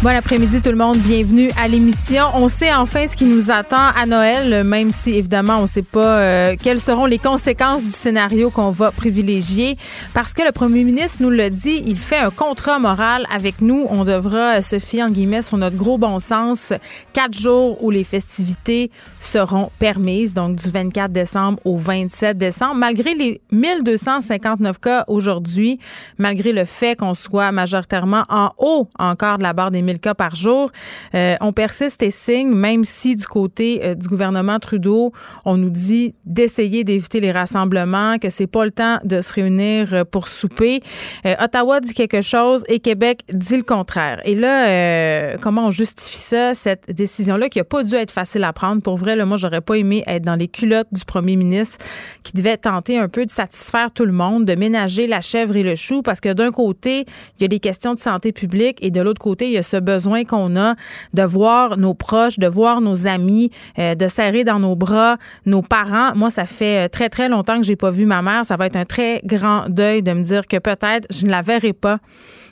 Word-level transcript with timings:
Bon 0.00 0.10
après-midi 0.10 0.62
tout 0.62 0.70
le 0.70 0.76
monde, 0.76 0.96
bienvenue 0.96 1.50
à 1.60 1.66
l'émission. 1.66 2.22
On 2.34 2.46
sait 2.46 2.72
enfin 2.72 3.08
ce 3.08 3.16
qui 3.16 3.24
nous 3.24 3.50
attend 3.50 3.88
à 3.96 4.06
Noël, 4.06 4.62
même 4.62 4.92
si 4.92 5.14
évidemment 5.14 5.58
on 5.58 5.62
ne 5.62 5.66
sait 5.66 5.82
pas 5.82 6.20
euh, 6.20 6.56
quelles 6.56 6.78
seront 6.78 7.04
les 7.04 7.18
conséquences 7.18 7.82
du 7.82 7.90
scénario 7.90 8.50
qu'on 8.50 8.70
va 8.70 8.92
privilégier. 8.92 9.76
Parce 10.14 10.32
que 10.34 10.42
le 10.42 10.52
premier 10.52 10.84
ministre 10.84 11.18
nous 11.20 11.30
l'a 11.30 11.50
dit, 11.50 11.82
il 11.84 11.98
fait 11.98 12.18
un 12.18 12.30
contrat 12.30 12.78
moral 12.78 13.26
avec 13.28 13.60
nous. 13.60 13.88
On 13.90 14.04
devra 14.04 14.62
se 14.62 14.78
fier 14.78 15.02
en 15.02 15.10
guillemets 15.10 15.42
sur 15.42 15.56
notre 15.56 15.76
gros 15.76 15.98
bon 15.98 16.20
sens. 16.20 16.72
Quatre 17.12 17.36
jours 17.36 17.82
où 17.82 17.90
les 17.90 18.04
festivités 18.04 18.92
seront 19.18 19.72
permises, 19.80 20.32
donc 20.32 20.54
du 20.54 20.68
24 20.68 21.10
décembre 21.10 21.58
au 21.64 21.76
27 21.76 22.38
décembre, 22.38 22.76
malgré 22.76 23.16
les 23.16 23.40
1259 23.50 24.78
cas 24.78 25.04
aujourd'hui, 25.08 25.80
malgré 26.18 26.52
le 26.52 26.66
fait 26.66 26.96
qu'on 26.96 27.14
soit 27.14 27.50
majoritairement 27.50 28.22
en 28.28 28.50
haut 28.58 28.86
encore 28.96 29.38
de 29.38 29.42
la 29.42 29.52
barre 29.52 29.72
des 29.72 29.87
1000 29.88 30.00
cas 30.00 30.14
par 30.14 30.34
jour. 30.34 30.70
Euh, 31.14 31.36
on 31.40 31.52
persiste 31.52 32.02
et 32.02 32.10
signe, 32.10 32.52
même 32.52 32.84
si 32.84 33.16
du 33.16 33.26
côté 33.26 33.80
euh, 33.82 33.94
du 33.94 34.06
gouvernement 34.06 34.58
Trudeau, 34.58 35.12
on 35.44 35.56
nous 35.56 35.70
dit 35.70 36.14
d'essayer 36.24 36.84
d'éviter 36.84 37.20
les 37.20 37.32
rassemblements, 37.32 38.18
que 38.18 38.28
c'est 38.28 38.46
pas 38.46 38.64
le 38.64 38.70
temps 38.70 38.98
de 39.04 39.20
se 39.22 39.32
réunir 39.32 39.94
euh, 39.94 40.04
pour 40.04 40.28
souper. 40.28 40.80
Ottawa 41.24 41.80
dit 41.80 41.94
quelque 41.94 42.20
chose 42.20 42.64
et 42.68 42.80
Québec 42.80 43.22
dit 43.32 43.56
le 43.56 43.62
contraire. 43.62 44.20
Et 44.24 44.34
là, 44.34 45.36
comment 45.38 45.66
on 45.66 45.70
justifie 45.70 46.18
ça, 46.18 46.54
cette 46.54 46.92
décision-là 46.92 47.48
qui 47.48 47.60
a 47.60 47.64
pas 47.64 47.82
dû 47.82 47.94
être 47.94 48.10
facile 48.10 48.44
à 48.44 48.52
prendre? 48.52 48.82
Pour 48.82 48.96
vrai, 48.96 49.16
là, 49.16 49.24
moi, 49.24 49.36
j'aurais 49.36 49.60
pas 49.60 49.74
aimé 49.74 50.02
être 50.06 50.24
dans 50.24 50.34
les 50.34 50.48
culottes 50.48 50.88
du 50.92 51.04
premier 51.04 51.36
ministre 51.36 51.78
qui 52.22 52.32
devait 52.32 52.56
tenter 52.56 52.98
un 52.98 53.08
peu 53.08 53.24
de 53.24 53.30
satisfaire 53.30 53.90
tout 53.92 54.04
le 54.04 54.12
monde, 54.12 54.44
de 54.44 54.54
ménager 54.54 55.06
la 55.06 55.20
chèvre 55.20 55.56
et 55.56 55.62
le 55.62 55.74
chou, 55.74 56.02
parce 56.02 56.20
que 56.20 56.32
d'un 56.32 56.50
côté, 56.50 57.04
il 57.38 57.42
y 57.42 57.44
a 57.44 57.48
des 57.48 57.60
questions 57.60 57.94
de 57.94 57.98
santé 57.98 58.32
publique 58.32 58.78
et 58.82 58.90
de 58.90 59.00
l'autre 59.00 59.20
côté, 59.20 59.46
il 59.46 59.52
y 59.52 59.58
a 59.58 59.62
ce 59.62 59.77
besoin 59.80 60.24
qu'on 60.24 60.56
a 60.56 60.74
de 61.14 61.22
voir 61.22 61.76
nos 61.76 61.94
proches, 61.94 62.38
de 62.38 62.46
voir 62.46 62.80
nos 62.80 63.06
amis, 63.06 63.50
euh, 63.78 63.94
de 63.94 64.08
serrer 64.08 64.44
dans 64.44 64.58
nos 64.58 64.76
bras 64.76 65.16
nos 65.46 65.62
parents. 65.62 66.14
Moi, 66.14 66.30
ça 66.30 66.46
fait 66.46 66.86
euh, 66.86 66.88
très, 66.88 67.08
très 67.08 67.28
longtemps 67.28 67.56
que 67.58 67.66
j'ai 67.66 67.76
pas 67.76 67.90
vu 67.90 68.06
ma 68.06 68.22
mère. 68.22 68.44
Ça 68.44 68.56
va 68.56 68.66
être 68.66 68.76
un 68.76 68.84
très 68.84 69.20
grand 69.24 69.68
deuil 69.68 70.02
de 70.02 70.12
me 70.12 70.22
dire 70.22 70.46
que 70.46 70.58
peut-être 70.58 71.06
je 71.10 71.26
ne 71.26 71.30
la 71.30 71.42
verrai 71.42 71.72
pas. 71.72 71.98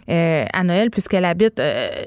Euh, 0.08 0.44
à 0.52 0.62
Noël, 0.62 0.88
puisqu'elle 0.90 1.24
habite 1.24 1.60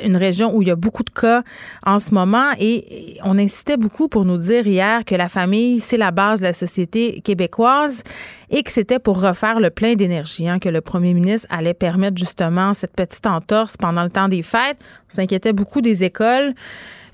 une 0.06 0.16
région 0.16 0.56
où 0.56 0.62
il 0.62 0.70
y 0.70 0.72
a 0.72 0.78
beaucoup 0.78 1.04
de 1.04 1.10
cas 1.10 1.44
en 1.86 2.00
ce 2.00 2.14
moment. 2.14 2.52
Et 2.58 3.18
on 3.26 3.38
insistait 3.38 3.76
beaucoup 3.76 4.08
pour 4.08 4.24
nous 4.24 4.38
dire 4.38 4.66
hier 4.66 5.04
que 5.04 5.16
la 5.16 5.28
famille, 5.28 5.82
c'est 5.82 5.98
la 5.98 6.12
base 6.12 6.40
de 6.40 6.46
la 6.46 6.54
société 6.54 7.20
québécoise 7.20 8.04
et 8.52 8.64
que 8.64 8.72
c'était 8.72 9.00
pour 9.00 9.22
refaire 9.22 9.60
le 9.60 9.70
plein 9.70 9.96
d'énergie, 9.96 10.48
hein, 10.48 10.60
que 10.60 10.70
le 10.70 10.82
premier 10.82 11.14
ministre 11.14 11.48
allait 11.50 11.74
permettre 11.74 12.18
justement 12.18 12.74
cette 12.74 12.94
petite 12.94 13.28
entorse 13.28 13.78
pendant 13.78 14.04
le 14.04 14.10
temps 14.10 14.28
des 14.28 14.42
fêtes. 14.42 14.78
On 15.12 15.16
s'inquiétait 15.16 15.54
beaucoup 15.54 15.82
des 15.82 16.04
écoles. 16.04 16.54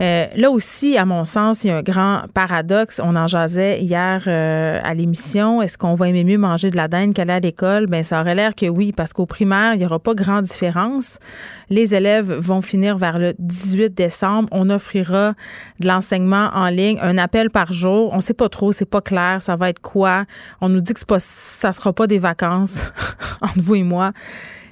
Euh, 0.01 0.27
là 0.35 0.51
aussi, 0.51 0.97
à 0.97 1.05
mon 1.05 1.25
sens, 1.25 1.63
il 1.63 1.67
y 1.67 1.71
a 1.71 1.77
un 1.77 1.81
grand 1.81 2.23
paradoxe. 2.33 3.01
On 3.03 3.15
en 3.15 3.27
jasait 3.27 3.81
hier 3.81 4.23
euh, 4.27 4.79
à 4.83 4.93
l'émission. 4.93 5.61
Est-ce 5.61 5.77
qu'on 5.77 5.95
va 5.95 6.09
aimer 6.09 6.23
mieux 6.23 6.37
manger 6.37 6.69
de 6.69 6.75
la 6.75 6.87
dinde 6.87 7.13
qu'aller 7.13 7.33
à 7.33 7.39
l'école? 7.39 7.87
Ben, 7.87 8.03
ça 8.03 8.21
aurait 8.21 8.35
l'air 8.35 8.55
que 8.55 8.67
oui, 8.67 8.91
parce 8.91 9.13
qu'au 9.13 9.25
primaire, 9.25 9.73
il 9.73 9.79
n'y 9.79 9.85
aura 9.85 9.99
pas 9.99 10.13
grande 10.13 10.45
différence. 10.45 11.19
Les 11.69 11.95
élèves 11.95 12.31
vont 12.31 12.61
finir 12.61 12.97
vers 12.97 13.19
le 13.19 13.33
18 13.39 13.93
décembre. 13.93 14.49
On 14.51 14.69
offrira 14.69 15.33
de 15.79 15.87
l'enseignement 15.87 16.49
en 16.53 16.67
ligne, 16.67 16.99
un 17.01 17.17
appel 17.17 17.49
par 17.49 17.73
jour. 17.73 18.11
On 18.13 18.17
ne 18.17 18.21
sait 18.21 18.33
pas 18.33 18.49
trop, 18.49 18.71
c'est 18.71 18.85
pas 18.85 19.01
clair. 19.01 19.41
Ça 19.41 19.55
va 19.55 19.69
être 19.69 19.81
quoi? 19.81 20.25
On 20.61 20.69
nous 20.69 20.81
dit 20.81 20.93
que 20.93 21.05
pas, 21.05 21.19
ça 21.19 21.71
sera 21.71 21.93
pas 21.93 22.07
des 22.07 22.19
vacances 22.19 22.91
entre 23.41 23.59
vous 23.59 23.75
et 23.75 23.83
moi. 23.83 24.11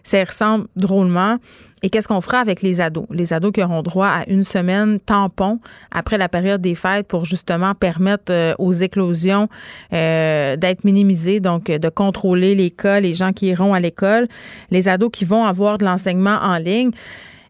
Ça 0.04 0.22
ressemble 0.24 0.68
drôlement. 0.76 1.38
Et 1.84 1.90
qu'est-ce 1.90 2.08
qu'on 2.08 2.22
fera 2.22 2.40
avec 2.40 2.62
les 2.62 2.80
ados? 2.80 3.06
Les 3.12 3.34
ados 3.34 3.52
qui 3.52 3.62
auront 3.62 3.82
droit 3.82 4.08
à 4.08 4.24
une 4.30 4.46
semaine 4.46 5.02
tampon 5.02 5.60
après 5.92 6.18
la 6.18 6.30
période 6.30 6.62
des 6.62 6.76
fêtes 6.76 7.08
pour 7.08 7.26
justement 7.26 7.76
permettre 7.76 8.32
euh, 8.32 8.54
aux 8.58 8.72
éclosions 8.72 9.50
euh, 9.92 10.56
d'être 10.56 10.86
minimisées, 10.86 11.42
donc 11.42 11.66
de 11.66 11.90
contrôler 11.90 12.56
les 12.56 12.72
cas, 12.72 13.02
les 13.02 13.14
gens 13.14 13.34
qui 13.34 13.48
iront 13.48 13.74
à 13.74 13.82
l'école, 13.82 14.30
les 14.72 14.88
ados 14.88 15.12
qui 15.12 15.26
vont 15.26 15.44
avoir 15.44 15.78
de 15.78 15.84
l'enseignement 15.84 16.40
en 16.42 16.58
ligne. 16.58 16.92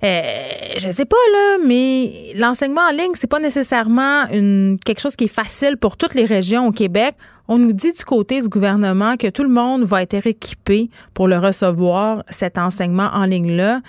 Euh, 0.04 0.22
je 0.80 0.90
sais 0.90 1.06
pas 1.06 1.16
là, 1.32 1.58
mais 1.66 2.34
l'enseignement 2.36 2.82
en 2.82 2.92
ligne, 2.92 3.12
c'est 3.14 3.30
pas 3.30 3.40
nécessairement 3.40 4.28
une, 4.32 4.80
quelque 4.84 5.00
chose 5.00 5.16
qui 5.16 5.26
est 5.26 5.34
facile 5.34 5.78
pour 5.78 5.96
toutes 5.96 6.16
les 6.16 6.26
régions 6.26 6.68
au 6.68 6.72
Québec. 6.72 7.16
On 7.48 7.60
nous 7.60 7.72
dit 7.72 7.94
du 7.94 8.04
côté 8.04 8.42
du 8.42 8.50
gouvernement 8.50 9.16
que 9.16 9.28
tout 9.28 9.44
le 9.44 9.50
monde 9.50 9.84
va 9.84 10.02
être 10.02 10.26
équipé 10.26 10.90
pour 11.14 11.28
le 11.28 11.38
recevoir, 11.38 12.24
cet 12.30 12.58
enseignement 12.58 13.10
en 13.14 13.26
ligne-là. 13.26 13.82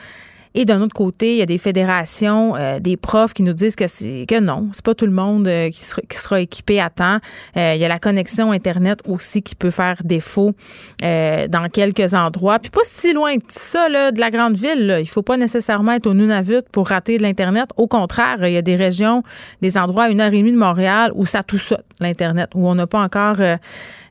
Et 0.57 0.65
d'un 0.65 0.81
autre 0.83 0.95
côté, 0.95 1.33
il 1.33 1.39
y 1.39 1.43
a 1.43 1.47
des 1.47 1.59
fédérations, 1.59 2.55
euh, 2.55 2.79
des 2.79 2.97
profs 2.97 3.35
qui 3.35 3.43
nous 3.43 3.53
disent 3.53 3.75
que 3.75 3.85
que 4.25 4.41
non, 4.41 4.69
c'est 4.73 4.85
pas 4.85 4.95
tout 4.95 5.05
le 5.05 5.13
monde 5.13 5.49
euh, 5.49 5.69
qui, 5.69 5.83
sera, 5.83 6.01
qui 6.03 6.17
sera 6.17 6.41
équipé 6.41 6.81
à 6.81 6.91
temps. 6.91 7.19
Euh, 7.57 7.73
il 7.75 7.81
y 7.81 7.85
a 7.85 7.89
la 7.89 7.99
connexion 7.99 8.53
internet 8.53 9.01
aussi 9.09 9.43
qui 9.43 9.57
peut 9.57 9.73
faire 9.73 9.97
défaut 10.05 10.53
dans 11.01 11.69
quelques 11.73 12.15
endroits. 12.15 12.59
Puis 12.59 12.71
pas 12.71 12.81
si 12.85 13.13
loin 13.13 13.35
de 13.35 13.43
ça, 13.49 13.89
là, 13.89 14.13
de 14.13 14.21
la 14.21 14.31
grande 14.31 14.57
ville. 14.57 14.87
Là. 14.87 15.01
Il 15.01 15.09
faut 15.09 15.23
pas 15.23 15.37
nécessairement 15.37 15.93
être 15.93 16.07
au 16.07 16.15
Nunavut 16.15 16.63
pour 16.71 16.89
rater 16.89 17.19
de 17.19 17.23
l'internet. 17.23 17.71
Au 17.77 17.89
contraire, 17.89 18.39
il 18.47 18.53
y 18.53 18.57
a 18.57 18.63
des 18.63 18.77
régions, 18.77 19.23
des 19.61 19.77
endroits 19.77 20.05
à 20.05 20.09
une 20.09 20.21
heure 20.21 20.33
et 20.33 20.39
demie 20.39 20.53
de 20.53 20.59
Montréal 20.59 21.13
où 21.15 21.27
ça 21.27 21.43
tout 21.43 21.59
saute 21.59 21.85
l'internet, 22.01 22.51
où 22.55 22.69
on 22.69 22.75
n'a 22.75 22.87
pas 22.87 23.01
encore 23.01 23.37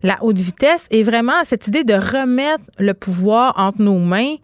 la 0.03 0.17
haute 0.21 0.37
vitesse. 0.37 0.87
Et 0.91 1.03
vraiment 1.03 1.43
cette 1.43 1.67
idée 1.67 1.83
de 1.83 1.93
remettre 1.93 2.63
le 2.77 2.93
pouvoir 2.93 3.53
entre 3.57 3.81
nos 3.81 3.99
mains. 3.99 4.35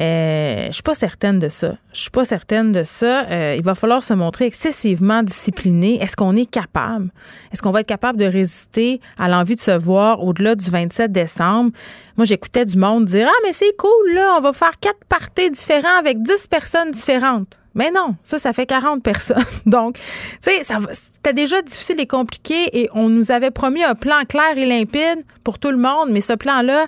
Euh, 0.00 0.66
je 0.66 0.72
suis 0.72 0.82
pas 0.82 0.94
certaine 0.94 1.38
de 1.38 1.48
ça. 1.48 1.76
Je 1.92 2.00
suis 2.00 2.10
pas 2.10 2.24
certaine 2.24 2.72
de 2.72 2.82
ça. 2.82 3.26
Euh, 3.28 3.54
il 3.56 3.62
va 3.62 3.74
falloir 3.74 4.02
se 4.02 4.12
montrer 4.12 4.46
excessivement 4.46 5.22
discipliné. 5.22 6.02
Est-ce 6.02 6.16
qu'on 6.16 6.34
est 6.34 6.50
capable? 6.50 7.10
Est-ce 7.52 7.62
qu'on 7.62 7.70
va 7.70 7.80
être 7.80 7.86
capable 7.86 8.18
de 8.18 8.24
résister 8.24 9.00
à 9.18 9.28
l'envie 9.28 9.54
de 9.54 9.60
se 9.60 9.70
voir 9.70 10.24
au-delà 10.24 10.56
du 10.56 10.68
27 10.68 11.12
décembre? 11.12 11.70
Moi, 12.16 12.24
j'écoutais 12.24 12.64
du 12.64 12.76
monde 12.76 13.04
dire 13.04 13.28
Ah, 13.28 13.40
mais 13.44 13.52
c'est 13.52 13.76
cool, 13.76 14.14
là, 14.14 14.34
on 14.36 14.40
va 14.40 14.52
faire 14.52 14.78
quatre 14.80 15.04
parties 15.08 15.50
différents 15.50 15.98
avec 15.98 16.22
dix 16.22 16.46
personnes 16.48 16.90
différentes. 16.90 17.56
Mais 17.76 17.90
non, 17.90 18.16
ça, 18.22 18.38
ça 18.38 18.52
fait 18.52 18.66
40 18.66 19.02
personnes. 19.04 19.44
Donc, 19.66 19.96
tu 20.42 20.50
sais, 20.50 20.62
c'était 20.92 21.32
déjà 21.32 21.62
difficile 21.62 22.00
et 22.00 22.06
compliqué 22.06 22.80
et 22.80 22.88
on 22.94 23.08
nous 23.08 23.30
avait 23.30 23.50
promis 23.50 23.84
un 23.84 23.94
plan 23.94 24.24
clair 24.28 24.56
et 24.56 24.66
limpide 24.66 25.24
pour 25.44 25.58
tout 25.58 25.70
le 25.70 25.76
monde, 25.76 26.08
mais 26.10 26.20
ce 26.20 26.32
plan-là, 26.32 26.86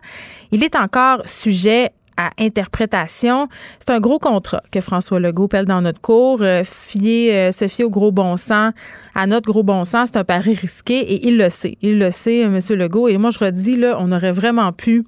il 0.52 0.64
est 0.64 0.76
encore 0.76 1.22
sujet 1.24 1.92
à 2.16 2.30
interprétation. 2.38 3.48
C'est 3.78 3.90
un 3.90 4.00
gros 4.00 4.18
contrat 4.18 4.62
que 4.70 4.80
François 4.80 5.20
Legault 5.20 5.48
pèle 5.48 5.66
dans 5.66 5.82
notre 5.82 6.00
cours. 6.00 6.42
Euh, 6.42 6.62
fier, 6.64 7.48
euh, 7.48 7.52
se 7.52 7.68
fier 7.68 7.84
au 7.84 7.90
gros 7.90 8.12
bon 8.12 8.36
sens, 8.36 8.72
à 9.14 9.26
notre 9.26 9.50
gros 9.50 9.62
bon 9.62 9.84
sens, 9.84 10.10
c'est 10.12 10.18
un 10.18 10.24
pari 10.24 10.54
risqué 10.54 10.98
et 10.98 11.26
il 11.28 11.38
le 11.38 11.48
sait. 11.48 11.78
Il 11.82 11.98
le 11.98 12.10
sait, 12.10 12.40
M. 12.40 12.58
Legault. 12.70 13.08
Et 13.08 13.18
moi, 13.18 13.30
je 13.30 13.38
redis, 13.38 13.76
là, 13.76 13.96
on 13.98 14.12
aurait 14.12 14.32
vraiment 14.32 14.72
pu 14.72 15.04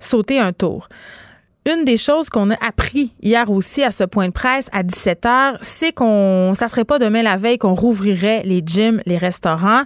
sauter 0.00 0.38
un 0.38 0.52
tour. 0.52 0.88
Une 1.66 1.84
des 1.84 1.96
choses 1.96 2.28
qu'on 2.28 2.50
a 2.50 2.64
appris 2.64 3.12
hier 3.20 3.50
aussi 3.50 3.82
à 3.82 3.90
ce 3.90 4.04
point 4.04 4.28
de 4.28 4.32
presse 4.32 4.68
à 4.72 4.84
17 4.84 5.22
h, 5.24 5.56
c'est 5.60 5.92
qu'on, 5.92 6.52
ça 6.54 6.68
serait 6.68 6.84
pas 6.84 7.00
demain 7.00 7.22
la 7.22 7.36
veille 7.36 7.58
qu'on 7.58 7.74
rouvrirait 7.74 8.42
les 8.44 8.62
gyms, 8.64 9.02
les 9.04 9.16
restaurants. 9.16 9.82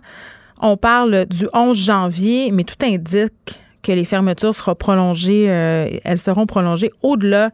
On 0.60 0.76
parle 0.76 1.24
du 1.24 1.48
11 1.54 1.76
janvier, 1.78 2.50
mais 2.52 2.64
tout 2.64 2.84
indique 2.84 3.60
que 3.82 3.92
les 3.92 4.04
fermetures 4.04 4.54
seront 4.54 4.74
prolongées, 4.74 5.46
euh, 5.48 5.88
elles 6.04 6.18
seront 6.18 6.46
prolongées 6.46 6.90
au-delà 7.02 7.50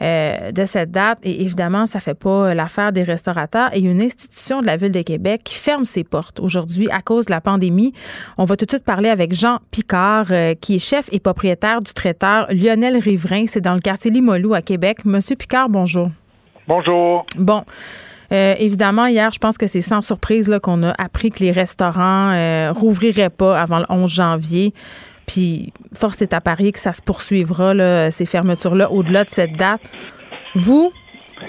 euh, 0.00 0.52
de 0.52 0.64
cette 0.64 0.90
date. 0.90 1.18
Et 1.24 1.42
évidemment, 1.42 1.86
ça 1.86 2.00
fait 2.00 2.14
pas 2.14 2.54
l'affaire 2.54 2.92
des 2.92 3.02
restaurateurs. 3.02 3.70
Et 3.72 3.80
une 3.80 4.00
institution 4.00 4.60
de 4.60 4.66
la 4.66 4.76
Ville 4.76 4.92
de 4.92 5.02
Québec 5.02 5.42
qui 5.44 5.56
ferme 5.56 5.84
ses 5.84 6.04
portes 6.04 6.38
aujourd'hui 6.38 6.88
à 6.90 7.00
cause 7.00 7.26
de 7.26 7.32
la 7.32 7.40
pandémie. 7.40 7.92
On 8.36 8.44
va 8.44 8.56
tout 8.56 8.64
de 8.64 8.70
suite 8.70 8.84
parler 8.84 9.08
avec 9.08 9.34
Jean 9.34 9.58
Picard, 9.70 10.26
euh, 10.30 10.54
qui 10.54 10.76
est 10.76 10.78
chef 10.78 11.08
et 11.12 11.18
propriétaire 11.18 11.80
du 11.80 11.92
traiteur 11.92 12.46
Lionel 12.50 12.96
Riverain. 12.96 13.46
C'est 13.46 13.60
dans 13.60 13.74
le 13.74 13.80
quartier 13.80 14.10
Limoilou 14.10 14.54
à 14.54 14.62
Québec. 14.62 15.04
Monsieur 15.04 15.36
Picard, 15.36 15.68
bonjour. 15.68 16.10
Bonjour. 16.68 17.26
Bon. 17.36 17.64
évidemment, 18.30 19.06
hier, 19.06 19.30
je 19.32 19.38
pense 19.38 19.56
que 19.56 19.66
c'est 19.66 19.80
sans 19.80 20.02
surprise 20.02 20.54
qu'on 20.62 20.82
a 20.82 20.92
appris 20.98 21.30
que 21.30 21.42
les 21.42 21.50
restaurants 21.50 22.30
euh, 22.32 22.72
rouvriraient 22.72 23.30
pas 23.30 23.58
avant 23.58 23.78
le 23.78 23.86
11 23.88 24.10
janvier. 24.10 24.74
Puis, 25.28 25.72
force 25.94 26.20
est 26.22 26.34
à 26.34 26.40
parier 26.40 26.72
que 26.72 26.80
ça 26.80 26.92
se 26.92 27.02
poursuivra, 27.02 28.10
ces 28.10 28.26
fermetures-là, 28.26 28.90
au-delà 28.90 29.22
de 29.22 29.30
cette 29.30 29.52
date. 29.52 29.82
Vous, 30.56 30.92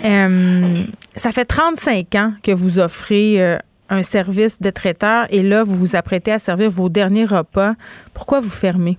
euh, 0.06 0.84
ça 1.16 1.32
fait 1.32 1.46
35 1.46 2.16
ans 2.16 2.32
que 2.44 2.52
vous 2.52 2.80
offrez 2.80 3.42
euh, 3.42 3.58
un 3.90 4.04
service 4.04 4.62
de 4.62 4.70
traiteur 4.70 5.26
et 5.32 5.42
là, 5.42 5.64
vous 5.64 5.76
vous 5.76 5.96
apprêtez 5.96 6.32
à 6.32 6.40
servir 6.40 6.70
vos 6.70 6.90
derniers 6.90 7.26
repas. 7.26 7.74
Pourquoi 8.14 8.40
vous 8.40 8.50
fermez? 8.50 8.98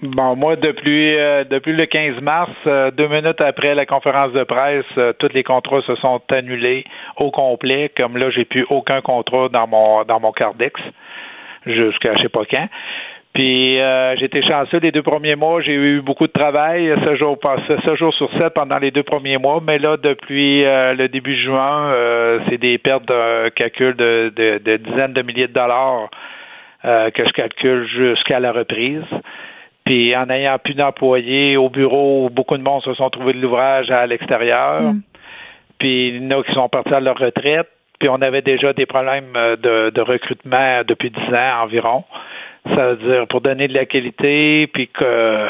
Bon, 0.00 0.36
moi, 0.36 0.54
depuis 0.56 1.16
euh, 1.16 1.44
depuis 1.44 1.72
le 1.72 1.86
15 1.86 2.20
mars, 2.22 2.50
deux 2.96 3.08
minutes 3.08 3.40
après 3.40 3.74
la 3.74 3.84
conférence 3.84 4.32
de 4.32 4.44
presse, 4.44 5.16
tous 5.18 5.32
les 5.34 5.42
contrats 5.42 5.82
se 5.82 5.96
sont 5.96 6.20
annulés 6.32 6.84
au 7.16 7.32
complet. 7.32 7.90
Comme 7.96 8.16
là, 8.16 8.30
j'ai 8.30 8.44
plus 8.44 8.64
aucun 8.70 9.00
contrat 9.00 9.48
dans 9.48 9.66
mon 9.66 10.04
dans 10.04 10.20
mon 10.20 10.30
Cardex 10.30 10.80
jusqu'à 11.66 12.14
je 12.14 12.22
sais 12.22 12.28
pas 12.28 12.44
quand. 12.50 12.68
Puis 13.38 13.78
j'étais 14.18 14.42
chanceux 14.42 14.80
les 14.80 14.90
deux 14.90 15.04
premiers 15.04 15.36
mois, 15.36 15.62
j'ai 15.62 15.72
eu 15.72 16.00
beaucoup 16.00 16.26
de 16.26 16.32
travail, 16.32 16.92
ce 17.04 17.14
jour, 17.14 17.38
ce 17.68 17.94
jour 17.94 18.12
sur 18.14 18.28
sept 18.36 18.52
pendant 18.52 18.78
les 18.78 18.90
deux 18.90 19.04
premiers 19.04 19.38
mois, 19.38 19.60
mais 19.64 19.78
là, 19.78 19.96
depuis 19.96 20.64
le 20.64 21.06
début 21.06 21.36
juin, 21.36 21.94
c'est 22.48 22.58
des 22.58 22.78
pertes 22.78 23.06
de 23.06 23.48
calcul 23.50 23.94
de, 23.94 24.32
de, 24.34 24.58
de, 24.58 24.76
dizaines 24.78 25.12
de 25.12 25.22
milliers 25.22 25.46
de 25.46 25.52
dollars 25.52 26.10
que 26.82 27.22
je 27.24 27.32
calcule 27.32 27.86
jusqu'à 27.86 28.40
la 28.40 28.50
reprise. 28.50 29.04
Puis 29.88 30.14
en 30.14 30.28
ayant 30.28 30.58
plus 30.58 30.74
d'employés 30.74 31.56
au 31.56 31.70
bureau, 31.70 32.28
beaucoup 32.28 32.58
de 32.58 32.62
monde 32.62 32.82
se 32.82 32.92
sont 32.92 33.08
trouvés 33.08 33.32
de 33.32 33.40
l'ouvrage 33.40 33.90
à 33.90 34.06
l'extérieur. 34.06 34.82
Mm. 34.82 35.00
Puis 35.78 36.08
il 36.08 36.24
y 36.24 36.26
en 36.26 36.38
a 36.38 36.42
qui 36.42 36.52
sont 36.52 36.68
partis 36.68 36.92
à 36.92 37.00
leur 37.00 37.16
retraite. 37.16 37.68
Puis 37.98 38.10
on 38.10 38.20
avait 38.20 38.42
déjà 38.42 38.74
des 38.74 38.84
problèmes 38.84 39.32
euh, 39.34 39.56
de, 39.90 40.00
recrutement 40.02 40.82
depuis 40.86 41.10
dix 41.10 41.34
ans 41.34 41.62
environ. 41.62 42.04
Ça 42.74 42.94
veut 42.94 42.96
dire 42.96 43.26
pour 43.28 43.40
donner 43.40 43.68
de 43.68 43.74
la 43.74 43.86
qualité, 43.86 44.66
puis 44.72 44.88
que 44.88 45.46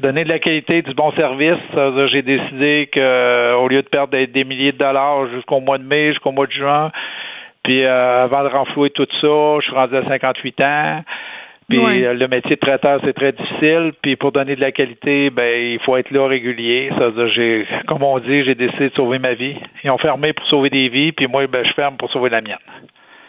donner 0.00 0.24
de 0.24 0.30
la 0.30 0.38
qualité, 0.38 0.82
du 0.82 0.94
bon 0.94 1.12
service, 1.12 1.58
ça 1.74 1.90
veut 1.90 1.96
dire 1.96 2.08
j'ai 2.08 2.22
décidé 2.22 2.88
que 2.92 3.54
au 3.56 3.68
lieu 3.68 3.82
de 3.82 3.88
perdre 3.88 4.16
des, 4.16 4.44
milliers 4.44 4.72
de 4.72 4.78
dollars 4.78 5.28
jusqu'au 5.34 5.60
mois 5.60 5.78
de 5.78 5.84
mai, 5.84 6.10
jusqu'au 6.10 6.32
mois 6.32 6.46
de 6.46 6.52
juin, 6.52 6.90
puis 7.64 7.84
euh, 7.84 8.24
avant 8.24 8.44
de 8.44 8.48
renflouer 8.48 8.90
tout 8.90 9.06
ça, 9.20 9.58
je 9.60 9.64
suis 9.64 9.74
rendu 9.74 9.96
à 9.96 10.04
58 10.06 10.60
ans. 10.60 11.02
Puis 11.68 11.78
euh, 12.06 12.14
le 12.14 12.28
métier 12.28 12.56
de 12.56 12.60
traiteur, 12.60 12.98
c'est 13.04 13.12
très 13.12 13.32
difficile. 13.32 13.92
Puis 14.00 14.16
pour 14.16 14.32
donner 14.32 14.56
de 14.56 14.60
la 14.60 14.72
qualité, 14.72 15.28
ben 15.28 15.74
il 15.74 15.78
faut 15.84 15.98
être 15.98 16.10
là 16.10 16.26
régulier. 16.26 16.90
Ça 16.96 17.10
veut 17.10 17.12
dire, 17.12 17.34
j'ai, 17.34 17.66
comme 17.86 18.02
on 18.02 18.18
dit, 18.20 18.42
j'ai 18.44 18.54
décidé 18.54 18.88
de 18.88 18.94
sauver 18.94 19.18
ma 19.18 19.34
vie. 19.34 19.54
Ils 19.84 19.90
ont 19.90 19.98
fermé 19.98 20.32
pour 20.32 20.46
sauver 20.46 20.70
des 20.70 20.88
vies, 20.88 21.12
puis 21.12 21.26
moi, 21.26 21.46
ben, 21.46 21.62
je 21.66 21.72
ferme 21.74 21.98
pour 21.98 22.10
sauver 22.10 22.30
la 22.30 22.40
mienne. 22.40 22.56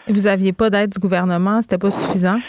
Vous 0.08 0.26
aviez 0.26 0.54
pas 0.54 0.70
d'aide 0.70 0.92
du 0.92 1.00
gouvernement, 1.00 1.62
c'était 1.62 1.78
pas 1.78 1.92
suffisant? 1.92 2.40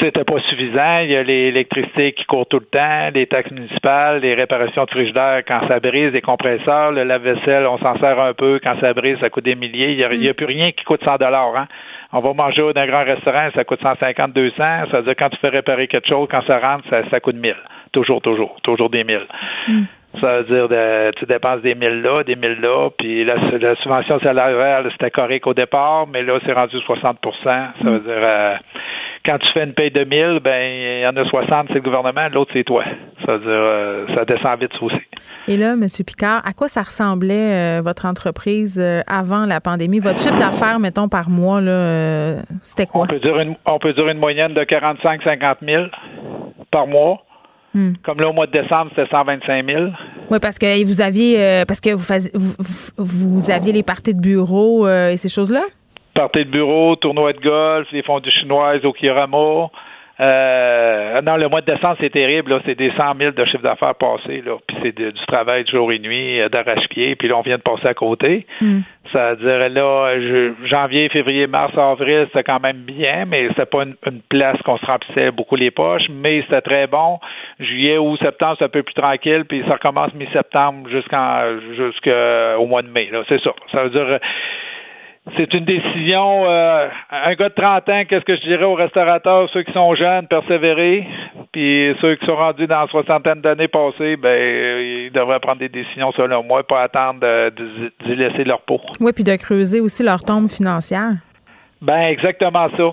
C'était 0.00 0.24
pas 0.24 0.40
suffisant. 0.48 1.00
Il 1.00 1.10
y 1.10 1.16
a 1.16 1.22
l'électricité 1.22 2.12
qui 2.12 2.24
court 2.24 2.46
tout 2.46 2.58
le 2.58 2.66
temps, 2.66 3.10
les 3.14 3.26
taxes 3.26 3.50
municipales, 3.50 4.20
les 4.20 4.34
réparations 4.34 4.84
de 4.84 4.90
frigidaire 4.90 5.42
quand 5.46 5.68
ça 5.68 5.80
brise, 5.80 6.12
les 6.12 6.22
compresseurs, 6.22 6.92
le 6.92 7.04
lave-vaisselle, 7.04 7.66
on 7.66 7.78
s'en 7.78 7.98
sert 7.98 8.18
un 8.18 8.32
peu. 8.32 8.58
Quand 8.62 8.80
ça 8.80 8.94
brise, 8.94 9.18
ça 9.20 9.28
coûte 9.28 9.44
des 9.44 9.54
milliers. 9.54 9.92
Il 9.92 9.96
n'y 9.96 10.04
a, 10.04 10.30
a, 10.30 10.34
plus 10.34 10.46
rien 10.46 10.70
qui 10.72 10.84
coûte 10.84 11.04
100 11.04 11.16
dollars. 11.16 11.56
Hein? 11.56 11.68
On 12.12 12.20
va 12.20 12.32
manger 12.32 12.62
dans 12.72 12.80
un 12.80 12.86
grand 12.86 13.04
restaurant, 13.04 13.48
ça 13.54 13.64
coûte 13.64 13.80
150, 13.82 14.32
200. 14.32 14.54
Ça 14.56 14.84
veut 14.92 15.02
dire 15.02 15.14
quand 15.18 15.30
tu 15.30 15.38
fais 15.38 15.48
réparer 15.48 15.88
quelque 15.88 16.08
chose, 16.08 16.28
quand 16.30 16.42
ça 16.46 16.58
rentre, 16.58 16.88
ça, 16.88 17.02
ça 17.10 17.20
coûte 17.20 17.36
1000. 17.36 17.54
Toujours, 17.92 18.22
toujours, 18.22 18.56
toujours 18.62 18.90
des 18.90 19.04
1000. 19.04 19.20
Mm. 19.68 19.82
Ça 20.20 20.28
veut 20.36 20.56
dire 20.56 20.68
que 20.68 21.10
tu 21.18 21.24
dépenses 21.24 21.62
des 21.62 21.74
1000 21.74 22.02
là, 22.02 22.22
des 22.24 22.36
1000 22.36 22.60
là, 22.60 22.90
puis 22.98 23.24
la, 23.24 23.36
subvention 23.76 24.20
salariale, 24.20 24.88
c'était 24.92 25.10
correct 25.10 25.46
au 25.46 25.54
départ, 25.54 26.06
mais 26.06 26.22
là, 26.22 26.38
c'est 26.44 26.52
rendu 26.52 26.76
60% 26.76 27.16
Ça 27.44 27.70
veut 27.82 28.00
dire 28.00 28.12
euh, 28.18 28.56
quand 29.24 29.38
tu 29.38 29.52
fais 29.52 29.64
une 29.64 29.72
paye 29.72 29.90
de 29.90 30.04
1000, 30.04 30.40
ben 30.42 30.60
il 30.62 31.02
y 31.02 31.06
en 31.06 31.16
a 31.16 31.24
60, 31.28 31.66
c'est 31.68 31.74
le 31.74 31.80
gouvernement, 31.80 32.24
l'autre, 32.32 32.50
c'est 32.54 32.64
toi. 32.64 32.84
Ça 33.24 33.36
veut 33.36 33.40
dire 33.40 33.48
euh, 33.50 34.06
ça 34.14 34.24
descend 34.24 34.60
vite 34.60 34.70
aussi. 34.80 34.96
Et 35.48 35.56
là, 35.56 35.72
M. 35.72 35.86
Picard, 36.06 36.42
à 36.46 36.52
quoi 36.52 36.68
ça 36.68 36.82
ressemblait 36.82 37.78
euh, 37.78 37.80
votre 37.82 38.06
entreprise 38.06 38.82
avant 39.06 39.46
la 39.46 39.60
pandémie? 39.60 40.00
Votre 40.00 40.20
chiffre 40.20 40.38
d'affaires, 40.38 40.78
mettons, 40.80 41.08
par 41.08 41.30
mois, 41.30 41.60
là, 41.60 42.36
c'était 42.62 42.86
quoi? 42.86 43.02
On 43.02 43.06
peut, 43.06 43.20
dire 43.20 43.38
une, 43.38 43.54
on 43.70 43.78
peut 43.78 43.92
dire 43.92 44.08
une 44.08 44.18
moyenne 44.18 44.54
de 44.54 44.62
45-50 44.62 45.56
000 45.64 45.84
par 46.70 46.86
mois. 46.86 47.22
Hmm. 47.74 47.92
Comme 48.02 48.20
là, 48.20 48.28
au 48.28 48.32
mois 48.32 48.46
de 48.46 48.52
décembre, 48.52 48.90
c'était 48.94 49.08
125 49.08 49.66
000. 49.66 49.84
Oui, 50.30 50.38
parce 50.40 50.58
que 50.58 50.84
vous 50.84 51.00
aviez 51.00 51.42
euh, 51.42 51.64
parce 51.64 51.80
que 51.80 51.90
vous, 51.90 52.54
vous, 52.98 53.50
aviez 53.50 53.72
les 53.72 53.82
parties 53.82 54.14
de 54.14 54.20
bureau 54.20 54.86
euh, 54.86 55.10
et 55.10 55.16
ces 55.16 55.30
choses-là? 55.30 55.62
Parties 56.14 56.44
de 56.44 56.50
bureau, 56.50 56.96
tournoi 56.96 57.32
de 57.32 57.40
golf, 57.40 57.88
les 57.92 58.02
fonds 58.02 58.20
du 58.20 58.30
chinoises 58.30 58.84
au 58.84 58.92
Kiramo. 58.92 59.70
Euh, 60.20 61.16
non, 61.24 61.36
le 61.36 61.48
mois 61.48 61.62
de 61.62 61.72
décembre, 61.72 61.96
c'est 62.00 62.10
terrible. 62.10 62.60
C'est 62.66 62.76
des 62.76 62.92
100 63.00 63.14
000 63.18 63.32
de 63.32 63.44
chiffre 63.46 63.62
d'affaires 63.62 63.94
passés. 63.94 64.42
Là. 64.44 64.56
Puis 64.66 64.76
c'est 64.82 64.94
du 64.94 65.26
travail 65.26 65.64
de 65.64 65.70
jour 65.70 65.90
et 65.90 65.98
nuit, 65.98 66.38
d'arrache-pied. 66.52 67.16
Puis 67.16 67.28
là, 67.28 67.38
on 67.38 67.42
vient 67.42 67.56
de 67.56 67.62
passer 67.62 67.88
à 67.88 67.94
côté. 67.94 68.46
Hmm. 68.60 68.80
Ça 69.12 69.34
veut 69.34 69.36
dire 69.36 69.68
là, 69.70 70.14
janvier, 70.66 71.08
février, 71.08 71.46
mars, 71.46 71.76
avril, 71.76 72.26
c'était 72.26 72.44
quand 72.44 72.60
même 72.60 72.78
bien, 72.78 73.24
mais 73.26 73.48
c'était 73.48 73.66
pas 73.66 73.82
une, 73.82 74.20
place 74.28 74.56
qu'on 74.62 74.78
se 74.78 74.86
remplissait 74.86 75.30
beaucoup 75.30 75.56
les 75.56 75.70
poches, 75.70 76.08
mais 76.08 76.42
c'était 76.42 76.62
très 76.62 76.86
bon. 76.86 77.18
Juillet 77.58 77.98
ou 77.98 78.16
septembre, 78.16 78.56
c'est 78.58 78.64
un 78.64 78.70
peu 78.70 78.82
plus 78.82 78.94
tranquille, 78.94 79.44
puis 79.46 79.62
ça 79.66 79.74
recommence 79.74 80.14
mi-septembre 80.14 80.88
jusqu'en 80.88 81.58
jusqu'au 81.76 82.66
mois 82.66 82.82
de 82.82 82.88
mai. 82.88 83.10
Là, 83.12 83.22
c'est 83.28 83.40
ça. 83.42 83.52
Ça 83.76 83.84
veut 83.84 83.90
dire 83.90 84.18
c'est 85.38 85.54
une 85.54 85.64
décision. 85.64 86.44
Euh, 86.50 86.88
un 87.10 87.34
gars 87.34 87.48
de 87.48 87.54
30 87.54 87.88
ans, 87.88 88.02
qu'est-ce 88.08 88.24
que 88.24 88.36
je 88.36 88.42
dirais 88.42 88.64
aux 88.64 88.74
restaurateurs, 88.74 89.48
ceux 89.52 89.62
qui 89.62 89.72
sont 89.72 89.94
jeunes, 89.94 90.26
persévérer, 90.26 91.06
puis 91.52 91.94
ceux 92.00 92.16
qui 92.16 92.26
sont 92.26 92.34
rendus 92.34 92.66
dans 92.66 92.82
la 92.82 92.88
soixantaine 92.88 93.40
d'années 93.40 93.68
passées, 93.68 94.16
ben 94.16 94.36
ils 94.36 95.12
devraient 95.12 95.40
prendre 95.40 95.60
des 95.60 95.68
décisions 95.68 96.12
selon 96.12 96.42
moi, 96.42 96.66
pas 96.66 96.82
attendre 96.82 97.20
d'y 98.04 98.16
laisser 98.16 98.44
leur 98.44 98.62
peau. 98.62 98.80
Oui, 99.00 99.12
puis 99.12 99.24
de 99.24 99.36
creuser 99.36 99.80
aussi 99.80 100.02
leur 100.02 100.22
tombe 100.24 100.48
financière. 100.48 101.12
Ben 101.80 102.02
exactement 102.08 102.68
ça. 102.76 102.92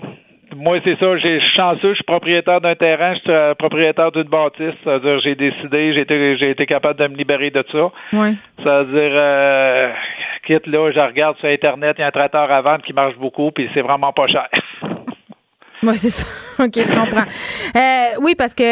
Moi, 0.56 0.78
c'est 0.84 0.98
ça. 0.98 1.16
J'ai 1.18 1.40
chanceux, 1.56 1.90
je 1.90 1.94
suis 1.94 2.04
propriétaire 2.04 2.60
d'un 2.60 2.74
terrain, 2.74 3.14
je 3.14 3.20
suis 3.20 3.30
euh, 3.30 3.54
propriétaire 3.54 4.10
d'une 4.12 4.24
bâtisse. 4.24 4.74
C'est-à-dire, 4.82 5.20
j'ai 5.20 5.34
décidé, 5.34 5.94
j'ai 5.94 6.00
été, 6.00 6.36
j'ai 6.38 6.50
été 6.50 6.66
capable 6.66 6.98
de 6.98 7.06
me 7.06 7.16
libérer 7.16 7.50
de 7.50 7.64
ça. 7.70 7.90
Oui. 8.12 8.36
C'est-à-dire, 8.58 9.12
euh, 9.14 9.90
quitte 10.46 10.66
là, 10.66 10.90
je 10.92 11.00
regarde 11.00 11.36
sur 11.38 11.48
Internet, 11.48 11.96
il 11.98 12.02
y 12.02 12.04
a 12.04 12.08
un 12.08 12.10
traiteur 12.10 12.52
à 12.52 12.60
vendre 12.62 12.82
qui 12.82 12.92
marche 12.92 13.16
beaucoup, 13.16 13.50
puis 13.52 13.68
c'est 13.74 13.82
vraiment 13.82 14.12
pas 14.12 14.26
cher. 14.26 14.48
Oui, 15.82 15.96
c'est 15.96 16.10
ça. 16.10 16.26
OK, 16.62 16.74
je 16.74 16.92
comprends. 16.92 17.24
Euh, 17.74 18.20
oui, 18.20 18.34
parce 18.34 18.54
que 18.54 18.62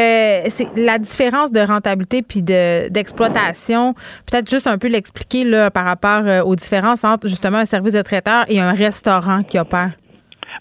c'est 0.50 0.68
la 0.76 0.98
différence 0.98 1.50
de 1.50 1.60
rentabilité 1.60 2.20
puis 2.20 2.42
de, 2.42 2.90
d'exploitation, 2.90 3.94
peut-être 4.30 4.50
juste 4.50 4.66
un 4.66 4.76
peu 4.76 4.88
l'expliquer 4.88 5.44
là, 5.44 5.70
par 5.70 5.86
rapport 5.86 6.46
aux 6.46 6.54
différences 6.54 7.04
entre 7.04 7.26
justement 7.26 7.56
un 7.56 7.64
service 7.64 7.94
de 7.94 8.02
traiteur 8.02 8.44
et 8.48 8.60
un 8.60 8.74
restaurant 8.74 9.42
qui 9.42 9.58
opère. 9.58 9.92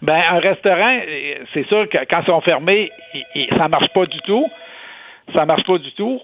Ben, 0.01 0.21
un 0.31 0.39
restaurant, 0.39 0.99
c'est 1.53 1.67
sûr 1.67 1.89
que 1.89 1.97
quand 2.09 2.21
ils 2.21 2.29
sont 2.29 2.41
fermés, 2.41 2.91
ça 3.57 3.67
marche 3.67 3.89
pas 3.93 4.05
du 4.05 4.19
tout. 4.21 4.47
Ça 5.35 5.45
marche 5.45 5.63
pas 5.63 5.77
du 5.77 5.91
tout. 5.93 6.21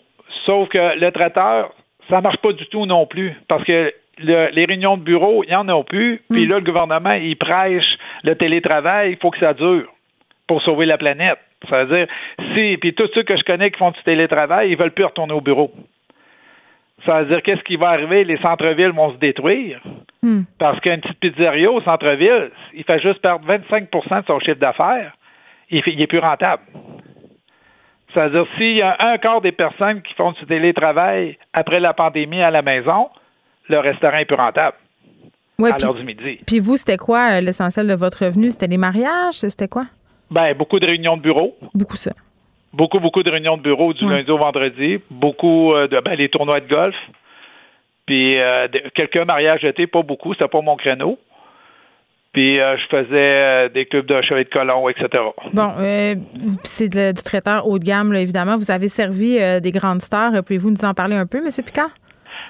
Sauf 0.48 0.70
que 0.70 1.00
le 1.00 1.12
traiteur, 1.12 1.74
ça 2.10 2.22
marche 2.22 2.38
pas 2.38 2.54
du 2.54 2.66
tout 2.68 2.86
non 2.86 3.06
plus. 3.06 3.34
Parce 3.48 3.64
que 3.64 3.94
les 4.20 4.66
réunions 4.66 4.98
de 4.98 5.04
bureau, 5.04 5.44
il 5.44 5.50
n'y 5.50 5.56
en 5.56 5.68
a 5.70 5.84
plus. 5.84 6.22
Puis 6.30 6.46
mm. 6.46 6.50
là, 6.50 6.60
le 6.60 6.66
gouvernement, 6.66 7.14
il 7.14 7.36
prêche 7.36 7.98
le 8.24 8.36
télétravail, 8.36 9.12
il 9.12 9.18
faut 9.18 9.32
que 9.32 9.40
ça 9.40 9.54
dure 9.54 9.92
pour 10.48 10.62
sauver 10.62 10.86
la 10.86 10.98
planète. 10.98 11.40
Ça 11.70 11.84
veut 11.84 11.96
dire, 11.96 12.08
si, 12.56 12.78
puis 12.78 12.94
tous 12.94 13.10
ceux 13.14 13.24
que 13.24 13.38
je 13.38 13.44
connais 13.44 13.72
qui 13.72 13.78
font 13.78 13.92
du 13.92 14.04
télétravail, 14.04 14.70
ils 14.70 14.78
veulent 14.78 14.92
plus 14.92 15.06
retourner 15.06 15.34
au 15.34 15.42
bureau. 15.42 15.72
Ça 17.06 17.22
veut 17.22 17.32
dire 17.32 17.42
qu'est-ce 17.44 17.64
qui 17.64 17.76
va 17.76 17.90
arriver? 17.90 18.24
Les 18.24 18.38
centres-villes 18.38 18.92
vont 18.92 19.12
se 19.14 19.18
détruire. 19.18 19.82
Hmm. 20.22 20.44
Parce 20.58 20.80
qu'un 20.80 21.00
petit 21.00 21.14
pizzeria 21.16 21.70
au 21.70 21.82
centre-ville, 21.82 22.52
il 22.74 22.84
fait 22.84 23.00
juste 23.02 23.20
perdre 23.22 23.46
25% 23.48 24.22
de 24.22 24.26
son 24.26 24.40
chiffre 24.40 24.60
d'affaires. 24.60 25.14
Il, 25.70 25.82
il 25.86 26.02
est 26.02 26.08
plus 26.08 26.20
rentable. 26.20 26.64
Ça 28.14 28.28
veut 28.28 28.44
dire 28.44 28.46
s'il 28.58 28.78
y 28.78 28.82
a 28.82 28.96
un 29.00 29.18
quart 29.18 29.42
des 29.42 29.52
personnes 29.52 30.02
qui 30.02 30.14
font 30.14 30.32
du 30.32 30.46
télétravail 30.46 31.38
après 31.52 31.80
la 31.80 31.94
pandémie 31.94 32.42
à 32.42 32.52
la 32.52 32.62
maison, 32.62 33.10
le 33.70 33.80
restaurant 33.80 34.18
est 34.18 34.26
plus 34.26 34.36
rentable. 34.36 34.78
à 35.62 35.78
l'heure 35.78 35.96
du 35.96 36.06
midi. 36.06 36.40
Puis 36.46 36.60
vous, 36.60 36.78
c'était 36.78 36.98
quoi 36.98 37.32
euh, 37.32 37.42
l'essentiel 37.42 37.88
de 37.88 37.96
votre 37.96 38.26
revenu? 38.26 38.52
C'était 38.52 38.68
les 38.68 38.78
mariages? 38.78 39.36
C'était 39.36 39.68
quoi? 39.68 39.86
Ben, 40.30 40.56
beaucoup 40.56 40.80
de 40.80 40.88
réunions 40.88 41.18
de 41.18 41.22
bureau. 41.22 41.56
Beaucoup 41.74 41.96
ça. 41.96 42.12
Beaucoup, 42.74 43.00
beaucoup 43.00 43.22
de 43.22 43.32
réunions 43.32 43.58
de 43.58 43.62
bureau 43.62 43.94
du 43.94 44.04
lundi 44.06 44.32
au 44.32 44.38
vendredi. 44.38 45.00
Beaucoup 45.12 45.74
euh, 45.74 45.88
de 45.88 46.00
ben, 46.00 46.16
les 46.16 46.30
tournois 46.30 46.60
de 46.60 46.68
golf. 46.68 46.96
Puis 48.08 48.34
euh, 48.36 48.68
quelques 48.96 49.18
mariages 49.18 49.62
d'été, 49.62 49.86
pas 49.86 50.02
beaucoup, 50.02 50.34
c'était 50.34 50.48
pas 50.48 50.62
mon 50.62 50.76
créneau. 50.76 51.20
Puis 52.34 52.60
euh, 52.60 52.76
je 52.78 52.88
faisais 52.88 53.70
des 53.70 53.86
clubs 53.86 54.08
de 54.08 54.20
chevet 54.24 54.46
de 54.46 54.50
colon, 54.50 54.90
etc. 54.90 55.08
Bon, 55.54 55.68
c'est 56.64 56.90
du 56.90 57.24
traiteur 57.24 57.68
haut 57.68 57.78
de 57.78 57.86
gamme, 57.86 58.14
évidemment. 58.16 58.58
Vous 58.58 58.72
avez 58.72 58.88
servi 58.88 59.38
des 59.62 59.72
grandes 59.72 60.02
stars. 60.02 60.32
Pouvez-vous 60.44 60.72
nous 60.72 60.84
en 60.84 60.96
parler 60.96 61.16
un 61.16 61.28
peu, 61.28 61.38
M. 61.38 61.50
Picard? 61.64 61.92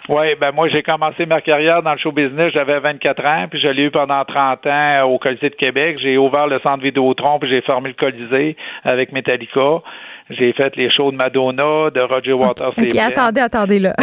Oui, 0.10 0.36
ben 0.40 0.52
moi 0.52 0.68
j'ai 0.68 0.84
commencé 0.84 1.26
ma 1.26 1.40
carrière 1.40 1.82
dans 1.82 1.94
le 1.94 1.98
show 1.98 2.12
business, 2.12 2.52
j'avais 2.54 2.78
24 2.78 3.26
ans, 3.26 3.46
puis 3.50 3.62
je 3.62 3.70
l'ai 3.70 3.84
eu 3.84 3.92
pendant 3.92 4.26
30 4.26 4.68
ans 4.68 5.04
au 5.04 5.18
Colisée 5.18 5.50
de 5.50 5.56
Québec. 5.56 5.98
J'ai 6.02 6.18
ouvert 6.18 6.48
le 6.48 6.60
centre 6.60 6.84
Vidéotron, 6.84 7.40
puis 7.40 7.50
j'ai 7.50 7.62
formé 7.62 7.90
le 7.90 7.96
Colisée 7.96 8.58
avec 8.84 9.14
Metallica. 9.14 9.82
J'ai 10.30 10.54
fait 10.54 10.76
les 10.76 10.92
shows 10.92 11.12
de 11.12 11.18
Madonna, 11.18 11.90
de 11.90 12.02
Roger 12.02 12.34
Waters. 12.34 12.74
OK, 12.78 12.96
attendez, 12.96 13.42
attendez 13.42 13.80
là. 13.80 13.94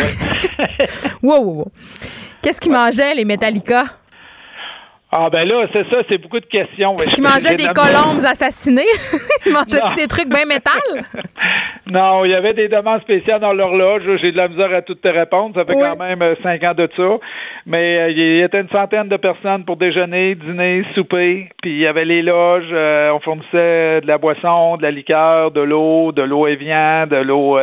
wow, 1.22 1.38
wow, 1.38 1.54
wow. 1.54 1.72
Qu'est-ce 2.42 2.60
qu'ils 2.60 2.72
mangeaient, 2.72 3.14
les 3.14 3.24
Metallica? 3.24 3.84
Ah 5.12 5.28
ben 5.28 5.44
là, 5.44 5.66
c'est 5.72 5.82
ça, 5.92 6.02
c'est 6.08 6.18
beaucoup 6.18 6.38
de 6.38 6.46
questions. 6.46 6.94
Est-ce 6.94 7.10
qu'il 7.10 7.24
mangeait 7.24 7.56
des 7.56 7.66
colombes 7.66 8.24
assassinées? 8.24 8.86
il 9.46 9.52
mangeait 9.52 9.94
des 9.96 10.06
trucs 10.06 10.28
bien 10.28 10.44
métal? 10.44 10.80
non, 11.86 12.24
il 12.24 12.30
y 12.30 12.34
avait 12.34 12.52
des 12.52 12.68
demandes 12.68 13.00
spéciales 13.00 13.40
dans 13.40 13.52
l'horloge. 13.52 14.02
J'ai 14.22 14.30
de 14.30 14.36
la 14.36 14.46
misère 14.46 14.72
à 14.72 14.82
toutes 14.82 15.02
te 15.02 15.08
répondre. 15.08 15.56
Ça 15.56 15.64
fait 15.64 15.74
quand 15.74 15.96
même 15.96 16.22
euh, 16.22 16.36
cinq 16.44 16.62
ans 16.62 16.74
de 16.74 16.88
ça. 16.96 17.18
Mais 17.66 17.98
euh, 17.98 18.10
il 18.10 18.18
y 18.18 18.40
était 18.40 18.60
une 18.60 18.68
centaine 18.68 19.08
de 19.08 19.16
personnes 19.16 19.64
pour 19.64 19.78
déjeuner, 19.78 20.36
dîner, 20.36 20.84
souper. 20.94 21.48
Puis 21.60 21.72
il 21.72 21.78
y 21.78 21.88
avait 21.88 22.04
les 22.04 22.22
loges. 22.22 22.70
Euh, 22.70 23.10
on 23.10 23.18
fournissait 23.18 24.02
de 24.02 24.06
la 24.06 24.18
boisson, 24.18 24.76
de 24.76 24.82
la 24.82 24.92
liqueur, 24.92 25.50
de 25.50 25.60
l'eau, 25.60 26.12
de 26.12 26.22
l'eau 26.22 26.46
Evian, 26.46 27.08
de 27.08 27.16
l'eau 27.16 27.58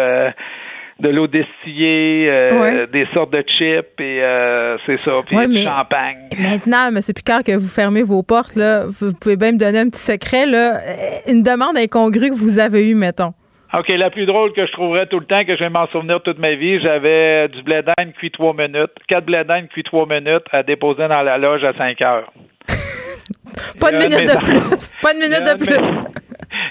de 1.00 1.10
l'eau 1.10 1.27
destillée, 1.27 2.27
euh, 2.30 2.88
des 2.88 3.06
sortes 3.13 3.32
de 3.32 3.44
chips 3.48 4.00
et 4.00 4.22
euh, 4.24 4.77
c'est 4.86 4.98
ça, 5.06 5.22
puis 5.25 5.38
du 5.48 5.60
champagne. 5.60 6.30
Maintenant, 6.39 6.88
M. 6.89 7.00
Picard, 7.16 7.44
que 7.44 7.56
vous 7.56 7.68
fermez 7.68 8.04
vos 8.04 8.24
portes, 8.24 8.56
là, 8.56 8.86
vous 8.88 9.13
pouvez 9.13 9.36
bien 9.36 9.51
me 9.51 9.58
donner 9.58 9.80
un 9.80 9.89
petit 9.89 10.01
secret, 10.01 10.46
là, 10.46 10.77
euh, 10.77 11.32
une 11.32 11.44
demande 11.44 11.77
incongrue 11.77 12.30
que 12.30 12.36
vous 12.36 12.60
avez 12.60 12.89
eue, 12.89 12.96
mettons. 12.96 13.34
OK, 13.77 13.89
la 13.89 14.10
plus 14.10 14.25
drôle 14.25 14.54
que 14.54 14.66
je 14.66 14.72
trouverais 14.72 15.08
tout 15.08 15.20
le 15.20 15.25
temps, 15.25 15.44
que 15.44 15.56
je 15.56 15.60
vais 15.60 15.70
m'en 15.70 15.88
souvenir 15.88 16.22
toute 16.22 16.39
ma 16.39 16.56
vie, 16.56 16.80
j'avais 16.80 17.50
du 17.50 17.62
blé 17.63 17.82
d'Inde 17.84 18.13
cuit 18.13 18.32
trois 18.32 18.54
minutes, 18.54 18.92
quatre 19.08 19.25
blé 19.25 19.44
d'Inde 19.44 19.68
cuit 19.68 19.84
trois 19.84 20.08
minutes 20.08 20.46
à 20.51 20.63
déposer 20.63 21.08
dans 21.08 21.22
la 21.22 21.38
loge 21.38 21.63
à 21.63 21.74
cinq 21.74 22.01
heures. 22.01 22.32
Pas 23.80 23.92
de 23.92 23.98
minute 23.98 24.25
de 24.25 24.38
plus. 24.44 24.94
Pas 25.01 25.13
de 25.13 25.20
minute 25.20 25.44
de 25.44 25.63
plus. 25.63 25.98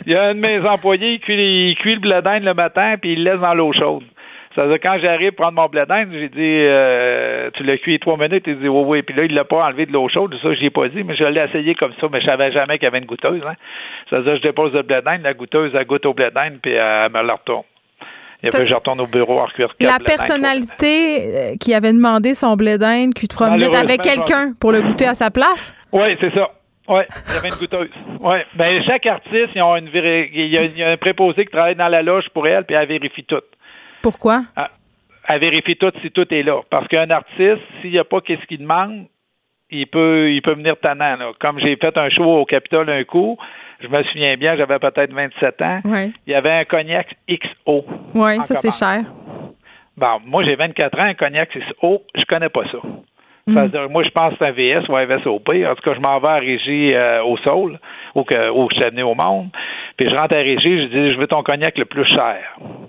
Il 0.07 0.13
y 0.13 0.17
a 0.17 0.23
un 0.23 0.35
de 0.35 0.41
mes 0.41 0.61
employés, 0.69 1.15
il 1.15 1.21
cuit, 1.21 1.35
il 1.37 1.75
cuit 1.77 1.95
le 1.97 2.01
blé 2.01 2.23
d'Inde 2.23 2.45
le 2.45 2.55
matin, 2.55 2.95
puis 3.01 3.15
il 3.15 3.25
le 3.25 3.33
laisse 3.33 3.41
dans 3.41 3.55
l'eau 3.55 3.73
chaude. 3.73 4.05
Ça 4.57 4.65
veut 4.65 4.71
dire, 4.71 4.81
quand 4.83 4.99
j'arrive 5.03 5.33
prendre 5.33 5.53
mon 5.53 5.67
blé 5.67 5.85
d'Inde, 5.87 6.09
j'ai 6.13 6.31
dit, 6.31 6.39
euh, 6.41 7.51
tu 7.53 7.63
l'as 7.63 7.77
cuit 7.77 8.01
trois 8.01 8.17
minutes. 8.17 8.45
Il 8.47 8.59
dit, 8.59 8.69
oui, 8.69 8.85
oui. 8.87 9.03
Puis 9.03 9.15
là, 9.15 9.25
il 9.25 9.35
l'a 9.35 9.45
pas 9.45 9.67
enlevé 9.67 9.85
de 9.85 9.93
l'eau 9.93 10.09
chaude. 10.09 10.35
Ça, 10.43 10.55
je 10.55 10.61
l'ai 10.61 10.71
pas 10.71 10.89
dit, 10.89 11.05
mais 11.05 11.15
je 11.15 11.25
l'ai 11.25 11.43
essayé 11.43 11.75
comme 11.75 11.93
ça, 12.01 12.07
mais 12.11 12.23
je 12.23 12.27
savais 12.27 12.51
jamais 12.53 12.79
qu'il 12.79 12.85
y 12.85 12.89
avait 12.89 12.99
une 12.99 13.05
goûteuse. 13.05 13.43
Hein. 13.47 13.55
Ça 14.09 14.17
veut 14.17 14.25
dire, 14.25 14.37
je 14.37 14.43
dépose 14.43 14.73
le 14.73 14.83
blé 14.83 15.03
d'Inde, 15.05 15.21
la 15.23 15.35
goûteuse, 15.35 15.73
elle 15.75 15.85
goûte 15.85 16.07
au 16.07 16.15
blé 16.15 16.31
d'Inde, 16.35 16.59
puis 16.63 16.73
elle 16.73 17.13
me 17.13 17.23
la 17.23 17.35
retourne. 17.35 17.65
Et 18.43 18.49
après, 18.49 18.67
je 18.67 18.75
retourne 18.75 19.01
au 19.01 19.07
bureau 19.07 19.41
à 19.41 19.47
recuire 19.47 19.69
La 19.81 19.99
personnalité 19.99 21.53
euh, 21.53 21.57
qui 21.61 21.75
avait 21.75 21.93
demandé 21.93 22.33
son 22.33 22.57
blé 22.57 22.79
d'Inde 22.79 23.13
cuit 23.13 23.29
trois 23.29 23.51
minutes 23.51 23.75
avec 23.75 24.01
quelqu'un 24.01 24.53
pour 24.59 24.73
le 24.73 24.81
goûter 24.81 25.07
à 25.07 25.15
sa 25.15 25.31
place? 25.31 25.75
Oui, 25.93 26.17
c'est 26.21 26.33
ça. 26.33 26.51
Oui, 26.89 27.03
il 27.27 27.35
y 27.35 27.39
avait 27.39 27.49
une 27.49 27.55
goûteuse. 27.57 27.91
Oui. 28.21 28.37
Ben, 28.55 28.83
chaque 28.89 29.05
artiste, 29.07 29.51
ils 29.55 29.63
ont 29.63 29.77
une 29.77 29.91
il, 29.93 30.47
y 30.47 30.83
a, 30.83 30.91
un 30.91 30.97
préposé 30.97 31.45
qui 31.45 31.51
travaille 31.51 31.75
dans 31.75 31.89
la 31.89 32.03
loge 32.03 32.29
pour 32.33 32.47
elle, 32.47 32.65
puis 32.65 32.77
elle 32.77 32.87
vérifie 32.87 33.25
tout. 33.25 33.43
Pourquoi? 34.03 34.43
Elle, 35.29 35.41
vérifie 35.41 35.77
tout 35.77 35.93
si 36.03 36.11
tout 36.11 36.33
est 36.33 36.43
là. 36.43 36.61
Parce 36.71 36.87
qu'un 36.89 37.11
artiste, 37.11 37.63
s'il 37.81 37.91
n'y 37.91 37.99
a 37.99 38.05
pas 38.05 38.21
qu'est-ce 38.21 38.47
qu'il 38.47 38.59
demande, 38.59 39.07
il 39.71 39.87
peut, 39.87 40.31
il 40.31 40.41
peut 40.43 40.55
venir 40.55 40.77
tannant. 40.81 41.33
Comme 41.41 41.59
j'ai 41.59 41.77
fait 41.77 41.97
un 41.97 42.09
show 42.11 42.25
au 42.25 42.45
Capitole 42.45 42.91
un 42.91 43.05
coup, 43.05 43.37
je 43.81 43.89
me 43.89 44.03
souviens 44.05 44.37
bien, 44.37 44.57
j'avais 44.57 44.79
peut-être 44.79 45.13
27 45.13 45.63
ans. 45.63 45.81
Il 45.85 46.33
y 46.33 46.35
avait 46.35 46.53
un 46.53 46.65
cognac 46.65 47.17
XO. 47.29 47.85
Oui, 48.15 48.37
ça 48.45 48.55
c'est 48.55 48.73
cher. 48.73 49.05
Bon, 49.97 50.21
moi 50.25 50.45
j'ai 50.47 50.57
24 50.57 50.99
ans, 50.99 51.05
un 51.05 51.15
cognac 51.15 51.51
XO, 51.51 52.03
je 52.15 52.25
connais 52.27 52.51
pas 52.51 52.65
ça. 52.71 52.79
Mm. 53.49 53.69
dire 53.69 53.89
moi, 53.91 54.03
je 54.03 54.11
pense 54.11 54.33
que 54.33 54.39
c'est 54.41 54.47
un 54.47 54.51
VS 54.51 54.89
ou 54.89 54.97
un 54.97 55.05
VSOP. 55.05 55.49
En 55.49 55.75
tout 55.77 55.83
cas, 55.83 55.95
je 55.95 56.01
m'en 56.01 56.19
vais 56.19 56.29
à 56.29 56.39
Régie 56.39 56.95
euh, 56.95 57.23
au 57.23 57.37
Sol, 57.39 57.79
où, 58.17 58.25
que, 58.25 58.51
où 58.51 58.69
je 58.71 58.75
suis 58.75 58.91
venu 58.91 59.03
au 59.05 59.15
monde. 59.15 59.49
Puis 59.97 60.09
je 60.09 60.15
rentre 60.15 60.37
à 60.37 60.41
Régie, 60.41 60.83
je 60.83 60.87
dis, 60.87 61.09
je 61.11 61.17
veux 61.17 61.29
ton 61.29 61.43
cognac 61.45 61.79
le 61.79 61.85
plus 61.85 62.07
cher. 62.07 62.39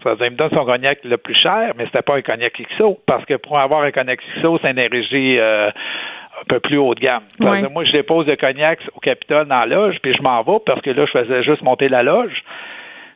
Ça 0.03 0.09
veut 0.11 0.15
dire, 0.15 0.25
il 0.25 0.31
me 0.31 0.37
donne 0.37 0.49
son 0.57 0.65
cognac 0.65 0.99
le 1.03 1.17
plus 1.17 1.35
cher, 1.35 1.73
mais 1.77 1.85
c'était 1.85 2.01
pas 2.01 2.15
un 2.17 2.21
cognac 2.21 2.53
XO. 2.75 2.97
Parce 3.05 3.23
que 3.25 3.35
pour 3.35 3.59
avoir 3.59 3.83
un 3.83 3.91
cognac 3.91 4.19
XO, 4.39 4.57
c'est 4.61 4.71
une 4.71 4.79
régie 4.79 5.35
euh, 5.37 5.69
un 5.69 6.45
peu 6.47 6.59
plus 6.59 6.77
haut 6.77 6.95
de 6.95 7.01
gamme. 7.01 7.23
moi, 7.39 7.85
je 7.85 7.91
dépose 7.91 8.25
le 8.25 8.35
cognac 8.35 8.79
au 8.95 8.99
Capitole 8.99 9.45
dans 9.47 9.59
la 9.59 9.65
loge, 9.67 9.97
puis 10.01 10.13
je 10.13 10.23
m'en 10.23 10.41
vais 10.41 10.59
parce 10.65 10.81
que 10.81 10.89
là, 10.89 11.05
je 11.05 11.19
faisais 11.19 11.43
juste 11.43 11.61
monter 11.61 11.87
la 11.87 12.01
loge. 12.01 12.43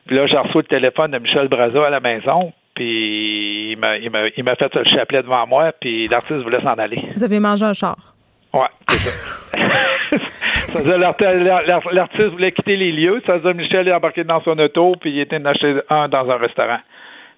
Puis 0.06 0.16
là, 0.16 0.26
j'ai 0.26 0.38
reçu 0.38 0.58
le 0.58 0.62
téléphone 0.64 1.10
de 1.10 1.18
Michel 1.18 1.48
Braza 1.48 1.82
à 1.82 1.90
la 1.90 2.00
maison, 2.00 2.52
puis 2.74 3.72
il 3.72 3.78
m'a, 3.78 3.96
il 3.98 4.10
m'a, 4.10 4.28
il 4.36 4.44
m'a 4.44 4.54
fait 4.56 4.74
le 4.74 4.84
chapelet 4.84 5.22
devant 5.22 5.46
moi, 5.46 5.72
puis 5.80 6.08
l'artiste 6.08 6.40
voulait 6.40 6.62
s'en 6.62 6.74
aller. 6.74 7.02
Vous 7.14 7.24
avez 7.24 7.40
mangé 7.40 7.64
un 7.64 7.72
char? 7.72 8.14
Ouais, 8.52 8.68
c'est 8.88 8.98
ça. 8.98 9.58
ça 10.82 10.96
l'artiste 10.96 12.28
voulait 12.28 12.52
quitter 12.52 12.76
les 12.76 12.92
lieux. 12.92 13.22
Ça 13.26 13.34
veut 13.34 13.40
dire 13.40 13.54
Michel 13.54 13.88
est 13.88 13.92
embarqué 13.92 14.24
dans 14.24 14.42
son 14.42 14.58
auto, 14.58 14.94
puis 15.00 15.10
il 15.10 15.20
était 15.20 15.36
en 15.36 15.44
acheter 15.44 15.80
un 15.90 16.08
dans 16.08 16.30
un 16.30 16.36
restaurant. 16.36 16.78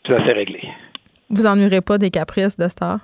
Puis 0.02 0.12
ça 0.12 0.24
s'est 0.24 0.32
réglé. 0.32 0.62
Vous 1.30 1.46
ennuierez 1.46 1.80
pas 1.80 1.98
des 1.98 2.10
caprices 2.10 2.56
de 2.56 2.68
star? 2.68 2.98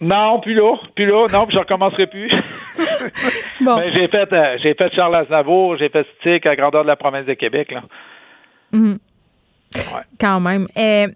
Non, 0.00 0.40
plus 0.40 0.54
là, 0.54 0.76
plus 0.96 1.06
là, 1.06 1.26
non, 1.32 1.46
puis 1.46 1.54
je 1.54 1.60
recommencerai 1.60 2.08
plus. 2.08 2.30
bon. 3.60 3.76
Mais 3.76 3.92
j'ai 3.92 4.08
fait, 4.08 4.32
euh, 4.32 4.58
j'ai 4.60 4.74
fait 4.74 4.92
Charles 4.94 5.14
Aznavour, 5.16 5.76
j'ai 5.76 5.88
fait 5.90 6.04
Stick 6.18 6.44
à 6.44 6.56
grandeur 6.56 6.82
de 6.82 6.88
la 6.88 6.96
province 6.96 7.26
de 7.26 7.34
Québec, 7.34 7.70
là. 7.70 7.82
Mm-hmm. 8.72 8.98
Ouais. 9.94 10.02
Quand 10.20 10.40
même. 10.40 10.66
Eh, 10.76 11.06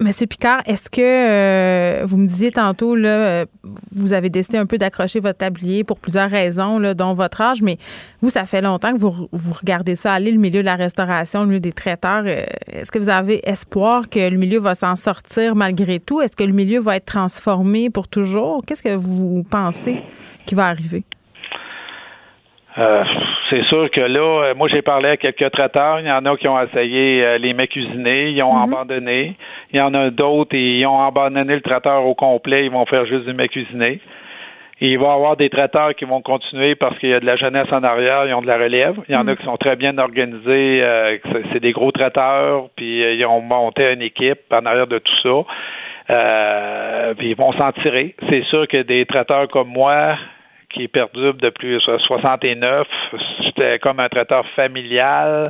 Monsieur 0.00 0.28
Picard, 0.28 0.62
est-ce 0.64 0.88
que 0.88 1.00
euh, 1.00 2.06
vous 2.06 2.18
me 2.18 2.26
disiez 2.28 2.52
tantôt 2.52 2.94
là, 2.94 3.08
euh, 3.08 3.46
vous 3.90 4.12
avez 4.12 4.30
décidé 4.30 4.56
un 4.56 4.64
peu 4.64 4.78
d'accrocher 4.78 5.18
votre 5.18 5.38
tablier 5.38 5.82
pour 5.82 5.98
plusieurs 5.98 6.30
raisons, 6.30 6.78
là, 6.78 6.94
dont 6.94 7.14
votre 7.14 7.40
âge, 7.40 7.62
mais 7.62 7.78
vous, 8.22 8.30
ça 8.30 8.44
fait 8.44 8.60
longtemps 8.60 8.92
que 8.92 8.98
vous, 8.98 9.28
vous 9.32 9.52
regardez 9.52 9.96
ça 9.96 10.12
aller, 10.12 10.30
le 10.30 10.38
milieu 10.38 10.60
de 10.60 10.66
la 10.66 10.76
restauration, 10.76 11.40
le 11.40 11.46
milieu 11.48 11.60
des 11.60 11.72
traiteurs. 11.72 12.22
Euh, 12.26 12.44
est-ce 12.70 12.92
que 12.92 13.00
vous 13.00 13.08
avez 13.08 13.40
espoir 13.48 14.08
que 14.08 14.30
le 14.30 14.36
milieu 14.36 14.60
va 14.60 14.76
s'en 14.76 14.94
sortir 14.94 15.56
malgré 15.56 15.98
tout? 15.98 16.20
Est-ce 16.20 16.36
que 16.36 16.44
le 16.44 16.52
milieu 16.52 16.78
va 16.78 16.94
être 16.94 17.06
transformé 17.06 17.90
pour 17.90 18.06
toujours? 18.06 18.62
Qu'est-ce 18.64 18.84
que 18.84 18.94
vous 18.94 19.42
pensez 19.50 20.00
qui 20.46 20.54
va 20.54 20.66
arriver? 20.66 21.02
Euh, 22.78 23.04
c'est 23.50 23.64
sûr 23.64 23.90
que 23.90 24.02
là, 24.02 24.20
euh, 24.20 24.54
moi 24.54 24.68
j'ai 24.72 24.82
parlé 24.82 25.08
à 25.08 25.16
quelques 25.16 25.50
traiteurs. 25.50 25.98
Il 26.00 26.06
y 26.06 26.12
en 26.12 26.24
a 26.24 26.36
qui 26.36 26.48
ont 26.48 26.60
essayé 26.62 27.24
euh, 27.24 27.38
les 27.38 27.52
mets 27.52 27.66
cuisinés, 27.66 28.30
ils 28.30 28.42
ont 28.44 28.54
mhm. 28.54 28.72
abandonné. 28.72 29.36
Il 29.72 29.78
y 29.78 29.80
en 29.80 29.92
a 29.94 30.10
d'autres, 30.10 30.54
ils 30.54 30.86
ont 30.86 31.02
abandonné 31.02 31.54
le 31.54 31.60
traiteur 31.60 32.06
au 32.06 32.14
complet, 32.14 32.66
ils 32.66 32.70
vont 32.70 32.86
faire 32.86 33.04
juste 33.06 33.26
du 33.26 33.34
mets 33.34 33.48
cuisiné. 33.48 34.00
il 34.80 34.96
va 34.96 35.08
y 35.08 35.10
avoir 35.10 35.36
des 35.36 35.50
traiteurs 35.50 35.92
qui 35.96 36.04
vont 36.04 36.22
continuer 36.22 36.76
parce 36.76 36.96
qu'il 37.00 37.08
y 37.08 37.14
a 37.14 37.20
de 37.20 37.26
la 37.26 37.34
jeunesse 37.34 37.66
en 37.72 37.82
arrière, 37.82 38.26
ils 38.26 38.34
ont 38.34 38.42
de 38.42 38.46
la 38.46 38.58
relève. 38.58 38.94
Il 39.08 39.14
y 39.14 39.16
en 39.16 39.26
a 39.26 39.32
mhm. 39.32 39.36
qui 39.38 39.44
sont 39.44 39.56
très 39.56 39.74
bien 39.74 39.98
organisés, 39.98 40.84
c'est 41.52 41.60
des 41.60 41.72
gros 41.72 41.90
traiteurs, 41.90 42.68
puis 42.76 43.00
ils 43.00 43.26
ont 43.26 43.40
monté 43.40 43.92
une 43.92 44.02
équipe 44.02 44.52
en 44.52 44.64
arrière 44.64 44.86
de 44.86 44.98
tout 44.98 45.18
ça. 45.24 47.14
puis 47.18 47.30
ils 47.30 47.36
vont 47.36 47.52
s'en 47.54 47.72
tirer. 47.72 48.14
C'est 48.28 48.44
sûr 48.44 48.68
que 48.68 48.82
des 48.82 49.04
traiteurs 49.04 49.48
comme 49.48 49.68
moi, 49.68 50.16
qui 50.70 50.84
est 50.84 50.88
depuis 50.88 51.80
69. 51.80 52.86
J'étais 53.44 53.78
comme 53.78 54.00
un 54.00 54.08
traiteur 54.08 54.44
familial 54.54 55.44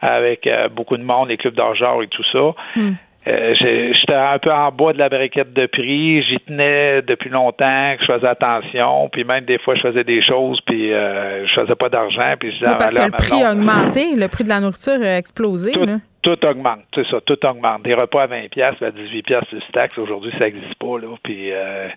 avec 0.00 0.46
euh, 0.46 0.68
beaucoup 0.68 0.96
de 0.96 1.02
monde, 1.02 1.28
les 1.28 1.36
clubs 1.36 1.54
d'argent 1.54 2.00
et 2.00 2.08
tout 2.08 2.24
ça. 2.32 2.54
Hmm. 2.76 2.94
Euh, 3.26 3.54
j'étais 3.92 4.14
un 4.14 4.38
peu 4.38 4.50
en 4.50 4.70
bas 4.70 4.92
de 4.92 4.98
la 4.98 5.08
briquette 5.08 5.52
de 5.52 5.66
prix. 5.66 6.22
J'y 6.22 6.38
tenais 6.46 7.02
depuis 7.02 7.28
longtemps, 7.28 7.94
que 7.98 8.06
je 8.06 8.12
faisais 8.12 8.28
attention. 8.28 9.08
Puis 9.10 9.24
même 9.24 9.44
des 9.44 9.58
fois, 9.58 9.74
je 9.74 9.82
faisais 9.82 10.04
des 10.04 10.22
choses, 10.22 10.58
puis 10.64 10.92
euh, 10.92 11.46
je 11.46 11.60
faisais 11.60 11.74
pas 11.74 11.88
d'argent. 11.88 12.34
Puis 12.38 12.54
je 12.58 12.64
parce 12.64 12.94
que 12.94 13.02
le 13.02 13.10
prix 13.10 13.42
a 13.42 13.52
augmenté, 13.52 14.16
le 14.16 14.28
prix 14.28 14.44
de 14.44 14.48
la 14.48 14.60
nourriture 14.60 15.02
a 15.02 15.18
explosé. 15.18 15.72
Tout, 15.72 15.86
tout 16.22 16.48
augmente, 16.48 16.84
c'est 16.94 17.06
ça, 17.08 17.20
tout 17.20 17.44
augmente. 17.44 17.82
Des 17.82 17.94
repas 17.94 18.22
à 18.22 18.26
20 18.28 18.48
pièces, 18.50 18.80
à 18.80 18.90
18 18.90 19.22
pièces 19.22 19.44
plus 19.44 19.60
taxes, 19.72 19.98
aujourd'hui, 19.98 20.32
ça 20.38 20.46
n'existe 20.46 20.76
pas. 20.76 20.98
Là. 20.98 21.08
Puis 21.22 21.52
euh, 21.52 21.88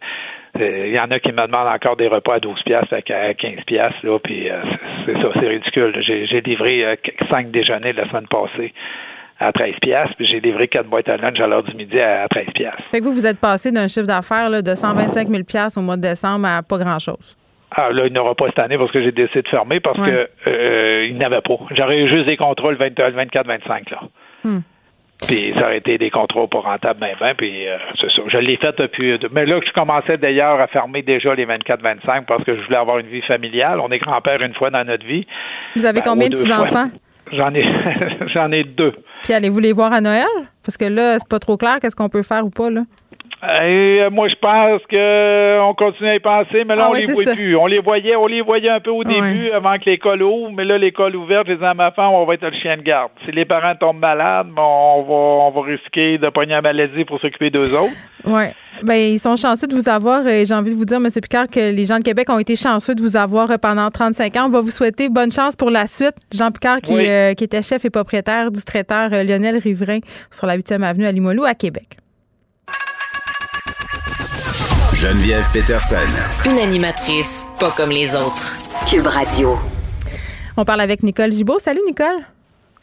il 0.60 0.94
y 0.94 1.00
en 1.00 1.10
a 1.10 1.20
qui 1.20 1.32
me 1.32 1.48
demandent 1.48 1.74
encore 1.74 1.96
des 1.96 2.08
repas 2.08 2.36
à 2.36 2.40
12 2.40 2.62
pièces, 2.64 2.92
à 2.92 3.02
15 3.02 3.64
pièces. 3.66 3.94
Là, 4.04 4.20
puis 4.20 4.50
c'est 5.06 5.14
ça, 5.14 5.30
c'est 5.40 5.48
ridicule. 5.48 5.96
J'ai 6.02 6.42
livré 6.42 6.98
cinq 7.30 7.52
déjeuners 7.52 7.94
la 7.94 8.08
semaine 8.10 8.28
passée 8.28 8.74
à 9.42 9.52
13 9.52 9.76
pièces, 9.82 10.10
puis 10.18 10.28
j'ai 10.28 10.40
livré 10.40 10.68
quatre 10.68 10.88
boîtes 10.88 11.10
à 11.10 11.18
lunch 11.18 11.40
à 11.40 11.48
l'heure 11.48 11.64
du 11.64 11.76
midi 11.76 12.00
à 12.00 12.28
13 12.30 12.46
pièces. 12.54 12.74
Fait 12.92 13.00
que 13.00 13.06
vous, 13.06 13.12
vous 13.12 13.26
êtes 13.26 13.40
passé 13.40 13.72
d'un 13.72 13.88
chiffre 13.88 14.06
d'affaires 14.06 14.52
de 14.52 14.76
125 14.76 15.28
000 15.28 15.44
pièces 15.44 15.78
au 15.78 15.82
mois 15.82 15.98
de 15.98 16.02
décembre 16.02 16.48
à 16.48 16.62
pas 16.62 16.78
grand-chose. 16.78 17.36
Ah, 17.72 17.90
là, 17.92 18.06
il 18.06 18.14
n'aura 18.14 18.36
pas 18.36 18.48
cette 18.48 18.60
année 18.60 18.78
parce 18.78 18.92
que 18.92 19.02
j'ai 19.02 19.12
décidé 19.12 19.42
de 19.42 19.48
fermer 19.48 19.80
parce 19.80 19.98
que 19.98 20.30
euh, 20.48 21.08
il 21.10 21.18
n'avait 21.18 21.42
pas. 21.42 21.56
J'aurais 21.72 22.00
eu 22.00 22.10
juste 22.10 22.28
des 22.28 22.38
contrôles 22.38 22.76
24-25, 22.76 23.92
là. 23.92 24.02
Hmm. 24.44 24.60
Puis 25.28 25.54
ça 25.54 25.66
aurait 25.66 25.78
été 25.78 25.98
des 25.98 26.10
contrôles 26.10 26.50
pas 26.50 26.60
rentables, 26.60 27.00
ben, 27.00 27.16
ben, 27.20 27.34
puis 27.36 27.68
euh, 27.68 27.78
c'est 28.00 28.12
ça. 28.12 28.22
Je 28.28 28.38
l'ai 28.38 28.58
fait 28.58 28.76
depuis. 28.78 29.18
Mais 29.32 29.46
là, 29.46 29.60
je 29.66 29.72
commençais 29.72 30.18
d'ailleurs 30.18 30.60
à 30.60 30.68
fermer 30.68 31.04
déjà 31.04 31.36
les 31.36 31.46
24-25 31.46 32.26
parce 32.26 32.44
que 32.44 32.56
je 32.56 32.62
voulais 32.64 32.78
avoir 32.78 33.00
une 33.00 33.08
vie 33.08 33.22
familiale. 33.22 33.80
On 33.80 33.90
est 33.92 34.00
grand-père 34.00 34.42
une 34.42 34.54
fois 34.54 34.70
dans 34.72 34.84
notre 34.84 35.06
vie. 35.06 35.26
Vous 35.76 35.86
avez 35.86 36.02
ben, 36.02 36.10
combien 36.10 36.30
de 36.30 36.36
petits-enfants? 36.36 36.90
J'en 37.32 37.54
ai, 37.54 37.64
j'en 38.34 38.52
ai 38.52 38.64
deux. 38.64 38.94
Puis 39.24 39.34
allez-vous 39.34 39.60
les 39.60 39.74
voir 39.74 39.94
à 39.94 40.02
Noël? 40.02 40.28
Parce 40.66 40.78
que 40.78 40.86
là, 40.86 41.18
c'est 41.18 41.30
pas 41.30 41.40
trop 41.40 41.56
clair 41.56 41.78
qu'est-ce 41.82 41.96
qu'on 41.96 42.10
peut 42.10 42.24
faire 42.24 42.46
ou 42.46 42.50
pas, 42.50 42.70
là. 42.70 42.82
Et 43.44 44.02
euh, 44.02 44.10
moi, 44.12 44.28
je 44.28 44.36
pense 44.36 44.82
qu'on 44.84 45.74
continue 45.74 46.10
à 46.10 46.16
y 46.16 46.20
penser, 46.20 46.64
mais 46.64 46.76
là, 46.76 46.84
ah 46.86 46.90
on 46.92 46.94
les 46.94 47.08
voit 47.08 47.34
plus. 47.34 47.56
On 47.56 47.66
les 47.66 47.80
voyait, 47.80 48.16
on 48.16 48.28
les 48.28 48.42
voyait 48.42 48.70
un 48.70 48.80
peu 48.80 48.92
au 48.92 49.04
début 49.04 49.50
avant 49.50 49.80
que 49.80 49.90
l'école 49.90 50.22
ouvre, 50.22 50.52
mais 50.56 50.64
là, 50.64 50.78
l'école 50.78 51.16
ouverte, 51.16 51.48
ma 51.50 51.92
femme, 51.92 52.12
on 52.12 52.26
va 52.26 52.36
être 52.36 52.46
le 52.46 52.58
chien 52.62 52.78
de 52.78 52.84
garde. 52.84 53.10
Si 53.26 53.32
les 53.32 53.46
parents 53.46 53.74
tombent 53.76 54.00
malades, 54.00 54.48
bon, 54.50 54.62
on 54.62 55.02
va, 55.02 55.14
on 55.48 55.50
va 55.50 55.72
risquer 55.72 56.20
de 56.20 56.30
pogner 56.30 56.54
la 56.54 56.62
maladie 56.62 57.04
pour 57.04 57.20
s'occuper 57.20 57.50
d'eux 57.50 57.76
autres. 57.76 57.94
Oui. 58.26 58.44
Ben, 58.84 58.96
ils 58.96 59.20
sont 59.20 59.36
chanceux 59.36 59.66
de 59.66 59.74
vous 59.74 59.90
avoir. 59.90 60.28
Et 60.28 60.46
j'ai 60.46 60.54
envie 60.54 60.70
de 60.70 60.76
vous 60.76 60.86
dire, 60.86 60.98
M. 60.98 61.08
Picard, 61.12 61.48
que 61.48 61.74
les 61.74 61.86
gens 61.86 61.98
de 61.98 62.04
Québec 62.04 62.30
ont 62.30 62.40
été 62.40 62.56
chanceux 62.56 62.94
de 62.94 63.02
vous 63.02 63.18
avoir 63.18 63.48
pendant 63.60 63.90
35 63.90 64.36
ans. 64.38 64.46
On 64.46 64.50
va 64.50 64.62
vous 64.62 64.70
souhaiter 64.70 65.10
bonne 65.10 65.32
chance 65.32 65.56
pour 65.56 65.72
la 65.72 65.88
suite. 65.88 66.16
Jean 66.32 66.52
Picard, 66.52 66.82
qui, 66.82 66.94
qui 66.94 67.44
était 67.44 67.64
chef 67.64 67.86
et 67.86 67.90
propriétaire 67.90 68.52
du 68.52 68.62
traiteur 68.64 69.10
Lionel 69.10 69.58
Riverain 69.58 70.00
sur 70.30 70.46
la 70.46 70.58
8e 70.58 70.84
avenue 70.84 71.08
à 71.08 71.12
Limoilou, 71.12 71.44
à 71.44 71.56
Québec. 71.56 71.98
Geneviève 75.02 75.50
Peterson. 75.52 75.96
Une 76.46 76.60
animatrice 76.60 77.44
pas 77.60 77.72
comme 77.72 77.90
les 77.90 78.14
autres. 78.14 78.56
Cube 78.88 79.08
Radio. 79.08 79.58
On 80.56 80.64
parle 80.64 80.82
avec 80.82 81.02
Nicole 81.02 81.32
Gibault. 81.32 81.58
Salut, 81.58 81.82
Nicole. 81.88 82.20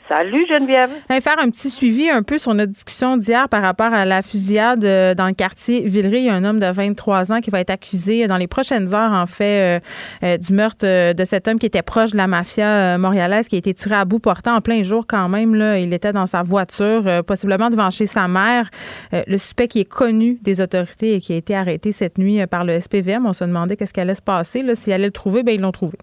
Salut 0.08 0.46
Geneviève. 0.48 0.90
faire 1.20 1.38
un 1.38 1.50
petit 1.50 1.68
suivi 1.68 2.08
un 2.08 2.22
peu 2.22 2.38
sur 2.38 2.54
notre 2.54 2.72
discussion 2.72 3.18
d'hier 3.18 3.46
par 3.50 3.60
rapport 3.60 3.92
à 3.92 4.06
la 4.06 4.22
fusillade 4.22 4.82
euh, 4.82 5.14
dans 5.14 5.26
le 5.26 5.34
quartier 5.34 5.82
Villeray. 5.84 6.20
Il 6.20 6.24
y 6.24 6.28
a 6.30 6.34
un 6.34 6.44
homme 6.44 6.60
de 6.60 6.66
23 6.66 7.30
ans 7.30 7.40
qui 7.40 7.50
va 7.50 7.60
être 7.60 7.68
accusé 7.68 8.26
dans 8.26 8.38
les 8.38 8.46
prochaines 8.46 8.94
heures, 8.94 9.12
en 9.12 9.26
fait, 9.26 9.76
euh, 9.76 9.80
euh, 10.22 10.38
du 10.38 10.54
meurtre 10.54 11.12
de 11.12 11.24
cet 11.26 11.46
homme 11.46 11.58
qui 11.58 11.66
était 11.66 11.82
proche 11.82 12.12
de 12.12 12.16
la 12.16 12.26
mafia 12.26 12.96
montréalaise, 12.96 13.48
qui 13.48 13.56
a 13.56 13.58
été 13.58 13.74
tiré 13.74 13.96
à 13.96 14.06
bout 14.06 14.18
portant 14.18 14.56
en 14.56 14.60
plein 14.62 14.82
jour 14.82 15.04
quand 15.06 15.28
même. 15.28 15.54
Il 15.54 15.92
était 15.92 16.12
dans 16.12 16.26
sa 16.26 16.42
voiture, 16.42 17.22
possiblement 17.26 17.68
devant 17.68 17.90
chez 17.90 18.06
sa 18.06 18.28
mère. 18.28 18.70
le 19.12 19.36
suspect 19.36 19.68
qui 19.68 19.80
est 19.80 19.88
connu 19.88 20.38
des 20.40 20.62
autorités 20.62 21.16
et 21.16 21.20
qui 21.20 21.34
a 21.34 21.36
été 21.36 21.54
arrêté 21.54 21.92
cette 21.92 22.16
nuit 22.16 22.46
par 22.46 22.64
le 22.64 22.80
SPVM. 22.80 23.26
On 23.26 23.34
se 23.34 23.44
demandait 23.44 23.76
qu'est-ce 23.76 23.92
qui 23.92 24.00
allait 24.00 24.14
se 24.14 24.22
passer. 24.22 24.64
S'il 24.74 24.92
allait 24.94 25.06
le 25.06 25.12
trouver, 25.12 25.42
bien, 25.42 25.54
ils 25.54 25.60
l'ont 25.60 25.72
trouvé. 25.72 25.98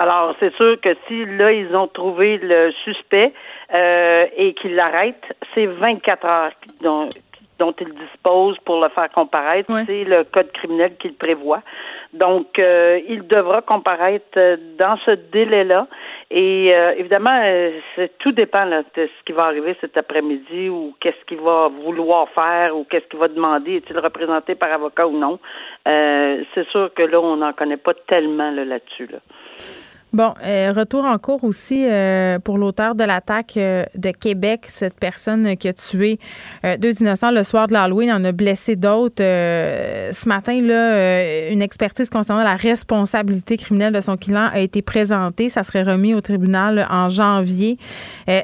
Alors, 0.00 0.32
c'est 0.38 0.54
sûr 0.54 0.80
que 0.80 0.90
si 1.08 1.24
là, 1.24 1.50
ils 1.50 1.74
ont 1.74 1.88
trouvé 1.88 2.38
le 2.38 2.70
suspect 2.84 3.32
euh, 3.74 4.26
et 4.36 4.54
qu'ils 4.54 4.76
l'arrêtent, 4.76 5.36
c'est 5.54 5.66
24 5.66 6.24
heures 6.24 6.52
dont, 6.80 7.06
dont 7.58 7.74
ils 7.80 7.92
disposent 7.92 8.58
pour 8.64 8.80
le 8.80 8.90
faire 8.90 9.10
comparaître. 9.10 9.74
C'est 9.86 10.04
le 10.04 10.22
code 10.22 10.52
criminel 10.52 10.96
qui 10.98 11.08
le 11.08 11.14
prévoit. 11.14 11.62
Donc, 12.12 12.60
euh, 12.60 13.00
il 13.08 13.26
devra 13.26 13.60
comparaître 13.60 14.38
dans 14.78 14.96
ce 15.04 15.10
délai-là. 15.10 15.88
Et 16.30 16.72
euh, 16.72 16.94
évidemment, 16.96 17.42
tout 18.20 18.30
dépend 18.30 18.66
de 18.66 18.84
ce 18.94 19.24
qui 19.26 19.32
va 19.32 19.46
arriver 19.46 19.76
cet 19.80 19.96
après-midi 19.96 20.68
ou 20.68 20.94
qu'est-ce 21.00 21.24
qu'il 21.26 21.40
va 21.40 21.66
vouloir 21.66 22.28
faire 22.28 22.76
ou 22.76 22.84
qu'est-ce 22.84 23.06
qu'il 23.06 23.18
va 23.18 23.26
demander. 23.26 23.72
Est-il 23.72 23.98
représenté 23.98 24.54
par 24.54 24.72
avocat 24.72 25.08
ou 25.08 25.18
non? 25.18 25.40
c'est 25.84 26.68
sûr 26.70 26.92
que 26.94 27.02
là, 27.02 27.20
on 27.20 27.36
n'en 27.36 27.52
connaît 27.52 27.78
pas 27.78 27.94
tellement 27.94 28.50
là-dessus. 28.50 29.06
Là. 29.06 29.18
Bon, 30.14 30.32
euh, 30.42 30.72
retour 30.74 31.04
en 31.04 31.18
cours 31.18 31.44
aussi 31.44 31.84
euh, 31.84 32.38
pour 32.38 32.56
l'auteur 32.56 32.94
de 32.94 33.04
l'attaque 33.04 33.58
euh, 33.58 33.84
de 33.94 34.10
Québec, 34.10 34.64
cette 34.66 34.98
personne 34.98 35.54
qui 35.58 35.68
a 35.68 35.74
tué 35.74 36.18
deux 36.78 37.02
innocents 37.02 37.30
le 37.30 37.42
soir 37.42 37.66
de 37.66 37.74
l'Halloween, 37.74 38.10
en 38.12 38.24
a 38.24 38.32
blessé 38.32 38.74
d'autres. 38.74 39.22
ce 39.22 40.28
matin, 40.28 40.60
là, 40.62 41.50
une 41.50 41.60
expertise 41.60 42.08
concernant 42.08 42.42
la 42.42 42.54
responsabilité 42.54 43.56
criminelle 43.58 43.92
de 43.92 44.00
son 44.00 44.16
client 44.16 44.48
a 44.52 44.60
été 44.60 44.80
présentée. 44.80 45.50
Ça 45.50 45.62
serait 45.62 45.82
remis 45.82 46.14
au 46.14 46.20
tribunal 46.20 46.86
en 46.90 47.08
janvier. 47.08 47.78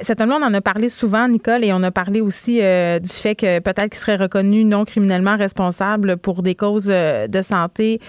cet 0.02 0.20
homme-là, 0.20 0.38
on 0.40 0.44
en 0.44 0.54
a 0.54 0.60
parlé 0.60 0.88
souvent, 0.88 1.28
Nicole, 1.28 1.64
et 1.64 1.72
on 1.72 1.82
a 1.82 1.90
parlé 1.90 2.20
aussi 2.20 2.56
du 2.56 3.10
fait 3.10 3.34
que 3.34 3.58
peut-être 3.60 3.90
qu'il 3.90 4.00
serait 4.00 4.16
reconnu 4.16 4.64
non 4.64 4.84
criminellement 4.84 5.36
responsable 5.36 6.16
pour 6.18 6.42
des 6.42 6.54
causes 6.54 6.86
de 6.86 7.42
santé 7.42 8.00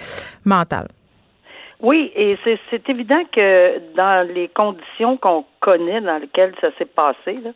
mentale. 0.43 0.87
Oui, 1.81 2.11
et 2.15 2.37
c'est 2.69 2.89
évident 2.89 3.21
que 3.31 3.79
dans 3.95 4.27
les 4.27 4.47
conditions 4.47 5.17
qu'on 5.17 5.45
connaît, 5.59 5.99
dans 5.99 6.17
lesquelles 6.19 6.53
ça 6.61 6.69
s'est 6.77 6.85
passé, 6.85 7.39
là, 7.43 7.49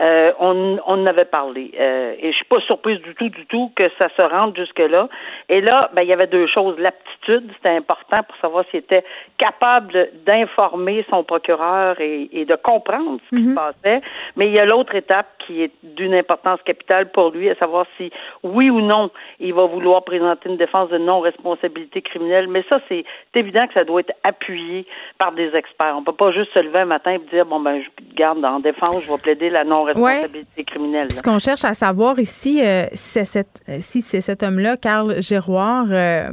euh, 0.00 0.32
on, 0.38 0.78
on 0.86 1.02
en 1.02 1.06
avait 1.06 1.24
parlé. 1.24 1.72
Euh, 1.80 2.14
et 2.20 2.30
je 2.30 2.36
suis 2.36 2.44
pas 2.44 2.60
surprise 2.60 3.00
du 3.00 3.14
tout, 3.14 3.30
du 3.30 3.46
tout 3.46 3.72
que 3.74 3.90
ça 3.98 4.08
se 4.16 4.22
rende 4.22 4.54
jusque-là. 4.54 5.08
Et 5.48 5.60
là, 5.60 5.90
ben, 5.94 6.02
il 6.02 6.08
y 6.08 6.12
avait 6.12 6.26
deux 6.26 6.46
choses. 6.46 6.78
L'aptitude, 6.78 7.50
c'était 7.56 7.76
important 7.76 8.22
pour 8.28 8.36
savoir 8.36 8.64
s'il 8.70 8.80
était 8.80 9.04
capable 9.38 10.10
d'informer 10.26 11.06
son 11.08 11.24
procureur 11.24 11.98
et, 12.00 12.28
et, 12.32 12.44
de 12.44 12.54
comprendre 12.54 13.18
ce 13.24 13.36
qui 13.36 13.44
se 13.44 13.48
mhm. 13.48 13.54
passait. 13.54 14.02
Mais 14.36 14.46
il 14.48 14.52
y 14.52 14.58
a 14.58 14.66
l'autre 14.66 14.94
étape 14.94 15.26
qui 15.38 15.62
est 15.62 15.72
d'une 15.82 16.14
importance 16.14 16.60
capitale 16.62 17.10
pour 17.10 17.30
lui, 17.30 17.48
à 17.48 17.54
savoir 17.54 17.86
si, 17.96 18.10
oui 18.42 18.68
ou 18.68 18.80
non, 18.80 19.10
il 19.40 19.54
va 19.54 19.64
vouloir 19.66 20.04
présenter 20.04 20.48
une 20.48 20.58
défense 20.58 20.90
de 20.90 20.98
non-responsabilité 20.98 22.02
criminelle. 22.02 22.48
Mais 22.48 22.64
ça, 22.68 22.80
c'est 22.88 23.04
évident 23.34 23.63
que 23.66 23.74
ça 23.74 23.84
doit 23.84 24.00
être 24.00 24.14
appuyé 24.22 24.86
par 25.18 25.32
des 25.32 25.54
experts. 25.54 25.94
On 25.96 26.04
peut 26.04 26.12
pas 26.12 26.32
juste 26.32 26.52
se 26.52 26.58
lever 26.58 26.80
un 26.80 26.86
matin 26.86 27.12
et 27.12 27.18
dire, 27.30 27.46
bon, 27.46 27.60
ben, 27.60 27.80
je 27.82 28.16
garde 28.16 28.44
en 28.44 28.60
défense, 28.60 29.04
je 29.04 29.10
vais 29.10 29.18
plaider 29.18 29.50
la 29.50 29.64
non-responsabilité 29.64 30.64
criminelle. 30.64 31.12
Ce 31.12 31.22
qu'on 31.22 31.38
cherche 31.38 31.64
à 31.64 31.74
savoir 31.74 32.18
ici, 32.18 32.60
euh, 32.64 32.84
si 32.92 34.02
c'est 34.02 34.20
cet 34.20 34.42
homme-là, 34.42 34.76
Carl 34.76 35.20
Giroir, 35.20 35.86
euh, 35.90 36.28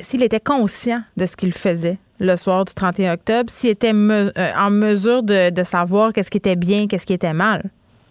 s'il 0.00 0.22
était 0.22 0.40
conscient 0.40 1.00
de 1.16 1.26
ce 1.26 1.36
qu'il 1.36 1.52
faisait 1.52 1.98
le 2.20 2.36
soir 2.36 2.64
du 2.64 2.74
31 2.74 3.14
octobre, 3.14 3.50
s'il 3.50 3.70
était 3.70 3.92
euh, 3.94 4.30
en 4.58 4.70
mesure 4.70 5.22
de, 5.22 5.50
de 5.50 5.62
savoir 5.62 6.12
qu'est-ce 6.12 6.30
qui 6.30 6.38
était 6.38 6.56
bien, 6.56 6.86
qu'est-ce 6.86 7.06
qui 7.06 7.12
était 7.12 7.32
mal. 7.32 7.62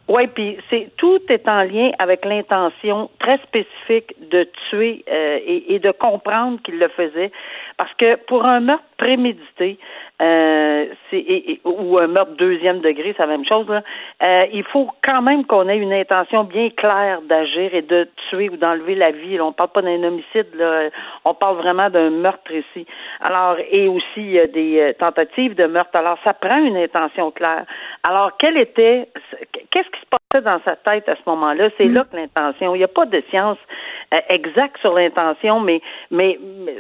Oui, 0.07 0.27
puis 0.27 0.57
c'est 0.69 0.89
tout 0.95 1.19
est 1.27 1.47
en 1.49 1.63
lien 1.63 1.91
avec 1.99 2.23
l'intention 2.23 3.09
très 3.19 3.37
spécifique 3.39 4.15
de 4.31 4.47
tuer 4.69 5.03
euh, 5.11 5.39
et, 5.45 5.75
et, 5.75 5.79
de 5.79 5.91
comprendre 5.91 6.61
qu'il 6.63 6.79
le 6.79 6.87
faisait, 6.87 7.29
parce 7.77 7.93
que 7.93 8.15
pour 8.25 8.43
un 8.45 8.59
meurtre 8.59 8.83
prémédité, 8.97 9.77
euh, 10.19 10.87
c'est 11.11 11.59
ou 11.63 11.99
un 11.99 12.07
meurtre 12.07 12.31
deuxième 12.37 12.79
degré, 12.79 13.13
c'est 13.15 13.23
la 13.23 13.27
même 13.27 13.45
chose. 13.45 13.69
Là. 13.69 13.83
Euh, 14.23 14.45
il 14.51 14.63
faut 14.63 14.89
quand 15.03 15.21
même 15.21 15.45
qu'on 15.45 15.69
ait 15.69 15.77
une 15.77 15.93
intention 15.93 16.43
bien 16.43 16.71
claire 16.71 17.21
d'agir 17.21 17.75
et 17.75 17.83
de 17.83 18.09
tuer 18.29 18.49
ou 18.49 18.57
d'enlever 18.57 18.95
la 18.95 19.11
vie. 19.11 19.37
Là, 19.37 19.45
on 19.45 19.51
parle 19.51 19.69
pas 19.69 19.83
d'un 19.83 20.03
homicide, 20.03 20.47
là. 20.55 20.89
on 21.23 21.35
parle 21.35 21.57
vraiment 21.57 21.91
d'un 21.91 22.09
meurtre 22.09 22.51
ici. 22.51 22.87
Alors 23.21 23.57
et 23.69 23.87
aussi 23.87 24.03
il 24.17 24.31
y 24.31 24.39
a 24.39 24.45
des 24.45 24.79
euh, 24.79 24.93
tentatives 24.93 25.53
de 25.53 25.65
meurtre. 25.67 25.95
Alors 25.95 26.17
ça 26.23 26.33
prend 26.33 26.57
une 26.57 26.77
intention 26.77 27.29
claire. 27.29 27.65
Alors 28.07 28.35
quelle 28.37 28.57
était, 28.57 29.07
qu'est-ce 29.69 29.89
qui 29.89 30.01
se 30.01 30.07
passait 30.09 30.43
dans 30.43 30.59
sa 30.65 30.75
tête 30.77 31.07
à 31.07 31.15
ce 31.15 31.21
moment-là? 31.27 31.69
C'est 31.77 31.85
mm. 31.85 31.93
là 31.93 32.05
que 32.11 32.15
l'intention. 32.15 32.73
Il 32.73 32.79
n'y 32.79 32.83
a 32.83 32.87
pas 32.87 33.05
de 33.05 33.21
science 33.29 33.59
euh, 34.15 34.19
exacte 34.29 34.79
sur 34.81 34.95
l'intention, 34.95 35.59
mais, 35.59 35.79
mais, 36.09 36.39
mais 36.41 36.77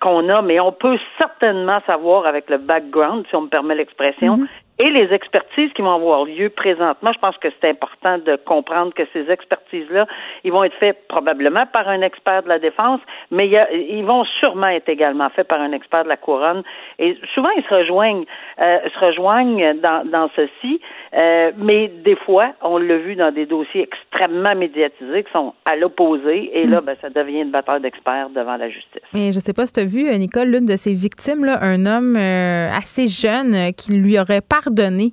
qu'on 0.00 0.28
a, 0.28 0.42
mais 0.42 0.60
on 0.60 0.72
peut 0.72 0.98
certainement 1.18 1.80
savoir 1.86 2.26
avec 2.26 2.48
le 2.50 2.58
background, 2.58 3.26
si 3.28 3.36
on 3.36 3.42
me 3.42 3.48
permet 3.48 3.74
l'expression, 3.74 4.38
mhm 4.38 4.48
et 4.80 4.90
les 4.90 5.12
expertises 5.12 5.72
qui 5.72 5.82
vont 5.82 5.94
avoir 5.94 6.24
lieu 6.24 6.50
présentement, 6.50 7.12
je 7.12 7.18
pense 7.18 7.36
que 7.38 7.48
c'est 7.60 7.68
important 7.68 8.18
de 8.18 8.36
comprendre 8.36 8.94
que 8.94 9.02
ces 9.12 9.28
expertises-là, 9.28 10.06
ils 10.44 10.52
vont 10.52 10.62
être 10.62 10.76
faites 10.78 11.08
probablement 11.08 11.66
par 11.66 11.88
un 11.88 12.00
expert 12.02 12.44
de 12.44 12.48
la 12.48 12.60
défense, 12.60 13.00
mais 13.32 13.50
ils 13.72 14.04
vont 14.04 14.24
sûrement 14.38 14.68
être 14.68 14.88
également 14.88 15.30
faits 15.30 15.48
par 15.48 15.60
un 15.60 15.72
expert 15.72 16.04
de 16.04 16.08
la 16.08 16.16
couronne. 16.16 16.62
Et 17.00 17.16
souvent, 17.34 17.50
ils 17.56 17.64
se 17.64 17.74
rejoignent, 17.74 18.24
euh, 18.64 18.78
se 18.94 19.04
rejoignent 19.04 19.74
dans, 19.80 20.08
dans 20.08 20.30
ceci, 20.36 20.80
euh, 21.14 21.50
mais 21.56 21.88
des 21.88 22.16
fois, 22.16 22.52
on 22.62 22.78
l'a 22.78 22.98
vu 22.98 23.16
dans 23.16 23.32
des 23.32 23.46
dossiers 23.46 23.82
extrêmement 23.82 24.54
médiatisés 24.54 25.24
qui 25.24 25.32
sont 25.32 25.54
à 25.64 25.74
l'opposé, 25.74 26.50
et 26.56 26.66
là, 26.66 26.80
ben, 26.80 26.96
ça 27.00 27.10
devient 27.10 27.40
une 27.40 27.50
bataille 27.50 27.80
d'experts 27.80 28.30
devant 28.30 28.56
la 28.56 28.68
justice. 28.68 29.02
Et 29.14 29.32
je 29.32 29.40
sais 29.40 29.52
pas 29.52 29.66
si 29.66 29.72
tu 29.72 29.80
as 29.80 29.86
vu, 29.86 30.04
Nicole, 30.18 30.48
l'une 30.48 30.66
de 30.66 30.76
ces 30.76 30.94
victimes, 30.94 31.44
là, 31.44 31.58
un 31.62 31.84
homme 31.84 32.16
euh, 32.16 32.70
assez 32.70 33.08
jeune 33.08 33.72
qui 33.72 33.92
lui 33.92 34.20
aurait 34.20 34.40
parlé 34.40 34.67
pardonner. 34.68 35.12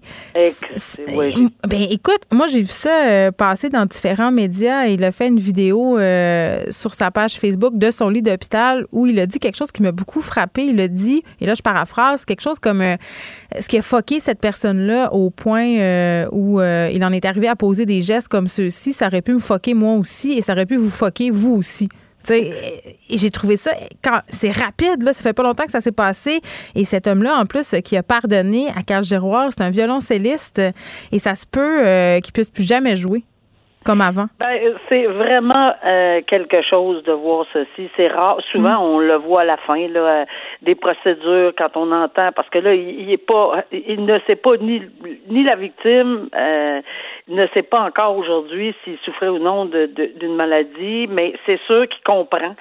Ben, 1.68 1.88
écoute, 1.90 2.22
moi, 2.32 2.48
j'ai 2.48 2.62
vu 2.62 2.72
ça 2.72 3.06
euh, 3.06 3.32
passer 3.32 3.70
dans 3.70 3.86
différents 3.86 4.32
médias. 4.32 4.86
Il 4.86 5.04
a 5.04 5.12
fait 5.12 5.28
une 5.28 5.40
vidéo 5.40 5.98
euh, 5.98 6.64
sur 6.70 6.94
sa 6.94 7.12
page 7.12 7.40
Facebook 7.40 7.78
de 7.78 7.92
son 7.92 8.10
lit 8.10 8.22
d'hôpital 8.22 8.86
où 8.92 9.08
il 9.08 9.20
a 9.20 9.26
dit 9.26 9.40
quelque 9.40 9.56
chose 9.56 9.72
qui 9.72 9.82
m'a 9.82 9.92
beaucoup 9.92 10.22
frappé. 10.22 10.66
Il 10.66 10.80
a 10.80 10.88
dit, 10.88 11.24
et 11.42 11.46
là, 11.46 11.54
je 11.54 11.62
paraphrase, 11.62 12.26
quelque 12.26 12.42
chose 12.42 12.60
comme 12.60 12.82
euh, 12.82 12.96
ce 13.60 13.68
qui 13.68 13.78
a 13.78 13.82
foqué 13.82 14.20
cette 14.20 14.40
personne-là 14.40 15.14
au 15.14 15.30
point 15.30 16.26
où 16.32 16.62
il 16.62 17.04
en 17.04 17.12
est 17.12 17.26
arrivé 17.26 17.48
à 17.48 17.56
poser 17.56 17.86
des 17.86 18.02
gestes 18.02 18.28
comme 18.28 18.48
ceux-ci. 18.48 18.94
Ça 18.94 19.08
aurait 19.08 19.22
pu 19.22 19.34
me 19.34 19.40
foquer 19.40 19.74
moi 19.74 19.96
aussi 19.96 20.34
et 20.34 20.42
ça 20.42 20.54
aurait 20.54 20.66
pu 20.66 20.76
vous 20.76 20.90
foquer 20.90 21.30
vous 21.30 21.54
aussi. 21.54 21.90
Et 22.34 23.18
j'ai 23.18 23.32
trouvé 23.32 23.58
ça, 23.58 23.72
quand 24.04 24.20
c'est 24.30 24.52
rapide, 24.52 25.04
là, 25.04 25.14
ça 25.14 25.24
fait 25.24 25.34
pas 25.34 25.44
longtemps 25.44 25.66
que 25.66 25.72
ça 25.72 25.82
s'est 25.82 25.92
passé. 25.92 26.42
Et 26.76 26.86
cet 26.86 27.08
homme-là, 27.08 27.38
en 27.38 27.46
plus, 27.46 27.76
qui 27.84 27.98
a 27.98 28.04
pardonné 28.04 28.70
à 28.76 28.84
Carl 28.84 29.04
Giroir, 29.04 29.50
c'est 29.56 29.64
un 29.64 29.70
violoncelliste 29.70 30.62
et 31.12 31.20
ça 31.20 31.36
se 31.36 31.46
peut 31.46 31.86
euh, 31.86 32.20
qu'il 32.20 32.34
puisse 32.34 32.50
plus 32.50 32.68
jamais 32.68 32.96
jouer 32.96 33.24
comme 33.86 34.02
avant? 34.02 34.26
Ben, 34.40 34.74
c'est 34.90 35.06
vraiment 35.06 35.74
euh, 35.86 36.22
quelque 36.28 36.62
chose 36.64 37.04
de 37.04 37.12
voir 37.12 37.46
ceci. 37.54 37.90
C'est 37.96 38.08
rare. 38.08 38.38
Souvent, 38.52 38.82
mm. 38.82 38.84
on 38.84 39.00
le 39.00 39.16
voit 39.16 39.42
à 39.42 39.46
la 39.46 39.58
fin, 39.58 39.88
là, 39.88 40.00
euh, 40.00 40.26
des 40.64 40.76
procédures 40.76 41.54
quand 41.58 41.78
on 41.78 41.92
entend, 41.92 42.32
parce 42.36 42.50
que 42.50 42.58
là, 42.58 42.74
il, 42.74 43.10
est 43.12 43.18
pas, 43.18 43.64
il 43.72 44.04
ne 44.04 44.20
sait 44.26 44.36
pas 44.36 44.58
ni 44.58 44.82
ni 45.30 45.44
la 45.44 45.56
victime, 45.56 46.30
euh, 46.36 46.82
ne 47.28 47.48
sait 47.54 47.64
pas 47.64 47.82
encore 47.82 48.18
aujourd'hui 48.18 48.76
s'il 48.84 48.98
souffrait 49.00 49.30
ou 49.30 49.40
non 49.40 49.66
d'une 49.66 49.88
de, 49.88 50.12
d'une 50.20 50.36
maladie, 50.36 51.08
mais 51.10 51.34
c'est 51.46 51.60
sûr 51.66 51.88
qu'il 51.88 52.04
comprend 52.04 52.56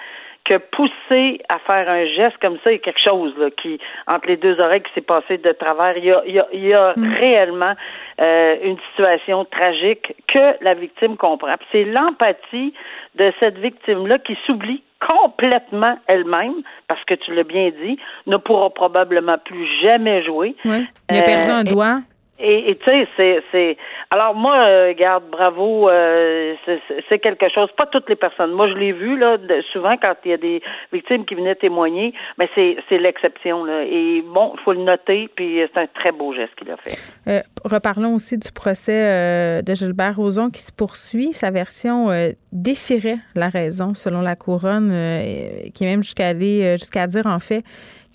que 0.44 0.58
pousser 0.58 1.40
à 1.48 1.58
faire 1.60 1.88
un 1.88 2.04
geste 2.06 2.36
comme 2.40 2.58
ça, 2.62 2.70
il 2.70 2.74
y 2.74 2.76
a 2.76 2.78
quelque 2.78 3.00
chose 3.02 3.32
là, 3.38 3.48
qui, 3.50 3.78
entre 4.06 4.28
les 4.28 4.36
deux 4.36 4.60
oreilles, 4.60 4.82
qui 4.82 4.92
s'est 4.94 5.00
passé 5.00 5.38
de 5.38 5.52
travers. 5.52 5.96
Il 5.96 6.04
y 6.04 6.12
a, 6.12 6.22
il 6.26 6.34
y 6.34 6.38
a, 6.38 6.46
il 6.52 6.66
y 6.66 6.74
a 6.74 6.92
mm. 6.96 7.14
réellement 7.14 7.72
euh, 8.20 8.56
une 8.62 8.76
situation 8.90 9.46
tragique 9.46 10.14
que 10.28 10.62
la 10.62 10.74
victime 10.74 11.16
comprend. 11.16 11.54
C'est 11.72 11.84
l'empathie 11.84 12.74
de 13.14 13.32
cette 13.40 13.58
victime-là 13.58 14.18
qui 14.18 14.36
s'oublie 14.46 14.82
complètement 15.00 15.98
elle-même, 16.06 16.62
parce 16.88 17.02
que 17.04 17.14
tu 17.14 17.34
l'as 17.34 17.44
bien 17.44 17.70
dit, 17.82 17.98
ne 18.26 18.36
pourra 18.36 18.70
probablement 18.70 19.38
plus 19.38 19.66
jamais 19.82 20.22
jouer. 20.24 20.54
Oui. 20.64 20.86
Il 21.10 21.18
a 21.18 21.22
perdu 21.22 21.50
un 21.50 21.60
euh, 21.60 21.70
doigt. 21.70 21.98
Et 22.36 22.76
tu 22.82 22.84
sais, 22.84 23.06
c'est, 23.16 23.42
c'est. 23.52 23.76
Alors 24.10 24.34
moi, 24.34 24.66
euh, 24.66 24.92
garde, 24.92 25.22
bravo, 25.30 25.88
euh, 25.88 26.54
c'est, 27.08 27.20
quelque 27.20 27.48
chose. 27.48 27.68
Pas 27.76 27.86
toutes 27.86 28.08
les 28.08 28.16
personnes. 28.16 28.50
Moi, 28.50 28.68
je 28.68 28.74
l'ai 28.74 28.92
vu 28.92 29.16
là, 29.16 29.36
souvent 29.72 29.96
quand 29.96 30.14
il 30.24 30.32
y 30.32 30.34
a 30.34 30.36
des 30.36 30.60
victimes 30.92 31.24
qui 31.26 31.36
venaient 31.36 31.54
témoigner, 31.54 32.12
mais 32.36 32.48
c'est, 32.56 32.98
l'exception 32.98 33.64
là. 33.64 33.84
Et 33.84 34.24
bon, 34.26 34.52
il 34.54 34.60
faut 34.64 34.72
le 34.72 34.82
noter. 34.82 35.30
Puis 35.36 35.60
c'est 35.72 35.80
un 35.80 35.86
très 35.86 36.10
beau 36.10 36.34
geste 36.34 36.56
qu'il 36.56 36.72
a 36.72 36.76
fait. 36.76 36.98
Euh, 37.28 37.40
reparlons 37.64 38.16
aussi 38.16 38.36
du 38.36 38.50
procès 38.50 39.62
de 39.62 39.74
Gilbert 39.74 40.16
Rozon 40.16 40.50
qui 40.50 40.60
se 40.60 40.72
poursuit. 40.72 41.32
Sa 41.34 41.52
version 41.52 42.08
défierait 42.50 43.18
la 43.36 43.48
raison, 43.48 43.94
selon 43.94 44.22
la 44.22 44.34
couronne, 44.34 44.90
qui 45.72 45.84
est 45.84 45.86
même 45.86 46.02
jusqu'à 46.02 46.28
aller 46.28 46.76
jusqu'à 46.78 47.06
dire 47.06 47.26
en 47.26 47.38
fait 47.38 47.62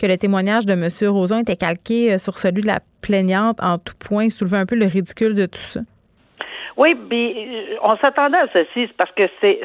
que 0.00 0.06
le 0.06 0.16
témoignage 0.16 0.66
de 0.66 0.72
M. 0.72 0.88
Roson 1.12 1.40
était 1.40 1.56
calqué 1.56 2.14
euh, 2.14 2.18
sur 2.18 2.38
celui 2.38 2.62
de 2.62 2.66
la 2.66 2.80
plaignante 3.02 3.58
en 3.62 3.78
tout 3.78 3.94
point, 3.98 4.30
soulevait 4.30 4.58
un 4.58 4.66
peu 4.66 4.76
le 4.76 4.86
ridicule 4.86 5.34
de 5.34 5.46
tout 5.46 5.58
ça? 5.58 5.80
Oui, 6.76 6.96
mais 7.10 7.34
euh, 7.36 7.76
on 7.82 7.96
s'attendait 7.98 8.38
à 8.38 8.46
ceci, 8.52 8.88
parce 8.96 9.12
que 9.12 9.24
c'est 9.40 9.60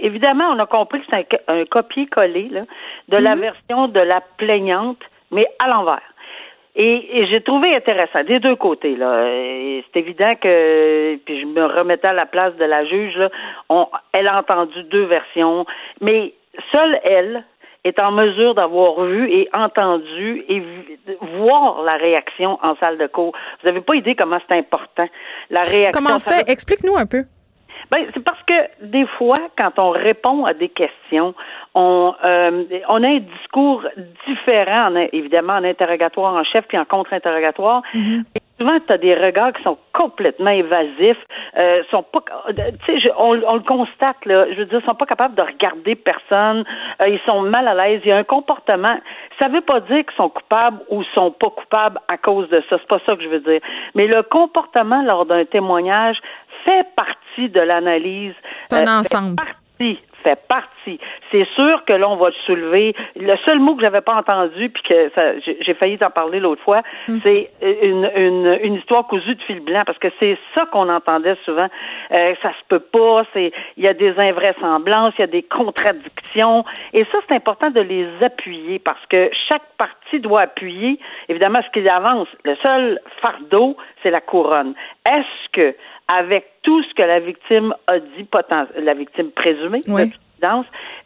évidemment, 0.00 0.44
on 0.50 0.58
a 0.58 0.66
compris 0.66 1.00
que 1.00 1.06
c'est 1.10 1.40
un, 1.48 1.64
copier-coller 1.64 2.50
de 3.08 3.16
la 3.16 3.34
mhm. 3.34 3.40
version 3.40 3.88
de 3.88 4.00
la 4.00 4.20
plaignante, 4.36 4.98
mais 5.30 5.46
à 5.62 5.68
l'envers. 5.68 6.02
Et, 6.74 7.26
j'ai 7.30 7.42
trouvé 7.42 7.74
intéressant 7.76 8.24
des 8.24 8.40
deux 8.40 8.56
côtés 8.56 8.96
là. 8.96 9.26
C'est 9.92 10.00
évident 10.00 10.34
que 10.40 11.16
puis 11.16 11.40
je 11.42 11.46
me 11.46 11.66
remettais 11.66 12.08
à 12.08 12.14
la 12.14 12.24
place 12.24 12.56
de 12.56 12.64
la 12.64 12.86
juge 12.86 13.14
là, 13.16 13.28
elle 14.12 14.26
a 14.26 14.38
entendu 14.38 14.82
deux 14.84 15.04
versions, 15.04 15.66
mais 16.00 16.32
seule 16.72 16.98
elle 17.04 17.44
est 17.84 17.98
en 17.98 18.12
mesure 18.12 18.54
d'avoir 18.54 19.02
vu 19.04 19.30
et 19.30 19.48
entendu 19.52 20.44
et 20.48 20.62
voir 21.38 21.82
la 21.82 21.94
réaction 21.94 22.58
en 22.62 22.76
salle 22.76 22.98
de 22.98 23.06
cours. 23.06 23.32
Vous 23.60 23.68
n'avez 23.68 23.80
pas 23.80 23.94
idée 23.94 24.14
comment 24.14 24.38
c'est 24.48 24.56
important. 24.56 25.08
La 25.50 25.62
réaction. 25.62 25.92
Comment 25.92 26.18
ça? 26.18 26.40
Explique-nous 26.46 26.96
un 26.96 27.06
peu. 27.06 27.24
Ben, 27.90 28.06
c'est 28.14 28.24
parce 28.24 28.42
que 28.44 28.86
des 28.86 29.06
fois, 29.18 29.40
quand 29.58 29.78
on 29.78 29.90
répond 29.90 30.46
à 30.46 30.54
des 30.54 30.68
questions, 30.68 31.34
on, 31.74 32.14
euh, 32.24 32.64
on 32.88 33.02
a 33.02 33.08
un 33.08 33.18
discours 33.18 33.82
différent, 34.26 34.94
évidemment, 35.12 35.54
en 35.54 35.64
interrogatoire 35.64 36.34
en 36.34 36.44
chef 36.44 36.64
puis 36.68 36.78
en 36.78 36.84
contre-interrogatoire. 36.84 37.82
Mm-hmm 37.94 38.24
souvent, 38.62 38.78
tu 38.86 38.92
as 38.92 38.98
des 38.98 39.14
regards 39.14 39.52
qui 39.52 39.62
sont 39.62 39.78
complètement 39.92 40.50
évasifs, 40.50 41.18
euh, 41.60 41.82
sont 41.90 42.04
pas, 42.04 42.20
tu 42.86 43.00
sais, 43.00 43.12
on, 43.18 43.34
le 43.34 43.66
constate 43.66 44.24
là. 44.24 44.46
Je 44.52 44.58
veux 44.58 44.64
dire, 44.66 44.80
ils 44.82 44.88
sont 44.88 44.94
pas 44.94 45.06
capables 45.06 45.34
de 45.34 45.42
regarder 45.42 45.94
personne. 45.96 46.64
Euh, 47.00 47.08
ils 47.08 47.20
sont 47.26 47.42
mal 47.42 47.66
à 47.66 47.74
l'aise. 47.74 48.00
Il 48.04 48.08
y 48.08 48.12
a 48.12 48.16
un 48.16 48.24
comportement. 48.24 48.96
Ça 49.38 49.48
veut 49.48 49.60
pas 49.60 49.80
dire 49.80 50.04
qu'ils 50.04 50.16
sont 50.16 50.28
coupables 50.28 50.78
ou 50.88 51.02
sont 51.14 51.32
pas 51.32 51.50
coupables 51.50 51.98
à 52.08 52.16
cause 52.16 52.48
de 52.50 52.62
ça. 52.70 52.76
C'est 52.78 52.88
pas 52.88 53.00
ça 53.04 53.16
que 53.16 53.22
je 53.22 53.28
veux 53.28 53.40
dire. 53.40 53.60
Mais 53.94 54.06
le 54.06 54.22
comportement 54.22 55.02
lors 55.02 55.26
d'un 55.26 55.44
témoignage 55.44 56.18
fait 56.64 56.86
partie 56.96 57.48
de 57.48 57.60
l'analyse. 57.60 58.34
C'est 58.70 58.76
un 58.76 58.86
euh, 58.86 59.00
ensemble 59.00 59.36
fait 59.40 59.44
partie. 59.44 59.98
C'est 60.84 61.46
sûr 61.54 61.84
que 61.84 61.92
là, 61.92 62.08
on 62.08 62.16
va 62.16 62.28
le 62.28 62.34
soulever. 62.46 62.94
Le 63.16 63.36
seul 63.44 63.58
mot 63.58 63.74
que 63.74 63.82
j'avais 63.82 64.00
pas 64.00 64.14
entendu, 64.14 64.68
puis 64.68 64.82
que 64.82 65.10
j'ai 65.60 65.74
failli 65.74 65.98
t'en 65.98 66.10
parler 66.10 66.40
l'autre 66.40 66.62
fois, 66.62 66.82
mm. 67.08 67.18
c'est 67.22 67.50
une, 67.62 68.10
une, 68.16 68.58
une, 68.62 68.74
histoire 68.74 69.06
cousue 69.06 69.34
de 69.34 69.42
fil 69.42 69.60
blanc, 69.60 69.82
parce 69.86 69.98
que 69.98 70.08
c'est 70.18 70.36
ça 70.54 70.66
qu'on 70.66 70.88
entendait 70.88 71.36
souvent. 71.44 71.68
Euh, 72.12 72.34
ça 72.42 72.50
se 72.50 72.64
peut 72.68 72.80
pas, 72.80 73.24
c'est 73.32 73.52
il 73.76 73.84
y 73.84 73.88
a 73.88 73.94
des 73.94 74.18
invraisemblances, 74.18 75.14
il 75.18 75.22
y 75.22 75.24
a 75.24 75.28
des 75.28 75.42
contradictions, 75.42 76.64
et 76.92 77.04
ça, 77.04 77.18
c'est 77.28 77.34
important 77.34 77.70
de 77.70 77.80
les 77.80 78.06
appuyer, 78.22 78.78
parce 78.78 79.04
que 79.06 79.30
chaque 79.48 79.62
partie 79.78 80.20
doit 80.20 80.42
appuyer, 80.42 80.98
évidemment, 81.28 81.60
ce 81.62 81.70
qu'il 81.70 81.88
avance. 81.88 82.28
Le 82.44 82.56
seul 82.56 83.00
fardeau, 83.20 83.76
c'est 84.02 84.10
la 84.10 84.20
couronne. 84.20 84.74
Est-ce 85.08 85.48
que 85.52 85.74
avec 86.12 86.46
tout 86.62 86.82
ce 86.82 86.94
que 86.94 87.02
la 87.02 87.20
victime 87.20 87.74
a 87.86 87.98
dit, 87.98 88.26
la 88.76 88.94
victime 88.94 89.30
présumée 89.30 89.80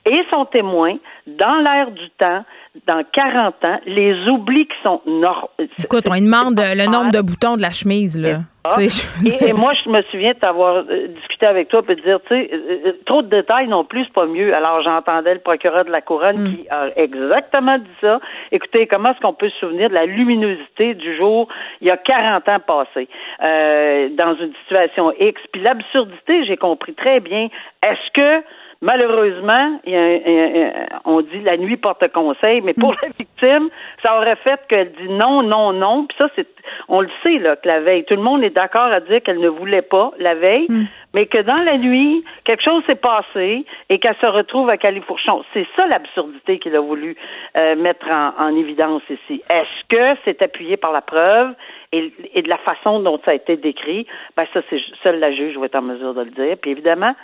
et 0.04 0.22
son 0.30 0.44
témoin, 0.46 0.94
dans 1.26 1.56
l'air 1.56 1.90
du 1.90 2.10
temps, 2.18 2.44
dans 2.86 3.02
40 3.12 3.54
ans, 3.66 3.80
les 3.86 4.28
oublis 4.28 4.66
qui 4.66 4.76
sont 4.82 5.00
normaux. 5.06 5.50
Écoute, 5.78 6.04
on 6.08 6.14
demande 6.14 6.58
le 6.58 6.86
nombre 6.86 7.10
de 7.10 7.20
boutons 7.20 7.56
de 7.56 7.62
la 7.62 7.70
chemise, 7.70 8.20
là. 8.20 8.40
Et, 8.78 9.52
moi, 9.52 9.72
je 9.84 9.90
me 9.90 10.02
souviens 10.10 10.32
de 10.32 10.38
t'avoir 10.38 10.76
euh, 10.76 11.08
discuté 11.08 11.46
avec 11.46 11.68
toi 11.68 11.82
et 11.88 11.94
de 11.94 12.00
dire, 12.00 12.18
tu 12.26 12.34
sais, 12.34 12.50
euh, 12.52 12.78
euh, 12.86 12.92
trop 13.04 13.22
de 13.22 13.28
détails 13.28 13.68
non 13.68 13.84
plus, 13.84 14.04
c'est 14.04 14.12
pas 14.12 14.26
mieux. 14.26 14.54
Alors, 14.54 14.82
j'entendais 14.82 15.34
le 15.34 15.40
procureur 15.40 15.84
de 15.84 15.90
la 15.90 16.00
Couronne 16.00 16.40
mm. 16.40 16.48
qui 16.48 16.68
a 16.68 16.88
exactement 16.96 17.78
dit 17.78 17.96
ça. 18.00 18.20
Écoutez, 18.52 18.86
comment 18.86 19.10
est-ce 19.10 19.20
qu'on 19.20 19.34
peut 19.34 19.50
se 19.50 19.58
souvenir 19.58 19.88
de 19.88 19.94
la 19.94 20.06
luminosité 20.06 20.94
du 20.94 21.16
jour 21.16 21.48
il 21.80 21.86
y 21.86 21.90
a 21.90 21.96
40 21.96 22.48
ans 22.48 22.60
passés 22.60 23.08
dans 23.40 24.34
une 24.40 24.52
situation 24.62 25.12
X? 25.18 25.40
Puis 25.52 25.62
l'absurdité, 25.62 26.44
j'ai 26.44 26.56
compris 26.56 26.94
très 26.94 27.20
bien. 27.20 27.48
Est-ce 27.82 28.10
que 28.12 28.44
Malheureusement, 28.82 29.80
il 29.84 29.92
y 29.92 29.96
a, 29.96 30.86
on 31.06 31.22
dit 31.22 31.40
la 31.42 31.56
nuit 31.56 31.78
porte 31.78 32.06
conseil, 32.12 32.60
mais 32.60 32.74
pour 32.74 32.92
mm. 32.92 32.96
la 33.02 33.08
victime, 33.18 33.70
ça 34.04 34.16
aurait 34.18 34.36
fait 34.36 34.60
qu'elle 34.68 34.92
dit 34.92 35.08
non, 35.08 35.42
non, 35.42 35.72
non. 35.72 36.06
Puis 36.06 36.16
ça, 36.18 36.28
c'est, 36.36 36.46
on 36.88 37.00
le 37.00 37.08
sait 37.22 37.38
là 37.38 37.56
que 37.56 37.66
la 37.66 37.80
veille, 37.80 38.04
tout 38.04 38.16
le 38.16 38.22
monde 38.22 38.44
est 38.44 38.50
d'accord 38.50 38.92
à 38.92 39.00
dire 39.00 39.22
qu'elle 39.22 39.40
ne 39.40 39.48
voulait 39.48 39.82
pas 39.82 40.10
la 40.18 40.34
veille, 40.34 40.66
mm. 40.68 40.84
mais 41.14 41.24
que 41.26 41.38
dans 41.38 41.62
la 41.64 41.78
nuit, 41.78 42.22
quelque 42.44 42.62
chose 42.62 42.82
s'est 42.86 42.96
passé 42.96 43.64
et 43.88 43.98
qu'elle 43.98 44.16
se 44.20 44.26
retrouve 44.26 44.68
à 44.68 44.76
Califourchon. 44.76 45.42
C'est 45.54 45.66
ça 45.74 45.86
l'absurdité 45.86 46.58
qu'il 46.58 46.76
a 46.76 46.80
voulu 46.80 47.16
euh, 47.58 47.76
mettre 47.76 48.06
en, 48.38 48.54
évidence 48.56 49.02
ici. 49.08 49.42
Est-ce 49.48 49.88
que 49.88 50.20
c'est 50.24 50.42
appuyé 50.42 50.76
par 50.76 50.92
la 50.92 51.00
preuve? 51.00 51.54
Et, 51.92 52.12
et, 52.34 52.42
de 52.42 52.48
la 52.48 52.58
façon 52.58 53.00
dont 53.00 53.18
ça 53.24 53.30
a 53.30 53.34
été 53.34 53.56
décrit, 53.56 54.06
ben 54.36 54.44
ça, 54.52 54.60
c'est 54.68 54.80
seule 55.02 55.20
la 55.20 55.32
juge 55.32 55.56
va 55.56 55.66
être 55.66 55.76
en 55.76 55.82
mesure 55.82 56.14
de 56.14 56.22
le 56.22 56.30
dire. 56.30 56.56
Puis 56.60 56.72
évidemment, 56.72 57.14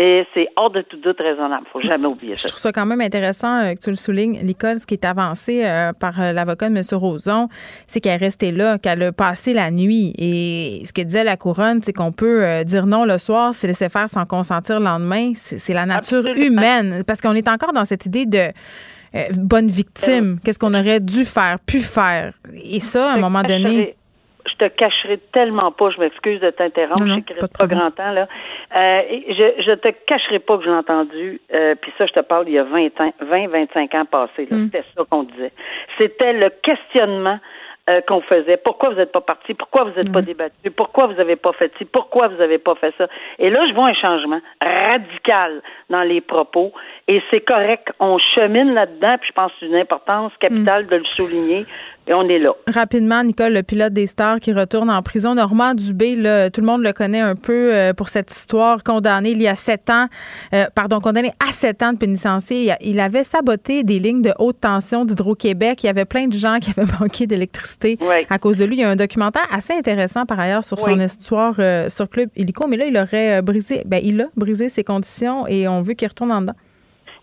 et 0.00 0.24
c'est 0.32 0.46
hors 0.54 0.70
de 0.70 0.82
tout 0.82 0.96
doute 0.98 1.18
raisonnable. 1.18 1.64
Il 1.66 1.70
faut 1.72 1.80
jamais 1.80 2.06
oublier 2.06 2.36
ça. 2.36 2.42
Je 2.46 2.48
trouve 2.52 2.60
ça 2.60 2.70
quand 2.70 2.86
même 2.86 3.00
intéressant 3.00 3.58
euh, 3.58 3.74
que 3.74 3.80
tu 3.80 3.90
le 3.90 3.96
soulignes. 3.96 4.38
L'école, 4.44 4.78
ce 4.78 4.86
qui 4.86 4.94
est 4.94 5.04
avancé 5.04 5.64
euh, 5.64 5.92
par 5.92 6.20
euh, 6.20 6.32
l'avocat 6.32 6.70
de 6.70 6.76
M. 6.76 6.84
Roson, 6.92 7.48
c'est 7.88 7.98
qu'elle 7.98 8.12
est 8.12 8.24
restée 8.24 8.52
là, 8.52 8.78
qu'elle 8.78 9.02
a 9.02 9.10
passé 9.10 9.54
la 9.54 9.72
nuit. 9.72 10.14
Et 10.16 10.84
ce 10.86 10.92
que 10.92 11.02
disait 11.02 11.24
la 11.24 11.36
couronne, 11.36 11.82
c'est 11.82 11.92
qu'on 11.92 12.12
peut 12.12 12.62
dire 12.64 12.86
non 12.86 13.04
le 13.04 13.18
soir, 13.18 13.52
se 13.54 13.66
laisser 13.66 13.88
faire 13.88 14.08
sans 14.08 14.24
consentir 14.24 14.78
le 14.78 14.84
lendemain. 14.84 15.32
C'est 15.34 15.74
la 15.74 15.84
nature 15.84 16.24
humaine. 16.26 17.02
Parce 17.04 17.20
qu'on 17.20 17.34
est 17.34 17.48
encore 17.48 17.72
dans 17.72 17.84
cette 17.84 18.06
idée 18.06 18.26
de 18.26 18.52
bonne 19.36 19.68
victime. 19.68 20.38
Qu'est-ce 20.44 20.60
qu'on 20.60 20.74
aurait 20.74 21.00
dû 21.00 21.24
faire, 21.24 21.58
pu 21.58 21.80
faire? 21.80 22.34
Et 22.54 22.78
ça, 22.78 23.10
à 23.10 23.14
un 23.14 23.18
moment 23.18 23.42
donné 23.42 23.96
te 24.58 24.68
cacherai 24.68 25.18
tellement 25.32 25.72
pas, 25.72 25.90
je 25.90 26.00
m'excuse 26.00 26.40
de 26.40 26.50
t'interrompre, 26.50 27.06
je 27.06 27.14
sais 27.14 27.22
qu'il 27.22 27.38
reste 27.38 27.56
pas, 27.56 27.66
grand 27.66 27.90
temps, 27.90 28.12
là. 28.12 28.28
Euh, 28.78 29.02
je, 29.28 29.62
je 29.62 29.72
te 29.72 29.88
cacherai 30.06 30.38
pas 30.40 30.58
que 30.58 30.64
j'ai 30.64 30.70
entendu, 30.70 31.40
euh, 31.54 31.74
puis 31.80 31.92
ça, 31.96 32.06
je 32.06 32.12
te 32.12 32.20
parle 32.20 32.48
il 32.48 32.54
y 32.54 32.58
a 32.58 32.64
20 32.64 33.00
ans, 33.00 33.14
20, 33.20 33.48
25 33.48 33.94
ans 33.94 34.04
passés, 34.04 34.48
mm. 34.50 34.64
C'était 34.64 34.84
ça 34.96 35.04
qu'on 35.08 35.22
disait. 35.22 35.52
C'était 35.96 36.32
le 36.32 36.50
questionnement 36.50 37.38
euh, 37.88 38.02
qu'on 38.02 38.20
faisait. 38.20 38.58
Pourquoi 38.58 38.90
vous 38.90 38.96
n'êtes 38.96 39.12
pas 39.12 39.22
parti? 39.22 39.54
Pourquoi 39.54 39.84
vous 39.84 39.92
n'êtes 39.96 40.12
pas 40.12 40.20
mm. 40.20 40.26
débattu? 40.26 40.70
Pourquoi 40.70 41.06
vous 41.06 41.14
n'avez 41.14 41.36
pas 41.36 41.52
fait 41.52 41.72
ci? 41.78 41.86
Pourquoi 41.86 42.28
vous 42.28 42.36
n'avez 42.36 42.58
pas 42.58 42.74
fait 42.74 42.92
ça? 42.98 43.06
Et 43.38 43.48
là, 43.48 43.66
je 43.66 43.72
vois 43.72 43.86
un 43.86 43.94
changement 43.94 44.40
radical 44.60 45.62
dans 45.88 46.02
les 46.02 46.20
propos 46.20 46.72
et 47.06 47.22
c'est 47.30 47.40
correct. 47.40 47.88
On 47.98 48.18
chemine 48.18 48.74
là-dedans, 48.74 49.16
puis 49.18 49.28
je 49.30 49.32
pense 49.32 49.50
que 49.52 49.56
c'est 49.60 49.66
une 49.66 49.76
importance 49.76 50.32
capitale 50.38 50.84
mm. 50.84 50.88
de 50.88 50.96
le 50.96 51.04
souligner. 51.08 51.66
Et 52.08 52.14
on 52.14 52.26
est 52.26 52.38
là. 52.38 52.52
Rapidement, 52.66 53.22
Nicole, 53.22 53.52
le 53.52 53.62
pilote 53.62 53.92
des 53.92 54.06
stars 54.06 54.40
qui 54.40 54.54
retourne 54.54 54.88
en 54.88 55.02
prison. 55.02 55.34
Normand 55.34 55.74
Dubé, 55.74 56.16
là, 56.16 56.48
tout 56.48 56.62
le 56.62 56.66
monde 56.66 56.82
le 56.82 56.94
connaît 56.94 57.20
un 57.20 57.34
peu 57.34 57.74
euh, 57.74 57.92
pour 57.92 58.08
cette 58.08 58.30
histoire, 58.30 58.82
condamné 58.82 59.32
il 59.32 59.42
y 59.42 59.46
a 59.46 59.54
sept 59.54 59.90
ans, 59.90 60.06
euh, 60.54 60.64
pardon, 60.74 61.00
condamné 61.00 61.32
à 61.46 61.52
sept 61.52 61.82
ans 61.82 61.92
de 61.92 61.98
pénitencier. 61.98 62.72
Il 62.80 62.98
avait 62.98 63.24
saboté 63.24 63.82
des 63.82 63.98
lignes 63.98 64.22
de 64.22 64.32
haute 64.38 64.58
tension 64.60 65.04
d'Hydro-Québec. 65.04 65.84
Il 65.84 65.86
y 65.86 65.90
avait 65.90 66.06
plein 66.06 66.28
de 66.28 66.32
gens 66.32 66.58
qui 66.60 66.70
avaient 66.70 66.90
manqué 67.00 67.26
d'électricité 67.26 67.98
à 68.30 68.38
cause 68.38 68.56
de 68.56 68.64
lui. 68.64 68.76
Il 68.76 68.80
y 68.80 68.84
a 68.84 68.88
un 68.88 68.96
documentaire 68.96 69.46
assez 69.52 69.74
intéressant 69.74 70.24
par 70.24 70.40
ailleurs 70.40 70.64
sur 70.64 70.80
son 70.80 70.98
histoire 70.98 71.56
euh, 71.58 71.90
sur 71.90 72.08
Club 72.08 72.30
Illico, 72.36 72.66
mais 72.68 72.78
là, 72.78 72.86
il 72.86 72.96
aurait 72.96 73.42
brisé, 73.42 73.82
ben, 73.84 74.00
il 74.02 74.22
a 74.22 74.28
brisé 74.34 74.70
ses 74.70 74.82
conditions 74.82 75.46
et 75.46 75.68
on 75.68 75.82
veut 75.82 75.92
qu'il 75.92 76.08
retourne 76.08 76.32
en 76.32 76.40
dedans. 76.40 76.54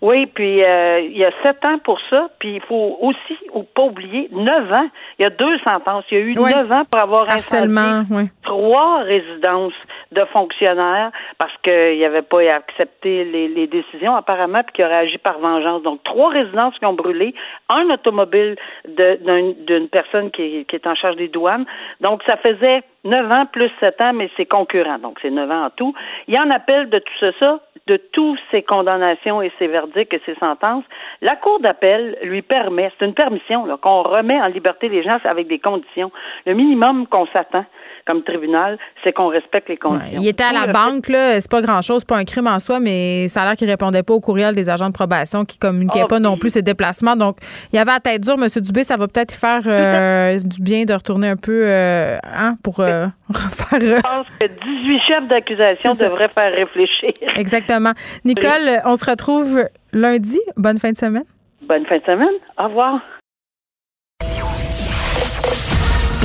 Oui, 0.01 0.25
puis 0.25 0.63
euh, 0.63 0.99
il 0.99 1.17
y 1.17 1.25
a 1.25 1.31
sept 1.41 1.63
ans 1.65 1.77
pour 1.79 1.99
ça, 2.09 2.29
puis 2.39 2.55
il 2.55 2.61
faut 2.61 2.97
aussi 3.01 3.37
ou 3.53 3.63
pas 3.63 3.83
oublier 3.83 4.29
neuf 4.31 4.71
ans. 4.71 4.87
Il 5.17 5.23
y 5.23 5.25
a 5.25 5.29
deux 5.29 5.57
sentences. 5.59 6.03
Il 6.11 6.17
y 6.17 6.21
a 6.21 6.23
eu 6.23 6.35
neuf 6.35 6.71
ans 6.71 6.83
pour 6.89 6.99
avoir 6.99 7.29
Harcèlement, 7.29 8.03
trois 8.43 9.03
résidences 9.03 9.73
de 10.11 10.23
fonctionnaires 10.25 11.11
parce 11.37 11.53
qu'il 11.63 12.03
avait 12.03 12.21
pas 12.21 12.41
accepté 12.53 13.23
les, 13.25 13.47
les 13.47 13.67
décisions 13.67 14.15
apparemment, 14.15 14.63
puis 14.63 14.73
qu'il 14.73 14.85
aurait 14.85 14.97
agi 14.97 15.17
par 15.17 15.39
vengeance. 15.39 15.81
Donc 15.83 16.03
trois 16.03 16.29
résidences 16.29 16.77
qui 16.77 16.85
ont 16.85 16.93
brûlé, 16.93 17.33
un 17.69 17.89
automobile 17.89 18.55
d'une 18.85 19.87
personne 19.89 20.31
qui, 20.31 20.65
qui 20.65 20.75
est 20.75 20.87
en 20.87 20.95
charge 20.95 21.15
des 21.15 21.27
douanes. 21.27 21.65
Donc 22.01 22.21
ça 22.25 22.37
faisait 22.37 22.83
neuf 23.03 23.31
ans 23.31 23.45
plus 23.45 23.71
sept 23.79 23.99
ans, 24.01 24.13
mais 24.13 24.29
c'est 24.35 24.45
concurrent. 24.45 24.99
Donc 24.99 25.19
c'est 25.21 25.29
neuf 25.31 25.49
ans 25.49 25.65
en 25.65 25.69
tout. 25.69 25.93
Il 26.27 26.33
y 26.33 26.39
en 26.39 26.49
appelle 26.49 26.89
de 26.89 26.99
tout 26.99 27.31
ça, 27.39 27.59
de 27.87 27.97
tous 27.97 28.37
ces 28.49 28.63
condamnations 28.63 29.41
et 29.41 29.51
ces 29.59 29.67
verdicts 29.67 30.13
et 30.13 30.21
ces 30.25 30.35
sentences, 30.35 30.83
la 31.21 31.35
Cour 31.35 31.59
d'appel 31.59 32.17
lui 32.23 32.41
permet, 32.41 32.91
c'est 32.97 33.05
une 33.05 33.13
permission, 33.13 33.65
qu'on 33.77 34.01
remet 34.01 34.41
en 34.41 34.47
liberté 34.47 34.89
les 34.89 35.03
gens 35.03 35.19
avec 35.23 35.47
des 35.47 35.59
conditions. 35.59 36.11
Le 36.45 36.53
minimum 36.53 37.05
qu'on 37.07 37.27
s'attend 37.27 37.65
comme 38.05 38.23
tribunal, 38.23 38.77
c'est 39.03 39.13
qu'on 39.13 39.27
respecte 39.27 39.67
les 39.67 39.77
conditions. 39.77 40.21
il 40.21 40.27
était 40.27 40.43
à 40.43 40.53
la 40.53 40.71
banque, 40.71 41.09
là, 41.09 41.39
c'est 41.39 41.49
pas 41.49 41.61
grand-chose, 41.61 42.05
pas 42.05 42.17
un 42.17 42.23
crime 42.23 42.47
en 42.47 42.59
soi, 42.59 42.79
mais 42.79 43.27
ça 43.27 43.41
a 43.41 43.45
l'air 43.45 43.55
qu'il 43.55 43.69
répondait 43.69 44.03
pas 44.03 44.13
au 44.13 44.19
courriel 44.19 44.53
des 44.53 44.69
agents 44.69 44.87
de 44.87 44.93
probation, 44.93 45.43
qui 45.43 45.57
communiquaient 45.57 46.03
ah, 46.03 46.07
pas 46.07 46.19
non 46.19 46.37
plus 46.37 46.51
ses 46.51 46.61
déplacements. 46.61 47.15
Donc, 47.15 47.37
il 47.73 47.77
y 47.77 47.79
avait 47.79 47.91
à 47.91 47.99
tête 47.99 48.21
dure, 48.21 48.35
M. 48.35 48.47
Dubé, 48.61 48.83
ça 48.83 48.95
va 48.95 49.07
peut-être 49.07 49.33
faire 49.33 49.61
euh, 49.65 50.39
du 50.43 50.61
bien 50.61 50.85
de 50.85 50.93
retourner 50.93 51.29
un 51.29 51.35
peu 51.35 51.63
euh, 51.65 52.17
hein, 52.23 52.55
pour 52.63 52.79
euh, 52.79 53.07
refaire. 53.29 53.79
Je 53.81 54.01
pense 54.01 54.27
que 54.39 54.47
18 54.47 54.99
chefs 55.01 55.27
d'accusation 55.27 55.91
devraient 55.93 56.29
faire 56.29 56.53
réfléchir. 56.53 57.13
Exactement. 57.35 57.91
Nicole, 58.23 58.81
on 58.85 58.95
se 58.95 59.09
retrouve 59.09 59.65
lundi. 59.93 60.39
Bonne 60.57 60.77
fin 60.77 60.91
de 60.91 60.97
semaine. 60.97 61.25
Bonne 61.61 61.85
fin 61.87 61.97
de 61.97 62.03
semaine. 62.03 62.35
Au 62.59 62.65
revoir. 62.65 63.01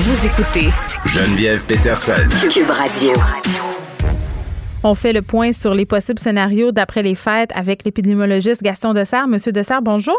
Vous 0.03 0.27
écoutez 0.27 0.71
Geneviève 1.05 1.63
Peterson. 1.67 2.27
Cube 2.51 2.71
Radio. 2.71 3.13
On 4.83 4.95
fait 4.95 5.13
le 5.13 5.21
point 5.21 5.53
sur 5.53 5.75
les 5.75 5.85
possibles 5.85 6.19
scénarios 6.19 6.73
d'après 6.73 7.03
les 7.03 7.15
fêtes 7.15 7.51
avec 7.55 7.85
l'épidémiologiste 7.85 8.63
Gaston 8.63 8.95
Dessert. 8.95 9.29
Monsieur 9.29 9.53
Dessert, 9.53 9.83
bonjour. 9.83 10.19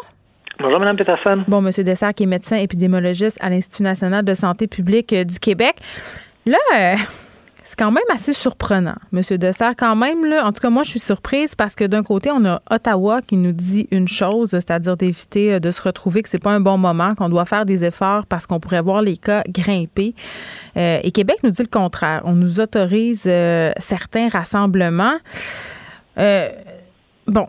Bonjour, 0.59 0.79
Mme 0.79 0.97
Peterson. 0.97 1.43
Bon, 1.47 1.61
Monsieur 1.61 1.83
Dessert, 1.83 2.13
qui 2.13 2.23
est 2.23 2.27
médecin 2.27 2.57
épidémiologiste 2.57 3.39
à 3.41 3.49
l'Institut 3.49 3.81
national 3.81 4.23
de 4.23 4.35
santé 4.35 4.67
publique 4.67 5.15
du 5.15 5.39
Québec. 5.39 5.77
Là, 6.45 6.59
euh, 6.77 6.93
c'est 7.71 7.79
quand 7.79 7.91
même 7.91 8.03
assez 8.13 8.33
surprenant, 8.33 8.97
Monsieur 9.13 9.37
Dessert. 9.37 9.75
Quand 9.77 9.95
même, 9.95 10.25
là, 10.25 10.45
en 10.45 10.51
tout 10.51 10.59
cas, 10.59 10.69
moi, 10.69 10.83
je 10.83 10.89
suis 10.89 10.99
surprise 10.99 11.55
parce 11.55 11.73
que 11.73 11.85
d'un 11.85 12.03
côté, 12.03 12.29
on 12.29 12.43
a 12.43 12.59
Ottawa 12.69 13.21
qui 13.21 13.37
nous 13.37 13.53
dit 13.53 13.87
une 13.91 14.09
chose, 14.09 14.49
c'est-à-dire 14.49 14.97
d'éviter 14.97 15.53
euh, 15.53 15.59
de 15.61 15.71
se 15.71 15.81
retrouver 15.81 16.21
que 16.21 16.27
c'est 16.27 16.37
pas 16.37 16.51
un 16.51 16.59
bon 16.59 16.77
moment, 16.77 17.15
qu'on 17.15 17.29
doit 17.29 17.45
faire 17.45 17.65
des 17.65 17.85
efforts 17.85 18.25
parce 18.25 18.45
qu'on 18.45 18.59
pourrait 18.59 18.81
voir 18.81 19.01
les 19.01 19.15
cas 19.15 19.43
grimper. 19.47 20.15
Euh, 20.75 20.99
et 21.01 21.11
Québec 21.11 21.37
nous 21.43 21.51
dit 21.51 21.61
le 21.61 21.69
contraire. 21.69 22.23
On 22.25 22.33
nous 22.33 22.59
autorise 22.59 23.23
euh, 23.25 23.71
certains 23.77 24.27
rassemblements. 24.27 25.15
bon, 26.17 27.47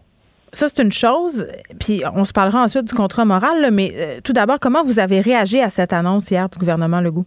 ça, 0.52 0.68
c'est 0.68 0.84
une 0.84 0.92
chose. 0.92 1.48
Puis 1.80 2.04
on 2.14 2.24
se 2.24 2.32
parlera 2.32 2.62
ensuite 2.62 2.84
du 2.84 2.94
contrat 2.94 3.24
moral, 3.24 3.70
mais 3.72 4.20
tout 4.22 4.32
d'abord, 4.32 4.60
comment 4.60 4.84
vous 4.84 5.00
avez 5.00 5.20
réagi 5.20 5.60
à 5.60 5.68
cette 5.68 5.92
annonce 5.92 6.30
hier 6.30 6.48
du 6.48 6.60
gouvernement 6.60 7.00
Legault? 7.00 7.26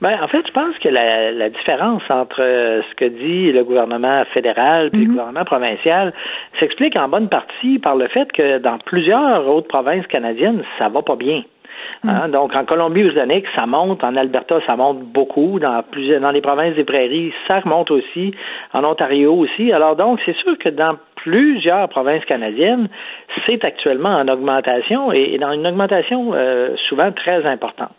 Ben, 0.00 0.18
en 0.22 0.28
fait, 0.28 0.46
je 0.46 0.52
pense 0.52 0.76
que 0.78 0.88
la, 0.88 1.30
la 1.30 1.50
différence 1.50 2.02
entre 2.10 2.40
euh, 2.42 2.82
ce 2.90 2.94
que 2.96 3.04
dit 3.04 3.52
le 3.52 3.64
gouvernement 3.64 4.24
fédéral 4.32 4.90
et 4.92 4.96
le 4.96 5.02
mhm. 5.02 5.08
gouvernement 5.10 5.44
provincial 5.44 6.12
s'explique 6.58 6.98
en 6.98 7.08
bonne 7.08 7.28
partie 7.28 7.78
par 7.78 7.96
le 7.96 8.08
fait 8.08 8.30
que 8.32 8.58
dans 8.58 8.78
plusieurs 8.78 9.48
autres 9.48 9.68
provinces 9.68 10.06
canadiennes, 10.08 10.62
ça 10.78 10.88
va 10.88 11.02
pas 11.02 11.16
bien. 11.16 11.42
Mhm. 12.02 12.10
Hein? 12.10 12.28
Donc, 12.28 12.54
en 12.54 12.64
Colombie-Britannique, 12.64 13.46
ça 13.54 13.66
monte. 13.66 14.02
En 14.04 14.16
Alberta, 14.16 14.60
ça 14.66 14.76
monte 14.76 15.00
beaucoup. 15.00 15.58
Dans 15.58 15.82
plusieurs, 15.82 16.20
dans 16.20 16.30
les 16.30 16.40
provinces 16.40 16.74
des 16.74 16.84
prairies, 16.84 17.32
ça 17.46 17.60
remonte 17.60 17.90
aussi. 17.90 18.34
En 18.72 18.84
Ontario 18.84 19.32
aussi. 19.34 19.72
Alors, 19.72 19.96
donc, 19.96 20.20
c'est 20.24 20.36
sûr 20.36 20.58
que 20.58 20.68
dans 20.68 20.96
plusieurs 21.16 21.88
provinces 21.88 22.24
canadiennes, 22.26 22.88
c'est 23.46 23.66
actuellement 23.66 24.10
en 24.10 24.28
augmentation 24.28 25.12
et, 25.12 25.38
dans 25.38 25.52
une 25.52 25.66
augmentation 25.66 26.32
euh, 26.34 26.76
souvent 26.88 27.10
très 27.12 27.46
importante. 27.46 27.92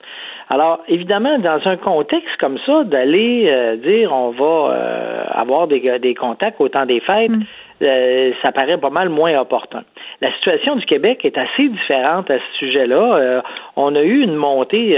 Alors, 0.50 0.82
évidemment, 0.88 1.40
dans 1.40 1.60
un 1.68 1.76
contexte 1.76 2.38
comme 2.40 2.60
ça, 2.66 2.84
d'aller 2.84 3.48
euh, 3.48 3.78
dire 3.78 4.14
on 4.14 4.30
va 4.30 4.74
euh, 4.74 5.24
avoir 5.34 5.68
des, 5.68 5.98
des 6.00 6.14
contacts 6.14 6.62
au 6.62 6.70
temps 6.70 6.86
des 6.86 7.00
fêtes, 7.00 7.32
mm. 7.32 7.42
euh, 7.82 8.32
ça 8.44 8.52
paraît 8.52 8.78
pas 8.78 8.92
mal 8.92 9.10
moins 9.10 9.40
opportun. 9.40 9.84
La 10.22 10.32
situation 10.34 10.76
du 10.76 10.86
Québec 10.86 11.26
est 11.26 11.38
assez 11.38 11.68
différente 11.68 12.30
à 12.30 12.38
ce 12.38 12.58
sujet-là. 12.60 13.42
on 13.76 13.96
a 13.96 14.02
eu 14.02 14.22
une 14.22 14.36
montée 14.36 14.98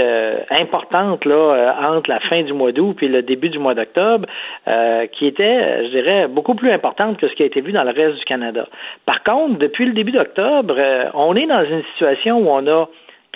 importante 0.60 1.24
là 1.24 1.74
entre 1.90 2.08
la 2.08 2.20
fin 2.20 2.42
du 2.42 2.52
mois 2.52 2.70
d'août 2.70 2.96
et 3.02 3.08
le 3.08 3.22
début 3.22 3.48
du 3.48 3.58
mois 3.58 3.74
d'octobre, 3.74 4.28
qui 5.10 5.26
était, 5.26 5.86
je 5.86 5.90
dirais, 5.90 6.28
beaucoup 6.28 6.54
plus 6.54 6.70
importante 6.70 7.16
que 7.16 7.26
ce 7.26 7.34
qui 7.34 7.42
a 7.42 7.46
été 7.46 7.60
vu 7.60 7.72
dans 7.72 7.82
le 7.82 7.90
reste 7.90 8.16
du 8.20 8.24
Canada. 8.26 8.68
Par 9.06 9.24
contre, 9.24 9.58
depuis 9.58 9.86
le 9.86 9.92
début 9.92 10.12
d'octobre, 10.12 10.76
on 11.14 11.34
est 11.34 11.46
dans 11.46 11.64
une 11.64 11.82
situation 11.94 12.38
où 12.38 12.48
on 12.48 12.64
a 12.68 12.88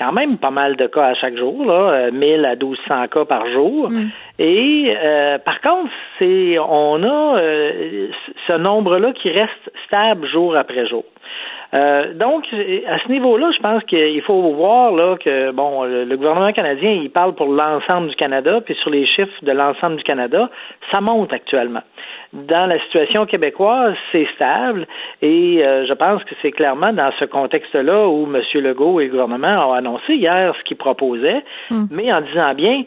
quand 0.03 0.13
même 0.13 0.39
pas 0.39 0.51
mal 0.51 0.77
de 0.77 0.87
cas 0.87 1.07
à 1.07 1.15
chaque 1.15 1.37
jour, 1.37 1.65
là, 1.65 2.11
1000 2.11 2.45
euh, 2.45 2.53
à 2.53 2.57
1200 2.57 3.09
cas 3.09 3.25
par 3.25 3.47
jour. 3.51 3.91
Mm. 3.91 4.11
Et 4.39 4.97
euh, 4.97 5.39
par 5.39 5.61
contre, 5.61 5.91
c'est 6.19 6.59
on 6.59 7.03
a 7.05 7.39
euh, 7.39 8.09
ce 8.47 8.55
nombre-là 8.55 9.13
qui 9.13 9.31
reste 9.31 9.71
stable 9.87 10.27
jour 10.27 10.57
après 10.57 10.87
jour. 10.87 11.05
Euh, 11.75 12.13
donc, 12.15 12.45
à 12.53 12.99
ce 12.99 13.11
niveau-là, 13.11 13.51
je 13.57 13.63
pense 13.63 13.83
qu'il 13.85 14.21
faut 14.23 14.43
voir 14.53 14.93
là 14.93 15.17
que 15.17 15.53
bon, 15.53 15.85
le, 15.85 16.17
gouvernement 16.17 16.53
canadien, 16.53 16.91
il 16.91 17.11
parle 17.11 17.35
pour 17.35 17.47
l'ensemble 17.47 18.09
du 18.09 18.17
Canada, 18.17 18.61
puis 18.61 18.75
sur 18.75 18.91
les 18.91 19.07
chiffres 19.07 19.33
de 19.43 19.53
l'ensemble 19.53 19.97
du 19.97 20.03
Canada, 20.03 20.51
ça 20.91 21.01
monte 21.01 21.33
actuellement. 21.33 21.83
Dans 22.35 22.67
la 22.67 22.79
situation 22.81 23.25
québécoise, 23.25 23.95
c'est 24.11 24.27
stable, 24.35 24.87
et 25.23 25.65
euh, 25.65 25.87
je 25.87 25.93
pense 25.95 26.23
que 26.25 26.35
c'est 26.43 26.53
clairement 26.53 26.93
dans 26.93 27.11
ce 27.19 27.25
contexte-là 27.25 28.07
où 28.09 28.25
M. 28.25 28.43
Legault 28.63 29.01
et 29.01 29.05
le 29.05 29.11
gouvernement 29.11 29.71
ont 29.71 29.73
annoncé 29.73 30.15
hier 30.15 30.55
ce 30.59 30.65
qu'ils 30.65 30.77
proposaient, 30.77 31.43
hmm. 31.71 31.85
mais 31.91 32.13
en 32.13 32.21
disant 32.21 32.55
bien, 32.55 32.83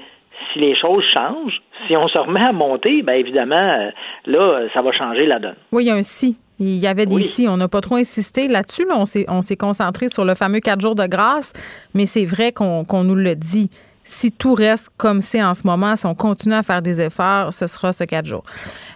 si 0.52 0.60
les 0.60 0.76
choses 0.76 1.04
changent, 1.14 1.62
si 1.88 1.96
on 1.96 2.08
se 2.08 2.18
remet 2.18 2.42
à 2.42 2.52
monter, 2.52 3.02
bien 3.02 3.16
évidemment, 3.16 3.56
euh, 3.56 3.92
là, 4.26 4.68
ça 4.74 4.82
va 4.82 4.92
changer 4.92 5.26
la 5.26 5.40
donne. 5.40 5.56
Oui, 5.72 5.84
il 5.84 5.88
y 5.88 5.92
a 5.92 5.96
un 5.96 6.04
si. 6.04 6.38
Il 6.60 6.78
y 6.78 6.88
avait 6.88 7.06
des 7.06 7.22
si. 7.22 7.48
On 7.50 7.58
n'a 7.58 7.68
pas 7.68 7.82
trop 7.82 7.96
insisté 7.96 8.48
là-dessus. 8.48 8.88
On 8.90 9.42
s'est 9.42 9.58
concentré 9.58 10.08
sur 10.08 10.24
le 10.24 10.36
fameux 10.36 10.60
quatre 10.60 10.82
jours 10.82 10.96
de 10.96 11.06
grâce, 11.06 11.54
mais 11.94 12.06
c'est 12.06 12.26
vrai 12.26 12.52
qu'on 12.52 13.04
nous 13.04 13.16
le 13.16 13.36
dit. 13.36 13.70
Si 14.04 14.32
tout 14.32 14.54
reste 14.54 14.90
comme 14.98 15.22
c'est 15.22 15.44
en 15.44 15.54
ce 15.54 15.66
moment, 15.66 15.96
si 15.96 16.06
on 16.06 16.14
continue 16.14 16.54
à 16.54 16.64
faire 16.64 16.82
des 16.82 17.02
efforts, 17.02 17.52
ce 17.52 17.66
sera 17.68 17.92
ce 17.92 18.04
quatre 18.04 18.28
jours. 18.28 18.44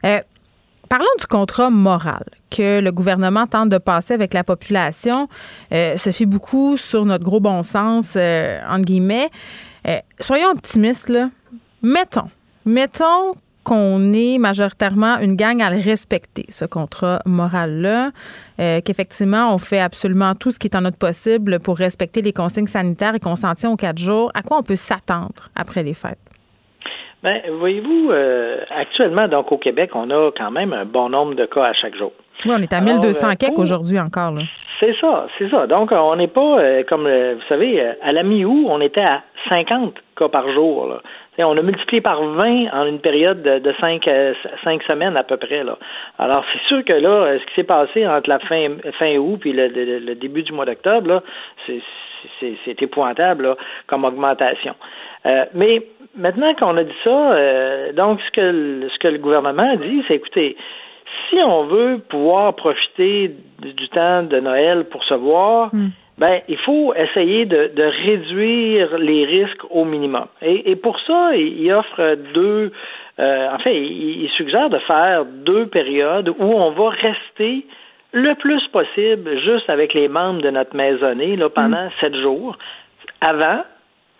Euh, 0.06 0.19
parlons 0.88 1.06
du 1.19 1.25
contrat 1.25 1.71
moral 1.71 2.23
que 2.52 2.80
le 2.80 2.91
gouvernement 2.91 3.47
tente 3.47 3.69
de 3.69 3.80
passer 3.80 4.13
avec 4.13 4.34
la 4.34 4.43
population. 4.43 5.28
Euh, 5.73 5.97
se 5.97 6.12
fait 6.12 6.28
beaucoup 6.28 6.78
sur 6.78 7.06
notre 7.06 7.23
gros 7.23 7.39
bon 7.39 7.63
sens, 7.63 8.15
euh, 8.17 8.60
entre 8.69 8.86
guillemets. 8.86 9.30
Soyons 10.19 10.49
optimistes. 10.52 11.12
Mettons, 11.82 12.30
mettons 12.65 13.34
qu'on 13.63 14.13
est 14.13 14.39
majoritairement 14.39 15.19
une 15.19 15.36
gang 15.36 15.62
à 15.62 15.69
le 15.69 15.80
respecter, 15.80 16.45
ce 16.49 16.65
contrat 16.65 17.19
moral-là, 17.25 18.10
euh, 18.60 18.82
qu'effectivement, 18.84 19.54
on 19.54 19.60
fait 19.60 19.80
absolument 19.80 20.34
tout 20.34 20.52
ce 20.52 20.58
qui 20.58 20.67
est 20.67 20.75
en 20.75 20.82
notre 20.82 20.97
possible 20.97 21.60
pour 21.60 21.78
respecter 21.78 22.21
les 22.21 22.34
consignes 22.34 22.67
sanitaires 22.67 23.15
et 23.15 23.19
qu'on 23.19 23.36
s'en 23.36 23.54
tient 23.54 23.69
aux 23.69 23.75
quatre 23.75 23.99
jours. 23.99 24.32
À 24.34 24.41
quoi 24.41 24.58
on 24.58 24.63
peut 24.63 24.75
s'attendre 24.75 25.49
après 25.56 25.84
les 25.84 25.93
fêtes? 25.93 26.17
Bien, 27.21 27.41
voyez-vous, 27.60 28.10
euh, 28.12 28.58
actuellement, 28.69 29.28
donc 29.28 29.52
au 29.52 29.58
Québec, 29.58 29.91
on 29.93 30.10
a 30.10 30.32
quand 30.36 30.52
même 30.52 30.73
un 30.73 30.86
bon 30.86 31.10
nombre 31.10 31.36
de 31.36 31.45
cas 31.45 31.65
à 31.65 31.73
chaque 31.73 31.95
jour. 31.95 32.13
Oui, 32.45 32.52
on 32.58 32.62
est 32.62 32.73
à 32.73 32.82
1200 32.82 33.36
cas 33.36 33.47
euh, 33.47 33.62
aujourd'hui 33.62 33.99
encore. 33.99 34.34
C'est 34.80 34.95
ça, 35.02 35.28
c'est 35.38 35.49
ça. 35.49 35.67
Donc, 35.67 35.91
on 35.91 36.15
n'est 36.15 36.28
pas, 36.28 36.84
comme 36.88 37.04
vous 37.04 37.47
savez, 37.49 37.84
à 38.02 38.13
la 38.13 38.23
mi-août, 38.23 38.65
on 38.69 38.80
était 38.80 39.02
à 39.02 39.23
50 39.49 39.93
cas 40.15 40.30
par 40.30 40.49
jour. 40.54 40.88
Là 40.88 41.02
on 41.45 41.58
a 41.58 41.62
multiplié 41.62 42.02
par 42.02 42.21
20 42.21 42.67
en 42.71 42.86
une 42.86 42.99
période 42.99 43.41
de, 43.41 43.60
de 43.60 43.73
5, 43.80 44.08
euh, 44.08 44.34
semaines 44.88 45.15
à 45.15 45.23
peu 45.23 45.38
près. 45.38 45.63
Là. 45.63 45.78
Alors, 46.17 46.43
c'est 46.52 46.62
sûr 46.67 46.84
que 46.84 46.93
là, 46.93 47.10
euh, 47.10 47.39
ce 47.39 47.45
qui 47.45 47.56
s'est 47.56 47.63
passé 47.63 48.08
entre 48.08 48.30
la 48.30 48.39
fin, 48.39 48.67
fin 48.97 49.15
août 49.17 49.41
et 49.45 49.54
le, 49.54 50.15
début 50.15 50.43
du 50.43 50.52
mois 50.52 50.65
d'octobre, 50.65 51.23
c'est 51.67 52.82
épouvantable 52.82 53.56
comme 53.88 54.06
augmentation. 54.06 54.75
Euh, 55.25 55.45
mais 55.54 55.84
maintenant 56.15 56.54
qu'on 56.56 56.75
a 56.78 56.84
dit 56.84 56.91
ça, 57.04 57.91
donc 57.93 58.19
ce 58.21 58.32
que, 58.32 58.88
ce 58.91 58.99
que 58.99 59.08
le 59.08 59.17
gouvernement 59.19 59.71
a 59.73 59.75
dit, 59.78 60.04
c'est 60.08 60.15
écoutez, 60.15 60.58
si 61.29 61.37
on 61.37 61.65
veut 61.65 61.99
pouvoir 62.09 62.55
profiter 62.55 63.35
du, 63.59 63.89
temps 63.89 64.23
de 64.23 64.39
Noël 64.39 64.85
pour 64.85 65.03
se 65.03 65.13
voir, 65.13 65.69
hmm 65.73 65.89
ben, 66.19 66.41
il 66.49 66.57
faut 66.57 66.93
essayer 66.95 67.45
de, 67.45 67.71
de, 67.73 67.83
réduire 67.83 68.97
les 68.97 69.25
risques 69.25 69.63
au 69.69 69.85
minimum. 69.85 70.25
Et, 70.41 70.69
et 70.69 70.75
pour 70.75 70.99
ça, 71.07 71.33
il 71.33 71.71
offre 71.71 72.17
deux, 72.33 72.73
euh, 73.19 73.49
en 73.49 73.57
fait, 73.59 73.75
il, 73.75 74.29
suggère 74.35 74.69
de 74.69 74.79
faire 74.79 75.23
deux 75.25 75.67
périodes 75.67 76.29
où 76.29 76.43
on 76.43 76.71
va 76.71 76.89
rester 76.89 77.65
le 78.11 78.35
plus 78.35 78.65
possible 78.67 79.39
juste 79.39 79.69
avec 79.69 79.93
les 79.93 80.09
membres 80.09 80.41
de 80.41 80.49
notre 80.49 80.75
maisonnée 80.75 81.37
là, 81.37 81.49
pendant 81.49 81.85
mm. 81.85 81.91
sept 82.01 82.15
jours, 82.17 82.57
avant 83.21 83.61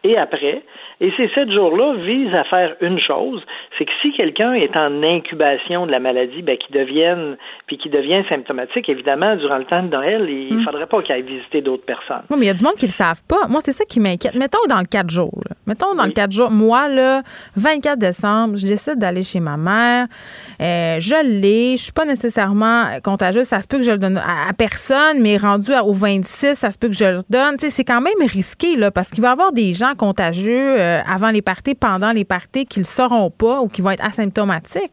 et 0.04 0.18
après. 0.18 0.64
Et 1.02 1.12
ces 1.16 1.30
sept 1.30 1.52
jours-là 1.52 1.96
visent 1.96 2.34
à 2.34 2.44
faire 2.44 2.76
une 2.82 3.00
chose, 3.00 3.42
c'est 3.78 3.86
que 3.86 3.92
si 4.02 4.12
quelqu'un 4.12 4.54
est 4.54 4.76
en 4.76 5.02
incubation 5.02 5.86
de 5.86 5.92
la 5.92 6.00
maladie, 6.00 6.42
ben, 6.42 6.58
qu'il 6.58 6.76
devienne, 6.76 7.38
puis 7.68 7.78
qu'il 7.78 7.92
devient 7.92 8.24
symptomatique, 8.28 8.90
évidemment, 8.90 9.36
durant 9.36 9.58
le 9.58 9.66
temps 9.66 9.84
de 9.84 9.90
Noël, 9.90 10.30
il 10.30 10.56
ne 10.56 10.62
mm. 10.62 10.64
faudrait 10.64 10.88
pas 10.88 11.02
qu'il 11.02 11.16
aille 11.16 11.22
visiter 11.22 11.62
d'autres 11.62 11.86
personnes. 11.86 12.24
Oui, 12.30 12.38
mais 12.38 12.46
il 12.46 12.50
y 12.50 12.52
a 12.52 12.54
du 12.54 12.64
monde 12.64 12.76
qui 12.76 12.86
ne 12.86 12.90
le 12.90 12.94
savent 12.94 13.24
pas. 13.28 13.48
Moi, 13.48 13.62
c'est 13.64 13.72
ça 13.72 13.86
qui 13.86 14.00
m'inquiète. 14.00 14.36
Mettons 14.36 14.60
dans 14.68 14.80
le 14.80 14.86
quatre 14.86 15.10
jours. 15.10 15.44
Mettons 15.70 15.94
dans 15.94 16.06
le 16.06 16.12
quatre 16.12 16.32
jours. 16.32 16.50
Moi, 16.50 16.90
là, 16.90 17.22
24 17.56 18.00
décembre, 18.00 18.58
je 18.58 18.66
décide 18.66 18.96
d'aller 18.96 19.22
chez 19.22 19.40
ma 19.40 19.56
mère. 19.56 20.08
Euh, 20.60 21.00
je 21.00 21.24
l'ai. 21.24 21.78
Je 21.78 21.84
suis 21.84 21.92
pas 21.92 22.06
nécessairement 22.06 22.88
contagieuse. 23.04 23.46
Ça 23.46 23.62
se 23.62 23.68
peut 23.68 23.78
que 23.78 23.84
je 23.84 23.92
le 23.92 24.00
donne 24.00 24.18
à, 24.18 24.52
personne, 24.54 25.22
mais 25.22 25.38
rendu 25.38 25.72
au 25.86 25.94
26, 25.94 26.56
ça 26.56 26.72
se 26.72 26.78
peut 26.80 26.88
que 26.88 26.96
je 26.96 27.06
le 27.06 27.22
donne. 27.30 27.58
c'est 27.60 27.84
quand 27.84 28.02
même 28.02 28.14
risqué, 28.28 28.76
là, 28.78 28.90
parce 28.90 29.12
qu'il 29.12 29.22
va 29.22 29.30
y 29.30 29.32
avoir 29.32 29.52
des 29.52 29.74
gens 29.74 29.94
contagieux 29.96 30.80
euh, 30.80 31.02
avant 31.08 31.30
les 31.30 31.44
parties, 31.44 31.76
pendant 31.76 32.14
les 32.14 32.26
parties, 32.26 32.66
qu'ils 32.66 32.82
ne 32.82 32.88
sauront 32.88 33.30
pas 33.30 33.62
ou 33.62 33.68
qui 33.68 33.84
vont 33.84 33.92
être 33.92 34.04
asymptomatiques. 34.04 34.92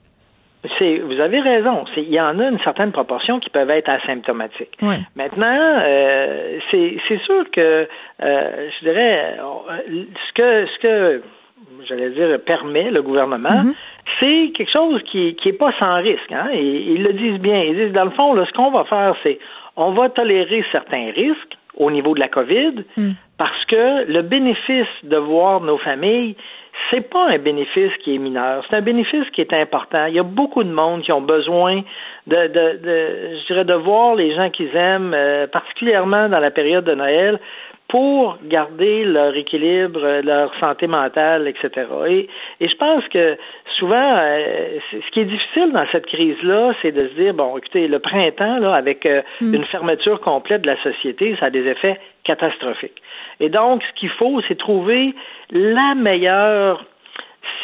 Vous 1.04 1.20
avez 1.20 1.40
raison. 1.40 1.84
Il 1.96 2.12
y 2.12 2.20
en 2.20 2.38
a 2.38 2.48
une 2.48 2.58
certaine 2.60 2.92
proportion 2.92 3.40
qui 3.40 3.50
peuvent 3.50 3.70
être 3.70 3.88
asymptomatiques. 3.88 4.76
Maintenant, 5.14 5.80
euh, 5.84 6.58
c'est 6.70 7.18
sûr 7.24 7.50
que 7.50 7.88
euh, 8.22 8.68
je 8.78 8.84
dirais 8.84 9.36
ce 9.88 10.32
que 10.34 10.66
ce 10.66 10.78
que 10.80 11.22
j'allais 11.88 12.10
dire 12.10 12.38
permet 12.44 12.90
le 12.90 13.02
gouvernement, 13.02 13.48
mm-hmm. 13.48 13.74
c'est 14.20 14.52
quelque 14.54 14.72
chose 14.72 15.02
qui 15.10 15.34
qui 15.36 15.50
est 15.50 15.58
pas 15.58 15.72
sans 15.78 15.96
risque. 15.96 16.32
Hein? 16.32 16.48
Ils 16.52 17.02
le 17.02 17.12
disent 17.12 17.40
bien. 17.40 17.62
Ils 17.62 17.76
disent 17.76 17.92
dans 17.92 18.04
le 18.04 18.10
fond, 18.10 18.34
ce 18.44 18.52
qu'on 18.52 18.70
va 18.70 18.84
faire, 18.84 19.14
c'est 19.22 19.38
on 19.76 19.92
va 19.92 20.08
tolérer 20.08 20.64
certains 20.72 21.10
risques 21.14 21.56
au 21.76 21.90
niveau 21.90 22.14
de 22.14 22.20
la 22.20 22.28
COVID, 22.28 22.84
mm. 22.96 23.10
parce 23.38 23.64
que 23.66 24.10
le 24.10 24.22
bénéfice 24.22 24.86
de 25.02 25.16
voir 25.16 25.60
nos 25.60 25.78
familles, 25.78 26.34
c'est 26.90 27.08
pas 27.10 27.28
un 27.28 27.38
bénéfice 27.38 27.92
qui 28.02 28.14
est 28.14 28.18
mineur, 28.18 28.64
c'est 28.68 28.76
un 28.76 28.82
bénéfice 28.82 29.28
qui 29.30 29.40
est 29.40 29.52
important. 29.52 30.06
Il 30.06 30.14
y 30.14 30.18
a 30.18 30.22
beaucoup 30.22 30.64
de 30.64 30.70
monde 30.70 31.02
qui 31.02 31.12
ont 31.12 31.20
besoin 31.20 31.82
de, 32.26 32.46
de, 32.46 32.78
de 32.78 33.36
je 33.40 33.46
dirais, 33.46 33.64
de 33.64 33.74
voir 33.74 34.14
les 34.14 34.34
gens 34.34 34.50
qu'ils 34.50 34.74
aiment, 34.74 35.14
euh, 35.14 35.46
particulièrement 35.46 36.28
dans 36.28 36.38
la 36.40 36.50
période 36.50 36.84
de 36.84 36.94
Noël, 36.94 37.40
pour 37.88 38.38
garder 38.42 39.04
leur 39.04 39.36
équilibre, 39.36 40.20
leur 40.22 40.52
santé 40.58 40.86
mentale, 40.86 41.46
etc. 41.46 41.86
Et, 42.08 42.28
et 42.60 42.68
je 42.68 42.76
pense 42.76 43.06
que 43.08 43.36
souvent, 43.78 44.16
euh, 44.16 44.78
ce 44.90 45.10
qui 45.12 45.20
est 45.20 45.24
difficile 45.24 45.72
dans 45.72 45.86
cette 45.92 46.06
crise-là, 46.06 46.72
c'est 46.82 46.92
de 46.92 47.08
se 47.08 47.14
dire, 47.14 47.34
bon, 47.34 47.56
écoutez, 47.56 47.86
le 47.86 47.98
printemps, 48.00 48.58
là, 48.58 48.74
avec 48.74 49.06
euh, 49.06 49.22
mm. 49.40 49.54
une 49.54 49.64
fermeture 49.66 50.20
complète 50.20 50.62
de 50.62 50.68
la 50.68 50.82
société, 50.82 51.36
ça 51.38 51.46
a 51.46 51.50
des 51.50 51.66
effets 51.66 51.98
catastrophiques. 52.26 53.00
Et 53.40 53.48
donc, 53.48 53.82
ce 53.82 54.00
qu'il 54.00 54.10
faut, 54.10 54.40
c'est 54.48 54.58
trouver 54.58 55.14
la 55.50 55.94
meilleure 55.94 56.84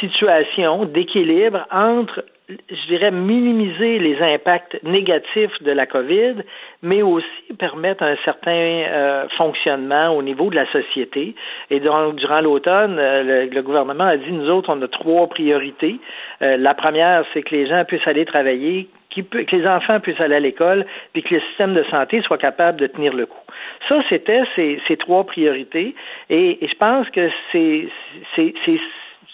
situation 0.01 0.85
d'équilibre 0.85 1.67
entre 1.71 2.25
je 2.49 2.87
dirais, 2.89 3.11
minimiser 3.11 3.99
les 3.99 4.21
impacts 4.21 4.83
négatifs 4.83 5.63
de 5.63 5.71
la 5.71 5.87
COVID, 5.87 6.35
mais 6.83 7.03
aussi 7.03 7.27
permettre 7.59 8.03
un 8.03 8.17
certain 8.25 8.51
euh, 8.53 9.29
fonctionnement 9.37 10.11
au 10.11 10.23
niveau 10.23 10.51
de 10.51 10.57
la 10.57 10.71
société. 10.71 11.35
Et 11.71 11.81
donc, 11.81 12.17
durant 12.17 12.41
l'automne, 12.41 12.99
euh, 12.99 13.47
le, 13.51 13.63
gouvernement 13.63 14.05
a 14.05 14.17
dit, 14.17 14.33
nous 14.33 14.51
autres, 14.51 14.73
on 14.75 14.83
a 14.83 14.89
trois 14.89 15.27
priorités. 15.29 15.99
Euh, 16.43 16.57
la 16.57 16.75
première, 16.75 17.25
c'est 17.33 17.43
que 17.43 17.55
les 17.55 17.67
gens 17.67 17.85
puissent 17.85 18.07
aller 18.07 18.25
travailler, 18.25 18.89
que 19.15 19.57
les 19.57 19.67
enfants 19.67 20.01
puissent 20.01 20.21
aller 20.21 20.37
à 20.37 20.41
l'école, 20.41 20.87
puis 21.13 21.23
que 21.23 21.35
le 21.35 21.41
système 21.41 21.75
de 21.75 21.85
santé 21.85 22.23
soit 22.23 22.39
capable 22.39 22.81
de 22.81 22.87
tenir 22.87 23.15
le 23.15 23.27
coup. 23.27 23.42
Ça, 23.89 24.03
c'était 24.09 24.43
ces, 24.57 24.97
trois 24.97 25.25
priorités. 25.25 25.95
Et, 26.31 26.65
et 26.65 26.69
je 26.69 26.75
pense 26.77 27.09
que 27.11 27.31
c'est 27.53 27.89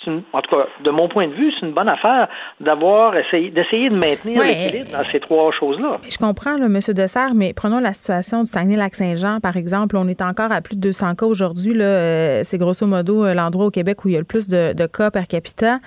en 0.07 0.41
tout 0.43 0.57
cas, 0.57 0.67
de 0.85 0.91
mon 0.91 1.09
point 1.09 1.27
de 1.27 1.35
vue, 1.35 1.53
c'est 1.59 1.67
une 1.67 1.73
bonne 1.73 1.89
affaire 1.89 2.29
d'avoir 2.61 3.17
essayé 3.17 3.51
d'essayer 3.51 3.91
de 3.91 3.97
maintenir 3.97 4.43
l'équilibre 4.43 4.91
dans 4.93 5.05
ces 5.11 5.21
trois 5.21 5.51
choses-là. 5.53 5.97
Je 6.09 6.17
comprends, 6.19 6.57
là, 6.57 6.67
M. 6.67 6.79
Dessert, 6.95 7.35
mais 7.35 7.53
prenons 7.53 7.81
la 7.81 7.93
situation 7.93 8.43
du 8.45 8.51
Saguenay-Lac-Saint-Jean, 8.51 9.41
par 9.41 9.57
exemple. 9.57 9.97
On 9.97 10.09
est 10.09 10.23
encore 10.23 10.53
à 10.53 10.61
plus 10.61 10.77
de 10.77 10.81
200 10.81 11.15
cas 11.17 11.27
aujourd'hui. 11.27 11.75
Euh, 11.81 12.43
c'est 12.45 12.59
grosso 12.59 12.87
modo 12.87 13.25
euh, 13.25 13.35
l'endroit 13.35 13.67
au 13.67 13.71
Québec 13.71 14.05
où 14.05 14.09
il 14.09 14.13
y 14.13 14.17
a 14.17 14.21
le 14.21 14.25
plus 14.25 14.49
de, 14.49 14.87
cas 14.87 15.11
per 15.11 15.27
capita. 15.29 15.79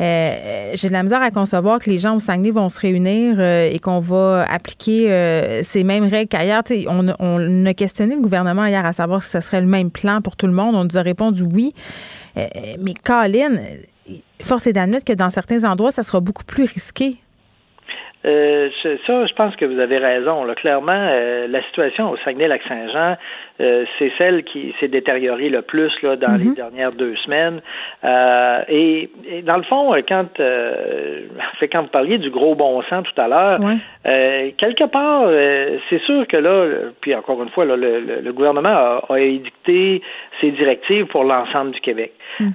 Euh, 0.00 0.70
j'ai 0.74 0.88
de 0.88 0.92
la 0.92 1.02
misère 1.02 1.22
à 1.22 1.30
concevoir 1.30 1.78
que 1.78 1.90
les 1.90 1.98
gens 1.98 2.16
au 2.16 2.20
Saguenay 2.20 2.50
vont 2.50 2.68
se 2.70 2.80
réunir 2.80 3.40
et 3.40 3.78
qu'on 3.80 4.00
va 4.00 4.46
appliquer 4.50 5.60
ces 5.62 5.84
mêmes 5.84 6.04
règles 6.04 6.28
qu'ailleurs. 6.28 6.62
On, 6.88 7.08
on 7.18 7.66
a 7.66 7.74
questionné 7.74 8.14
le 8.14 8.22
gouvernement 8.22 8.64
hier 8.64 8.84
à 8.84 8.92
savoir 8.92 9.22
si 9.22 9.30
ce 9.30 9.40
serait 9.40 9.60
le 9.60 9.66
même 9.66 9.90
plan 9.90 10.22
pour 10.22 10.36
tout 10.36 10.46
le 10.46 10.52
monde. 10.52 10.74
On 10.74 10.84
nous 10.84 10.96
a 10.96 11.02
répondu 11.02 11.44
oui. 11.52 11.74
Euh, 12.36 12.46
mais 12.78 12.94
Colin, 12.94 13.56
force 14.42 14.66
est 14.66 14.72
d'admettre 14.72 15.04
que 15.04 15.12
dans 15.12 15.30
certains 15.30 15.64
endroits, 15.64 15.90
ça 15.90 16.02
sera 16.02 16.20
beaucoup 16.20 16.44
plus 16.44 16.64
risqué. 16.64 17.16
Euh, 18.24 18.68
ça, 19.06 19.26
je 19.26 19.34
pense 19.34 19.56
que 19.56 19.64
vous 19.64 19.78
avez 19.78 19.98
raison. 19.98 20.44
Clairement, 20.54 20.92
euh, 20.92 21.46
la 21.48 21.62
situation 21.64 22.10
au 22.10 22.16
Saguenay-Lac-Saint-Jean, 22.18 23.16
euh, 23.60 23.84
c'est 23.98 24.10
celle 24.16 24.42
qui 24.44 24.74
s'est 24.80 24.88
détériorée 24.88 25.50
le 25.50 25.62
plus 25.62 25.92
là, 26.02 26.16
dans 26.16 26.36
les 26.36 26.46
mhm. 26.46 26.54
dernières 26.54 26.92
deux 26.92 27.14
semaines. 27.16 27.60
Euh, 28.04 28.62
et, 28.68 29.10
dans 29.44 29.58
le 29.58 29.62
fond, 29.64 29.94
quand, 30.08 30.40
euh, 30.40 31.22
quand 31.70 31.82
vous 31.82 31.88
parliez 31.88 32.18
du 32.18 32.30
gros 32.30 32.54
bon 32.54 32.82
sens 32.84 33.04
tout 33.04 33.20
à 33.20 33.28
l'heure, 33.28 33.60
quelque 34.56 34.84
part, 34.84 35.28
c'est 35.88 36.00
sûr 36.02 36.26
que 36.26 36.36
là, 36.36 36.66
puis 37.00 37.14
encore 37.14 37.42
une 37.42 37.50
fois, 37.50 37.64
là, 37.64 37.76
le, 37.76 38.32
gouvernement 38.32 38.68
a, 38.68 39.04
a, 39.08 39.18
édicté 39.18 40.00
ses 40.40 40.52
directives 40.52 41.06
pour 41.06 41.24
l'ensemble 41.24 41.72
du 41.72 41.80
Québec. 41.80 42.12
Mhm. 42.38 42.52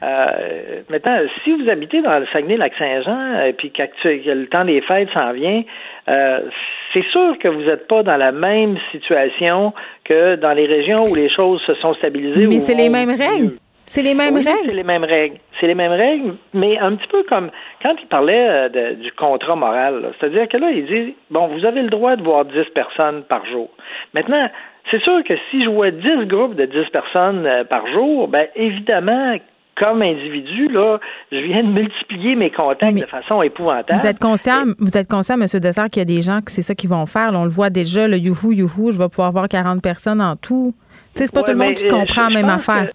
maintenant, 0.90 1.18
si 1.44 1.52
vous 1.52 1.70
habitez 1.70 2.02
dans 2.02 2.20
le 2.20 2.26
Saguenay-Lac-Saint-Jean, 2.34 3.46
et 3.46 3.54
puis 3.54 3.72
que 3.72 3.84
le 4.30 4.48
temps 4.48 4.66
des 4.66 4.82
fêtes 4.82 5.10
s'en 5.14 5.34
vient, 5.34 5.64
c'est 6.06 7.06
sûr 7.12 7.38
que 7.40 7.48
vous 7.48 7.64
n'êtes 7.64 7.88
pas 7.88 8.04
dans 8.04 8.18
la 8.18 8.32
même 8.32 8.78
situation 8.92 9.74
que 10.04 10.36
dans 10.36 10.54
les 10.54 10.66
régions 10.66 11.08
où 11.10 11.16
les 11.16 11.30
choses 11.30 11.62
se 11.62 11.74
sont 11.76 11.94
stabilisées. 11.96 12.48
Mais 12.48 12.60
c'est 12.60 12.76
les 12.76 12.90
mêmes 12.90 13.10
règles. 13.10 13.58
C'est 13.86 14.02
les 14.02 14.16
mêmes 14.16 14.36
règles. 14.36 14.50
C'est 14.66 14.76
les 14.76 14.84
mêmes 14.84 15.04
règles. 15.04 15.38
C'est 15.60 15.68
les 15.68 15.76
mêmes 15.76 15.92
règles, 15.92 16.36
mais 16.54 16.78
un 16.80 16.96
petit 16.96 17.08
peu 17.08 17.24
comme 17.24 17.52
quand 17.84 17.96
il 18.02 18.08
parlait 18.08 18.48
euh, 18.50 18.94
du 18.96 19.12
contrat 19.12 19.56
moral. 19.56 20.12
C'est-à-dire 20.20 20.48
que 20.48 20.58
là, 20.58 20.72
il 20.72 20.86
dit 20.86 21.16
bon, 21.30 21.48
vous 21.48 21.66
avez 21.66 21.82
le 21.82 21.90
droit 21.90 22.16
de 22.16 22.24
voir 22.24 22.46
10 22.46 22.66
personnes 22.74 23.24
par 23.24 23.46
jour. 23.46 23.70
Maintenant, 24.14 24.50
c'est 24.90 25.02
sûr 25.02 25.24
que 25.24 25.36
si 25.50 25.64
je 25.64 25.70
vois 25.70 25.92
10 25.92 26.26
groupes 26.26 26.56
de 26.56 26.66
10 26.66 26.90
personnes 26.92 27.46
euh, 27.46 27.64
par 27.64 27.88
jour, 27.88 28.28
ben 28.28 28.48
évidemment 28.56 29.36
comme 29.78 30.02
individu, 30.02 30.70
là, 30.70 31.00
je 31.32 31.38
viens 31.38 31.64
de 31.64 31.70
multiplier 31.70 32.36
mes 32.36 32.50
contacts 32.50 32.98
de 32.98 33.06
façon 33.06 33.42
épouvantable. 33.42 34.00
Vous 34.00 34.08
êtes 34.08 34.20
conscient, 34.20 34.64
vous 34.80 34.98
êtes 34.98 35.10
conscient, 35.10 35.36
M. 35.36 35.46
Dessert, 35.60 35.90
qu'il 35.90 36.00
y 36.00 36.02
a 36.02 36.06
des 36.06 36.22
gens 36.22 36.42
que 36.42 36.52
c'est 36.52 36.62
ça 36.62 36.76
qu'ils 36.76 36.90
vont 36.90 37.06
faire. 37.06 37.32
on 37.34 37.44
le 37.44 37.50
voit 37.50 37.70
déjà, 37.70 38.08
le 38.08 38.18
youhou, 38.18 38.54
youhou, 38.54 38.92
je 38.92 38.98
vais 38.98 39.10
pouvoir 39.10 39.32
voir 39.32 39.50
40 39.50 39.82
personnes 39.82 40.22
en 40.22 40.36
tout. 40.36 40.74
Tu 41.16 41.20
sais, 41.20 41.28
c'est 41.28 41.34
pas 41.34 41.44
tout 41.44 41.52
le 41.52 41.58
monde 41.58 41.74
qui 41.74 41.88
comprend 41.88 42.30
la 42.30 42.42
même 42.42 42.50
affaire. 42.50 42.90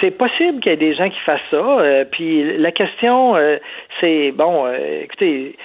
C'est 0.00 0.12
possible 0.12 0.60
qu'il 0.60 0.70
y 0.70 0.74
ait 0.74 0.78
des 0.78 0.94
gens 0.94 1.10
qui 1.10 1.18
fassent 1.20 1.40
ça. 1.50 1.56
Euh, 1.56 2.04
puis 2.10 2.56
la 2.58 2.70
question, 2.70 3.36
euh, 3.36 3.56
c'est 4.00 4.30
bon, 4.30 4.66
euh, 4.66 5.02
écoutez, 5.02 5.56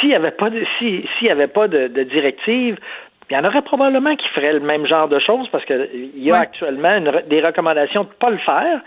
s'il 0.00 0.10
n'y 0.10 0.14
avait 0.14 0.30
pas 0.30 0.50
de 0.50 0.62
s'il 0.78 1.06
y 1.22 1.30
avait 1.30 1.46
pas 1.46 1.66
de, 1.66 1.88
directive, 2.04 2.76
il 3.30 3.34
y 3.34 3.36
en 3.38 3.44
aurait 3.44 3.62
probablement 3.62 4.14
qui 4.14 4.28
feraient 4.28 4.52
le 4.52 4.60
même 4.60 4.86
genre 4.86 5.08
de 5.08 5.18
choses 5.18 5.48
parce 5.50 5.64
qu'il 5.64 6.12
y 6.16 6.30
a 6.30 6.36
actuellement 6.36 7.00
des 7.28 7.40
recommandations 7.40 8.04
de 8.04 8.08
ne 8.08 8.14
pas 8.14 8.30
le 8.30 8.38
faire, 8.38 8.80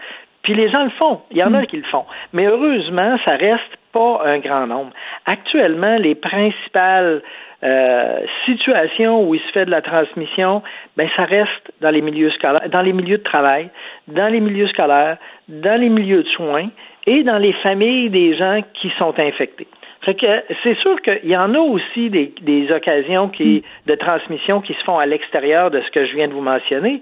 puis 0.50 0.58
les 0.58 0.70
gens 0.72 0.84
le 0.84 0.90
font. 0.90 1.22
Il 1.30 1.38
y 1.38 1.44
en 1.44 1.54
a 1.54 1.62
mm. 1.62 1.68
qui 1.68 1.78
le 1.78 1.84
font. 1.84 2.06
Mais 2.34 2.48
heureusement, 2.48 3.16
ça 3.24 3.36
reste 3.36 3.78
pas 3.92 4.24
un 4.26 4.40
grand 4.40 4.66
nombre. 4.66 4.92
Actuellement, 5.28 5.96
les 5.98 6.16
principales 6.16 7.22
euh, 7.64 8.22
situations 8.46 9.28
où 9.28 9.36
il 9.36 9.42
se 9.42 9.52
fait 9.52 9.66
de 9.66 9.70
la 9.70 9.84
transmission, 9.84 10.64
ben 10.98 11.08
ça 11.16 11.26
reste 11.26 11.72
dans 11.82 11.92
les 11.92 12.02
milieux 12.02 12.32
scolaires, 12.32 12.68
dans 12.70 12.82
les 12.82 12.94
milieux 12.94 13.20
de 13.20 13.24
travail, 13.24 13.70
dans 14.08 14.28
les 14.28 14.40
milieux 14.40 14.68
scolaires, 14.70 15.18
dans 15.50 15.80
les 15.80 15.90
milieux 15.90 16.24
de 16.24 16.30
soins 16.30 16.70
et 17.06 17.22
dans 17.22 17.38
les 17.38 17.54
familles 17.54 18.10
des 18.10 18.36
gens 18.36 18.62
qui 18.74 18.92
sont 18.98 19.20
infectés. 19.20 19.68
Fait 20.02 20.16
que 20.16 20.44
c'est 20.64 20.78
sûr 20.80 21.00
qu'il 21.04 21.30
y 21.30 21.38
en 21.38 21.54
a 21.54 21.60
aussi 21.60 22.10
des, 22.10 22.34
des 22.42 22.72
occasions 22.72 23.30
qui, 23.30 23.58
mm. 23.58 23.90
de 23.92 23.96
transmission 23.96 24.62
qui 24.62 24.74
se 24.74 24.84
font 24.84 24.98
à 24.98 25.06
l'extérieur 25.06 25.70
de 25.70 25.80
ce 25.82 25.92
que 25.92 26.08
je 26.08 26.16
viens 26.16 26.28
de 26.28 26.34
vous 26.34 26.42
mentionner, 26.42 27.02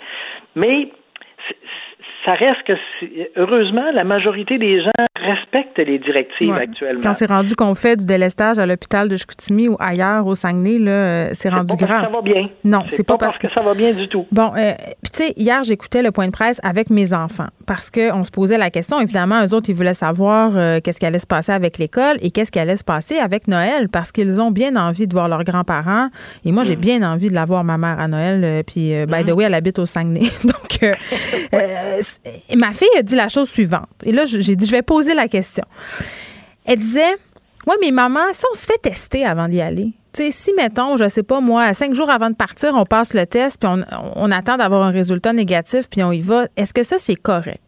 mais 0.56 0.90
ça 2.28 2.34
reste 2.34 2.62
que, 2.68 2.74
heureusement, 3.38 3.90
la 3.94 4.04
majorité 4.04 4.58
des 4.58 4.84
gens 4.84 5.06
respectent 5.16 5.78
les 5.78 5.98
directives 5.98 6.54
actuellement. 6.54 7.00
Quand 7.02 7.14
c'est 7.14 7.30
rendu 7.30 7.56
qu'on 7.56 7.74
fait 7.74 7.96
du 7.96 8.06
délestage 8.06 8.60
à 8.60 8.66
l'hôpital 8.66 9.08
de 9.08 9.16
Chicoutimi 9.16 9.70
ou 9.70 9.78
ailleurs 9.80 10.28
au 10.28 10.36
Saguenay, 10.36 10.78
là, 10.78 10.92
euh, 10.92 11.30
c'est 11.32 11.48
rendu 11.48 11.78
pas 11.78 11.86
grave. 11.86 11.90
Parce 11.90 12.02
que 12.02 12.12
ça 12.12 12.16
va 12.18 12.22
bien. 12.22 12.50
Non, 12.66 12.84
c'est 12.88 13.04
pas, 13.08 13.18
parce 13.18 13.38
que, 13.38 13.48
ça 13.48 13.62
va 13.62 13.74
bien 13.74 13.94
du 13.94 14.10
tout. 14.10 14.28
Bon, 14.34 14.52
euh, 14.58 14.74
tu 15.14 15.24
sais, 15.24 15.34
hier 15.38 15.64
j'écoutais 15.64 16.04
le 16.04 16.12
point 16.12 16.26
de 16.26 16.34
presse 16.34 16.60
avec 16.64 16.90
mes 16.90 17.14
enfants 17.14 17.48
parce 17.66 17.90
qu'on 17.90 18.26
se 18.26 18.32
posait 18.32 18.58
la 18.58 18.72
question. 18.72 19.00
Évidemment, 19.00 19.46
eux 19.46 19.54
autres, 19.54 19.70
ils 19.70 19.76
voulaient 19.76 19.94
savoir 19.94 20.52
euh, 20.58 20.82
qu'est-ce 20.84 21.00
qui 21.00 21.06
allait 21.06 21.20
se 21.20 21.28
passer 21.28 21.54
avec 21.54 21.78
l'école 21.78 22.18
et 22.22 22.32
qu'est-ce 22.32 22.52
qui 22.52 22.60
allait 22.60 22.76
se 22.76 22.84
passer 22.84 23.20
avec 23.20 23.48
Noël 23.48 23.88
parce 23.88 24.12
qu'ils 24.12 24.42
ont 24.42 24.52
bien 24.52 24.76
envie 24.76 25.08
de 25.08 25.14
voir 25.14 25.30
leurs 25.30 25.46
grands-parents 25.46 26.10
et 26.44 26.52
moi 26.52 26.66
j'ai 26.66 26.76
mm. 26.76 26.82
bien 26.82 27.10
envie 27.10 27.30
de 27.30 27.36
la 27.36 27.46
voir 27.46 27.64
ma 27.64 27.78
mère 27.78 28.02
à 28.02 28.10
Noël. 28.10 28.64
puis, 28.66 28.94
by 29.06 29.24
the 29.24 29.30
mm. 29.30 29.34
way, 29.34 29.46
elle 29.46 29.54
habite 29.54 29.80
au 29.80 29.86
Saguenay, 29.86 30.28
donc 30.44 30.68
ma 32.56 32.72
fille 32.74 32.88
a 32.98 33.02
dit 33.02 33.16
la 33.16 33.30
chose 33.30 33.50
suivante. 33.50 33.88
Et 34.04 34.12
là, 34.12 34.26
j'ai 34.26 34.56
dit, 34.56 34.66
je 34.66 34.72
vais 34.72 34.82
poser 34.82 35.14
la 35.14 35.28
question. 35.28 35.64
Elle 36.66 36.80
disait, 36.80 37.16
oui, 37.68 37.76
mais 37.82 37.92
maman, 37.92 38.22
si 38.32 38.44
on 38.52 38.54
se 38.54 38.66
fait 38.66 38.82
tester 38.82 39.26
avant 39.26 39.48
d'y 39.48 39.62
aller, 39.62 39.92
tu 40.14 40.24
sais, 40.24 40.32
si, 40.32 40.54
mettons, 40.54 40.98
je 40.98 41.08
sais 41.10 41.24
pas, 41.24 41.42
moi, 41.42 41.74
cinq 41.74 41.94
jours 41.94 42.10
avant 42.10 42.30
de 42.30 42.36
partir, 42.36 42.72
on 42.76 42.86
passe 42.86 43.14
le 43.14 43.26
test, 43.26 43.62
puis 43.62 43.70
on, 44.16 44.32
attend 44.32 44.58
d'avoir 44.58 44.84
un 44.84 44.92
résultat 44.92 45.34
négatif, 45.34 45.90
puis 45.90 46.02
on 46.02 46.12
y 46.12 46.22
va, 46.22 46.46
est-ce 46.56 46.74
que 46.74 46.84
ça, 46.84 46.98
c'est 46.98 47.16
correct? 47.16 47.62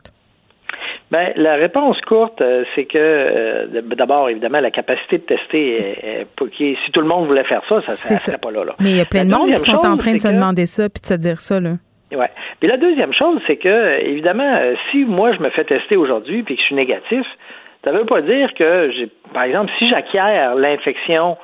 Bien, 1.12 1.32
la 1.36 1.56
réponse 1.56 2.00
courte, 2.08 2.40
euh, 2.40 2.64
c'est 2.76 2.86
que 2.86 2.98
euh, 2.98 3.82
d'abord, 3.98 4.30
évidemment, 4.30 4.60
la 4.60 4.70
capacité 4.70 5.18
de 5.18 5.24
tester, 5.24 6.28
si 6.58 6.92
tout 6.94 7.02
le 7.02 7.08
monde 7.08 7.28
voulait 7.28 7.44
faire 7.46 7.64
ça, 7.68 7.82
ça 7.82 8.14
ne 8.14 8.20
serait 8.20 8.38
pas 8.38 8.52
là, 8.52 8.64
Mais 8.80 8.92
il 8.92 8.98
y 8.98 9.02
a 9.02 9.06
plein 9.06 9.26
de 9.26 9.32
monde 9.32 9.52
qui 9.54 9.60
sont 9.60 9.86
en 9.86 9.98
train 9.98 10.14
de 10.14 10.20
se 10.20 10.28
demander 10.28 10.66
ça 10.66 10.88
puis 10.88 11.02
de 11.02 11.08
se 11.08 11.16
dire 11.16 11.40
ça. 11.40 11.60
Là. 11.60 11.72
Ouais. 12.12 12.30
Puis 12.60 12.68
la 12.68 12.78
deuxième 12.78 13.14
chose, 13.14 13.40
c'est 13.46 13.58
que, 13.58 14.00
évidemment, 14.02 14.56
euh, 14.56 14.76
si 14.92 15.06
moi 15.06 15.32
je 15.34 15.40
me 15.40 15.50
fais 15.50 15.64
tester 15.64 15.96
aujourd'hui 15.96 16.44
puis 16.44 16.56
que 16.56 16.62
je 16.62 16.66
suis 16.66 16.76
négatif, 16.76 17.26
ça 17.86 17.94
ne 17.94 18.00
veut 18.00 18.06
pas 18.06 18.22
dire 18.22 18.54
que 18.56 18.92
j'ai, 18.92 19.10
par 19.34 19.44
exemple, 19.44 19.72
si 19.78 19.90
j'acquiers 19.90 20.50
l'infection, 20.58 21.38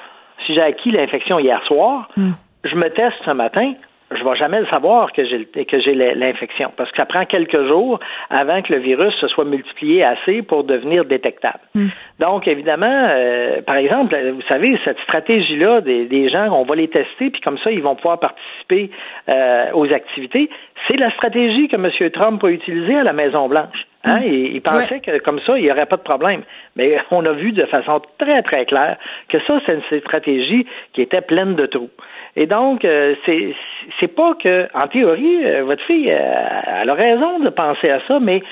si 0.46 0.54
j'ai 0.54 0.62
acquis 0.62 0.92
l'infection 0.92 1.40
hier 1.40 1.64
soir, 1.66 2.10
hmm. 2.18 2.32
je 2.64 2.76
me 2.76 2.90
teste 2.90 3.18
ce 3.24 3.32
matin, 3.32 3.74
je 4.12 4.24
ne 4.24 4.30
vais 4.30 4.36
jamais 4.36 4.60
le 4.60 4.68
savoir 4.68 5.12
que 5.14 5.26
j'ai 5.26 5.46
que 5.66 5.80
j'ai 5.80 5.96
l'infection 5.96 6.72
parce 6.78 6.92
que 6.92 6.98
ça 6.98 7.06
prend 7.06 7.26
quelques 7.26 7.68
jours 7.68 8.00
avant 8.30 8.62
que 8.62 8.72
le 8.72 8.80
virus 8.80 9.14
se 9.16 9.28
soit 9.28 9.46
multiplié 9.46 10.04
assez 10.04 10.44
pour 10.44 10.64
devenir 10.64 11.06
détectable. 11.06 11.60
Hmm. 11.74 11.88
Donc 12.20 12.48
évidemment, 12.48 12.86
euh, 13.10 13.62
par 13.64 13.78
exemple, 13.78 14.16
vous 14.32 14.44
savez 14.48 14.80
cette 14.86 15.00
stratégie 15.00 15.58
là 15.58 15.82
des, 15.82 16.30
gens, 16.30 16.52
on 16.52 16.64
va 16.64 16.76
les 16.76 16.88
tester 16.88 17.32
puis 17.32 17.42
comme 17.42 17.58
ça 17.60 17.72
ils 17.72 17.82
vont 17.82 17.96
pouvoir 17.96 18.20
participer 18.20 18.92
euh, 19.28 19.72
aux 19.74 19.92
activités. 19.92 20.50
C'est 20.88 20.98
la 20.98 21.10
stratégie 21.12 21.68
que 21.68 21.76
M. 21.76 22.12
Trump 22.12 22.44
a 22.44 22.50
utilisée 22.50 22.98
à 22.98 23.04
la 23.04 23.14
Maison 23.14 23.48
Blanche. 23.48 23.88
Hein? 24.04 24.20
Hmm. 24.20 24.24
Il, 24.24 24.62
pensait 24.62 25.00
que 25.00 25.18
comme 25.20 25.40
ça, 25.40 25.58
il 25.58 25.64
n'y 25.64 25.72
aurait 25.72 25.88
pas 25.88 25.98
de 25.98 26.04
problème. 26.04 26.44
Mais 26.76 26.98
on 27.10 27.26
a 27.26 27.32
vu 27.32 27.54
de 27.54 27.66
façon 27.66 28.02
très, 28.20 28.44
très 28.44 28.66
claire 28.66 28.98
que 29.30 29.40
ça, 29.48 29.60
c'est 29.66 29.74
une 29.74 30.00
stratégie 30.02 30.68
qui 30.94 31.02
était 31.02 31.22
pleine 31.22 31.56
de 31.56 31.66
trous. 31.66 31.90
Et 32.36 32.48
donc, 32.48 32.84
euh, 32.84 33.16
c'est 33.26 33.56
c'est 34.00 34.14
pas 34.14 34.36
que, 34.36 34.68
en 34.74 34.88
théorie, 34.88 35.46
euh, 35.46 35.64
votre 35.64 35.84
fille, 35.86 36.12
euh, 36.12 36.82
elle 36.82 36.90
a 36.90 36.94
raison 36.94 37.40
de 37.40 37.50
penser 37.50 37.90
à 37.90 38.02
ça, 38.08 38.20
mais 38.20 38.44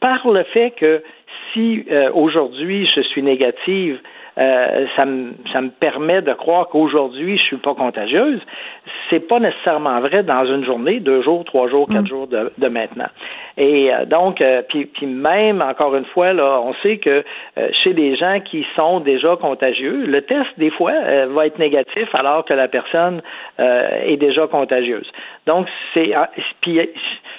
par 0.00 0.28
le 0.28 0.42
fait 0.44 0.72
que 0.72 1.02
si 1.52 1.86
aujourd'hui 2.12 2.86
je 2.94 3.00
suis 3.00 3.22
négative 3.22 3.98
euh, 4.38 4.86
ça, 4.96 5.06
me, 5.06 5.32
ça 5.52 5.60
me 5.62 5.70
permet 5.70 6.20
de 6.20 6.32
croire 6.34 6.68
qu'aujourd'hui, 6.68 7.38
je 7.38 7.42
suis 7.42 7.56
pas 7.56 7.74
contagieuse. 7.74 8.40
C'est 9.08 9.26
pas 9.26 9.40
nécessairement 9.40 10.00
vrai 10.00 10.22
dans 10.22 10.44
une 10.44 10.64
journée, 10.64 11.00
deux 11.00 11.22
jours, 11.22 11.44
trois 11.44 11.68
jours, 11.68 11.88
quatre 11.88 12.02
mm. 12.02 12.08
jours 12.08 12.26
de, 12.26 12.52
de, 12.58 12.68
maintenant. 12.68 13.08
Et 13.56 13.92
euh, 13.92 14.04
donc, 14.04 14.40
euh, 14.40 14.62
puis, 14.68 14.84
puis, 14.86 15.06
même, 15.06 15.62
encore 15.62 15.96
une 15.96 16.04
fois, 16.04 16.34
là, 16.34 16.60
on 16.62 16.74
sait 16.82 16.98
que 16.98 17.24
chez 17.82 17.94
des 17.94 18.16
gens 18.16 18.40
qui 18.40 18.66
sont 18.76 19.00
déjà 19.00 19.36
contagieux, 19.36 20.04
le 20.06 20.20
test, 20.22 20.48
des 20.58 20.70
fois, 20.70 20.92
va 21.28 21.46
être 21.46 21.58
négatif 21.58 22.14
alors 22.14 22.44
que 22.44 22.52
la 22.52 22.68
personne 22.68 23.22
est 23.58 24.18
déjà 24.18 24.46
contagieuse. 24.46 25.10
Donc, 25.46 25.66
c'est, 25.94 26.12
ah, 26.14 26.30
puis, 26.60 26.80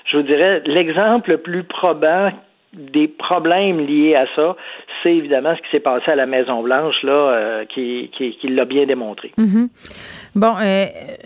je 0.05 0.17
vous 0.17 0.23
dirais, 0.23 0.61
l'exemple 0.65 1.31
le 1.31 1.37
plus 1.37 1.63
probant 1.63 2.31
des 2.77 3.07
problèmes 3.07 3.79
liés 3.79 4.15
à 4.15 4.25
ça, 4.35 4.55
c'est 5.03 5.15
évidemment 5.15 5.55
ce 5.55 5.61
qui 5.61 5.69
s'est 5.71 5.79
passé 5.79 6.11
à 6.11 6.15
la 6.15 6.25
Maison 6.25 6.61
Blanche 6.61 6.95
là, 7.03 7.11
euh, 7.11 7.65
qui, 7.65 8.09
qui, 8.17 8.47
l'a 8.47 8.65
bien 8.65 8.85
démontré. 8.85 9.31
Mm-hmm. 9.37 9.67
Bon, 10.35 10.53
euh, 10.61 10.85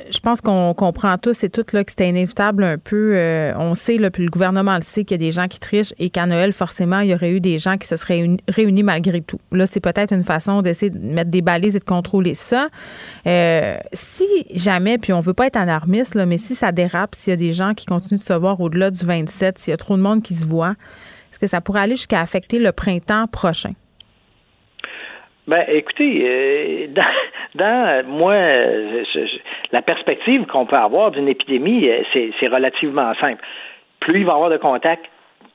je 0.10 0.20
pense 0.20 0.42
qu'on 0.42 0.74
comprend 0.74 1.18
tous 1.18 1.44
et 1.44 1.50
toutes 1.50 1.74
là 1.74 1.84
que 1.84 1.92
c'était 1.92 2.10
inévitable 2.10 2.64
un 2.64 2.78
peu. 2.78 3.14
Euh, 3.16 3.54
on 3.58 3.76
sait, 3.76 3.98
là, 3.98 4.10
puis 4.12 4.24
le 4.24 4.30
gouvernement 4.30 4.76
le 4.76 4.82
sait 4.82 5.04
qu'il 5.04 5.22
y 5.22 5.24
a 5.24 5.26
des 5.26 5.32
gens 5.32 5.48
qui 5.48 5.60
trichent 5.60 5.94
et 6.00 6.10
qu'à 6.10 6.26
Noël, 6.26 6.54
forcément, 6.54 7.00
il 7.00 7.10
y 7.10 7.14
aurait 7.14 7.32
eu 7.32 7.40
des 7.40 7.58
gens 7.58 7.78
qui 7.78 7.88
se 7.88 7.96
seraient 7.96 8.38
réunis, 8.48 8.84
malgré 8.84 9.22
tout. 9.22 9.40
Là, 9.52 9.66
c'est 9.66 9.82
peut-être 9.82 10.14
une 10.14 10.24
façon 10.24 10.62
d'essayer 10.62 10.90
de 10.90 11.00
mettre 11.00 11.30
des 11.30 11.42
balises 11.42 11.76
et 11.76 11.80
de 11.80 11.86
contrôler 11.86 12.34
ça. 12.34 12.68
si 13.94 14.26
jamais, 14.54 14.98
puis 14.98 15.14
on 15.14 15.20
veut 15.20 15.34
pas 15.34 15.48
être 15.48 15.58
alarmiste, 15.58 16.16
là, 16.16 16.26
mais 16.26 16.38
si 16.38 16.56
ça 16.56 16.72
dérape, 16.72 17.16
s'il 17.16 17.32
y 17.32 17.34
a 17.34 17.38
des 17.38 17.52
gens 17.52 17.74
qui 17.74 17.86
continuent 17.86 18.20
de 18.20 18.24
se 18.24 18.34
voir 18.34 18.60
au-delà 18.60 18.92
du 18.92 19.06
27, 19.06 19.58
s'il 19.58 19.72
y 19.72 19.74
a 19.74 19.78
trop 19.78 19.98
de 19.98 20.02
monde 20.02 20.22
qui 20.22 20.34
se 20.34 20.46
voit, 20.46 20.76
est-ce 21.32 21.40
que 21.40 21.48
ça 21.48 21.62
pourrait 21.62 21.82
aller 21.82 21.96
jusqu'à 21.96 22.20
affecter 22.20 22.60
le 22.60 22.72
printemps 22.72 23.26
prochain? 23.28 23.72
Ben, 25.48 25.66
écoutez, 25.70 26.24
euh, 26.26 26.88
dans, 27.56 28.08
moi, 28.08 28.36
la 29.72 29.82
perspective 29.82 30.46
qu'on 30.46 30.66
peut 30.66 30.76
avoir 30.76 31.12
d'une 31.12 31.28
épidémie, 31.28 31.90
euh, 31.90 32.02
c'est 32.14 32.48
relativement 32.48 33.14
simple. 33.16 33.42
Plus 34.00 34.20
il 34.20 34.26
va 34.26 34.34
y 34.34 34.36
avoir 34.36 34.50
de 34.50 34.58
contacts, 34.58 35.06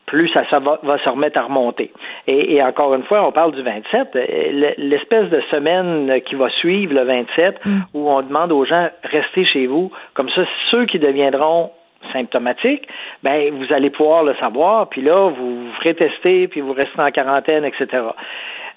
plus 0.06 0.28
ça, 0.28 0.42
va, 0.60 0.98
se 0.98 1.08
remettre 1.08 1.38
à 1.38 1.42
remonter. 1.42 1.92
Et, 2.28 2.62
encore 2.62 2.94
une 2.94 3.02
fois, 3.02 3.26
on 3.26 3.32
parle 3.32 3.52
du 3.52 3.62
27, 3.62 4.08
euh, 4.14 4.72
l'espèce 4.78 5.28
de 5.30 5.40
semaine 5.50 6.20
qui 6.22 6.36
va 6.36 6.48
suivre 6.50 6.94
le 6.94 7.02
27, 7.02 7.64
mm. 7.64 7.78
où 7.94 8.08
on 8.08 8.22
demande 8.22 8.52
aux 8.52 8.64
gens 8.64 8.88
restez 9.02 9.44
chez 9.44 9.66
vous, 9.66 9.90
comme 10.14 10.30
ça, 10.30 10.42
ceux 10.70 10.86
qui 10.86 10.98
deviendront 10.98 11.70
symptomatique, 12.12 12.88
ben 13.22 13.52
vous 13.54 13.72
allez 13.72 13.90
pouvoir 13.90 14.24
le 14.24 14.34
savoir, 14.36 14.88
puis 14.88 15.02
là, 15.02 15.30
vous 15.30 15.70
ferez 15.78 15.94
tester, 15.94 16.48
puis 16.48 16.60
vous 16.60 16.72
restez 16.72 17.00
en 17.00 17.10
quarantaine, 17.10 17.64
etc. 17.64 18.02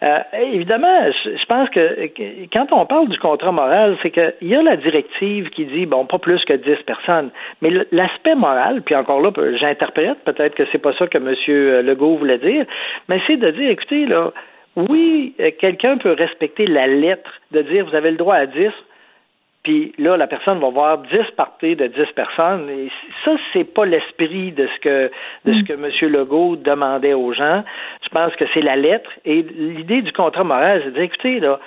Euh, 0.01 0.20
évidemment, 0.53 1.11
je 1.26 1.45
pense 1.45 1.70
que 1.70 2.09
quand 2.53 2.72
on 2.72 2.86
parle 2.86 3.09
du 3.09 3.20
contrat 3.20 3.51
moral, 3.51 3.97
c'est 4.01 4.11
qu'il 4.11 4.47
y 4.47 4.55
a 4.55 4.61
la 4.61 4.78
directive 4.78 5.49
qui 5.49 5.65
dit 5.65 5.86
bon, 5.86 6.05
pas 6.05 6.20
plus 6.20 6.43
que 6.45 6.53
10 6.53 6.84
personnes, 6.86 7.32
mais 7.61 7.70
l'aspect 7.91 8.36
moral, 8.36 8.82
puis 8.82 8.95
encore 8.95 9.20
là, 9.20 9.32
j'interprète, 9.59 10.17
peut-être 10.24 10.55
que 10.55 10.63
c'est 10.72 10.78
pas 10.78 10.93
ça 10.93 11.07
que 11.07 11.17
M. 11.17 11.86
Legault 11.86 12.15
voulait 12.15 12.38
dire, 12.38 12.65
mais 13.09 13.22
c'est 13.28 13.36
de 13.36 13.51
dire, 13.51 13.70
écoutez, 13.70 14.05
là, 14.05 14.32
oui, 14.78 15.36
quelqu'un 15.59 15.97
peut 15.97 16.13
respecter 16.13 16.65
la 16.65 16.88
lettre 16.88 17.32
de 17.51 17.61
dire 17.63 17.86
vous 17.86 17.95
avez 17.95 18.11
le 18.11 18.17
droit 18.17 18.36
à 18.36 18.45
10, 18.45 18.70
puis 19.64 19.93
là, 19.97 20.16
la 20.16 20.28
personne 20.28 20.60
va 20.60 20.70
voir 20.70 20.99
10 20.99 21.18
parties 21.36 21.76
de 21.76 21.88
10 21.88 22.14
personnes. 22.16 22.70
Et 22.70 22.89
ça, 23.26 23.36
c'est 23.51 23.66
pas 23.66 23.86
l'esprit 23.86 24.53
de 24.53 24.68
ce 24.68 24.80
que 24.80 25.12
de 25.45 25.53
ce 25.53 25.60
mm. 25.60 25.64
que 25.66 25.74
M. 25.74 26.12
Legault 26.12 26.55
demandait 26.55 27.14
aux 27.14 27.34
gens. 27.34 27.64
Je 28.01 28.10
pense 28.10 28.34
que 28.36 28.45
c'est 28.53 28.62
la 28.62 28.78
lettre. 28.78 29.10
Et 29.26 29.41
l'idée 29.41 30.01
du 30.01 30.14
contrat 30.14 30.45
moral, 30.45 30.82
c'est 30.84 30.91
de 30.91 30.95
dire, 30.95 31.03
écoutez, 31.03 31.39
là, 31.39 31.60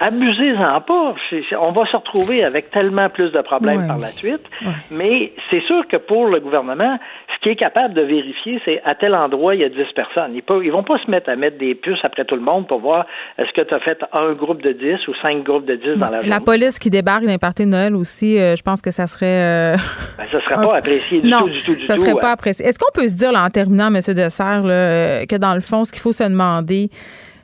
abusez-en 0.00 0.80
pas. 0.80 1.14
On 1.60 1.72
va 1.72 1.86
se 1.86 1.96
retrouver 1.96 2.42
avec 2.42 2.70
tellement 2.70 3.10
plus 3.10 3.30
de 3.30 3.40
problèmes 3.42 3.86
par 3.86 3.98
la 3.98 4.08
suite. 4.08 4.42
Mais 4.90 5.32
c'est 5.50 5.62
sûr 5.62 5.86
que 5.88 5.98
pour 5.98 6.26
le 6.26 6.40
gouvernement, 6.40 6.98
ce 7.36 7.42
qui 7.42 7.50
est 7.50 7.56
capable 7.56 7.94
de 7.94 8.02
vérifier, 8.02 8.60
c'est 8.64 8.80
à 8.84 8.94
tel 8.94 9.14
endroit, 9.14 9.54
il 9.54 9.60
y 9.60 9.64
a 9.64 9.68
10 9.68 9.76
personnes. 9.94 10.32
Ils 10.34 10.42
ne 10.48 10.72
vont 10.72 10.82
pas 10.82 10.98
se 10.98 11.10
mettre 11.10 11.28
à 11.28 11.36
mettre 11.36 11.58
des 11.58 11.74
puces 11.74 12.02
après 12.02 12.24
tout 12.24 12.34
le 12.34 12.40
monde 12.40 12.66
pour 12.66 12.80
voir 12.80 13.06
est-ce 13.38 13.52
que 13.52 13.60
tu 13.60 13.74
as 13.74 13.80
fait 13.80 13.98
un 14.12 14.32
groupe 14.32 14.62
de 14.62 14.72
10 14.72 15.06
ou 15.08 15.14
cinq 15.20 15.44
groupes 15.44 15.66
de 15.66 15.76
10 15.76 15.98
dans 15.98 16.06
la 16.06 16.20
journée? 16.20 16.28
La 16.28 16.40
police 16.40 16.78
qui 16.78 16.88
débarque 16.88 17.24
d'un 17.24 17.38
party 17.38 17.64
de 17.64 17.70
Noël 17.70 17.94
aussi, 17.94 18.38
euh, 18.38 18.56
je 18.56 18.62
pense 18.62 18.80
que 18.80 18.90
ça 18.90 19.06
serait... 19.06 19.74
Euh, 19.74 19.76
ben, 20.16 20.24
ça 20.30 20.36
ne 20.38 20.42
serait 20.42 20.54
pas 20.66 20.76
apprécié 20.76 21.20
du 21.20 21.30
tout, 21.30 21.48
du 21.48 21.62
tout, 21.62 21.74
du 21.74 21.84
ça 21.84 21.94
ne 21.94 22.00
serait 22.00 22.20
pas 22.20 22.32
apprécié. 22.32 22.64
Est-ce 22.64 22.78
qu'on 22.78 22.92
peut 22.92 23.08
se 23.08 23.16
dire, 23.16 23.32
là, 23.32 23.44
en 23.44 23.50
terminant, 23.50 23.88
M. 23.88 24.00
Dessert, 24.14 24.62
là, 24.62 24.72
euh, 24.72 25.26
que 25.26 25.36
dans 25.36 25.54
le 25.54 25.60
fond, 25.60 25.84
ce 25.84 25.92
qu'il 25.92 26.00
faut 26.00 26.12
se 26.12 26.24
demander, 26.24 26.88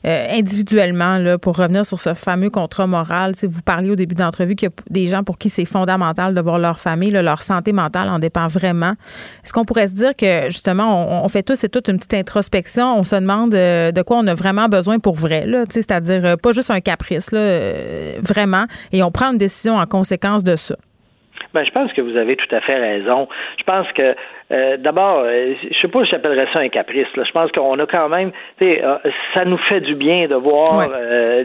euh, 0.07 0.27
individuellement, 0.31 1.19
là, 1.19 1.39
pour 1.39 1.57
revenir 1.57 1.85
sur 1.85 2.01
ce 2.01 2.15
fameux 2.15 2.51
contrat 2.51 2.87
moral, 2.87 3.35
si 3.35 3.47
vous 3.47 3.63
parliez 3.63 3.91
au 3.91 3.97
début 3.97 4.15
de 4.15 4.23
l'entrevue 4.23 4.55
qu'il 4.55 4.69
y 4.69 4.71
a 4.71 4.75
des 4.89 5.07
gens 5.09 5.25
pour 5.25 5.37
qui 5.39 5.49
c'est 5.49 5.65
fondamental 5.65 6.35
de 6.35 6.41
voir 6.41 6.59
leur 6.59 6.79
famille, 6.79 7.11
leur 7.11 7.43
santé 7.43 7.73
mentale 7.73 8.09
en 8.09 8.19
dépend 8.19 8.47
vraiment. 8.47 8.95
Est-ce 9.45 9.53
qu'on 9.53 9.65
pourrait 9.65 9.89
se 9.89 9.95
dire 9.95 10.15
que 10.15 10.47
justement, 10.47 11.25
on, 11.25 11.29
fait 11.29 11.43
tous 11.43 11.65
et 11.65 11.69
toutes 11.69 11.89
une 11.89 11.99
petite 11.99 12.15
introspection, 12.15 12.99
on 12.99 13.05
se 13.05 13.17
demande 13.17 13.55
euh, 13.55 13.91
de 13.91 14.03
quoi 14.03 14.19
on 14.19 14.27
a 14.27 14.35
vraiment 14.35 14.69
besoin 14.69 14.99
pour 14.99 15.17
vrai, 15.17 15.47
c'est-à-dire 15.71 16.25
euh, 16.25 16.37
pas 16.37 16.53
juste 16.53 16.71
un 16.71 16.81
caprice, 16.81 17.33
là, 17.33 18.21
vraiment, 18.21 18.67
et 18.93 19.03
on 19.03 19.11
prend 19.11 19.33
une 19.33 19.39
décision 19.39 19.77
en 19.77 19.87
conséquence 19.87 20.45
de 20.45 20.57
ça? 20.57 20.77
Ben, 21.57 21.65
je 21.65 21.71
pense 21.71 21.91
que 21.95 22.03
vous 22.03 22.19
avez 22.19 22.37
tout 22.37 22.55
à 22.55 22.61
fait 22.61 22.77
raison. 22.77 23.27
Je 23.57 23.65
pense 23.65 23.91
que 23.93 24.15
euh, 24.53 24.77
d'abord, 24.77 25.21
euh, 25.21 25.55
je 25.71 25.81
sais 25.81 25.89
pas 25.89 26.05
si 26.05 26.11
j'appellerais 26.11 26.47
ça 26.53 26.59
un 26.59 26.69
caprice. 26.69 27.07
Là. 27.17 27.25
Je 27.25 27.33
pense 27.33 27.51
qu'on 27.53 27.79
a 27.79 27.87
quand 27.87 28.11
même, 28.11 28.31
euh, 28.61 28.99
ça 29.33 29.47
nous 29.47 29.57
fait 29.57 29.81
du 29.81 29.95
bien 29.95 30.27
de 30.27 30.35
voir 30.35 30.87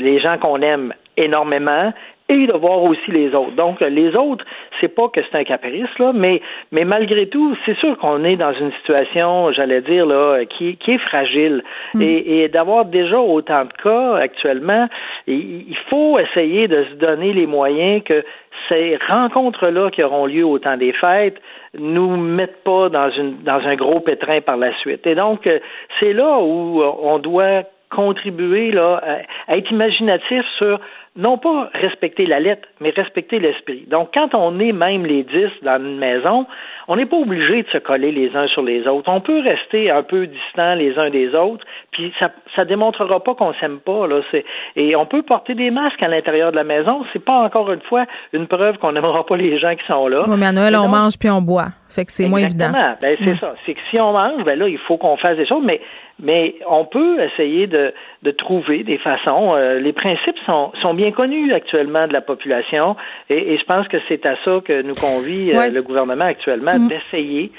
les 0.01 0.19
gens 0.19 0.37
qu'on 0.37 0.61
aime 0.61 0.93
énormément 1.15 1.93
et 2.31 2.47
de 2.47 2.53
voir 2.53 2.81
aussi 2.83 3.11
les 3.11 3.35
autres. 3.35 3.51
Donc, 3.51 3.81
les 3.81 4.15
autres, 4.15 4.45
c'est 4.79 4.87
pas 4.87 5.09
que 5.09 5.19
c'est 5.21 5.37
un 5.37 5.43
caprice, 5.43 5.89
là, 5.99 6.11
mais, 6.13 6.41
mais 6.71 6.85
malgré 6.85 7.27
tout, 7.27 7.55
c'est 7.65 7.77
sûr 7.77 7.97
qu'on 7.97 8.23
est 8.23 8.37
dans 8.37 8.53
une 8.53 8.71
situation, 8.79 9.51
j'allais 9.51 9.81
dire, 9.81 10.05
là, 10.05 10.45
qui, 10.45 10.77
qui 10.77 10.91
est 10.91 10.97
fragile. 10.97 11.63
Mm. 11.93 12.01
Et, 12.01 12.43
et 12.43 12.47
d'avoir 12.47 12.85
déjà 12.85 13.19
autant 13.19 13.65
de 13.65 13.73
cas 13.83 14.15
actuellement, 14.15 14.87
il 15.27 15.77
faut 15.89 16.17
essayer 16.19 16.67
de 16.67 16.85
se 16.85 16.93
donner 16.95 17.33
les 17.33 17.45
moyens 17.45 18.01
que 18.03 18.23
ces 18.69 18.97
rencontres-là 19.07 19.89
qui 19.91 20.03
auront 20.03 20.25
lieu 20.25 20.45
au 20.45 20.57
temps 20.59 20.77
des 20.77 20.93
fêtes 20.93 21.37
nous 21.77 22.15
mettent 22.15 22.63
pas 22.63 22.89
dans, 22.89 23.09
une, 23.11 23.43
dans 23.43 23.59
un 23.65 23.75
gros 23.75 23.99
pétrin 23.99 24.41
par 24.41 24.57
la 24.57 24.73
suite. 24.77 25.05
Et 25.05 25.15
donc, 25.15 25.49
c'est 25.99 26.13
là 26.13 26.37
où 26.39 26.81
on 26.81 27.19
doit 27.19 27.63
contribuer 27.89 28.71
là, 28.71 29.01
à 29.47 29.57
être 29.57 29.69
imaginatif 29.71 30.43
sur 30.57 30.79
non 31.15 31.37
pas 31.37 31.69
respecter 31.73 32.25
la 32.25 32.39
lettre, 32.39 32.67
mais 32.79 32.91
respecter 32.91 33.39
l'esprit. 33.39 33.85
Donc, 33.89 34.11
quand 34.13 34.33
on 34.33 34.59
est 34.59 34.71
même 34.71 35.05
les 35.05 35.23
dix 35.23 35.49
dans 35.61 35.77
une 35.77 35.97
maison, 35.97 36.45
on 36.87 36.95
n'est 36.95 37.05
pas 37.05 37.17
obligé 37.17 37.63
de 37.63 37.67
se 37.69 37.77
coller 37.79 38.11
les 38.11 38.35
uns 38.35 38.47
sur 38.47 38.61
les 38.61 38.87
autres. 38.87 39.11
On 39.11 39.19
peut 39.19 39.41
rester 39.41 39.91
un 39.91 40.03
peu 40.03 40.27
distants 40.27 40.75
les 40.75 40.97
uns 40.97 41.09
des 41.09 41.35
autres, 41.35 41.65
puis 41.91 42.13
ça 42.17 42.31
ça 42.55 42.65
démontrera 42.65 43.21
pas 43.23 43.35
qu'on 43.35 43.53
s'aime 43.55 43.79
pas. 43.79 44.07
Là. 44.07 44.21
Et 44.75 44.95
on 44.95 45.05
peut 45.05 45.21
porter 45.21 45.53
des 45.53 45.71
masques 45.71 46.01
à 46.01 46.07
l'intérieur 46.07 46.51
de 46.51 46.57
la 46.57 46.63
maison. 46.63 47.03
C'est 47.13 47.23
pas 47.23 47.43
encore 47.43 47.71
une 47.71 47.81
fois 47.81 48.05
une 48.33 48.47
preuve 48.47 48.77
qu'on 48.77 48.93
n'aimera 48.93 49.25
pas 49.25 49.37
les 49.37 49.59
gens 49.59 49.75
qui 49.75 49.85
sont 49.85 50.07
là. 50.07 50.19
Oui, 50.27 50.35
mais 50.37 50.47
à 50.47 50.51
Noël, 50.51 50.75
on 50.77 50.87
mange 50.87 51.17
puis 51.19 51.29
on 51.29 51.41
boit. 51.41 51.69
Fait 51.89 52.05
que 52.05 52.11
c'est 52.11 52.27
moins 52.27 52.39
évident. 52.39 52.71
Ben, 53.01 53.17
c'est 53.23 53.35
ça. 53.35 53.53
C'est 53.65 53.73
que 53.73 53.79
si 53.89 53.99
on 53.99 54.13
mange, 54.13 54.43
ben 54.45 54.57
là, 54.57 54.67
il 54.67 54.77
faut 54.77 54.97
qu'on 54.97 55.17
fasse 55.17 55.35
des 55.35 55.45
choses, 55.45 55.63
mais 55.63 55.81
mais 56.21 56.55
on 56.69 56.85
peut 56.85 57.19
essayer 57.21 57.67
de, 57.67 57.93
de 58.23 58.31
trouver 58.31 58.83
des 58.83 58.97
façons. 58.97 59.55
Euh, 59.55 59.79
les 59.79 59.93
principes 59.93 60.37
sont, 60.45 60.71
sont 60.81 60.93
bien 60.93 61.11
connus 61.11 61.53
actuellement 61.53 62.07
de 62.07 62.13
la 62.13 62.21
population 62.21 62.95
et, 63.29 63.57
je 63.57 63.63
pense 63.65 63.87
que 63.87 63.97
c'est 64.07 64.25
à 64.25 64.35
ça 64.45 64.59
que 64.63 64.81
nous 64.81 64.95
convie 64.95 65.51
euh, 65.51 65.69
le 65.69 65.81
gouvernement 65.81 66.25
actuellement, 66.25 66.77
mm. 66.77 66.87
d'essayer 66.87 67.51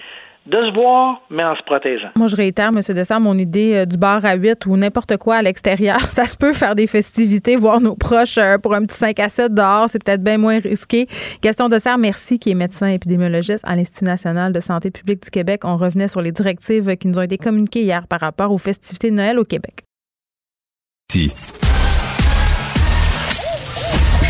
de 0.46 0.56
se 0.56 0.74
voir, 0.74 1.22
mais 1.30 1.44
en 1.44 1.54
se 1.54 1.62
protégeant. 1.62 2.08
Moi, 2.16 2.26
je 2.26 2.36
réitère, 2.36 2.70
M. 2.74 2.80
Dessert, 2.94 3.20
mon 3.20 3.38
idée 3.38 3.74
euh, 3.74 3.86
du 3.86 3.96
bar 3.96 4.24
à 4.24 4.34
8 4.34 4.66
ou 4.66 4.76
n'importe 4.76 5.16
quoi 5.16 5.36
à 5.36 5.42
l'extérieur. 5.42 6.00
Ça 6.08 6.24
se 6.24 6.36
peut 6.36 6.52
faire 6.52 6.74
des 6.74 6.86
festivités, 6.86 7.56
voir 7.56 7.80
nos 7.80 7.94
proches 7.94 8.38
pour 8.62 8.74
un 8.74 8.84
petit 8.84 8.96
5 8.96 9.20
à 9.20 9.28
7 9.28 9.54
dehors. 9.54 9.88
C'est 9.88 10.02
peut-être 10.02 10.22
bien 10.22 10.38
moins 10.38 10.58
risqué. 10.58 11.06
Gaston 11.42 11.68
Dessert, 11.68 11.98
merci, 11.98 12.38
qui 12.38 12.50
est 12.50 12.54
médecin 12.54 12.88
épidémiologiste 12.88 13.64
à 13.66 13.76
l'Institut 13.76 14.04
national 14.04 14.52
de 14.52 14.60
santé 14.60 14.90
publique 14.90 15.22
du 15.22 15.30
Québec. 15.30 15.62
On 15.64 15.76
revenait 15.76 16.08
sur 16.08 16.22
les 16.22 16.32
directives 16.32 16.96
qui 16.96 17.08
nous 17.08 17.18
ont 17.18 17.22
été 17.22 17.38
communiquées 17.38 17.82
hier 17.82 18.06
par 18.06 18.20
rapport 18.20 18.52
aux 18.52 18.58
festivités 18.58 19.10
de 19.10 19.16
Noël 19.16 19.38
au 19.38 19.44
Québec. 19.44 19.84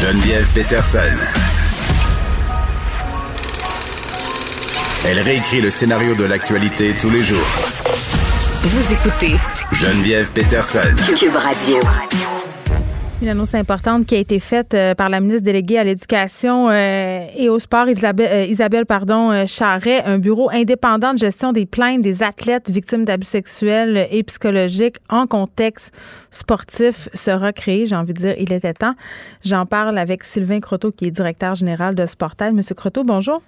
Geneviève 0.03 0.53
Peterson. 0.53 1.52
Elle 5.05 5.19
réécrit 5.19 5.61
le 5.61 5.69
scénario 5.69 6.15
de 6.15 6.25
l'actualité 6.25 6.95
tous 6.95 7.11
les 7.11 7.23
jours. 7.23 7.45
Vous 8.63 8.93
écoutez 8.93 9.35
Geneviève 9.73 10.33
Peterson. 10.33 10.95
Cube 11.19 11.35
Radio. 11.35 11.79
Une 13.21 13.29
annonce 13.29 13.57
importante 13.57 14.07
qui 14.07 14.15
a 14.15 14.19
été 14.19 14.39
faite 14.39 14.75
euh, 14.75 14.95
par 14.95 15.09
la 15.09 15.19
ministre 15.19 15.43
déléguée 15.43 15.79
à 15.79 15.83
l'Éducation 15.83 16.71
euh, 16.71 17.27
et 17.37 17.49
au 17.49 17.59
sport, 17.59 17.89
Isabelle, 17.89 18.31
euh, 18.33 18.45
Isabelle 18.45 18.87
pardon, 18.87 19.45
Charret, 19.45 20.05
un 20.05 20.19
bureau 20.19 20.49
indépendant 20.51 21.15
de 21.15 21.19
gestion 21.19 21.53
des 21.53 21.67
plaintes 21.67 22.01
des 22.01 22.23
athlètes 22.23 22.71
victimes 22.71 23.05
d'abus 23.05 23.27
sexuels 23.27 24.07
et 24.09 24.23
psychologiques 24.23 24.99
en 25.09 25.27
contexte 25.27 25.93
sportif 26.31 27.09
sera 27.13 27.53
créé. 27.53 27.87
J'ai 27.87 27.97
envie 27.97 28.15
de 28.15 28.19
dire, 28.21 28.35
il 28.39 28.53
était 28.53 28.75
temps. 28.75 28.95
J'en 29.45 29.67
parle 29.67 29.99
avec 29.99 30.23
Sylvain 30.23 30.61
Croteau, 30.61 30.93
qui 30.93 31.07
est 31.07 31.11
directeur 31.11 31.57
général 31.57 31.97
de 31.97 32.07
Sportel. 32.07 32.53
Monsieur 32.53 32.77
Croteau, 32.77 33.03
bonjour. 33.03 33.43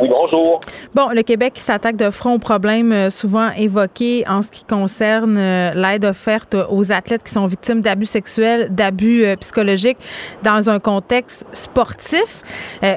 Oui, 0.00 0.08
bonjour. 0.08 0.60
Bon, 0.94 1.10
le 1.10 1.22
Québec 1.22 1.52
s'attaque 1.56 1.96
de 1.96 2.08
front 2.08 2.34
aux 2.34 2.38
problèmes 2.38 2.90
euh, 2.90 3.10
souvent 3.10 3.50
évoqués 3.50 4.24
en 4.26 4.40
ce 4.40 4.50
qui 4.50 4.64
concerne 4.64 5.36
euh, 5.36 5.72
l'aide 5.74 6.06
offerte 6.06 6.56
aux 6.70 6.90
athlètes 6.90 7.22
qui 7.22 7.32
sont 7.32 7.46
victimes 7.46 7.82
d'abus 7.82 8.06
sexuels, 8.06 8.74
d'abus 8.74 9.24
euh, 9.24 9.36
psychologiques 9.36 9.98
dans 10.42 10.70
un 10.70 10.78
contexte 10.78 11.46
sportif. 11.52 12.42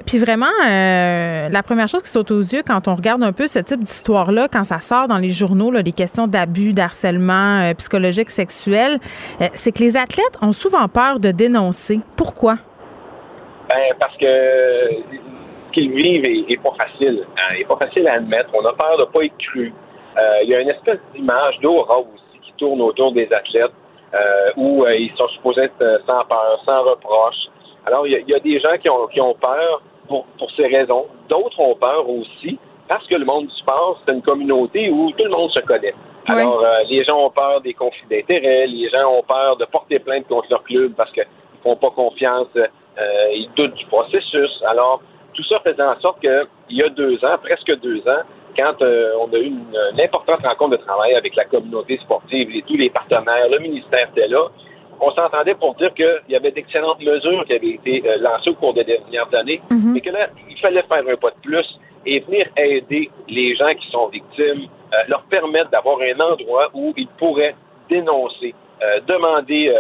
puis 0.06 0.18
vraiment, 0.18 0.46
la 0.64 1.64
première 1.64 1.88
chose 1.88 2.04
qui 2.04 2.10
saute 2.10 2.32
aux 2.32 2.40
yeux 2.40 2.62
quand 2.66 2.88
on 2.88 2.96
regarde 2.96 3.22
un 3.24 3.34
peu 3.34 3.48
ce 3.48 3.60
type 3.60 3.84
d'histoire-là, 3.84 4.48
quand 4.48 4.64
ça 4.64 4.80
sort 4.80 5.08
dans 5.08 5.18
les 5.18 5.32
journaux, 5.32 5.72
là, 5.72 5.82
les 5.82 5.92
questions 5.92 6.28
d'abus, 6.28 6.74
d'harcèlement 6.74 7.74
psychologique, 7.78 8.30
sexuel, 8.30 9.00
c'est 9.54 9.72
que 9.72 9.80
les 9.80 9.98
athlètes 9.98 10.38
ont 10.42 10.54
souvent 10.54 10.88
peur 10.88 11.20
de 11.20 11.32
dénoncer. 11.32 12.00
Pourquoi? 12.16 12.56
Ben, 13.70 13.96
parce 14.00 14.16
que 14.18 14.26
qu'ils 15.74 15.92
vivent 15.92 16.26
est, 16.26 16.62
pas 16.62 16.74
facile. 16.78 17.26
Hein, 17.38 17.56
est 17.60 17.68
pas 17.68 17.78
facile 17.78 18.08
à 18.08 18.14
admettre. 18.14 18.50
On 18.54 18.66
a 18.66 18.74
peur 18.74 18.98
de 18.98 19.06
pas 19.06 19.26
être 19.26 19.38
cru. 19.38 19.74
Euh, 20.18 20.44
il 20.44 20.50
y 20.50 20.56
a 20.56 20.62
une 20.62 20.70
espèce 20.70 21.00
d'image 21.14 21.60
d'aura 21.60 22.00
aussi 22.00 22.40
qui 22.44 22.54
tourne 22.58 22.82
autour 22.82 23.12
des 23.12 23.32
athlètes 23.34 23.72
euh, 24.14 24.52
où 24.58 24.86
euh, 24.86 24.96
ils 24.96 25.12
sont 25.18 25.28
supposés 25.30 25.64
être 25.64 26.02
sans 26.06 26.24
peur, 26.26 26.62
sans 26.66 26.84
reproche. 26.84 27.48
Alors, 27.86 28.08
il 28.08 28.14
y, 28.14 28.34
a, 28.34 28.40
des 28.40 28.60
gens 28.60 28.78
qui 28.82 28.90
ont, 28.90 29.08
qui 29.08 29.20
ont 29.20 29.34
peur 29.34 29.82
pour, 30.08 30.26
pour 30.38 30.50
ces 30.52 30.68
raisons. 30.68 31.08
D'autres 31.28 31.60
ont 31.60 31.76
peur 31.76 32.08
aussi 32.08 32.58
parce 32.88 33.06
que 33.08 33.16
le 33.16 33.26
monde 33.26 33.48
du 33.48 33.56
sport, 33.56 34.00
c'est 34.06 34.14
une 34.14 34.22
communauté 34.22 34.90
où 34.90 35.12
tout 35.12 35.26
le 35.26 35.32
monde 35.32 35.52
se 35.52 35.60
connaît. 35.62 35.94
Alors, 36.30 36.64
les 36.90 37.04
gens 37.04 37.26
ont 37.26 37.30
peur 37.30 37.60
des 37.60 37.74
conflits 37.74 38.08
d'intérêts, 38.10 38.68
les 38.68 38.90
gens 38.90 39.12
ont 39.12 39.24
peur 39.24 39.58
de 39.58 39.66
porter 39.66 40.00
plainte 40.00 40.26
contre 40.28 40.48
leur 40.50 40.64
club 40.64 40.94
parce 40.96 41.12
qu'ils 41.12 41.26
font 41.62 41.76
pas 41.76 41.90
confiance, 41.90 42.48
ils 43.34 43.50
doutent 43.58 43.74
du 43.74 43.86
processus. 43.88 44.64
Alors, 44.66 45.02
tout 45.34 45.44
ça 45.44 45.60
faisait 45.60 45.84
en 45.84 46.00
sorte 46.00 46.20
qu'il 46.22 46.78
y 46.78 46.84
a 46.84 46.90
deux 46.90 47.24
ans, 47.26 47.38
presque 47.42 47.80
deux 47.80 48.00
ans, 48.08 48.24
quand 48.56 48.82
euh, 48.82 49.14
on 49.20 49.34
a 49.34 49.38
eu 49.38 49.48
une, 49.48 50.00
importante 50.00 50.46
rencontre 50.46 50.78
de 50.78 50.84
travail 50.84 51.16
avec 51.16 51.36
la 51.36 51.46
communauté 51.46 51.98
sportive 51.98 52.50
et 52.56 52.64
tous 52.64 52.78
les 52.78 52.90
partenaires, 52.90 53.50
le 53.50 53.60
ministère 53.60 54.10
était 54.16 54.28
là, 54.28 54.48
on 55.02 55.12
s'entendait 55.12 55.56
pour 55.56 55.76
dire 55.76 55.94
qu'il 55.94 56.22
y 56.30 56.36
avait 56.36 56.52
d'excellentes 56.52 57.02
mesures 57.02 57.44
qui 57.46 57.54
avaient 57.54 57.70
été 57.72 58.04
euh, 58.06 58.18
lancées 58.18 58.52
au 58.52 58.56
cours 58.56 58.74
des 58.74 58.84
dernières 58.84 59.34
années, 59.34 59.62
mhm. 59.72 59.94
mais 59.94 60.02
que 60.02 60.12
là, 60.12 60.28
il 60.50 60.58
fallait 60.60 60.84
faire 60.84 61.04
un 61.08 61.16
pas 61.16 61.32
de 61.32 61.42
plus 61.42 61.80
et 62.06 62.20
venir 62.20 62.48
aider 62.58 63.10
les 63.28 63.56
gens 63.56 63.74
qui 63.74 63.90
sont 63.90 64.08
victimes, 64.08 64.68
euh, 64.94 64.98
leur 65.08 65.24
permettre 65.24 65.70
d'avoir 65.72 65.98
un 66.02 66.20
endroit 66.20 66.70
où 66.74 66.94
ils 66.96 67.08
pourraient 67.18 67.56
dénoncer, 67.90 68.56
demander, 69.08 69.74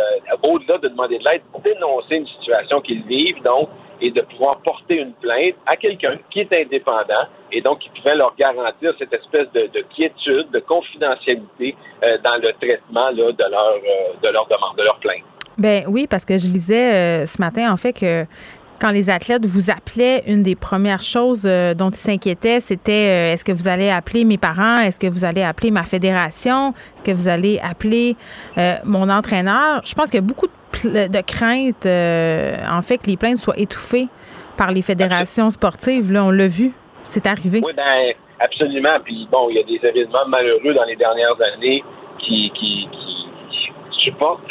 au-delà 0.43 0.77
de 0.77 0.87
demander 0.87 1.17
de 1.17 1.23
l'aide, 1.23 1.41
dénoncer 1.63 2.15
une 2.15 2.27
situation 2.27 2.79
qu'ils 2.79 3.03
vivent, 3.03 3.41
donc 3.43 3.67
et 4.03 4.11
de 4.11 4.21
pouvoir 4.21 4.57
porter 4.63 4.95
une 4.97 5.13
plainte 5.13 5.55
à 5.65 5.77
quelqu'un 5.77 6.17
qui 6.29 6.41
est 6.41 6.53
indépendant 6.53 7.25
et 7.53 7.61
donc 7.61 7.79
qui 7.79 7.89
pouvait 7.89 8.15
leur 8.15 8.35
garantir 8.35 8.93
cette 8.99 9.13
espèce 9.13 9.47
de, 9.53 9.81
quiétude, 9.95 10.51
de 10.51 10.59
confidentialité 10.59 11.75
euh, 12.03 12.17
dans 12.21 12.35
le 12.35 12.51
traitement 12.61 13.11
de, 13.13 13.21
leur, 13.21 13.75
euh, 13.75 14.13
de 14.21 14.27
leur 14.27 14.45
demande, 14.47 14.75
de 14.77 14.83
leur 14.83 14.99
plainte. 14.99 15.23
Ben 15.57 15.85
oui, 15.87 16.05
parce 16.07 16.25
que 16.25 16.37
je 16.37 16.47
lisais 16.47 16.93
euh, 16.93 17.25
ce 17.25 17.39
matin 17.39 17.71
en 17.71 17.77
fait 17.77 17.93
que 17.93 18.25
quand 18.81 18.91
les 18.91 19.09
athlètes 19.09 19.45
vous 19.45 19.69
appelaient, 19.69 20.23
une 20.27 20.43
des 20.43 20.55
premières 20.55 21.03
choses 21.03 21.43
dont 21.43 21.89
ils 21.89 21.95
s'inquiétaient, 21.95 22.59
c'était 22.59 23.31
est-ce 23.31 23.45
que 23.45 23.53
vous 23.53 23.69
allez 23.69 23.89
appeler 23.89 24.25
mes 24.25 24.37
parents, 24.37 24.79
est-ce 24.79 24.99
que 24.99 25.07
vous 25.07 25.23
allez 25.23 25.41
appeler 25.41 25.71
ma 25.71 25.85
fédération, 25.85 26.73
est-ce 26.97 27.03
que 27.05 27.11
vous 27.11 27.29
allez 27.29 27.61
appeler 27.63 28.17
mon 28.83 29.09
entraîneur? 29.09 29.81
Je 29.85 29.93
pense 29.93 30.09
qu'il 30.09 30.19
y 30.19 30.23
a 30.23 30.27
beaucoup 30.27 30.47
de 30.47 30.62
de 30.81 31.21
crainte, 31.21 31.85
euh, 31.85 32.55
en 32.69 32.81
fait, 32.81 32.97
que 32.97 33.07
les 33.07 33.17
plaintes 33.17 33.37
soient 33.37 33.57
étouffées 33.57 34.07
par 34.57 34.71
les 34.71 34.81
fédérations 34.81 35.49
sportives. 35.49 36.11
Là, 36.11 36.25
on 36.25 36.31
l'a 36.31 36.47
vu. 36.47 36.71
C'est 37.03 37.27
arrivé. 37.27 37.61
Oui, 37.63 37.73
ben, 37.75 38.13
absolument. 38.39 38.99
Puis 39.03 39.27
bon, 39.31 39.49
il 39.49 39.57
y 39.57 39.59
a 39.59 39.63
des 39.63 39.87
événements 39.87 40.27
malheureux 40.27 40.73
dans 40.73 40.83
les 40.85 40.95
dernières 40.95 41.39
années 41.55 41.83
qui, 42.19 42.51
qui, 42.55 42.87
supportent 44.03 44.41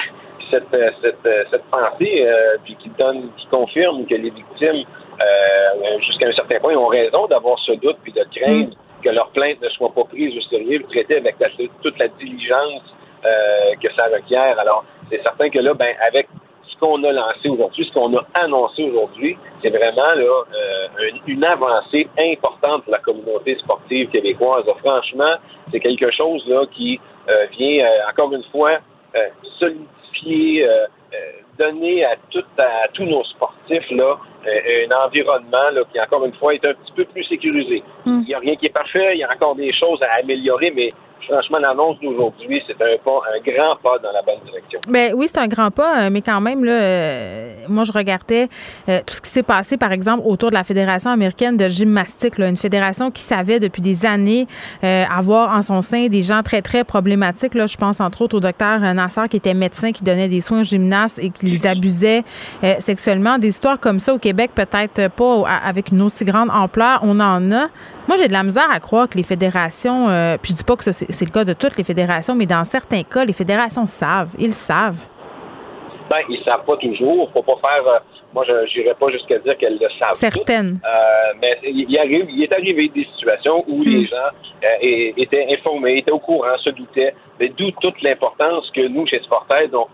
cette, 0.50 0.64
cette, 1.02 1.28
cette 1.50 1.64
pensée, 1.64 2.24
euh, 2.26 2.56
puis 2.64 2.74
qui 2.76 2.90
donne, 2.98 3.28
qui 3.36 3.46
confirme 3.48 4.06
que 4.06 4.14
les 4.14 4.30
victimes, 4.30 4.84
euh, 5.20 5.98
jusqu'à 6.00 6.28
un 6.28 6.32
certain 6.32 6.58
point, 6.58 6.74
ont 6.74 6.86
raison 6.86 7.26
d'avoir 7.26 7.58
ce 7.58 7.72
doute 7.72 7.98
puis 8.02 8.12
de 8.12 8.24
craindre 8.34 8.70
mm. 8.70 9.04
que 9.04 9.10
leurs 9.10 9.28
plaintes 9.30 9.60
ne 9.60 9.68
soient 9.70 9.92
pas 9.94 10.04
prises 10.04 10.34
au 10.36 10.40
sérieux, 10.48 10.82
traitées 10.90 11.16
avec 11.16 11.36
toute 11.82 11.98
la 11.98 12.08
diligence 12.08 12.82
que 13.80 13.92
ça 13.94 14.06
requiert. 14.12 14.58
Alors, 14.58 14.84
c'est 15.12 15.22
certain 15.22 15.50
que 15.50 15.58
là, 15.58 15.74
ben, 15.74 15.94
avec 16.00 16.26
ce 16.66 16.76
qu'on 16.78 17.04
a 17.04 17.12
lancé 17.12 17.48
aujourd'hui, 17.48 17.84
ce 17.84 17.92
qu'on 17.92 18.16
a 18.16 18.24
annoncé 18.34 18.84
aujourd'hui, 18.84 19.36
c'est 19.60 19.68
vraiment 19.68 20.14
là, 20.14 20.42
euh, 20.54 21.10
une, 21.26 21.44
avancée 21.44 22.08
importante 22.18 22.84
pour 22.84 22.92
la 22.92 22.98
communauté 23.00 23.56
sportive 23.58 24.08
québécoise. 24.08 24.64
franchement, 24.78 25.34
c'est 25.70 25.80
quelque 25.80 26.10
chose 26.10 26.42
là 26.48 26.64
qui 26.72 26.98
euh, 27.28 27.46
vient 27.58 27.84
euh, 27.84 28.10
encore 28.10 28.32
une 28.32 28.44
fois 28.44 28.78
solidifier, 29.58 30.66
donner 31.58 32.02
à, 32.02 32.14
tout, 32.30 32.44
à 32.56 32.88
tous 32.94 33.04
nos 33.04 33.22
sportifs 33.24 33.90
là 33.90 34.16
un 34.46 35.04
environnement 35.04 35.70
là, 35.70 35.82
qui 35.92 36.00
encore 36.00 36.24
une 36.24 36.32
fois 36.32 36.54
est 36.54 36.64
un 36.64 36.72
petit 36.72 36.92
peu 36.96 37.04
plus 37.04 37.22
sécurisé. 37.24 37.82
Hmm. 38.06 38.20
Il 38.22 38.28
n'y 38.28 38.34
a 38.34 38.38
rien 38.38 38.56
qui 38.56 38.66
est 38.66 38.72
parfait, 38.72 39.10
il 39.14 39.18
y 39.18 39.24
a 39.24 39.30
encore 39.30 39.54
des 39.54 39.72
choses 39.74 40.02
à 40.02 40.20
améliorer, 40.20 40.72
mais 40.74 40.88
franchement, 41.28 41.58
l'annonce 41.58 41.98
d'aujourd'hui, 42.00 42.62
c'est 42.66 42.80
un 42.80 42.96
pas, 43.04 43.20
un 43.34 43.40
grand 43.40 43.76
pas 43.82 43.98
dans 43.98 44.12
la 44.12 44.22
bonne 44.22 44.44
direction. 44.44 44.80
Ben 44.88 45.12
oui, 45.14 45.28
c'est 45.28 45.38
un 45.38 45.48
grand 45.48 45.70
pas, 45.70 46.02
euh, 46.02 46.10
mais 46.10 46.22
quand 46.22 46.40
même, 46.40 46.64
là, 46.64 46.72
euh, 46.72 47.54
moi, 47.68 47.84
je 47.84 47.92
regardais 47.92 48.48
euh, 48.88 49.00
tout 49.06 49.14
ce 49.14 49.20
qui 49.20 49.30
s'est 49.30 49.42
passé, 49.42 49.76
par 49.76 49.92
exemple, 49.92 50.22
autour 50.24 50.50
de 50.50 50.54
la 50.54 50.64
Fédération 50.64 51.10
américaine 51.10 51.56
de 51.56 51.68
gymnastique, 51.68 52.38
là, 52.38 52.48
une 52.48 52.56
fédération 52.56 53.10
qui 53.10 53.22
savait 53.22 53.60
depuis 53.60 53.82
des 53.82 54.06
années 54.06 54.46
avoir 54.82 55.56
en 55.56 55.62
son 55.62 55.82
sein 55.82 56.08
des 56.08 56.22
gens 56.22 56.42
très, 56.42 56.62
très 56.62 56.84
problématiques. 56.84 57.54
Là, 57.54 57.66
je 57.66 57.76
pense 57.76 58.00
entre 58.00 58.22
autres 58.22 58.36
au 58.36 58.40
docteur 58.40 58.80
Nassar, 58.80 59.28
qui 59.28 59.36
était 59.36 59.54
médecin, 59.54 59.92
qui 59.92 60.02
donnait 60.02 60.28
des 60.28 60.40
soins 60.40 60.60
aux 60.60 60.64
gymnastes 60.64 61.18
et 61.18 61.30
qui 61.30 61.46
les 61.46 61.66
abusait 61.66 62.22
sexuellement. 62.78 63.38
Des 63.38 63.48
histoires 63.48 63.78
comme 63.78 64.00
ça 64.00 64.14
au 64.14 64.18
Québec, 64.18 64.50
peut-être 64.54 65.08
pas 65.08 65.44
avec 65.64 65.90
une 65.90 66.02
aussi 66.02 66.24
grande 66.24 66.50
ampleur, 66.50 67.00
on 67.02 67.18
en 67.20 67.52
a. 67.52 67.68
Moi, 68.09 68.16
j'ai 68.16 68.28
de 68.28 68.32
la 68.32 68.42
misère 68.42 68.70
à 68.70 68.80
croire 68.80 69.09
que 69.09 69.16
les 69.16 69.22
fédérations, 69.22 70.07
puis 70.42 70.53
je 70.53 70.57
dis 70.59 70.64
pas 70.64 70.76
que 70.76 70.90
c'est 70.90 71.24
le 71.24 71.30
cas 71.30 71.44
de 71.44 71.53
toutes 71.53 71.76
les 71.76 71.84
fédérations, 71.84 72.34
mais 72.34 72.46
dans 72.46 72.64
certains 72.64 73.03
cas, 73.05 73.24
les 73.24 73.32
fédérations 73.32 73.86
savent. 73.86 74.34
Ils 74.38 74.53
savent. 74.53 75.05
Ben, 76.12 76.18
ils 76.28 76.44
savent 76.44 76.64
pas 76.66 76.76
toujours. 76.76 77.30
Faut 77.32 77.42
pas 77.42 77.57
faire. 77.57 77.88
Euh, 77.88 77.98
moi, 78.34 78.44
je 78.46 78.53
n'irai 78.78 78.94
pas 78.94 79.09
jusqu'à 79.11 79.38
dire 79.38 79.57
qu'elles 79.57 79.78
le 79.80 79.88
savent. 79.98 80.12
Certaines. 80.12 80.78
Euh, 80.84 81.32
mais 81.40 81.59
il, 81.62 81.98
arrive, 81.98 82.26
il 82.28 82.42
est 82.42 82.53
arrivé 82.53 82.90
des 82.94 83.07
situations 83.16 83.64
où 83.66 83.82
les 83.82 84.00
hmm. 84.00 84.09
gens 84.09 84.30
euh, 84.62 85.12
étaient 85.16 85.46
informés, 85.50 85.98
étaient 85.98 86.11
au 86.11 86.18
courant, 86.18 86.57
se 86.59 86.68
doutaient. 86.68 87.14
Mais 87.40 87.48
d'où 87.57 87.70
toute 87.80 88.03
l'importance 88.03 88.70
que 88.74 88.86
nous, 88.88 89.07
chez 89.07 89.20
Sportaid, 89.20 89.74
on, 89.74 89.86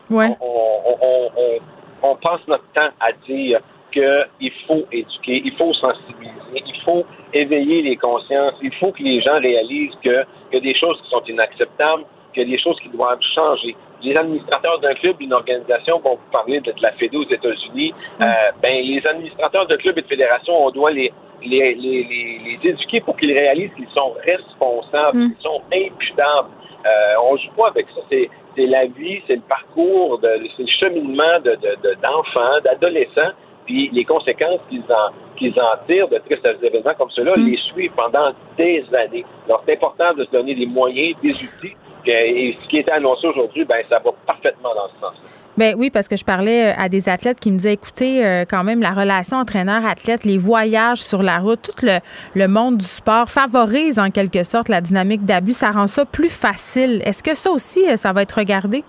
on, 2.02 2.16
passe 2.16 2.40
notre 2.48 2.66
temps 2.74 2.90
à 2.98 3.12
dire 3.28 3.60
qu'il 3.92 4.52
faut 4.66 4.86
éduquer, 4.92 5.42
il 5.44 5.52
faut 5.56 5.72
sensibiliser, 5.74 6.62
il 6.66 6.80
faut 6.84 7.04
éveiller 7.32 7.82
les 7.82 7.96
consciences, 7.96 8.54
il 8.62 8.72
faut 8.74 8.92
que 8.92 9.02
les 9.02 9.20
gens 9.20 9.38
réalisent 9.40 9.96
qu'il 10.02 10.26
y 10.52 10.56
a 10.56 10.60
des 10.60 10.74
choses 10.74 11.00
qui 11.02 11.10
sont 11.10 11.22
inacceptables, 11.26 12.04
qu'il 12.32 12.44
y 12.44 12.46
a 12.46 12.56
des 12.56 12.62
choses 12.62 12.78
qui 12.80 12.88
doivent 12.88 13.20
changer. 13.34 13.76
Les 14.02 14.16
administrateurs 14.16 14.78
d'un 14.80 14.94
club, 14.94 15.18
d'une 15.18 15.32
organisation, 15.32 15.98
vont 16.00 16.16
vous 16.16 16.30
parler 16.32 16.60
de, 16.60 16.72
la 16.80 16.92
FED 16.92 17.14
aux 17.14 17.24
États-Unis, 17.24 17.92
euh, 18.22 18.24
ben, 18.62 18.84
les 18.84 19.02
administrateurs 19.06 19.66
de 19.66 19.76
clubs 19.76 19.98
et 19.98 20.02
de 20.02 20.06
fédérations, 20.06 20.54
on 20.66 20.70
doit 20.70 20.92
les, 20.92 21.12
les, 21.42 21.74
les, 21.74 22.04
les, 22.04 22.70
éduquer 22.70 23.00
pour 23.00 23.16
qu'ils 23.16 23.32
réalisent 23.32 23.72
qu'ils 23.76 23.88
sont 23.96 24.14
responsables, 24.24 25.18
mm. 25.18 25.34
qu'ils 25.34 25.42
sont 25.42 25.62
imputables. 25.72 26.50
Euh, 26.86 27.14
on 27.24 27.36
joue 27.36 27.50
pas 27.56 27.68
avec 27.68 27.86
ça. 27.94 28.00
C'est, 28.10 28.30
c'est 28.56 28.66
la 28.66 28.86
vie, 28.86 29.20
c'est 29.26 29.36
le 29.36 29.42
parcours, 29.48 30.18
de, 30.20 30.28
c'est 30.56 30.62
le 30.62 30.68
cheminement 30.68 31.40
de, 31.44 31.56
de, 31.56 31.94
d'enfants, 32.00 32.60
d'adolescents 32.64 33.32
puis 33.68 33.90
les 33.92 34.04
conséquences 34.04 34.60
qu'ils 34.70 34.82
en, 34.88 35.12
qu'ils 35.36 35.60
en 35.60 35.76
tirent 35.86 36.08
de 36.08 36.16
tristes 36.18 36.46
événements 36.62 36.94
comme 36.96 37.10
cela 37.10 37.34
mm. 37.36 37.46
les 37.46 37.58
suivent 37.58 37.92
pendant 37.94 38.32
des 38.56 38.82
années. 38.94 39.26
Donc, 39.46 39.58
c'est 39.66 39.74
important 39.74 40.14
de 40.14 40.24
se 40.24 40.30
donner 40.30 40.54
des 40.54 40.66
moyens, 40.66 41.14
des 41.22 41.32
outils. 41.32 41.76
Et 42.06 42.56
ce 42.62 42.68
qui 42.68 42.78
est 42.78 42.88
annoncé 42.88 43.26
aujourd'hui, 43.26 43.66
ben 43.66 43.82
ça 43.90 43.98
va 43.98 44.10
parfaitement 44.26 44.70
dans 44.74 44.88
ce 44.88 44.98
sens. 44.98 45.44
Ben 45.58 45.74
oui, 45.76 45.90
parce 45.90 46.08
que 46.08 46.16
je 46.16 46.24
parlais 46.24 46.68
euh, 46.68 46.78
à 46.78 46.88
des 46.88 47.10
athlètes 47.10 47.38
qui 47.38 47.50
me 47.50 47.56
disaient, 47.56 47.74
écoutez, 47.74 48.24
euh, 48.24 48.44
quand 48.48 48.64
même, 48.64 48.80
la 48.80 48.92
relation 48.92 49.36
entraîneur-athlète, 49.36 50.24
les 50.24 50.38
voyages 50.38 51.02
sur 51.02 51.22
la 51.22 51.38
route, 51.38 51.60
tout 51.60 51.84
le, 51.84 51.98
le, 52.34 52.48
monde 52.48 52.78
du 52.78 52.86
sport 52.86 53.28
favorise 53.28 53.98
en 53.98 54.10
quelque 54.10 54.42
sorte 54.42 54.70
la 54.70 54.80
dynamique 54.80 55.26
d'abus. 55.26 55.52
Ça 55.52 55.70
rend 55.70 55.86
ça 55.86 56.06
plus 56.06 56.30
facile. 56.30 57.02
Est-ce 57.04 57.22
que 57.22 57.34
ça 57.34 57.50
aussi, 57.50 57.86
euh, 57.90 57.96
ça 57.96 58.14
va 58.14 58.22
être 58.22 58.38
regardé? 58.38 58.84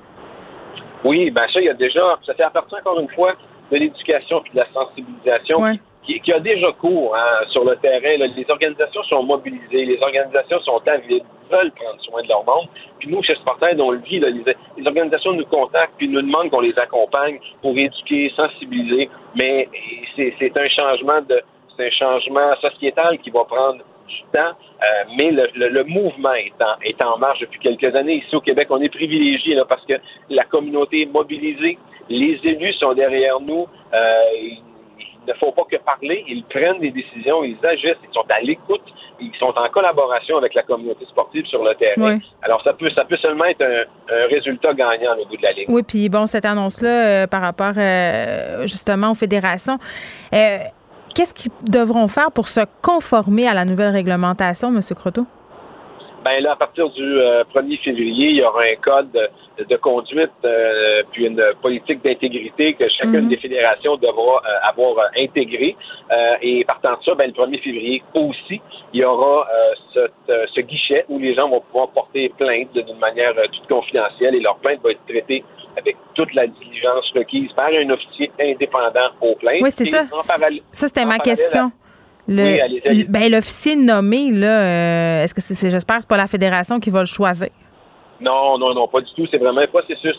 Oui, 1.04 1.30
ben 1.32 1.46
ça, 1.52 1.60
il 1.60 1.66
y 1.66 1.70
a 1.70 1.74
déjà, 1.74 2.18
ça 2.26 2.34
fait 2.34 2.44
appartient 2.44 2.76
encore 2.76 3.00
une 3.02 3.10
fois 3.10 3.36
de 3.72 3.78
l'éducation 3.78 4.44
et 4.46 4.50
de 4.52 4.58
la 4.58 4.68
sensibilisation 4.74 5.58
qui, 6.04 6.34
a 6.34 6.40
déjà 6.40 6.72
cours 6.74 7.16
hein, 7.16 7.46
sur 7.50 7.64
le 7.64 7.76
terrain. 7.76 8.18
Les 8.18 8.46
organisations 8.50 9.04
sont 9.04 9.24
mobilisées, 9.24 9.86
les 9.86 10.02
organisations 10.02 10.60
sont 10.62 10.82
avides, 10.88 11.24
veulent 11.52 11.72
prendre 11.72 12.02
soin 12.02 12.24
de 12.24 12.28
leur 12.28 12.44
monde. 12.46 12.68
Puis 13.00 13.10
nous, 13.10 13.22
chez 13.24 13.36
Sportaid, 13.36 13.80
on 13.80 13.92
le 13.92 14.00
vit. 14.00 14.20
les, 14.20 14.88
organisations 14.88 15.34
nous 15.34 15.46
contactent 15.46 15.94
puis 15.98 16.08
nous 16.08 16.22
demandent 16.22 16.50
qu'on 16.50 16.62
les 16.62 16.78
accompagne 16.80 17.40
pour 17.62 17.78
éduquer, 17.78 18.32
sensibiliser. 18.36 19.10
Mais 19.40 19.68
c'est 20.16 20.58
un 20.58 20.70
changement 20.70 21.22
de 21.22 21.42
c'est 21.78 21.88
un 21.88 21.92
changement 21.92 22.56
sociétal 22.58 23.18
qui 23.20 23.30
va 23.30 23.46
prendre 23.46 23.82
temps, 24.32 24.40
euh, 24.50 24.86
mais 25.18 25.32
le, 25.32 25.84
mouvement 25.84 26.34
est 26.34 26.54
en, 26.62 26.80
est 26.84 27.04
en 27.04 27.18
marche 27.18 27.40
depuis 27.40 27.60
quelques 27.60 27.96
années. 27.96 28.24
Ici 28.26 28.36
au 28.36 28.42
Québec, 28.42 28.68
on 28.70 28.82
est 28.82 28.90
privilégié 28.90 29.56
là, 29.56 29.66
parce 29.66 29.86
que 29.86 29.94
la 30.30 30.44
communauté 30.46 31.04
est 31.04 31.12
mobilisée, 31.12 31.78
les 32.10 32.40
élus 32.44 32.74
sont 32.74 32.94
derrière 32.94 33.40
nous. 33.40 33.68
Euh, 33.94 34.22
il 35.30 35.34
ne 35.34 35.34
faut 35.34 35.52
pas 35.52 35.64
que 35.70 35.78
parler. 35.78 36.24
Ils 36.28 36.44
prennent 36.44 36.80
des 36.80 36.92
décisions, 36.92 37.44
ils 37.44 37.58
agissent, 37.64 37.98
ils 38.04 38.14
sont 38.14 38.26
à 38.30 38.40
l'écoute, 38.42 38.82
ils 39.20 39.32
sont 39.40 39.54
en 39.56 39.70
collaboration 39.70 40.38
avec 40.38 40.54
la 40.54 40.64
communauté 40.64 41.06
sportive 41.06 41.46
sur 41.46 41.64
le 41.64 41.76
terrain. 41.76 42.18
Alors, 42.42 42.64
ça 42.64 42.74
peut, 42.74 42.90
ça 42.92 43.06
peut 43.06 43.18
seulement 43.18 43.46
être 43.46 43.62
un, 43.62 44.28
résultat 44.28 44.74
gagnant 44.74 45.16
au 45.18 45.26
bout 45.26 45.38
de 45.38 45.44
la 45.44 45.52
ligne. 45.52 45.66
Oui, 45.68 45.84
puis 45.84 46.10
bon, 46.10 46.26
cette 46.26 46.46
annonce-là, 46.46 47.24
euh, 47.24 47.28
par 47.28 47.42
rapport 47.42 47.74
euh, 47.78 48.66
justement 48.66 49.12
aux 49.12 49.16
fédérations, 49.16 49.78
qu'est-ce 51.14 51.34
qu'ils 51.34 51.52
devront 51.64 52.08
faire 52.08 52.32
pour 52.32 52.48
se 52.48 52.62
conformer 52.82 53.48
à 53.48 53.54
la 53.54 53.66
nouvelle 53.66 53.92
réglementation, 53.92 54.70
M. 54.70 54.82
Croteau? 54.96 55.26
Ben 56.26 56.44
là, 56.44 56.52
à 56.52 56.56
partir 56.56 56.90
du 56.90 57.02
1er 57.02 57.80
février, 57.82 58.30
il 58.30 58.36
y 58.36 58.44
aura 58.44 58.64
un 58.64 58.76
code 58.82 59.30
de 59.68 59.76
conduite 59.78 60.32
euh, 60.46 61.04
puis 61.12 61.26
une 61.26 61.44
politique 61.62 62.04
d'intégrité 62.04 62.74
que 62.74 62.88
chacune 62.90 63.24
mhm. 63.24 63.30
des 63.30 63.38
fédérations 63.38 63.98
devra 63.98 64.38
euh, 64.38 64.70
avoir 64.70 64.98
euh, 64.98 65.22
intégré. 65.24 65.76
et 66.42 66.64
partant 66.66 66.98
de 66.98 67.04
ça, 67.04 67.16
ben, 67.16 67.32
le 67.32 67.34
1er 67.34 67.62
février 67.62 68.04
aussi, 68.14 68.62
il 68.94 69.02
y 69.02 69.04
aura 69.04 69.48
ce, 69.94 70.62
guichet 70.62 71.06
où 71.10 71.20
les 71.20 71.34
gens 71.34 71.50
vont 71.50 71.62
pouvoir 71.62 71.90
porter 71.90 72.30
plainte 72.38 72.74
d'une 72.74 73.00
manière 73.00 73.34
toute 73.52 73.68
confidentielle 73.68 74.36
et 74.36 74.40
leur 74.40 74.58
plainte 74.58 74.82
va 74.84 74.92
être 74.92 75.06
traitée 75.08 75.44
avec 75.80 75.96
toute 76.14 76.34
la 76.34 76.48
diligence 76.48 77.12
requise 77.16 77.52
par 77.54 77.68
un 77.68 77.90
officier 77.90 78.32
indépendant 78.40 79.10
aux 79.22 79.36
plaintes. 79.36 79.62
Oui, 79.62 79.72
c'est 79.72 79.86
ça. 79.86 80.06
Ça, 80.22 80.88
c'était 80.88 81.06
ma 81.06 81.20
question. 81.20 81.72
Le, 82.28 83.10
ben, 83.10 83.32
l'officier 83.32 83.76
nommé, 83.76 84.30
là, 84.30 85.24
est-ce 85.24 85.34
que 85.34 85.42
c'est, 85.42 85.70
j'espère 85.70 85.98
c'est 86.00 86.10
pas 86.10 86.18
la 86.18 86.28
fédération 86.28 86.80
qui 86.80 86.92
va 86.92 87.00
le 87.00 87.08
choisir? 87.08 87.50
Non, 88.22 88.58
non, 88.60 88.74
non, 88.76 88.88
pas 88.88 89.02
du 89.02 89.12
tout. 89.16 89.26
C'est 89.32 89.38
vraiment 89.38 89.62
un 89.62 89.68
processus 89.68 90.16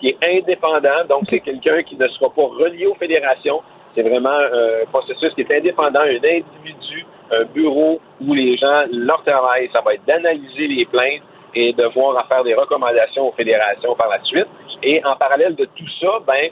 qui 0.00 0.08
est 0.08 0.18
indépendant. 0.26 1.06
Donc, 1.08 1.22
c'est 1.30 1.40
quelqu'un 1.40 1.82
qui 1.82 1.96
ne 1.96 2.06
sera 2.08 2.28
pas 2.28 2.42
relié 2.42 2.86
aux 2.86 2.96
fédérations. 2.96 3.62
C'est 3.94 4.02
vraiment 4.02 4.28
un 4.28 4.84
processus 4.92 5.32
qui 5.34 5.42
est 5.42 5.56
indépendant, 5.56 6.00
un 6.00 6.16
individu, 6.16 7.06
un 7.30 7.44
bureau 7.54 8.00
où 8.20 8.34
les 8.34 8.56
gens, 8.58 8.82
leur 8.90 9.22
travail, 9.22 9.70
ça 9.72 9.80
va 9.80 9.94
être 9.94 10.04
d'analyser 10.04 10.66
les 10.66 10.84
plaintes 10.84 11.22
et 11.54 11.72
de 11.72 11.84
voir 11.94 12.16
à 12.18 12.24
faire 12.24 12.44
des 12.44 12.54
recommandations 12.54 13.28
aux 13.28 13.32
fédérations 13.32 13.94
par 13.94 14.08
la 14.08 14.22
suite. 14.24 14.46
Et 14.82 15.02
en 15.04 15.16
parallèle 15.16 15.54
de 15.54 15.64
tout 15.64 15.88
ça, 16.00 16.20
ben, 16.26 16.50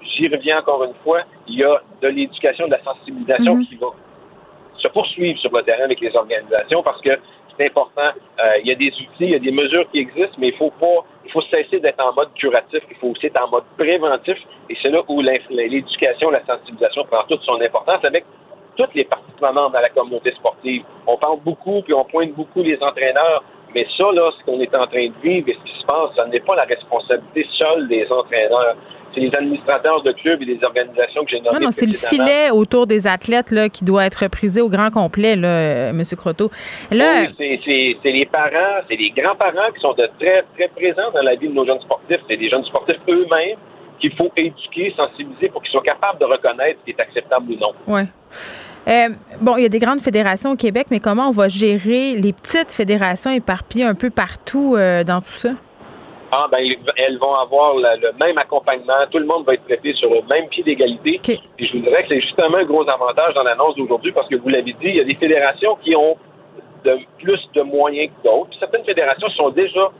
j'y 0.00 0.28
reviens 0.28 0.58
encore 0.58 0.84
une 0.84 0.94
fois, 1.02 1.22
il 1.48 1.58
y 1.58 1.64
a 1.64 1.80
de 2.02 2.08
l'éducation, 2.08 2.66
de 2.66 2.72
la 2.72 2.82
sensibilisation 2.82 3.56
mm-hmm. 3.56 3.68
qui 3.68 3.76
va 3.76 3.88
se 4.78 4.88
poursuivre 4.88 5.38
sur 5.40 5.54
le 5.54 5.62
terrain 5.62 5.84
avec 5.84 6.00
les 6.00 6.14
organisations 6.14 6.82
parce 6.82 7.00
que 7.00 7.18
c'est 7.56 7.68
important. 7.68 8.10
Euh, 8.44 8.58
il 8.62 8.68
y 8.68 8.72
a 8.72 8.74
des 8.74 8.88
outils, 8.88 9.08
il 9.20 9.30
y 9.30 9.34
a 9.34 9.38
des 9.38 9.50
mesures 9.50 9.88
qui 9.90 9.98
existent, 9.98 10.36
mais 10.38 10.48
il 10.48 10.56
faut 10.56 10.72
pas, 10.72 11.04
il 11.24 11.30
faut 11.30 11.42
cesser 11.42 11.80
d'être 11.80 12.00
en 12.04 12.12
mode 12.12 12.32
curatif. 12.34 12.82
Il 12.90 12.96
faut 12.96 13.08
aussi 13.08 13.26
être 13.26 13.42
en 13.42 13.48
mode 13.48 13.64
préventif. 13.78 14.36
Et 14.68 14.76
c'est 14.82 14.90
là 14.90 15.02
où 15.08 15.20
l'éducation, 15.20 16.30
la 16.30 16.44
sensibilisation 16.44 17.04
prend 17.04 17.22
toute 17.28 17.42
son 17.42 17.60
importance 17.60 18.04
avec 18.04 18.24
toutes 18.76 18.94
les 18.94 19.04
parties 19.04 19.30
prenantes 19.36 19.72
dans 19.72 19.80
la 19.80 19.90
communauté 19.90 20.32
sportive. 20.32 20.82
On 21.06 21.16
parle 21.16 21.38
beaucoup, 21.40 21.82
puis 21.82 21.94
on 21.94 22.04
pointe 22.04 22.32
beaucoup 22.32 22.62
les 22.62 22.80
entraîneurs. 22.82 23.44
Mais 23.74 23.86
ça, 23.96 24.04
là, 24.12 24.30
ce 24.38 24.44
qu'on 24.44 24.60
est 24.60 24.74
en 24.74 24.86
train 24.86 25.06
de 25.06 25.22
vivre 25.22 25.48
et 25.48 25.54
ce 25.54 25.70
qui 25.70 25.80
se 25.80 25.86
passe, 25.86 26.10
ce 26.16 26.30
n'est 26.30 26.40
pas 26.40 26.54
la 26.54 26.64
responsabilité 26.64 27.46
seule 27.58 27.88
des 27.88 28.06
entraîneurs 28.10 28.76
c'est 29.14 29.20
les 29.20 29.36
administrateurs 29.36 30.02
de 30.02 30.12
clubs 30.12 30.42
et 30.42 30.46
des 30.46 30.58
organisations 30.62 31.24
que 31.24 31.30
j'ai 31.30 31.40
nommées. 31.40 31.58
Non, 31.58 31.66
non, 31.66 31.70
c'est 31.70 31.86
le 31.86 31.92
filet 31.92 32.50
autour 32.50 32.86
des 32.86 33.06
athlètes 33.06 33.50
là, 33.50 33.68
qui 33.68 33.84
doit 33.84 34.04
être 34.04 34.28
prisé 34.28 34.60
au 34.60 34.68
grand 34.68 34.90
complet, 34.90 35.36
là, 35.36 35.90
M. 35.90 36.02
Croteau. 36.16 36.50
Là, 36.90 37.26
oui, 37.38 37.60
c'est 38.02 38.10
les 38.10 38.26
parents, 38.26 38.82
c'est 38.88 38.96
les 38.96 39.10
grands-parents 39.10 39.70
qui 39.74 39.80
sont 39.80 39.92
de 39.92 40.08
très, 40.18 40.44
très 40.56 40.68
présents 40.68 41.10
dans 41.14 41.22
la 41.22 41.34
vie 41.36 41.48
de 41.48 41.54
nos 41.54 41.64
jeunes 41.64 41.80
sportifs. 41.80 42.20
C'est 42.28 42.36
des 42.36 42.48
jeunes 42.48 42.64
sportifs 42.64 42.98
eux-mêmes 43.08 43.56
qu'il 44.00 44.14
faut 44.16 44.30
éduquer, 44.36 44.92
sensibiliser 44.96 45.48
pour 45.48 45.62
qu'ils 45.62 45.70
soient 45.70 45.82
capables 45.82 46.18
de 46.18 46.24
reconnaître 46.24 46.80
ce 46.80 46.90
qui 46.90 46.96
est 46.98 47.00
acceptable 47.00 47.52
ou 47.52 47.56
non. 47.56 47.72
Oui. 47.86 48.02
Euh, 48.86 49.08
bon, 49.40 49.56
il 49.56 49.62
y 49.62 49.66
a 49.66 49.68
des 49.68 49.78
grandes 49.78 50.00
fédérations 50.00 50.52
au 50.52 50.56
Québec, 50.56 50.88
mais 50.90 51.00
comment 51.00 51.28
on 51.28 51.32
va 51.32 51.48
gérer 51.48 52.16
les 52.16 52.32
petites 52.32 52.72
fédérations 52.72 53.30
éparpillées 53.30 53.84
un 53.84 53.94
peu 53.94 54.10
partout 54.10 54.74
euh, 54.76 55.04
dans 55.04 55.20
tout 55.20 55.36
ça? 55.36 55.50
Ah, 56.32 56.46
ben, 56.50 56.58
elles 56.96 57.18
vont 57.18 57.34
avoir 57.34 57.76
le, 57.76 58.12
même 58.18 58.36
accompagnement. 58.38 59.06
Tout 59.10 59.18
le 59.18 59.26
monde 59.26 59.46
va 59.46 59.54
être 59.54 59.64
traité 59.64 59.94
sur 59.94 60.10
le 60.10 60.20
même 60.28 60.48
pied 60.48 60.64
d'égalité. 60.64 61.20
Puis 61.22 61.40
je 61.66 61.72
vous 61.72 61.84
dirais 61.84 62.02
que 62.02 62.08
c'est 62.08 62.20
justement 62.20 62.58
un 62.58 62.64
gros 62.64 62.88
avantage 62.90 63.34
dans 63.34 63.44
l'annonce 63.44 63.76
d'aujourd'hui 63.76 64.12
parce 64.12 64.28
que 64.28 64.36
vous 64.36 64.48
l'avez 64.48 64.72
dit, 64.72 64.78
il 64.86 64.96
y 64.96 65.00
a 65.00 65.04
des 65.04 65.14
fédérations 65.14 65.76
qui 65.82 65.94
ont 65.94 66.16
de, 66.84 66.98
plus 67.20 67.40
de 67.54 67.62
moyens 67.62 68.10
que 68.10 68.28
d'autres. 68.28 68.50
Certaines 68.58 68.84
fédérations 68.84 69.28
sont 69.30 69.50
déjà 69.50 69.90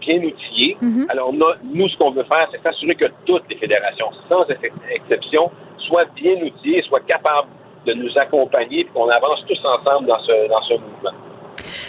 bien 0.00 0.18
outillées. 0.18 0.76
Mm-hmm. 0.82 1.10
Alors, 1.10 1.32
nous, 1.32 1.88
ce 1.88 1.96
qu'on 1.96 2.10
veut 2.10 2.24
faire, 2.24 2.48
c'est 2.52 2.62
s'assurer 2.62 2.94
que 2.94 3.06
toutes 3.24 3.48
les 3.48 3.56
fédérations, 3.56 4.10
sans 4.28 4.44
exception, 4.90 5.50
soient 5.78 6.06
bien 6.14 6.34
outillées, 6.42 6.82
soient 6.82 7.00
capables 7.00 7.48
de 7.88 7.94
nous 7.94 8.10
accompagner 8.16 8.80
et 8.80 8.84
qu'on 8.92 9.08
avance 9.08 9.40
tous 9.46 9.58
ensemble 9.64 10.06
dans 10.06 10.20
ce, 10.20 10.48
dans 10.48 10.62
ce 10.62 10.74
mouvement. 10.74 11.16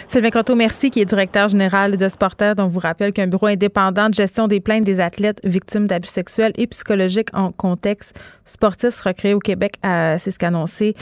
Sylvain 0.08 0.30
Croteau-Merci, 0.30 0.90
qui 0.90 1.00
est 1.00 1.04
directeur 1.04 1.48
général 1.48 1.96
de 1.96 2.08
Sporter, 2.08 2.54
dont 2.56 2.66
vous 2.66 2.80
rappelle 2.80 3.12
qu'un 3.12 3.26
bureau 3.26 3.46
indépendant 3.46 4.08
de 4.08 4.14
gestion 4.14 4.48
des 4.48 4.60
plaintes 4.60 4.84
des 4.84 5.00
athlètes 5.00 5.40
victimes 5.44 5.86
d'abus 5.86 6.08
sexuels 6.08 6.52
et 6.56 6.66
psychologiques 6.66 7.28
en 7.32 7.52
contexte 7.52 8.18
sportif 8.44 8.90
sera 8.90 9.14
créé 9.14 9.34
au 9.34 9.38
Québec. 9.38 9.74
C'est 9.82 10.30
ce 10.30 10.38
qu'a 10.38 10.48
annoncé 10.48 10.94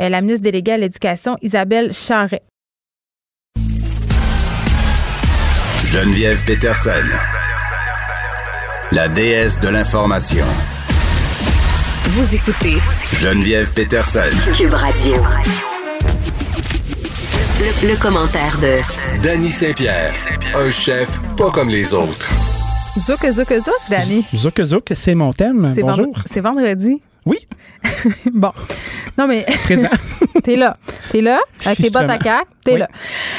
euh, 0.00 0.08
la 0.08 0.20
ministre 0.20 0.42
déléguée 0.42 0.72
à 0.72 0.78
l'Éducation, 0.78 1.36
Isabelle 1.42 1.92
Charret. 1.92 2.42
Geneviève 5.86 6.44
Peterson, 6.44 6.90
la 8.90 9.08
déesse 9.08 9.60
de 9.60 9.68
l'information. 9.68 10.44
Vous 12.16 12.34
écoutez 12.34 12.78
Geneviève 13.12 13.74
Peterson, 13.74 14.20
Cube 14.56 14.72
Radio. 14.72 15.12
Le, 17.82 18.00
commentaire 18.00 18.58
de 18.58 18.76
Danny 19.22 19.50
Saint-Pierre, 19.50 20.14
un 20.54 20.70
chef 20.70 21.20
pas 21.36 21.50
comme 21.50 21.68
les 21.68 21.92
autres. 21.92 22.32
Zouk, 22.98 23.20
zouk, 23.30 23.52
zouk, 23.60 23.74
Danny. 23.90 24.24
Zouk, 24.34 24.62
zouk, 24.64 24.92
c'est 24.94 25.14
mon 25.14 25.34
thème. 25.34 25.70
Bonjour. 25.78 26.16
C'est 26.24 26.40
vendredi. 26.40 27.02
Oui. 27.26 27.38
bon. 28.32 28.52
Non, 29.18 29.26
mais. 29.26 29.44
Présent. 29.64 29.88
t'es 30.44 30.56
là. 30.56 30.76
T'es 31.10 31.20
là, 31.20 31.40
avec 31.64 31.78
tes 31.78 31.90
bottes 31.90 32.10
à 32.10 32.18
cac. 32.18 32.46
T'es 32.64 32.78
là. 32.78 32.88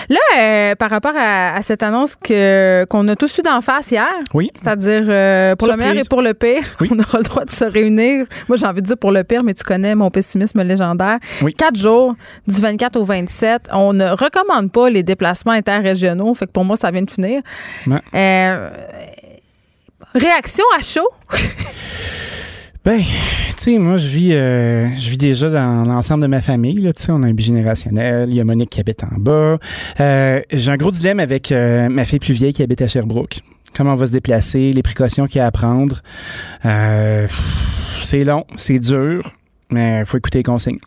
Là, 0.09 0.19
euh, 0.37 0.75
par 0.75 0.89
rapport 0.89 1.13
à, 1.15 1.61
cette 1.61 1.83
annonce 1.83 2.15
que, 2.15 2.85
qu'on 2.89 3.07
a 3.07 3.15
tous 3.15 3.37
eu 3.37 3.41
d'en 3.41 3.61
face 3.61 3.91
hier. 3.91 4.07
Oui. 4.33 4.49
C'est-à-dire, 4.55 5.05
euh, 5.07 5.55
pour 5.55 5.67
le 5.67 5.77
meilleur 5.77 5.97
et 5.97 6.07
pour 6.09 6.21
le 6.21 6.33
pire, 6.33 6.63
on 6.91 6.99
aura 6.99 7.17
le 7.19 7.23
droit 7.23 7.45
de 7.45 7.51
se 7.51 7.65
réunir. 7.65 8.25
Moi, 8.47 8.57
j'ai 8.57 8.65
envie 8.65 8.81
de 8.81 8.87
dire 8.87 8.97
pour 8.97 9.11
le 9.11 9.23
pire, 9.23 9.43
mais 9.43 9.53
tu 9.53 9.63
connais 9.63 9.95
mon 9.95 10.09
pessimisme 10.09 10.61
légendaire. 10.63 11.19
Oui. 11.41 11.53
Quatre 11.53 11.77
jours, 11.77 12.15
du 12.47 12.59
24 12.59 12.95
au 12.97 13.03
27. 13.03 13.69
On 13.73 13.93
ne 13.93 14.09
recommande 14.09 14.71
pas 14.71 14.89
les 14.89 15.03
déplacements 15.03 15.53
interrégionaux. 15.53 16.33
Fait 16.33 16.47
que 16.47 16.51
pour 16.51 16.65
moi, 16.65 16.75
ça 16.77 16.91
vient 16.91 17.03
de 17.03 17.11
finir. 17.11 17.41
Euh, 18.13 18.69
réaction 20.15 20.65
à 20.77 20.81
chaud? 20.81 21.09
Ben, 22.87 23.01
tu 23.01 23.53
sais, 23.57 23.79
moi, 23.79 23.97
je 23.97 24.07
vis, 24.07 24.31
euh, 24.31 24.87
je 24.95 25.09
vis 25.09 25.17
déjà 25.17 25.49
dans 25.49 25.83
l'ensemble 25.83 26.21
de 26.23 26.27
ma 26.27 26.39
famille. 26.39 26.75
Là, 26.75 26.91
on 27.09 27.21
a 27.21 27.27
un 27.27 27.33
bigénérationnel. 27.33 28.29
Il 28.29 28.35
y 28.35 28.39
a 28.39 28.45
Monique 28.45 28.69
qui 28.69 28.79
habite 28.79 29.03
en 29.03 29.17
bas. 29.17 29.57
Euh, 29.99 30.41
j'ai 30.53 30.71
un 30.71 30.77
gros 30.77 30.91
dilemme 30.91 31.19
avec 31.19 31.51
euh, 31.51 31.89
ma 31.89 32.05
fille 32.05 32.19
plus 32.19 32.33
vieille 32.33 32.53
qui 32.53 32.63
habite 32.63 32.81
à 32.81 32.87
Sherbrooke. 32.87 33.41
Comment 33.75 33.91
on 33.91 33.95
va 33.97 34.07
se 34.07 34.13
déplacer, 34.13 34.71
les 34.71 34.83
précautions 34.83 35.27
qu'il 35.27 35.39
y 35.39 35.41
a 35.41 35.47
à 35.47 35.51
prendre. 35.51 36.01
c'est 36.63 38.23
long, 38.23 38.45
c'est 38.55 38.79
dur, 38.79 39.33
mais 39.69 39.99
il 39.99 40.05
faut 40.05 40.17
écouter 40.17 40.39
les 40.39 40.43
consignes. 40.43 40.79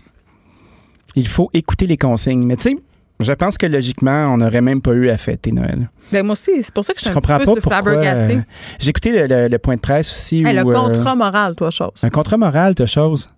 Il 1.16 1.28
faut 1.28 1.50
écouter 1.52 1.86
les 1.86 1.98
consignes. 1.98 2.46
Mais 2.46 2.56
tu 2.56 2.62
sais, 2.62 2.76
je 3.20 3.32
pense 3.32 3.58
que 3.58 3.66
logiquement, 3.66 4.32
on 4.32 4.38
n'aurait 4.38 4.60
même 4.60 4.80
pas 4.80 4.92
eu 4.92 5.10
à 5.10 5.16
fêter 5.16 5.52
Noël. 5.52 5.90
Ben 6.12 6.24
moi 6.24 6.32
aussi, 6.32 6.62
c'est 6.62 6.72
pour 6.72 6.84
ça 6.84 6.92
que 6.92 6.98
je 7.00 7.04
suis 7.04 7.10
un 7.10 7.14
comprends 7.14 7.38
petit 7.38 7.46
peu 7.54 7.60
pas 7.60 7.82
pourquoi. 7.82 8.02
Euh, 8.02 8.40
J'ai 8.78 8.90
écouté 8.90 9.26
le, 9.26 9.58
point 9.58 9.76
de 9.76 9.80
presse 9.80 10.10
aussi. 10.10 10.42
le 10.42 10.58
euh, 10.58 10.62
contrat 10.62 11.14
moral, 11.14 11.54
toi, 11.54 11.70
chose. 11.70 11.92
Un 12.02 12.10
contrat 12.10 12.36
moral, 12.36 12.74
toi, 12.74 12.86
chose. 12.86 13.28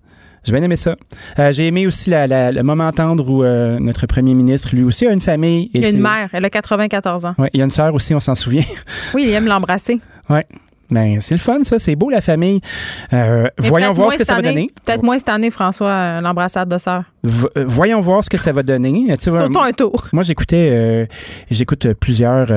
J'ai 0.45 0.53
bien 0.53 0.63
aimé 0.63 0.77
ça. 0.77 0.97
Euh, 1.39 1.53
j'ai 1.53 1.69
aimé 1.69 1.87
aussi 1.87 2.11
le 2.11 2.63
moment 2.63 2.89
entendre 2.89 3.29
où 3.29 3.45
notre 3.83 4.07
premier 4.07 4.35
ministre, 4.35 4.75
lui 4.75 4.83
aussi, 4.83 5.07
a 5.07 5.13
une 5.13 5.21
famille. 5.21 5.71
il 5.75 5.85
a 5.85 5.89
une 5.91 6.01
mère, 6.01 6.31
elle 6.33 6.45
a 6.45 6.51
94 6.51 7.27
ans. 7.27 7.35
Oui, 7.39 7.49
il 7.53 7.59
y 7.59 7.61
a 7.61 7.65
une 7.65 7.71
sœur 7.71 7.95
aussi, 7.95 8.15
on 8.15 8.21
s'en 8.21 8.35
souvient. 8.35 8.65
oui, 9.15 9.25
il 9.27 9.31
aime 9.31 9.47
l'embrasser. 9.47 10.01
Oui. 10.31 10.41
Ben, 10.93 11.21
c'est 11.21 11.35
le 11.35 11.41
fun, 11.41 11.59
ça. 11.63 11.79
C'est 11.79 11.97
beau, 11.97 12.11
la 12.11 12.21
famille. 12.21 12.61
Euh, 13.13 13.49
voyons 13.59 13.93
voir 13.93 14.13
ce 14.13 14.19
que 14.19 14.25
ça 14.25 14.37
va 14.37 14.43
donner. 14.43 14.67
Peut-être 14.85 15.03
moins 15.03 15.19
cette 15.19 15.31
année, 15.31 15.51
François, 15.51 15.89
euh, 15.89 16.21
l'embrassade 16.21 16.69
de 16.69 16.77
sœur. 16.77 17.05
Euh, 17.25 17.65
voyons 17.67 18.01
voir 18.01 18.23
ce 18.23 18.29
que 18.29 18.37
ça 18.37 18.53
va 18.53 18.63
donner. 18.63 19.07
Sautons 19.19 19.63
un 19.63 19.73
tour. 19.73 20.05
Moi, 20.13 20.23
j'écoutais, 20.23 21.09
j'écoute 21.51 21.95
plusieurs, 21.95 22.49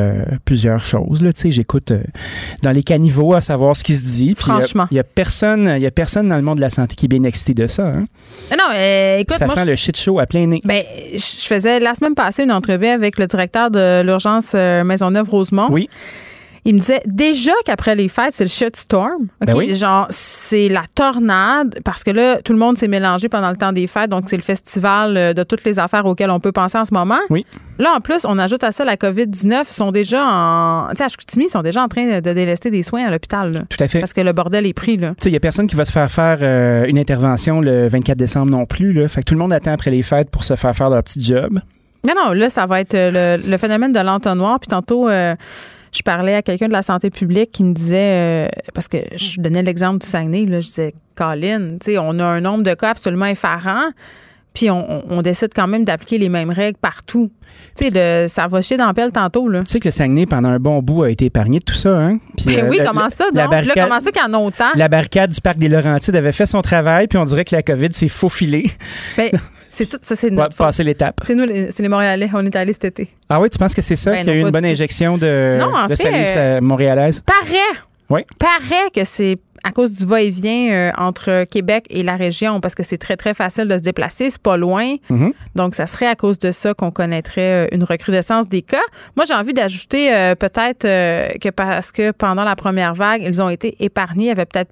plusieurs 0.44 0.84
choses. 0.84 1.24
Là, 1.24 1.32
j'écoute 1.46 1.94
dans 2.62 2.72
les 2.72 2.84
caniveaux 2.84 3.34
à 3.34 3.42
savoir 3.42 3.76
ce 3.76 3.84
qui 3.84 3.96
se 3.96 4.04
dit. 4.04 4.36
Franchement. 4.36 4.88
Il 4.92 4.98
y, 4.98 5.00
a 5.00 5.04
personne, 5.04 5.74
il 5.78 5.82
y 5.82 5.88
a 5.88 5.92
personne 5.92 6.28
dans 6.28 6.36
le 6.36 6.42
monde 6.42 6.58
de 6.58 6.62
la 6.62 6.70
santé 6.70 6.96
qui 6.96 7.06
est 7.06 7.10
bien 7.10 7.24
excité 7.24 7.54
de 7.54 7.68
ça. 7.68 7.88
Hein. 7.88 8.06
Non, 8.52 8.74
écoute, 9.18 9.38
ça 9.38 9.48
sent 9.48 9.66
le 9.66 9.76
shit 9.76 9.98
show 9.98 10.20
à 10.20 10.26
plein 10.26 10.46
nez. 10.48 10.60
Ben, 10.66 10.84
je 11.14 11.48
faisais 11.48 11.80
la 11.80 11.94
semaine 11.94 12.16
passée 12.16 12.44
une 12.44 12.52
entrevue 12.52 12.88
avec 12.88 13.18
le 13.18 13.28
directeur 13.28 13.72
de 13.72 14.02
l'urgence 14.02 14.54
Maisonneuve-Rosemont. 14.54 15.68
Oui. 15.72 15.90
Il 16.68 16.74
me 16.74 16.80
disait 16.80 17.02
déjà 17.06 17.52
qu'après 17.64 17.96
les 17.96 18.08
fêtes, 18.08 18.34
c'est 18.34 18.44
le 18.44 18.50
shitstorm. 18.50 19.28
Ben 19.40 19.74
Genre, 19.76 20.08
c'est 20.10 20.68
la 20.68 20.84
tornade 20.96 21.80
parce 21.86 22.04
que 22.04 22.10
là, 22.10 22.42
tout 22.42 22.54
le 22.54 22.60
monde 22.60 22.76
s'est 22.76 22.88
mélangé 22.88 23.30
pendant 23.30 23.52
le 23.52 23.56
temps 23.56 23.72
des 23.72 23.86
fêtes. 23.86 24.10
Donc, 24.10 24.24
c'est 24.28 24.36
le 24.36 24.42
festival 24.42 25.16
euh, 25.16 25.34
de 25.34 25.44
toutes 25.44 25.64
les 25.64 25.78
affaires 25.78 26.08
auxquelles 26.08 26.32
on 26.32 26.40
peut 26.40 26.52
penser 26.52 26.80
en 26.80 26.86
ce 26.86 26.94
moment. 26.94 27.20
Oui. 27.30 27.46
Là, 27.78 27.94
en 27.96 28.00
plus, 28.00 28.26
on 28.26 28.40
ajoute 28.40 28.64
à 28.64 28.72
ça 28.72 28.84
la 28.84 28.96
COVID-19. 28.96 29.66
Ils 29.70 29.74
sont 29.74 29.92
déjà 29.92 30.26
en. 30.26 30.88
Tu 30.90 30.98
sais, 30.98 31.04
à 31.04 31.08
Chicoutimi, 31.08 31.46
ils 31.46 31.50
sont 31.50 31.62
déjà 31.62 31.84
en 31.84 31.88
train 31.88 32.20
de 32.20 32.34
délester 32.34 32.72
des 32.72 32.82
soins 32.82 33.06
à 33.06 33.12
l'hôpital. 33.12 33.66
Tout 33.70 33.84
à 33.84 33.88
fait. 33.88 34.00
Parce 34.00 34.14
que 34.14 34.22
le 34.22 34.34
bordel 34.34 34.66
est 34.66 34.74
pris, 34.74 34.98
là. 34.98 35.10
Tu 35.10 35.16
sais, 35.20 35.30
il 35.30 35.34
n'y 35.34 35.38
a 35.38 35.42
personne 35.42 35.68
qui 35.68 35.76
va 35.76 35.86
se 35.86 35.92
faire 35.92 36.10
faire 36.10 36.40
euh, 36.42 36.86
une 36.88 36.98
intervention 36.98 37.62
le 37.62 37.88
24 37.88 38.18
décembre 38.18 38.52
non 38.52 38.66
plus, 38.66 38.92
là. 38.92 39.08
Fait 39.08 39.22
que 39.22 39.26
tout 39.26 39.36
le 39.36 39.40
monde 39.40 39.54
attend 39.54 39.74
après 39.74 39.92
les 39.92 40.02
fêtes 40.02 40.32
pour 40.32 40.44
se 40.44 40.56
faire 40.56 40.76
faire 40.76 40.90
leur 40.90 41.04
petit 41.04 41.24
job. 41.24 41.60
Non, 42.08 42.14
non, 42.16 42.34
là, 42.34 42.50
ça 42.50 42.66
va 42.66 42.82
être 42.82 42.96
euh, 42.96 43.38
le, 43.38 43.58
phénomène 43.58 43.92
de 43.92 44.00
l'entonnoir. 44.00 44.60
Puis 44.60 44.68
tantôt, 44.68 45.10
je 45.96 46.04
parlais 46.04 46.36
à 46.36 46.42
quelqu'un 46.42 46.68
de 46.68 46.74
la 46.74 46.82
santé 46.82 47.10
publique 47.10 47.52
qui 47.52 47.64
me 47.64 47.74
disait, 47.74 48.48
euh, 48.48 48.48
parce 48.74 48.88
que 48.88 48.98
je 49.16 49.40
donnais 49.40 49.64
l'exemple 49.64 50.00
du 50.00 50.08
Saguenay, 50.08 50.46
je 50.46 50.66
disais, 50.66 50.94
Colin, 51.16 51.78
on 52.00 52.20
a 52.20 52.26
un 52.26 52.42
nombre 52.42 52.64
de 52.64 52.74
cas 52.74 52.92
absolument 52.92 53.28
effarant, 53.28 53.92
puis 54.56 54.72
on, 54.72 55.22
décide 55.22 55.50
quand 55.54 55.68
même 55.68 55.84
d'appliquer 55.84 56.18
les 56.18 56.30
mêmes 56.30 56.50
règles 56.50 56.78
partout. 56.78 57.30
Tu 57.78 57.90
sais, 57.90 58.28
ça 58.30 58.48
va 58.48 58.62
chier 58.62 58.78
dans 58.78 58.88
le 58.88 58.94
pelle 58.94 59.12
tantôt. 59.12 59.50
Là. 59.50 59.64
Tu 59.64 59.72
sais 59.72 59.80
que 59.80 59.90
le 59.90 59.92
Saguenay, 59.92 60.26
pendant 60.26 60.50
un 60.50 60.60
bon 60.60 60.82
bout, 60.82 61.04
a 61.04 61.10
été 61.12 61.26
épargné 61.26 61.60
de 61.60 61.64
tout 61.66 61.76
ça. 61.76 61.98
Hein? 61.98 62.20
Ben 62.46 62.60
euh, 62.60 62.70
oui, 62.70 62.80
comment 62.86 63.10
ça? 63.10 63.26
Non? 63.34 63.50
là, 63.50 63.64
comment 63.74 64.00
ça 64.00 64.12
qu'en 64.12 64.46
autant? 64.46 64.70
La 64.76 64.88
barricade 64.88 65.32
du 65.32 65.42
parc 65.42 65.58
des 65.58 65.68
Laurentides 65.68 66.16
avait 66.16 66.32
fait 66.32 66.46
son 66.46 66.62
travail, 66.62 67.08
puis 67.08 67.18
on 67.18 67.26
dirait 67.26 67.44
que 67.44 67.54
la 67.54 67.64
COVID 67.64 67.92
s'est 67.92 68.08
faufilée. 68.08 68.72
Ben, 69.18 69.30
c'est 69.70 69.90
tout, 69.90 69.98
ça, 70.02 70.16
c'est 70.16 70.30
notre 70.32 70.56
passer 70.56 70.84
l'étape. 70.84 71.20
C'est 71.24 71.36
nous, 71.36 71.46
c'est 71.48 71.82
les 71.82 71.90
Montréalais. 71.90 72.30
On 72.34 72.46
est 72.46 72.56
allés 72.56 72.74
cet 72.74 72.86
été. 72.86 73.10
Ah 73.28 73.42
oui, 73.42 73.50
tu 73.50 73.58
penses 73.58 73.74
que 73.74 73.82
c'est 73.82 73.98
ça, 73.98 74.12
ben 74.12 74.20
qu'il 74.20 74.30
y 74.30 74.32
a 74.32 74.36
eu 74.36 74.42
une 74.42 74.52
bonne 74.52 74.66
injection 74.66 75.18
de, 75.18 75.60
de 75.90 75.96
salive 75.96 76.34
euh, 76.36 76.62
montréalaise? 76.62 77.22
Paraît. 77.26 77.80
Oui. 78.10 78.22
Paraît 78.40 78.90
que 78.94 79.04
c'est 79.04 79.38
à 79.66 79.72
cause 79.72 79.94
du 79.94 80.06
va-et-vient 80.06 80.72
euh, 80.72 80.92
entre 80.98 81.44
Québec 81.46 81.86
et 81.90 82.04
la 82.04 82.16
région, 82.16 82.62
parce 82.62 82.76
que 82.76 82.84
c'est 82.84 82.98
très, 82.98 83.18
très 83.18 83.34
facile 83.34 83.68
de 83.68 83.78
se 83.78 83.82
déplacer, 83.82 84.30
c'est 84.30 84.42
pas 84.42 84.58
loin. 84.58 84.96
Mm-hmm. 85.10 85.34
Donc, 85.56 85.76
ça 85.76 85.88
serait 85.88 86.08
à 86.08 86.16
cause 86.16 86.40
de 86.40 86.52
ça 86.52 86.74
qu'on 86.74 86.92
connaîtrait 86.92 87.66
euh, 87.66 87.68
une 87.72 87.84
recrudescence 87.84 88.48
des 88.48 88.62
cas. 88.62 88.84
Moi, 89.16 89.26
j'ai 89.28 89.34
envie 89.34 89.54
d'ajouter 89.54 90.10
peut-être 90.40 90.84
que 90.84 91.50
parce 91.50 91.92
que 91.92 92.12
pendant 92.12 92.44
la 92.44 92.56
première 92.56 92.94
vague, 92.94 93.24
ils 93.24 93.42
ont 93.42 93.50
été 93.50 93.76
épargnés, 93.80 94.26
il 94.26 94.28
y 94.28 94.32
avait 94.32 94.46
peut-être 94.46 94.72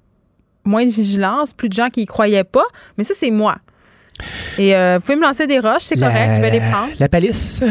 moins 0.64 0.86
de 0.86 0.90
vigilance, 0.90 1.52
plus 1.52 1.68
de 1.68 1.74
gens 1.74 1.88
qui 1.90 2.02
y 2.02 2.06
croyaient 2.06 2.44
pas, 2.44 2.64
mais 2.96 3.04
ça, 3.04 3.14
c'est 3.16 3.30
moi. 3.30 3.56
Et 4.58 4.74
euh, 4.74 4.96
vous 4.98 5.06
pouvez 5.06 5.16
me 5.16 5.22
lancer 5.22 5.46
des 5.46 5.58
roches, 5.58 5.82
c'est 5.82 5.98
correct, 5.98 6.36
je 6.36 6.40
vais 6.40 6.50
les 6.50 6.60
prendre. 6.60 6.92
La 7.00 7.08
palisse. 7.08 7.62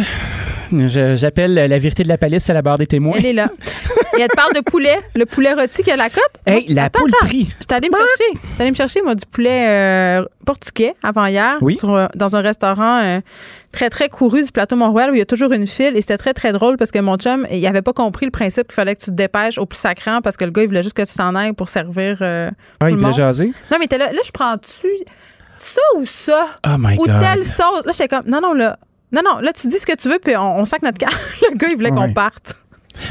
J'appelle 1.15 1.53
la 1.53 1.79
vérité 1.79 2.03
de 2.03 2.07
la 2.07 2.17
palisse 2.17 2.49
à 2.49 2.53
la 2.53 2.61
barre 2.61 2.77
des 2.77 2.87
témoins. 2.87 3.15
Elle 3.17 3.25
est 3.25 3.33
là. 3.33 3.49
Et 4.17 4.21
elle 4.21 4.27
te 4.27 4.35
parle 4.35 4.53
de 4.53 4.59
poulet. 4.61 4.99
Le 5.15 5.25
poulet 5.25 5.53
rôti 5.53 5.81
qui 5.81 5.89
a 5.89 5.95
la 5.95 6.09
cote? 6.09 6.21
Hey, 6.45 6.67
la 6.71 6.89
poulperie. 6.89 7.45
Je 7.59 7.65
suis 7.65 7.75
allée 7.75 7.89
me 7.89 7.97
chercher. 7.97 8.39
Je 8.57 8.61
allée 8.61 8.71
me 8.71 8.75
chercher, 8.75 9.01
moi, 9.01 9.15
du 9.15 9.25
poulet 9.25 9.67
euh, 9.67 10.25
portugais 10.45 10.93
avant 11.01 11.25
hier. 11.25 11.57
Oui. 11.61 11.79
dans 12.15 12.35
un 12.35 12.41
restaurant 12.41 13.01
euh, 13.01 13.21
très, 13.71 13.89
très 13.89 14.09
couru 14.09 14.43
du 14.43 14.51
plateau 14.51 14.75
Mont-Royal 14.75 15.09
où 15.09 15.15
il 15.15 15.19
y 15.19 15.21
a 15.21 15.25
toujours 15.25 15.51
une 15.51 15.65
file. 15.65 15.97
Et 15.97 16.01
c'était 16.01 16.17
très, 16.17 16.33
très 16.33 16.53
drôle 16.53 16.77
parce 16.77 16.91
que 16.91 16.99
mon 16.99 17.17
chum, 17.17 17.47
il 17.49 17.65
avait 17.65 17.81
pas 17.81 17.93
compris 17.93 18.25
le 18.27 18.31
principe 18.31 18.67
qu'il 18.67 18.75
fallait 18.75 18.95
que 18.95 19.01
tu 19.01 19.09
te 19.09 19.15
dépêches 19.15 19.57
au 19.57 19.65
plus 19.65 19.79
sacrant 19.79 20.21
parce 20.21 20.37
que 20.37 20.45
le 20.45 20.51
gars, 20.51 20.61
il 20.61 20.67
voulait 20.67 20.83
juste 20.83 20.95
que 20.95 21.05
tu 21.05 21.15
t'en 21.15 21.33
ailles 21.33 21.53
pour 21.53 21.69
servir. 21.69 22.17
ah, 22.21 22.89
il 22.89 22.97
voulait 22.97 23.13
jaser? 23.13 23.51
Non, 23.71 23.77
mais 23.79 23.97
là, 23.97 24.11
là, 24.11 24.21
je 24.23 24.31
prends-tu 24.31 24.87
ça 25.57 25.81
ou 25.97 26.05
ça? 26.05 26.47
Oh 26.67 26.75
my 26.77 26.97
ou 26.97 27.05
telle 27.07 27.43
sauce? 27.43 27.85
Là, 27.85 27.91
j'étais 27.91 28.07
comme, 28.07 28.25
non, 28.27 28.41
non, 28.41 28.53
là. 28.53 28.77
Non, 29.13 29.21
non, 29.23 29.39
là, 29.39 29.53
tu 29.53 29.67
dis 29.67 29.77
ce 29.77 29.85
que 29.85 29.95
tu 29.95 30.09
veux, 30.09 30.19
puis 30.19 30.35
on, 30.35 30.59
on 30.59 30.65
sac 30.65 30.81
notre 30.81 30.97
carte. 30.97 31.19
le 31.51 31.57
gars, 31.57 31.67
il 31.69 31.75
voulait 31.75 31.91
qu'on 31.91 32.11
parte. 32.11 32.55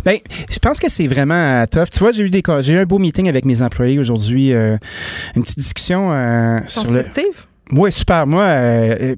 Ben, 0.04 0.18
je 0.50 0.58
pense 0.58 0.78
que 0.78 0.88
c'est 0.90 1.06
vraiment 1.06 1.64
tough. 1.66 1.90
Tu 1.92 1.98
vois, 2.00 2.12
j'ai 2.12 2.24
eu 2.24 2.30
des 2.30 2.42
j'ai 2.60 2.74
eu 2.74 2.78
un 2.78 2.84
beau 2.84 2.98
meeting 2.98 3.28
avec 3.28 3.44
mes 3.44 3.62
employés 3.62 3.98
aujourd'hui, 3.98 4.52
euh, 4.52 4.76
une 5.36 5.42
petite 5.42 5.58
discussion 5.58 6.12
euh, 6.12 6.60
sur 6.66 6.90
le. 6.90 7.04
Oui, 7.70 7.90
super. 7.90 8.26
Moi, 8.26 8.42
euh, 8.42 9.16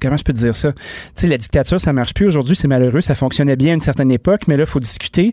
comment 0.00 0.16
je 0.16 0.24
peux 0.24 0.32
te 0.32 0.38
dire 0.38 0.56
ça? 0.56 0.72
Tu 0.72 0.80
sais, 1.14 1.26
la 1.26 1.38
dictature, 1.38 1.80
ça 1.80 1.92
marche 1.92 2.14
plus 2.14 2.26
aujourd'hui, 2.26 2.56
c'est 2.56 2.68
malheureux. 2.68 3.00
Ça 3.00 3.14
fonctionnait 3.14 3.56
bien 3.56 3.72
à 3.72 3.74
une 3.74 3.80
certaine 3.80 4.10
époque, 4.10 4.42
mais 4.48 4.56
là, 4.56 4.64
il 4.64 4.70
faut 4.70 4.80
discuter. 4.80 5.32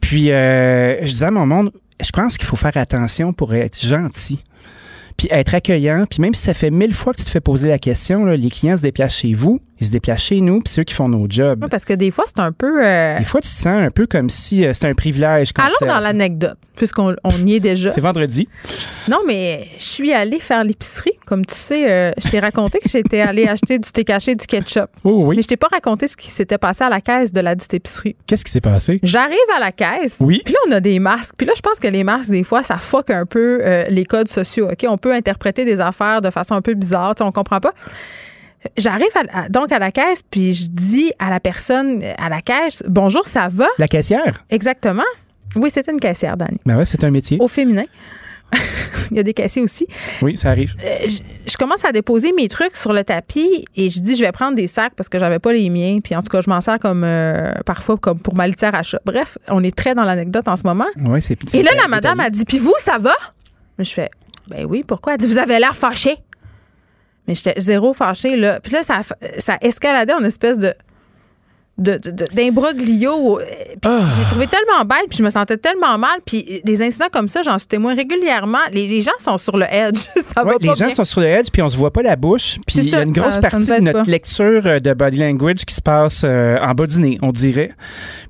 Puis, 0.00 0.26
je 0.26 1.04
disais 1.04 1.26
à 1.26 1.30
mon 1.30 1.46
monde, 1.46 1.72
je 2.02 2.10
pense 2.10 2.36
qu'il 2.36 2.46
faut 2.46 2.56
faire 2.56 2.76
attention 2.76 3.32
pour 3.32 3.54
être 3.54 3.80
gentil 3.80 4.42
puis 5.16 5.28
être 5.30 5.54
accueillant, 5.54 6.04
puis 6.08 6.20
même 6.20 6.34
si 6.34 6.42
ça 6.42 6.54
fait 6.54 6.70
mille 6.70 6.94
fois 6.94 7.12
que 7.12 7.18
tu 7.18 7.24
te 7.24 7.30
fais 7.30 7.40
poser 7.40 7.68
la 7.68 7.78
question, 7.78 8.26
les 8.26 8.50
clients 8.50 8.76
se 8.76 8.82
déplacent 8.82 9.16
chez 9.16 9.32
vous, 9.32 9.60
Ils 9.78 9.86
se 9.86 9.90
déplacent 9.92 10.22
chez 10.22 10.40
nous, 10.40 10.60
puis 10.60 10.72
c'est 10.72 10.80
eux 10.80 10.84
qui 10.84 10.94
font 10.94 11.08
nos 11.08 11.26
jobs. 11.28 11.66
parce 11.70 11.84
que 11.84 11.92
des 11.92 12.10
fois, 12.10 12.24
c'est 12.26 12.40
un 12.40 12.52
peu. 12.52 12.84
Euh, 12.84 13.18
des 13.18 13.24
fois, 13.24 13.40
tu 13.42 13.48
te 13.48 13.54
sens 13.54 13.66
un 13.66 13.90
peu 13.90 14.06
comme 14.06 14.30
si 14.30 14.64
euh, 14.64 14.72
c'était 14.72 14.86
un 14.88 14.94
privilège. 14.94 15.50
Allons 15.58 15.92
dans 15.92 16.00
l'anecdote, 16.00 16.56
puisqu'on 16.76 17.14
y 17.44 17.56
est 17.56 17.60
déjà. 17.60 17.90
c'est 17.90 18.00
vendredi. 18.00 18.48
Non, 19.10 19.18
mais 19.26 19.68
je 19.78 19.84
suis 19.84 20.12
allée 20.14 20.40
faire 20.40 20.64
l'épicerie. 20.64 21.12
Comme 21.26 21.44
tu 21.44 21.54
sais, 21.54 21.90
euh, 21.90 22.10
je 22.16 22.28
t'ai 22.28 22.38
raconté 22.38 22.78
que 22.78 22.88
j'étais 22.88 23.20
allée 23.20 23.46
acheter 23.48 23.78
du 23.78 23.90
thé 23.90 24.04
caché 24.04 24.34
du 24.34 24.46
ketchup. 24.46 24.88
Oui, 25.04 25.12
oui. 25.12 25.36
Mais 25.36 25.42
je 25.42 25.48
t'ai 25.48 25.56
pas 25.56 25.68
raconté 25.70 26.08
ce 26.08 26.16
qui 26.16 26.28
s'était 26.28 26.58
passé 26.58 26.84
à 26.84 26.88
la 26.88 27.00
caisse 27.02 27.32
de 27.32 27.40
la 27.40 27.54
dite 27.54 27.74
épicerie. 27.74 28.16
Qu'est-ce 28.26 28.44
qui 28.44 28.52
s'est 28.52 28.60
passé? 28.62 28.98
J'arrive 29.02 29.36
à 29.56 29.60
la 29.60 29.72
caisse. 29.72 30.18
Oui. 30.20 30.40
Puis 30.44 30.54
là, 30.54 30.60
on 30.68 30.72
a 30.72 30.80
des 30.80 30.98
masques. 30.98 31.34
Puis 31.36 31.46
là, 31.46 31.52
je 31.54 31.60
pense 31.60 31.78
que 31.80 31.88
les 31.88 32.04
masques, 32.04 32.30
des 32.30 32.44
fois, 32.44 32.62
ça 32.62 32.78
fuck 32.78 33.10
un 33.10 33.26
peu 33.26 33.60
les 33.88 34.04
codes 34.06 34.28
sociaux. 34.28 34.68
OK? 34.70 34.86
On 34.88 34.96
peut 34.96 35.12
interpréter 35.12 35.64
des 35.64 35.80
affaires 35.80 36.20
de 36.20 36.30
façon 36.30 36.54
un 36.54 36.62
peu 36.62 36.74
bizarre. 36.74 37.14
On 37.20 37.32
comprend 37.32 37.60
pas. 37.60 37.74
J'arrive 38.76 39.08
donc 39.50 39.72
à 39.72 39.78
la 39.78 39.92
caisse, 39.92 40.22
puis 40.30 40.54
je 40.54 40.66
dis 40.68 41.12
à 41.18 41.30
la 41.30 41.40
personne 41.40 42.02
à 42.18 42.28
la 42.28 42.40
caisse 42.40 42.82
Bonjour, 42.86 43.26
ça 43.26 43.48
va? 43.48 43.66
La 43.78 43.88
caissière? 43.88 44.44
Exactement. 44.50 45.02
Oui, 45.54 45.70
c'est 45.72 45.88
une 45.88 46.00
caissière, 46.00 46.36
Dani. 46.36 46.58
Ben 46.66 46.76
ouais, 46.76 46.84
c'est 46.84 47.02
un 47.04 47.10
métier. 47.10 47.38
Au 47.40 47.48
féminin. 47.48 47.84
Il 49.10 49.16
y 49.16 49.20
a 49.20 49.22
des 49.22 49.34
caissiers 49.34 49.62
aussi. 49.62 49.86
Oui, 50.22 50.36
ça 50.36 50.50
arrive. 50.50 50.74
Euh, 50.84 51.06
je, 51.46 51.56
commence 51.56 51.84
à 51.84 51.92
déposer 51.92 52.32
mes 52.32 52.48
trucs 52.48 52.76
sur 52.76 52.92
le 52.92 53.02
tapis 53.02 53.64
et 53.74 53.90
je 53.90 54.00
dis 54.00 54.16
je 54.16 54.24
vais 54.24 54.32
prendre 54.32 54.54
des 54.54 54.66
sacs 54.66 54.94
parce 54.96 55.08
que 55.08 55.18
j'avais 55.18 55.38
pas 55.38 55.52
les 55.52 55.68
miens. 55.70 55.98
Puis 56.02 56.14
en 56.14 56.20
tout 56.20 56.28
cas, 56.28 56.40
je 56.40 56.50
m'en 56.50 56.60
sers 56.60 56.78
comme 56.78 57.02
euh, 57.04 57.52
parfois 57.64 57.96
comme 57.96 58.18
pour 58.18 58.34
ma 58.34 58.46
litière 58.46 58.74
à 58.74 58.82
chat. 58.82 59.00
Bref, 59.04 59.38
on 59.48 59.62
est 59.62 59.74
très 59.74 59.94
dans 59.94 60.04
l'anecdote 60.04 60.48
en 60.48 60.56
ce 60.56 60.62
moment. 60.64 60.86
Oui, 60.96 61.20
c'est 61.22 61.54
Et 61.54 61.62
là, 61.62 61.72
la 61.80 61.88
madame 61.88 62.20
a 62.20 62.30
dit 62.30 62.44
Puis 62.44 62.58
vous, 62.58 62.74
ça 62.78 62.98
va? 62.98 63.14
Je 63.78 63.90
fais 63.90 64.10
Ben 64.48 64.64
oui, 64.64 64.84
pourquoi? 64.86 65.14
Elle 65.14 65.20
dit 65.20 65.26
Vous 65.26 65.38
avez 65.38 65.58
l'air 65.58 65.74
fâché. 65.74 66.16
Mais 67.26 67.34
j'étais 67.34 67.54
zéro 67.58 67.92
fâchée, 67.92 68.36
là. 68.36 68.60
Puis 68.60 68.72
là, 68.72 68.82
ça, 68.82 69.00
ça 69.38 69.58
escaladait 69.60 70.14
en 70.14 70.24
espèce 70.24 70.58
de 70.58 70.74
d'imbroglio. 71.78 73.38
Ah. 73.84 74.00
J'ai 74.16 74.24
trouvé 74.30 74.46
tellement 74.46 74.84
bête, 74.84 75.08
puis 75.08 75.18
je 75.18 75.22
me 75.22 75.30
sentais 75.30 75.58
tellement 75.58 75.98
mal. 75.98 76.20
Puis 76.24 76.62
des 76.64 76.82
incidents 76.82 77.08
comme 77.12 77.28
ça, 77.28 77.42
j'en 77.42 77.58
suis 77.58 77.68
témoin 77.68 77.94
régulièrement. 77.94 78.58
Les, 78.72 79.00
gens 79.02 79.12
sont 79.18 79.36
sur 79.36 79.56
le 79.56 79.66
edge. 79.70 79.96
ça 80.16 80.42
va 80.42 80.52
les 80.60 80.74
gens 80.74 80.90
sont 80.90 81.04
sur 81.04 81.20
le 81.20 81.26
edge, 81.26 81.48
puis 81.52 81.62
on 81.62 81.68
se 81.68 81.76
voit 81.76 81.92
pas 81.92 82.02
la 82.02 82.16
bouche. 82.16 82.58
Puis 82.66 82.78
il 82.78 82.88
y 82.88 82.94
a 82.94 83.02
une 83.02 83.12
grosse 83.12 83.38
partie 83.38 83.66
de 83.66 83.80
notre 83.80 84.10
lecture 84.10 84.62
euh, 84.66 84.80
de 84.80 84.92
body 84.94 85.18
language 85.18 85.64
qui 85.66 85.74
se 85.74 85.82
passe 85.82 86.22
euh, 86.24 86.56
en 86.60 86.72
bas 86.72 86.86
du 86.86 86.98
nez, 86.98 87.18
on 87.22 87.30
dirait. 87.30 87.72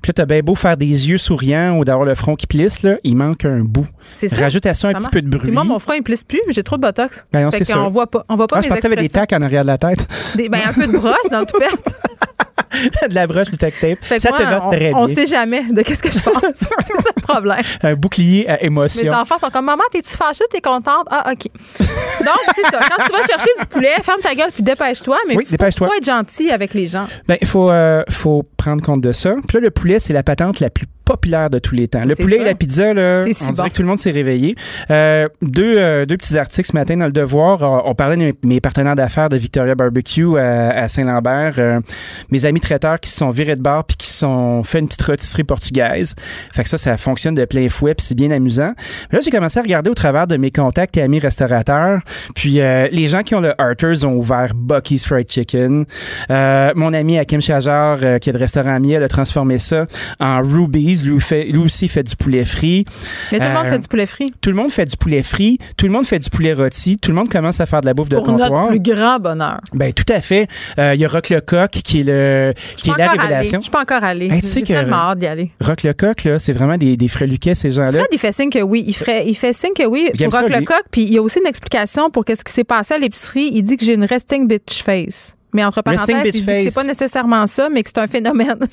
Puis 0.01 0.09
là, 0.09 0.13
t'as 0.13 0.25
bien 0.25 0.41
beau 0.41 0.55
faire 0.55 0.77
des 0.77 1.09
yeux 1.09 1.17
souriants 1.17 1.77
ou 1.77 1.85
d'avoir 1.85 2.05
le 2.05 2.15
front 2.15 2.35
qui 2.35 2.47
plisse, 2.47 2.83
là, 2.83 2.97
il 3.03 3.15
manque 3.15 3.45
un 3.45 3.59
bout. 3.59 3.87
Rajoute 4.33 4.65
à 4.65 4.73
ça 4.73 4.89
un 4.89 4.93
petit 4.93 5.09
peu 5.09 5.21
de 5.21 5.29
bruit. 5.29 5.47
Puis 5.47 5.51
moi, 5.51 5.63
mon 5.63 5.79
front, 5.79 5.93
il 5.93 6.03
plisse 6.03 6.23
plus, 6.23 6.41
j'ai 6.49 6.63
trop 6.63 6.77
de 6.77 6.81
botox. 6.81 7.25
Ben, 7.31 7.47
on 7.47 7.51
fait 7.51 7.63
qu'on 7.63 7.89
voit 7.89 8.07
pas. 8.07 8.25
On 8.29 8.35
voit 8.35 8.47
pas 8.47 8.57
ah, 8.57 8.61
je 8.61 8.67
pensais 8.67 8.81
que 8.81 8.87
t'avais 8.87 9.01
des 9.01 9.09
tacs 9.09 9.31
en 9.33 9.41
arrière 9.41 9.63
de 9.63 9.67
la 9.67 9.77
tête. 9.77 10.07
ben, 10.49 10.59
un 10.65 10.73
peu 10.73 10.87
de 10.87 10.91
broche 10.91 11.29
dans 11.31 11.41
le 11.41 11.45
toupette. 11.45 13.09
de 13.09 13.15
la 13.15 13.27
broche 13.27 13.36
du 13.43 13.57
tape. 13.57 13.73
ça 14.01 14.31
te 14.31 14.43
va 14.43 14.59
très 14.71 14.89
bien. 14.89 14.91
On 14.95 15.07
sait 15.07 15.25
jamais 15.25 15.63
de 15.71 15.81
qu'est-ce 15.81 16.03
que 16.03 16.11
je 16.11 16.19
pense. 16.19 16.41
c'est 16.55 16.95
ça 16.95 17.09
le 17.15 17.21
problème. 17.21 17.61
Un 17.83 17.93
bouclier 17.95 18.47
à 18.47 18.61
émotion. 18.63 19.03
Mes 19.03 19.17
enfants 19.17 19.37
sont 19.37 19.49
comme 19.49 19.65
Maman, 19.65 19.83
t'es-tu 19.91 20.15
fâchée? 20.15 20.45
T'es 20.49 20.61
contente? 20.61 21.07
Ah, 21.09 21.31
OK. 21.31 21.51
Donc, 21.79 22.55
c'est 22.55 22.61
ça. 22.63 22.79
Quand 22.79 23.03
tu 23.05 23.11
vas 23.11 23.23
chercher 23.25 23.49
du 23.59 23.65
poulet, 23.65 23.93
ferme 24.01 24.21
ta 24.21 24.33
gueule 24.33 24.51
puis 24.53 24.63
dépêche-toi. 24.63 25.17
Mais 25.27 25.35
oui, 25.35 25.45
dépêche-toi. 25.49 25.87
faut 25.87 25.93
être 25.93 26.05
gentil 26.05 26.51
avec 26.51 26.73
les 26.73 26.87
gens. 26.87 27.05
Ben, 27.27 27.37
il 27.41 27.47
faut, 27.47 27.69
euh, 27.69 28.03
faut 28.09 28.43
prendre 28.57 28.81
compte 28.81 29.01
de 29.01 29.11
ça. 29.11 29.35
Puis 29.47 29.57
là, 29.57 29.61
le 29.61 29.71
poulet, 29.71 29.99
c'est 29.99 30.13
la 30.13 30.23
patente 30.23 30.59
la 30.59 30.69
plus 30.69 30.87
populaire 31.07 31.49
de 31.49 31.59
tous 31.59 31.73
les 31.73 31.87
temps. 31.87 32.03
Le 32.03 32.15
poulet 32.15 32.37
et 32.37 32.43
la 32.43 32.53
pizza, 32.53 32.93
là, 32.93 33.23
on 33.47 33.51
dirait 33.51 33.69
que 33.69 33.75
tout 33.75 33.81
le 33.81 33.87
monde 33.87 33.97
s'est 33.97 34.11
réveillé. 34.11 34.55
Euh, 34.91 35.29
deux, 35.41 35.77
euh, 35.77 36.05
deux 36.05 36.17
petits 36.17 36.37
articles 36.37 36.67
ce 36.67 36.75
matin 36.75 36.97
dans 36.97 37.05
Le 37.05 37.13
Devoir. 37.13 37.61
On 37.85 37.95
parlait 37.95 38.17
de 38.17 38.35
mes 38.43 38.59
partenaires 38.59 38.95
d'affaires 38.95 39.29
de 39.29 39.37
Victoria 39.37 39.73
Barbecue 39.73 40.37
à, 40.37 40.87
Saint-Lambert. 40.89 41.81
mes 42.29 42.43
amis 42.43 42.59
traiteurs 42.59 42.99
qui 42.99 43.09
se 43.09 43.17
sont 43.17 43.29
virés 43.29 43.55
de 43.55 43.61
bar 43.61 43.85
puis 43.85 43.95
qui 43.95 44.09
sont 44.09 44.63
fait 44.63 44.79
une 44.79 44.87
petite 44.87 45.03
rôtisserie 45.03 45.45
portugaise. 45.45 46.13
Fait 46.51 46.63
que 46.63 46.69
ça, 46.69 46.77
ça 46.77 46.97
fonctionne 46.97 47.35
de 47.35 47.45
plein 47.45 47.69
fouet 47.69 47.95
puis 47.95 48.05
c'est 48.05 48.15
bien 48.15 48.31
amusant. 48.31 48.73
là, 49.11 49.19
j'ai 49.23 49.31
commencé 49.31 49.59
à 49.59 49.61
regarder 49.63 49.89
au 49.89 49.95
travers 49.95 50.27
de 50.27 50.35
mes 50.35 50.51
contacts 50.51 50.97
et 50.97 51.01
amis 51.01 51.19
restaurateurs. 51.19 52.01
Puis 52.35 52.59
euh, 52.59 52.89
les 52.91 53.07
gens 53.07 53.21
qui 53.21 53.33
ont 53.33 53.39
le 53.39 53.53
Arthurs 53.61 54.03
ont 54.03 54.15
ouvert 54.17 54.51
Bucky's 54.53 55.05
Fried 55.05 55.31
Chicken. 55.31 55.85
mon 56.29 56.93
ami 56.93 57.17
Hakim 57.17 57.39
Chajar, 57.39 58.19
qui 58.19 58.29
est 58.29 58.33
de 58.33 58.37
restaurant 58.37 58.77
Miel, 58.81 59.03
a 59.03 59.07
transformé 59.07 59.57
ça 59.57 59.85
en 60.19 60.41
Ruby's 60.41 60.96
lui, 61.05 61.57
aussi 61.57 61.87
fait 61.87 62.03
du 62.03 62.15
poulet 62.15 62.45
frit. 62.45 62.85
Mais 63.31 63.39
tout 63.39 63.45
le 63.45 63.53
monde 63.53 63.65
euh, 63.65 63.71
fait 63.71 63.79
du 63.79 63.87
poulet 63.87 64.05
frit. 64.05 64.27
Tout 64.41 64.49
le 64.49 64.55
monde 64.55 64.71
fait 64.71 64.85
du 64.85 64.97
poulet 64.97 65.23
frit. 65.23 65.59
Tout 65.77 65.85
le 65.85 65.91
monde 65.91 66.05
fait 66.05 66.19
du 66.19 66.29
poulet 66.29 66.53
rôti. 66.53 66.97
Tout 66.97 67.11
le 67.11 67.15
monde 67.15 67.29
commence 67.29 67.59
à 67.59 67.65
faire 67.65 67.81
de 67.81 67.85
la 67.85 67.93
bouffe 67.93 68.09
de 68.09 68.17
Pour 68.17 68.31
notre 68.31 68.69
plus 68.69 68.79
grand 68.79 69.19
bonheur. 69.19 69.59
Ben 69.73 69.93
tout 69.93 70.11
à 70.11 70.21
fait. 70.21 70.47
Euh, 70.79 70.93
il 70.95 71.01
y 71.01 71.05
a 71.05 71.07
Rock 71.07 71.29
le 71.29 71.41
Coq 71.41 71.71
qui 71.71 72.01
est 72.01 72.03
le 72.03 72.53
qui 72.75 72.89
est 72.89 72.97
la 72.97 73.11
révélation. 73.11 73.59
Je 73.59 73.63
suis 73.63 73.71
pas 73.71 73.81
encore 73.81 74.03
allé. 74.03 74.27
Hey, 74.27 74.41
J'ai 74.41 74.63
tellement 74.63 75.09
hâte 75.09 75.19
d'y 75.19 75.27
aller. 75.27 75.51
Rock 75.61 75.83
le 75.83 75.93
Coq 75.93 76.23
là, 76.23 76.39
c'est 76.39 76.53
vraiment 76.53 76.77
des, 76.77 76.97
des 76.97 77.07
Luquet, 77.25 77.55
ces 77.55 77.71
gens-là. 77.71 77.99
Fred, 77.99 78.07
il 78.11 78.19
fait 78.19 78.31
signe 78.31 78.49
que 78.49 78.61
oui. 78.61 78.83
Il, 78.87 78.95
ferait, 78.95 79.27
il 79.27 79.35
fait 79.35 79.53
signe 79.53 79.73
que 79.75 79.85
oui 79.85 80.09
pour 80.17 80.31
Rock 80.31 80.49
le 80.49 80.61
Coq. 80.63 80.83
Puis 80.91 81.03
il 81.03 81.13
y 81.13 81.17
a 81.17 81.21
aussi 81.21 81.39
une 81.39 81.47
explication 81.47 82.09
pour 82.09 82.25
qu'est-ce 82.25 82.43
qui 82.43 82.53
s'est 82.53 82.63
passé 82.63 82.93
à 82.93 82.97
l'épicerie. 82.97 83.51
Il 83.53 83.63
dit 83.63 83.77
que 83.77 83.85
j'ai 83.85 83.93
une 83.93 84.05
resting 84.05 84.47
bitch 84.47 84.83
face. 84.83 85.33
Mais 85.53 85.63
entre 85.63 85.81
parenthèses, 85.81 86.43
c'est 86.45 86.75
pas 86.75 86.83
nécessairement 86.83 87.47
ça, 87.47 87.69
mais 87.69 87.81
que 87.81 87.89
c'est 87.89 87.99
un 87.99 88.07
phénomène. 88.07 88.59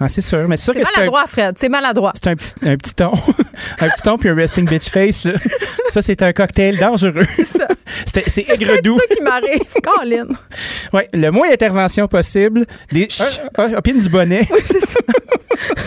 ah, 0.00 0.08
c'est 0.08 0.20
sûr. 0.20 0.48
Mais 0.48 0.56
c'est 0.56 0.64
sûr 0.64 0.74
que 0.74 0.80
c'est 0.80 0.96
maladroit, 0.96 1.26
Fred. 1.26 1.54
C'est 1.56 1.68
maladroit. 1.68 2.12
C'est 2.14 2.26
un, 2.28 2.32
un, 2.32 2.76
petit 2.76 2.94
ton. 2.94 3.12
un 3.80 3.88
petit 3.88 4.02
ton 4.02 4.18
puis 4.18 4.28
un 4.28 4.34
resting 4.34 4.68
bitch 4.68 4.88
face. 4.88 5.24
Là. 5.24 5.34
Ça, 5.88 6.02
c'est 6.02 6.20
un 6.22 6.32
cocktail 6.32 6.76
dangereux. 6.78 7.26
C'est 7.36 7.46
ça. 7.46 7.68
c'est 8.26 8.48
aigre-doux. 8.50 8.98
C'est 9.00 9.08
ça 9.08 9.14
qui 9.14 9.22
m'arrive. 9.22 9.60
Colin. 9.82 10.26
Oui, 10.92 11.02
le 11.12 11.30
moins 11.30 11.48
d'intervention 11.48 12.08
possible. 12.08 12.66
Des, 12.90 13.08
un, 13.56 13.64
un, 13.74 13.80
du 13.80 14.08
bonnet. 14.08 14.46
Oui, 14.50 14.60
c'est 14.66 14.86
ça. 14.86 15.00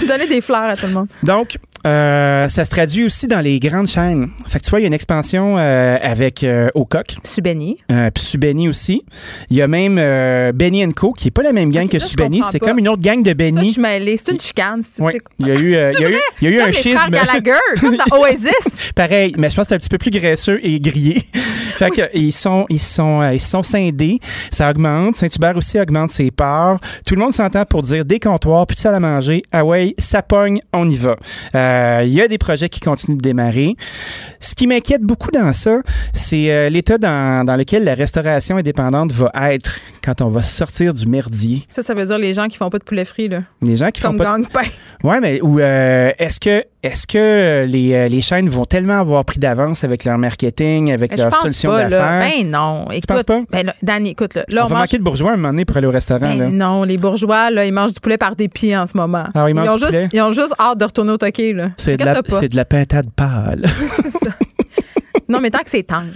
Donnais 0.07 0.27
des 0.27 0.41
fleurs 0.41 0.63
à 0.63 0.77
tout 0.77 0.87
le 0.87 0.93
monde. 0.93 1.07
Donc, 1.23 1.57
euh, 1.85 2.49
ça 2.49 2.65
se 2.65 2.69
traduit 2.69 3.03
aussi 3.03 3.27
dans 3.27 3.39
les 3.39 3.59
grandes 3.59 3.87
chaînes. 3.87 4.29
Fait 4.45 4.59
que 4.59 4.63
tu 4.63 4.69
vois, 4.69 4.79
il 4.79 4.83
y 4.83 4.85
a 4.85 4.87
une 4.87 4.93
expansion 4.93 5.57
euh, 5.57 5.97
avec 6.01 6.43
euh, 6.43 6.69
Ocock. 6.75 7.17
Subeni. 7.23 7.77
Euh, 7.91 8.09
puis 8.13 8.23
Subeni 8.23 8.67
aussi. 8.67 9.03
Il 9.49 9.57
y 9.57 9.61
a 9.61 9.67
même 9.67 9.97
euh, 9.99 10.51
Benny 10.53 10.87
Co, 10.93 11.13
qui 11.13 11.27
n'est 11.27 11.31
pas 11.31 11.43
la 11.43 11.53
même 11.53 11.71
gang 11.71 11.87
que 11.87 11.99
Subeni. 11.99 12.41
C'est 12.51 12.59
comme 12.59 12.79
une 12.79 12.89
autre 12.89 13.01
gang 13.01 13.21
de 13.21 13.33
Benny. 13.33 13.57
Ça, 13.57 13.63
je 13.63 13.71
suis 13.71 13.81
mêlée. 13.81 14.17
C'est 14.17 14.31
une 14.31 14.39
chicane. 14.39 14.81
Oui. 14.99 15.13
Il 15.39 15.47
y 15.47 15.51
a 15.51 15.55
eu, 15.55 15.75
euh, 15.75 15.91
il 15.97 16.01
y 16.01 16.05
a 16.05 16.09
eu, 16.09 16.17
il 16.41 16.49
y 16.49 16.53
a 16.53 16.55
eu 16.55 16.61
un 16.61 16.71
schisme. 16.71 17.11
Gallagher, 17.11 17.51
comme 17.79 17.97
dans 17.97 18.17
Oasis. 18.19 18.91
Pareil, 18.95 19.33
mais 19.37 19.49
je 19.49 19.55
pense 19.55 19.65
que 19.65 19.69
c'est 19.69 19.75
un 19.75 19.79
petit 19.79 19.89
peu 19.89 19.97
plus 19.97 20.11
graisseux 20.11 20.59
et 20.63 20.79
grillé. 20.79 21.21
fait 21.33 21.91
que 21.91 22.01
ils 22.13 22.31
sont, 22.33 22.65
ils 22.69 22.81
sont, 22.81 23.29
ils 23.31 23.39
sont 23.39 23.63
scindés. 23.63 24.19
Ça 24.51 24.69
augmente. 24.69 25.15
Saint-Hubert 25.15 25.55
aussi 25.57 25.79
augmente 25.79 26.09
ses 26.09 26.31
parts. 26.31 26.79
Tout 27.05 27.15
le 27.15 27.21
monde 27.21 27.33
s'entend 27.33 27.65
pour 27.65 27.81
dire 27.81 28.03
des 28.03 28.19
comptoirs, 28.19 28.65
puis 28.65 28.77
ça 28.77 28.95
à 28.95 28.99
manger. 28.99 29.43
Ah 29.51 29.65
ouais, 29.65 29.93
ça 29.97 30.21
pogne, 30.21 30.59
on 30.73 30.89
y 30.89 30.97
va. 30.97 31.15
Euh, 31.55 31.66
il 32.03 32.13
y 32.13 32.21
a 32.21 32.27
des 32.27 32.37
projets 32.37 32.69
qui 32.69 32.79
continuent 32.79 33.17
de 33.17 33.21
démarrer. 33.21 33.75
Ce 34.39 34.55
qui 34.55 34.67
m'inquiète 34.67 35.01
beaucoup 35.01 35.31
dans 35.31 35.53
ça, 35.53 35.79
c'est 36.13 36.51
euh, 36.51 36.69
l'état 36.69 36.97
dans, 36.97 37.45
dans, 37.45 37.55
lequel 37.55 37.83
la 37.83 37.95
restauration 37.95 38.57
indépendante 38.57 39.11
va 39.11 39.31
être 39.51 39.79
quand 40.03 40.21
on 40.21 40.29
va 40.29 40.43
sortir 40.43 40.93
du 40.93 41.05
merdier. 41.07 41.63
Ça, 41.69 41.81
ça 41.81 41.93
veut 41.93 42.05
dire 42.05 42.17
les 42.17 42.33
gens 42.33 42.47
qui 42.47 42.57
font 42.57 42.69
pas 42.69 42.79
de 42.79 42.83
poulet 42.83 43.05
frit, 43.05 43.29
là. 43.29 43.41
Les 43.61 43.75
gens 43.75 43.89
qui 43.89 44.01
Comme 44.01 44.17
font 44.17 44.23
pas. 44.23 44.37
Gang-pain. 44.37 44.69
Ouais, 45.03 45.19
mais 45.19 45.41
ou 45.41 45.59
euh, 45.59 46.11
est-ce 46.17 46.39
que 46.39 46.63
est-ce 46.83 47.05
que 47.05 47.65
les, 47.65 48.07
les, 48.07 48.21
chaînes 48.21 48.47
vont 48.47 48.63
tellement 48.63 48.99
avoir 48.99 49.25
pris 49.25 49.39
d'avance 49.39 49.83
avec 49.83 50.05
leur 50.05 50.17
marketing, 50.17 50.91
avec 50.91 51.17
ben, 51.17 51.23
leur 51.23 51.35
solution 51.35 51.71
d'affaires? 51.71 52.21
Ben 52.21 52.49
non. 52.49 52.85
Écoute, 52.91 53.01
tu 53.01 53.07
penses 53.07 53.23
pas? 53.23 53.41
Ben 53.51 53.65
là, 53.65 53.75
Danny, 53.81 54.11
écoute, 54.11 54.35
là, 54.35 54.63
on, 54.63 54.67
va 54.67 54.79
manquer 54.79 54.97
de 54.97 55.03
bourgeois 55.03 55.33
un 55.33 55.35
moment 55.35 55.49
donné 55.49 55.65
pour 55.65 55.75
aller 55.75 55.87
au 55.87 55.91
restaurant. 55.91 56.37
Ben 56.37 56.49
non, 56.49 56.83
les 56.83 56.97
bourgeois, 56.97 57.51
là, 57.51 57.65
ils 57.65 57.73
mangent 57.73 57.93
du 57.93 57.99
poulet 57.99 58.17
par 58.17 58.35
des 58.35 58.47
pieds 58.47 58.77
en 58.77 58.85
ce 58.85 58.95
moment. 58.95 59.25
Alors, 59.33 59.47
ah, 59.47 59.49
ils, 59.49 59.53
mangent 59.53 59.69
ont 59.69 59.77
juste, 59.77 60.13
ils 60.13 60.21
ont 60.21 60.31
juste 60.31 60.53
hâte 60.59 60.77
de 60.77 60.85
retourner 60.85 61.11
au 61.11 61.17
toquet, 61.17 61.53
là. 61.57 61.71
C'est 61.77 61.97
de, 61.97 62.05
la, 62.05 62.21
de 62.21 62.55
la 62.55 62.65
pintade 62.65 63.09
pâle. 63.15 63.65
c'est 63.87 64.09
ça. 64.09 64.29
Non, 65.29 65.39
mais 65.41 65.49
tant 65.49 65.59
que 65.59 65.69
c'est 65.69 65.83
tendre. 65.83 66.07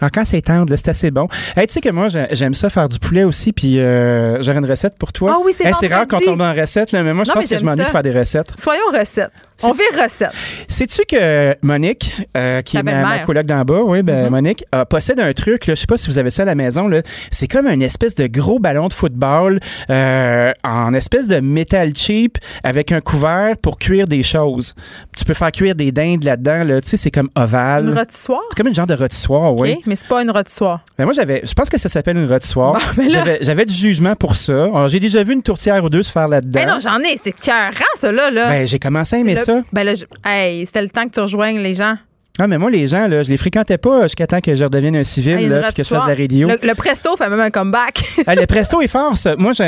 Alors, 0.00 0.10
quand 0.12 0.24
c'est 0.24 0.42
tendre, 0.42 0.74
c'est 0.76 0.88
assez 0.88 1.10
bon. 1.10 1.28
Hey, 1.56 1.66
tu 1.66 1.74
sais 1.74 1.80
que 1.80 1.90
moi, 1.90 2.08
j'aime 2.30 2.54
ça 2.54 2.70
faire 2.70 2.88
du 2.88 2.98
poulet 2.98 3.24
aussi, 3.24 3.52
puis 3.52 3.78
euh, 3.78 4.40
j'aurais 4.42 4.58
une 4.58 4.70
recette 4.70 4.96
pour 4.98 5.12
toi. 5.12 5.34
Ah 5.36 5.42
oui, 5.44 5.52
c'est 5.56 5.70
C'est 5.74 5.92
rare 5.92 6.06
qu'on 6.06 6.20
tombe 6.20 6.40
en 6.40 6.54
recette, 6.54 6.92
là, 6.92 7.02
mais 7.02 7.14
moi, 7.14 7.24
je 7.24 7.32
pense 7.32 7.46
que 7.46 7.58
je 7.58 7.64
m'ennuie 7.64 7.84
de 7.84 7.90
faire 7.90 8.02
des 8.02 8.12
recettes. 8.12 8.52
Soyons 8.56 8.82
recettes. 8.92 9.32
On 9.62 9.72
vit 9.72 9.82
recette. 10.02 10.34
Sais-tu 10.68 11.02
que 11.08 11.56
Monique, 11.62 12.14
euh, 12.36 12.60
qui 12.60 12.76
est 12.76 12.82
ma, 12.82 13.20
collègue 13.20 13.46
d'en 13.46 13.64
bas, 13.64 13.80
oui, 13.82 14.02
ben, 14.02 14.26
mm-hmm. 14.26 14.30
Monique, 14.30 14.64
possède 14.90 15.18
un 15.18 15.32
truc, 15.32 15.64
je 15.66 15.74
sais 15.74 15.86
pas 15.86 15.96
si 15.96 16.08
vous 16.08 16.18
avez 16.18 16.30
ça 16.30 16.42
à 16.42 16.44
la 16.44 16.54
maison, 16.54 16.90
c'est 17.30 17.48
comme 17.48 17.66
une 17.66 17.82
espèce 17.82 18.14
de 18.14 18.26
gros 18.26 18.58
ballon 18.58 18.88
de 18.88 18.92
football 18.92 19.60
euh, 19.90 20.52
en 20.64 20.94
espèce 20.94 21.28
de 21.28 21.40
métal 21.40 21.94
cheap 21.94 22.38
avec 22.62 22.92
un 22.92 23.00
couvert 23.00 23.56
pour 23.56 23.78
cuire 23.78 24.06
des 24.06 24.22
choses. 24.22 24.74
Tu 25.16 25.24
peux 25.24 25.34
faire 25.34 25.52
cuire 25.52 25.74
des 25.74 25.92
dindes 25.92 26.24
là-dedans, 26.24 26.64
là, 26.64 26.80
tu 26.80 26.88
sais, 26.88 26.96
c'est 26.96 27.10
comme 27.10 27.30
ovale. 27.36 27.88
Une 27.88 27.98
rôtissoire? 27.98 28.42
C'est 28.56 28.62
comme 28.62 28.68
une 28.68 28.74
genre 28.74 28.86
de 28.86 28.94
rôtissoire, 28.94 29.54
oui. 29.54 29.74
OK, 29.74 29.82
mais 29.84 29.96
c'est 29.96 30.08
pas 30.08 30.22
une 30.22 30.30
rôtissoire. 30.30 30.80
Ben 30.96 31.04
moi, 31.04 31.12
j'avais, 31.12 31.42
je 31.44 31.52
pense 31.52 31.68
que 31.68 31.76
ça 31.76 31.90
s'appelle 31.90 32.16
une 32.16 32.26
rôtissoire. 32.26 32.78
Ben 32.96 33.10
j'avais, 33.10 33.66
du 33.66 33.74
jugement 33.74 34.16
pour 34.16 34.34
ça. 34.34 34.88
J'ai 34.88 34.98
déjà 34.98 35.22
vu 35.22 35.34
une 35.34 35.42
tourtière 35.42 35.84
ou 35.84 35.90
deux 35.90 36.02
se 36.02 36.10
faire 36.10 36.26
là-dedans. 36.26 36.58
Ben 36.58 36.66
non, 36.66 36.78
j'en 36.80 36.98
ai, 37.00 37.18
c'est 37.22 37.32
cœur 37.32 37.72
ça, 37.96 38.10
là. 38.10 38.30
là. 38.30 38.48
Ben, 38.48 38.66
j'ai 38.66 38.78
commencé 38.78 39.16
à 39.16 39.18
aimer 39.18 39.36
ça. 39.36 39.60
Ben 39.74 39.84
là, 39.84 39.92
hey, 40.24 40.64
c'était 40.64 40.80
le 40.80 40.88
temps 40.88 41.04
que 41.04 41.10
tu 41.10 41.20
rejoignes 41.20 41.58
les 41.58 41.74
gens. 41.74 41.96
Ah, 42.38 42.46
mais 42.46 42.58
moi, 42.58 42.70
les 42.70 42.86
gens, 42.86 43.06
là, 43.08 43.22
je 43.22 43.30
les 43.30 43.36
fréquentais 43.38 43.78
pas 43.78 44.02
jusqu'à 44.02 44.26
temps 44.26 44.40
que 44.40 44.54
je 44.54 44.64
redevienne 44.64 44.96
un 44.96 45.04
civil, 45.04 45.52
Ah, 45.54 45.68
puis 45.68 45.76
que 45.76 45.82
je 45.84 45.88
fasse 45.88 46.04
de 46.04 46.08
la 46.10 46.14
radio. 46.14 46.48
Le, 46.48 46.58
le 46.68 46.74
Presto 46.74 47.16
fait 47.16 47.28
même 47.30 47.40
un 47.40 47.50
comeback. 47.50 48.04
Ah, 48.26 48.34
le 48.34 48.44
Presto 48.46 48.82
est 48.82 48.88
fort, 48.88 49.16
ça. 49.16 49.36
Moi, 49.38 49.52
j'ai 49.54 49.64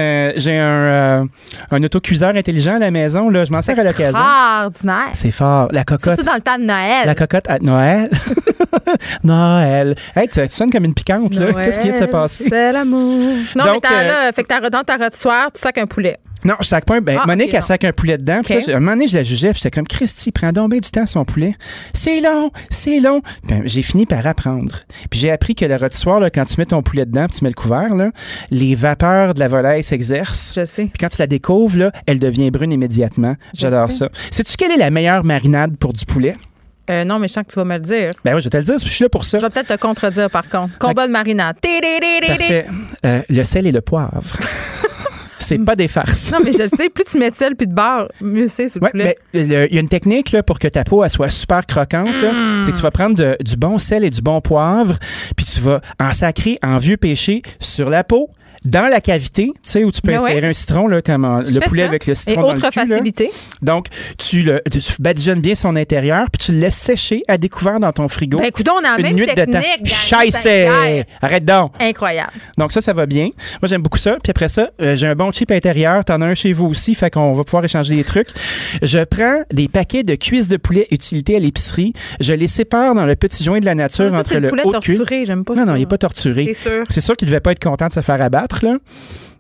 un, 0.59 0.61
euh, 0.61 1.25
un 1.71 1.83
autocuiseur 1.83 2.35
intelligent 2.37 2.77
à 2.77 2.79
la 2.79 2.91
maison. 2.91 3.31
Là. 3.31 3.45
Je 3.47 3.53
m'en 3.53 3.63
sers 3.63 3.79
à 3.79 3.83
l'occasion. 3.85 4.19
Extraordinaire. 4.19 5.11
C'est 5.15 5.31
fort. 5.31 5.69
La 5.73 5.85
cocotte. 5.85 6.05
Surtout 6.17 6.25
dans 6.25 6.35
le 6.35 6.41
temps 6.43 6.59
de 6.59 6.65
Noël. 6.65 7.07
La 7.07 7.15
cocotte 7.15 7.49
à 7.49 7.59
Noël. 7.59 8.11
Noël. 9.25 9.95
Hey, 10.15 10.29
tu, 10.29 10.41
tu 10.43 10.49
sonnes 10.49 10.71
comme 10.71 10.85
une 10.85 10.95
piquante, 10.95 11.33
Qu'est-ce 11.39 11.79
qui 11.79 11.89
est 11.89 11.93
de 11.93 11.97
se 11.99 12.05
passer? 12.05 12.49
C'est 12.49 12.73
l'amour. 12.73 13.19
Non, 13.57 13.65
Donc, 13.65 13.75
mais 13.75 13.81
t'as, 13.89 14.03
euh, 14.05 14.09
là, 14.09 14.33
fait 14.33 14.43
que 14.43 14.49
t'as 14.49 14.69
dans 14.71 14.83
ta 14.83 14.97
rôtissoire, 14.97 15.51
tu 15.53 15.61
sacs 15.61 15.79
un 15.79 15.87
poulet. 15.87 16.19
Non, 16.45 16.55
je 16.61 16.67
sac 16.67 16.85
pas 16.85 16.97
un. 16.97 17.01
Ben, 17.01 17.19
Ah, 17.21 17.27
Monique, 17.27 17.49
ok, 17.49 17.55
elle 17.55 17.63
sac 17.63 17.85
un 17.85 17.93
poulet 17.93 18.17
dedans. 18.19 18.41
Puis 18.45 18.57
Ok. 18.57 18.67
là, 18.67 18.75
à 18.75 18.77
un 18.77 18.81
moment 18.81 18.93
donné, 18.93 19.07
je 19.09 19.17
la 19.17 19.23
jugeais. 19.23 19.51
Puis 19.53 19.61
j'étais 19.63 19.75
comme, 19.77 19.87
Christy, 19.87 20.31
prends 20.33 20.53
donc 20.53 20.71
bien 20.71 20.81
du 20.81 20.91
temps 20.91 21.05
son 21.07 21.25
poulet. 21.25 21.55
C'est 21.95 22.21
long, 22.21 22.51
c'est 22.71 23.01
long. 23.01 23.23
Ben, 23.49 23.63
j'ai 23.65 23.83
fini 23.83 24.07
par 24.07 24.27
apprendre. 24.27 24.77
Puis 25.11 25.19
j'ai 25.21 25.31
appris 25.31 25.55
que 25.55 25.65
le 25.65 25.77
rôtissoir, 25.77 26.21
là, 26.21 26.31
quand 26.31 26.45
tu 26.45 26.55
mets 26.59 26.67
ton 26.67 26.83
poulet 26.83 27.07
dedans, 27.07 27.27
puis 27.27 27.39
tu 27.39 27.45
mets 27.45 27.51
le 27.51 27.55
couvert, 27.55 27.95
là, 27.95 28.11
les 28.51 28.75
vapeurs 28.75 29.35
de 29.35 29.41
la 29.41 29.49
volaille 29.49 29.83
s'exercent. 29.83 30.53
Je 30.55 30.65
sais. 30.65 30.85
Puis 30.85 30.99
quand 31.01 31.09
tu 31.09 31.19
la 31.19 31.27
découvres, 31.27 31.77
là, 31.77 31.93
elle 32.07 32.19
devient 32.19 32.51
brune 32.51 32.73
immédiatement. 32.73 33.35
J'adore 33.55 33.91
ça. 33.91 34.09
Sais-tu 34.31 34.57
quelle 34.57 34.71
est 34.73 34.77
la 34.77 34.91
meilleure 34.91 35.25
marinade 35.25 35.77
pour 35.77 35.93
du 35.93 36.05
poulet? 36.05 36.37
Euh, 36.91 37.05
non, 37.05 37.19
mais 37.19 37.29
je 37.29 37.35
sens 37.35 37.45
que 37.47 37.53
tu 37.53 37.57
vas 37.59 37.67
me 37.67 37.75
le 37.75 37.81
dire. 37.81 38.11
Ben 38.25 38.35
oui, 38.35 38.41
je 38.41 38.45
vais 38.45 38.51
te 38.51 38.57
le 38.57 38.63
dire, 38.63 38.79
je 38.79 38.89
suis 38.89 39.03
là 39.05 39.11
pour 39.11 39.25
ça. 39.27 39.37
Je 39.39 39.45
vais 39.45 39.51
peut-être 39.51 39.77
te 39.77 39.79
contredire, 39.79 40.31
par 40.31 40.49
contre. 40.49 40.79
Combat 40.79 41.07
de 41.07 41.13
marinade. 41.13 41.57
Parfait. 41.61 42.67
Euh, 43.05 43.21
le 43.29 43.45
sel 43.45 43.67
et 43.67 43.73
le 43.73 43.83
poivre. 43.83 44.23
c'est 45.39 45.59
pas 45.65 45.77
des 45.77 45.89
farces. 45.89 46.33
Non, 46.33 46.39
mais 46.45 46.53
je 46.53 46.59
le 46.63 46.69
sais, 46.69 46.89
plus 46.89 47.05
tu 47.05 47.19
mets 47.19 47.31
de 47.31 47.37
sel 47.37 47.55
puis 47.57 47.67
de 47.67 47.73
beurre, 47.75 48.09
mieux 48.21 48.49
c'est, 48.49 48.69
s'il 48.69 48.81
vous 48.81 48.87
Ouais, 48.87 48.91
plaît. 48.93 49.17
le- 49.35 49.41
il 49.43 49.75
y 49.75 49.79
a 49.79 49.81
une 49.81 49.89
technique 49.89 50.33
là, 50.33 50.43
pour 50.43 50.59
que 50.59 50.69
ta 50.69 50.85
peau 50.85 51.05
elle 51.05 51.11
soit 51.11 51.31
super 51.31 51.65
croquante. 51.67 52.09
Mm. 52.09 52.63
C'est 52.63 52.73
que 52.73 52.77
tu 52.77 52.83
vas 52.83 52.91
prendre 52.91 53.15
de- 53.17 53.37
du 53.43 53.57
bon 53.57 53.79
sel 53.79 54.05
et 54.05 54.11
du 54.11 54.21
bon 54.21 54.41
poivre, 54.41 54.97
puis 55.37 55.47
tu 55.47 55.61
vas 55.61 55.81
en 56.01 56.13
sacrer 56.13 56.59
en 56.63 56.79
vieux 56.79 56.97
péché 56.97 57.43
sur 57.61 57.89
la 57.91 58.05
peau. 58.05 58.29
Dans 58.65 58.89
la 58.89 59.01
cavité, 59.01 59.47
tu 59.55 59.61
sais, 59.63 59.85
où 59.85 59.93
tu 59.93 60.01
peux 60.01 60.09
Ben 60.13 60.21
insérer 60.21 60.41
ouais. 60.43 60.49
un 60.49 60.53
citron, 60.53 60.89
là, 60.89 61.01
comme 61.03 61.25
en- 61.25 61.45
Je 61.45 61.53
le 61.53 61.61
poulet 61.61 61.83
ça. 61.83 61.89
avec 61.89 62.07
le 62.07 62.13
Et 62.13 62.17
citron 62.17 62.41
dans 62.43 62.49
autre 62.49 62.61
le 62.65 62.71
cul, 62.71 62.79
là. 62.81 62.87
facilité. 62.97 63.31
Donc, 63.63 63.87
tu, 64.19 64.43
le, 64.43 64.61
tu 64.71 64.81
badigeonnes 64.99 65.41
bien 65.41 65.55
son 65.55 65.77
intérieur, 65.77 66.27
puis 66.33 66.47
tu 66.47 66.53
le 66.53 66.59
laisses 66.59 66.75
sécher 66.77 67.23
à 67.29 67.39
découvert 67.39 67.79
dans 67.81 67.93
ton 67.93 68.09
frigo. 68.09 68.39
Ben 68.39 68.45
écoute, 68.47 68.69
on 68.69 68.85
a 68.85 68.97
une 68.99 69.03
même 69.03 69.15
nuit 69.15 69.27
de 69.27 69.31
temps. 69.31 69.61
technique. 69.61 69.87
Scheisse! 69.87 70.37
C'est 70.43 70.69
Arrête 71.23 71.45
donc! 71.45 71.73
Incroyable. 71.81 72.33
Donc 72.57 72.73
ça, 72.73 72.81
ça 72.81 72.93
va 72.93 73.07
bien. 73.07 73.27
Moi, 73.63 73.69
j'aime 73.69 73.83
beaucoup 73.83 73.99
ça. 73.99 74.17
Puis 74.23 74.31
après 74.31 74.49
ça, 74.49 74.71
euh, 74.81 74.97
j'ai 74.97 75.07
un 75.07 75.15
bon 75.15 75.31
chip 75.33 75.51
intérieur. 75.51 76.05
T'en 76.05 76.21
as 76.21 76.27
un 76.27 76.35
chez 76.35 76.53
vous 76.53 76.67
aussi, 76.67 76.95
fait 76.95 77.11
qu'on 77.11 77.33
va 77.33 77.45
pouvoir 77.45 77.65
échanger 77.65 77.95
des 77.97 78.05
trucs. 78.05 78.29
Je 78.83 79.01
prends 79.05 79.43
des 79.53 79.69
paquets 79.69 80.03
de 80.03 80.15
cuisses 80.15 80.49
de 80.49 80.57
poulet 80.57 80.87
utilité 80.91 81.37
à 81.37 81.39
l'épicerie. 81.39 81.93
Je 82.21 82.33
les 82.33 82.49
sépare 82.49 82.95
dans 82.95 83.07
le 83.07 83.17
petit 83.17 83.45
joint 83.45 83.61
de 83.61 83.65
la 83.67 83.75
nature 83.75 84.11
Ça, 84.13 84.19
entre 84.19 84.35
le 84.35 84.41
le 84.41 84.49
poulet 84.49 84.63
haut 84.65 84.73
de 84.73 84.79
cuisse. 84.79 84.99
torturé, 84.99 85.25
j'aime 85.27 85.45
pas 85.45 85.55
Non, 85.55 85.61
ça. 85.61 85.67
non, 85.67 85.75
il 85.77 85.81
n'est 85.81 85.87
pas 85.87 85.99
torturé. 85.99 86.51
C'est 86.53 86.69
sûr. 86.71 86.85
C'est 86.89 87.01
sûr 87.01 87.17
qu'il 87.17 87.29
devait 87.29 87.41
pas 87.41 87.53
être 87.53 87.63
content 87.63 87.87
de 87.89 87.93
se 87.93 88.01
faire 88.01 88.21
abattre. 88.23 88.48
Là. 88.63 88.77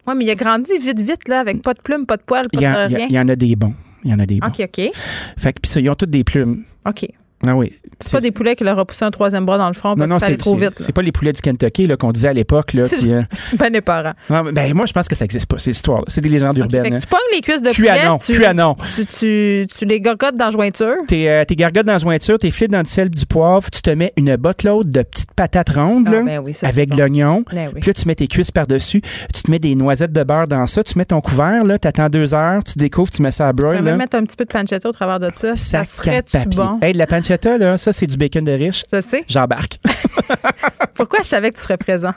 Ouais, 0.06 0.14
mais 0.14 0.24
il 0.24 0.30
a 0.30 0.34
grandi 0.34 0.78
vite, 0.78 1.00
vite, 1.00 1.28
là, 1.28 1.40
avec 1.40 1.62
pas 1.62 1.74
de 1.74 1.80
plumes, 1.82 2.06
pas 2.06 2.16
de 2.16 2.22
poils, 2.22 2.44
pas 2.44 2.48
Il 2.52 2.62
y, 2.62 2.66
en- 2.68 2.72
de 2.72 2.88
il 2.88 2.92
y 2.92 2.94
a- 2.94 2.98
rien. 2.98 3.06
il 3.10 3.14
y 3.14 3.18
en 3.20 3.28
a 3.28 3.36
des 3.36 3.56
bons. 3.56 3.74
Il 4.04 4.10
y 4.10 4.14
en 4.14 4.18
a 4.18 4.26
des 4.26 4.38
bons. 4.40 4.46
OK, 4.48 4.60
OK. 4.60 4.90
Fait 5.36 5.52
que 5.52 5.60
puis 5.60 5.70
ça, 5.70 5.80
ils 5.80 5.90
ont 5.90 5.94
toutes 5.94 6.10
des 6.10 6.24
plumes. 6.24 6.64
OK. 6.86 7.06
Ah 7.46 7.54
oui. 7.54 7.72
C'est 8.00 8.12
pas 8.12 8.20
des 8.20 8.30
poulets 8.30 8.56
qui 8.56 8.64
leur 8.64 8.78
a 8.78 8.84
poussé 8.84 9.04
un 9.04 9.10
troisième 9.10 9.44
bras 9.44 9.58
dans 9.58 9.68
le 9.68 9.74
front 9.74 9.90
Non, 9.90 9.96
parce 9.96 10.10
non, 10.10 10.16
que 10.16 10.20
ça 10.20 10.26
allait 10.26 10.34
c'est 10.36 10.38
trop 10.38 10.56
vite. 10.56 10.74
c'est 10.78 10.92
pas 10.92 11.02
les 11.02 11.12
poulets 11.12 11.32
du 11.32 11.40
Kentucky 11.40 11.88
qu'on 11.98 12.12
disait 12.12 12.28
à 12.28 12.32
l'époque. 12.32 12.76
C'est 12.88 13.10
euh, 13.10 13.70
épeurant. 13.72 14.12
non, 14.30 14.44
mais, 14.44 14.52
ben, 14.52 14.74
moi, 14.74 14.86
je 14.86 14.92
pense 14.92 15.08
que 15.08 15.14
ça 15.14 15.24
n'existe 15.24 15.46
pas, 15.46 15.58
ces 15.58 15.70
histoires-là. 15.70 16.04
C'est 16.08 16.20
des 16.20 16.28
légendes 16.28 16.56
urbaines. 16.58 16.90
que 16.90 16.94
hein. 16.94 16.98
tu 17.00 17.06
pognes 17.06 17.18
les 17.32 17.40
cuisses 17.40 17.62
de 17.62 17.70
poulet, 17.70 17.90
tu, 18.24 19.04
tu, 19.04 19.06
tu, 19.06 19.66
tu 19.78 19.84
les 19.84 20.00
gogottes 20.00 20.36
dans 20.36 20.46
la 20.46 20.50
jointure. 20.50 20.94
Tes, 21.06 21.30
euh, 21.30 21.44
tes 21.44 21.56
gargotes 21.56 21.86
dans 21.86 21.92
la 21.92 21.98
jointure, 21.98 22.38
tes 22.38 22.50
flips 22.50 22.70
dans 22.70 22.80
le 22.80 22.84
sel 22.86 23.10
du 23.10 23.26
poivre, 23.26 23.70
tu 23.70 23.82
te 23.82 23.90
mets 23.90 24.12
une 24.16 24.36
botte-load 24.36 24.88
de 24.90 25.02
petites 25.02 25.32
patates 25.34 25.70
rondes 25.70 26.06
Ah, 26.08 26.12
là, 26.16 26.22
ben 26.22 26.42
oui, 26.44 26.54
ça, 26.54 26.60
c'est 26.60 26.66
avec 26.66 26.90
bon. 26.90 26.96
de 26.96 27.00
l'oignon. 27.00 27.44
Ben 27.52 27.70
oui. 27.74 27.80
Puis 27.80 27.90
là, 27.90 27.94
tu 27.94 28.08
mets 28.08 28.14
tes 28.14 28.28
cuisses 28.28 28.50
par-dessus. 28.50 29.00
Tu 29.34 29.42
te 29.42 29.50
mets 29.50 29.58
des 29.58 29.74
noisettes 29.74 30.12
de 30.12 30.22
beurre 30.24 30.48
dans 30.48 30.66
ça. 30.66 30.82
Tu 30.82 30.96
mets 30.98 31.04
ton 31.04 31.20
couvert, 31.20 31.64
là, 31.64 31.78
t'attends 31.78 32.08
deux 32.08 32.34
heures, 32.34 32.62
tu 32.64 32.78
découvres, 32.78 33.10
tu 33.10 33.22
mets 33.22 33.32
ça 33.32 33.48
à 33.48 33.52
Tu 33.52 33.62
pourrais 33.62 33.76
broil. 33.76 33.84
même 33.84 33.98
mettre 33.98 34.16
un 34.16 34.24
petit 34.24 34.36
peu 34.36 34.44
de 34.44 34.50
pancetta 34.52 34.88
au 34.88 34.92
travers 34.92 35.20
de 35.20 35.30
ça. 35.32 35.54
Ça 35.54 35.82
papier. 35.82 36.22
bon? 36.56 36.78
Hey, 36.82 36.92
de 36.92 36.98
la 36.98 37.06
là, 37.44 37.78
ça, 37.78 37.92
c'est 37.92 38.06
du 38.06 38.16
bacon 38.16 38.44
de 38.44 38.52
riche. 38.52 38.84
Je 38.92 39.00
sais. 39.00 39.24
J'embarque. 39.28 39.78
Pourquoi 40.94 41.20
je 41.22 41.28
savais 41.28 41.50
que 41.50 41.56
tu 41.56 41.62
serais 41.62 41.76
présent? 41.76 42.12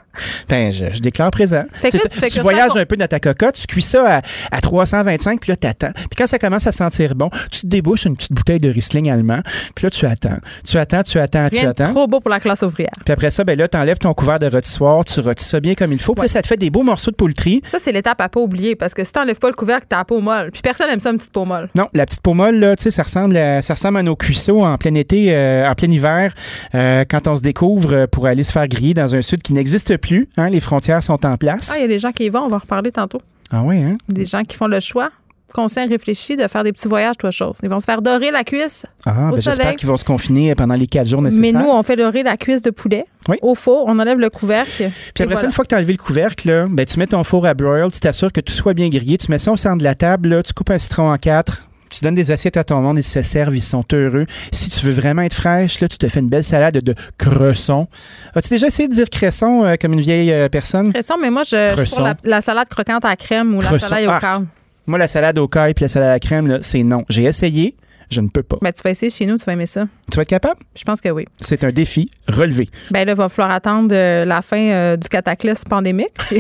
ben, 0.50 0.72
je, 0.72 0.86
je 0.94 1.00
déclare 1.02 1.30
présent. 1.32 1.64
Fait 1.74 1.92
que 1.92 1.98
là, 1.98 2.04
C'est- 2.04 2.10
tu 2.10 2.20
fais 2.20 2.28
que 2.30 2.34
ça 2.34 2.42
voyages 2.42 2.72
un 2.76 2.86
peu 2.86 2.98
dans 2.98 3.08
ta 3.08 3.20
cocotte, 3.20 3.56
tu 3.56 3.68
cuis 3.68 3.82
ça 3.82 4.18
à, 4.18 4.22
à 4.52 4.62
325, 4.62 5.40
puis 5.40 5.52
là, 5.52 5.56
t'attends. 5.56 5.92
Puis 5.94 6.10
quand 6.18 6.28
ça 6.28 6.40
commence 6.40 6.66
à 6.68 6.72
sentir 6.72 7.14
bon, 7.16 7.30
tu 7.52 7.62
te 7.62 7.68
débouches 7.68 8.06
une 8.06 8.16
petite 8.16 8.34
bouteille 8.34 8.60
de 8.60 8.70
Riesling 8.70 9.10
allemand, 9.10 9.42
puis 9.76 9.86
là, 9.86 9.90
tu 9.92 10.06
attends. 10.06 10.38
Tu 10.66 10.78
attends, 10.78 11.04
tu 11.04 11.20
attends, 11.20 11.48
tu 11.50 11.60
attends. 11.60 11.92
trop 11.92 12.08
beau 12.08 12.20
pour 12.20 12.32
la 12.32 12.40
classe 12.40 12.64
ouvrière. 12.64 12.90
Puis 13.06 13.14
après 13.14 13.30
ça, 13.30 13.44
ben 13.44 13.58
là, 13.58 13.68
t'enlèves 13.68 14.00
ton 14.00 14.14
couvert 14.14 14.40
de 14.40 14.48
rôtissoir, 14.48 15.06
tu 15.06 15.20
rôtis 15.20 15.46
ça 15.46 15.60
bien 15.60 15.76
comme 15.76 15.92
il 15.94 16.00
faut. 16.02 16.16
Puis 16.16 16.28
ça 16.30 16.42
te 16.42 16.48
fait 16.48 16.58
des 16.58 16.70
beaux 16.72 16.84
morceaux 16.84 17.12
de 17.12 17.16
poultry. 17.16 17.62
Ça, 17.66 17.78
c'est 17.80 17.92
l'étape 17.92 18.20
à 18.20 18.30
pas 18.30 18.40
oublier 18.40 18.76
parce 18.76 18.94
que 18.94 19.04
si 19.04 19.12
t'enlèves 19.14 19.40
pas 19.40 19.48
le 19.50 19.54
couvercle, 19.56 19.86
t'as 19.88 19.98
la 19.98 20.06
peau 20.06 20.20
molle. 20.22 20.50
Puis 20.52 20.62
personne 20.64 20.90
aime 20.90 21.00
ça, 21.00 21.12
une 21.12 21.18
petite 21.18 21.32
peau 21.32 21.46
molle. 21.46 21.70
Non, 21.76 21.88
la 21.94 22.06
petite 22.06 22.22
peau 22.22 22.34
molle, 22.34 22.56
là, 22.56 22.76
tu 22.76 22.84
sais, 22.84 22.92
ça 22.92 23.04
ressemble 23.04 23.38
à, 23.38 23.62
ça 23.62 23.76
ressemble 23.76 23.98
à 24.00 24.04
nos 24.04 24.16
cuisseaux 24.16 24.64
en 24.66 24.78
plein 24.78 24.92
été, 25.02 25.36
euh, 25.36 25.70
en 25.70 25.76
plein 25.76 25.92
hiver, 25.92 26.34
euh, 26.76 27.04
quand 27.10 27.28
on 27.28 27.36
se 27.36 27.42
découvre 27.42 27.94
euh, 27.94 28.08
pour 28.08 28.28
aller 28.28 28.44
se 28.44 28.52
faire 28.52 28.68
griller 28.68 28.94
dans 28.94 29.14
un 29.16 29.22
sud 29.22 29.42
qui 29.42 29.54
n'existe 29.54 29.98
plus. 29.98 30.30
Hein, 30.38 30.50
les 30.50 30.60
frontières 30.62 31.04
sont 31.04 31.26
en 31.26 31.38
place. 31.38 31.74
Ah, 31.74 31.80
il 31.80 31.82
y 31.82 31.86
a 31.86 31.88
des 31.88 32.00
gens 32.00 32.12
qui 32.12 32.26
y 32.26 32.30
vont, 32.30 32.42
on 32.42 32.48
va 32.48 32.56
en 32.56 32.60
reparler 32.60 32.92
tantôt. 32.92 33.20
Ah 33.52 33.62
oui, 33.66 33.78
hein? 33.84 33.98
Des 34.08 34.26
gens 34.26 34.44
qui 34.44 34.56
font 34.56 34.68
le 34.68 34.80
choix, 34.80 35.10
conscient, 35.54 35.86
réfléchi, 35.86 36.38
de 36.38 36.48
faire 36.48 36.64
des 36.64 36.72
petits 36.72 36.88
voyages, 36.88 37.18
toi, 37.18 37.32
chose. 37.32 37.58
Ils 37.62 37.70
vont 37.70 37.82
se 37.82 37.86
faire 37.86 38.02
dorer 38.02 38.32
la 38.32 38.46
cuisse. 38.46 38.86
Ah, 39.06 39.32
ben, 39.32 39.42
j'espère 39.42 39.76
qu'ils 39.76 39.90
vont 39.90 39.98
se 39.98 40.06
confiner 40.06 40.56
pendant 40.56 40.76
les 40.76 40.88
quatre 40.88 41.08
jours 41.08 41.22
nécessaires. 41.22 41.60
Mais 41.60 41.64
nous, 41.64 41.70
on 41.70 41.84
fait 41.84 41.98
dorer 41.98 42.24
la 42.24 42.38
cuisse 42.38 42.62
de 42.62 42.70
poulet 42.70 43.06
Oui. 43.28 43.38
au 43.42 43.54
four, 43.56 43.86
on 43.88 44.00
enlève 44.00 44.18
le 44.20 44.30
couvercle. 44.30 44.90
Puis 45.14 45.24
après 45.24 45.36
ça, 45.36 45.46
une 45.46 45.52
fois 45.52 45.66
que 45.66 45.70
tu 45.70 45.76
as 45.76 45.80
enlevé 45.80 45.94
le 45.94 45.98
couvercle, 45.98 46.48
là, 46.48 46.68
ben, 46.70 46.86
tu 46.86 46.98
mets 47.00 47.08
ton 47.08 47.24
four 47.26 47.46
à 47.46 47.54
broil, 47.54 47.92
tu 47.92 48.00
t'assures 48.00 48.32
que 48.32 48.40
tout 48.40 48.54
soit 48.54 48.74
bien 48.74 48.88
grillé, 48.88 49.18
tu 49.18 49.30
mets 49.30 49.40
ça 49.40 49.52
au 49.52 49.58
centre 49.58 49.80
de 49.80 49.84
la 49.84 49.96
table, 49.96 50.30
là, 50.30 50.44
tu 50.44 50.54
coupes 50.54 50.70
un 50.70 50.78
citron 50.78 51.12
en 51.12 51.18
quatre. 51.18 51.64
Tu 51.92 52.04
donnes 52.04 52.16
des 52.16 52.32
assiettes 52.32 52.58
à 52.58 52.64
ton 52.64 52.80
monde, 52.82 52.98
ils 52.98 53.04
se 53.04 53.22
servent, 53.22 53.56
ils 53.56 53.62
sont 53.62 53.84
heureux. 53.94 54.26
Si 54.52 54.70
tu 54.70 54.86
veux 54.86 54.94
vraiment 54.94 55.24
être 55.24 55.34
fraîche, 55.34 55.80
là, 55.82 55.88
tu 55.88 55.98
te 55.98 56.08
fais 56.08 56.22
une 56.22 56.30
belle 56.30 56.44
salade 56.44 56.78
de 56.78 56.96
cresson. 57.18 57.88
As-tu 58.36 58.50
déjà 58.50 58.68
essayé 58.68 58.88
de 58.88 58.94
dire 58.94 59.10
cresson 59.10 59.64
euh, 59.66 59.76
comme 59.80 59.94
une 59.94 60.02
vieille 60.02 60.32
euh, 60.32 60.48
personne? 60.50 60.94
Cresson, 60.94 61.16
mais 61.22 61.30
moi, 61.30 61.44
je, 61.44 61.74
pour 61.96 62.04
la, 62.04 62.16
la 62.24 62.42
salade 62.42 62.68
croquante 62.70 63.04
à 63.06 63.10
la 63.10 63.16
crème 63.16 63.56
ou 63.56 63.62
la 63.62 63.78
salade 63.80 64.08
au 64.08 64.12
Ah. 64.12 64.42
Moi, 64.88 64.98
la 64.98 65.08
salade 65.08 65.38
au 65.38 65.48
caille 65.48 65.74
puis 65.74 65.84
la 65.84 65.90
salade 65.90 66.10
à 66.10 66.14
la 66.14 66.20
crème, 66.20 66.60
c'est 66.62 66.84
non. 66.84 67.04
J'ai 67.10 67.24
essayé, 67.24 67.76
je 68.12 68.22
ne 68.22 68.28
peux 68.28 68.44
pas. 68.44 68.58
Ben, 68.62 68.72
tu 68.72 68.82
vas 68.84 68.90
essayer 68.92 69.10
chez 69.10 69.26
nous, 69.26 69.38
tu 69.38 69.46
vas 69.46 69.54
aimer 69.54 69.66
ça. 69.66 69.88
Tu 70.12 70.16
vas 70.18 70.24
être 70.24 70.28
capable? 70.30 70.60
Je 70.76 70.84
pense 70.84 71.00
que 71.02 71.10
oui. 71.10 71.26
C'est 71.42 71.64
un 71.64 71.72
défi 71.72 72.12
relevé. 72.28 72.70
Ben 72.92 73.06
là, 73.06 73.14
il 73.14 73.18
va 73.18 73.30
falloir 73.30 73.56
attendre 73.56 73.96
euh, 73.96 74.26
la 74.26 74.42
fin 74.42 74.60
euh, 74.60 74.98
du 74.98 75.08
cataclysme 75.08 75.68
pandémique. 75.70 76.12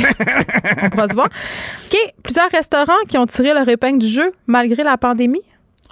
on 0.83 0.89
pourra 0.89 1.07
se 1.07 1.13
voir. 1.13 1.27
OK. 1.27 1.97
Plusieurs 2.23 2.49
restaurants 2.51 3.01
qui 3.07 3.17
ont 3.17 3.25
tiré 3.25 3.53
leur 3.53 3.67
épingle 3.67 3.99
du 3.99 4.07
jeu 4.07 4.31
malgré 4.47 4.83
la 4.83 4.97
pandémie. 4.97 5.41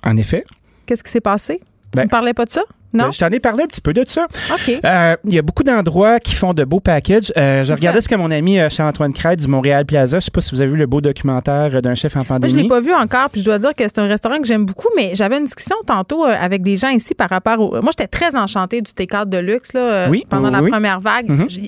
En 0.04 0.18
effet. 0.18 0.44
Qu'est-ce 0.86 1.04
qui 1.04 1.12
s'est 1.12 1.22
passé? 1.22 1.60
Tu 1.92 1.98
Ben, 1.98 2.04
ne 2.04 2.10
parlais 2.10 2.34
pas 2.34 2.46
de 2.46 2.52
ça? 2.52 2.62
Non? 2.94 3.06
Euh, 3.06 3.12
Je 3.12 3.20
t'en 3.20 3.28
ai 3.30 3.40
parlé 3.40 3.64
un 3.64 3.68
petit 3.68 3.82
peu 3.82 3.94
de 3.94 4.04
ça. 4.08 4.26
OK. 4.52 4.80
Euh, 4.84 5.16
Il 5.26 5.34
y 5.34 5.38
a 5.40 5.42
beaucoup 5.42 5.64
d'endroits 5.64 6.20
qui 6.20 6.34
font 6.36 6.54
de 6.54 6.64
beaux 6.64 6.80
packages. 6.80 7.32
Euh, 7.38 7.64
je 7.64 7.74
regardais 7.74 8.00
ça. 8.00 8.04
ce 8.06 8.10
que 8.10 8.16
mon 8.16 8.32
ami 8.32 8.60
euh, 8.60 8.70
Charles-Antoine 8.70 9.14
Crête 9.14 9.40
du 9.40 9.48
Montréal 9.48 9.86
Plaza. 9.86 10.20
Je 10.20 10.26
sais 10.26 10.32
pas 10.32 10.42
si 10.42 10.52
vous 10.56 10.62
avez 10.62 10.72
vu 10.72 10.78
le 10.78 10.88
beau 10.88 11.02
documentaire 11.02 11.82
d'un 11.82 11.94
chef 11.96 12.16
en 12.16 12.20
Moi, 12.20 12.26
je 12.28 12.34
ne 12.34 12.40
pandémie. 12.40 12.64
l'ai 12.64 12.70
pas 12.70 12.80
vu 12.82 12.94
encore, 12.94 13.30
puis 13.30 13.42
je 13.42 13.46
dois 13.46 13.60
dire 13.60 13.76
que 13.76 13.84
c'est 13.84 14.00
un 14.00 14.08
restaurant 14.08 14.40
que 14.40 14.48
j'aime 14.48 14.66
beaucoup, 14.66 14.90
mais 14.96 15.12
j'avais 15.14 15.38
une 15.38 15.44
discussion 15.46 15.76
tantôt 15.86 16.24
avec 16.24 16.62
des 16.64 16.78
gens 16.78 16.90
ici 16.90 17.14
par 17.14 17.30
rapport 17.30 17.60
au. 17.60 17.72
Moi, 17.82 17.92
j'étais 17.92 18.08
très 18.08 18.36
enchantée 18.36 18.82
du 18.82 18.92
T4 18.92 19.28
de 19.30 19.38
luxe 19.38 19.74
là, 19.74 20.10
Oui, 20.10 20.24
pendant 20.30 20.48
oui, 20.50 20.54
la 20.54 20.62
oui. 20.64 20.72
première 20.72 21.00
vague. 21.00 21.30
Mhm. 21.30 21.46
J'ai- 21.50 21.62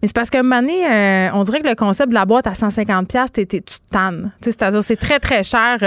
Mais 0.00 0.06
c'est 0.08 0.14
parce 0.14 0.30
qu'à 0.30 0.40
un 0.40 0.42
moment 0.42 0.60
donné, 0.60 0.86
euh, 0.90 1.28
on 1.34 1.42
dirait 1.42 1.60
que 1.60 1.68
le 1.68 1.74
concept 1.74 2.08
de 2.10 2.14
la 2.14 2.24
boîte 2.24 2.46
à 2.46 2.52
150$, 2.54 3.32
t'es- 3.32 3.46
t'es- 3.46 3.60
tu 3.60 3.76
tannes. 3.90 4.32
Tu 4.40 4.50
sais, 4.50 4.56
C'est-à-dire, 4.58 4.82
c'est 4.84 4.96
très, 4.96 5.18
très 5.18 5.42
cher. 5.42 5.78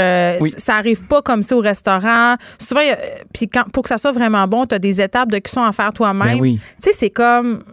Ça 0.58 0.76
arrive 0.76 1.06
pas 1.08 1.22
comme 1.22 1.44
ça 1.44 1.56
au 1.56 1.62
restaurant. 1.62 2.36
Souvent, 2.60 2.82
puis 3.34 3.48
quand, 3.48 3.64
pour 3.72 3.84
que 3.84 3.90
ça 3.90 3.98
soit 3.98 4.12
vraiment 4.12 4.48
bon, 4.48 4.65
tu 4.66 4.76
as 4.76 4.80
des 4.80 5.02
étapes 5.02 5.32
de 5.32 5.40
cuisson 5.40 5.64
à 5.64 5.72
faire 5.72 5.94
toi-même. 5.94 6.36
Ben 6.38 6.42
oui. 6.42 6.60
Tu 6.82 6.90
sais, 6.90 6.96
c'est 6.98 7.10
comme. 7.10 7.64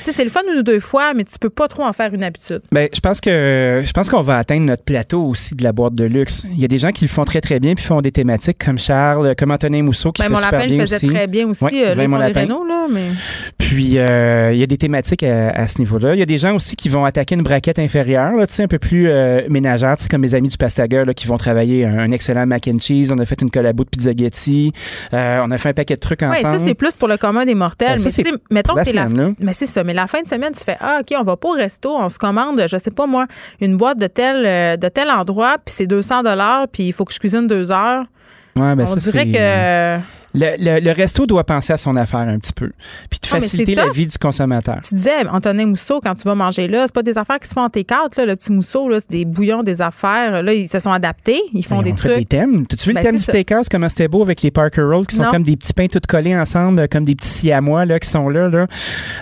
Tu 0.00 0.04
sais, 0.04 0.12
c'est 0.12 0.24
le 0.24 0.30
fun 0.30 0.40
une 0.52 0.58
ou 0.58 0.62
deux 0.62 0.80
fois, 0.80 1.14
mais 1.14 1.24
tu 1.24 1.38
peux 1.38 1.50
pas 1.50 1.68
trop 1.68 1.84
en 1.84 1.92
faire 1.92 2.12
une 2.12 2.22
habitude. 2.22 2.60
Ben, 2.72 2.88
je 2.92 3.00
pense 3.00 3.20
que 3.20 3.82
je 3.84 3.92
pense 3.92 4.08
qu'on 4.10 4.22
va 4.22 4.38
atteindre 4.38 4.66
notre 4.66 4.82
plateau 4.82 5.22
aussi 5.24 5.54
de 5.54 5.62
la 5.62 5.72
boîte 5.72 5.94
de 5.94 6.04
luxe. 6.04 6.46
Il 6.52 6.58
y 6.60 6.64
a 6.64 6.68
des 6.68 6.78
gens 6.78 6.90
qui 6.90 7.04
le 7.04 7.08
font 7.08 7.24
très 7.24 7.40
très 7.40 7.60
bien 7.60 7.74
puis 7.74 7.84
font 7.84 8.00
des 8.00 8.12
thématiques 8.12 8.58
comme 8.64 8.78
Charles, 8.78 9.34
comme 9.36 9.50
Antonin 9.50 9.82
Mousseau 9.82 10.12
qui 10.12 10.22
Ben, 10.22 10.28
fait 10.28 10.34
mon 10.34 10.38
super 10.38 10.66
bien 10.66 10.80
faisait 10.80 10.96
aussi. 10.96 11.08
très 11.08 11.26
bien 11.26 11.48
aussi. 11.48 11.64
Ouais, 11.64 11.72
euh, 11.74 11.94
là, 11.94 12.06
là, 12.06 12.86
mais. 12.90 13.02
Puis 13.58 13.98
euh, 13.98 14.52
il 14.52 14.58
y 14.58 14.62
a 14.62 14.66
des 14.66 14.78
thématiques 14.78 15.22
à, 15.22 15.50
à 15.50 15.66
ce 15.66 15.78
niveau-là. 15.78 16.14
Il 16.14 16.18
y 16.18 16.22
a 16.22 16.26
des 16.26 16.38
gens 16.38 16.54
aussi 16.56 16.74
qui 16.76 16.88
vont 16.88 17.04
attaquer 17.04 17.34
une 17.34 17.42
braquette 17.42 17.78
inférieure, 17.78 18.32
là, 18.32 18.46
un 18.58 18.66
peu 18.66 18.78
plus 18.78 19.08
euh, 19.08 19.42
ménagère, 19.48 19.96
tu 19.96 20.04
sais, 20.04 20.08
comme 20.08 20.22
mes 20.22 20.34
amis 20.34 20.48
du 20.48 20.56
Pastager 20.56 21.04
là, 21.06 21.14
qui 21.14 21.26
vont 21.26 21.36
travailler 21.36 21.84
un, 21.84 21.98
un 21.98 22.10
excellent 22.10 22.46
mac 22.46 22.66
and 22.68 22.78
cheese. 22.80 23.12
On 23.12 23.18
a 23.18 23.24
fait 23.24 23.40
une 23.42 23.50
collabo 23.50 23.84
de 23.84 23.88
pizzaghetti. 23.90 24.72
Euh, 25.12 25.40
on 25.44 25.50
a 25.50 25.58
fait 25.58 25.68
un 25.70 25.74
paquet 25.74 25.94
de 25.94 26.00
trucs 26.00 26.22
Oui, 26.22 26.37
ensemble. 26.40 26.58
ça, 26.58 26.64
c'est 26.66 26.74
plus 26.74 26.92
pour 26.94 27.08
le 27.08 27.16
commun 27.16 27.44
des 27.44 27.54
mortels. 27.54 27.96
Ben, 27.96 28.04
mais 28.04 28.10
c'est 28.10 28.22
tu 28.22 28.30
sais, 28.30 28.36
mettons 28.50 28.74
que 28.74 28.94
la. 28.94 29.08
semaine. 29.08 29.34
Mais 29.40 29.52
c'est 29.52 29.66
ça. 29.66 29.84
Mais 29.84 29.94
la 29.94 30.06
fin 30.06 30.22
de 30.22 30.28
semaine, 30.28 30.52
tu 30.52 30.62
fais 30.64 30.76
Ah, 30.80 30.98
OK, 31.00 31.14
on 31.18 31.22
va 31.22 31.36
pas 31.36 31.48
au 31.48 31.52
resto, 31.52 31.94
on 31.96 32.08
se 32.08 32.18
commande, 32.18 32.62
je 32.66 32.76
sais 32.76 32.90
pas 32.90 33.06
moi, 33.06 33.26
une 33.60 33.76
boîte 33.76 33.98
de 33.98 34.06
tel, 34.06 34.44
euh, 34.44 34.76
de 34.76 34.88
tel 34.88 35.10
endroit, 35.10 35.56
puis 35.64 35.74
c'est 35.74 35.86
200 35.86 36.22
puis 36.72 36.84
il 36.84 36.92
faut 36.92 37.04
que 37.04 37.12
je 37.12 37.18
cuisine 37.18 37.46
deux 37.46 37.70
heures. 37.70 38.04
Ouais, 38.56 38.74
ben 38.74 38.82
on 38.82 38.86
ça, 38.86 38.96
dirait 38.96 39.26
que. 39.26 40.17
Le, 40.34 40.92
resto 40.92 41.26
doit 41.26 41.44
penser 41.44 41.72
à 41.72 41.76
son 41.76 41.96
affaire 41.96 42.20
un 42.20 42.38
petit 42.38 42.52
peu, 42.52 42.70
puis 43.10 43.18
de 43.20 43.26
ah, 43.26 43.36
faciliter 43.36 43.74
la 43.74 43.88
vie 43.88 44.06
du 44.06 44.18
consommateur. 44.18 44.80
Tu 44.86 44.94
disais, 44.94 45.26
Antonin 45.28 45.66
Mousseau, 45.66 46.00
quand 46.02 46.14
tu 46.14 46.24
vas 46.24 46.34
manger 46.34 46.68
là, 46.68 46.84
c'est 46.86 46.94
pas 46.94 47.02
des 47.02 47.16
affaires 47.16 47.38
qui 47.38 47.48
se 47.48 47.54
font 47.54 47.62
en 47.62 47.68
T4, 47.68 48.18
là, 48.18 48.26
le 48.26 48.36
petit 48.36 48.52
Mousseau, 48.52 48.88
là, 48.88 49.00
c'est 49.00 49.10
des 49.10 49.24
bouillons, 49.24 49.62
des 49.62 49.80
affaires. 49.80 50.42
Là, 50.42 50.52
ils 50.52 50.68
se 50.68 50.78
sont 50.78 50.92
adaptés, 50.92 51.40
ils 51.54 51.64
font 51.64 51.82
des 51.82 51.94
trucs. 51.94 52.18
des 52.18 52.24
thèmes. 52.24 52.66
T'as-tu 52.66 52.86
vu 52.86 52.90
le 52.90 52.96
ben, 52.96 53.02
thème 53.02 53.16
du 53.16 53.22
steakhouse, 53.22 53.68
comment 53.68 53.88
c'était 53.88 54.08
beau 54.08 54.22
avec 54.22 54.42
les 54.42 54.50
Parker 54.50 54.82
Rolls 54.82 55.06
qui 55.06 55.16
sont 55.16 55.24
comme 55.24 55.42
des 55.42 55.56
petits 55.56 55.72
pains 55.72 55.86
tout 55.86 56.00
collés 56.06 56.36
ensemble, 56.36 56.88
comme 56.88 57.04
des 57.04 57.14
petits 57.14 57.28
siamois 57.28 57.84
là, 57.84 57.98
qui 57.98 58.08
sont 58.08 58.28
là. 58.28 58.48
là. 58.48 58.66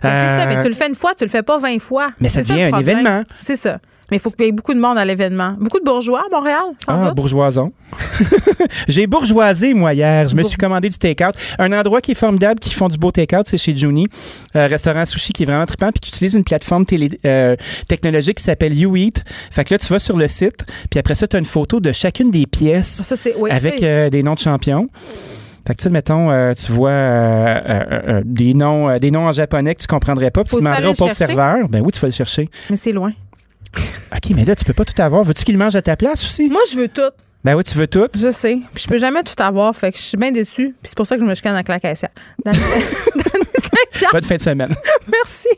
Ben, 0.02 0.36
c'est 0.38 0.42
ça, 0.42 0.46
mais 0.46 0.62
tu 0.62 0.68
le 0.68 0.74
fais 0.74 0.88
une 0.88 0.94
fois, 0.94 1.14
tu 1.14 1.24
le 1.24 1.30
fais 1.30 1.42
pas 1.42 1.58
20 1.58 1.78
fois. 1.80 2.10
Mais 2.20 2.28
ça 2.28 2.42
devient 2.42 2.62
un 2.62 2.78
événement. 2.78 3.22
C'est 3.40 3.56
ça. 3.56 3.78
Mais 4.10 4.18
il 4.18 4.20
faut 4.20 4.30
qu'il 4.30 4.44
y 4.46 4.48
ait 4.48 4.52
beaucoup 4.52 4.72
de 4.74 4.78
monde 4.78 4.98
à 4.98 5.04
l'événement. 5.04 5.56
Beaucoup 5.58 5.80
de 5.80 5.84
bourgeois 5.84 6.20
à 6.26 6.34
Montréal, 6.34 6.62
Ah, 6.86 7.10
bourgeoison. 7.10 7.72
J'ai 8.88 9.06
bourgeoisé, 9.06 9.74
moi, 9.74 9.94
hier. 9.94 10.28
Je 10.28 10.36
me 10.36 10.44
suis 10.44 10.56
commandé 10.56 10.88
du 10.88 10.96
take-out. 10.96 11.34
Un 11.58 11.72
endroit 11.72 12.00
qui 12.00 12.12
est 12.12 12.16
formidable, 12.16 12.60
qui 12.60 12.72
font 12.72 12.88
du 12.88 12.98
beau 12.98 13.10
take-out, 13.10 13.46
c'est 13.48 13.58
chez 13.58 13.76
Juni. 13.76 14.06
Un 14.54 14.66
restaurant 14.66 15.04
sushi 15.04 15.32
qui 15.32 15.42
est 15.42 15.46
vraiment 15.46 15.66
trippant, 15.66 15.90
puis 15.90 16.00
qui 16.00 16.10
utilise 16.10 16.34
une 16.34 16.44
plateforme 16.44 16.84
télé, 16.84 17.10
euh, 17.24 17.56
technologique 17.88 18.36
qui 18.38 18.44
s'appelle 18.44 18.76
YouEat. 18.76 19.24
Fait 19.50 19.64
que 19.64 19.74
là, 19.74 19.78
tu 19.78 19.88
vas 19.92 19.98
sur 19.98 20.16
le 20.16 20.28
site, 20.28 20.64
puis 20.90 21.00
après 21.00 21.14
ça, 21.16 21.26
tu 21.26 21.36
as 21.36 21.38
une 21.38 21.44
photo 21.44 21.80
de 21.80 21.90
chacune 21.92 22.30
des 22.30 22.46
pièces 22.46 23.02
avec 23.50 23.82
euh, 23.82 24.08
des 24.08 24.22
noms 24.22 24.34
de 24.34 24.38
champions. 24.38 24.88
Fait 25.66 25.74
que, 25.74 25.78
tu 25.78 25.84
sais, 25.84 25.90
mettons, 25.90 26.30
euh, 26.30 26.52
tu 26.54 26.70
vois 26.70 28.22
des 28.24 28.54
noms 28.54 28.98
des 28.98 29.10
noms 29.10 29.26
en 29.26 29.32
japonais 29.32 29.74
que 29.74 29.80
tu 29.80 29.88
comprendrais 29.88 30.30
pas, 30.30 30.44
puis 30.44 30.50
tu 30.50 30.56
demanderais 30.62 30.86
au 30.86 30.94
pauvre 30.94 31.12
serveur. 31.12 31.68
Ben 31.68 31.82
oui, 31.84 31.90
tu 31.90 31.98
vas 31.98 32.06
le 32.06 32.12
chercher. 32.12 32.48
Mais 32.70 32.76
c'est 32.76 32.92
loin. 32.92 33.12
OK, 34.12 34.30
mais 34.34 34.44
là, 34.44 34.56
tu 34.56 34.64
peux 34.64 34.72
pas 34.72 34.84
tout 34.84 35.00
avoir. 35.00 35.24
Veux-tu 35.24 35.44
qu'il 35.44 35.58
mange 35.58 35.76
à 35.76 35.82
ta 35.82 35.96
place 35.96 36.24
aussi? 36.24 36.48
Moi, 36.48 36.62
je 36.72 36.78
veux 36.78 36.88
tout. 36.88 37.10
Ben 37.44 37.54
oui, 37.54 37.62
tu 37.62 37.78
veux 37.78 37.86
tout. 37.86 38.08
Je 38.18 38.30
sais. 38.30 38.58
Puis 38.74 38.84
je 38.84 38.88
peux 38.88 38.98
jamais 38.98 39.22
tout 39.22 39.40
avoir. 39.40 39.76
Fait 39.76 39.92
que 39.92 39.98
je 39.98 40.02
suis 40.02 40.16
bien 40.16 40.32
déçue. 40.32 40.74
Puis 40.80 40.88
c'est 40.90 40.96
pour 40.96 41.06
ça 41.06 41.16
que 41.16 41.22
je 41.22 41.26
me 41.26 41.34
chicane 41.34 41.54
avec 41.54 41.68
la 41.68 41.78
caissière. 41.78 42.10
Dans 42.44 42.52
Bonne 44.12 44.24
fin 44.24 44.36
de 44.36 44.40
semaine. 44.40 44.74
Merci. 45.12 45.48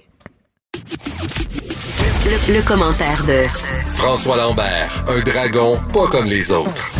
Le, 2.51 2.67
commentaire 2.67 3.25
de 3.25 3.43
François 3.95 4.37
Lambert, 4.37 5.05
un 5.09 5.21
dragon 5.21 5.79
pas 5.93 6.09
comme 6.09 6.27
les 6.27 6.53
autres. 6.53 6.91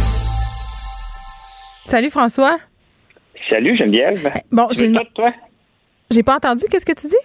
Salut 1.85 2.11
François. 2.11 2.59
Salut 3.51 3.77
Geneviève. 3.77 4.33
Bon, 4.51 4.69
j'ai 4.73 4.91
toi? 5.15 5.33
J'ai 6.11 6.23
pas 6.23 6.37
entendu. 6.37 6.65
Qu'est-ce 6.71 6.87
que 6.87 6.93
tu 6.93 7.09
dis? 7.09 7.17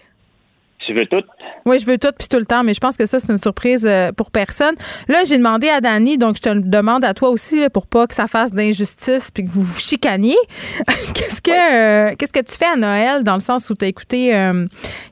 Tu 0.86 0.94
veux 0.94 1.06
tout? 1.06 1.24
Oui, 1.66 1.80
je 1.80 1.86
veux 1.86 1.98
tout 1.98 2.12
puis 2.18 2.28
tout 2.28 2.38
le 2.38 2.46
temps, 2.46 2.64
mais 2.64 2.74
je 2.74 2.80
pense 2.80 2.98
que 2.98 3.06
ça, 3.06 3.20
c'est 3.20 3.32
une 3.32 3.38
surprise 3.38 3.86
euh, 3.88 4.12
pour 4.12 4.32
personne. 4.32 4.76
Là, 5.08 5.20
j'ai 5.26 5.38
demandé 5.38 5.70
à 5.70 5.80
Dani, 5.80 6.18
donc 6.18 6.36
je 6.36 6.42
te 6.42 6.50
le 6.50 6.62
demande 6.62 7.06
à 7.06 7.14
toi 7.14 7.30
aussi 7.30 7.68
pour 7.74 7.88
pas 7.88 8.06
que 8.06 8.14
ça 8.14 8.28
fasse 8.28 8.52
d'injustice 8.52 9.32
puis 9.32 9.46
que 9.46 9.50
vous 9.50 9.62
vous 9.62 9.80
chicaniez. 9.80 10.36
qu'est-ce 11.14 11.42
que 11.42 11.52
euh, 11.52 12.16
qu'est-ce 12.18 12.34
que 12.34 12.44
tu 12.44 12.58
fais 12.58 12.72
à 12.74 12.76
Noël 12.76 13.24
dans 13.24 13.36
le 13.36 13.40
sens 13.40 13.70
où 13.70 13.76
tu 13.76 13.86
as 13.86 13.88
écouté 13.88 14.36
euh, 14.36 14.66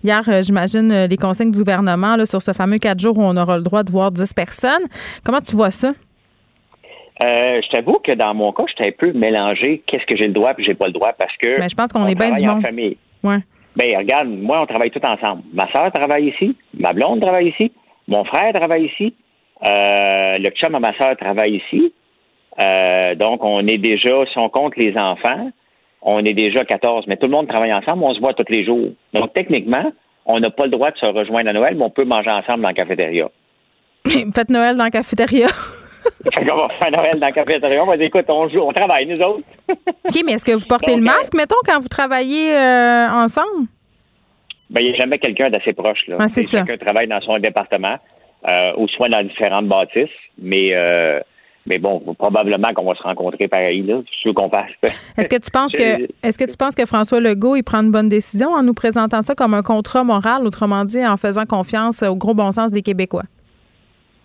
hier, 0.03 0.23
j'imagine, 0.41 1.05
les 1.05 1.17
consignes 1.17 1.51
du 1.51 1.59
gouvernement 1.59 2.15
là, 2.15 2.25
sur 2.25 2.41
ce 2.41 2.51
fameux 2.51 2.79
quatre 2.79 2.99
jours 2.99 3.17
où 3.17 3.23
on 3.23 3.37
aura 3.37 3.57
le 3.57 3.63
droit 3.63 3.83
de 3.83 3.91
voir 3.91 4.11
10 4.11 4.33
personnes. 4.33 4.83
Comment 5.23 5.41
tu 5.41 5.55
vois 5.55 5.71
ça? 5.71 5.91
je 7.23 7.69
t'avoue 7.69 7.99
que 8.03 8.13
dans 8.13 8.33
mon 8.33 8.51
cas, 8.51 8.63
j'étais 8.67 8.89
un 8.89 8.93
peu 8.97 9.13
mélangé. 9.13 9.83
Qu'est-ce 9.85 10.07
que 10.07 10.15
j'ai 10.15 10.25
le 10.25 10.33
droit 10.33 10.53
et 10.57 10.63
j'ai 10.63 10.73
pas 10.73 10.87
le 10.87 10.93
droit? 10.93 11.13
Parce 11.13 11.37
que. 11.37 11.47
Mais 11.47 11.59
ben, 11.59 11.69
je 11.69 11.75
pense 11.75 11.93
qu'on 11.93 12.07
est 12.07 12.15
bien 12.15 12.31
du 12.31 12.43
monde. 12.43 12.63
famille. 12.63 12.97
Ouais. 13.23 13.37
Ben, 13.75 13.97
regarde, 13.97 14.27
moi, 14.29 14.61
on 14.61 14.65
travaille 14.65 14.91
tout 14.91 15.05
ensemble. 15.05 15.43
Ma 15.53 15.71
soeur 15.71 15.91
travaille 15.91 16.29
ici, 16.29 16.55
ma 16.77 16.91
blonde 16.93 17.21
travaille 17.21 17.49
ici, 17.49 17.71
mon 18.07 18.25
frère 18.25 18.53
travaille 18.53 18.85
ici, 18.85 19.15
euh, 19.65 20.37
le 20.37 20.49
chum 20.51 20.75
à 20.75 20.79
ma 20.79 20.93
soeur 20.97 21.15
travaille 21.17 21.55
ici. 21.57 21.93
Euh, 22.59 23.15
donc, 23.15 23.43
on 23.43 23.65
est 23.67 23.77
déjà, 23.77 24.25
si 24.25 24.37
on 24.37 24.49
compte 24.49 24.75
les 24.75 24.93
enfants, 24.97 25.51
on 26.01 26.19
est 26.19 26.33
déjà 26.33 26.65
14, 26.65 27.05
mais 27.07 27.15
tout 27.15 27.27
le 27.27 27.31
monde 27.31 27.47
travaille 27.47 27.73
ensemble, 27.73 28.03
on 28.03 28.13
se 28.13 28.19
voit 28.19 28.33
tous 28.33 28.49
les 28.49 28.65
jours. 28.65 28.89
Donc, 29.13 29.33
techniquement, 29.33 29.91
on 30.25 30.39
n'a 30.39 30.49
pas 30.49 30.65
le 30.65 30.71
droit 30.71 30.91
de 30.91 30.97
se 30.97 31.05
rejoindre 31.05 31.49
à 31.49 31.53
Noël, 31.53 31.75
mais 31.75 31.85
on 31.85 31.89
peut 31.89 32.05
manger 32.05 32.31
ensemble 32.31 32.63
dans 32.63 32.69
la 32.69 32.73
cafétéria. 32.73 33.29
Faites 34.35 34.49
Noël 34.49 34.75
dans 34.75 34.83
la 34.83 34.91
cafétéria. 34.91 35.47
qu'on 36.47 36.55
va 36.55 36.67
faire 36.81 36.91
Noël 36.91 37.19
dans 37.19 37.27
la 37.27 37.31
cafétéria. 37.31 37.83
On 37.83 37.87
va 37.87 37.97
dire, 37.97 38.07
écoute, 38.07 38.25
on 38.29 38.49
joue, 38.49 38.59
on 38.59 38.71
travaille, 38.71 39.05
nous 39.05 39.21
autres. 39.21 39.43
OK, 39.69 40.21
mais 40.25 40.33
est-ce 40.33 40.45
que 40.45 40.51
vous 40.51 40.65
portez 40.65 40.95
le 40.95 41.01
masque, 41.01 41.33
mettons, 41.33 41.55
quand 41.65 41.79
vous 41.79 41.87
travaillez 41.87 42.53
euh, 42.53 43.09
ensemble? 43.09 43.67
Ben, 44.69 44.81
il 44.81 44.91
n'y 44.91 44.95
a 44.95 44.99
jamais 44.99 45.17
quelqu'un 45.17 45.49
d'assez 45.49 45.73
proche, 45.73 46.07
là. 46.07 46.17
Ah, 46.19 46.27
c'est 46.27 46.43
ça. 46.43 46.63
Quelqu'un 46.63 46.85
travaille 46.85 47.07
dans 47.07 47.21
son 47.21 47.37
département, 47.39 47.97
euh, 48.47 48.71
ou 48.77 48.87
soit 48.87 49.09
dans 49.09 49.23
différentes 49.23 49.67
bâtisses, 49.67 50.09
mais... 50.37 50.73
Euh, 50.73 51.19
mais 51.67 51.77
bon, 51.77 51.99
probablement 52.17 52.73
qu'on 52.73 52.85
va 52.85 52.95
se 52.95 53.03
rencontrer 53.03 53.47
pareil, 53.47 53.83
là. 53.83 54.01
Je 54.11 54.17
suis 54.17 54.33
qu'on 54.33 54.49
fasse. 54.49 54.71
Est-ce 55.17 55.29
que 55.29 55.35
tu 55.35 55.51
penses 55.51 55.71
que 55.71 56.07
est-ce 56.23 56.35
que 56.35 56.49
tu 56.49 56.57
penses 56.57 56.73
que 56.73 56.87
François 56.87 57.19
Legault 57.19 57.55
il 57.55 57.61
prend 57.61 57.83
une 57.83 57.91
bonne 57.91 58.09
décision 58.09 58.49
en 58.49 58.63
nous 58.63 58.73
présentant 58.73 59.21
ça 59.21 59.35
comme 59.35 59.53
un 59.53 59.61
contrat 59.61 60.03
moral, 60.03 60.47
autrement 60.47 60.85
dit, 60.85 61.05
en 61.05 61.17
faisant 61.17 61.45
confiance 61.45 62.01
au 62.01 62.15
gros 62.15 62.33
bon 62.33 62.51
sens 62.51 62.71
des 62.71 62.81
Québécois? 62.81 63.25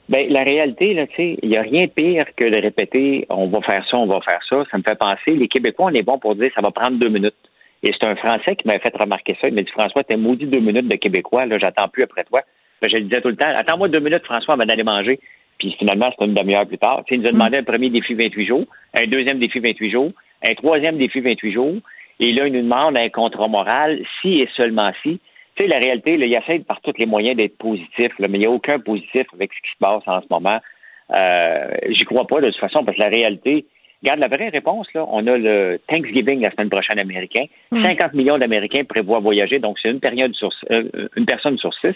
Ben, 0.09 0.29
la 0.31 0.45
réalité, 0.45 0.95
là, 0.95 1.07
tu 1.09 1.17
sais, 1.17 1.39
il 1.43 1.49
n'y 1.49 1.57
a 1.57 1.63
rien 1.63 1.87
de 1.87 1.91
pire 1.91 2.27
que 2.37 2.45
de 2.45 2.57
répéter 2.63 3.27
on 3.29 3.49
va 3.49 3.61
faire 3.63 3.85
ça, 3.91 3.97
on 3.97 4.07
va 4.07 4.21
faire 4.21 4.41
ça. 4.49 4.65
Ça 4.71 4.79
me 4.79 4.83
fait 4.89 4.99
penser, 4.99 5.33
les 5.33 5.49
Québécois, 5.49 5.87
on 5.87 5.95
est 5.95 6.03
bon 6.03 6.19
pour 6.19 6.37
dire 6.37 6.51
ça 6.55 6.61
va 6.61 6.71
prendre 6.71 6.99
deux 6.99 7.09
minutes. 7.09 7.35
Et 7.83 7.93
c'est 7.93 8.07
un 8.07 8.15
Français 8.17 8.57
qui 8.57 8.67
m'a 8.67 8.79
fait 8.79 8.97
remarquer 8.97 9.37
ça. 9.41 9.49
Il 9.49 9.55
m'a 9.55 9.63
dit 9.63 9.71
François, 9.71 10.05
t'es 10.05 10.17
maudit 10.17 10.47
deux 10.47 10.61
minutes 10.61 10.89
de 10.89 10.97
Québécois, 10.97 11.47
là, 11.47 11.59
j'attends 11.59 11.89
plus 11.89 12.05
après 12.05 12.25
toi. 12.25 12.43
Ben, 12.81 12.89
je 12.89 12.97
le 12.99 13.05
disais 13.05 13.21
tout 13.21 13.29
le 13.29 13.37
temps, 13.37 13.53
attends-moi 13.57 13.89
deux 13.89 14.01
minutes, 14.01 14.25
François, 14.25 14.55
avant 14.55 14.65
d'aller 14.65 14.85
manger. 14.85 15.19
Puis 15.59 15.75
finalement, 15.79 16.13
c'est 16.17 16.25
une 16.25 16.35
demi-heure 16.35 16.67
plus 16.67 16.79
tard. 16.79 17.03
il 17.11 17.21
nous 17.21 17.29
a 17.29 17.33
demandé 17.33 17.57
un 17.57 17.65
premier 17.65 17.91
défi 17.91 18.15
28 18.15 18.47
jours, 18.47 18.67
un 18.95 19.07
deuxième 19.07 19.39
défi 19.39 19.59
28 19.59 19.91
jours, 19.91 20.13
un 20.47 20.55
troisième 20.55 20.99
défi 20.99 21.21
28 21.21 21.53
jours. 21.53 21.77
Et 22.21 22.33
là, 22.33 22.47
il 22.47 22.53
nous 22.53 22.63
demande 22.63 22.99
un 22.99 23.09
contrat 23.09 23.49
moral, 23.49 24.01
si 24.21 24.41
et 24.41 24.49
seulement 24.57 24.93
si. 25.03 25.21
Tu 25.57 25.63
sais, 25.63 25.69
la 25.69 25.79
réalité, 25.79 26.17
là, 26.17 26.27
il 26.27 26.35
essaie 26.35 26.61
par 26.61 26.81
tous 26.81 26.93
les 26.99 27.07
moyens 27.07 27.37
d'être 27.37 27.57
positif, 27.59 28.13
là, 28.19 28.29
mais 28.29 28.39
il 28.39 28.41
n'y 28.41 28.47
a 28.47 28.51
aucun 28.51 28.79
positif 28.79 29.27
avec 29.35 29.53
ce 29.53 29.61
qui 29.63 29.73
se 29.73 29.79
passe 29.79 30.03
en 30.07 30.21
ce 30.21 30.27
moment. 30.31 30.61
Euh, 31.11 31.69
J'y 31.89 32.05
crois 32.05 32.27
pas 32.27 32.41
de 32.41 32.51
toute 32.51 32.61
façon, 32.61 32.85
parce 32.85 32.97
que 32.97 33.03
la 33.03 33.09
réalité, 33.09 33.65
regarde, 34.03 34.21
la 34.21 34.29
vraie 34.29 34.51
réponse, 34.51 34.87
là, 34.95 35.07
on 35.09 35.27
a 35.27 35.39
le 35.39 35.81
Thanksgiving 35.89 36.41
la 36.41 36.51
semaine 36.51 36.69
prochaine 36.69 36.99
américain. 36.99 37.45
50 37.73 38.13
mm. 38.13 38.17
millions 38.17 38.39
d'Américains 38.39 38.85
prévoient 38.85 39.21
voyager, 39.21 39.59
donc 39.59 39.79
c'est 39.81 39.91
une 39.91 40.01
période 40.01 40.35
sur 40.35 40.51
euh, 40.71 41.09
une 41.17 41.27
personne 41.27 41.57
sur 41.59 41.73
six. 41.75 41.95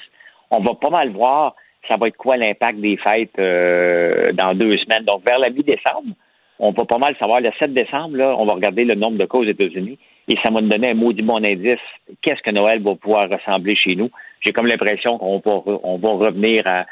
On 0.51 0.61
va 0.61 0.75
pas 0.75 0.91
mal 0.91 1.11
voir 1.11 1.55
ça 1.89 1.97
va 1.99 2.09
être 2.09 2.17
quoi 2.17 2.37
l'impact 2.37 2.79
des 2.79 2.97
fêtes 2.97 3.39
euh, 3.39 4.33
dans 4.33 4.55
deux 4.55 4.77
semaines. 4.79 5.05
Donc, 5.05 5.23
vers 5.27 5.39
la 5.39 5.51
mi-décembre, 5.51 6.15
on 6.59 6.73
va 6.73 6.85
pas 6.85 6.99
mal 6.99 7.17
savoir. 7.19 7.41
Le 7.41 7.51
7 7.59 7.73
décembre, 7.73 8.17
là, 8.17 8.35
on 8.39 8.45
va 8.45 8.55
regarder 8.55 8.85
le 8.85 8.95
nombre 8.95 9.19
de 9.19 9.25
cas 9.25 9.39
aux 9.39 9.45
États-Unis 9.45 9.99
et 10.31 10.37
ça 10.45 10.51
m'a 10.51 10.63
donné 10.63 10.91
un 10.91 10.95
maudit 10.95 11.23
bon 11.23 11.45
indice. 11.45 11.81
Qu'est-ce 12.23 12.41
que 12.41 12.51
Noël 12.51 12.81
va 12.81 12.95
pouvoir 12.95 13.29
ressembler 13.29 13.75
chez 13.75 13.97
nous? 13.97 14.11
J'ai 14.47 14.53
comme 14.53 14.69
l'impression 14.69 15.19
qu'on 15.19 15.39
va, 15.39 15.63
on 15.83 15.99
va 15.99 16.11
revenir 16.11 16.67
à 16.67 16.87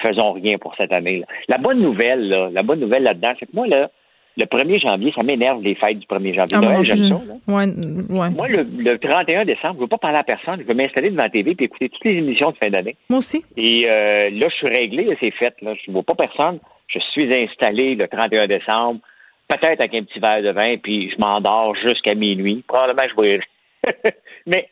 faisons 0.00 0.32
rien 0.32 0.58
pour 0.58 0.74
cette 0.76 0.92
année. 0.92 1.18
-là. 1.20 1.24
La 1.48 1.58
bonne 1.58 1.80
nouvelle, 1.80 2.28
là, 2.28 2.50
la 2.52 2.62
bonne 2.62 2.80
nouvelle 2.80 3.02
là-dedans, 3.02 3.32
c'est 3.38 3.46
que 3.46 3.54
moi, 3.54 3.66
là, 3.66 3.90
le 4.36 4.46
1er 4.46 4.80
janvier, 4.80 5.12
ça 5.14 5.22
m'énerve 5.22 5.62
les 5.62 5.74
fêtes 5.74 5.98
du 5.98 6.06
1er 6.06 6.34
janvier. 6.34 6.56
Ah, 6.56 6.60
Noël, 6.60 6.84
j'aime 6.84 7.08
ça. 7.08 7.20
Ouais, 7.46 7.66
ouais. 7.66 8.30
Moi, 8.30 8.48
le, 8.48 8.98
31 8.98 9.44
décembre, 9.44 9.74
je 9.74 9.78
ne 9.78 9.82
veux 9.82 9.88
pas 9.88 9.98
parler 9.98 10.18
à 10.18 10.24
personne. 10.24 10.60
Je 10.60 10.66
veux 10.66 10.74
m'installer 10.74 11.10
devant 11.10 11.22
la 11.22 11.30
TV 11.30 11.54
et 11.58 11.64
écouter 11.64 11.88
toutes 11.88 12.04
les 12.04 12.16
émissions 12.16 12.50
de 12.50 12.56
fin 12.56 12.70
d'année. 12.70 12.96
Moi 13.10 13.18
aussi. 13.18 13.44
Et 13.56 13.86
euh, 13.88 14.30
là, 14.30 14.48
je 14.48 14.54
suis 14.54 14.68
réglé, 14.68 15.16
c'est 15.20 15.30
fait. 15.32 15.54
Là. 15.62 15.74
Je 15.74 15.90
ne 15.90 15.92
vois 15.92 16.02
pas 16.02 16.14
personne. 16.14 16.58
Je 16.88 16.98
suis 17.12 17.32
installé 17.32 17.94
le 17.94 18.08
31 18.08 18.46
décembre 18.48 19.00
peut-être 19.48 19.80
avec 19.80 19.94
un 19.94 20.02
petit 20.02 20.18
verre 20.18 20.42
de 20.42 20.50
vin, 20.50 20.76
puis 20.82 21.10
je 21.10 21.16
m'endors 21.18 21.74
jusqu'à 21.76 22.14
minuit. 22.14 22.64
Probablement, 22.66 23.08
je 23.08 23.22
vais. 23.22 23.40
Mais 24.46 24.68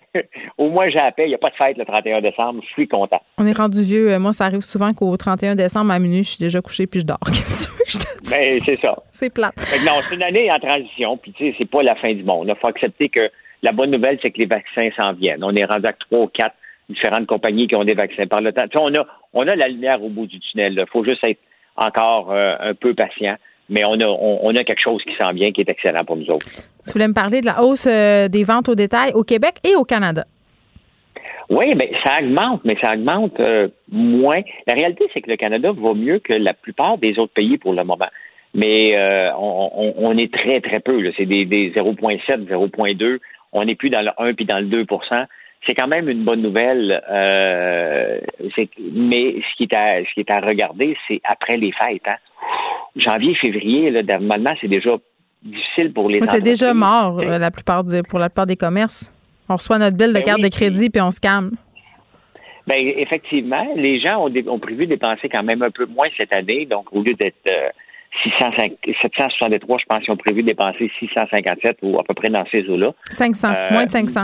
au 0.58 0.70
moins, 0.70 0.88
j'ai 0.88 0.98
la 0.98 1.12
paix. 1.12 1.24
Il 1.24 1.28
n'y 1.28 1.34
a 1.34 1.38
pas 1.38 1.50
de 1.50 1.54
fête 1.54 1.76
le 1.76 1.84
31 1.84 2.20
décembre. 2.20 2.62
Je 2.66 2.72
suis 2.72 2.88
content. 2.88 3.20
On 3.38 3.46
est 3.46 3.56
rendu 3.56 3.82
vieux. 3.82 4.10
Euh, 4.12 4.18
moi, 4.18 4.32
ça 4.32 4.44
arrive 4.44 4.60
souvent 4.60 4.92
qu'au 4.92 5.16
31 5.16 5.54
décembre, 5.54 5.92
à 5.92 5.98
minuit, 5.98 6.22
je 6.22 6.30
suis 6.30 6.38
déjà 6.38 6.60
couché 6.60 6.86
puis 6.86 7.00
je 7.00 7.06
dors. 7.06 7.18
Qu'est-ce 7.26 7.68
que 7.68 7.84
je 7.86 7.98
te 7.98 8.22
dis? 8.22 8.30
Ben, 8.32 8.60
c'est 8.60 8.80
ça. 8.80 8.96
C'est 9.10 9.32
plate. 9.32 9.54
non, 9.86 10.00
c'est 10.02 10.14
une 10.14 10.22
année 10.22 10.50
en 10.50 10.58
transition. 10.58 11.16
Puis, 11.16 11.32
tu 11.32 11.50
sais, 11.50 11.54
c'est 11.58 11.70
pas 11.70 11.82
la 11.82 11.94
fin 11.96 12.12
du 12.12 12.22
monde. 12.22 12.48
Il 12.48 12.54
faut 12.60 12.68
accepter 12.68 13.08
que 13.08 13.30
la 13.62 13.72
bonne 13.72 13.90
nouvelle, 13.90 14.18
c'est 14.22 14.30
que 14.30 14.38
les 14.38 14.46
vaccins 14.46 14.88
s'en 14.96 15.12
viennent. 15.12 15.44
On 15.44 15.54
est 15.54 15.64
rendu 15.64 15.86
à 15.86 15.92
trois 15.92 16.20
ou 16.20 16.28
quatre 16.28 16.56
différentes 16.88 17.26
compagnies 17.26 17.66
qui 17.68 17.76
ont 17.76 17.84
des 17.84 17.94
vaccins 17.94 18.26
par 18.26 18.40
le 18.40 18.52
temps. 18.52 18.64
Tu 18.64 18.78
sais, 18.78 18.78
on 18.78 18.94
a, 18.94 19.06
on 19.32 19.46
a 19.46 19.56
la 19.56 19.68
lumière 19.68 20.02
au 20.02 20.08
bout 20.08 20.26
du 20.26 20.40
tunnel. 20.40 20.74
Il 20.78 20.90
faut 20.90 21.04
juste 21.04 21.24
être 21.24 21.40
encore 21.76 22.32
euh, 22.32 22.54
un 22.60 22.74
peu 22.74 22.94
patient 22.94 23.36
mais 23.72 23.84
on 23.86 23.98
a, 24.00 24.06
on, 24.06 24.54
a 24.54 24.64
quelque 24.64 24.82
chose 24.82 25.02
qui 25.02 25.14
sent 25.14 25.32
bien, 25.32 25.50
qui 25.50 25.62
est 25.62 25.68
excellent 25.68 26.04
pour 26.06 26.16
nous 26.16 26.30
autres. 26.30 26.46
Tu 26.84 26.92
voulais 26.92 27.08
me 27.08 27.14
parler 27.14 27.40
de 27.40 27.46
la 27.46 27.62
hausse 27.62 27.86
euh, 27.86 28.28
des 28.28 28.44
ventes 28.44 28.68
au 28.68 28.74
détail 28.74 29.12
au 29.14 29.24
Québec 29.24 29.54
et 29.64 29.74
au 29.76 29.84
Canada. 29.84 30.24
Oui, 31.48 31.74
mais 31.74 31.90
ça 32.04 32.22
augmente, 32.22 32.60
mais 32.64 32.76
ça 32.82 32.92
augmente 32.92 33.40
euh, 33.40 33.68
moins. 33.90 34.42
La 34.66 34.74
réalité, 34.74 35.04
c'est 35.12 35.22
que 35.22 35.30
le 35.30 35.36
Canada 35.36 35.72
va 35.72 35.94
mieux 35.94 36.18
que 36.18 36.34
la 36.34 36.52
plupart 36.52 36.98
des 36.98 37.18
autres 37.18 37.32
pays 37.32 37.56
pour 37.56 37.72
le 37.72 37.82
moment. 37.82 38.08
Mais 38.54 38.94
euh, 38.96 39.30
on, 39.38 40.16
est 40.18 40.32
très, 40.32 40.60
très 40.60 40.80
peu. 40.80 41.10
C'est 41.16 41.24
des, 41.24 41.46
des 41.46 41.70
0,7, 41.70 42.46
0,2. 42.46 43.18
On 43.52 43.64
n'est 43.64 43.74
plus 43.74 43.88
dans 43.88 44.02
le 44.02 44.10
1 44.18 44.34
puis 44.34 44.44
dans 44.44 44.58
le 44.58 44.66
2 44.66 44.84
c'est 45.66 45.74
quand 45.74 45.88
même 45.88 46.08
une 46.08 46.24
bonne 46.24 46.42
nouvelle. 46.42 47.02
mais 47.10 48.50
ce 48.50 49.56
qui 49.56 49.64
est 49.64 49.74
à, 49.74 50.04
ce 50.04 50.14
qui 50.14 50.20
est 50.20 50.30
à 50.30 50.40
regarder, 50.40 50.96
c'est 51.08 51.20
après 51.24 51.56
les 51.56 51.72
fêtes. 51.72 52.06
Hein? 52.06 52.16
janvier, 52.96 53.34
février, 53.34 53.90
là, 53.90 54.02
normalement, 54.02 54.54
c'est 54.60 54.68
déjà 54.68 54.96
difficile 55.42 55.92
pour 55.92 56.08
les 56.08 56.20
C'est 56.24 56.40
déjà 56.40 56.74
mort 56.74 57.22
la 57.22 57.50
plupart 57.50 57.84
pour 58.08 58.18
la 58.18 58.28
plupart 58.28 58.46
des 58.46 58.56
commerces. 58.56 59.12
On 59.48 59.56
reçoit 59.56 59.78
notre 59.78 59.96
bill 59.96 60.08
de 60.08 60.14
ben 60.14 60.22
carte 60.22 60.40
de 60.40 60.48
crédit 60.48 60.88
puis 60.88 61.02
on 61.02 61.10
se 61.10 61.20
calme. 61.20 61.50
Ben 62.66 62.76
effectivement, 62.96 63.66
les 63.74 63.98
gens 63.98 64.24
ont, 64.24 64.58
prévu 64.60 64.86
dépenser 64.86 65.28
quand 65.28 65.42
même 65.42 65.62
un 65.62 65.70
peu 65.70 65.84
moins 65.86 66.06
cette 66.16 66.34
année. 66.34 66.64
Donc, 66.64 66.92
au 66.92 67.02
lieu 67.02 67.14
d'être 67.14 67.50
763, 68.22 69.78
je 69.78 69.84
pense 69.86 69.98
qu'ils 70.04 70.12
ont 70.12 70.16
prévu 70.16 70.44
dépenser 70.44 70.90
657 71.00 71.78
ou 71.82 71.98
à 71.98 72.04
peu 72.04 72.14
près 72.14 72.30
dans 72.30 72.44
ces 72.52 72.62
eaux-là. 72.68 72.92
500, 73.10 73.48
moins 73.72 73.86
de 73.86 73.90
500. 73.90 74.22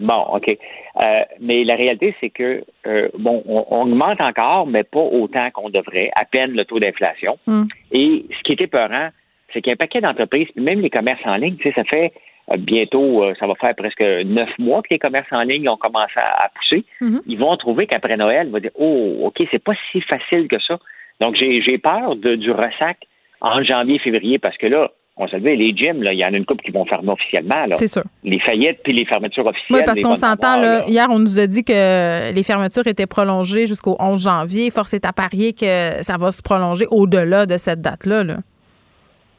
Bon, 0.00 0.24
OK. 0.32 0.48
Euh, 0.48 1.22
mais 1.40 1.64
la 1.64 1.76
réalité, 1.76 2.14
c'est 2.20 2.30
que, 2.30 2.64
euh, 2.86 3.08
bon, 3.18 3.42
on, 3.46 3.82
augmente 3.82 4.20
encore, 4.20 4.66
mais 4.66 4.82
pas 4.82 5.00
autant 5.00 5.50
qu'on 5.50 5.68
devrait, 5.70 6.10
à 6.20 6.24
peine 6.24 6.52
le 6.52 6.64
taux 6.64 6.80
d'inflation. 6.80 7.38
Hmm. 7.46 7.64
Et 7.92 8.24
ce 8.30 8.42
qui 8.42 8.52
est 8.52 8.62
épeurant, 8.62 9.10
c'est 9.52 9.60
qu'il 9.60 9.70
y 9.70 9.72
a 9.72 9.74
un 9.74 9.76
paquet 9.76 10.00
d'entreprises, 10.00 10.48
même 10.56 10.80
les 10.80 10.90
commerces 10.90 11.24
en 11.24 11.36
ligne, 11.36 11.56
tu 11.56 11.68
sais, 11.68 11.74
ça 11.74 11.84
fait 11.84 12.12
euh, 12.52 12.58
bientôt, 12.58 13.24
ça 13.38 13.46
va 13.46 13.54
faire 13.56 13.74
presque 13.74 14.00
neuf 14.00 14.50
mois 14.58 14.82
que 14.82 14.88
les 14.90 14.98
commerces 14.98 15.32
en 15.32 15.42
ligne 15.42 15.68
ont 15.68 15.76
commencé 15.76 16.14
à, 16.16 16.48
pousser. 16.48 16.84
Hmm. 17.00 17.18
Ils 17.26 17.38
vont 17.38 17.56
trouver 17.56 17.86
qu'après 17.86 18.16
Noël, 18.16 18.46
ils 18.46 18.52
vont 18.52 18.58
dire, 18.58 18.72
oh, 18.76 19.18
OK, 19.26 19.42
c'est 19.50 19.62
pas 19.62 19.74
si 19.92 20.00
facile 20.00 20.48
que 20.48 20.58
ça. 20.60 20.78
Donc, 21.20 21.36
j'ai 21.36 21.78
peur 21.78 22.16
de, 22.16 22.34
du 22.36 22.50
ressac 22.50 22.96
en 23.42 23.62
janvier, 23.62 23.98
février, 23.98 24.38
parce 24.38 24.56
que 24.56 24.66
là, 24.66 24.90
on 25.20 25.28
se 25.28 25.36
dit, 25.36 25.54
les 25.54 25.76
gyms, 25.76 26.02
il 26.02 26.18
y 26.18 26.24
en 26.24 26.32
a 26.32 26.36
une 26.36 26.46
couple 26.46 26.64
qui 26.64 26.70
vont 26.70 26.86
fermer 26.86 27.10
officiellement. 27.10 27.66
C'est 27.76 27.88
sûr. 27.88 28.02
Les 28.24 28.40
faillettes 28.40 28.80
puis 28.82 28.94
les 28.94 29.04
fermetures 29.04 29.46
officielles. 29.46 29.78
Oui, 29.78 29.82
parce 29.84 30.00
qu'on 30.00 30.14
s'entend, 30.14 30.60
là, 30.60 30.84
hier, 30.88 31.08
on 31.10 31.18
nous 31.18 31.38
a 31.38 31.46
dit 31.46 31.62
que 31.62 32.32
les 32.32 32.42
fermetures 32.42 32.86
étaient 32.86 33.06
prolongées 33.06 33.66
jusqu'au 33.66 33.96
11 34.00 34.22
janvier. 34.22 34.70
Force 34.70 34.94
est 34.94 35.04
à 35.04 35.12
parier 35.12 35.52
que 35.52 36.02
ça 36.02 36.16
va 36.16 36.30
se 36.30 36.40
prolonger 36.40 36.86
au-delà 36.90 37.44
de 37.44 37.58
cette 37.58 37.82
date-là. 37.82 38.24
Là. 38.24 38.36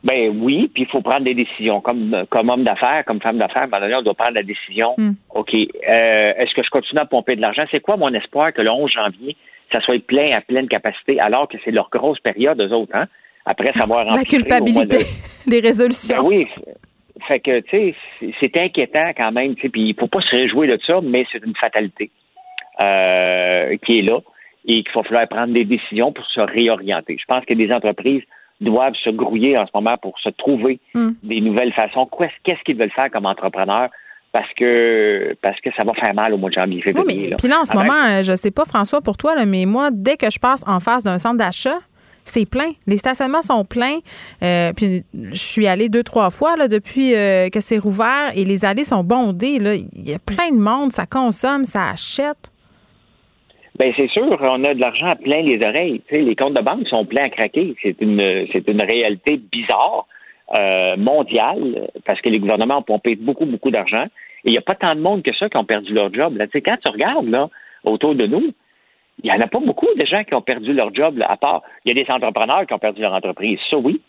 Ben 0.04 0.36
oui, 0.40 0.70
puis 0.74 0.84
il 0.84 0.88
faut 0.88 1.02
prendre 1.02 1.24
des 1.24 1.36
décisions. 1.36 1.82
Comme, 1.82 2.26
comme 2.30 2.50
homme 2.50 2.64
d'affaires, 2.64 3.04
comme 3.06 3.22
femme 3.22 3.38
d'affaires, 3.38 3.68
un 3.72 4.00
on 4.00 4.02
doit 4.02 4.14
prendre 4.14 4.36
la 4.36 4.44
décision. 4.44 4.94
Hmm. 4.98 5.14
OK, 5.34 5.54
euh, 5.54 6.34
est-ce 6.38 6.54
que 6.54 6.64
je 6.64 6.70
continue 6.70 7.02
à 7.02 7.06
pomper 7.06 7.36
de 7.36 7.42
l'argent? 7.42 7.64
C'est 7.72 7.82
quoi 7.82 7.98
mon 7.98 8.14
espoir 8.14 8.54
que 8.54 8.62
le 8.62 8.72
11 8.72 8.92
janvier, 8.92 9.36
ça 9.74 9.82
soit 9.82 10.04
plein 10.06 10.26
à 10.36 10.42
pleine 10.42 10.68
capacité, 10.68 11.20
alors 11.20 11.48
que 11.48 11.58
c'est 11.64 11.72
leur 11.72 11.90
grosse 11.92 12.20
période, 12.20 12.60
eux 12.62 12.74
autres, 12.74 12.96
hein? 12.96 13.08
Après 13.46 13.74
savoir 13.74 14.06
La 14.06 14.24
culpabilité, 14.24 15.06
les 15.48 15.60
résolutions. 15.60 16.18
Ben 16.18 16.28
oui. 16.28 16.48
Fait 17.28 17.40
que, 17.40 17.60
tu 17.62 17.94
sais, 18.20 18.34
c'est 18.40 18.58
inquiétant 18.58 19.06
quand 19.16 19.32
même, 19.32 19.56
puis 19.56 19.70
il 19.76 19.96
faut 19.98 20.08
pas 20.08 20.22
se 20.22 20.36
réjouir 20.36 20.76
de 20.76 20.82
ça, 20.86 21.00
mais 21.04 21.26
c'est 21.32 21.44
une 21.46 21.56
fatalité 21.56 22.10
euh, 22.84 23.78
qui 23.86 24.00
est 24.00 24.02
là 24.02 24.20
et 24.66 24.84
qu'il 24.84 24.92
va 24.96 25.04
falloir 25.04 25.28
prendre 25.28 25.54
des 25.54 25.66
décisions 25.66 26.12
pour 26.12 26.26
se 26.26 26.40
réorienter. 26.40 27.18
Je 27.20 27.26
pense 27.28 27.46
que 27.46 27.54
des 27.54 27.72
entreprises 27.72 28.24
doivent 28.60 28.96
se 29.04 29.10
grouiller 29.10 29.58
en 29.58 29.66
ce 29.66 29.72
moment 29.74 29.98
pour 30.02 30.20
se 30.20 30.30
trouver 30.30 30.80
hmm. 30.94 31.12
des 31.24 31.42
nouvelles 31.42 31.74
façons. 31.74 32.08
Qu'est-ce 32.44 32.64
qu'ils 32.64 32.78
veulent 32.78 32.92
faire 32.92 33.10
comme 33.12 33.26
entrepreneurs? 33.26 33.90
parce 34.34 34.48
que 34.54 35.36
parce 35.42 35.60
que 35.60 35.70
ça 35.78 35.84
va 35.86 35.94
faire 35.94 36.14
mal 36.14 36.34
au 36.34 36.38
mois 36.38 36.50
de 36.50 36.56
janvier 36.56 36.82
février. 36.82 37.28
Oui, 37.32 37.36
puis 37.38 37.50
là 37.50 37.60
en 37.62 37.66
ce 37.66 37.74
moment, 37.74 38.22
je 38.22 38.36
sais 38.36 38.52
pas 38.52 38.66
François 38.66 39.02
pour 39.02 39.18
toi 39.18 39.34
mais 39.46 39.66
moi 39.66 39.90
dès 39.92 40.16
que 40.16 40.30
je 40.32 40.40
passe 40.40 40.64
en 40.68 40.80
face 40.80 41.04
d'un 41.04 41.18
centre 41.18 41.38
d'achat, 41.38 41.80
c'est 42.32 42.50
plein. 42.50 42.72
Les 42.88 42.98
stationnements 42.98 43.42
sont 43.42 43.66
pleins. 43.66 44.00
Euh, 44.44 44.72
puis 44.76 45.04
je 45.14 45.36
suis 45.54 45.68
allée 45.68 45.90
deux, 45.90 46.04
trois 46.04 46.30
fois 46.30 46.56
là, 46.56 46.68
depuis 46.68 47.14
euh, 47.14 47.50
que 47.50 47.60
c'est 47.60 47.78
rouvert 47.78 48.32
et 48.36 48.46
les 48.46 48.64
allées 48.66 48.86
sont 48.86 49.04
bondées. 49.04 49.60
Là. 49.60 49.76
Il 49.76 50.10
y 50.10 50.14
a 50.14 50.20
plein 50.20 50.52
de 50.52 50.60
monde, 50.60 50.92
ça 50.92 51.06
consomme, 51.06 51.66
ça 51.66 51.90
achète. 51.90 52.52
Bien, 53.80 53.92
c'est 53.96 54.10
sûr, 54.10 54.38
on 54.40 54.64
a 54.64 54.74
de 54.74 54.82
l'argent 54.82 55.12
plein 55.24 55.42
les 55.42 55.60
oreilles. 55.66 56.02
les 56.12 56.36
comptes 56.36 56.54
de 56.54 56.62
banque 56.62 56.88
sont 56.88 57.06
pleins 57.06 57.26
à 57.26 57.30
craquer. 57.30 57.76
C'est 57.82 58.00
une, 58.02 58.48
c'est 58.52 58.68
une 58.68 58.82
réalité 58.82 59.42
bizarre, 59.52 60.08
euh, 60.60 60.98
mondiale, 60.98 61.90
parce 62.06 62.20
que 62.22 62.30
les 62.30 62.40
gouvernements 62.40 62.80
ont 62.80 62.84
pompé 62.84 63.16
beaucoup, 63.16 63.46
beaucoup 63.46 63.72
d'argent. 63.72 64.06
Et 64.44 64.50
il 64.50 64.52
n'y 64.52 64.58
a 64.58 64.62
pas 64.62 64.76
tant 64.76 64.96
de 64.96 65.02
monde 65.02 65.24
que 65.24 65.34
ça 65.36 65.50
qui 65.50 65.58
ont 65.58 65.66
perdu 65.66 65.94
leur 65.94 66.14
job. 66.14 66.36
Là. 66.38 66.46
quand 66.54 66.78
tu 66.84 66.92
regardes 66.92 67.30
là, 67.30 67.50
autour 67.84 68.16
de 68.16 68.26
nous, 68.26 68.52
il 69.24 69.32
n'y 69.32 69.38
en 69.38 69.40
a 69.40 69.48
pas 69.48 69.60
beaucoup 69.60 69.88
de 69.96 70.06
gens 70.06 70.24
qui 70.24 70.34
ont 70.34 70.42
perdu 70.42 70.74
leur 70.74 70.94
job, 70.94 71.22
à 71.28 71.38
part. 71.38 71.62
Il 71.86 71.96
y 71.96 72.00
a 72.00 72.04
des 72.04 72.10
entrepreneurs 72.12 72.66
qui 72.66 72.74
ont 72.74 72.80
perdu 72.80 73.02
leur 73.02 73.14
entreprise, 73.14 73.60
ça 73.70 73.78
oui. 73.78 74.02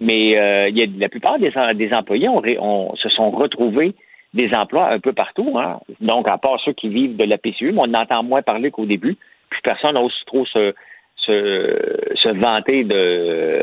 Mais 0.00 0.38
euh, 0.38 0.68
il 0.68 0.78
y 0.78 0.82
a, 0.82 0.86
la 0.98 1.08
plupart 1.08 1.38
des, 1.38 1.52
employés 1.92 2.28
ont, 2.28 2.96
se 2.96 3.08
sont 3.08 3.30
retrouvés 3.30 3.94
des 4.34 4.50
emplois 4.56 4.88
un 4.88 5.00
peu 5.00 5.12
partout. 5.12 5.58
Hein. 5.58 5.80
Donc, 6.00 6.30
à 6.30 6.38
part 6.38 6.60
ceux 6.64 6.72
qui 6.72 6.88
vivent 6.88 7.16
de 7.16 7.24
la 7.24 7.38
PCU, 7.38 7.72
mais 7.72 7.80
on 7.80 7.94
entend 7.94 8.22
moins 8.22 8.42
parler 8.42 8.70
qu'au 8.70 8.86
début. 8.86 9.16
Puis 9.50 9.60
personne 9.62 9.94
n'ose 9.94 10.14
trop 10.26 10.46
se, 10.46 10.72
se, 11.16 12.32
vanter 12.32 12.84
de 12.84 13.62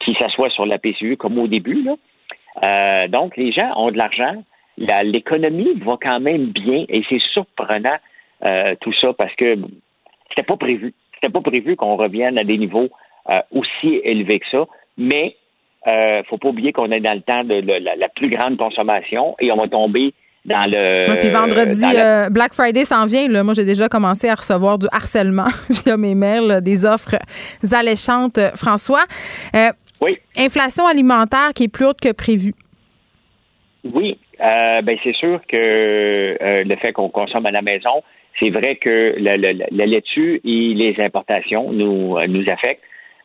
qui 0.00 0.14
s'assoit 0.14 0.50
sur 0.50 0.64
la 0.64 0.78
PCU 0.78 1.16
comme 1.16 1.38
au 1.38 1.48
début. 1.48 1.86
Euh, 2.62 3.08
donc, 3.08 3.36
les 3.36 3.52
gens 3.52 3.72
ont 3.76 3.90
de 3.90 3.98
l'argent. 3.98 4.42
L'économie 4.78 5.74
va 5.84 5.98
quand 6.00 6.20
même 6.20 6.46
bien 6.46 6.84
et 6.88 7.02
c'est 7.08 7.20
surprenant 7.32 7.96
euh, 8.48 8.74
tout 8.80 8.94
ça 8.94 9.12
parce 9.12 9.34
que 9.34 9.58
c'était 10.30 10.46
pas 10.46 10.56
prévu. 10.56 10.94
C'était 11.14 11.32
pas 11.32 11.40
prévu 11.40 11.76
qu'on 11.76 11.96
revienne 11.96 12.38
à 12.38 12.44
des 12.44 12.56
niveaux 12.56 12.88
euh, 13.28 13.40
aussi 13.52 14.00
élevés 14.02 14.40
que 14.40 14.46
ça. 14.50 14.66
Mais 14.96 15.36
euh, 15.86 16.22
faut 16.28 16.38
pas 16.38 16.48
oublier 16.48 16.72
qu'on 16.72 16.90
est 16.90 17.00
dans 17.00 17.12
le 17.12 17.20
temps 17.20 17.44
de, 17.44 17.62
la, 18.00 18.08
plus 18.08 18.30
grande 18.30 18.56
consommation 18.56 19.36
et 19.40 19.52
on 19.52 19.56
va 19.56 19.68
tomber 19.68 20.14
dans 20.46 20.64
le. 20.70 21.18
puis 21.18 21.28
vendredi, 21.28 21.84
euh, 21.84 22.30
Black 22.30 22.54
Friday 22.54 22.86
s'en 22.86 23.04
vient. 23.04 23.28
Là. 23.28 23.44
Moi, 23.44 23.52
j'ai 23.52 23.64
déjà 23.64 23.88
commencé 23.88 24.28
à 24.28 24.34
recevoir 24.34 24.78
du 24.78 24.86
harcèlement 24.90 25.48
via 25.70 25.96
mes 25.98 26.14
mails, 26.14 26.60
des 26.62 26.86
offres 26.86 27.16
alléchantes. 27.72 28.40
François, 28.56 29.04
oui. 30.00 30.18
inflation 30.38 30.86
alimentaire 30.86 31.50
qui 31.54 31.64
est 31.64 31.68
plus 31.68 31.84
haute 31.84 32.00
que 32.00 32.12
prévu. 32.12 32.54
Oui, 33.84 34.18
ben 34.38 34.96
c'est 35.04 35.14
sûr 35.14 35.40
que 35.46 36.38
le 36.40 36.76
fait 36.76 36.92
qu'on 36.92 37.10
consomme 37.10 37.44
à 37.46 37.50
la 37.50 37.62
maison, 37.62 38.02
c'est 38.38 38.50
vrai 38.50 38.76
que 38.76 39.14
la, 39.18 39.36
laitue 39.36 40.40
et 40.44 40.74
les 40.74 40.94
importations 41.00 41.72
nous, 41.72 42.16
euh, 42.16 42.26
nous 42.26 42.48
affectent. 42.48 42.82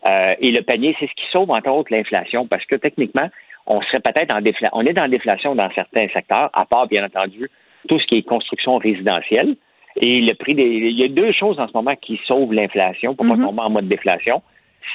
Euh, 0.08 0.36
et 0.40 0.52
le 0.52 0.62
panier, 0.62 0.96
c'est 1.00 1.08
ce 1.08 1.14
qui 1.14 1.26
sauve, 1.32 1.50
entre 1.52 1.70
autres, 1.70 1.92
l'inflation, 1.92 2.48
parce 2.48 2.66
que 2.66 2.76
techniquement, 2.76 3.30
on 3.66 3.82
serait 3.82 4.00
peut-être 4.00 4.36
en 4.36 4.42
déflation. 4.42 4.70
On 4.74 4.86
est 4.86 4.94
dans 4.94 5.08
déflation 5.08 5.56
dans 5.56 5.70
certains 5.74 6.08
secteurs, 6.10 6.50
à 6.54 6.66
part, 6.66 6.88
bien 6.88 7.04
entendu, 7.06 7.42
tout 7.88 8.00
ce 8.00 8.06
qui 8.06 8.18
est 8.18 8.22
construction 8.24 8.78
résidentielle. 8.78 9.56
Et 9.98 10.22
le 10.22 10.34
prix 10.36 10.54
des. 10.54 10.64
Il 10.64 11.00
y 11.00 11.04
a 11.04 11.08
deux 11.08 11.32
choses 11.32 11.60
en 11.60 11.68
ce 11.68 11.74
moment 11.74 11.96
qui 11.96 12.20
sauvent 12.26 12.54
l'inflation 12.54 13.16
pour 13.16 13.26
pas 13.26 13.36
mm-hmm. 13.36 13.46
tomber 13.46 13.62
en 13.62 13.70
mode 13.70 13.88
déflation. 13.88 14.44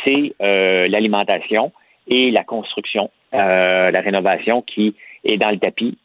C'est 0.05 0.35
euh, 0.43 0.87
l'alimentation 0.89 1.73
et 2.07 2.31
la 2.31 2.45
construction, 2.45 3.11
la 3.32 4.01
rénovation 4.01 4.62
qui 4.62 4.95
est 5.24 5.37
dans 5.37 5.51
le 5.51 5.59
tapis 5.59 5.97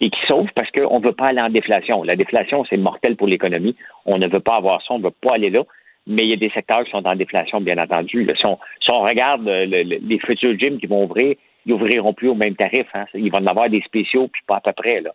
et 0.00 0.10
qui 0.10 0.20
sauve 0.26 0.48
parce 0.54 0.70
qu'on 0.70 1.00
ne 1.00 1.04
veut 1.04 1.12
pas 1.12 1.26
aller 1.26 1.42
en 1.42 1.50
déflation. 1.50 2.02
La 2.02 2.16
déflation, 2.16 2.64
c'est 2.64 2.76
mortel 2.76 3.16
pour 3.16 3.26
l'économie. 3.26 3.76
On 4.06 4.18
ne 4.18 4.28
veut 4.28 4.40
pas 4.40 4.56
avoir 4.56 4.80
ça, 4.82 4.94
on 4.94 4.98
ne 4.98 5.04
veut 5.04 5.10
pas 5.10 5.34
aller 5.34 5.50
là. 5.50 5.64
Mais 6.06 6.22
il 6.22 6.28
y 6.28 6.32
a 6.32 6.36
des 6.36 6.50
secteurs 6.50 6.84
qui 6.84 6.90
sont 6.90 7.06
en 7.06 7.14
déflation, 7.14 7.60
bien 7.60 7.76
entendu. 7.76 8.26
Si, 8.34 8.46
on, 8.46 9.00
regarde 9.02 9.46
euh, 9.46 9.66
les 9.66 10.18
futurs 10.18 10.58
gyms 10.58 10.78
qui 10.78 10.86
vont 10.86 11.04
ouvrir, 11.04 11.36
ils 11.66 11.72
ouvriront 11.72 12.14
plus 12.14 12.28
au 12.28 12.34
même 12.34 12.56
tarif. 12.56 12.86
Hein. 12.94 13.04
Ils 13.14 13.30
vont 13.30 13.38
en 13.38 13.46
avoir 13.46 13.68
des 13.68 13.82
spéciaux, 13.82 14.28
puis 14.28 14.42
pas 14.46 14.56
à 14.56 14.60
peu 14.60 14.72
près. 14.72 15.02
Là. 15.02 15.10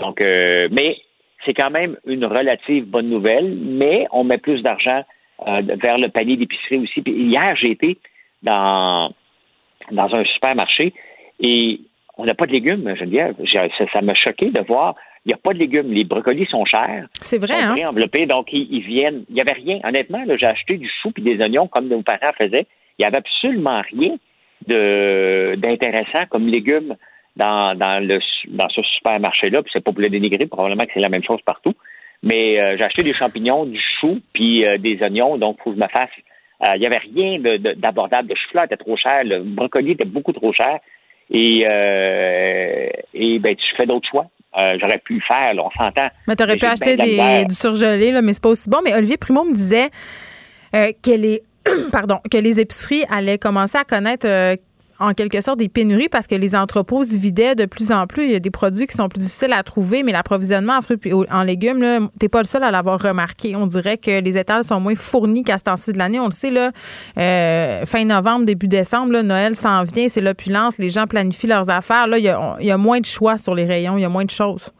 Donc, 0.00 0.20
euh, 0.20 0.68
mais 0.72 0.98
c'est 1.44 1.54
quand 1.54 1.70
même 1.70 1.96
une 2.06 2.24
relative 2.24 2.86
bonne 2.86 3.08
nouvelle, 3.08 3.54
mais 3.54 4.06
on 4.12 4.24
met 4.24 4.38
plus 4.38 4.62
d'argent 4.62 5.04
euh, 5.46 5.62
vers 5.80 5.98
le 5.98 6.08
panier 6.08 6.36
d'épicerie 6.36 6.78
aussi. 6.78 7.02
Hier, 7.06 7.54
j'ai 7.56 7.70
été 7.70 7.98
dans, 8.42 9.12
dans 9.92 10.14
un 10.14 10.24
supermarché 10.24 10.92
et 11.40 11.80
on 12.16 12.24
n'a 12.24 12.34
pas 12.34 12.46
de 12.46 12.52
légumes, 12.52 12.94
Geneviève. 12.96 13.34
Ça 13.52 14.00
m'a 14.02 14.14
choqué 14.14 14.50
de 14.50 14.62
voir. 14.66 14.94
Il 15.24 15.28
n'y 15.28 15.34
a 15.34 15.38
pas 15.38 15.52
de 15.52 15.58
légumes. 15.58 15.92
Les 15.92 16.04
brocolis 16.04 16.46
sont 16.46 16.64
chers. 16.64 17.06
C'est 17.20 17.38
vrai, 17.38 17.54
sont 17.54 17.82
hein? 17.82 17.88
enveloppés, 17.88 18.26
donc 18.26 18.48
ils, 18.52 18.80
viennent. 18.82 19.24
Il 19.28 19.34
n'y 19.34 19.40
avait 19.40 19.54
rien. 19.54 19.80
Honnêtement, 19.84 20.22
j'ai 20.38 20.46
acheté 20.46 20.76
du 20.76 20.88
chou 21.02 21.12
et 21.16 21.20
des 21.20 21.40
oignons 21.40 21.66
comme 21.66 21.88
nos 21.88 22.02
parents 22.02 22.32
faisaient. 22.36 22.66
Il 22.98 23.02
n'y 23.02 23.06
avait 23.06 23.18
absolument 23.18 23.82
rien 23.90 24.16
d'intéressant 24.66 26.26
comme 26.30 26.46
légumes 26.46 26.94
dans, 27.36 27.76
le, 27.76 28.20
dans 28.48 28.68
ce 28.68 28.82
supermarché-là. 28.82 29.62
Puis 29.62 29.70
c'est 29.72 29.84
pas 29.84 29.92
pour 29.92 30.00
le 30.00 30.10
dénigrer, 30.10 30.46
probablement 30.46 30.84
que 30.84 30.92
c'est 30.94 31.00
la 31.00 31.08
même 31.08 31.24
chose 31.24 31.40
partout. 31.44 31.74
Mais 32.22 32.60
euh, 32.60 32.76
j'ai 32.78 32.84
acheté 32.84 33.02
des 33.02 33.12
champignons, 33.12 33.66
du 33.66 33.78
chou, 34.00 34.20
puis 34.32 34.64
euh, 34.64 34.78
des 34.78 35.02
oignons, 35.02 35.36
donc 35.36 35.56
il 35.58 35.62
faut 35.62 35.70
que 35.70 35.76
je 35.76 35.82
me 35.82 35.88
fasse. 35.88 36.10
Euh, 36.62 36.76
il 36.76 36.80
n'y 36.80 36.86
avait 36.86 36.98
rien 36.98 37.38
d'abordable. 37.76 38.28
De, 38.28 38.34
de, 38.34 38.38
chou 38.38 38.58
était 38.64 38.76
trop 38.76 38.96
cher, 38.96 39.24
le 39.24 39.40
brocoli 39.40 39.92
était 39.92 40.06
beaucoup 40.06 40.32
trop 40.32 40.52
cher. 40.52 40.78
Et, 41.30 41.64
euh, 41.68 42.88
et 43.14 43.38
ben, 43.38 43.54
tu 43.56 43.76
fais 43.76 43.86
d'autres 43.86 44.08
choix. 44.08 44.26
Euh, 44.56 44.76
j'aurais 44.80 44.98
pu 44.98 45.14
le 45.14 45.20
faire, 45.20 45.52
on 45.56 45.70
s'entend. 45.70 46.08
Mais 46.28 46.36
tu 46.36 46.44
aurais 46.44 46.56
pu 46.56 46.66
acheter 46.66 46.96
des, 46.96 47.44
du 47.44 47.54
surgelé, 47.54 48.12
là, 48.12 48.22
mais 48.22 48.32
c'est 48.32 48.42
pas 48.42 48.50
aussi 48.50 48.70
bon. 48.70 48.78
Mais 48.84 48.94
Olivier 48.94 49.16
Primo 49.16 49.44
me 49.44 49.52
disait 49.52 49.90
euh, 50.74 50.92
que, 51.02 51.10
les, 51.10 51.42
pardon, 51.92 52.18
que 52.30 52.38
les 52.38 52.60
épiceries 52.60 53.04
allaient 53.10 53.38
commencer 53.38 53.78
à 53.78 53.84
connaître 53.84 54.26
en 55.00 55.12
quelque 55.12 55.40
sorte 55.40 55.58
des 55.58 55.68
pénuries 55.68 56.08
parce 56.08 56.26
que 56.26 56.34
les 56.34 56.54
entrepôts 56.54 57.04
se 57.04 57.18
vidaient 57.18 57.54
de 57.54 57.66
plus 57.66 57.92
en 57.92 58.06
plus. 58.06 58.24
Il 58.24 58.32
y 58.32 58.36
a 58.36 58.40
des 58.40 58.50
produits 58.50 58.86
qui 58.86 58.94
sont 58.94 59.08
plus 59.08 59.20
difficiles 59.20 59.52
à 59.52 59.62
trouver, 59.62 60.02
mais 60.02 60.12
l'approvisionnement 60.12 60.76
en 60.76 60.80
fruits 60.80 60.98
et 61.04 61.12
en 61.12 61.42
légumes, 61.42 62.08
t'es 62.18 62.28
pas 62.28 62.40
le 62.40 62.46
seul 62.46 62.62
à 62.62 62.70
l'avoir 62.70 63.00
remarqué. 63.00 63.56
On 63.56 63.66
dirait 63.66 63.98
que 63.98 64.20
les 64.20 64.38
étals 64.38 64.64
sont 64.64 64.80
moins 64.80 64.94
fournis 64.94 65.42
qu'à 65.42 65.58
ce 65.58 65.64
temps-ci 65.64 65.92
de 65.92 65.98
l'année. 65.98 66.20
On 66.20 66.26
le 66.26 66.30
sait, 66.30 66.50
là, 66.50 66.70
euh, 67.18 67.84
fin 67.86 68.04
novembre, 68.04 68.44
début 68.44 68.68
décembre, 68.68 69.20
Noël 69.22 69.54
s'en 69.54 69.82
vient, 69.84 70.08
c'est 70.08 70.20
l'opulence, 70.20 70.78
les 70.78 70.88
gens 70.88 71.06
planifient 71.06 71.46
leurs 71.46 71.70
affaires. 71.70 72.06
Là, 72.06 72.18
il 72.18 72.24
y, 72.24 72.70
a, 72.70 72.78
moins 72.78 73.00
de 73.00 73.06
choix 73.06 73.38
sur 73.38 73.54
les 73.54 73.64
rayons, 73.64 73.96
il 73.96 74.02
y 74.02 74.04
a 74.04 74.08
moins 74.08 74.24
de 74.24 74.30
choses. 74.30 74.70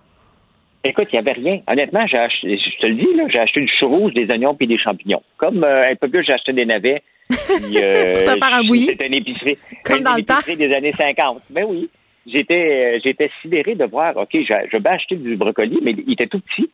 Écoute, 0.85 1.09
il 1.13 1.15
n'y 1.15 1.21
avait 1.21 1.33
rien. 1.33 1.61
Honnêtement, 1.67 2.07
je 2.07 2.81
te 2.81 2.87
le 2.87 2.95
dis, 2.95 3.17
là, 3.17 3.25
j'ai 3.35 3.41
acheté 3.41 3.61
du 3.63 3.73
chou 3.79 3.89
rouge, 3.89 4.13
des 4.13 4.27
oignons 4.31 4.55
puis 4.55 4.67
des 4.67 4.77
champignons. 4.77 5.23
Comme 5.39 5.65
euh, 5.65 5.91
un 5.91 5.95
peu 5.97 6.09
plus, 6.09 6.25
j'ai 6.25 6.35
acheté 6.35 6.53
des 6.53 6.67
navets. 6.67 7.03
Puis, 7.29 7.79
euh, 7.83 8.15
Pour 8.25 8.35
te 8.35 8.39
faire 8.39 8.55
un 8.55 8.63
bouilli. 8.65 8.87
C'était 8.87 9.07
une 9.07 9.15
épicerie. 9.15 9.59
Comme 9.85 10.03
dans 10.03 10.15
le 10.15 10.23
temps. 10.23 10.41
des 10.47 10.73
années 10.73 10.93
50. 10.93 11.43
Ben 11.51 11.65
oui. 11.69 11.89
J'étais, 12.27 12.97
euh, 12.97 13.01
j'étais 13.05 13.31
sidéré 13.43 13.75
de 13.75 13.85
voir, 13.85 14.17
OK, 14.17 14.31
je, 14.33 14.55
je 14.73 14.77
vais 14.79 14.89
acheter 14.89 15.17
du 15.17 15.37
brocoli, 15.37 15.79
mais 15.83 15.95
il 16.07 16.13
était 16.15 16.27
tout 16.27 16.41
petit 16.41 16.71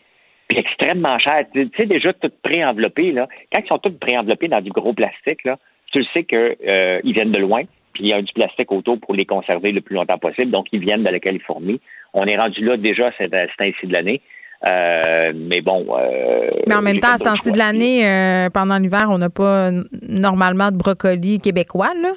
puis 0.51 0.59
extrêmement 0.59 1.19
cher. 1.19 1.45
Tu 1.55 1.71
sais, 1.77 1.87
déjà 1.87 2.13
tout 2.13 2.31
pré-enveloppé, 2.43 3.13
là. 3.13 3.29
Quand 3.53 3.63
ils 3.65 3.69
sont 3.69 3.79
tous 3.79 3.93
pré-enveloppés 3.93 4.49
dans 4.49 4.61
du 4.61 4.71
gros 4.71 4.93
plastique, 4.93 5.45
là, 5.45 5.59
tu 5.93 6.01
le 6.01 6.05
sais 6.13 6.25
qu'ils 6.25 6.57
euh, 6.67 7.01
viennent 7.05 7.31
de 7.31 7.39
loin, 7.39 7.63
puis 7.93 8.05
il 8.05 8.09
y 8.09 8.13
a 8.13 8.21
du 8.21 8.33
plastique 8.33 8.71
autour 8.73 8.99
pour 8.99 9.15
les 9.15 9.25
conserver 9.25 9.71
le 9.71 9.81
plus 9.81 9.95
longtemps 9.95 10.19
possible, 10.19 10.51
donc 10.51 10.67
ils 10.73 10.81
viennent 10.81 11.05
de 11.05 11.11
la 11.11 11.21
Californie. 11.21 11.81
On 12.15 12.27
est 12.27 12.37
rendu 12.37 12.65
là 12.65 12.77
déjà 12.77 13.13
c'est 13.17 13.33
ainsi 13.33 13.87
de 13.87 13.93
l'année. 13.93 14.21
Euh, 14.69 15.33
mais 15.35 15.61
bon. 15.63 15.87
Euh, 15.91 16.51
mais 16.67 16.75
en 16.75 16.83
même 16.83 17.01
temps, 17.01 17.13
à 17.13 17.19
ce 17.19 17.25
temps-ci 17.25 17.53
de 17.53 17.59
l'année, 17.59 18.07
euh, 18.07 18.51
pendant 18.51 18.77
l'hiver, 18.77 19.07
on 19.09 19.19
n'a 19.19 19.31
pas 19.31 19.71
normalement 20.07 20.71
de 20.71 20.77
brocoli 20.77 21.41
québécois, 21.41 21.93
là? 22.01 22.13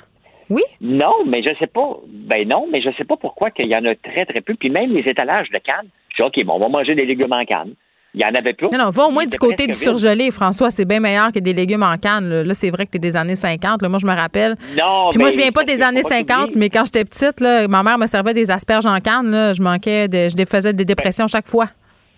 Oui? 0.49 0.61
Non, 0.81 1.13
mais 1.25 1.41
je 1.41 1.53
sais 1.57 1.67
pas. 1.67 1.99
Ben 2.07 2.47
non, 2.47 2.67
mais 2.69 2.81
je 2.81 2.89
sais 2.97 3.05
pas 3.05 3.15
pourquoi 3.15 3.49
qu'il 3.49 3.67
y 3.67 3.75
en 3.75 3.85
a 3.85 3.95
très, 3.95 4.25
très 4.25 4.41
peu. 4.41 4.55
Puis 4.55 4.69
même 4.69 4.93
les 4.93 5.09
étalages 5.09 5.49
de 5.49 5.57
canne. 5.57 5.87
Je 6.09 6.21
dis, 6.21 6.27
OK, 6.27 6.45
bon, 6.45 6.55
on 6.55 6.59
va 6.59 6.69
manger 6.69 6.95
des 6.95 7.05
légumes 7.05 7.31
en 7.31 7.45
canne. 7.45 7.73
Il 8.15 8.21
y 8.21 8.25
en 8.25 8.33
avait 8.37 8.53
plus. 8.53 8.67
Non, 8.71 8.77
non, 8.77 8.89
va 8.91 9.05
au 9.05 9.11
moins 9.11 9.25
du 9.25 9.37
côté 9.37 9.65
du 9.65 9.73
surgelé, 9.73 10.29
François. 10.29 10.69
C'est 10.69 10.85
bien 10.85 10.99
meilleur 10.99 11.31
que 11.31 11.39
des 11.39 11.53
légumes 11.53 11.81
en 11.81 11.97
canne. 11.97 12.43
Là, 12.43 12.53
c'est 12.53 12.69
vrai 12.69 12.85
que 12.85 12.91
tu 12.91 12.97
es 12.97 12.99
des 12.99 13.15
années 13.15 13.35
50. 13.35 13.81
Là. 13.81 13.89
Moi, 13.89 13.97
je 13.99 14.05
me 14.05 14.13
rappelle. 14.13 14.55
Non, 14.77 15.09
Puis 15.09 15.19
moi, 15.19 15.31
je 15.31 15.37
viens 15.37 15.51
pas 15.51 15.63
des 15.63 15.81
années 15.81 16.03
50, 16.03 16.51
mais 16.55 16.69
quand 16.69 16.85
j'étais 16.85 17.05
petite, 17.05 17.39
là, 17.39 17.67
ma 17.67 17.81
mère 17.81 17.97
me 17.97 18.05
servait 18.05 18.35
des 18.35 18.51
asperges 18.51 18.85
en 18.85 18.99
canne. 18.99 19.31
Là. 19.31 19.53
Je 19.53 19.61
manquais 19.63 20.07
de. 20.07 20.27
Je 20.29 20.45
faisais 20.45 20.73
des 20.73 20.85
dépressions 20.85 21.25
chaque 21.25 21.47
fois. 21.47 21.69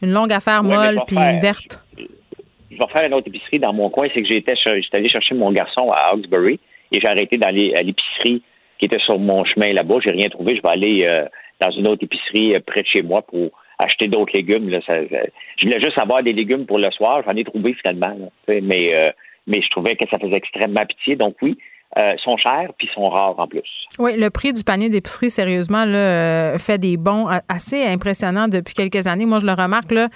Une 0.05 0.11
longue 0.11 0.31
affaire 0.31 0.63
molle 0.63 1.01
puis 1.07 1.17
verte. 1.41 1.81
Je, 1.97 2.77
vais 2.77 2.87
faire 2.93 3.07
une 3.07 3.13
autre 3.15 3.27
épicerie 3.27 3.59
dans 3.59 3.73
mon 3.73 3.89
coin. 3.89 4.07
C'est 4.13 4.21
que 4.21 4.27
j'étais 4.27 4.53
allé 4.93 5.09
chercher 5.09 5.33
mon 5.33 5.51
garçon 5.51 5.89
à 5.91 6.11
Hawkesbury 6.11 6.59
et 6.91 6.99
j'ai 6.99 7.07
arrêté 7.07 7.37
dans 7.37 7.49
à 7.49 7.51
l'épicerie 7.51 8.43
qui 8.77 8.85
était 8.85 8.99
sur 8.99 9.17
mon 9.17 9.43
chemin 9.45 9.73
là-bas. 9.73 9.95
J'ai 10.03 10.11
rien 10.11 10.29
trouvé. 10.29 10.55
Je 10.55 10.61
vais 10.61 10.69
aller 10.69 11.05
euh, 11.05 11.25
dans 11.59 11.71
une 11.71 11.87
autre 11.87 12.03
épicerie 12.03 12.55
euh, 12.55 12.59
près 12.65 12.81
de 12.81 12.87
chez 12.87 13.01
moi 13.01 13.23
pour 13.23 13.49
acheter 13.79 14.07
d'autres 14.07 14.33
légumes. 14.35 14.69
Là, 14.69 14.79
je 14.87 15.65
voulais 15.65 15.79
juste 15.83 15.99
avoir 15.99 16.21
des 16.21 16.33
légumes 16.33 16.65
pour 16.65 16.77
le 16.77 16.91
soir. 16.91 17.23
J'en 17.25 17.35
ai 17.35 17.43
trouvé 17.43 17.73
finalement. 17.73 18.31
mais, 18.47 18.93
euh, 18.93 19.11
mais 19.47 19.61
je 19.61 19.69
trouvais 19.69 19.95
que 19.95 20.07
ça 20.07 20.19
faisait 20.19 20.37
extrêmement 20.37 20.85
pitié. 20.85 21.15
Donc 21.15 21.35
oui, 21.41 21.57
euh, 21.97 22.13
sont 22.23 22.37
chers 22.37 22.69
puis 22.77 22.89
sont 22.93 23.09
rares 23.09 23.39
en 23.39 23.47
plus. 23.47 23.69
Oui, 23.99 24.17
le 24.17 24.29
prix 24.29 24.53
du 24.53 24.63
panier 24.63 24.89
d'épicerie, 24.89 25.29
sérieusement, 25.29 25.85
là, 25.85 25.97
euh, 25.97 26.57
fait 26.57 26.77
des 26.77 26.97
bons 26.97 27.27
assez 27.47 27.85
impressionnants 27.85 28.47
depuis 28.47 28.73
quelques 28.73 29.07
années. 29.07 29.25
Moi, 29.25 29.39
je 29.39 29.45
le 29.45 29.53
remarque, 29.53 29.91
là, 29.91 30.09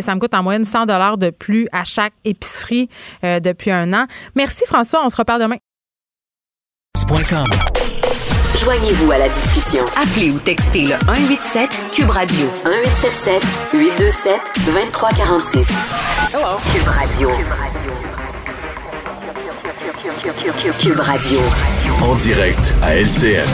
ça 0.00 0.14
me 0.14 0.20
coûte 0.20 0.34
en 0.34 0.42
moyenne 0.42 0.64
100 0.64 0.86
dollars 0.86 1.18
de 1.18 1.30
plus 1.30 1.68
à 1.72 1.84
chaque 1.84 2.12
épicerie 2.24 2.88
depuis 3.22 3.70
un 3.70 3.92
an. 3.92 4.06
Merci 4.34 4.64
François, 4.66 5.04
on 5.04 5.08
se 5.08 5.16
reparle 5.16 5.42
demain. 5.42 5.56
Joignez-vous 8.62 9.10
à 9.10 9.18
la 9.18 9.28
discussion. 9.28 9.84
Appelez 9.96 10.30
ou 10.30 10.38
textez 10.38 10.82
le 10.82 10.96
187 11.04 11.70
Cube 11.92 12.10
Radio 12.10 12.46
1877 12.64 13.72
827 13.74 14.40
2346. 14.66 15.68
Hello. 16.32 16.58
Cube 16.72 16.88
Radio. 16.88 17.28
Cube 17.28 17.48
Radio. 17.48 18.01
En 22.02 22.16
direct 22.16 22.74
à 22.82 22.96
LCN. 22.96 23.46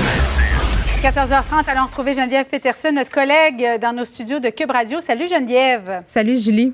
14h30, 1.02 1.68
allons 1.68 1.84
retrouver 1.84 2.14
Geneviève 2.14 2.46
Peterson, 2.46 2.90
notre 2.90 3.10
collègue 3.10 3.78
dans 3.82 3.92
nos 3.92 4.06
studios 4.06 4.40
de 4.40 4.48
Cube 4.48 4.70
Radio. 4.70 4.98
Salut 5.02 5.28
Geneviève. 5.28 6.00
Salut 6.06 6.38
Julie. 6.38 6.72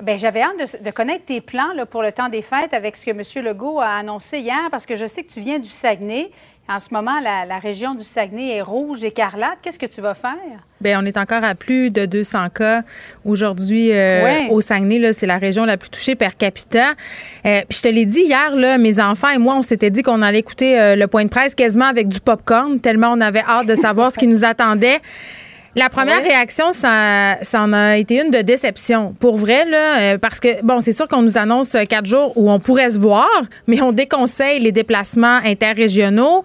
Bien, 0.00 0.16
j'avais 0.16 0.42
hâte 0.42 0.84
de, 0.84 0.90
connaître 0.92 1.24
tes 1.24 1.40
plans 1.40 1.72
là, 1.74 1.84
pour 1.84 2.00
le 2.00 2.12
temps 2.12 2.28
des 2.28 2.42
fêtes 2.42 2.72
avec 2.72 2.96
ce 2.96 3.06
que 3.06 3.10
M. 3.10 3.44
Legault 3.44 3.80
a 3.80 3.88
annoncé 3.88 4.38
hier, 4.38 4.68
parce 4.70 4.86
que 4.86 4.94
je 4.94 5.04
sais 5.04 5.24
que 5.24 5.32
tu 5.32 5.40
viens 5.40 5.58
du 5.58 5.68
Saguenay. 5.68 6.30
En 6.70 6.78
ce 6.78 6.94
moment, 6.94 7.18
la, 7.18 7.58
région 7.58 7.96
du 7.96 8.04
Saguenay 8.04 8.58
est 8.58 8.62
rouge, 8.62 9.02
écarlate. 9.02 9.58
Qu'est-ce 9.60 9.78
que 9.78 9.86
tu 9.86 10.00
vas 10.00 10.14
faire? 10.14 10.36
Bien, 10.80 11.02
on 11.02 11.04
est 11.04 11.16
encore 11.16 11.42
à 11.42 11.56
plus 11.56 11.90
de 11.90 12.06
200 12.06 12.50
cas 12.50 12.82
aujourd'hui 13.24 13.90
euh, 13.90 14.46
au 14.50 14.60
Saguenay. 14.60 15.12
C'est 15.12 15.26
la 15.26 15.38
région 15.38 15.64
la 15.64 15.76
plus 15.76 15.90
touchée 15.90 16.14
per 16.14 16.28
capita. 16.38 16.90
Euh, 17.44 17.62
puis 17.68 17.78
je 17.78 17.82
te 17.82 17.88
l'ai 17.88 18.06
dit 18.06 18.20
hier, 18.20 18.54
là, 18.54 18.78
mes 18.78 19.00
enfants 19.00 19.30
et 19.30 19.38
moi, 19.38 19.56
on 19.56 19.62
s'était 19.62 19.90
dit 19.90 20.02
qu'on 20.02 20.22
allait 20.22 20.38
écouter 20.38 20.80
euh, 20.80 20.94
le 20.94 21.08
point 21.08 21.24
de 21.24 21.28
presse 21.28 21.56
quasiment 21.56 21.86
avec 21.86 22.06
du 22.06 22.20
popcorn, 22.20 22.78
tellement 22.78 23.10
on 23.14 23.20
avait 23.20 23.42
hâte 23.42 23.66
de 23.66 23.74
savoir 23.74 24.12
ce 24.12 24.16
qui 24.16 24.28
nous 24.28 24.44
attendait. 24.44 25.00
La 25.76 25.88
première 25.88 26.22
réaction, 26.22 26.72
ça, 26.72 27.36
ça 27.42 27.62
en 27.62 27.72
a 27.72 27.96
été 27.96 28.20
une 28.20 28.30
de 28.32 28.42
déception. 28.42 29.14
Pour 29.20 29.36
vrai, 29.36 29.64
là, 29.64 30.00
euh, 30.00 30.18
parce 30.18 30.40
que, 30.40 30.62
bon, 30.62 30.80
c'est 30.80 30.92
sûr 30.92 31.06
qu'on 31.06 31.22
nous 31.22 31.38
annonce 31.38 31.76
quatre 31.88 32.06
jours 32.06 32.32
où 32.36 32.50
on 32.50 32.58
pourrait 32.58 32.90
se 32.90 32.98
voir, 32.98 33.28
mais 33.68 33.80
on 33.80 33.92
déconseille 33.92 34.58
les 34.58 34.72
déplacements 34.72 35.38
interrégionaux. 35.44 36.44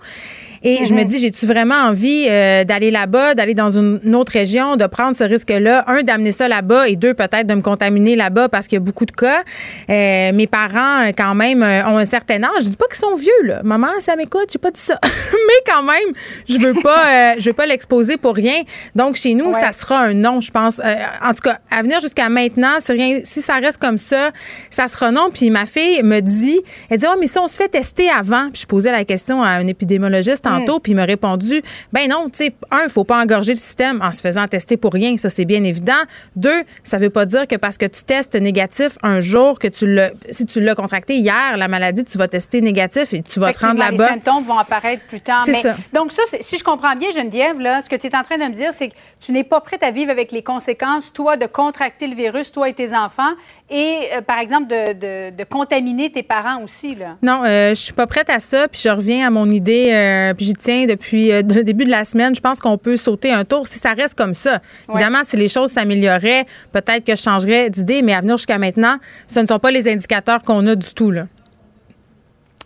Et 0.67 0.83
je 0.83 0.95
me 0.95 1.01
mhm. 1.01 1.07
dis, 1.07 1.19
j'ai-tu 1.19 1.45
vraiment 1.45 1.75
envie 1.75 2.25
euh, 2.27 2.63
d'aller 2.63 2.89
là-bas, 2.89 3.35
d'aller 3.35 3.53
dans 3.53 3.69
une, 3.69 4.15
autre 4.15 4.31
région, 4.31 4.77
de 4.77 4.87
prendre 4.87 5.15
ce 5.15 5.23
risque-là? 5.23 5.83
Un, 5.85 6.01
d'amener 6.01 6.31
ça 6.31 6.47
là-bas 6.47 6.89
et 6.89 6.95
deux, 6.95 7.13
peut-être 7.13 7.45
de 7.45 7.53
me 7.53 7.61
contaminer 7.61 8.15
là-bas 8.15 8.49
parce 8.49 8.67
qu'il 8.67 8.77
y 8.77 8.81
a 8.81 8.83
beaucoup 8.83 9.05
de 9.05 9.11
cas. 9.11 9.43
Euh, 9.91 10.33
mes 10.33 10.47
parents, 10.47 11.03
euh, 11.03 11.11
quand 11.15 11.35
même, 11.35 11.61
ont 11.61 11.97
un 11.97 12.05
certain 12.05 12.41
âge. 12.41 12.63
Je 12.63 12.69
dis 12.69 12.77
pas 12.77 12.87
qu'ils 12.87 12.95
sont 12.95 13.13
vieux, 13.13 13.43
là. 13.43 13.61
Maman, 13.63 13.89
ça 13.99 14.15
m'écoute, 14.15 14.47
j'ai 14.51 14.57
pas 14.57 14.71
dit 14.71 14.79
ça. 14.79 14.99
Mais 15.03 15.71
quand 15.71 15.83
même, 15.83 16.15
je 16.49 16.57
veux 16.57 16.73
pas, 16.81 17.37
je 17.37 17.45
veux 17.45 17.53
pas 17.53 17.67
l'exposer 17.67 18.17
pour 18.17 18.33
rien. 18.33 18.63
Donc, 18.95 19.17
chez 19.17 19.35
nous, 19.35 19.53
ça 19.53 19.71
sera 19.71 19.99
un 19.99 20.15
non, 20.15 20.41
je 20.41 20.49
pense. 20.49 20.79
en 20.79 21.33
tout 21.35 21.41
cas, 21.43 21.59
à 21.69 21.83
venir 21.83 21.99
jusqu'à 21.99 22.27
maintenant, 22.29 22.79
si, 22.79 22.91
rien, 22.91 23.19
si 23.23 23.43
ça 23.43 23.55
reste 23.55 23.77
comme 23.77 23.99
ça, 23.99 24.31
ça 24.71 24.87
sera 24.87 25.11
non. 25.11 25.29
Puis 25.31 25.51
ma 25.51 25.67
fille 25.67 26.01
me 26.01 26.21
dit, 26.21 26.59
elle 26.89 26.97
dit, 26.97 27.05
oh, 27.07 27.17
mais 27.19 27.27
si 27.27 27.37
on 27.37 27.45
se 27.45 27.55
fait 27.55 27.69
tester 27.69 28.09
avant, 28.09 28.49
puis 28.51 28.63
je 28.63 28.65
posais 28.65 28.91
la 28.91 29.05
question 29.05 29.43
à 29.43 29.49
un 29.49 29.67
épidémiologiste 29.67 30.47
en 30.47 30.54
puis 30.81 30.91
il 30.91 30.95
m'a 30.95 31.05
répondu 31.05 31.61
ben 31.91 32.09
non, 32.09 32.29
tu 32.29 32.45
sais, 32.45 32.55
un, 32.71 32.83
il 32.83 32.89
faut 32.89 33.03
pas 33.03 33.21
engorger 33.21 33.53
le 33.53 33.57
système 33.57 34.01
en 34.01 34.11
se 34.11 34.21
faisant 34.21 34.47
tester 34.47 34.77
pour 34.77 34.93
rien, 34.93 35.17
ça 35.17 35.29
c'est 35.29 35.45
bien 35.45 35.63
évident. 35.63 35.93
Deux, 36.35 36.63
ça 36.83 36.97
veut 36.97 37.09
pas 37.09 37.25
dire 37.25 37.47
que 37.47 37.55
parce 37.55 37.77
que 37.77 37.85
tu 37.85 38.03
testes 38.03 38.35
négatif 38.35 38.97
un 39.03 39.19
jour 39.19 39.59
que 39.59 39.67
tu 39.67 39.87
l'as 39.87 40.11
si 40.29 40.45
tu 40.45 40.61
l'as 40.61 40.75
contracté 40.75 41.17
hier 41.17 41.57
la 41.57 41.67
maladie, 41.67 42.03
tu 42.03 42.17
vas 42.17 42.27
tester 42.27 42.61
négatif 42.61 43.13
et 43.13 43.21
tu 43.21 43.39
vas 43.39 43.53
te 43.53 43.59
rendre 43.59 43.79
là-bas. 43.79 44.07
Les 44.07 44.13
symptômes 44.13 44.43
vont 44.43 44.57
apparaître 44.57 45.03
plus 45.07 45.21
tard. 45.21 45.41
C'est 45.45 45.53
ça. 45.53 45.75
Donc 45.93 46.11
ça, 46.11 46.23
si 46.39 46.57
je 46.57 46.63
comprends 46.63 46.95
bien 46.95 47.11
Geneviève 47.11 47.59
là, 47.59 47.81
ce 47.81 47.89
que 47.89 47.95
tu 47.95 48.07
es 48.07 48.15
en 48.15 48.23
train 48.23 48.37
de 48.37 48.43
me 48.43 48.53
dire 48.53 48.73
c'est 48.73 48.89
que 48.89 48.95
tu 49.19 49.31
n'es 49.31 49.43
pas 49.43 49.61
prête 49.61 49.83
à 49.83 49.91
vivre 49.91 50.11
avec 50.11 50.31
les 50.31 50.43
conséquences 50.43 51.13
toi 51.13 51.37
de 51.37 51.45
contracter 51.45 52.07
le 52.07 52.15
virus 52.15 52.51
toi 52.51 52.69
et 52.69 52.73
tes 52.73 52.95
enfants 52.95 53.33
et, 53.69 54.09
euh, 54.13 54.21
par 54.21 54.39
exemple, 54.39 54.67
de, 54.67 55.43
contaminer 55.45 56.11
tes 56.11 56.21
parents 56.21 56.61
aussi. 56.63 56.95
Là. 56.95 57.17
Non, 57.21 57.43
euh, 57.45 57.69
je 57.69 57.81
suis 57.81 57.93
pas 57.93 58.05
prête 58.05 58.29
à 58.29 58.39
ça. 58.39 58.67
Puis 58.67 58.81
je 58.83 58.89
reviens 58.89 59.27
à 59.27 59.29
mon 59.29 59.49
idée, 59.49 59.91
euh, 59.91 60.33
puis 60.33 60.45
j'y 60.45 60.53
tiens 60.53 60.85
depuis 60.85 61.29
le 61.31 61.63
début 61.63 61.85
de 61.85 61.89
la 61.89 62.03
semaine. 62.03 62.35
Je 62.35 62.41
pense 62.41 62.59
qu'on 62.59 62.77
peut 62.77 62.97
sauter 62.97 63.31
un 63.31 63.43
tour 63.43 63.67
si 63.67 63.79
ça 63.79 63.93
reste 63.93 64.15
comme 64.15 64.33
ça. 64.33 64.59
Évidemment, 64.89 65.21
si 65.23 65.37
les 65.37 65.47
choses 65.47 65.71
s'amélioraient, 65.71 66.45
peut-être 66.71 67.03
que 67.03 67.15
je 67.15 67.21
changerais 67.21 67.69
d'idée, 67.69 68.01
mais 68.01 68.13
à 68.13 68.21
venir 68.21 68.37
jusqu'à 68.37 68.57
maintenant, 68.57 68.97
ce 69.27 69.39
ne 69.39 69.47
sont 69.47 69.59
pas 69.59 69.71
les 69.71 69.87
indicateurs 69.91 70.43
qu'on 70.43 70.65
a 70.67 70.75
du 70.75 70.93
tout. 70.93 71.11
Là. 71.11 71.25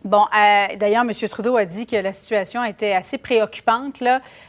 Bon, 0.06 0.26
euh, 0.34 0.76
d'ailleurs, 0.78 1.04
M. 1.04 1.12
Trudeau 1.30 1.58
a 1.58 1.66
dit 1.66 1.86
que 1.86 1.98
la 1.98 2.14
situation 2.14 2.64
était 2.64 2.94
assez 2.94 3.18
préoccupante. 3.18 4.02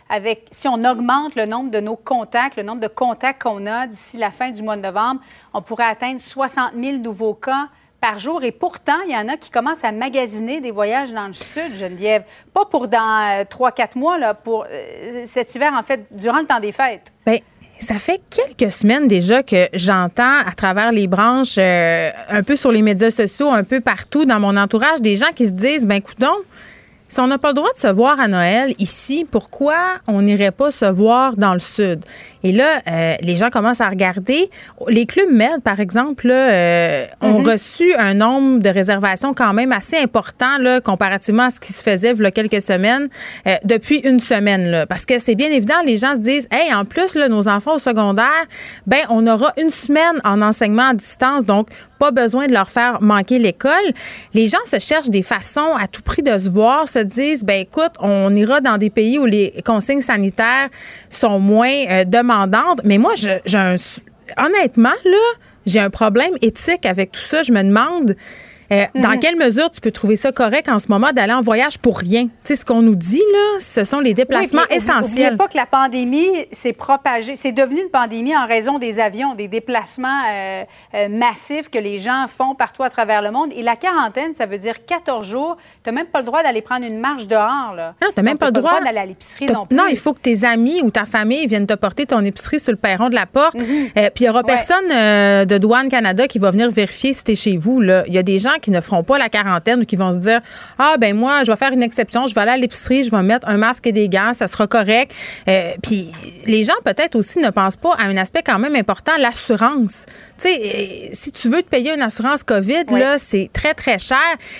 Avec, 0.08 0.46
si 0.50 0.68
on 0.68 0.84
augmente 0.84 1.34
le 1.34 1.46
nombre 1.46 1.70
de 1.70 1.80
nos 1.80 1.96
contacts, 1.96 2.56
le 2.56 2.62
nombre 2.62 2.80
de 2.80 2.88
contacts 2.88 3.42
qu'on 3.42 3.66
a 3.66 3.86
d'ici 3.86 4.16
la 4.16 4.30
fin 4.30 4.50
du 4.50 4.62
mois 4.62 4.76
de 4.76 4.82
novembre, 4.82 5.20
on 5.52 5.62
pourrait 5.62 5.86
atteindre 5.86 6.20
60 6.20 6.72
000 6.74 6.98
nouveaux 6.98 7.34
cas 7.34 7.68
par 8.00 8.18
jour. 8.18 8.42
Et 8.44 8.52
pourtant, 8.52 9.00
il 9.06 9.12
y 9.12 9.16
en 9.16 9.28
a 9.28 9.36
qui 9.36 9.50
commencent 9.50 9.84
à 9.84 9.92
magasiner 9.92 10.60
des 10.60 10.70
voyages 10.70 11.12
dans 11.12 11.26
le 11.26 11.34
sud, 11.34 11.74
Geneviève. 11.74 12.24
Pas 12.54 12.64
pour 12.64 12.88
dans 12.88 13.44
3-4 13.44 13.80
euh, 13.80 13.84
mois, 13.96 14.18
là, 14.18 14.34
pour 14.34 14.66
euh, 14.70 15.22
cet 15.24 15.54
hiver, 15.54 15.72
en 15.74 15.82
fait, 15.82 16.06
durant 16.10 16.38
le 16.38 16.46
temps 16.46 16.60
des 16.60 16.72
fêtes. 16.72 17.12
Bien, 17.26 17.38
ça 17.80 17.98
fait 17.98 18.20
quelques 18.30 18.72
semaines 18.72 19.08
déjà 19.08 19.42
que 19.42 19.68
j'entends 19.74 20.38
à 20.46 20.52
travers 20.56 20.92
les 20.92 21.06
branches, 21.06 21.56
euh, 21.58 22.10
un 22.28 22.42
peu 22.42 22.56
sur 22.56 22.72
les 22.72 22.82
médias 22.82 23.10
sociaux, 23.10 23.50
un 23.50 23.64
peu 23.64 23.80
partout 23.80 24.24
dans 24.24 24.38
mon 24.38 24.56
entourage, 24.56 25.00
des 25.00 25.16
gens 25.16 25.32
qui 25.34 25.46
se 25.46 25.52
disent, 25.52 25.86
ben 25.86 25.96
écoute 25.96 26.18
si 27.10 27.18
on 27.18 27.26
n'a 27.26 27.38
pas 27.38 27.48
le 27.48 27.54
droit 27.54 27.72
de 27.74 27.78
se 27.78 27.88
voir 27.88 28.20
à 28.20 28.28
Noël 28.28 28.72
ici, 28.78 29.26
pourquoi 29.28 29.74
on 30.06 30.22
n'irait 30.22 30.52
pas 30.52 30.70
se 30.70 30.84
voir 30.84 31.36
dans 31.36 31.54
le 31.54 31.58
sud? 31.58 32.04
Et 32.42 32.52
là, 32.52 32.80
euh, 32.88 33.16
les 33.20 33.34
gens 33.34 33.50
commencent 33.50 33.80
à 33.80 33.88
regarder. 33.88 34.50
Les 34.88 35.06
clubs 35.06 35.30
Med, 35.30 35.62
par 35.62 35.80
exemple, 35.80 36.28
euh, 36.30 37.06
ont 37.20 37.40
mhm. 37.40 37.48
reçu 37.48 37.94
un 37.98 38.14
nombre 38.14 38.60
de 38.60 38.68
réservations 38.68 39.34
quand 39.34 39.52
même 39.52 39.72
assez 39.72 39.96
important 39.98 40.58
là, 40.58 40.80
comparativement 40.80 41.44
à 41.44 41.50
ce 41.50 41.60
qui 41.60 41.72
se 41.72 41.82
faisait 41.82 42.12
il 42.12 42.22
y 42.22 42.26
a 42.26 42.30
quelques 42.30 42.62
semaines, 42.62 43.08
euh, 43.46 43.56
depuis 43.64 43.98
une 43.98 44.20
semaine. 44.20 44.70
Là, 44.70 44.86
parce 44.86 45.06
que 45.06 45.18
c'est 45.18 45.34
bien 45.34 45.50
évident, 45.50 45.74
les 45.84 45.96
gens 45.96 46.14
se 46.14 46.20
disent, 46.20 46.48
hey, 46.50 46.72
en 46.74 46.84
plus, 46.84 47.14
là, 47.14 47.28
nos 47.28 47.48
enfants 47.48 47.74
au 47.74 47.78
secondaire, 47.78 48.46
ben, 48.86 49.00
on 49.08 49.26
aura 49.26 49.52
une 49.58 49.70
semaine 49.70 50.20
en 50.24 50.42
enseignement 50.42 50.90
à 50.90 50.94
distance, 50.94 51.44
donc 51.44 51.68
pas 52.00 52.10
besoin 52.10 52.46
de 52.46 52.52
leur 52.52 52.70
faire 52.70 53.02
manquer 53.02 53.38
l'école. 53.38 53.72
Les 54.32 54.48
gens 54.48 54.58
se 54.64 54.78
cherchent 54.78 55.10
des 55.10 55.22
façons 55.22 55.76
à 55.78 55.86
tout 55.86 56.00
prix 56.02 56.22
de 56.22 56.36
se 56.38 56.48
voir, 56.48 56.88
se 56.88 56.98
disent, 56.98 57.44
ben 57.44 57.60
écoute, 57.60 57.92
on 58.00 58.34
ira 58.34 58.62
dans 58.62 58.78
des 58.78 58.88
pays 58.88 59.18
où 59.18 59.26
les 59.26 59.62
consignes 59.66 60.00
sanitaires 60.00 60.70
sont 61.10 61.38
moins 61.38 61.84
euh, 61.90 62.04
Mais 62.84 62.98
moi, 62.98 63.14
je, 63.16 63.28
honnêtement, 64.36 64.96
là, 65.04 65.18
j'ai 65.66 65.80
un 65.80 65.90
problème 65.90 66.32
éthique 66.42 66.86
avec 66.86 67.12
tout 67.12 67.20
ça. 67.20 67.42
Je 67.42 67.52
me 67.52 67.62
demande 67.62 68.16
euh, 68.72 68.84
dans 68.94 69.10
mhm. 69.10 69.20
quelle 69.20 69.36
mesure 69.36 69.70
tu 69.70 69.80
peux 69.80 69.90
trouver 69.90 70.16
ça 70.16 70.30
correct 70.30 70.68
en 70.68 70.78
ce 70.78 70.88
moment 70.88 71.10
d'aller 71.12 71.32
en 71.32 71.40
voyage 71.40 71.78
pour 71.78 71.98
rien? 71.98 72.24
Tu 72.24 72.30
sais, 72.44 72.56
ce 72.56 72.64
qu'on 72.64 72.82
nous 72.82 72.94
dit, 72.94 73.22
là, 73.32 73.58
ce 73.58 73.84
sont 73.84 73.98
les 73.98 74.14
déplacements 74.14 74.62
essentiels. 74.70 75.32
N'oubliez 75.32 75.36
pas 75.36 75.48
que 75.48 75.56
la 75.56 75.66
pandémie 75.66 76.28
s'est 76.52 76.72
propagée, 76.72 77.34
c'est 77.34 77.52
devenu 77.52 77.80
une 77.82 77.88
pandémie 77.88 78.36
en 78.36 78.46
raison 78.46 78.78
des 78.78 79.00
avions, 79.00 79.34
des 79.34 79.48
déplacements 79.48 80.22
euh, 80.30 80.64
euh, 80.94 81.08
massifs 81.08 81.68
que 81.68 81.78
les 81.78 81.98
gens 81.98 82.26
font 82.28 82.54
partout 82.54 82.84
à 82.84 82.90
travers 82.90 83.22
le 83.22 83.32
monde. 83.32 83.50
Et 83.56 83.62
la 83.62 83.74
quarantaine, 83.74 84.34
ça 84.34 84.46
veut 84.46 84.58
dire 84.58 84.84
14 84.84 85.26
jours. 85.26 85.56
Tu 85.82 85.90
n'as 85.90 85.94
même 85.94 86.06
pas 86.06 86.20
le 86.20 86.26
droit 86.26 86.42
d'aller 86.42 86.62
prendre 86.62 86.86
une 86.86 86.98
marche 86.98 87.26
dehors. 87.26 87.74
Là. 87.74 87.94
Non, 88.00 88.08
tu 88.08 88.14
n'as 88.18 88.22
même 88.22 88.38
pas, 88.38 88.46
le 88.46 88.52
droit, 88.52 88.80
d'aller 88.80 88.98
à 88.98 89.06
l'épicerie 89.06 89.46
non 89.46 89.66
plus. 89.66 89.76
Non, 89.76 89.86
il 89.88 89.98
faut 89.98 90.12
que 90.12 90.20
tes 90.20 90.44
amis 90.44 90.80
ou 90.82 90.90
ta 90.90 91.06
famille 91.06 91.46
viennent 91.46 91.66
te 91.66 91.74
porter 91.74 92.06
ton 92.06 92.24
épicerie 92.24 92.60
sur 92.60 92.72
le 92.72 92.78
perron 92.78 93.08
de 93.08 93.14
la 93.14 93.26
porte. 93.26 93.54
Mhm. 93.54 93.90
Puis 93.94 94.10
il 94.20 94.22
n'y 94.22 94.28
aura 94.28 94.44
personne 94.44 94.88
de 94.88 95.58
Douane 95.58 95.88
Canada 95.88 96.28
qui 96.28 96.38
va 96.38 96.52
venir 96.52 96.70
vérifier 96.70 97.12
si 97.12 97.24
tu 97.24 97.32
es 97.32 97.34
chez 97.34 97.56
vous. 97.56 97.82
Il 97.82 98.14
y 98.14 98.18
a 98.18 98.22
des 98.22 98.38
gens 98.38 98.59
qui 98.60 98.70
ne 98.70 98.80
feront 98.80 99.02
pas 99.02 99.18
la 99.18 99.28
quarantaine 99.28 99.80
ou 99.80 99.84
qui 99.84 99.96
vont 99.96 100.12
se 100.12 100.18
dire 100.18 100.40
ah 100.78 100.96
ben 100.98 101.16
moi 101.16 101.44
je 101.44 101.50
vais 101.50 101.56
faire 101.56 101.72
une 101.72 101.82
exception, 101.82 102.26
je 102.26 102.34
vais 102.34 102.42
aller 102.42 102.52
à 102.52 102.56
l'épicerie, 102.56 103.04
je 103.04 103.10
vais 103.10 103.22
mettre 103.22 103.48
un 103.48 103.56
masque 103.56 103.86
et 103.86 103.92
des 103.92 104.08
gants, 104.08 104.32
ça 104.32 104.46
sera 104.46 104.66
correct. 104.66 105.12
Euh, 105.48 105.72
puis 105.82 106.10
les 106.46 106.64
gens 106.64 106.74
peut-être 106.84 107.16
aussi 107.16 107.38
ne 107.38 107.50
pensent 107.50 107.76
pas 107.76 107.94
à 107.94 108.04
un 108.04 108.16
aspect 108.16 108.42
quand 108.44 108.58
même 108.58 108.76
important, 108.76 109.12
l'assurance. 109.18 110.06
Tu 110.38 110.48
sais, 110.48 110.60
euh, 110.62 111.08
si 111.12 111.32
tu 111.32 111.48
veux 111.48 111.62
te 111.62 111.68
payer 111.68 111.94
une 111.94 112.02
assurance 112.02 112.42
Covid 112.42 112.84
là, 112.90 113.18
c'est 113.18 113.50
très 113.52 113.74
très 113.74 113.98
cher 113.98 114.18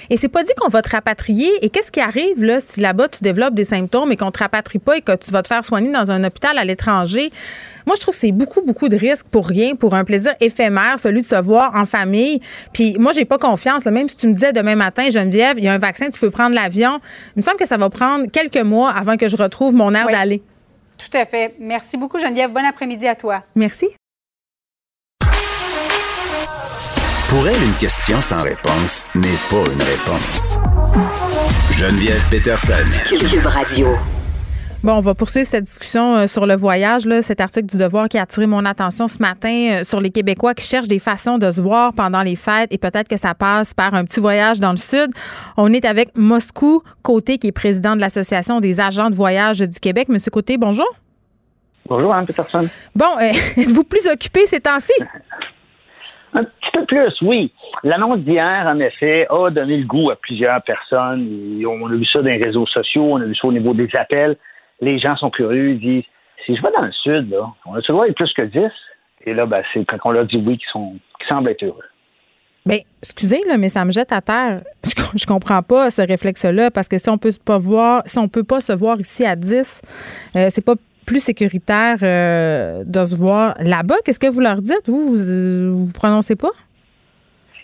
et 0.08 0.16
c'est 0.16 0.28
pas 0.28 0.42
dit 0.42 0.52
qu'on 0.56 0.68
va 0.68 0.82
te 0.82 0.90
rapatrier. 0.90 1.50
Et 1.62 1.70
qu'est-ce 1.70 1.92
qui 1.92 2.00
arrive 2.00 2.42
là 2.42 2.60
si 2.60 2.80
là-bas 2.80 3.08
tu 3.08 3.22
développes 3.22 3.54
des 3.54 3.64
symptômes 3.64 4.12
et 4.12 4.16
qu'on 4.16 4.30
te 4.30 4.38
rapatrie 4.38 4.78
pas 4.78 4.96
et 4.96 5.00
que 5.02 5.16
tu 5.16 5.30
vas 5.30 5.42
te 5.42 5.48
faire 5.48 5.64
soigner 5.64 5.90
dans 5.90 6.10
un 6.10 6.24
hôpital 6.24 6.58
à 6.58 6.64
l'étranger? 6.64 7.30
Moi, 7.86 7.96
je 7.96 8.00
trouve 8.00 8.14
que 8.14 8.20
c'est 8.20 8.32
beaucoup, 8.32 8.62
beaucoup 8.62 8.88
de 8.88 8.96
risques 8.96 9.26
pour 9.30 9.46
rien, 9.46 9.74
pour 9.74 9.94
un 9.94 10.04
plaisir 10.04 10.34
éphémère, 10.40 10.98
celui 10.98 11.22
de 11.22 11.26
se 11.26 11.40
voir 11.40 11.74
en 11.74 11.84
famille. 11.84 12.40
Puis 12.72 12.96
moi, 12.98 13.12
j'ai 13.12 13.24
pas 13.24 13.38
confiance. 13.38 13.86
Même 13.86 14.08
si 14.08 14.16
tu 14.16 14.28
me 14.28 14.34
disais 14.34 14.52
demain 14.52 14.76
matin, 14.76 15.08
Geneviève, 15.10 15.58
il 15.58 15.64
y 15.64 15.68
a 15.68 15.72
un 15.72 15.78
vaccin, 15.78 16.10
tu 16.10 16.20
peux 16.20 16.30
prendre 16.30 16.54
l'avion. 16.54 17.00
Il 17.36 17.40
me 17.40 17.42
semble 17.42 17.58
que 17.58 17.66
ça 17.66 17.76
va 17.76 17.90
prendre 17.90 18.26
quelques 18.30 18.56
mois 18.56 18.90
avant 18.90 19.16
que 19.16 19.28
je 19.28 19.36
retrouve 19.36 19.74
mon 19.74 19.94
air 19.94 20.08
d'aller. 20.08 20.42
Tout 20.98 21.16
à 21.16 21.24
fait. 21.24 21.54
Merci 21.58 21.96
beaucoup, 21.96 22.18
Geneviève. 22.18 22.52
Bon 22.52 22.64
après-midi 22.64 23.06
à 23.06 23.14
toi. 23.14 23.42
Merci. 23.54 23.88
Pour 27.28 27.46
elle, 27.46 27.62
une 27.62 27.76
question 27.76 28.20
sans 28.20 28.42
réponse 28.42 29.06
n'est 29.14 29.38
pas 29.48 29.72
une 29.72 29.82
réponse. 29.82 30.58
Geneviève 31.70 32.28
Peterson. 32.28 32.74
Cube 33.08 33.46
Radio. 33.46 33.96
Bon, 34.82 34.94
on 34.94 35.00
va 35.00 35.14
poursuivre 35.14 35.46
cette 35.46 35.64
discussion 35.64 36.16
euh, 36.16 36.26
sur 36.26 36.46
le 36.46 36.56
voyage. 36.56 37.04
Là, 37.04 37.20
cet 37.20 37.42
article 37.42 37.66
du 37.66 37.76
Devoir 37.76 38.08
qui 38.08 38.16
a 38.16 38.22
attiré 38.22 38.46
mon 38.46 38.64
attention 38.64 39.08
ce 39.08 39.18
matin 39.18 39.80
euh, 39.80 39.84
sur 39.84 40.00
les 40.00 40.08
Québécois 40.08 40.54
qui 40.54 40.66
cherchent 40.66 40.88
des 40.88 40.98
façons 40.98 41.36
de 41.36 41.50
se 41.50 41.60
voir 41.60 41.92
pendant 41.94 42.22
les 42.22 42.34
fêtes 42.34 42.72
et 42.72 42.78
peut-être 42.78 43.06
que 43.06 43.18
ça 43.18 43.34
passe 43.34 43.74
par 43.74 43.92
un 43.92 44.06
petit 44.06 44.20
voyage 44.20 44.58
dans 44.58 44.70
le 44.70 44.78
sud. 44.78 45.10
On 45.58 45.70
est 45.74 45.84
avec 45.84 46.16
Moscou 46.16 46.82
Côté, 47.02 47.36
qui 47.36 47.48
est 47.48 47.52
président 47.52 47.94
de 47.94 48.00
l'Association 48.00 48.60
des 48.60 48.80
agents 48.80 49.10
de 49.10 49.14
voyage 49.14 49.58
du 49.58 49.78
Québec. 49.80 50.08
Monsieur 50.08 50.30
Côté, 50.30 50.56
bonjour. 50.56 50.88
Bonjour, 51.86 52.14
Anne 52.14 52.24
Peterson. 52.24 52.66
Bon, 52.96 53.18
euh, 53.20 53.32
êtes-vous 53.60 53.84
plus 53.84 54.08
occupé 54.08 54.46
ces 54.46 54.60
temps-ci? 54.60 54.94
Un 56.32 56.44
petit 56.44 56.70
peu 56.72 56.86
plus, 56.86 57.12
oui. 57.20 57.52
L'annonce 57.82 58.20
d'hier, 58.20 58.64
en 58.66 58.78
effet, 58.78 59.26
a 59.28 59.50
donné 59.50 59.76
le 59.76 59.84
goût 59.84 60.10
à 60.10 60.16
plusieurs 60.16 60.62
personnes. 60.62 61.28
on 61.66 61.86
a 61.86 61.94
vu 61.94 62.06
ça 62.06 62.20
dans 62.20 62.30
les 62.30 62.40
réseaux 62.40 62.66
sociaux, 62.66 63.02
on 63.02 63.20
a 63.20 63.24
vu 63.24 63.34
ça 63.34 63.46
au 63.46 63.52
niveau 63.52 63.74
des 63.74 63.88
appels 63.98 64.38
les 64.80 64.98
gens 64.98 65.16
sont 65.16 65.30
curieux, 65.30 65.72
ils 65.72 65.80
disent 65.80 66.04
si 66.46 66.56
je 66.56 66.62
vais 66.62 66.70
dans 66.78 66.84
le 66.84 66.92
sud, 66.92 67.30
là, 67.30 67.50
on 67.66 67.74
a 67.74 67.82
toujours 67.82 68.04
plus 68.14 68.32
que 68.32 68.42
10. 68.42 68.60
Et 69.26 69.34
là, 69.34 69.46
ben, 69.46 69.62
c'est 69.72 69.84
quand 69.84 69.98
on 70.04 70.12
leur 70.12 70.24
dit 70.24 70.36
oui 70.36 70.56
qu'ils 70.56 70.70
sont 70.72 70.94
semblent 71.28 71.50
être 71.50 71.62
heureux. 71.62 71.84
Bien, 72.64 72.78
excusez, 73.02 73.42
là, 73.46 73.56
mais 73.56 73.68
ça 73.68 73.84
me 73.84 73.90
jette 73.90 74.12
à 74.12 74.20
terre. 74.20 74.62
Je, 74.84 75.18
je 75.18 75.26
comprends 75.26 75.62
pas 75.62 75.90
ce 75.90 76.02
réflexe-là, 76.02 76.70
parce 76.70 76.88
que 76.88 76.98
si 76.98 77.08
on 77.10 77.18
peut 77.18 77.30
pas 77.44 77.58
voir, 77.58 78.02
si 78.06 78.18
on 78.18 78.28
peut 78.28 78.44
pas 78.44 78.60
se 78.60 78.72
voir 78.72 78.98
ici 79.00 79.24
à 79.24 79.36
10, 79.36 79.82
euh, 80.36 80.46
c'est 80.50 80.64
pas 80.64 80.74
plus 81.06 81.20
sécuritaire 81.20 81.96
euh, 82.02 82.84
de 82.86 83.04
se 83.04 83.16
voir 83.16 83.54
là-bas. 83.58 83.96
Qu'est-ce 84.04 84.20
que 84.20 84.28
vous 84.28 84.40
leur 84.40 84.62
dites? 84.62 84.86
Vous, 84.86 85.16
vous, 85.16 85.86
vous 85.86 85.92
prononcez 85.92 86.36
pas? 86.36 86.50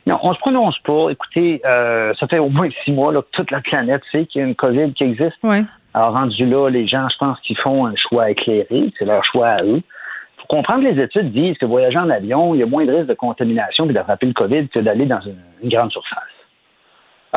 Non, 0.07 0.19
on 0.23 0.35
se 0.35 0.39
prononce 0.39 0.79
pas. 0.81 1.11
Écoutez, 1.11 1.61
euh, 1.65 2.13
ça 2.19 2.27
fait 2.27 2.39
au 2.39 2.49
moins 2.49 2.69
six 2.85 2.93
mois 2.93 3.13
là, 3.13 3.23
que 3.23 3.29
toute 3.33 3.51
la 3.51 3.61
planète 3.61 4.03
sait 4.11 4.27
qu'il 4.27 4.41
y 4.41 4.45
a 4.45 4.49
une 4.49 4.55
COVID 4.55 4.93
qui 4.95 5.05
existe. 5.05 5.37
Ouais. 5.43 5.65
Alors, 5.97 6.13
rendu 6.13 6.45
là, 6.45 6.69
les 6.69 6.87
gens, 6.87 7.09
je 7.09 7.17
pense 7.17 7.41
qu'ils 7.41 7.57
font 7.57 7.87
un 7.87 7.95
choix 7.97 8.31
éclairé. 8.31 8.93
C'est 8.99 9.07
leur 9.07 9.25
choix 9.25 9.49
à 9.49 9.63
eux. 9.63 9.81
Il 9.81 10.41
faut 10.43 10.47
comprendre 10.49 10.85
que 10.85 10.95
les 10.95 11.03
études 11.03 11.33
disent 11.33 11.57
que 11.57 11.65
voyager 11.65 11.97
en 11.97 12.11
avion, 12.11 12.55
il 12.55 12.61
y 12.61 12.63
a 12.63 12.67
moins 12.67 12.85
de 12.85 12.93
risque 12.93 13.09
de 13.09 13.15
contamination 13.15 13.89
et 13.89 13.95
d'attraper 13.95 14.27
le 14.27 14.35
COVID 14.35 14.69
que 14.69 14.81
d'aller 14.81 15.07
dans 15.07 15.23
une, 15.23 15.71
grande 15.71 15.91
surface. 15.91 16.23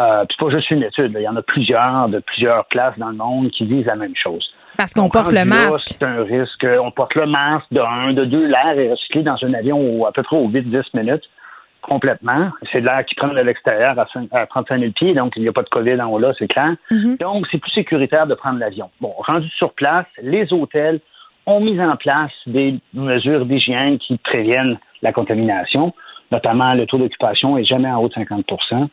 Euh, 0.01 0.25
c'est 0.29 0.45
pas 0.45 0.51
juste 0.51 0.69
une 0.71 0.83
étude. 0.83 1.13
Il 1.15 1.21
y 1.21 1.27
en 1.29 1.37
a 1.37 1.41
plusieurs 1.41 2.09
de 2.09 2.19
plusieurs 2.19 2.67
classes 2.67 2.99
dans 2.99 3.11
le 3.11 3.15
monde 3.15 3.49
qui 3.51 3.63
disent 3.63 3.85
la 3.85 3.95
même 3.95 4.15
chose. 4.21 4.45
Parce 4.77 4.93
qu'on 4.93 5.07
porte 5.07 5.31
le 5.31 5.45
masque. 5.45 5.95
C'est 5.97 6.03
un 6.03 6.23
risque. 6.23 6.67
On 6.83 6.91
porte 6.91 7.15
le 7.15 7.27
masque 7.27 7.67
de 7.71 7.79
un, 7.79 8.11
de 8.11 8.25
deux. 8.25 8.45
L'air 8.45 8.77
est 8.77 8.91
recyclé 8.91 9.23
dans 9.23 9.37
un 9.41 9.53
avion 9.53 10.05
à 10.05 10.11
peu 10.11 10.21
près 10.21 10.35
au 10.35 10.49
8-10 10.49 10.83
minutes 10.95 11.29
complètement. 11.81 12.49
C'est 12.71 12.81
de 12.81 12.85
l'air 12.85 13.05
qui 13.05 13.15
prend 13.15 13.29
de 13.29 13.39
l'extérieur 13.39 13.97
à, 13.97 14.45
35 14.45 14.79
000 14.79 14.91
pieds, 14.91 15.13
donc 15.13 15.33
il 15.35 15.41
n'y 15.41 15.47
a 15.47 15.53
pas 15.53 15.63
de 15.63 15.69
COVID 15.69 16.01
en 16.01 16.11
haut 16.11 16.19
là, 16.19 16.33
c'est 16.37 16.47
clair. 16.47 16.75
Mhm. 16.91 17.17
Donc, 17.17 17.47
c'est 17.51 17.57
plus 17.57 17.71
sécuritaire 17.71 18.27
de 18.27 18.35
prendre 18.35 18.59
l'avion. 18.59 18.89
Bon, 19.01 19.13
rendu 19.17 19.49
sur 19.49 19.73
place, 19.73 20.05
les 20.21 20.51
hôtels 20.53 20.99
ont 21.45 21.59
mis 21.59 21.81
en 21.81 21.95
place 21.95 22.31
des 22.45 22.79
mesures 22.93 23.45
d'hygiène 23.45 23.97
qui 23.97 24.17
préviennent 24.17 24.77
la 25.01 25.11
contamination, 25.11 25.93
notamment 26.31 26.73
le 26.73 26.85
taux 26.85 26.97
d'occupation 26.97 27.57
est 27.57 27.63
jamais 27.63 27.89
en 27.89 28.01
haut 28.01 28.09
de 28.09 28.13
50% 28.13 28.87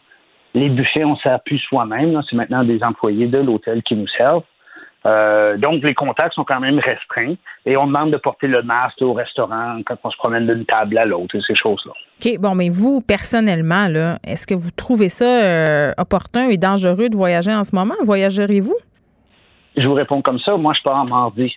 Les 0.54 0.68
buffets, 0.70 1.04
on 1.04 1.16
sert 1.16 1.40
plus 1.40 1.58
soi-même. 1.58 2.20
C'est 2.28 2.36
maintenant 2.36 2.64
des 2.64 2.82
employés 2.82 3.26
de 3.26 3.38
l'hôtel 3.38 3.82
qui 3.82 3.94
nous 3.94 4.08
servent. 4.08 4.44
Euh, 5.06 5.56
donc, 5.56 5.84
les 5.84 5.94
contacts 5.94 6.34
sont 6.34 6.44
quand 6.44 6.58
même 6.58 6.78
restreints 6.80 7.36
et 7.64 7.76
on 7.76 7.86
demande 7.86 8.10
de 8.10 8.16
porter 8.16 8.48
le 8.48 8.62
masque 8.62 9.00
au 9.02 9.12
restaurant 9.12 9.78
quand 9.86 9.96
on 10.02 10.10
se 10.10 10.16
promène 10.16 10.46
d'une 10.46 10.64
table 10.64 10.98
à 10.98 11.04
l'autre 11.04 11.36
et 11.36 11.40
ces 11.46 11.54
choses-là. 11.54 11.92
OK. 11.92 12.40
Bon, 12.40 12.54
mais 12.54 12.70
vous, 12.70 13.00
personnellement, 13.00 13.86
là, 13.86 14.18
est-ce 14.24 14.46
que 14.46 14.54
vous 14.54 14.70
trouvez 14.72 15.08
ça 15.08 15.24
euh, 15.24 15.92
opportun 15.96 16.48
et 16.48 16.56
dangereux 16.56 17.08
de 17.08 17.16
voyager 17.16 17.54
en 17.54 17.62
ce 17.62 17.74
moment? 17.74 17.94
Voyagerez-vous? 18.02 18.76
Je 19.76 19.86
vous 19.86 19.94
réponds 19.94 20.22
comme 20.22 20.40
ça. 20.40 20.56
Moi, 20.56 20.72
je 20.76 20.82
pars 20.82 20.96
en 20.96 21.04
mardi. 21.04 21.56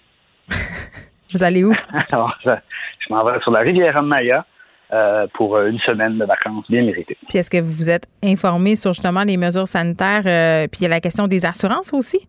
vous 1.34 1.44
allez 1.44 1.64
où? 1.64 1.74
je 2.12 3.10
m'en 3.10 3.24
vais 3.24 3.40
sur 3.42 3.52
la 3.52 3.62
rivière 3.62 4.02
Maya. 4.04 4.46
Euh, 4.92 5.28
pour 5.36 5.60
une 5.60 5.78
semaine 5.82 6.18
de 6.18 6.26
vacances 6.26 6.66
bien 6.68 6.82
méritées. 6.82 7.16
Puis 7.28 7.38
est-ce 7.38 7.52
que 7.52 7.62
vous 7.62 7.72
vous 7.72 7.92
êtes 7.92 8.08
informé 8.24 8.76
sur 8.76 8.92
justement 8.92 9.24
les 9.24 9.38
mesures 9.38 9.68
sanitaires, 9.68 10.24
puis 10.72 10.80
il 10.80 10.84
y 10.84 10.86
a 10.88 10.90
la 10.90 11.00
question 11.00 11.28
des 11.28 11.46
assurances 11.46 11.94
aussi? 11.94 12.28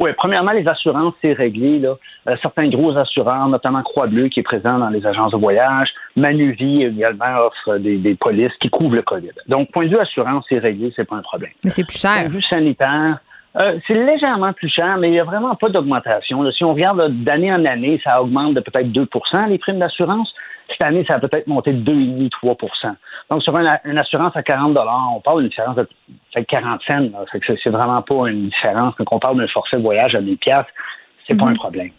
Oui, 0.00 0.10
premièrement, 0.16 0.52
les 0.52 0.66
assurances, 0.66 1.14
c'est 1.22 1.32
réglé. 1.32 1.78
Là. 1.78 1.94
Euh, 2.28 2.36
certains 2.42 2.68
gros 2.68 2.96
assureurs, 2.96 3.48
notamment 3.48 3.82
Croix-Bleu, 3.82 4.28
qui 4.28 4.40
est 4.40 4.42
présent 4.42 4.78
dans 4.78 4.90
les 4.90 5.06
agences 5.06 5.32
de 5.32 5.38
voyage, 5.38 5.90
Manuvie 6.16 6.84
également 6.84 7.46
offre 7.46 7.78
des, 7.78 7.96
des, 7.96 8.14
polices 8.14 8.54
qui 8.60 8.68
couvrent 8.68 8.96
le 8.96 9.02
COVID. 9.02 9.32
Donc, 9.48 9.70
point 9.72 9.84
de 9.84 9.90
vue 9.90 9.98
assurance, 9.98 10.44
c'est 10.48 10.58
réglé, 10.58 10.92
c'est 10.96 11.08
pas 11.08 11.16
un 11.16 11.22
problème. 11.22 11.50
Mais 11.64 11.70
c'est 11.70 11.84
plus 11.84 11.98
cher. 11.98 12.12
Point 12.12 12.24
de 12.24 12.32
vue 12.32 12.42
sanitaire, 12.42 13.18
euh, 13.56 13.78
c'est 13.86 13.94
légèrement 13.94 14.52
plus 14.52 14.68
cher, 14.68 14.98
mais 14.98 15.08
il 15.08 15.12
n'y 15.12 15.20
a 15.20 15.24
vraiment 15.24 15.54
pas 15.54 15.68
d'augmentation. 15.68 16.50
Si 16.52 16.62
on 16.64 16.74
regarde 16.74 17.10
d'année 17.24 17.52
en 17.52 17.64
année, 17.64 18.00
ça 18.04 18.20
augmente 18.20 18.54
de 18.54 18.60
peut-être 18.60 18.88
2% 18.88 19.48
les 19.48 19.58
primes 19.58 19.78
d'assurance. 19.78 20.32
Cette 20.68 20.84
année, 20.84 21.04
ça 21.06 21.14
a 21.14 21.18
peut-être 21.20 21.46
monté 21.46 21.72
de 21.72 21.92
2,5-3% 21.92 22.94
Donc, 23.30 23.42
sur 23.42 23.56
une, 23.56 23.98
assurance 23.98 24.36
à 24.36 24.42
40 24.42 24.76
on 25.14 25.20
parle 25.20 25.40
d'une 25.40 25.48
différence 25.48 25.76
de 25.76 25.88
40 26.34 26.82
cents. 26.86 27.08
C'est 27.62 27.70
vraiment 27.70 28.02
pas 28.02 28.28
une 28.28 28.48
différence. 28.48 28.94
Quand 28.98 29.04
on 29.12 29.18
parle 29.18 29.38
d'un 29.38 29.46
forfait 29.48 29.78
voyage 29.78 30.14
à 30.14 30.20
1000 30.20 30.38
c'est 31.26 31.36
pas 31.36 31.46
un 31.46 31.50
mhm. 31.50 31.56
problème. 31.56 31.90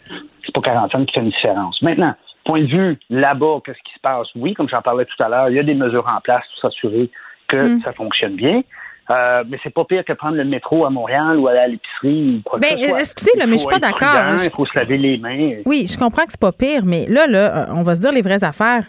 C'est 0.44 0.54
pas 0.54 0.60
40 0.60 0.92
cents 0.92 1.04
qui 1.04 1.14
fait 1.14 1.20
une 1.20 1.30
différence. 1.30 1.80
Maintenant, 1.82 2.14
point 2.44 2.62
de 2.62 2.66
vue 2.66 2.98
là-bas, 3.10 3.58
qu'est-ce 3.64 3.82
qui 3.84 3.94
se 3.94 4.00
passe? 4.00 4.28
Oui, 4.34 4.54
comme 4.54 4.68
j'en 4.68 4.82
parlais 4.82 5.04
tout 5.04 5.22
à 5.22 5.28
l'heure, 5.28 5.48
il 5.50 5.56
y 5.56 5.58
a 5.58 5.62
des 5.62 5.74
mesures 5.74 6.06
en 6.08 6.20
place 6.20 6.44
pour 6.52 6.70
s'assurer 6.70 7.10
que 7.46 7.56
mhm. 7.56 7.82
ça 7.82 7.92
fonctionne 7.92 8.36
bien. 8.36 8.62
Euh, 9.10 9.42
mais 9.48 9.58
c'est 9.62 9.72
pas 9.72 9.84
pire 9.84 10.04
que 10.04 10.12
prendre 10.12 10.36
le 10.36 10.44
métro 10.44 10.84
à 10.84 10.90
Montréal 10.90 11.38
ou 11.38 11.48
aller 11.48 11.58
à 11.58 11.68
l'épicerie 11.68 12.42
ou 12.44 12.58
ben, 12.58 12.76
Excusez, 12.98 13.30
là, 13.38 13.46
mais 13.46 13.52
je 13.52 13.58
suis 13.58 13.68
pas 13.68 13.78
d'accord. 13.78 14.34
Il 14.34 14.50
faut 14.54 14.66
se 14.66 14.78
laver 14.78 14.98
les 14.98 15.16
mains. 15.16 15.56
Oui, 15.64 15.86
je 15.90 15.98
comprends 15.98 16.24
que 16.24 16.32
c'est 16.32 16.40
pas 16.40 16.52
pire, 16.52 16.82
mais 16.84 17.06
là, 17.06 17.26
là, 17.26 17.68
on 17.70 17.82
va 17.82 17.94
se 17.94 18.00
dire 18.00 18.12
les 18.12 18.22
vraies 18.22 18.44
affaires. 18.44 18.84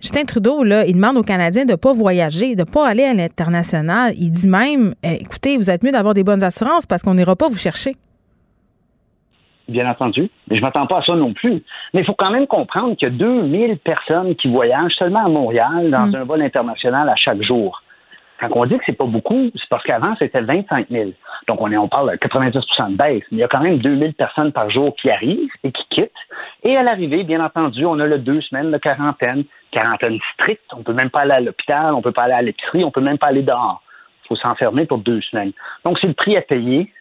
Justin 0.00 0.24
Trudeau, 0.24 0.62
là, 0.62 0.86
il 0.86 0.94
demande 0.94 1.16
aux 1.16 1.22
Canadiens 1.22 1.64
de 1.64 1.72
ne 1.72 1.76
pas 1.76 1.92
voyager, 1.92 2.54
de 2.54 2.60
ne 2.60 2.72
pas 2.72 2.86
aller 2.86 3.02
à 3.02 3.14
l'international. 3.14 4.12
Il 4.16 4.30
dit 4.30 4.48
même, 4.48 4.94
eh, 5.02 5.14
écoutez, 5.14 5.56
vous 5.56 5.70
êtes 5.70 5.82
mieux 5.82 5.90
d'avoir 5.90 6.14
des 6.14 6.22
bonnes 6.22 6.44
assurances 6.44 6.86
parce 6.86 7.02
qu'on 7.02 7.14
n'ira 7.14 7.34
pas 7.34 7.48
vous 7.48 7.58
chercher. 7.58 7.94
Bien 9.66 9.90
entendu. 9.90 10.30
Mais 10.48 10.56
je 10.56 10.60
ne 10.60 10.66
m'attends 10.66 10.86
pas 10.86 10.98
à 10.98 11.02
ça 11.02 11.16
non 11.16 11.34
plus. 11.34 11.64
Mais 11.92 12.00
il 12.00 12.04
faut 12.06 12.14
quand 12.16 12.30
même 12.30 12.46
comprendre 12.46 12.96
qu'il 12.96 13.08
y 13.08 13.10
a 13.10 13.14
2000 13.14 13.78
personnes 13.78 14.36
qui 14.36 14.48
voyagent 14.48 14.94
seulement 14.94 15.26
à 15.26 15.28
Montréal 15.28 15.90
dans 15.90 16.06
mm. 16.06 16.14
un 16.14 16.24
vol 16.24 16.42
international 16.42 17.08
à 17.08 17.16
chaque 17.16 17.42
jour. 17.42 17.82
Quand 18.38 18.48
on 18.52 18.66
dit 18.66 18.78
que 18.78 18.84
c'est 18.86 18.96
pas 18.96 19.06
beaucoup, 19.06 19.50
c'est 19.54 19.68
parce 19.68 19.82
qu'avant, 19.82 20.14
c'était 20.18 20.40
25 20.40 20.88
000. 20.90 21.10
Donc, 21.48 21.60
on, 21.60 21.70
est, 21.72 21.76
on 21.76 21.88
parle 21.88 22.12
de 22.12 22.16
90% 22.16 22.92
de 22.92 22.96
baisse. 22.96 23.22
Mais 23.30 23.38
il 23.38 23.38
y 23.38 23.42
a 23.42 23.48
quand 23.48 23.60
même 23.60 23.78
2000 23.78 24.14
personnes 24.14 24.52
par 24.52 24.70
jour 24.70 24.94
qui 24.96 25.10
arrivent 25.10 25.50
et 25.64 25.72
qui 25.72 25.84
quittent. 25.90 26.12
Et 26.62 26.76
à 26.76 26.82
l'arrivée, 26.82 27.24
bien 27.24 27.44
entendu, 27.44 27.84
on 27.84 27.98
a 27.98 28.06
le 28.06 28.18
deux 28.18 28.40
semaines 28.42 28.70
de 28.70 28.78
quarantaine, 28.78 29.44
quarantaine 29.72 30.18
stricte. 30.34 30.62
On 30.72 30.82
peut 30.82 30.92
même 30.92 31.10
pas 31.10 31.20
aller 31.20 31.32
à 31.32 31.40
l'hôpital, 31.40 31.94
on 31.94 32.02
peut 32.02 32.12
pas 32.12 32.24
aller 32.24 32.34
à 32.34 32.42
l'épicerie, 32.42 32.84
on 32.84 32.90
peut 32.90 33.00
même 33.00 33.18
pas 33.18 33.28
aller 33.28 33.42
dehors. 33.42 33.82
Il 34.24 34.28
faut 34.28 34.36
s'enfermer 34.36 34.86
pour 34.86 34.98
deux 34.98 35.20
semaines. 35.22 35.52
Donc, 35.84 35.98
c'est 36.00 36.06
le 36.06 36.14
prix 36.14 36.36
à 36.36 36.42
payer. 36.42 36.92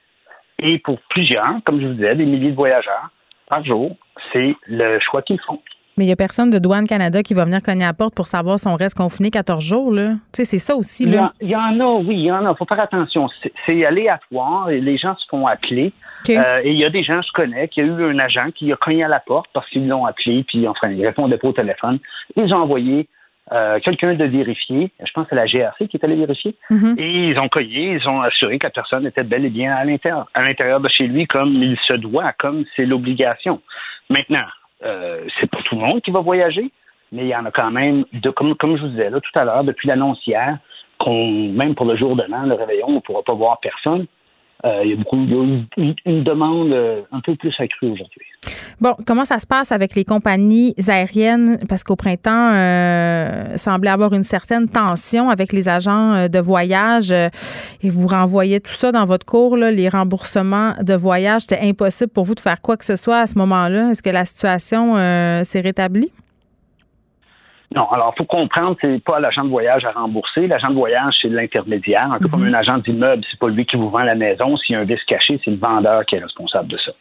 Et 0.60 0.80
pour 0.80 1.00
plusieurs, 1.10 1.54
comme 1.66 1.80
je 1.80 1.88
vous 1.88 1.94
disais, 1.94 2.16
des 2.16 2.26
milliers 2.26 2.52
de 2.52 2.56
voyageurs 2.56 3.10
par 3.48 3.64
jour, 3.64 3.96
c'est 4.34 4.56
le 4.66 5.00
choix 5.00 5.22
qu'ils 5.22 5.40
font. 5.42 5.62
Mais 5.98 6.04
il 6.04 6.08
n'y 6.08 6.14
a 6.14 6.18
personne 6.18 6.52
de 6.52 6.60
Douane 6.60 6.88
Canada 6.88 7.24
qui 7.24 7.34
va 7.34 7.46
venir 7.46 7.62
cogner 7.62 7.84
à 7.84 7.88
la 7.88 7.94
porte 7.94 8.14
pour 8.14 8.28
savoir 8.28 8.60
si 8.60 8.68
on 8.68 8.76
reste 8.76 8.96
confiné 8.96 9.32
14 9.32 9.64
jours. 9.64 9.92
Là. 9.92 10.14
Tu 10.34 10.44
sais, 10.44 10.46
c'est 10.46 10.60
ça 10.60 10.76
aussi. 10.76 11.06
Là. 11.06 11.34
Il, 11.42 11.50
y 11.50 11.56
en, 11.56 11.80
a, 11.80 12.00
oui, 12.00 12.16
il 12.16 12.26
y 12.26 12.32
en 12.32 12.46
a. 12.46 12.52
Il 12.52 12.56
faut 12.58 12.66
faire 12.66 12.80
attention. 12.80 13.28
C'est 13.66 13.86
aléatoire 13.86 14.70
et 14.70 14.80
les 14.80 14.98
gens 14.98 15.16
se 15.16 15.26
font 15.30 15.46
appeler. 15.48 15.94
Euh, 16.30 16.62
et 16.64 16.72
il 16.72 16.78
y 16.78 16.86
a 16.86 16.90
des 16.90 17.04
gens, 17.04 17.22
je 17.22 17.32
connais, 17.34 17.68
qui 17.68 17.82
a 17.82 17.84
eu 17.84 18.04
un 18.04 18.20
agent 18.20 18.52
qui 18.56 18.72
a 18.72 18.76
cogné 18.76 19.04
à 19.04 19.08
la 19.08 19.20
porte 19.20 19.48
parce 19.54 19.70
qu'ils 19.70 19.88
l'ont 19.88 20.06
appelé, 20.06 20.44
puis 20.48 20.68
enfin, 20.68 20.90
il 20.90 21.06
répondait 21.06 21.38
pas 21.38 21.48
au 21.48 21.54
téléphone. 21.54 22.00
Ils 22.36 22.54
ont 22.54 22.58
envoyé 22.58 23.08
euh, 23.54 23.80
quelqu'un 23.80 24.14
de 24.14 24.26
vérifier. 24.26 24.92
Je 25.00 25.12
pense 25.14 25.24
que 25.24 25.30
c'est 25.30 25.36
la 25.36 25.46
GRC 25.46 25.88
qui 25.88 25.98
est 25.98 26.04
allé 26.04 26.16
vérifier. 26.16 26.56
Mm-hmm. 26.70 27.00
Et 27.00 27.30
ils 27.30 27.40
ont 27.42 27.48
cogné, 27.48 27.94
ils 27.94 28.08
ont 28.08 28.22
assuré 28.22 28.60
que 28.60 28.68
la 28.68 28.72
personne 28.72 29.06
était 29.06 29.24
bel 29.24 29.46
et 29.46 29.50
bien 29.50 29.74
à 29.74 29.86
l'intérieur, 29.86 30.28
à 30.34 30.44
l'intérieur 30.44 30.82
de 30.82 30.90
chez 30.90 31.08
lui, 31.08 31.28
comme 31.28 31.54
il 31.54 31.78
se 31.88 31.94
doit, 31.94 32.34
comme 32.34 32.66
c'est 32.76 32.86
l'obligation. 32.86 33.62
Maintenant, 34.10 34.46
euh, 34.84 35.26
c'est 35.40 35.50
pas 35.50 35.60
tout 35.64 35.76
le 35.76 35.82
monde 35.82 36.02
qui 36.02 36.12
va 36.12 36.20
voyager, 36.20 36.72
mais 37.12 37.24
il 37.24 37.28
y 37.30 37.36
en 37.36 37.46
a 37.46 37.52
quand 37.52 37.72
même, 37.72 38.06
de, 38.14 38.30
comme, 38.30 38.56
comme 38.56 38.78
je 38.78 38.84
vous 38.84 38.90
disais 38.90 39.10
là, 39.10 39.20
tout 39.20 39.40
à 39.40 39.46
l'heure, 39.46 39.64
depuis 39.64 39.88
l'annonce 39.88 40.26
hier, 40.26 40.58
qu'on, 41.00 41.50
même 41.50 41.76
pour 41.76 41.86
le 41.86 41.96
jour 41.96 42.16
de 42.16 42.24
l'an, 42.24 42.44
le 42.44 42.56
réveillon, 42.56 42.88
on 42.88 42.94
ne 42.94 43.00
pourra 43.00 43.24
pas 43.24 43.34
voir 43.34 43.60
personne. 43.60 44.08
Euh, 44.68 44.82
il 44.84 44.90
y 44.90 44.94
a 44.94 45.86
une, 46.06 46.24
demande 46.24 46.72
euh, 46.74 47.02
un 47.12 47.22
peu 47.22 47.36
plus 47.36 47.54
accrue 47.58 47.88
aujourd'hui. 47.88 48.26
Bon, 48.82 48.94
comment 49.06 49.24
ça 49.24 49.40
se 49.40 49.48
passe 49.48 49.72
avec 49.72 49.96
les 49.96 50.04
compagnies 50.04 50.74
aériennes? 50.88 51.58
Parce 51.70 51.84
qu'au 51.84 51.96
printemps, 51.96 52.52
euh, 52.54 53.56
semblait 53.56 53.90
avoir 53.90 54.14
une 54.14 54.24
certaine 54.24 54.68
tension 54.68 55.30
avec 55.30 55.54
les 55.54 55.70
agents 55.70 56.28
de 56.28 56.40
voyage 56.40 57.12
et 57.12 57.90
vous 57.90 58.08
renvoyez 58.08 58.60
tout 58.60 58.74
ça 58.74 58.92
dans 58.92 59.06
votre 59.06 59.26
cours, 59.26 59.58
les 59.58 59.90
remboursements 59.90 60.74
de 60.82 60.94
voyage. 60.94 61.44
C'était 61.44 61.62
impossible 61.62 62.12
pour 62.12 62.26
vous 62.26 62.36
de 62.36 62.40
faire 62.40 62.62
quoi 62.62 62.78
que 62.78 62.86
ce 62.86 62.96
soit 62.96 63.20
à 63.20 63.28
ce 63.28 63.38
moment-là. 63.38 63.92
Est-ce 63.92 64.04
que 64.04 64.10
la 64.10 64.26
situation 64.26 64.96
s'est 65.44 65.62
rétablie? 65.62 66.12
Non, 67.76 67.88
alors 67.92 68.14
il 68.16 68.18
faut 68.20 68.26
comprendre, 68.26 68.78
c'est 68.80 69.04
pas 69.04 69.20
l'agent 69.20 69.44
de 69.44 69.50
voyage 69.50 69.84
à 69.84 69.92
rembourser. 69.92 70.48
L'agent 70.48 70.70
de 70.70 70.76
voyage, 70.76 71.16
c'est 71.22 71.28
l'intermédiaire. 71.28 72.12
Un 72.12 72.20
peu 72.20 72.30
comme 72.30 72.44
mhm. 72.44 72.56
un 72.56 72.60
agent 72.60 72.78
d'immeuble, 72.80 73.24
c'est 73.30 73.40
pas 73.40 73.50
lui 73.50 73.66
qui 73.66 73.76
vous 73.76 73.90
vend 73.90 74.04
la 74.04 74.16
maison. 74.16 74.56
S'il 74.58 74.74
y 74.74 74.76
a 74.78 74.82
un 74.82 74.86
vice 74.86 75.04
caché, 75.04 75.40
c'est 75.44 75.52
le 75.52 75.58
vendeur 75.58 76.06
qui 76.06 76.16
est 76.16 76.20
responsable 76.20 76.70
de 76.70 76.78
ça. 76.78 76.92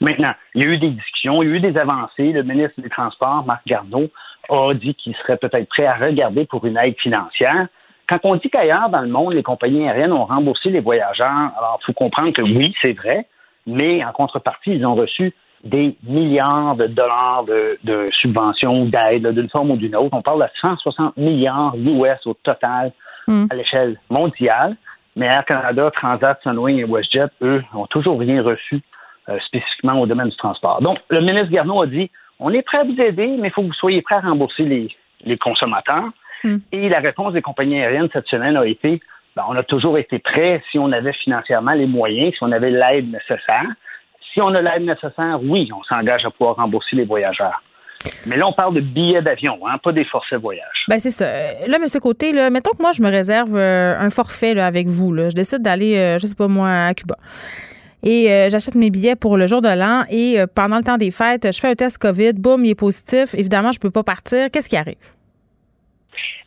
Maintenant, 0.00 0.32
il 0.54 0.64
y 0.64 0.66
a 0.66 0.70
eu 0.70 0.78
des 0.78 0.90
discussions, 0.90 1.42
il 1.42 1.50
y 1.50 1.52
a 1.52 1.54
eu 1.56 1.60
des 1.60 1.78
avancées. 1.78 2.32
Le 2.32 2.42
ministre 2.42 2.80
des 2.80 2.88
Transports, 2.88 3.44
Marc 3.46 3.66
Garneau, 3.66 4.08
a 4.48 4.72
dit 4.74 4.94
qu'il 4.94 5.14
serait 5.16 5.36
peut-être 5.36 5.68
prêt 5.68 5.86
à 5.86 5.94
regarder 5.94 6.46
pour 6.46 6.64
une 6.64 6.78
aide 6.78 6.96
financière. 6.98 7.68
Quand 8.08 8.20
on 8.22 8.36
dit 8.36 8.48
qu'ailleurs 8.48 8.88
dans 8.88 9.00
le 9.00 9.08
monde, 9.08 9.34
les 9.34 9.42
compagnies 9.42 9.88
aériennes 9.88 10.12
ont 10.12 10.26
remboursé 10.26 10.70
les 10.70 10.80
voyageurs, 10.80 11.50
alors 11.58 11.78
il 11.82 11.86
faut 11.86 11.92
comprendre 11.92 12.32
que 12.32 12.42
oui, 12.42 12.72
c'est 12.80 12.92
vrai, 12.92 13.26
mais 13.66 14.04
en 14.04 14.12
contrepartie, 14.12 14.70
ils 14.70 14.86
ont 14.86 14.94
reçu 14.94 15.34
des 15.66 15.96
milliards 16.04 16.76
de 16.76 16.86
dollars 16.86 17.44
de, 17.44 17.78
de 17.84 18.06
subventions, 18.20 18.86
d'aide 18.86 19.26
d'une 19.28 19.48
forme 19.48 19.72
ou 19.72 19.76
d'une 19.76 19.96
autre. 19.96 20.10
On 20.12 20.22
parle 20.22 20.42
de 20.42 20.48
160 20.60 21.16
milliards 21.16 21.74
US 21.76 22.26
au 22.26 22.34
total 22.34 22.92
hmm. 23.26 23.46
à 23.50 23.54
l'échelle 23.54 23.98
mondiale. 24.10 24.76
Mais 25.16 25.26
Air 25.26 25.44
Canada, 25.44 25.90
Transat, 25.90 26.38
Sunwing 26.42 26.78
et 26.78 26.84
WestJet, 26.84 27.28
eux, 27.42 27.62
n'ont 27.72 27.86
toujours 27.86 28.18
rien 28.20 28.42
reçu 28.42 28.80
euh, 29.28 29.38
spécifiquement 29.46 30.00
au 30.00 30.06
domaine 30.06 30.28
du 30.28 30.36
transport. 30.36 30.82
Donc, 30.82 30.98
le 31.08 31.20
ministre 31.20 31.50
Garneau 31.50 31.82
a 31.82 31.86
dit 31.86 32.10
on 32.38 32.50
est 32.50 32.62
prêt 32.62 32.78
à 32.78 32.84
vous 32.84 33.00
aider, 33.00 33.26
mais 33.38 33.48
il 33.48 33.50
faut 33.50 33.62
que 33.62 33.68
vous 33.68 33.72
soyez 33.72 34.02
prêt 34.02 34.16
à 34.16 34.20
rembourser 34.20 34.64
les, 34.64 34.94
les 35.24 35.38
consommateurs. 35.38 36.10
Hmm. 36.44 36.58
Et 36.72 36.88
la 36.88 37.00
réponse 37.00 37.32
des 37.32 37.42
compagnies 37.42 37.80
aériennes 37.80 38.08
cette 38.12 38.28
semaine 38.28 38.56
a 38.56 38.66
été 38.66 39.00
ben, 39.36 39.44
on 39.48 39.56
a 39.56 39.62
toujours 39.62 39.98
été 39.98 40.18
prêt 40.18 40.62
si 40.70 40.78
on 40.78 40.90
avait 40.92 41.12
financièrement 41.12 41.72
les 41.72 41.86
moyens, 41.86 42.32
si 42.32 42.38
on 42.42 42.52
avait 42.52 42.70
l'aide 42.70 43.12
nécessaire. 43.12 43.66
Si 44.36 44.42
on 44.42 44.54
a 44.54 44.60
l'aide 44.60 44.82
nécessaire, 44.82 45.38
oui, 45.42 45.70
on 45.74 45.82
s'engage 45.84 46.26
à 46.26 46.30
pouvoir 46.30 46.56
rembourser 46.56 46.94
les 46.94 47.06
voyageurs. 47.06 47.62
Mais 48.26 48.36
là, 48.36 48.46
on 48.46 48.52
parle 48.52 48.74
de 48.74 48.80
billets 48.80 49.22
d'avion, 49.22 49.58
hein, 49.66 49.78
pas 49.82 49.92
des 49.92 50.04
forfaits 50.04 50.38
voyage. 50.38 50.84
Ben 50.88 50.98
c'est 50.98 51.10
ça. 51.10 51.24
Là, 51.66 51.78
M. 51.80 52.00
Côté, 52.02 52.32
là, 52.32 52.50
mettons 52.50 52.72
que 52.72 52.82
moi, 52.82 52.92
je 52.92 53.00
me 53.00 53.08
réserve 53.08 53.56
euh, 53.56 53.98
un 53.98 54.10
forfait 54.10 54.60
avec 54.60 54.88
vous. 54.88 55.14
Là. 55.14 55.30
Je 55.30 55.34
décide 55.34 55.62
d'aller, 55.62 55.96
euh, 55.96 56.18
je 56.18 56.26
sais 56.26 56.34
pas 56.34 56.48
moi, 56.48 56.68
à 56.68 56.92
Cuba. 56.92 57.16
Et 58.02 58.30
euh, 58.30 58.50
j'achète 58.50 58.74
mes 58.74 58.90
billets 58.90 59.16
pour 59.16 59.38
le 59.38 59.46
jour 59.46 59.62
de 59.62 59.70
l'an. 59.70 60.04
Et 60.10 60.36
pendant 60.54 60.76
le 60.76 60.84
temps 60.84 60.98
des 60.98 61.10
fêtes, 61.10 61.50
je 61.50 61.58
fais 61.58 61.68
un 61.68 61.74
test 61.74 61.96
COVID. 61.96 62.34
Boum, 62.34 62.62
il 62.62 62.72
est 62.72 62.74
positif. 62.74 63.34
Évidemment, 63.34 63.72
je 63.72 63.80
peux 63.80 63.90
pas 63.90 64.02
partir. 64.02 64.50
Qu'est-ce 64.52 64.68
qui 64.68 64.76
arrive? 64.76 64.96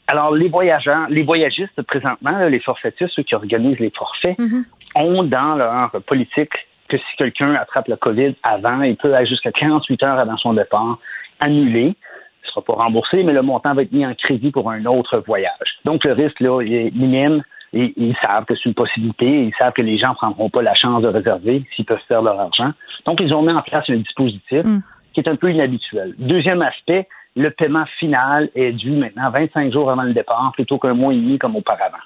Alors, 0.06 0.36
les 0.36 0.48
voyageurs, 0.48 1.08
les 1.10 1.24
voyagistes, 1.24 1.82
présentement, 1.88 2.38
les 2.48 2.60
forfaitistes, 2.60 3.14
ceux 3.16 3.24
qui 3.24 3.34
organisent 3.34 3.80
les 3.80 3.92
forfaits, 3.98 4.38
mm-hmm. 4.38 4.64
ont 4.96 5.24
dans 5.24 5.56
leur 5.56 5.90
politique 6.06 6.54
que 6.90 6.98
si 6.98 7.16
quelqu'un 7.18 7.56
attrape 7.56 7.88
le 7.88 7.96
COVID 7.96 8.36
avant, 8.44 8.82
il 8.82 8.98
peut 8.98 9.14
aller 9.14 9.28
jusqu'à 9.28 9.52
48 9.52 10.04
heures 10.04 10.20
avant 10.20 10.38
son 10.38 10.54
départ, 10.54 11.00
annuler. 11.40 11.96
Il 11.96 12.46
ne 12.46 12.50
sera 12.50 12.62
pas 12.62 12.74
remboursé, 12.74 13.24
mais 13.24 13.34
le 13.34 13.42
montant 13.42 13.74
va 13.74 13.84
être 13.84 13.92
mis 13.92 14.06
en 14.06 14.14
crédit 14.16 14.52
pour 14.52 14.70
un 14.70 14.84
autre 14.86 15.24
voyage. 15.26 15.80
Donc, 15.86 16.04
le 16.04 16.14
risque, 16.14 16.40
là, 16.40 16.62
est 16.62 16.94
minime. 16.96 17.44
Et, 17.72 17.94
ils 17.98 18.16
savent 18.24 18.46
que 18.46 18.56
c'est 18.56 18.66
une 18.66 18.74
possibilité. 18.74 19.46
Ils 19.46 19.54
savent 19.58 19.74
que 19.74 19.82
les 19.82 19.98
gens 19.98 20.10
ne 20.10 20.16
prendront 20.16 20.50
pas 20.50 20.64
la 20.64 20.74
chance 20.74 21.04
de 21.04 21.08
réserver 21.08 21.64
s'ils 21.76 21.86
peuvent 21.86 22.00
faire 22.08 22.22
leur 22.22 22.40
argent. 22.40 22.72
Donc, 23.06 23.20
ils 23.22 23.34
ont 23.34 23.44
mis 23.44 23.54
en 23.54 23.62
place 23.62 23.90
un 23.90 23.98
dispositif 23.98 24.64
mm. 24.66 24.82
qui 25.14 25.20
est 25.20 25.30
un 25.30 25.36
peu 25.36 25.52
inhabituel. 25.52 26.16
Deuxième 26.18 26.62
aspect, 26.64 27.08
le 27.36 27.52
paiement 27.52 27.86
final 28.00 28.50
est 28.56 28.72
dû 28.72 28.92
maintenant 28.92 29.30
25 29.30 29.72
jours 29.72 29.92
avant 29.92 30.04
le 30.04 30.14
départ 30.14 30.52
plutôt 30.54 30.80
qu'un 30.80 30.94
mois 30.94 31.14
et 31.14 31.18
demi 31.18 31.38
comme 31.38 31.56
auparavant. 31.56 31.98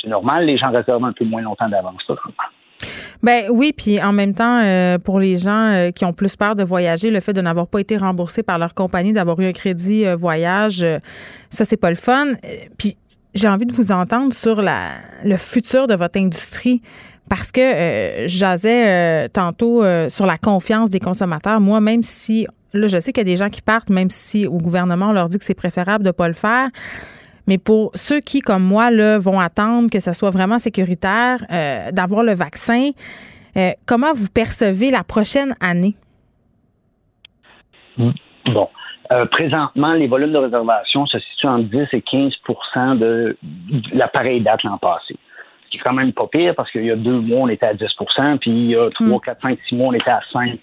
C'est 0.00 0.08
normal, 0.08 0.46
les 0.46 0.56
gens 0.56 0.70
réservent 0.70 1.04
un 1.04 1.12
peu 1.12 1.24
moins 1.24 1.42
longtemps 1.42 1.68
d'avance. 1.68 2.02
Ben 3.22 3.44
oui, 3.50 3.74
puis 3.76 4.00
en 4.00 4.12
même 4.12 4.34
temps, 4.34 4.60
euh, 4.62 4.98
pour 4.98 5.20
les 5.20 5.36
gens 5.36 5.72
euh, 5.72 5.90
qui 5.90 6.04
ont 6.04 6.12
plus 6.12 6.36
peur 6.36 6.56
de 6.56 6.64
voyager, 6.64 7.10
le 7.10 7.20
fait 7.20 7.34
de 7.34 7.40
n'avoir 7.40 7.66
pas 7.66 7.80
été 7.80 7.96
remboursé 7.96 8.42
par 8.42 8.58
leur 8.58 8.74
compagnie, 8.74 9.12
d'avoir 9.12 9.38
eu 9.40 9.46
un 9.46 9.52
crédit 9.52 10.06
euh, 10.06 10.16
voyage, 10.16 10.84
ça 11.50 11.64
c'est 11.64 11.76
pas 11.76 11.90
le 11.90 11.96
fun. 11.96 12.28
Puis 12.78 12.96
j'ai 13.34 13.48
envie 13.48 13.66
de 13.66 13.74
vous 13.74 13.92
entendre 13.92 14.32
sur 14.32 14.62
la, 14.62 14.92
le 15.24 15.36
futur 15.36 15.86
de 15.86 15.94
votre 15.94 16.18
industrie. 16.18 16.82
Parce 17.28 17.52
que 17.52 18.24
j'asais 18.26 19.28
tantôt 19.28 19.84
sur 20.08 20.26
la 20.26 20.36
confiance 20.36 20.90
des 20.90 20.98
consommateurs. 20.98 21.60
Moi, 21.60 21.80
même 21.80 22.02
si, 22.02 22.48
là, 22.72 22.88
je 22.88 22.98
sais 22.98 23.12
qu'il 23.12 23.20
y 23.20 23.30
a 23.30 23.32
des 23.32 23.36
gens 23.36 23.48
qui 23.48 23.62
partent, 23.62 23.88
même 23.88 24.10
si 24.10 24.48
au 24.48 24.58
gouvernement, 24.58 25.10
on 25.10 25.12
leur 25.12 25.28
dit 25.28 25.38
que 25.38 25.44
c'est 25.44 25.54
préférable 25.54 26.02
de 26.02 26.08
ne 26.08 26.12
pas 26.12 26.26
le 26.26 26.34
faire. 26.34 26.70
Mais 27.46 27.58
pour 27.58 27.90
ceux 27.94 28.20
qui, 28.20 28.40
comme 28.40 28.62
moi, 28.62 28.90
là, 28.90 29.18
vont 29.18 29.40
attendre 29.40 29.90
que 29.90 30.00
ce 30.00 30.12
soit 30.12 30.30
vraiment 30.30 30.58
sécuritaire, 30.58 31.44
euh, 31.50 31.90
d'avoir 31.92 32.22
le 32.22 32.34
vaccin, 32.34 32.90
euh, 33.56 33.70
comment 33.86 34.12
vous 34.14 34.28
percevez 34.28 34.90
la 34.90 35.04
prochaine 35.04 35.54
année? 35.60 35.94
Hmm. 37.96 38.10
Bon. 38.46 38.68
Euh, 39.12 39.26
présentement, 39.26 39.94
les 39.94 40.06
volumes 40.06 40.32
de 40.32 40.38
réservation 40.38 41.04
se 41.06 41.18
situent 41.18 41.48
entre 41.48 41.64
10 41.64 41.88
et 41.92 42.00
15% 42.00 42.98
de, 42.98 43.36
la 43.92 44.06
pareille 44.06 44.40
date 44.40 44.62
l'an 44.62 44.78
passé. 44.78 45.16
Ce 45.64 45.70
qui 45.70 45.78
est 45.78 45.80
quand 45.80 45.92
même 45.92 46.12
pas 46.12 46.28
pire 46.28 46.54
parce 46.54 46.70
qu'il 46.70 46.84
y 46.84 46.90
a 46.92 46.96
deux 46.96 47.18
mois, 47.20 47.40
on 47.40 47.48
était 47.48 47.66
à 47.66 47.74
10% 47.74 48.38
puis 48.38 48.50
il 48.50 48.70
y 48.70 48.76
a 48.76 48.88
trois, 48.90 49.06
hmm. 49.06 49.20
quatre, 49.20 49.42
cinq, 49.42 49.58
six 49.68 49.74
mois, 49.74 49.88
on 49.88 49.92
était 49.94 50.10
à 50.10 50.20
5 50.32 50.60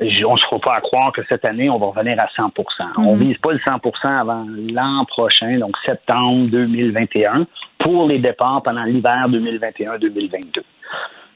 on 0.00 0.34
ne 0.34 0.38
se 0.38 0.46
fera 0.46 0.60
pas 0.60 0.74
à 0.76 0.80
croire 0.80 1.12
que 1.12 1.22
cette 1.28 1.44
année, 1.44 1.68
on 1.68 1.78
va 1.78 1.86
revenir 1.86 2.18
à 2.20 2.26
100% 2.26 2.50
On 2.98 3.16
ne 3.16 3.16
mhm. 3.16 3.28
vise 3.28 3.38
pas 3.38 3.52
le 3.52 3.58
100% 3.58 4.20
avant 4.20 4.46
l'an 4.72 5.04
prochain, 5.06 5.58
donc 5.58 5.76
septembre 5.84 6.48
2021, 6.50 7.46
pour 7.80 8.06
les 8.06 8.18
départs 8.18 8.62
pendant 8.62 8.84
l'hiver 8.84 9.26
2021-2022. 9.28 10.62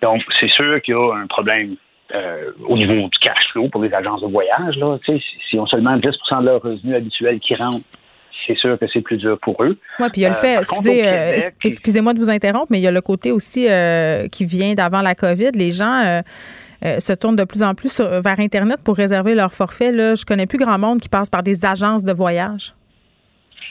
Donc, 0.01 0.23
c'est 0.39 0.51
sûr 0.51 0.81
qu'il 0.83 0.95
y 0.95 0.97
a 0.97 1.15
un 1.15 1.27
problème 1.27 1.77
euh, 2.15 2.51
au 2.69 2.77
niveau 2.77 2.95
du 2.95 3.19
cash 3.21 3.49
flow 3.53 3.69
pour 3.69 3.83
les 3.83 3.93
agences 3.93 4.21
de 4.21 4.27
voyage. 4.27 4.77
Là, 4.77 4.99
si 5.07 5.59
on 5.59 5.67
seulement 5.67 5.97
10% 5.97 6.41
de 6.41 6.45
leurs 6.45 6.63
revenus 6.63 6.95
habituels 6.95 7.41
qui 7.41 7.55
rentrent 7.55 7.81
c'est 8.45 8.57
sûr 8.57 8.77
que 8.77 8.87
c'est 8.93 9.03
plus 9.03 9.19
dur 9.19 9.39
pour 9.41 9.63
eux. 9.63 9.79
Oui, 10.01 10.07
puis 10.11 10.23
il 10.23 10.25
y 10.25 10.27
a 10.27 10.31
le 10.31 10.35
fait, 10.35 10.59
excusez-moi 11.63 12.13
de 12.13 12.19
vous 12.19 12.29
interrompre, 12.29 12.67
mais 12.71 12.81
il 12.81 12.83
y 12.83 12.89
a 12.89 12.91
le 12.91 13.01
côté 13.01 13.31
aussi 13.31 13.69
qui 14.33 14.45
vient 14.45 14.75
d'avant 14.75 15.01
la 15.01 15.15
COVID. 15.15 15.53
Les 15.55 15.71
gens 15.71 16.23
se 16.83 17.13
tournent 17.13 17.37
de 17.37 17.45
plus 17.45 17.63
en 17.63 17.75
plus 17.75 18.01
vers 18.01 18.41
Internet 18.41 18.81
pour 18.85 18.97
réserver 18.97 19.35
leur 19.35 19.53
forfait. 19.53 19.93
Là. 19.93 20.15
Je 20.15 20.25
connais 20.25 20.47
plus 20.47 20.59
grand 20.59 20.79
monde 20.79 21.01
qui 21.01 21.09
passe 21.09 21.31
par 21.31 21.43
des 21.43 21.65
agences 21.65 22.05
de 22.05 22.13
voyage. 22.13 22.75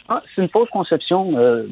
Ah, 0.10 0.22
c'est 0.36 0.42
une 0.42 0.50
fausse 0.50 0.70
conception, 0.70 1.38
euh, 1.38 1.68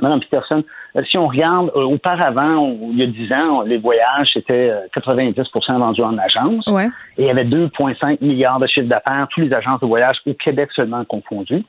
Madame 0.00 0.20
Peterson. 0.20 0.64
Euh, 0.96 1.02
si 1.04 1.18
on 1.18 1.26
regarde 1.26 1.70
euh, 1.76 1.82
auparavant, 1.82 2.74
il 2.90 2.98
y 2.98 3.02
a 3.02 3.06
10 3.06 3.32
ans, 3.32 3.62
les 3.62 3.78
voyages 3.78 4.30
c'était 4.32 4.72
90% 4.96 5.78
vendus 5.78 6.02
en 6.02 6.16
agence. 6.16 6.66
Ouais. 6.66 6.88
Et 7.18 7.24
il 7.24 7.26
y 7.26 7.30
avait 7.30 7.44
2,5 7.44 8.24
milliards 8.24 8.58
de 8.58 8.66
chiffres 8.66 8.88
d'affaires, 8.88 9.26
tous 9.30 9.40
les 9.40 9.52
agences 9.52 9.80
de 9.80 9.86
voyage 9.86 10.16
au 10.26 10.34
Québec 10.34 10.70
seulement 10.74 11.04
confondus. 11.04 11.64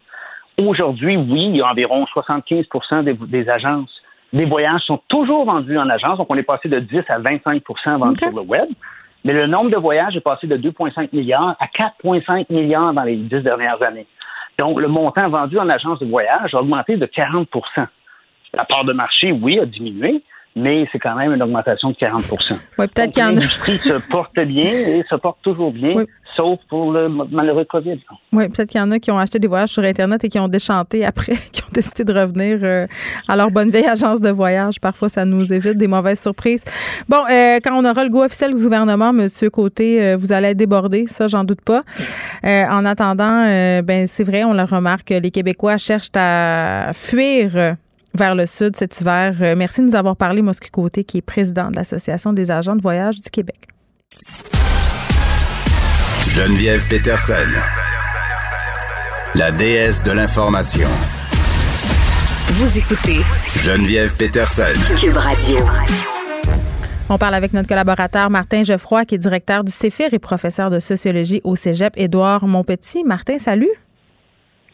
Aujourd'hui, 0.57 1.17
oui, 1.17 1.47
il 1.49 1.57
y 1.57 1.61
a 1.61 1.69
environ 1.69 2.05
75 2.05 2.65
des, 3.03 3.13
des 3.13 3.49
agences 3.49 3.91
des 4.33 4.45
voyages 4.45 4.81
sont 4.81 4.99
toujours 5.07 5.45
vendus 5.45 5.77
en 5.77 5.87
agence, 5.87 6.17
donc 6.17 6.27
on 6.29 6.35
est 6.35 6.43
passé 6.43 6.67
de 6.67 6.79
10 6.79 7.03
à 7.07 7.19
25% 7.19 7.99
vendus 7.99 8.17
sur 8.19 8.31
le 8.31 8.41
web. 8.41 8.67
Mais 9.25 9.33
le 9.33 9.47
nombre 9.47 9.71
de 9.71 9.75
voyages 9.75 10.15
est 10.15 10.21
passé 10.21 10.45
de 10.45 10.55
2,5 10.55 11.09
milliards 11.11 11.55
à 11.59 11.65
4,5 11.65 12.45
milliards 12.51 12.93
dans 12.93 13.03
les 13.03 13.15
10 13.17 13.41
dernières 13.41 13.81
années. 13.81 14.05
Donc, 14.59 14.79
le 14.79 14.87
montant 14.87 15.27
vendu 15.29 15.57
en 15.57 15.67
agence 15.67 15.99
de 15.99 16.05
voyage 16.05 16.53
a 16.53 16.61
augmenté 16.61 16.95
de 16.95 17.07
40% 17.07 17.47
La 18.53 18.65
part 18.65 18.85
de 18.85 18.93
marché, 18.93 19.31
oui, 19.31 19.59
a 19.59 19.65
diminué, 19.65 20.21
mais 20.55 20.87
c'est 20.91 20.99
quand 20.99 21.15
même 21.15 21.33
une 21.33 21.43
augmentation 21.43 21.89
de 21.89 21.95
40 21.95 22.23
Oui, 22.77 22.87
peut-être 22.87 23.11
qu'il 23.11 23.21
y 23.21 23.25
en 23.25 23.29
a. 23.29 23.31
L'industrie 23.33 23.77
se 23.79 23.99
porte 24.09 24.39
bien 24.39 24.69
et 24.69 25.03
se 25.09 25.15
porte 25.15 25.39
toujours 25.41 25.71
bien, 25.71 26.05
sauf 26.35 26.59
pour 26.69 26.93
le 26.93 27.09
malheureux 27.09 27.65
COVID. 27.65 27.99
Oui, 28.31 28.47
peut-être 28.47 28.69
qu'il 28.69 28.79
y 28.79 28.83
en 28.83 28.91
a 28.91 28.99
qui 28.99 29.11
ont 29.11 29.19
acheté 29.19 29.37
des 29.37 29.47
voyages 29.47 29.69
sur 29.69 29.83
Internet 29.83 30.23
et 30.23 30.29
qui 30.29 30.39
ont 30.39 30.47
déchanté 30.47 31.05
après, 31.05 31.35
qui 31.51 31.61
ont 31.61 31.71
décidé 31.73 32.05
de 32.05 32.13
revenir 32.13 32.59
euh, 32.63 32.87
à 33.27 33.35
leur 33.35 33.51
bonne 33.51 33.69
vieille 33.69 33.85
agence 33.85 34.21
de 34.21 34.29
voyage. 34.29 34.79
Parfois, 34.79 35.09
ça 35.09 35.25
nous 35.25 35.51
évite 35.51 35.77
des 35.77 35.87
mauvaises 35.87 36.21
surprises. 36.21 36.63
Bon, 37.09 37.23
euh, 37.29 37.59
quand 37.61 37.73
on 37.73 37.83
aura 37.83 38.05
le 38.05 38.09
goût 38.09 38.23
officiel 38.23 38.53
du 38.53 38.61
gouvernement, 38.61 39.09
M. 39.09 39.27
Côté, 39.51 40.01
euh, 40.01 40.17
vous 40.17 40.31
allez 40.31 40.49
être 40.49 40.57
débordé, 40.57 41.05
ça, 41.07 41.27
j'en 41.27 41.43
doute 41.43 41.61
pas. 41.61 41.83
en 42.43 42.85
attendant, 42.85 43.45
ben 43.81 44.07
c'est 44.07 44.23
vrai, 44.23 44.43
on 44.43 44.53
le 44.53 44.63
remarque, 44.63 45.09
les 45.09 45.31
Québécois 45.31 45.77
cherchent 45.77 46.11
à 46.15 46.91
fuir 46.93 47.75
vers 48.15 48.35
le 48.35 48.45
sud 48.45 48.75
cet 48.75 48.99
hiver. 48.99 49.35
Euh, 49.41 49.55
merci 49.55 49.81
de 49.81 49.87
nous 49.87 49.95
avoir 49.95 50.15
parlé, 50.15 50.41
Moscou 50.41 50.67
Côté, 50.71 51.03
qui 51.03 51.17
est 51.17 51.21
président 51.21 51.69
de 51.69 51.75
l'Association 51.75 52.33
des 52.33 52.51
agents 52.51 52.75
de 52.75 52.81
voyage 52.81 53.21
du 53.21 53.29
Québec. 53.29 53.67
Geneviève 56.29 56.85
Peterson, 56.89 57.33
la 59.35 59.51
déesse 59.51 60.03
de 60.03 60.11
l'information. 60.11 60.87
Vous 62.47 62.77
écoutez 62.77 63.21
Geneviève 63.63 64.15
Peterson, 64.17 64.63
Cube 64.99 65.17
Radio. 65.17 65.57
On 67.07 67.17
parle 67.17 67.35
avec 67.35 67.53
notre 67.53 67.67
collaborateur 67.67 68.29
Martin 68.29 68.63
Geoffroy, 68.63 69.05
qui 69.05 69.15
est 69.15 69.19
directeur 69.19 69.63
du 69.63 69.71
CEFIR 69.71 70.13
et 70.13 70.19
professeur 70.19 70.69
de 70.69 70.79
sociologie 70.79 71.39
au 71.43 71.55
Cégep, 71.55 71.93
Édouard 71.97 72.47
Monpetit. 72.47 73.03
Martin, 73.03 73.37
salut. 73.37 73.69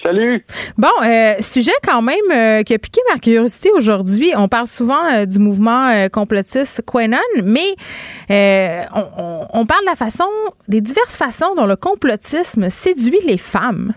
Salut. 0.03 0.43
Bon, 0.77 0.87
euh, 1.03 1.35
sujet 1.41 1.71
quand 1.83 2.01
même 2.01 2.15
euh, 2.31 2.63
qui 2.63 2.73
a 2.73 2.79
piqué 2.79 3.01
ma 3.11 3.19
curiosité 3.19 3.69
aujourd'hui. 3.71 4.31
On 4.35 4.47
parle 4.47 4.65
souvent 4.65 5.05
euh, 5.05 5.25
du 5.25 5.37
mouvement 5.37 6.07
complotiste 6.11 6.83
Quenon, 6.85 7.17
mais 7.43 7.75
on, 8.29 9.65
parle 9.65 9.81
de 9.81 9.89
la 9.89 9.95
façon, 9.95 10.25
des 10.67 10.81
diverses 10.81 11.17
façons 11.17 11.53
dont 11.55 11.67
le 11.67 11.75
complotisme 11.75 12.69
séduit 12.69 13.19
les 13.27 13.37
femmes. 13.37 13.93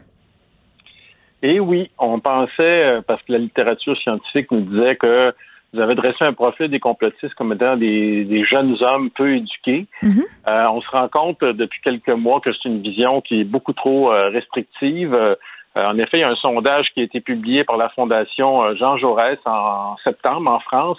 Et 1.42 1.60
oui, 1.60 1.90
on 1.98 2.20
pensait, 2.20 3.00
parce 3.06 3.22
que 3.22 3.32
la 3.32 3.38
littérature 3.38 3.96
scientifique 3.98 4.50
nous 4.50 4.62
disait 4.62 4.96
que 4.96 5.32
vous 5.72 5.80
avez 5.80 5.94
dressé 5.94 6.18
un 6.20 6.32
profil 6.32 6.68
des 6.68 6.80
complotistes 6.80 7.34
comme 7.34 7.52
étant 7.52 7.76
des, 7.76 8.44
jeunes 8.44 8.76
hommes 8.80 9.10
peu 9.10 9.36
éduqués. 9.36 9.86
Mm-hmm. 10.02 10.68
on 10.70 10.80
se 10.80 10.88
rend 10.90 11.08
compte 11.08 11.40
depuis 11.40 11.80
quelques 11.82 12.08
mois 12.08 12.40
que 12.40 12.50
c'est 12.52 12.68
une 12.68 12.82
vision 12.82 13.20
qui 13.20 13.40
est 13.40 13.44
beaucoup 13.44 13.72
trop 13.72 14.08
restrictive. 14.08 15.16
Euh, 15.76 15.86
en 15.86 15.98
effet, 15.98 16.18
il 16.18 16.20
y 16.20 16.24
a 16.24 16.30
un 16.30 16.36
sondage 16.36 16.90
qui 16.94 17.00
a 17.00 17.04
été 17.04 17.20
publié 17.20 17.64
par 17.64 17.76
la 17.76 17.88
Fondation 17.90 18.62
euh, 18.62 18.74
Jean 18.76 18.96
Jaurès 18.96 19.38
en 19.44 19.96
septembre 20.04 20.50
en 20.50 20.60
France 20.60 20.98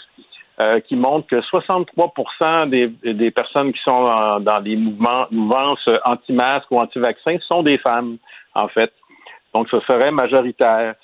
euh, 0.59 0.79
qui 0.81 0.95
montre 0.95 1.27
que 1.27 1.41
63 1.41 2.65
des, 2.67 2.87
des 2.87 3.31
personnes 3.31 3.71
qui 3.73 3.81
sont 3.81 4.39
dans, 4.39 4.61
des 4.61 4.75
mouvements, 4.75 5.27
mouvances 5.31 5.89
anti-masques 6.03 6.71
ou 6.71 6.79
anti-vaccins 6.79 7.37
sont 7.51 7.63
des 7.63 7.77
femmes, 7.77 8.17
en 8.53 8.67
fait. 8.67 8.91
Donc, 9.53 9.69
ce 9.69 9.79
serait 9.81 10.11
majoritaire. 10.11 10.95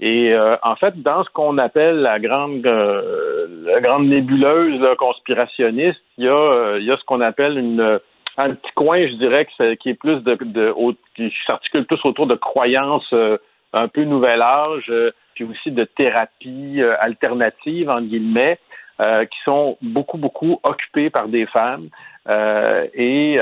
Et 0.00 0.32
en 0.62 0.76
fait, 0.76 1.02
dans 1.02 1.24
ce 1.24 1.30
qu'on 1.30 1.58
appelle 1.58 1.96
la 1.96 2.20
grande, 2.20 2.64
la 2.64 3.80
grande 3.80 4.06
nébuleuse 4.06 4.80
conspirationniste, 4.96 6.00
il 6.18 6.26
y 6.26 6.28
a, 6.28 6.76
il 6.78 6.84
y 6.84 6.92
a 6.92 6.96
ce 6.96 7.04
qu'on 7.04 7.20
appelle 7.20 7.58
une 7.58 7.98
un 8.38 8.54
petit 8.54 8.72
coin, 8.74 9.06
je 9.06 9.14
dirais, 9.14 9.46
qui 9.80 9.90
est 9.90 9.94
plus 9.94 10.22
de, 10.22 10.34
de, 10.40 10.74
qui 11.16 11.32
s'articule 11.48 11.84
plus 11.86 11.98
autour 12.04 12.26
de 12.26 12.36
croyances 12.36 13.12
euh, 13.12 13.36
un 13.72 13.88
peu 13.88 14.04
nouvel 14.04 14.40
âge, 14.40 14.86
euh, 14.88 15.10
puis 15.34 15.44
aussi 15.44 15.72
de 15.72 15.84
thérapies 15.84 16.80
euh, 16.80 16.96
alternatives, 17.00 17.90
en 17.90 18.00
guillemets, 18.00 18.58
qui 18.98 19.38
sont 19.44 19.78
beaucoup, 19.80 20.18
beaucoup 20.18 20.60
occupées 20.64 21.10
par 21.10 21.28
des 21.28 21.46
femmes. 21.46 21.88
et 22.28 23.38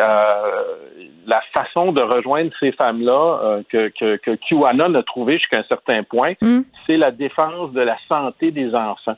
la 1.26 1.42
façon 1.56 1.92
de 1.92 2.00
rejoindre 2.00 2.50
ces 2.60 2.72
femmes-là 2.72 3.60
que, 3.70 3.88
que, 3.88 4.16
que 4.16 4.36
QAnon 4.36 4.94
a 4.94 5.02
trouvé 5.02 5.38
jusqu'à 5.38 5.58
un 5.58 5.64
certain 5.64 6.02
point, 6.02 6.34
mm. 6.42 6.60
c'est 6.86 6.96
la 6.96 7.10
défense 7.10 7.72
de 7.72 7.80
la 7.80 7.96
santé 8.08 8.50
des 8.50 8.74
enfants. 8.74 9.16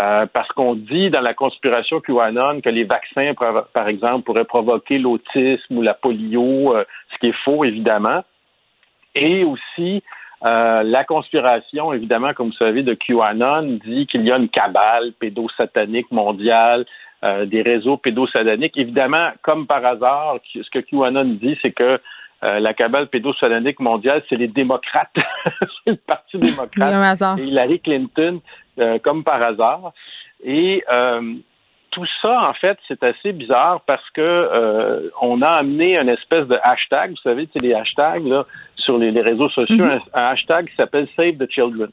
Euh, 0.00 0.26
parce 0.32 0.48
qu'on 0.50 0.76
dit 0.76 1.10
dans 1.10 1.20
la 1.20 1.34
conspiration 1.34 2.00
QAnon 2.00 2.60
que 2.60 2.68
les 2.68 2.84
vaccins, 2.84 3.32
par 3.72 3.88
exemple, 3.88 4.22
pourraient 4.24 4.44
provoquer 4.44 4.98
l'autisme 4.98 5.76
ou 5.76 5.82
la 5.82 5.94
polio, 5.94 6.76
euh, 6.76 6.84
ce 7.12 7.18
qui 7.18 7.28
est 7.28 7.44
faux, 7.44 7.64
évidemment. 7.64 8.22
Et 9.16 9.42
aussi, 9.42 10.04
euh, 10.44 10.82
la 10.82 11.04
conspiration, 11.04 11.92
évidemment, 11.92 12.32
comme 12.34 12.48
vous 12.48 12.56
savez, 12.56 12.82
de 12.82 12.94
QAnon 12.94 13.78
dit 13.84 14.06
qu'il 14.06 14.24
y 14.24 14.32
a 14.32 14.36
une 14.36 14.48
cabale 14.48 15.12
pédosatanique 15.18 16.10
mondiale, 16.10 16.84
des 17.46 17.62
réseaux 17.62 17.96
pédosataniques. 17.96 18.76
Évidemment, 18.76 19.30
comme 19.42 19.66
par 19.66 19.84
hasard, 19.84 20.36
ce 20.54 20.70
que 20.70 20.78
QAnon 20.78 21.24
dit, 21.24 21.58
c'est 21.60 21.72
que 21.72 21.98
la 22.42 22.72
cabale 22.72 23.08
pédosatanique 23.08 23.80
mondiale, 23.80 24.22
c'est 24.28 24.36
les 24.36 24.46
démocrates, 24.46 25.10
c'est 25.84 25.90
le 25.90 25.96
Parti 25.96 26.38
démocrate. 26.38 26.92
Et 27.40 27.46
Hillary 27.48 27.80
Clinton, 27.80 28.40
euh, 28.78 28.98
comme 29.00 29.24
par 29.24 29.44
hasard. 29.44 29.92
Et 30.44 30.84
euh, 30.88 31.34
tout 31.90 32.06
ça, 32.22 32.48
en 32.48 32.54
fait, 32.54 32.78
c'est 32.86 33.02
assez 33.02 33.32
bizarre 33.32 33.80
parce 33.86 34.08
que 34.10 34.20
euh, 34.20 35.10
on 35.20 35.42
a 35.42 35.48
amené 35.48 35.98
une 35.98 36.08
espèce 36.08 36.46
de 36.46 36.56
hashtag, 36.62 37.10
vous 37.10 37.16
savez, 37.24 37.48
c'est 37.52 37.62
les 37.62 37.74
hashtags 37.74 38.24
là, 38.24 38.46
sur 38.88 38.96
les, 38.96 39.20
réseaux 39.20 39.50
sociaux, 39.50 39.84
mhm. 39.84 40.00
un, 40.14 40.24
hashtag 40.32 40.68
qui 40.68 40.76
s'appelle 40.76 41.06
Save 41.14 41.36
the 41.36 41.50
Children. 41.50 41.90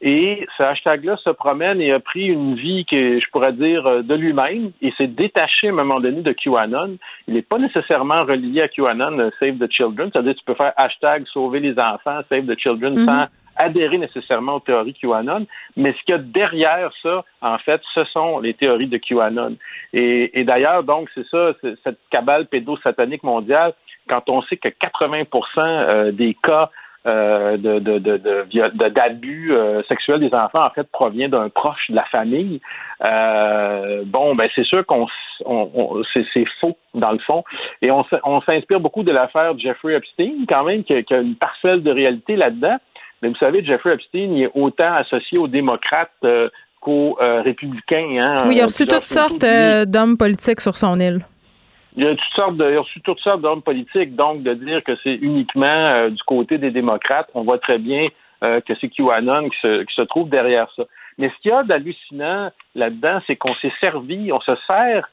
Et 0.00 0.46
ce 0.56 0.62
hashtag-là 0.62 1.16
se 1.16 1.30
promène 1.30 1.80
et 1.80 1.92
a 1.92 2.00
pris 2.00 2.26
une 2.26 2.54
vie 2.54 2.86
que 2.86 3.20
je 3.20 3.30
pourrais 3.30 3.52
dire 3.52 4.04
de 4.04 4.14
lui-même 4.14 4.70
et 4.80 4.92
s'est 4.92 5.08
détaché 5.08 5.66
à 5.66 5.70
un 5.70 5.74
moment 5.74 6.00
donné 6.00 6.22
de 6.22 6.32
QAnon. 6.32 6.96
Il 7.26 7.34
n'est 7.34 7.42
pas 7.42 7.58
nécessairement 7.58 8.22
relié 8.24 8.62
à 8.62 8.68
QAnon, 8.68 9.30
Save 9.38 9.58
the 9.58 9.70
Children. 9.70 10.10
C'est-à-dire 10.12 10.34
que 10.34 10.38
tu 10.38 10.44
peux 10.44 10.54
faire 10.54 10.72
hashtag 10.76 11.26
sauver 11.26 11.60
les 11.60 11.76
enfants, 11.78 12.20
Save 12.28 12.46
the 12.46 12.58
Children 12.58 12.94
mhm. 12.94 13.04
sans 13.04 13.26
adhérer 13.58 13.98
nécessairement 13.98 14.54
aux 14.54 14.60
théories 14.60 14.94
QAnon, 14.94 15.46
mais 15.76 15.92
ce 15.92 16.04
qu'il 16.04 16.14
y 16.14 16.18
a 16.18 16.18
derrière 16.18 16.90
ça, 17.02 17.24
en 17.42 17.58
fait, 17.58 17.80
ce 17.92 18.04
sont 18.04 18.38
les 18.38 18.54
théories 18.54 18.86
de 18.86 18.98
QAnon. 18.98 19.56
Et, 19.92 20.44
d'ailleurs, 20.44 20.84
donc, 20.84 21.08
c'est 21.14 21.26
ça, 21.26 21.52
cette 21.84 21.98
cabale 22.10 22.46
pédosatanique 22.46 23.24
mondiale, 23.24 23.74
quand 24.08 24.28
on 24.28 24.42
sait 24.42 24.56
que 24.56 24.68
80% 24.68 25.26
euh, 25.58 26.12
des 26.12 26.36
cas 26.42 26.70
euh, 27.06 27.56
de, 27.56 28.88
d'abus 28.88 29.52
euh, 29.52 29.82
sexuels 29.84 30.20
des 30.20 30.34
enfants 30.34 30.64
en 30.64 30.70
fait 30.70 30.86
provient 30.90 31.28
d'un 31.28 31.48
proche 31.48 31.88
de 31.88 31.94
la 31.94 32.04
famille. 32.06 32.60
bon, 34.06 34.34
ben 34.34 34.48
c'est 34.54 34.64
sûr 34.64 34.84
qu'on 34.84 35.06
c'est, 36.12 36.44
faux 36.60 36.76
dans 36.94 37.12
le 37.12 37.18
fond, 37.20 37.44
et 37.82 37.90
on, 37.90 38.40
s'inspire 38.42 38.80
beaucoup 38.80 39.04
de 39.04 39.12
l'affaire 39.12 39.56
Jeffrey 39.58 39.94
Epstein 39.94 40.44
quand 40.48 40.64
même, 40.64 40.82
qui, 40.82 41.02
qui 41.04 41.14
a 41.14 41.18
une 41.18 41.36
parcelle 41.36 41.82
de 41.82 41.90
réalité 41.90 42.36
là-dedans. 42.36 42.76
Mais 43.22 43.28
vous 43.28 43.36
savez, 43.36 43.64
Jeffrey 43.64 43.94
Epstein, 43.94 44.32
il 44.32 44.42
est 44.42 44.50
autant 44.54 44.92
associé 44.94 45.38
aux 45.38 45.48
démocrates 45.48 46.10
euh, 46.24 46.48
qu'aux 46.80 47.16
républicains. 47.20 48.18
Hein, 48.20 48.44
oui, 48.46 48.56
il 48.56 48.60
a 48.60 48.66
reçu 48.66 48.86
toutes 48.86 49.04
sortes 49.04 49.44
d'hommes 49.86 50.16
politiques 50.16 50.60
sur 50.60 50.74
son 50.74 50.98
île. 50.98 51.20
Il 51.98 52.06
a, 52.06 52.10
toutes 52.14 52.34
sortes 52.36 52.56
de, 52.56 52.70
il 52.70 52.76
a 52.76 52.80
reçu 52.80 53.00
toutes 53.00 53.18
sortes 53.18 53.40
d'hommes 53.40 53.62
politiques, 53.62 54.14
donc 54.14 54.44
de 54.44 54.54
dire 54.54 54.84
que 54.84 54.94
c'est 55.02 55.16
uniquement 55.16 56.08
du 56.08 56.22
côté 56.22 56.56
des 56.56 56.70
démocrates, 56.70 57.28
on 57.34 57.42
voit 57.42 57.58
très 57.58 57.78
bien 57.78 58.06
que 58.40 58.74
c'est 58.80 58.88
QAnon 58.88 59.48
qui 59.48 59.58
se, 59.60 59.82
qui 59.82 59.94
se 59.94 60.02
trouve 60.02 60.28
derrière 60.28 60.68
ça. 60.76 60.84
Mais 61.18 61.28
ce 61.28 61.34
qu'il 61.42 61.50
y 61.50 61.54
a 61.54 61.64
d'hallucinant 61.64 62.52
là-dedans, 62.76 63.18
c'est 63.26 63.34
qu'on 63.34 63.54
s'est 63.56 63.72
servi, 63.80 64.32
on 64.32 64.40
se 64.40 64.52
sert 64.70 65.10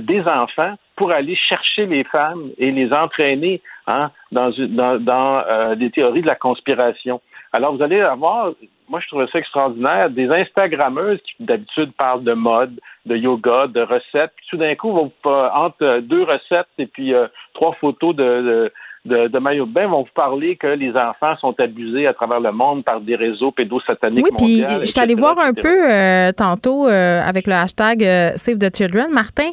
des 0.00 0.20
enfants 0.20 0.74
pour 0.94 1.10
aller 1.10 1.34
chercher 1.34 1.86
les 1.86 2.04
femmes 2.04 2.50
et 2.58 2.70
les 2.70 2.92
entraîner 2.92 3.60
hein, 3.88 4.12
dans, 4.30 4.50
dans, 4.56 5.02
dans 5.02 5.74
des 5.74 5.90
théories 5.90 6.22
de 6.22 6.28
la 6.28 6.36
conspiration. 6.36 7.20
Alors, 7.52 7.74
vous 7.74 7.82
allez 7.82 8.00
avoir, 8.00 8.52
moi, 8.90 9.00
je 9.00 9.06
trouvais 9.06 9.26
ça 9.32 9.38
extraordinaire, 9.38 10.10
des 10.10 10.28
Instagrammeuses 10.28 11.20
qui, 11.22 11.44
d'habitude, 11.44 11.92
parlent 11.96 12.24
de 12.24 12.34
mode, 12.34 12.78
de 13.06 13.16
yoga, 13.16 13.66
de 13.68 13.80
recettes, 13.80 14.32
puis 14.36 14.46
tout 14.50 14.56
d'un 14.56 14.74
coup, 14.74 14.92
vont, 14.92 15.12
entre 15.24 16.00
deux 16.00 16.24
recettes 16.24 16.68
et 16.78 16.86
puis 16.86 17.14
trois 17.54 17.72
photos 17.80 18.14
de 18.14 18.70
de, 19.04 19.28
de 19.28 19.38
maillot 19.38 19.66
de 19.66 19.72
bain 19.72 19.86
vont 19.86 20.02
vous 20.02 20.14
parler 20.14 20.56
que 20.56 20.66
les 20.66 20.90
enfants 20.90 21.36
sont 21.40 21.58
abusés 21.58 22.06
à 22.06 22.12
travers 22.12 22.40
le 22.40 22.52
monde 22.52 22.84
par 22.84 23.00
des 23.00 23.16
réseaux 23.16 23.50
pédosataniques 23.50 24.26
oui, 24.26 24.36
puis 24.36 24.78
je 24.80 24.84
suis 24.84 25.00
allée 25.00 25.14
voir 25.14 25.38
un 25.38 25.54
peu 25.54 25.90
euh, 25.90 26.32
tantôt 26.32 26.86
euh, 26.86 27.22
avec 27.22 27.46
le 27.46 27.54
hashtag 27.54 28.04
euh, 28.04 28.32
Save 28.36 28.58
the 28.58 28.74
Children, 28.74 29.10
Martin. 29.10 29.50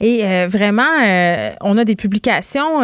Et 0.00 0.46
vraiment, 0.46 0.82
on 1.60 1.78
a 1.78 1.84
des 1.84 1.96
publications 1.96 2.80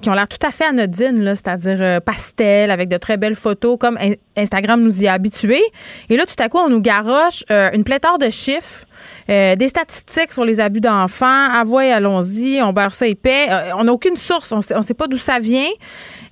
qui 0.00 0.10
ont 0.10 0.14
l'air 0.14 0.28
tout 0.28 0.46
à 0.46 0.50
fait 0.50 0.64
anodines, 0.64 1.34
c'est-à-dire 1.34 2.00
pastel 2.02 2.70
avec 2.70 2.88
de 2.88 2.96
très 2.96 3.16
belles 3.16 3.34
photos, 3.34 3.76
comme 3.78 3.98
Instagram 4.36 4.82
nous 4.82 5.02
y 5.02 5.08
a 5.08 5.14
habitués. 5.14 5.62
Et 6.10 6.16
là, 6.16 6.24
tout 6.26 6.40
à 6.42 6.48
coup, 6.48 6.58
on 6.58 6.68
nous 6.68 6.80
garoche 6.80 7.44
une 7.72 7.84
pléthore 7.84 8.18
de 8.18 8.30
chiffres 8.30 8.84
euh, 9.28 9.54
des 9.54 9.68
statistiques 9.68 10.32
sur 10.32 10.44
les 10.44 10.58
abus 10.58 10.80
d'enfants. 10.80 11.26
Ah 11.26 11.62
allons-y, 11.62 12.60
on 12.62 12.72
beurre 12.72 12.92
ça 12.92 13.06
épais. 13.06 13.46
Euh, 13.50 13.70
on 13.76 13.84
n'a 13.84 13.92
aucune 13.92 14.16
source, 14.16 14.50
on 14.50 14.56
ne 14.56 14.82
sait 14.82 14.94
pas 14.94 15.06
d'où 15.06 15.18
ça 15.18 15.38
vient. 15.38 15.68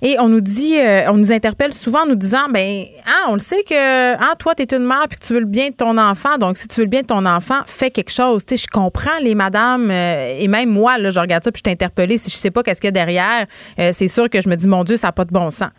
Et 0.01 0.17
on 0.17 0.29
nous 0.29 0.39
dit, 0.39 0.79
euh, 0.79 1.11
on 1.11 1.17
nous 1.17 1.31
interpelle 1.31 1.73
souvent 1.73 2.03
en 2.03 2.05
nous 2.05 2.15
disant, 2.15 2.47
ben, 2.53 2.83
ah, 3.05 3.27
on 3.29 3.33
le 3.33 3.39
sait 3.39 3.63
que, 3.63 4.15
ah, 4.15 4.35
toi, 4.39 4.55
tu 4.55 4.63
es 4.63 4.73
une 4.73 4.85
mère 4.85 5.07
puis 5.09 5.19
que 5.19 5.25
tu 5.25 5.33
veux 5.33 5.41
le 5.41 5.45
bien 5.45 5.69
de 5.69 5.75
ton 5.75 5.97
enfant. 5.97 6.37
Donc, 6.37 6.55
si 6.55 6.69
tu 6.69 6.79
veux 6.79 6.85
le 6.85 6.89
bien 6.89 7.01
de 7.01 7.07
ton 7.07 7.25
enfant, 7.25 7.61
fais 7.65 7.91
quelque 7.91 8.11
chose. 8.11 8.45
Tu 8.45 8.55
sais, 8.55 8.65
je 8.65 8.67
comprends 8.67 9.19
les 9.21 9.35
madames 9.35 9.91
et 9.91 10.47
même 10.47 10.69
moi, 10.69 10.97
là, 10.97 11.11
je 11.11 11.19
regarde 11.19 11.43
ça 11.43 11.51
puis 11.51 11.61
je 11.63 11.69
suis 11.69 11.73
interpellée. 11.73 12.17
Si 12.17 12.29
je 12.29 12.35
sais 12.35 12.51
pas 12.51 12.63
qu'est-ce 12.63 12.79
qu'il 12.79 12.87
y 12.87 12.89
a 12.89 12.91
derrière, 12.91 13.45
c'est 13.77 14.07
sûr 14.07 14.29
que 14.29 14.41
je 14.41 14.47
me 14.47 14.55
dis, 14.55 14.67
mon 14.67 14.85
Dieu, 14.85 14.95
ça 14.95 15.07
n'a 15.07 15.11
pas 15.11 15.25
de 15.25 15.31
bon 15.31 15.49
sens. 15.49 15.71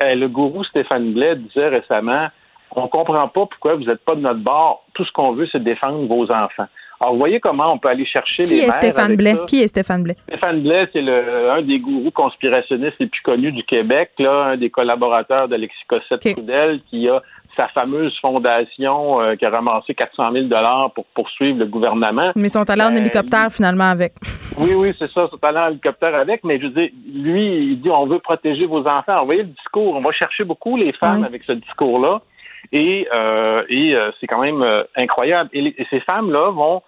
Ben, 0.00 0.18
le 0.18 0.28
gourou 0.28 0.64
Stéphane 0.64 1.12
Blais 1.12 1.36
disait 1.36 1.68
récemment, 1.68 2.28
on 2.74 2.88
comprend 2.88 3.28
pas 3.28 3.46
pourquoi 3.46 3.74
vous 3.76 3.84
n'êtes 3.84 4.04
pas 4.04 4.14
de 4.14 4.20
notre 4.20 4.40
bord. 4.40 4.84
Tout 4.94 5.04
ce 5.04 5.12
qu'on 5.12 5.32
veut, 5.32 5.46
c'est 5.50 5.62
défendre 5.62 6.06
vos 6.06 6.30
enfants. 6.30 6.68
Alors, 7.00 7.14
vous 7.14 7.18
voyez 7.18 7.40
comment 7.40 7.72
on 7.72 7.78
peut 7.78 7.88
aller 7.88 8.06
chercher 8.06 8.42
Qui 8.42 8.54
les 8.54 8.62
est 8.62 8.70
Stéphane 8.70 9.16
Blais? 9.16 9.36
Qui 9.46 9.62
est 9.62 9.68
Stéphane 9.68 10.02
Blais? 10.02 10.16
Stéphane 10.28 10.62
Blais, 10.62 10.88
c'est 10.92 11.00
un 11.00 11.62
des 11.62 11.78
gourous 11.78 12.10
conspirationnistes 12.10 12.96
les 12.98 13.06
plus 13.06 13.22
connus 13.22 13.52
du 13.52 13.64
Québec, 13.64 14.12
là, 14.18 14.44
un 14.52 14.56
des 14.56 14.70
collaborateurs 14.70 15.48
d'Alexis 15.48 15.84
Cossette-Trudel, 15.88 16.80
qui 16.90 17.08
a 17.08 17.20
sa 17.56 17.68
fameuse 17.68 18.16
fondation 18.20 19.20
euh, 19.20 19.34
qui 19.34 19.44
a 19.44 19.50
ramassé 19.50 19.94
400 19.94 20.32
000 20.32 20.44
dollars 20.46 20.92
pour 20.94 21.06
poursuivre 21.06 21.58
le 21.58 21.66
gouvernement. 21.66 22.32
Mais 22.36 22.44
ils 22.44 22.50
sont 22.50 22.68
allés 22.68 22.82
en 22.82 22.94
euh, 22.94 22.98
hélicoptère 22.98 23.50
finalement 23.50 23.90
avec. 23.90 24.12
Oui, 24.58 24.70
oui, 24.74 24.94
c'est 24.98 25.10
ça, 25.10 25.26
ils 25.26 25.30
sont 25.30 25.44
allés 25.44 25.58
en 25.58 25.68
hélicoptère 25.68 26.14
avec, 26.14 26.42
mais 26.42 26.58
je 26.58 26.68
veux 26.68 26.70
dire, 26.70 26.88
lui, 27.12 27.72
il 27.72 27.78
dit 27.82 27.90
on 27.90 28.06
veut 28.06 28.20
protéger 28.20 28.64
vos 28.64 28.86
enfants. 28.86 29.20
Vous 29.20 29.26
voyez 29.26 29.42
le 29.42 29.50
discours, 29.50 29.94
on 29.94 30.00
va 30.00 30.12
chercher 30.12 30.44
beaucoup 30.44 30.78
les 30.78 30.94
femmes 30.94 31.24
avec 31.24 31.42
ce 31.44 31.52
discours-là. 31.52 32.22
Et, 32.72 33.08
euh, 33.12 33.62
et 33.68 33.94
euh, 33.94 34.10
c'est 34.18 34.26
quand 34.26 34.40
même 34.40 34.62
euh, 34.62 34.82
incroyable. 34.96 35.50
Et, 35.52 35.74
ces 35.90 36.00
femmes-là 36.00 36.50
vont 36.50 36.82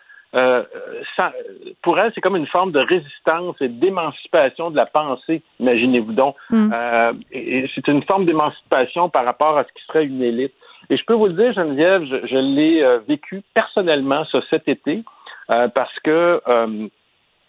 pour 1.83 1.99
elles, 1.99 2.13
c'est 2.15 2.21
comme 2.21 2.37
une 2.37 2.47
forme 2.47 2.71
de 2.71 2.81
résistance 2.81 3.57
et 3.63 3.69
d'émancipation 3.69 4.71
de 4.71 4.77
la 4.77 4.85
pensée, 4.85 5.43
imaginez-vous 5.59 6.13
donc. 6.13 6.37
Mm. 6.51 6.71
et, 7.33 7.67
c'est 7.75 7.89
une 7.89 8.03
forme 8.03 8.27
d'émancipation 8.27 9.09
par 9.09 9.25
rapport 9.25 9.57
à 9.57 9.65
ce 9.65 9.73
qui 9.73 9.87
serait 9.87 10.05
une 10.05 10.23
élite. 10.23 10.53
Et 10.91 10.99
je 10.99 11.05
peux 11.07 11.15
vous 11.15 11.29
le 11.29 11.33
dire, 11.33 11.55
Geneviève, 11.55 12.05
je, 12.05 12.27
je 12.27 12.37
l'ai 12.37 12.99
vécu 13.09 13.43
personnellement 13.55 14.27
ça, 14.27 14.41
cet 14.51 14.69
été, 14.69 15.03
parce 15.49 15.99
que 16.05 16.43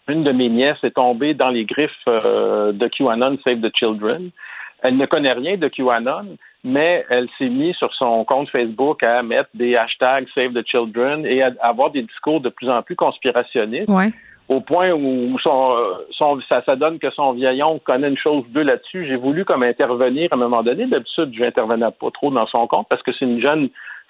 une 0.08 0.24
de 0.24 0.32
mes 0.32 0.48
nièces 0.48 0.82
est 0.82 0.94
tombée 0.94 1.34
dans 1.34 1.50
les 1.50 1.66
griffes 1.66 2.06
de 2.06 2.88
QAnon 2.88 3.36
Save 3.44 3.60
the 3.60 3.76
Children. 3.76 4.30
Elle 4.82 4.96
ne 4.96 5.04
connaît 5.04 5.34
rien 5.34 5.58
de 5.58 5.68
QAnon, 5.68 6.38
mais 6.64 7.04
elle 7.08 7.28
s'est 7.38 7.48
mise 7.48 7.74
sur 7.76 7.92
son 7.94 8.24
compte 8.24 8.48
Facebook 8.50 9.02
à 9.02 9.22
mettre 9.22 9.48
des 9.54 9.76
hashtags 9.76 10.26
Save 10.34 10.52
the 10.52 10.66
Children 10.66 11.24
et 11.24 11.42
à 11.42 11.52
avoir 11.60 11.90
des 11.90 12.02
discours 12.02 12.40
de 12.40 12.48
plus 12.48 12.68
en 12.68 12.82
plus 12.82 12.96
conspirationnistes. 12.96 13.90
Au 14.48 14.60
point 14.60 14.90
où 14.90 15.38
son, 15.38 15.76
ça, 16.48 16.60
ça, 16.66 16.74
donne 16.74 16.98
que 16.98 17.10
son 17.12 17.32
vieil 17.34 17.62
oncle 17.62 17.84
connaît 17.84 18.08
une 18.08 18.18
chose 18.18 18.44
ou 18.48 18.52
deux 18.52 18.64
là-dessus. 18.64 19.06
J'ai 19.06 19.14
voulu 19.14 19.44
comme 19.44 19.62
intervenir 19.62 20.28
à 20.32 20.34
un 20.34 20.38
moment 20.38 20.64
donné. 20.64 20.86
D'habitude, 20.86 21.32
je 21.32 21.40
n'intervenais 21.40 21.86
pas 21.92 22.10
trop 22.12 22.32
dans 22.32 22.48
son 22.48 22.66
compte 22.66 22.88
parce 22.90 23.00
que 23.04 23.12
c'est 23.12 23.26
une 23.26 23.40
jeune 23.40 23.68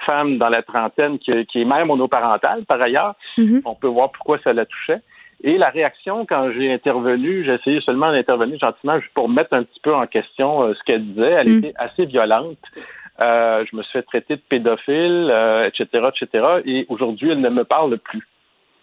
femme 0.08 0.38
dans 0.38 0.48
la 0.48 0.62
trentaine 0.62 1.18
qui, 1.18 1.30
est 1.30 1.64
mère 1.64 1.84
monoparentale, 1.84 2.64
par 2.64 2.80
ailleurs. 2.80 3.16
Mm-hmm. 3.36 3.60
On 3.66 3.74
peut 3.74 3.88
voir 3.88 4.12
pourquoi 4.12 4.38
ça 4.42 4.54
la 4.54 4.64
touchait. 4.64 5.02
Et 5.42 5.56
la 5.56 5.70
réaction, 5.70 6.26
quand 6.26 6.52
j'ai 6.52 6.72
intervenu, 6.72 7.44
j'ai 7.44 7.54
essayé 7.54 7.80
seulement 7.80 8.12
d'intervenir 8.12 8.58
gentiment 8.58 8.98
pour 9.14 9.28
mettre 9.28 9.54
un 9.54 9.62
petit 9.62 9.80
peu 9.80 9.94
en 9.94 10.06
question 10.06 10.64
euh, 10.64 10.74
ce 10.74 10.82
qu'elle 10.84 11.04
disait. 11.06 11.30
Elle 11.30 11.48
mm. 11.48 11.58
était 11.58 11.74
assez 11.76 12.04
violente. 12.04 12.58
Euh, 13.20 13.64
je 13.70 13.76
me 13.76 13.82
suis 13.82 13.92
fait 13.92 14.02
traiter 14.02 14.36
de 14.36 14.42
pédophile, 14.48 15.32
etc., 15.66 15.88
euh, 15.94 16.10
etc. 16.10 16.46
Et 16.66 16.86
aujourd'hui, 16.88 17.30
elle 17.30 17.40
ne 17.40 17.48
me 17.48 17.64
parle 17.64 17.98
plus. 17.98 18.26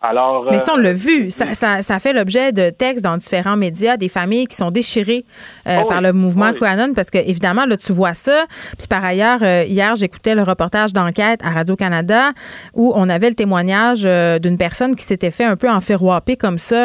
Alors, 0.01 0.45
Mais 0.51 0.59
ça, 0.59 0.73
on 0.75 0.77
l'a 0.77 0.93
vu. 0.93 1.31
Ça, 1.31 1.55
ça, 1.55 1.81
ça, 1.81 1.97
fait 1.97 2.13
l'objet 2.13 2.51
de 2.51 2.69
textes 2.69 3.03
dans 3.03 3.17
différents 3.17 3.57
médias, 3.57 3.97
des 3.97 4.09
familles 4.09 4.45
qui 4.45 4.55
sont 4.55 4.69
déchirées 4.69 5.25
euh, 5.67 5.79
oh 5.83 5.87
par 5.87 6.01
le 6.01 6.13
mouvement 6.13 6.53
QAnon, 6.53 6.93
parce 6.93 7.09
que 7.09 7.17
évidemment, 7.17 7.65
là, 7.65 7.77
tu 7.77 7.93
vois 7.93 8.13
ça. 8.13 8.45
Puis 8.77 8.87
par 8.87 9.03
ailleurs, 9.03 9.39
euh, 9.41 9.63
hier, 9.67 9.95
j'écoutais 9.95 10.35
le 10.35 10.43
reportage 10.43 10.93
d'enquête 10.93 11.39
à 11.43 11.49
Radio-Canada 11.49 12.33
où 12.75 12.93
on 12.95 13.09
avait 13.09 13.29
le 13.29 13.35
témoignage 13.35 14.03
euh, 14.05 14.37
d'une 14.37 14.59
personne 14.59 14.95
qui 14.95 15.03
s'était 15.03 15.31
fait 15.31 15.45
un 15.45 15.55
peu 15.55 15.67
enferroiper 15.67 16.37
comme 16.37 16.59
ça 16.59 16.77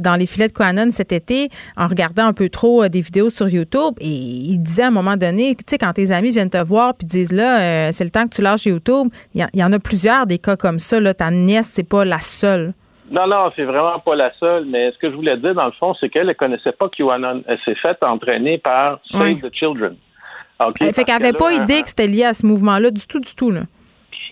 dans 0.00 0.16
les 0.16 0.26
filets 0.26 0.48
de 0.48 0.52
QAnon 0.54 0.90
cet 0.90 1.12
été 1.12 1.50
en 1.76 1.86
regardant 1.86 2.26
un 2.26 2.32
peu 2.32 2.48
trop 2.48 2.88
des 2.88 3.02
vidéos 3.02 3.28
sur 3.28 3.48
YouTube. 3.48 3.94
Et 4.00 4.08
il 4.08 4.58
disait 4.58 4.84
à 4.84 4.88
un 4.88 4.90
moment 4.90 5.18
donné, 5.18 5.54
tu 5.54 5.64
sais, 5.68 5.78
quand 5.78 5.92
tes 5.92 6.12
amis 6.12 6.30
viennent 6.30 6.48
te 6.48 6.62
voir 6.62 6.94
puis 6.94 7.06
disent 7.06 7.32
là, 7.32 7.92
c'est 7.92 8.04
le 8.04 8.10
temps 8.10 8.26
que 8.26 8.34
tu 8.34 8.42
lâches 8.42 8.64
YouTube, 8.64 9.08
il 9.34 9.46
y, 9.52 9.58
y, 9.58 9.64
en 9.64 9.72
a 9.72 9.78
plusieurs 9.78 10.26
des 10.26 10.38
cas 10.38 10.56
comme 10.56 10.78
ça. 10.78 10.98
Là, 10.98 11.12
ta 11.12 11.30
nièce, 11.30 11.70
c'est 11.72 11.82
pas 11.82 12.05
la 12.06 12.20
seule. 12.20 12.72
Non, 13.10 13.26
non, 13.26 13.52
c'est 13.54 13.64
vraiment 13.64 13.98
pas 14.00 14.16
la 14.16 14.32
seule, 14.40 14.64
mais 14.66 14.90
ce 14.90 14.98
que 14.98 15.10
je 15.10 15.14
voulais 15.14 15.36
dire, 15.36 15.54
dans 15.54 15.66
le 15.66 15.72
fond, 15.72 15.94
c'est 15.94 16.08
qu'elle 16.08 16.26
ne 16.26 16.32
connaissait 16.32 16.72
pas 16.72 16.88
QAnon. 16.88 17.42
Elle 17.46 17.58
s'est 17.64 17.76
faite 17.76 18.02
entraîner 18.02 18.58
par 18.58 18.98
Save 19.12 19.40
the 19.40 19.54
Children. 19.54 19.96
Okay, 20.58 20.92
fait 20.92 21.04
qu'elle 21.04 21.20
n'avait 21.20 21.32
pas 21.32 21.52
idée 21.52 21.82
que 21.82 21.88
c'était 21.88 22.06
lié 22.06 22.24
à 22.24 22.32
ce 22.32 22.46
mouvement-là, 22.46 22.90
du 22.90 23.06
tout, 23.06 23.20
du 23.20 23.34
tout. 23.34 23.50
Là. 23.50 23.62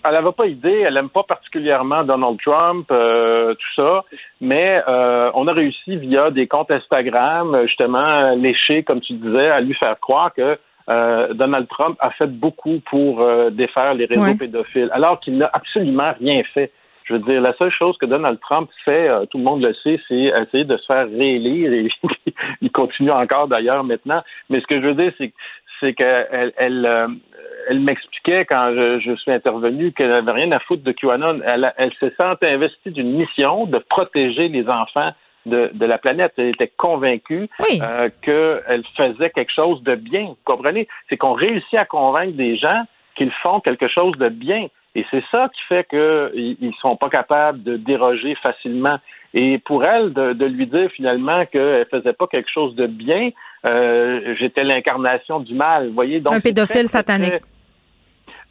Elle 0.05 0.13
n'avait 0.13 0.33
pas 0.33 0.47
idée, 0.47 0.85
elle 0.87 0.95
n'aime 0.95 1.09
pas 1.09 1.23
particulièrement 1.23 2.03
Donald 2.03 2.39
Trump, 2.45 2.87
euh, 2.91 3.55
tout 3.55 3.83
ça, 3.83 4.05
mais 4.41 4.83
euh, 4.87 5.31
on 5.35 5.47
a 5.49 5.53
réussi 5.53 5.97
via 5.97 6.31
des 6.31 6.47
comptes 6.47 6.71
Instagram, 6.71 7.59
justement, 7.67 8.35
léchés, 8.35 8.83
comme 8.83 9.01
tu 9.01 9.15
disais, 9.15 9.49
à 9.49 9.61
lui 9.61 9.75
faire 9.75 9.99
croire 10.01 10.33
que 10.35 10.59
euh, 10.91 11.33
Donald 11.33 11.69
Trump 11.69 11.97
a 12.01 12.11
fait 12.11 12.27
beaucoup 12.27 12.81
pour 12.91 13.25
défaire 13.53 13.95
les 13.95 14.05
réseaux 14.07 14.35
pédophiles, 14.35 14.91
alors 14.93 15.21
qu'il 15.21 15.39
n'a 15.39 15.49
absolument 15.53 16.13
rien 16.21 16.43
fait. 16.53 16.71
Je 17.05 17.15
veux 17.15 17.19
dire, 17.21 17.41
la 17.41 17.55
seule 17.55 17.71
chose 17.71 17.97
que 17.99 18.07
Donald 18.07 18.41
Trump 18.41 18.71
fait, 18.85 19.09
euh, 19.09 19.27
tout 19.27 19.39
le 19.39 19.45
monde 19.45 19.63
le 19.63 19.75
sait, 19.75 20.01
c'est 20.09 20.33
essayer 20.43 20.65
de 20.65 20.77
se 20.77 20.87
faire 20.87 21.07
réélire 21.09 21.73
et 21.73 21.89
il 22.63 22.73
continue 22.73 23.11
encore 23.11 23.47
d'ailleurs 23.49 23.85
maintenant. 23.85 24.23
Mais 24.49 24.61
ce 24.61 24.67
que 24.67 24.81
je 24.81 24.87
veux 24.87 24.95
dire, 24.95 25.13
c'est 25.19 25.33
c'est 25.81 25.93
qu'elle 25.93 26.53
elle, 26.57 26.87
euh, 26.87 27.09
elle, 27.69 27.81
m'expliquait 27.81 28.45
quand 28.45 28.73
je, 28.75 29.15
suis 29.17 29.33
intervenu 29.33 29.93
qu'elle 29.93 30.09
n'avait 30.09 30.33
rien 30.33 30.53
à 30.53 30.61
foutre 30.61 30.83
de 30.83 30.93
QAnon. 30.93 31.41
Elle, 31.45 31.73
elle 31.77 31.93
se 31.95 32.09
sent 32.11 32.37
investie 32.43 32.91
d'une 32.91 33.13
mission 33.17 33.67
de 33.67 33.79
protéger 33.79 34.49
les 34.49 34.69
enfants 34.69 35.13
de, 35.47 35.71
de, 35.75 35.87
la 35.87 35.99
planète. 35.99 36.33
Elle 36.37 36.51
était 36.51 36.73
convaincue 36.77 37.49
euh, 37.61 38.09
qu'elle 38.23 38.85
faisait 38.97 39.31
quelque 39.31 39.53
chose 39.53 39.83
de 39.83 39.95
bien. 39.95 40.27
Vous 40.27 40.39
comprenez? 40.45 40.89
C'est 41.09 41.17
qu'on 41.17 41.33
réussit 41.33 41.75
à 41.75 41.85
convaincre 41.85 42.37
des 42.37 42.57
gens 42.57 42.85
qu'ils 43.17 43.33
font 43.45 43.61
quelque 43.61 43.89
chose 43.89 44.17
de 44.19 44.29
bien. 44.29 44.69
Et 44.95 45.05
c'est 45.11 45.25
ça 45.31 45.49
qui 45.53 45.61
fait 45.69 45.87
qu'ils 45.89 46.57
ne 46.61 46.73
sont 46.81 46.97
pas 46.97 47.09
capables 47.09 47.63
de 47.63 47.77
déroger 47.77 48.37
facilement. 48.37 48.99
Et 49.33 49.59
pour 49.59 49.85
elle, 49.85 50.13
de, 50.13 50.45
lui 50.45 50.67
dire 50.69 50.89
finalement 50.93 51.45
qu'elle 51.47 51.87
faisait 51.91 52.13
pas 52.13 52.29
quelque 52.29 52.51
chose 52.51 52.77
de 52.77 52.87
bien, 52.87 53.31
euh, 53.67 54.35
j'étais 54.39 54.63
l'incarnation 54.63 55.41
du 55.41 55.55
mal. 55.55 55.91
Voyez, 55.91 56.21
donc 56.21 56.35
un 56.35 56.41
pédophile 56.41 56.87
satanique. 56.87 57.43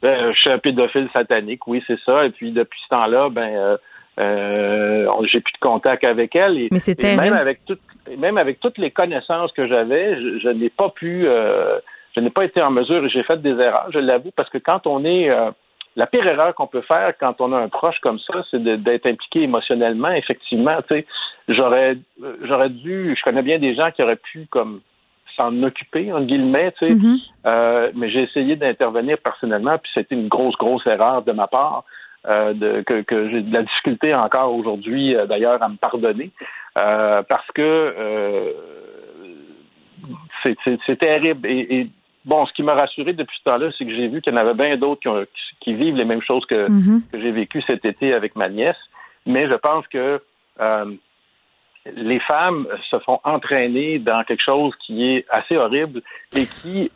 Ben, 0.01 0.33
je 0.33 0.37
suis 0.37 0.49
un 0.49 0.57
pédophile 0.57 1.07
satanique, 1.13 1.65
oui, 1.67 1.81
c'est 1.87 1.99
ça. 2.05 2.25
Et 2.25 2.31
puis 2.31 2.51
depuis 2.51 2.81
ce 2.83 2.89
temps-là, 2.89 3.29
ben 3.29 3.55
euh, 3.55 3.77
euh, 4.19 5.07
j'ai 5.31 5.39
plus 5.39 5.53
de 5.53 5.59
contact 5.59 6.03
avec 6.03 6.35
elle. 6.35 6.59
Et, 6.59 6.67
Mais 6.69 6.79
c'était 6.79 7.15
même 7.15 7.33
avec 7.33 7.61
même 8.17 8.37
avec 8.37 8.59
toutes 8.59 8.77
les 8.77 8.91
connaissances 8.91 9.53
que 9.53 9.65
j'avais, 9.65 10.19
je, 10.19 10.39
je 10.39 10.49
n'ai 10.49 10.69
pas 10.69 10.89
pu, 10.89 11.25
je 11.25 12.19
n'ai 12.19 12.29
pas 12.29 12.43
été 12.43 12.61
en 12.61 12.71
mesure. 12.71 13.07
J'ai 13.07 13.23
fait 13.23 13.41
des 13.41 13.51
erreurs, 13.51 13.87
je 13.93 13.99
l'avoue, 13.99 14.31
parce 14.35 14.49
que 14.49 14.57
quand 14.57 14.85
on 14.85 15.05
est 15.05 15.29
la 15.95 16.07
pire 16.07 16.25
erreur 16.25 16.55
qu'on 16.55 16.67
peut 16.67 16.81
faire 16.81 17.13
quand 17.19 17.39
on 17.39 17.53
a 17.53 17.57
un 17.57 17.69
proche 17.69 17.99
comme 17.99 18.19
ça, 18.19 18.43
c'est 18.49 18.63
d'être 18.63 19.05
impliqué 19.05 19.43
émotionnellement. 19.43 20.11
Effectivement, 20.11 20.77
tu 20.87 20.95
sais, 20.95 21.05
j'aurais, 21.47 21.97
j'aurais 22.43 22.69
dû, 22.69 23.15
je 23.17 23.23
connais 23.23 23.43
bien 23.43 23.59
des 23.59 23.75
gens 23.75 23.91
qui 23.91 24.01
auraient 24.01 24.15
pu 24.15 24.47
comme 24.49 24.81
s'en 25.39 25.63
occuper 25.63 26.11
en 26.13 26.21
guillemets, 26.21 26.71
tu 26.73 26.87
sais, 26.87 26.93
mm-hmm. 26.93 27.17
euh, 27.45 27.91
mais 27.95 28.09
j'ai 28.09 28.23
essayé 28.23 28.55
d'intervenir 28.55 29.17
personnellement, 29.17 29.77
puis 29.77 29.91
c'était 29.93 30.15
une 30.15 30.27
grosse, 30.27 30.55
grosse 30.57 30.85
erreur 30.85 31.23
de 31.23 31.31
ma 31.31 31.47
part. 31.47 31.83
Euh, 32.25 32.53
de, 32.53 32.81
que, 32.83 33.01
que 33.01 33.29
j'ai 33.29 33.41
de 33.41 33.53
la 33.53 33.63
difficulté 33.63 34.15
encore 34.15 34.55
aujourd'hui, 34.55 35.13
euh, 35.13 35.25
d'ailleurs, 35.25 35.61
à 35.61 35.67
me 35.67 35.75
pardonner, 35.75 36.31
parce 36.73 37.51
que 37.51 38.55
c'est 40.41 40.99
terrible. 40.99 41.45
Et, 41.45 41.79
et 41.79 41.89
bon, 42.25 42.45
ce 42.45 42.53
qui 42.53 42.63
m'a 42.63 42.73
rassuré 42.73 43.13
depuis 43.13 43.37
ce 43.37 43.43
temps-là, 43.43 43.69
c'est 43.77 43.85
que 43.85 43.91
j'ai 43.91 44.07
vu 44.07 44.21
qu'il 44.21 44.33
y 44.33 44.35
en 44.35 44.39
avait 44.39 44.53
bien 44.53 44.77
d'autres 44.77 45.27
qui, 45.59 45.73
vivent 45.73 45.95
les 45.95 46.05
mêmes 46.05 46.21
choses 46.21 46.45
que, 46.45 46.67
Mm-hmm. 46.69 47.11
que 47.11 47.19
j'ai 47.19 47.31
vécu 47.31 47.61
cet 47.63 47.85
été 47.85 48.13
avec 48.13 48.35
ma 48.35 48.49
nièce. 48.49 48.77
Mais 49.25 49.47
je 49.47 49.55
pense 49.55 49.87
que 49.87 50.21
euh, 50.59 50.85
les 51.85 52.19
femmes 52.21 52.67
se 52.89 52.99
font 52.99 53.19
entraîner 53.23 53.99
dans 53.99 54.23
quelque 54.23 54.43
chose 54.43 54.73
qui 54.85 55.05
est 55.05 55.25
assez 55.29 55.57
horrible 55.57 56.01
et 56.35 56.45
qui 56.45 56.91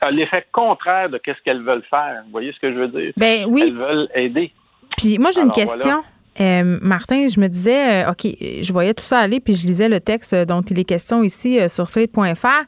a 0.00 0.10
l'effet 0.10 0.46
contraire 0.52 1.08
de 1.08 1.20
ce 1.24 1.42
qu'elles 1.44 1.62
veulent 1.62 1.84
faire. 1.88 2.22
Vous 2.24 2.32
voyez 2.32 2.52
ce 2.52 2.60
que 2.60 2.72
je 2.72 2.78
veux 2.78 2.88
dire? 2.88 3.12
Ben 3.16 3.44
oui. 3.48 3.64
Elles 3.66 3.74
veulent 3.74 4.08
aider. 4.14 4.52
Puis 4.96 5.18
moi, 5.18 5.30
j'ai 5.30 5.40
une 5.40 5.50
question. 5.50 6.02
Euh, 6.40 6.78
Martin, 6.82 7.28
je 7.28 7.40
me 7.40 7.48
disais, 7.48 8.04
euh, 8.04 8.10
OK, 8.10 8.26
je 8.26 8.72
voyais 8.72 8.92
tout 8.92 9.04
ça 9.04 9.20
aller, 9.20 9.40
puis 9.40 9.54
je 9.54 9.66
lisais 9.66 9.88
le 9.88 10.00
texte 10.00 10.34
dont 10.34 10.60
il 10.60 10.78
est 10.78 10.84
question 10.84 11.22
ici 11.22 11.58
euh, 11.58 11.68
sur 11.68 11.88
slate.fr, 11.88 12.64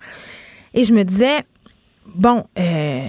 et 0.72 0.85
je 0.85 0.94
me 0.94 1.02
disais, 1.02 1.40
bon, 2.14 2.44
euh, 2.59 3.09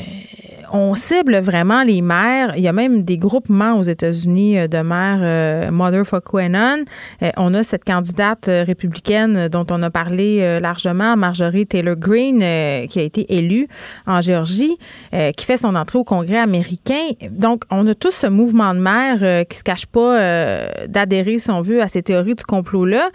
on 0.71 0.95
cible 0.95 1.37
vraiment 1.39 1.83
les 1.83 2.01
mères. 2.01 2.53
Il 2.55 2.63
y 2.63 2.67
a 2.67 2.73
même 2.73 3.03
des 3.03 3.17
groupements 3.17 3.77
aux 3.77 3.83
États-Unis 3.83 4.57
euh, 4.57 4.67
de 4.67 4.79
mères 4.79 5.19
euh, 5.21 5.71
Mother 5.71 6.05
for 6.05 6.21
Quenon. 6.21 6.85
Euh, 7.21 7.31
on 7.37 7.53
a 7.53 7.63
cette 7.63 7.83
candidate 7.83 8.45
républicaine 8.47 9.47
dont 9.47 9.65
on 9.71 9.81
a 9.81 9.89
parlé 9.89 10.59
largement, 10.59 11.15
Marjorie 11.15 11.65
Taylor 11.65 11.95
Greene, 11.95 12.87
qui 12.87 12.99
a 12.99 13.03
été 13.03 13.35
élue 13.35 13.67
en 14.07 14.21
Géorgie, 14.21 14.77
qui 15.11 15.45
fait 15.45 15.57
son 15.57 15.75
entrée 15.75 15.99
au 15.99 16.03
Congrès 16.03 16.37
américain. 16.37 17.09
Donc, 17.31 17.63
on 17.71 17.85
a 17.87 17.95
tous 17.95 18.11
ce 18.11 18.27
mouvement 18.27 18.73
de 18.73 18.79
mères 18.79 19.45
qui 19.47 19.57
se 19.57 19.63
cache 19.63 19.85
pas 19.85 20.67
d'adhérer, 20.87 21.39
si 21.39 21.51
on 21.51 21.61
veut, 21.61 21.81
à 21.81 21.87
ces 21.87 22.01
théories 22.01 22.35
du 22.35 22.43
complot-là. 22.43 23.09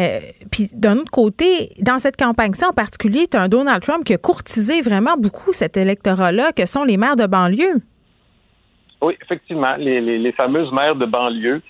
Euh, 0.00 0.20
Puis 0.50 0.70
d'un 0.74 0.96
autre 0.96 1.10
côté, 1.10 1.72
dans 1.80 1.98
cette 1.98 2.16
campagne-ci 2.16 2.64
en 2.64 2.72
particulier, 2.72 3.26
tu 3.30 3.36
as 3.36 3.42
un 3.42 3.48
Donald 3.48 3.82
Trump 3.82 4.04
qui 4.04 4.14
a 4.14 4.18
courtisé 4.18 4.80
vraiment 4.80 5.16
beaucoup 5.16 5.52
cet 5.52 5.76
électorat-là, 5.76 6.52
que 6.52 6.66
sont 6.66 6.84
les 6.84 6.96
maires 6.96 7.16
de 7.16 7.26
banlieue. 7.26 7.80
Oui, 9.02 9.16
effectivement, 9.22 9.72
les, 9.78 10.00
les, 10.00 10.32
fameuses 10.32 10.70
mères 10.72 10.94
de 10.96 11.06
banlieue. 11.06 11.62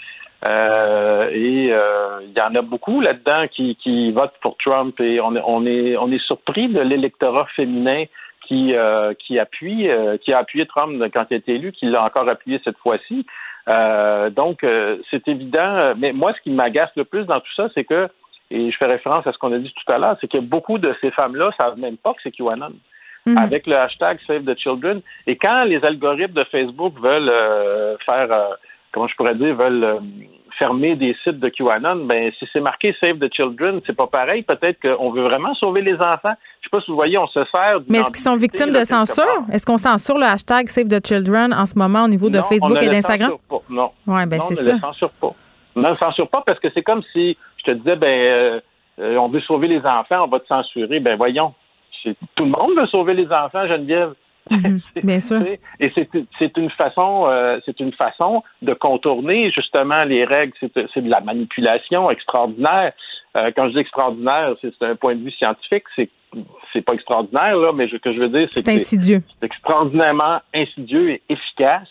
Euh, 0.47 1.29
et 1.33 1.69
euh, 1.71 2.21
il 2.25 2.33
y 2.37 2.41
en 2.41 2.55
a 2.55 2.63
beaucoup 2.63 3.01
là-dedans 3.01 3.47
qui, 3.55 3.77
qui 3.77 4.11
votent 4.13 4.39
pour 4.41 4.57
Trump 4.57 4.99
et 5.01 5.21
on, 5.21 5.37
est- 5.37 5.43
on 5.47 5.67
est 5.67 5.97
on 5.99 6.11
est 6.11 6.25
surpris 6.25 6.69
de 6.69 6.81
l'électorat 6.81 7.47
féminin 7.55 8.05
qui 8.49 8.73
qui 9.19 9.39
appuie 9.39 9.89
qui 10.23 10.33
a 10.33 10.39
appuyé 10.39 10.67
Trump 10.67 11.01
quand 11.13 11.27
il 11.31 11.35
a 11.35 11.37
été 11.37 11.55
élu, 11.57 11.73
qui 11.73 11.87
l'a 11.87 12.03
encore 12.03 12.29
appuyé 12.29 12.59
cette 12.65 12.79
fois-ci. 12.79 13.27
Euh, 13.71 14.31
donc 14.31 14.65
euh, 14.65 14.99
c'est 15.11 15.27
évident. 15.29 15.95
Mais 15.97 16.13
moi, 16.13 16.33
ce 16.35 16.41
qui 16.43 16.51
m'agace 16.51 16.91
le 16.97 17.05
plus 17.05 17.25
dans 17.25 17.41
tout 17.41 17.55
ça, 17.57 17.69
c'est 17.75 17.85
que 17.85 18.09
et 18.51 18.71
je 18.71 18.77
fais 18.77 18.87
référence 18.87 19.27
à 19.27 19.33
ce 19.33 19.39
qu'on 19.39 19.53
a 19.53 19.59
dit 19.59 19.73
tout 19.73 19.93
à 19.93 19.99
l'heure, 19.99 20.17
c'est 20.21 20.31
que 20.31 20.39
beaucoup 20.39 20.79
de 20.79 20.95
ces 21.01 21.13
femmes-là 21.13 21.51
savent 21.61 21.79
même 21.79 21.97
pas 21.97 22.13
que 22.15 22.21
c'est 22.23 22.33
QAnon 22.33 22.73
avec 23.37 23.67
le 23.67 23.77
hashtag 23.77 24.19
Save 24.27 24.45
the 24.45 24.59
Children. 24.59 25.03
Et 25.27 25.37
quand 25.37 25.65
les 25.65 25.85
algorithmes 25.85 26.35
de 26.35 26.45
Facebook 26.45 26.99
veulent 27.01 27.29
euh, 27.29 27.97
faire, 28.05 28.33
euh, 28.33 28.55
comment 28.93 29.09
je 29.09 29.17
pourrais 29.17 29.35
dire, 29.35 29.55
veulent 29.55 29.85
euh, 29.85 29.99
fermer 30.61 30.95
des 30.95 31.17
sites 31.25 31.41
de 31.41 31.49
QAnon, 31.49 32.05
ben 32.05 32.31
si 32.39 32.47
c'est 32.53 32.61
marqué 32.61 32.95
Save 33.01 33.19
the 33.19 33.33
Children, 33.35 33.81
c'est 33.87 33.97
pas 33.97 34.07
pareil. 34.07 34.43
Peut-être 34.43 34.79
qu'on 34.83 35.11
veut 35.11 35.23
vraiment 35.23 35.55
sauver 35.55 35.81
les 35.81 35.95
enfants. 35.95 36.35
Je 36.61 36.67
sais 36.67 36.71
pas 36.71 36.81
si 36.83 36.91
vous 36.91 36.97
voyez, 36.97 37.17
on 37.17 37.27
se 37.29 37.43
sert. 37.47 37.79
Mais 37.89 37.99
est-ce 38.01 38.11
qu'ils 38.13 38.23
sont 38.23 38.37
victimes 38.37 38.71
de 38.71 38.85
censure? 38.85 39.25
Est-ce 39.51 39.65
qu'on 39.65 39.79
censure 39.79 40.19
le 40.19 40.27
hashtag 40.27 40.69
Save 40.69 40.89
the 40.89 41.05
Children 41.05 41.55
en 41.55 41.65
ce 41.65 41.79
moment 41.79 42.05
au 42.05 42.09
niveau 42.09 42.29
de 42.29 42.37
Non, 42.37 42.43
Facebook 42.43 42.77
on 42.77 42.81
ne 42.81 42.85
et 42.85 42.89
d'Instagram? 42.91 43.33
pas. 43.49 43.63
Non. 43.71 43.91
Ouais, 44.07 44.27
ben 44.27 44.39
c'est 44.41 44.55
on 44.55 44.61
ne 44.61 44.67
ça. 44.69 44.73
le 44.75 44.79
censure 44.81 45.11
pas. 45.13 45.33
On 45.77 45.81
ne 45.81 45.89
le 45.89 45.97
censure 45.97 46.29
pas 46.29 46.43
parce 46.45 46.59
que 46.61 46.69
c'est 46.75 46.83
comme 46.83 47.03
si 47.13 47.39
je 47.57 47.65
te 47.65 47.71
disais, 47.71 47.97
ben, 47.97 48.07
euh, 48.07 48.61
euh, 49.01 49.17
on 49.17 49.29
veut 49.29 49.41
sauver 49.41 49.67
les 49.69 49.81
enfants, 49.81 50.25
on 50.25 50.29
va 50.29 50.41
te 50.41 50.47
censurer. 50.47 51.01
Ben, 51.01 51.17
voyons. 51.17 51.55
Tout 52.05 52.45
le 52.45 52.51
monde 52.51 52.77
veut 52.79 52.87
sauver 52.87 53.15
les 53.15 53.27
enfants, 53.33 53.67
Geneviève. 53.67 54.13
Bien 55.05 55.21
sûr. 55.21 55.41
Et 55.79 55.93
c'est 56.39 56.57
une 56.57 56.71
façon, 56.71 57.27
euh, 57.29 57.59
c'est 57.65 57.79
une 57.81 57.93
façon 57.93 58.43
de 58.63 58.75
contourner 58.75 59.51
justement 59.53 60.05
les 60.05 60.25
règles. 60.25 60.53
C'est 60.61 61.03
de 61.03 61.09
la 61.11 61.21
manipulation 61.21 62.11
extraordinaire. 62.11 62.93
Euh, 63.37 63.51
quand 63.55 63.69
je 63.69 63.75
dis 63.75 63.79
extraordinaire, 63.79 64.55
c'est 64.61 64.73
un 64.83 64.97
point 64.97 65.15
de 65.15 65.23
vue 65.23 65.31
scientifique. 65.33 65.85
C'est 65.97 66.09
c'est 66.73 66.83
pas 66.83 66.95
extraordinaire 66.95 67.57
là, 67.57 67.73
mais 67.73 67.89
ce 67.89 67.97
que 67.97 68.13
je 68.13 68.21
veux 68.21 68.29
dire, 68.29 68.49
c'est 68.53 68.69
insidieux. 68.77 69.21
c'est 69.41 69.47
extraordinairement 69.47 70.39
insidieux 70.55 71.11
et 71.11 71.23
efficace. 71.29 71.89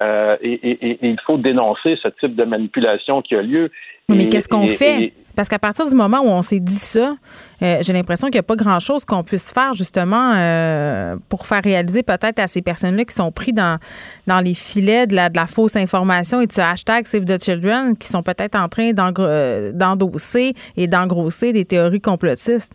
Euh, 0.00 0.36
et, 0.40 0.52
et- 0.54 0.86
et- 0.90 1.06
et 1.06 1.08
il 1.10 1.20
faut 1.24 1.36
dénoncer 1.36 1.96
ce 2.02 2.08
type 2.08 2.34
de 2.34 2.44
manipulation 2.44 3.22
qui 3.22 3.36
a 3.36 3.42
lieu. 3.42 3.70
Mais 4.08 4.28
qu'est-ce 4.30 4.48
qu'on 4.48 4.66
fait? 4.78 5.12
Parce 5.34 5.48
qu'à 5.48 5.58
partir 5.58 5.86
du 5.88 5.94
moment 5.94 6.20
où 6.20 6.28
on 6.28 6.42
s'est 6.42 6.60
dit 6.60 6.74
ça, 6.74 7.16
euh, 7.62 7.78
j'ai 7.80 7.92
l'impression 7.92 8.28
qu'il 8.28 8.34
n'y 8.34 8.40
a 8.40 8.42
pas 8.42 8.56
grand-chose 8.56 9.04
qu'on 9.04 9.22
puisse 9.22 9.52
faire 9.52 9.72
justement 9.72 10.32
euh, 10.34 11.16
pour 11.28 11.46
faire 11.46 11.62
réaliser 11.62 12.02
peut-être 12.02 12.38
à 12.38 12.46
ces 12.46 12.60
personnes-là 12.60 13.04
qui 13.04 13.14
sont 13.14 13.32
pris 13.32 13.52
dans, 13.52 13.78
dans 14.26 14.40
les 14.40 14.54
filets 14.54 15.06
de 15.06 15.14
la, 15.14 15.30
de 15.30 15.36
la 15.36 15.46
fausse 15.46 15.76
information 15.76 16.40
et 16.40 16.46
de 16.46 16.52
ce 16.52 16.60
hashtag 16.60 17.06
Save 17.06 17.24
the 17.24 17.42
Children 17.42 17.96
qui 17.96 18.08
sont 18.08 18.22
peut-être 18.22 18.56
en 18.56 18.68
train 18.68 18.90
euh, 19.18 19.72
d'endosser 19.72 20.54
et 20.76 20.86
d'engrosser 20.86 21.52
des 21.52 21.64
théories 21.64 22.00
complotistes. 22.00 22.74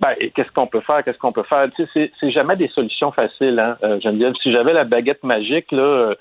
Ben, 0.00 0.14
qu'est-ce 0.34 0.50
qu'on 0.50 0.66
peut 0.66 0.80
faire? 0.80 1.02
Qu'est-ce 1.04 1.18
qu'on 1.18 1.32
peut 1.32 1.44
faire? 1.44 1.68
C'est, 1.94 2.30
jamais 2.32 2.56
des 2.56 2.68
solutions 2.68 3.12
faciles, 3.12 3.58
hein, 3.58 3.78
Geneviève. 4.02 4.34
Si 4.42 4.52
j'avais 4.52 4.72
la 4.72 4.84
baguette 4.84 5.22
magique, 5.22 5.70
là, 5.70 6.14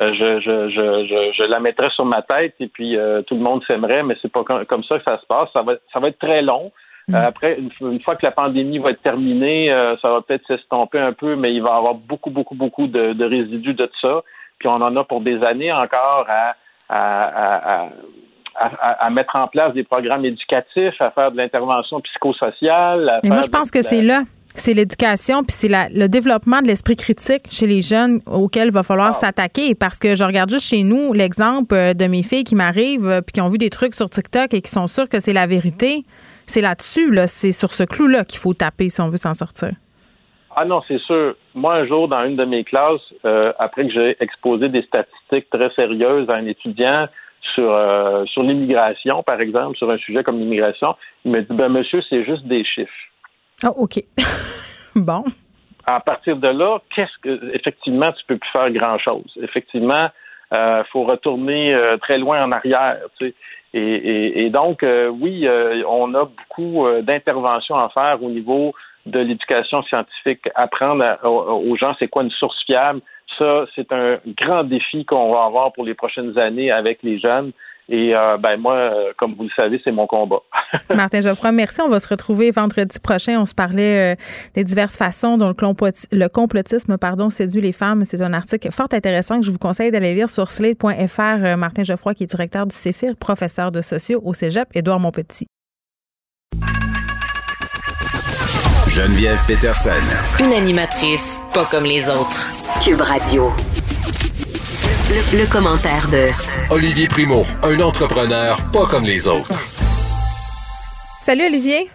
je, 0.00 0.40
je, 0.40 0.68
je, 0.70 1.06
je, 1.06 1.32
je 1.36 1.42
la 1.44 1.60
mettrais 1.60 1.90
sur 1.90 2.04
ma 2.04 2.22
tête 2.22 2.54
et 2.60 2.68
puis 2.68 2.96
euh, 2.96 3.22
tout 3.22 3.34
le 3.34 3.40
monde 3.40 3.62
s'aimerait, 3.66 4.02
mais 4.02 4.16
c'est 4.22 4.30
pas 4.32 4.44
com- 4.44 4.64
comme 4.66 4.84
ça 4.84 4.98
que 4.98 5.04
ça 5.04 5.18
se 5.18 5.26
passe. 5.26 5.48
Ça 5.52 5.62
va, 5.62 5.74
ça 5.92 5.98
va 6.00 6.08
être 6.08 6.18
très 6.18 6.42
long. 6.42 6.70
Euh, 7.10 7.26
après, 7.26 7.58
une, 7.80 8.00
fois 8.02 8.16
que 8.16 8.26
la 8.26 8.32
pandémie 8.32 8.78
va 8.78 8.90
être 8.90 9.00
terminée, 9.02 9.72
euh, 9.72 9.96
ça 10.02 10.10
va 10.10 10.20
peut-être 10.20 10.46
s'estomper 10.46 10.98
un 10.98 11.14
peu, 11.14 11.36
mais 11.36 11.54
il 11.54 11.62
va 11.62 11.70
y 11.70 11.78
avoir 11.78 11.94
beaucoup, 11.94 12.28
beaucoup, 12.28 12.54
beaucoup 12.54 12.86
de, 12.86 13.14
de 13.14 13.24
résidus 13.24 13.72
de 13.72 13.86
tout 13.86 13.98
ça. 14.02 14.22
Puis 14.58 14.68
on 14.68 14.74
en 14.74 14.94
a 14.94 15.04
pour 15.04 15.22
des 15.22 15.42
années 15.42 15.72
encore 15.72 16.26
à, 16.28 16.54
à, 16.90 17.82
à, 17.82 17.88
à- 19.06 19.10
mettre 19.10 19.36
en 19.36 19.46
place 19.48 19.72
des 19.72 19.84
programmes 19.84 20.24
éducatifs, 20.26 21.00
à 21.00 21.10
faire 21.12 21.32
de 21.32 21.36
l'intervention 21.38 22.00
psychosociale. 22.02 23.08
à 23.08 23.20
Et 23.24 23.28
moi, 23.28 23.40
je 23.42 23.48
pense 23.50 23.70
de- 23.70 23.78
que 23.78 23.82
c'est 23.82 24.02
là. 24.02 24.22
C'est 24.58 24.74
l'éducation, 24.74 25.42
puis 25.44 25.52
c'est 25.56 25.68
le 25.68 26.08
développement 26.08 26.60
de 26.62 26.66
l'esprit 26.66 26.96
critique 26.96 27.44
chez 27.50 27.66
les 27.66 27.80
jeunes 27.80 28.20
auquel 28.26 28.66
il 28.68 28.72
va 28.72 28.80
Ah. 28.80 28.82
falloir 28.82 29.14
s'attaquer. 29.14 29.74
Parce 29.74 29.98
que 29.98 30.14
je 30.14 30.24
regarde 30.24 30.50
juste 30.50 30.68
chez 30.68 30.82
nous 30.82 31.12
l'exemple 31.12 31.74
euh, 31.74 31.94
de 31.94 32.06
mes 32.06 32.22
filles 32.22 32.44
qui 32.44 32.54
m'arrivent 32.54 33.08
euh, 33.08 33.20
puis 33.20 33.32
qui 33.34 33.40
ont 33.40 33.48
vu 33.48 33.58
des 33.58 33.70
trucs 33.70 33.94
sur 33.94 34.06
TikTok 34.10 34.52
et 34.54 34.60
qui 34.60 34.70
sont 34.70 34.86
sûres 34.86 35.08
que 35.08 35.20
c'est 35.20 35.32
la 35.32 35.46
vérité. 35.46 36.04
C'est 36.46 36.60
là-dessus, 36.60 37.10
là, 37.12 37.26
c'est 37.26 37.52
sur 37.52 37.72
ce 37.72 37.84
clou-là 37.84 38.24
qu'il 38.24 38.38
faut 38.38 38.54
taper 38.54 38.88
si 38.88 39.00
on 39.00 39.08
veut 39.08 39.16
s'en 39.18 39.34
sortir. 39.34 39.70
Ah 40.56 40.64
non, 40.64 40.80
c'est 40.88 40.98
sûr. 41.02 41.36
Moi, 41.54 41.74
un 41.74 41.86
jour, 41.86 42.08
dans 42.08 42.24
une 42.24 42.36
de 42.36 42.44
mes 42.44 42.64
classes, 42.64 43.00
euh, 43.24 43.52
après 43.58 43.86
que 43.86 43.92
j'ai 43.92 44.16
exposé 44.20 44.68
des 44.68 44.82
statistiques 44.82 45.48
très 45.50 45.70
sérieuses 45.76 46.28
à 46.28 46.34
un 46.34 46.46
étudiant 46.46 47.06
sur, 47.54 47.70
euh, 47.72 48.24
sur 48.26 48.42
l'immigration, 48.42 49.22
par 49.22 49.40
exemple, 49.40 49.76
sur 49.76 49.88
un 49.90 49.98
sujet 49.98 50.24
comme 50.24 50.38
l'immigration, 50.40 50.96
il 51.24 51.30
m'a 51.32 51.40
dit, 51.42 51.46
ben 51.50 51.68
monsieur, 51.68 52.00
c'est 52.10 52.24
juste 52.24 52.44
des 52.46 52.64
chiffres. 52.64 52.90
Ah, 53.64 53.70
OK. 53.76 54.02
bon. 54.96 55.24
À 55.86 56.00
partir 56.00 56.36
de 56.36 56.48
là, 56.48 56.78
qu'est-ce 56.94 57.18
que 57.22 57.54
effectivement 57.54 58.12
tu 58.12 58.24
peux 58.26 58.36
plus 58.36 58.50
faire 58.50 58.70
grand 58.70 58.98
chose. 58.98 59.32
Effectivement, 59.42 60.08
euh, 60.56 60.82
faut 60.92 61.04
retourner 61.04 61.74
euh, 61.74 61.96
très 61.98 62.18
loin 62.18 62.44
en 62.44 62.52
arrière. 62.52 62.98
Et, 63.74 64.48
donc, 64.50 64.82
euh, 64.82 65.08
oui, 65.08 65.46
on 65.86 66.14
a 66.14 66.24
beaucoup 66.24 66.86
d'interventions 67.02 67.76
à 67.76 67.88
faire 67.90 68.22
au 68.22 68.30
niveau 68.30 68.72
de 69.06 69.20
l'éducation 69.20 69.82
scientifique, 69.82 70.48
apprendre 70.54 71.04
aux 71.24 71.76
gens 71.76 71.94
c'est 71.98 72.08
quoi 72.08 72.22
une 72.22 72.30
source 72.30 72.62
fiable. 72.64 73.00
Ça, 73.38 73.66
c'est 73.74 73.92
un 73.92 74.18
grand 74.38 74.64
défi 74.64 75.04
qu'on 75.04 75.32
va 75.32 75.44
avoir 75.44 75.72
pour 75.72 75.84
les 75.84 75.94
prochaines 75.94 76.38
années 76.38 76.70
avec 76.70 77.02
les 77.02 77.18
jeunes. 77.18 77.52
Et 77.90 78.14
euh, 78.14 78.36
ben 78.36 78.58
moi, 78.58 78.90
comme 79.16 79.34
vous 79.34 79.44
le 79.44 79.50
savez, 79.56 79.80
c'est 79.82 79.90
mon 79.92 80.06
combat. 80.06 80.40
Martin 80.94 81.22
Geoffroy, 81.22 81.52
merci. 81.52 81.80
On 81.80 81.88
va 81.88 81.98
se 82.00 82.08
retrouver 82.08 82.50
vendredi 82.50 82.98
prochain. 82.98 83.40
On 83.40 83.46
se 83.46 83.54
parlait 83.54 84.12
euh, 84.12 84.16
des 84.54 84.62
diverses 84.64 84.96
façons 84.98 85.38
dont 85.38 85.48
le, 85.48 85.54
comploti- 85.54 86.06
le 86.12 86.28
complotisme 86.28 86.98
pardon, 86.98 87.30
séduit 87.30 87.62
les 87.62 87.72
femmes. 87.72 88.04
C'est 88.04 88.20
un 88.20 88.34
article 88.34 88.70
fort 88.72 88.88
intéressant 88.92 89.40
que 89.40 89.46
je 89.46 89.50
vous 89.50 89.58
conseille 89.58 89.90
d'aller 89.90 90.14
lire 90.14 90.28
sur 90.28 90.50
slate.fr. 90.50 91.20
Euh, 91.20 91.56
Martin 91.56 91.82
Geoffroy, 91.82 92.12
qui 92.14 92.24
est 92.24 92.26
directeur 92.26 92.66
du 92.66 92.76
CEFIR, 92.76 93.16
professeur 93.16 93.72
de 93.72 93.80
sociaux 93.80 94.20
au 94.22 94.34
cégep, 94.34 94.68
Édouard 94.74 95.00
Montpetit. 95.00 95.46
Geneviève 98.88 99.38
Peterson. 99.46 99.90
Une 100.40 100.52
animatrice 100.52 101.40
pas 101.54 101.64
comme 101.70 101.84
les 101.84 102.08
autres. 102.08 102.48
Cube 102.84 103.00
Radio. 103.00 103.50
Le, 105.10 105.38
le 105.38 105.50
commentaire 105.50 106.06
de 106.08 106.26
Olivier 106.74 107.08
Primo, 107.08 107.42
un 107.62 107.80
entrepreneur 107.80 108.56
pas 108.72 108.86
comme 108.86 109.04
les 109.04 109.26
autres. 109.26 109.50
Salut 111.20 111.46
Olivier. 111.46 111.90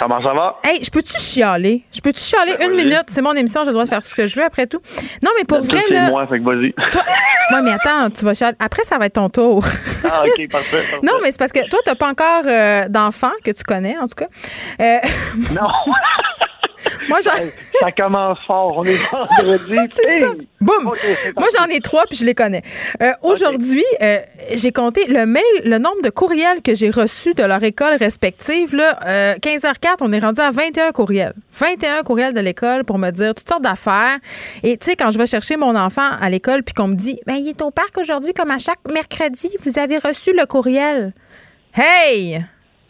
Comment 0.00 0.22
ça 0.24 0.32
va? 0.32 0.56
Hey, 0.62 0.82
je 0.82 0.90
peux-tu 0.90 1.18
chialer? 1.18 1.84
Je 1.92 2.00
peux-tu 2.00 2.20
chialer 2.20 2.54
une 2.64 2.76
minute? 2.76 3.04
C'est 3.08 3.20
mon 3.20 3.32
émission, 3.34 3.62
j'ai 3.62 3.68
le 3.68 3.72
droit 3.72 3.84
de 3.84 3.88
faire 3.88 4.02
ce 4.02 4.14
que 4.14 4.26
je 4.26 4.36
veux 4.36 4.44
après 4.44 4.66
tout. 4.66 4.80
Non, 5.22 5.30
mais 5.36 5.44
pour 5.44 5.60
vrai, 5.62 5.82
c'est 5.88 5.94
là. 5.94 6.08
moi, 6.10 6.26
fait 6.28 6.38
que 6.38 6.44
vas-y. 6.44 6.72
Toi... 6.92 7.02
Ouais, 7.52 7.62
mais 7.62 7.72
attends, 7.72 8.08
tu 8.10 8.24
vas 8.24 8.34
chialer. 8.34 8.56
Après, 8.60 8.84
ça 8.84 8.96
va 8.98 9.06
être 9.06 9.14
ton 9.14 9.28
tour. 9.28 9.64
Ah, 10.04 10.22
OK, 10.24 10.48
parfait. 10.50 10.76
parfait. 10.76 10.98
Non, 11.02 11.14
mais 11.22 11.32
c'est 11.32 11.38
parce 11.38 11.52
que 11.52 11.68
toi, 11.68 11.80
t'as 11.84 11.96
pas 11.96 12.08
encore 12.08 12.44
euh, 12.46 12.88
d'enfant 12.88 13.32
que 13.44 13.50
tu 13.50 13.64
connais, 13.64 13.96
en 13.98 14.06
tout 14.06 14.14
cas. 14.16 14.28
Euh, 14.80 14.98
Non. 15.54 15.68
Moi, 17.08 17.18
ça 17.22 17.92
commence 17.92 18.38
fort. 18.46 18.78
On 18.78 18.84
est 18.84 18.96
vendredi. 19.10 19.76
c'est 19.90 20.20
ça. 20.20 20.32
Boum. 20.60 20.84
Moi, 20.84 21.48
j'en 21.56 21.66
ai 21.66 21.80
trois, 21.80 22.04
puis 22.06 22.16
je 22.16 22.24
les 22.24 22.34
connais. 22.34 22.62
Euh, 23.02 23.12
aujourd'hui, 23.22 23.84
euh, 24.02 24.18
j'ai 24.54 24.72
compté 24.72 25.06
le 25.06 25.26
mail, 25.26 25.42
le 25.64 25.78
nombre 25.78 26.02
de 26.02 26.10
courriels 26.10 26.62
que 26.62 26.74
j'ai 26.74 26.90
reçus 26.90 27.34
de 27.34 27.42
leur 27.44 27.62
école 27.62 27.94
respective. 27.94 28.74
Là, 28.74 29.36
15h04, 29.38 29.96
on 30.00 30.12
est 30.12 30.18
rendu 30.18 30.40
à 30.40 30.50
21 30.50 30.92
courriels. 30.92 31.34
21 31.52 32.02
courriels 32.02 32.34
de 32.34 32.40
l'école 32.40 32.84
pour 32.84 32.98
me 32.98 33.10
dire 33.10 33.34
toutes 33.34 33.48
sortes 33.48 33.62
d'affaires. 33.62 34.18
Et 34.62 34.76
tu 34.76 34.86
sais, 34.86 34.96
quand 34.96 35.10
je 35.10 35.18
vais 35.18 35.26
chercher 35.26 35.56
mon 35.56 35.76
enfant 35.76 36.10
à 36.20 36.28
l'école, 36.30 36.62
puis 36.62 36.74
qu'on 36.74 36.88
me 36.88 36.94
dit, 36.94 37.20
ben, 37.26 37.34
il 37.34 37.48
est 37.48 37.62
au 37.62 37.70
parc 37.70 37.96
aujourd'hui, 37.98 38.34
comme 38.34 38.50
à 38.50 38.58
chaque 38.58 38.80
mercredi, 38.92 39.50
vous 39.64 39.78
avez 39.78 39.98
reçu 39.98 40.32
le 40.32 40.46
courriel. 40.46 41.12
Hey! 41.74 42.44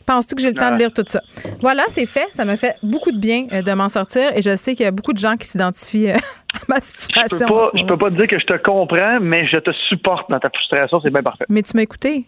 Penses-tu 0.08 0.36
que 0.36 0.40
j'ai 0.40 0.48
le 0.48 0.54
temps 0.54 0.70
de 0.70 0.78
lire 0.78 0.90
tout 0.90 1.04
ça? 1.06 1.20
Voilà, 1.60 1.84
c'est 1.88 2.06
fait. 2.06 2.26
Ça 2.30 2.46
me 2.46 2.56
fait 2.56 2.76
beaucoup 2.82 3.12
de 3.12 3.18
bien 3.18 3.46
euh, 3.52 3.60
de 3.60 3.72
m'en 3.74 3.90
sortir 3.90 4.34
et 4.34 4.40
je 4.40 4.56
sais 4.56 4.74
qu'il 4.74 4.84
y 4.84 4.88
a 4.88 4.90
beaucoup 4.90 5.12
de 5.12 5.18
gens 5.18 5.36
qui 5.36 5.46
s'identifient 5.46 6.12
euh, 6.12 6.14
à 6.54 6.60
ma 6.66 6.80
situation. 6.80 7.36
Je 7.38 7.44
peux, 7.44 7.54
pas, 7.54 7.70
je 7.74 7.84
peux 7.84 7.98
pas 7.98 8.10
te 8.10 8.14
dire 8.14 8.26
que 8.26 8.38
je 8.40 8.46
te 8.46 8.56
comprends, 8.56 9.18
mais 9.20 9.46
je 9.46 9.58
te 9.58 9.70
supporte 9.90 10.30
dans 10.30 10.40
ta 10.40 10.48
frustration. 10.48 10.98
C'est 11.02 11.10
bien 11.10 11.22
parfait. 11.22 11.44
Mais 11.50 11.62
tu 11.62 11.76
m'as 11.76 11.82
écouté. 11.82 12.24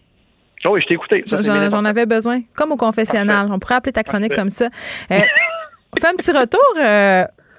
Oh 0.66 0.72
oui, 0.72 0.82
je 0.82 0.88
t'ai 0.88 0.94
écouté. 0.94 1.24
J'en 1.26 1.84
avais 1.86 2.04
besoin. 2.04 2.42
Comme 2.54 2.72
au 2.72 2.76
confessionnal. 2.76 3.48
On 3.50 3.58
pourrait 3.58 3.76
appeler 3.76 3.92
ta 3.92 4.02
chronique 4.02 4.34
comme 4.34 4.50
ça. 4.50 4.66
Euh, 5.10 5.20
fais 5.98 6.08
un 6.08 6.16
petit 6.18 6.32
retour. 6.32 6.60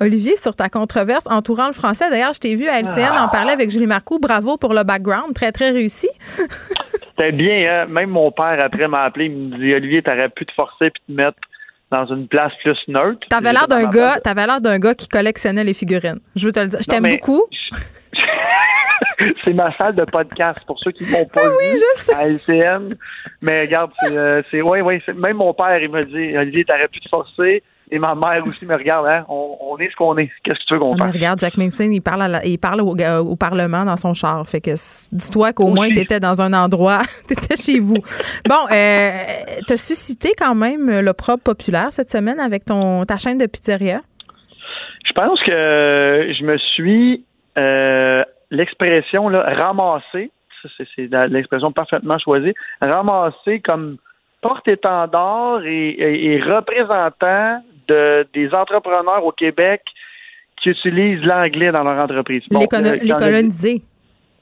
Olivier, 0.01 0.37
sur 0.37 0.55
ta 0.55 0.69
controverse 0.69 1.25
entourant 1.27 1.65
le 1.65 1.73
français. 1.73 2.09
D'ailleurs, 2.11 2.33
je 2.33 2.39
t'ai 2.39 2.53
vu 2.53 2.67
à 2.67 2.79
LCN 2.79 3.17
en 3.17 3.27
parler 3.27 3.51
avec 3.51 3.71
Julie 3.71 3.87
Marcoux. 3.87 4.19
Bravo 4.19 4.57
pour 4.57 4.75
le 4.75 4.83
background. 4.83 5.33
Très, 5.33 5.51
très 5.51 5.71
réussi. 5.71 6.09
C'était 7.21 7.33
bien, 7.33 7.65
hein? 7.69 7.85
Même 7.87 8.09
mon 8.09 8.31
père, 8.31 8.59
après, 8.59 8.87
m'a 8.87 9.03
appelé. 9.03 9.25
Il 9.25 9.31
me 9.31 9.57
dit 9.57 9.73
Olivier, 9.75 10.01
t'aurais 10.01 10.29
pu 10.29 10.43
te 10.43 10.53
forcer 10.53 10.89
puis 10.89 11.03
te 11.07 11.11
mettre 11.11 11.37
dans 11.91 12.07
une 12.07 12.27
place 12.27 12.51
plus 12.63 12.77
neutre. 12.87 13.27
T'avais 13.29 13.51
l'air 13.51 13.67
d'un 13.67 13.87
gars, 13.87 14.19
t'avais 14.19 14.47
l'air 14.47 14.59
d'un 14.59 14.79
gars 14.79 14.95
qui 14.95 15.07
collectionnait 15.07 15.63
les 15.63 15.75
figurines. 15.75 16.19
Je 16.35 16.47
veux 16.47 16.51
te 16.51 16.59
le 16.59 16.67
dire. 16.67 16.79
Je 16.81 16.87
t'aime 16.87 17.07
beaucoup. 17.07 17.43
c'est 19.43 19.53
ma 19.53 19.75
salle 19.77 19.93
de 19.95 20.03
podcast 20.05 20.61
pour 20.65 20.79
ceux 20.79 20.91
qui 20.91 21.03
m'ont 21.11 21.25
pas 21.25 21.41
ah 21.45 21.49
oui, 21.59 21.75
je 21.75 21.99
sais. 21.99 22.15
à 22.15 22.27
LCN. 22.27 22.95
Mais 23.41 23.65
regarde, 23.65 23.91
c'est, 23.99 24.17
euh, 24.17 24.41
ouais, 24.53 24.81
ouais, 24.81 24.99
même 25.15 25.37
mon 25.37 25.53
père, 25.53 25.77
il 25.79 25.91
m'a 25.91 26.01
dit 26.01 26.35
Olivier, 26.35 26.65
t'aurais 26.65 26.87
pu 26.87 27.01
te 27.01 27.09
forcer. 27.09 27.61
Et 27.93 27.99
ma 27.99 28.15
mère 28.15 28.41
aussi 28.47 28.65
me 28.65 28.73
regarde, 28.73 29.05
hein? 29.05 29.25
on, 29.27 29.77
est 29.77 29.89
ce 29.91 29.95
qu'on 29.97 30.17
est. 30.17 30.31
Qu'est-ce 30.43 30.59
que 30.59 30.65
tu 30.65 30.73
veux 30.75 30.79
qu'on 30.79 30.95
fasse? 30.95 31.13
Regarde, 31.13 31.39
Jack 31.39 31.57
Mason, 31.57 31.89
il 31.91 32.01
parle, 32.01 32.39
il 32.45 32.57
parle 32.57 32.79
au, 32.79 33.35
Parlement 33.35 33.83
dans 33.83 33.97
son 33.97 34.13
char. 34.13 34.47
Fait 34.47 34.61
que 34.61 34.71
dis-toi 35.11 35.51
qu'au 35.51 35.67
moins, 35.67 35.89
tu 35.89 35.99
étais 35.99 36.21
dans 36.21 36.41
un 36.41 36.53
endroit, 36.53 37.01
tu 37.27 37.33
étais 37.33 37.57
chez 37.57 37.79
vous. 37.79 38.01
Bon, 38.47 38.65
euh, 38.71 39.09
tu 39.67 39.73
as 39.73 39.77
suscité 39.77 40.29
quand 40.37 40.55
même 40.55 41.01
l'opprobre 41.01 41.43
populaire 41.43 41.87
cette 41.91 42.09
semaine 42.09 42.39
avec 42.39 42.63
ton 42.63 43.03
ta 43.03 43.17
chaîne 43.17 43.37
de 43.37 43.45
pizzeria? 43.45 43.99
Je 45.05 45.11
pense 45.13 45.41
que 45.41 45.51
je 45.51 46.43
me 46.45 46.57
suis, 46.57 47.25
euh, 47.57 48.23
l'expression 48.51 49.25
ramassé, 49.25 50.31
c'est 50.95 51.09
l'expression 51.27 51.73
parfaitement 51.73 52.19
choisie, 52.19 52.53
ramassé 52.81 53.59
comme 53.59 53.97
porte-étendard 54.41 55.65
et, 55.65 55.95
et, 55.99 56.41
représentant 56.41 57.61
de, 57.87 58.27
des 58.33 58.49
entrepreneurs 58.53 59.25
au 59.25 59.31
Québec 59.31 59.81
qui 60.61 60.69
utilisent 60.69 61.23
l'anglais 61.23 61.71
dans 61.71 61.83
leur 61.83 62.03
entreprise. 62.03 62.43
les, 62.51 62.67
coloniser. 62.67 63.81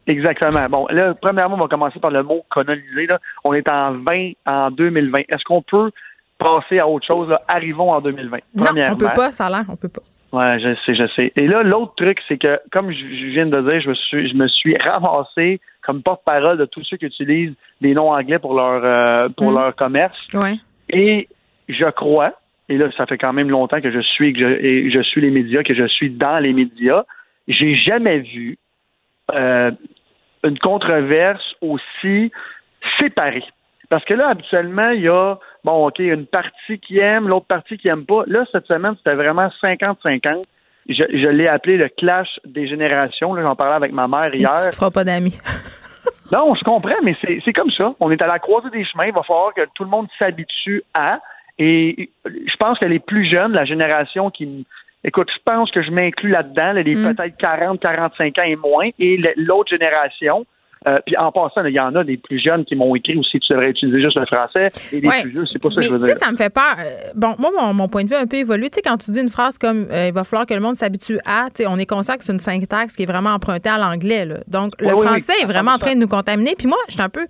Exactement. 0.07 0.66
Bon, 0.70 0.88
là, 0.90 1.14
premièrement, 1.14 1.56
on 1.56 1.61
va 1.61 1.68
commencer 1.68 1.99
par 1.99 2.11
le 2.11 2.24
mot 2.24 2.44
coloniser. 2.49 3.06
Là. 3.07 3.20
On 3.44 3.53
est 3.53 3.70
en 3.70 3.94
20, 3.94 4.32
en 4.45 4.72
2020. 4.72 5.20
Est-ce 5.30 5.44
qu'on 5.44 5.61
peut 5.61 5.91
passer 6.38 6.80
à 6.80 6.88
autre 6.88 7.06
chose? 7.06 7.34
Arrivons 7.48 7.91
en 7.91 8.02
2020. 8.02 8.38
Non, 8.56 8.66
on 8.91 8.95
peut 8.98 9.10
pas, 9.16 9.32
ça 9.32 9.45
a 9.45 9.49
l'air, 9.49 9.66
on 9.70 9.76
peut 9.76 9.90
pas. 9.90 10.02
Ouais, 10.32 10.60
je 10.60 10.76
sais, 10.86 10.95
je 10.95 11.07
sais. 11.16 11.32
Et 11.36 11.48
là, 11.48 11.64
l'autre 11.64 11.94
truc, 11.95 12.20
c'est 12.28 12.38
que, 12.38 12.60
comme 12.72 12.91
je, 12.91 13.32
viens 13.32 13.48
de 13.48 13.61
dire, 13.61 13.82
je 13.82 13.90
me 13.90 13.95
suis, 13.95 14.30
je 14.30 14.36
me 14.36 14.48
suis 14.48 14.76
ramassé 14.86 15.60
comme 15.82 16.03
porte-parole 16.03 16.57
de 16.57 16.66
tous 16.66 16.84
ceux 16.84 16.98
qui 16.98 17.06
utilisent 17.06 17.56
des 17.82 17.94
noms 17.94 18.11
anglais 18.11 18.38
pour 18.38 18.53
leur 18.53 18.82
euh, 18.84 19.30
pour 19.30 19.52
mm. 19.52 19.56
leur 19.56 19.76
commerce. 19.76 20.18
Ouais. 20.36 20.56
Et 20.90 21.28
je 21.68 21.90
crois, 21.90 22.34
et 22.70 22.78
là, 22.78 22.90
ça 22.96 23.08
fait 23.08 23.18
quand 23.18 23.34
même 23.34 23.50
longtemps 23.50 23.82
que 23.82 23.91
je 23.91 24.00
suis 24.00 24.32
que 24.34 24.40
je, 24.40 24.46
et 24.46 24.91
je 24.91 25.02
suis 25.02 25.22
les 25.22 25.32
médias, 25.32 25.64
que 25.64 25.74
je 25.74 25.88
suis 25.88 26.12
dans 26.12 26.38
les 26.38 26.54
médias. 26.54 27.04
J'ai 27.48 27.76
jamais 27.76 28.20
vu 28.20 28.58
euh, 29.34 29.72
une 30.44 30.60
controverse 30.60 31.56
aussi 31.62 32.32
séparée. 33.00 33.44
Parce 33.90 34.06
que 34.06 34.14
là, 34.14 34.30
habituellement, 34.30 34.90
il 34.90 35.02
y 35.02 35.08
a, 35.08 35.36
bon, 35.64 35.88
OK, 35.88 35.98
une 35.98 36.28
partie 36.28 36.78
qui 36.80 37.00
aime, 37.00 37.28
l'autre 37.28 37.48
partie 37.48 37.78
qui 37.80 37.88
aime 37.88 38.06
pas. 38.06 38.24
Là, 38.28 38.46
cette 38.52 38.68
semaine, 38.68 38.94
c'était 38.98 39.16
vraiment 39.16 39.50
50-50. 39.64 40.44
Je, 40.88 40.94
je 40.96 41.28
l'ai 41.28 41.48
appelé 41.48 41.78
le 41.78 41.90
clash 41.90 42.40
des 42.46 42.68
générations. 42.68 43.36
J'en 43.36 43.56
parlais 43.56 43.76
avec 43.76 43.91
ma 43.91 44.08
mère 44.08 44.34
hier. 44.34 44.56
Tu 44.58 44.70
te 44.70 44.76
feras 44.76 44.91
pas 44.91 45.04
d'amis. 45.04 45.40
non, 46.32 46.54
je 46.54 46.64
comprends, 46.64 47.02
mais 47.04 47.16
c'est 47.24 47.54
comme 47.54 47.72
ça. 47.72 47.96
On 48.00 48.12
est 48.12 48.24
à 48.24 48.28
la 48.28 48.38
croisée 48.38 48.70
des 48.70 48.86
chemins. 48.86 49.08
Il 49.08 49.14
va 49.14 49.24
falloir 49.24 49.56
que 49.56 49.62
tout 49.74 49.84
le 49.84 49.90
monde 49.90 50.08
s'habitue 50.22 50.84
à. 50.94 51.20
Et 51.60 52.10
je 52.26 52.56
pense 52.57 52.80
que 52.80 52.88
les 52.88 52.99
plus 52.99 53.30
jeunes, 53.30 53.53
la 53.53 53.65
génération 53.65 54.31
qui 54.31 54.65
écoute, 55.03 55.30
je 55.34 55.40
pense 55.45 55.72
que 55.72 55.81
je 55.81 55.91
m'inclus 55.91 56.30
là-dedans, 56.30 56.73
les 56.73 56.95
mm. 56.95 57.15
peut-être 57.15 57.38
40, 57.38 57.80
45 57.81 58.38
ans 58.40 58.44
et 58.44 58.56
moins, 58.56 58.90
et 58.99 59.22
l'autre 59.38 59.69
génération, 59.69 60.45
euh, 60.88 60.99
puis 61.06 61.18
en 61.18 61.30
passant, 61.34 61.65
il 61.65 61.73
y 61.73 61.80
en 61.80 61.94
a 61.95 62.06
des 62.06 62.15
plus 62.15 62.40
jeunes 62.40 62.64
qui 62.64 62.73
m'ont 62.73 62.95
écrit 62.95 63.18
aussi 63.18 63.38
tu 63.40 63.52
devrais 63.52 63.72
utiliser 63.72 64.02
juste 64.02 64.18
le 64.18 64.26
français 64.26 64.68
et 64.94 65.02
des 65.02 65.10
plus 65.10 65.30
vieux, 65.30 65.45
c'est 65.52 65.60
pas 65.60 65.69
ça 65.72 65.81
que 65.81 65.88
je 65.88 65.91
veux 65.91 65.99
dire. 65.99 66.15
ça 66.15 66.31
me 66.31 66.38
fait 66.38 66.53
peur. 66.53 66.77
Euh, 66.80 67.11
bon, 67.15 67.36
moi, 67.38 67.73
mon, 67.73 67.90
point 67.90 68.06
de 68.06 68.10
vue 68.10 68.15
a 68.15 68.22
un 68.22 68.27
peu 68.27 68.38
évolué. 68.38 68.69
Tu 68.69 68.76
sais, 68.76 68.81
quand 68.81 68.95
tu 68.95 69.11
dis 69.11 69.19
une 69.19 69.30
phrase 69.30 69.57
comme 69.57 69.88
euh, 69.91 70.07
il 70.07 70.14
va 70.14 70.23
falloir 70.23 70.45
que 70.45 70.53
le 70.53 70.61
monde 70.61 70.76
s'habitue 70.76 71.19
à, 71.26 71.49
tu 71.53 71.64
sais, 71.64 71.68
on 71.68 71.77
est 71.77 71.86
conscient 71.86 72.15
que 72.15 72.23
c'est 72.23 72.31
une 72.31 72.40
syntaxe 72.40 72.95
qui 72.95 73.03
est 73.03 73.06
vraiment 73.06 73.31
empruntée 73.31 73.69
à 73.69 73.77
l'anglais. 73.77 74.26
Donc, 74.48 74.73
le 74.80 74.90
français 74.91 75.34
est 75.41 75.45
vraiment 75.45 75.72
en 75.72 75.80
train 75.80 75.95
de 75.95 75.99
nous 75.99 76.07
contaminer. 76.07 76.56
Puis 76.57 76.68
moi, 76.68 76.77
je 76.88 76.94
suis 76.94 77.02
un 77.02 77.10
peu 77.10 77.27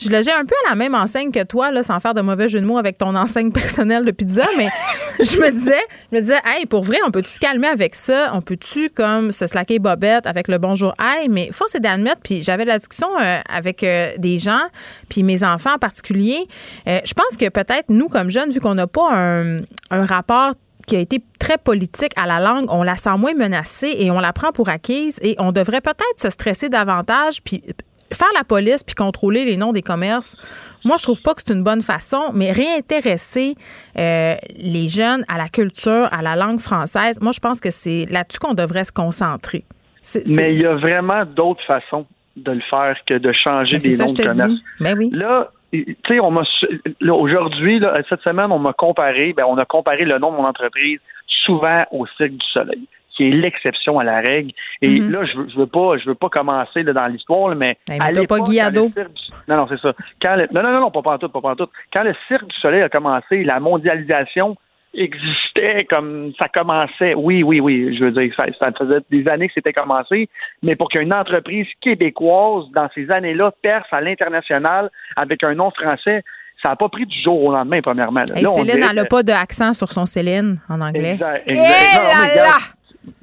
je 0.00 0.08
logeais 0.08 0.32
un 0.32 0.44
peu 0.44 0.54
à 0.66 0.70
la 0.70 0.76
même 0.76 0.94
enseigne 0.94 1.30
que 1.30 1.42
toi, 1.44 1.70
là, 1.70 1.82
sans 1.82 2.00
faire 2.00 2.14
de 2.14 2.20
mauvais 2.20 2.48
jeu 2.48 2.60
de 2.60 2.66
mots 2.66 2.78
avec 2.78 2.96
ton 2.98 3.14
enseigne 3.14 3.52
personnelle 3.52 4.04
de 4.04 4.10
pizza, 4.10 4.46
mais 4.56 4.68
je 5.20 5.36
me 5.38 5.50
disais, 5.50 5.80
je 6.10 6.16
me 6.16 6.20
disais, 6.20 6.40
hey, 6.44 6.66
pour 6.66 6.82
vrai, 6.82 6.98
on 7.06 7.10
peut-tu 7.10 7.30
se 7.30 7.40
calmer 7.40 7.68
avec 7.68 7.94
ça? 7.94 8.30
On 8.34 8.40
peut-tu, 8.40 8.90
comme, 8.90 9.32
se 9.32 9.46
slacker 9.46 9.78
bobette 9.78 10.26
avec 10.26 10.48
le 10.48 10.58
bonjour, 10.58 10.94
hey, 11.00 11.28
mais 11.28 11.50
force 11.52 11.74
est 11.74 11.80
d'admettre, 11.80 12.22
puis 12.22 12.42
j'avais 12.42 12.64
la 12.64 12.78
discussion 12.78 13.08
euh, 13.20 13.40
avec 13.48 13.82
euh, 13.82 14.12
des 14.16 14.38
gens, 14.38 14.62
puis 15.08 15.22
mes 15.22 15.44
enfants 15.44 15.74
en 15.74 15.78
particulier. 15.78 16.46
Euh, 16.86 17.00
je 17.04 17.12
pense 17.12 17.36
que 17.38 17.48
peut-être, 17.48 17.90
nous, 17.90 18.08
comme 18.08 18.30
jeunes, 18.30 18.50
vu 18.50 18.60
qu'on 18.60 18.74
n'a 18.74 18.86
pas 18.86 19.10
un, 19.12 19.60
un 19.90 20.06
rapport 20.06 20.54
qui 20.86 20.96
a 20.96 20.98
été 20.98 21.22
très 21.38 21.58
politique 21.58 22.12
à 22.16 22.26
la 22.26 22.40
langue, 22.40 22.66
on 22.68 22.82
la 22.82 22.96
sent 22.96 23.16
moins 23.18 23.34
menacée 23.34 23.94
et 23.98 24.10
on 24.10 24.18
la 24.18 24.32
prend 24.32 24.50
pour 24.50 24.68
acquise 24.68 25.18
et 25.22 25.36
on 25.38 25.52
devrait 25.52 25.80
peut-être 25.80 26.18
se 26.18 26.30
stresser 26.30 26.68
davantage 26.68 27.42
puis 27.42 27.62
faire 28.12 28.28
la 28.34 28.44
police 28.44 28.82
puis 28.82 28.94
contrôler 28.94 29.44
les 29.44 29.56
noms 29.56 29.72
des 29.72 29.82
commerces, 29.82 30.36
moi, 30.84 30.96
je 30.98 31.02
trouve 31.02 31.22
pas 31.22 31.34
que 31.34 31.42
c'est 31.44 31.52
une 31.52 31.62
bonne 31.62 31.82
façon, 31.82 32.32
mais 32.34 32.52
réintéresser 32.52 33.54
euh, 33.98 34.34
les 34.56 34.88
jeunes 34.88 35.24
à 35.28 35.36
la 35.36 35.48
culture, 35.48 36.08
à 36.10 36.22
la 36.22 36.36
langue 36.36 36.60
française, 36.60 37.20
moi, 37.20 37.32
je 37.32 37.40
pense 37.40 37.60
que 37.60 37.70
c'est 37.70 38.06
là-dessus 38.10 38.38
qu'on 38.38 38.54
devrait 38.54 38.84
se 38.84 38.92
concentrer. 38.92 39.64
Mais 40.28 40.54
il 40.54 40.62
y 40.62 40.66
a 40.66 40.74
vraiment 40.76 41.24
d'autres 41.26 41.64
façons 41.66 42.06
de 42.36 42.52
le 42.52 42.62
faire 42.70 42.96
que 43.06 43.14
de 43.14 43.32
changer 43.32 43.78
des 43.78 43.98
noms 43.98 44.12
de 44.12 44.22
commerce. 44.22 44.60
Ben 44.80 44.96
oui. 44.96 45.10
Là, 45.12 45.50
tu 45.72 45.96
sais, 46.08 46.20
on 46.20 46.30
m'a 46.30 46.42
aujourd'hui, 47.10 47.80
cette 48.08 48.22
semaine, 48.22 48.50
on 48.50 48.58
m'a 48.58 48.72
comparé, 48.72 49.34
ben, 49.36 49.44
on 49.46 49.58
a 49.58 49.64
comparé 49.64 50.04
le 50.04 50.18
nom 50.18 50.32
de 50.32 50.36
mon 50.36 50.46
entreprise 50.46 51.00
souvent 51.44 51.84
au 51.90 52.06
Cirque 52.16 52.32
du 52.32 52.46
Soleil 52.52 52.88
qui 53.16 53.28
est 53.28 53.30
l'exception 53.30 53.98
à 53.98 54.04
la 54.04 54.20
règle. 54.20 54.52
Et 54.82 55.00
mhm. 55.00 55.10
là, 55.10 55.24
je 55.24 55.36
veux, 55.36 55.48
veux 55.56 55.66
pas, 55.66 55.98
je 55.98 56.06
veux 56.06 56.14
pas 56.14 56.28
commencer 56.28 56.84
dans 56.84 57.06
l'histoire, 57.06 57.54
mais 57.54 57.76
ben, 57.88 57.98
à 58.00 58.26
pas 58.26 58.40
Guiado. 58.40 58.90
Non, 59.48 59.56
non, 59.56 59.66
c'est 59.68 59.80
ça. 59.80 59.92
Quand 60.22 60.36
non, 60.36 60.62
non, 60.62 60.80
non, 60.80 60.90
pas 60.90 61.02
pas 61.02 61.18
tout, 61.18 61.28
pas 61.28 61.54
tout. 61.54 61.68
Quand 61.92 62.02
le 62.02 62.14
Cirque 62.28 62.46
du 62.46 62.56
Soleil 62.60 62.82
a 62.82 62.88
commencé, 62.88 63.44
la 63.44 63.60
mondialisation 63.60 64.56
existait 64.94 65.86
comme 65.88 66.32
ça 66.38 66.48
commençait. 66.48 67.14
Oui, 67.14 67.42
oui, 67.42 67.60
oui. 67.60 67.96
Je 67.96 68.04
veux 68.04 68.12
dire, 68.12 68.32
ça, 68.38 68.46
ça 68.60 68.72
faisait 68.76 69.00
des 69.10 69.28
années 69.28 69.48
que 69.48 69.54
c'était 69.54 69.72
commencé, 69.72 70.28
mais 70.62 70.76
pour 70.76 70.88
qu'une 70.88 71.14
entreprise 71.14 71.66
québécoise, 71.80 72.64
dans 72.74 72.88
ces 72.94 73.10
années-là, 73.10 73.52
perce 73.62 73.88
à 73.92 74.00
l'international 74.00 74.90
avec 75.16 75.44
un 75.44 75.54
nom 75.54 75.70
français, 75.70 76.22
ça 76.62 76.70
n'a 76.70 76.76
pas 76.76 76.88
pris 76.88 77.06
du 77.06 77.22
jour 77.22 77.42
au 77.42 77.52
lendemain, 77.52 77.80
premièrement. 77.82 78.24
Céline, 78.26 78.84
elle 78.88 78.96
n'a 78.96 79.04
pas 79.04 79.22
d'accent 79.22 79.72
sur 79.72 79.90
son 79.92 80.06
Céline 80.06 80.58
en 80.68 80.80
anglais. 80.80 81.12
Exact, 81.12 81.42
exact. 81.46 82.32
Et 82.32 82.36
là 82.36 82.42
là, 82.42 82.58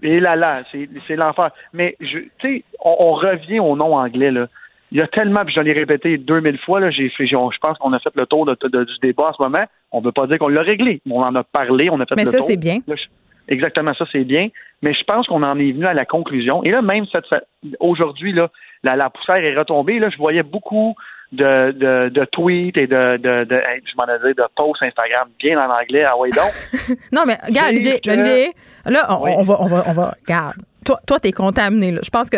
c'est 0.01 1.15
l'enfer. 1.15 1.51
Mais 1.73 1.95
je, 1.99 2.19
tu 2.19 2.29
sais, 2.41 2.63
on, 2.83 3.13
revient 3.13 3.59
au 3.59 3.75
nom 3.75 3.95
anglais 3.95 4.31
là. 4.31 4.47
Il 4.91 4.97
y 4.97 5.01
a 5.01 5.07
tellement, 5.07 5.43
puis 5.43 5.53
j'en 5.53 5.65
ai 5.65 5.73
répété 5.73 6.17
2000 6.17 6.57
fois 6.59 6.79
là. 6.79 6.89
J'ai, 6.91 7.09
je 7.09 7.57
pense 7.61 7.77
qu'on 7.77 7.91
a 7.91 7.99
fait 7.99 8.13
le 8.15 8.25
tour 8.25 8.45
de, 8.45 8.55
du 8.55 8.99
débat 9.01 9.29
en 9.29 9.33
ce 9.33 9.43
moment. 9.43 9.65
On 9.91 9.99
ne 9.99 10.05
veut 10.05 10.11
pas 10.13 10.27
dire 10.27 10.39
qu'on 10.39 10.47
l'a 10.47 10.61
réglé, 10.61 11.01
on 11.09 11.19
en 11.19 11.35
a 11.35 11.43
parlé, 11.43 11.89
on 11.89 11.99
a 11.99 12.05
fait 12.05 12.15
Mais 12.15 12.23
le 12.23 12.31
ça, 12.31 12.37
tour. 12.37 12.47
c'est 12.47 12.57
bien. 12.57 12.79
exactement, 13.47 13.93
ça 13.93 14.05
c'est 14.11 14.23
bien. 14.23 14.49
Mais 14.81 14.93
je 14.93 15.03
pense 15.03 15.27
qu'on 15.27 15.43
en 15.43 15.59
est 15.59 15.71
venu 15.71 15.85
à 15.85 15.93
la 15.93 16.05
conclusion. 16.05 16.63
Et 16.63 16.71
là, 16.71 16.81
même 16.81 17.05
cette, 17.11 17.25
aujourd'hui 17.79 18.31
là, 18.31 18.49
la, 18.83 18.95
la 18.95 19.09
poussière 19.09 19.37
est 19.37 19.57
retombée. 19.57 19.99
Là, 19.99 20.09
je 20.09 20.17
voyais 20.17 20.43
beaucoup 20.43 20.95
de, 21.31 21.71
de, 21.71 22.09
de 22.09 22.25
tweets 22.25 22.77
et 22.77 22.87
de, 22.87 23.17
de, 23.17 23.43
de 23.43 23.61
je 23.85 23.93
m'en 23.99 24.05
de 24.07 24.43
posts 24.55 24.81
Instagram 24.81 25.29
bien 25.39 25.59
en 25.59 25.69
anglais. 25.69 26.03
Ah 26.03 26.17
ouais 26.17 26.29
donc. 26.29 26.97
non, 27.11 27.23
mais 27.25 27.37
regarde, 27.45 27.69
Olivier, 27.71 27.99
Olivier 28.07 28.49
Là, 28.87 29.05
on, 29.09 29.43
va, 29.43 29.61
on 29.61 29.67
va, 29.67 29.83
on 29.87 29.93
va, 29.93 30.13
regarde. 30.21 30.55
Toi, 30.85 30.99
toi, 31.05 31.19
t'es 31.19 31.31
contaminé, 31.31 31.91
là. 31.91 31.99
Je 32.03 32.09
pense 32.09 32.29
que 32.29 32.37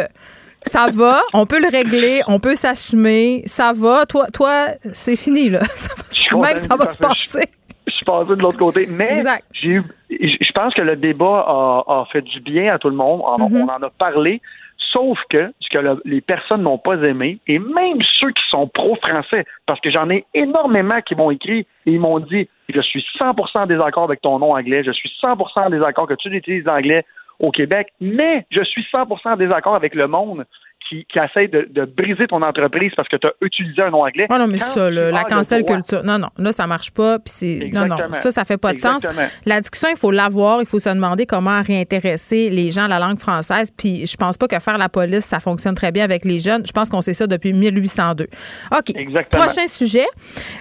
ça 0.64 0.88
va, 0.92 1.22
on 1.34 1.46
peut 1.46 1.62
le 1.62 1.70
régler, 1.70 2.22
on 2.28 2.40
peut 2.40 2.56
s'assumer, 2.56 3.44
ça 3.46 3.72
va. 3.74 4.06
Toi, 4.06 4.28
toi, 4.34 4.68
c'est 4.92 5.16
fini, 5.16 5.50
là. 5.50 5.62
Ça 6.10 6.38
va, 6.38 6.48
même 6.48 6.58
ça 6.58 6.76
va 6.76 6.90
se 6.90 6.98
passer. 6.98 7.50
Je, 7.88 7.92
suis 7.92 8.06
passé 8.06 8.30
de 8.30 8.42
l'autre 8.42 8.60
côté. 8.60 8.86
Mais 8.88 9.24
j'ai 9.54 9.82
je 10.10 10.52
pense 10.54 10.74
que 10.74 10.82
le 10.82 10.96
débat 10.96 11.46
a, 11.48 12.06
fait 12.12 12.22
du 12.22 12.40
bien 12.42 12.74
à 12.74 12.78
tout 12.78 12.90
le 12.90 12.96
monde. 12.96 13.22
On, 13.24 13.38
mm-hmm. 13.38 13.64
on 13.64 13.70
en 13.70 13.88
a 13.88 13.90
parlé. 13.90 14.42
Sauf 14.92 15.20
que 15.30 15.52
ce 15.60 15.70
que 15.70 16.02
les 16.06 16.22
personnes 16.22 16.64
n'ont 16.64 16.78
pas 16.78 16.96
aimé, 17.04 17.40
et 17.48 17.60
même 17.60 18.02
ceux 18.18 18.32
qui 18.32 18.44
sont 18.50 18.68
pro-français, 18.68 19.46
parce 19.66 19.80
que 19.82 19.92
j'en 19.92 20.10
ai 20.10 20.26
énormément 20.34 21.02
qui 21.06 21.16
m'ont 21.16 21.32
écrit 21.32 21.60
et 21.86 21.92
ils 21.92 22.00
m'ont 22.00 22.20
dit 22.20 22.50
Je 22.74 22.82
suis 22.82 23.06
100% 23.22 23.68
désaccord 23.68 24.04
avec 24.04 24.22
ton 24.22 24.40
nom 24.40 24.52
anglais, 24.52 24.84
je 24.84 24.92
suis 24.92 25.12
100% 25.24 25.70
désaccord 25.72 26.08
que 26.08 26.16
tu 26.16 26.30
utilises 26.30 26.66
l'anglais 26.66 27.06
au 27.40 27.52
Québec, 27.52 27.94
mais 28.02 28.46
je 28.50 28.64
suis 28.64 28.86
100% 28.92 29.38
désaccord 29.38 29.76
avec 29.76 29.96
le 29.96 30.08
monde 30.08 30.46
qui, 30.90 31.06
qui 31.06 31.20
essaie 31.20 31.48
de, 31.48 31.68
de, 31.70 31.86
briser 31.86 32.28
ton 32.28 32.42
entreprise 32.42 32.92
parce 32.96 33.08
que 33.08 33.18
tu 33.18 33.28
as 33.28 33.34
utilisé 33.42 33.82
un 33.82 33.92
nom 33.92 34.04
anglais. 34.04 34.26
Ah 34.30 34.40
non, 34.40 34.48
mais 34.48 34.58
ça, 34.58 34.90
la 34.90 35.24
cancel 35.24 35.64
culture. 35.64 36.04
Non, 36.04 36.18
non, 36.18 36.30
là, 36.38 36.52
ça 36.52 36.66
marche 36.66 36.92
pas. 36.92 37.20
Puis 37.20 37.70
non, 37.72 37.86
non, 37.86 37.98
ça, 38.14 38.32
ça 38.32 38.44
fait 38.44 38.58
pas 38.58 38.74
de 38.74 38.80
sens. 38.80 39.06
La 39.46 39.62
discussion, 39.62 39.90
il 39.92 39.98
faut 39.98 40.12
l'avoir. 40.12 40.62
Il 40.62 40.68
faut 40.68 40.80
se 40.80 40.90
demander 40.90 41.26
comment 41.26 41.62
réintéresser 41.62 42.50
les 42.50 42.72
gens 42.72 42.86
à 42.86 42.88
la 42.88 43.00
langue 43.00 43.20
française. 43.20 43.72
Puis 43.72 44.06
je 44.08 44.18
pense 44.18 44.38
pas 44.38 44.48
que 44.48 44.60
faire 44.60 44.78
la 44.78 44.90
police, 44.90 45.26
ça 45.26 45.40
fonctionne 45.40 45.76
très 45.76 45.92
bien 45.92 46.04
avec 46.04 46.26
les 46.26 46.40
jeunes. 46.40 46.66
Je 46.66 46.72
pense 46.72 46.90
qu'on 46.90 47.02
sait 47.02 47.14
ça 47.14 47.28
depuis 47.28 47.54
1802. 47.54 48.28
OK. 48.72 48.96
Exactement. 48.96 49.46
Prochain 49.46 49.68
sujet. 49.68 50.08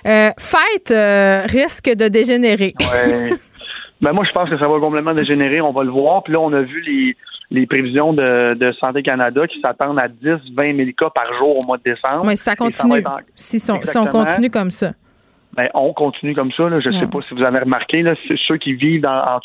Euh, 0.06 0.30
fête 0.38 0.90
euh, 0.90 1.42
risque 1.46 1.88
de 1.94 2.09
dégénérer. 2.09 2.74
Ouais. 2.80 3.32
ben 4.01 4.12
moi, 4.12 4.25
je 4.25 4.33
pense 4.33 4.49
que 4.49 4.59
ça 4.59 4.69
va 4.69 4.79
complètement 4.79 5.15
dégénérer. 5.15 5.61
On 5.61 5.73
va 5.73 5.83
le 5.83 5.91
voir. 5.91 6.23
Puis 6.23 6.33
là, 6.33 6.41
on 6.41 6.53
a 6.53 6.62
vu 6.62 6.81
les 6.83 7.16
les 7.51 7.66
prévisions 7.66 8.12
de, 8.12 8.75
Santé 8.83 9.03
Canada 9.03 9.47
qui 9.47 9.61
s'attendent 9.61 10.01
à 10.03 10.09
10, 10.09 10.53
20 10.55 10.77
000 10.77 10.91
cas 10.97 11.11
par 11.11 11.33
jour 11.39 11.59
au 11.59 11.66
mois 11.66 11.79
de 11.79 11.83
décembre. 11.83 12.27
Mais 12.27 12.37
si 12.37 12.45
ça 12.45 12.57
continue, 12.57 13.03
si, 13.35 13.59
on 13.97 14.07
continue 14.07 14.51
comme 14.51 14.70
ça. 14.70 14.93
Ben, 15.55 15.69
on 15.75 15.93
continue 15.93 16.35
comme 16.35 16.53
ça. 16.53 16.69
Je 16.81 16.89
ne 16.89 17.01
sais 17.01 17.07
pas 17.07 17.20
si 17.27 17.35
vous 17.35 17.43
avez 17.43 17.61
remarqué. 17.61 18.03
Là, 18.03 18.15
ceux 18.47 18.59
qui 18.59 18.75
vivent 18.75 19.07
en, 19.07 19.41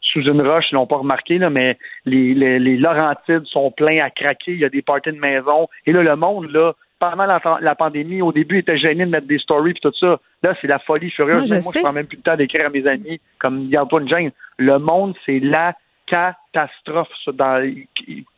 sous 0.00 0.22
une 0.22 0.40
roche 0.40 0.72
n'ont 0.72 0.86
pas 0.86 0.96
remarqué, 0.96 1.38
là, 1.38 1.50
mais 1.50 1.78
les, 2.04 2.34
les, 2.34 2.76
Laurentides 2.76 3.44
sont 3.46 3.70
pleins 3.70 3.98
à 4.02 4.10
craquer. 4.10 4.52
Il 4.52 4.58
y 4.58 4.64
a 4.64 4.70
des 4.70 4.82
parties 4.82 5.12
de 5.12 5.20
maison. 5.20 5.68
Et 5.86 5.92
là, 5.92 6.02
le 6.02 6.16
monde, 6.16 6.50
là, 6.50 6.72
pendant 7.00 7.24
la, 7.24 7.74
pandémie, 7.74 8.20
au 8.20 8.30
début, 8.30 8.58
était 8.58 8.78
gêné 8.78 9.06
de 9.06 9.10
mettre 9.10 9.26
des 9.26 9.38
stories 9.38 9.70
et 9.70 9.80
tout 9.80 9.92
ça. 9.98 10.20
Là, 10.42 10.54
c'est 10.60 10.68
la 10.68 10.78
folie 10.78 11.10
furieuse. 11.10 11.50
moi, 11.50 11.72
je 11.74 11.80
prends 11.80 11.92
même 11.92 12.06
plus 12.06 12.18
le 12.18 12.22
temps 12.22 12.36
d'écrire 12.36 12.66
à 12.66 12.68
mes 12.68 12.86
amis 12.86 13.20
comme 13.38 13.68
Antoine 13.74 14.06
Jane. 14.06 14.30
Le 14.58 14.78
monde, 14.78 15.14
c'est 15.24 15.40
la 15.40 15.74
catastrophe. 16.06 17.08
Dans, 17.32 17.74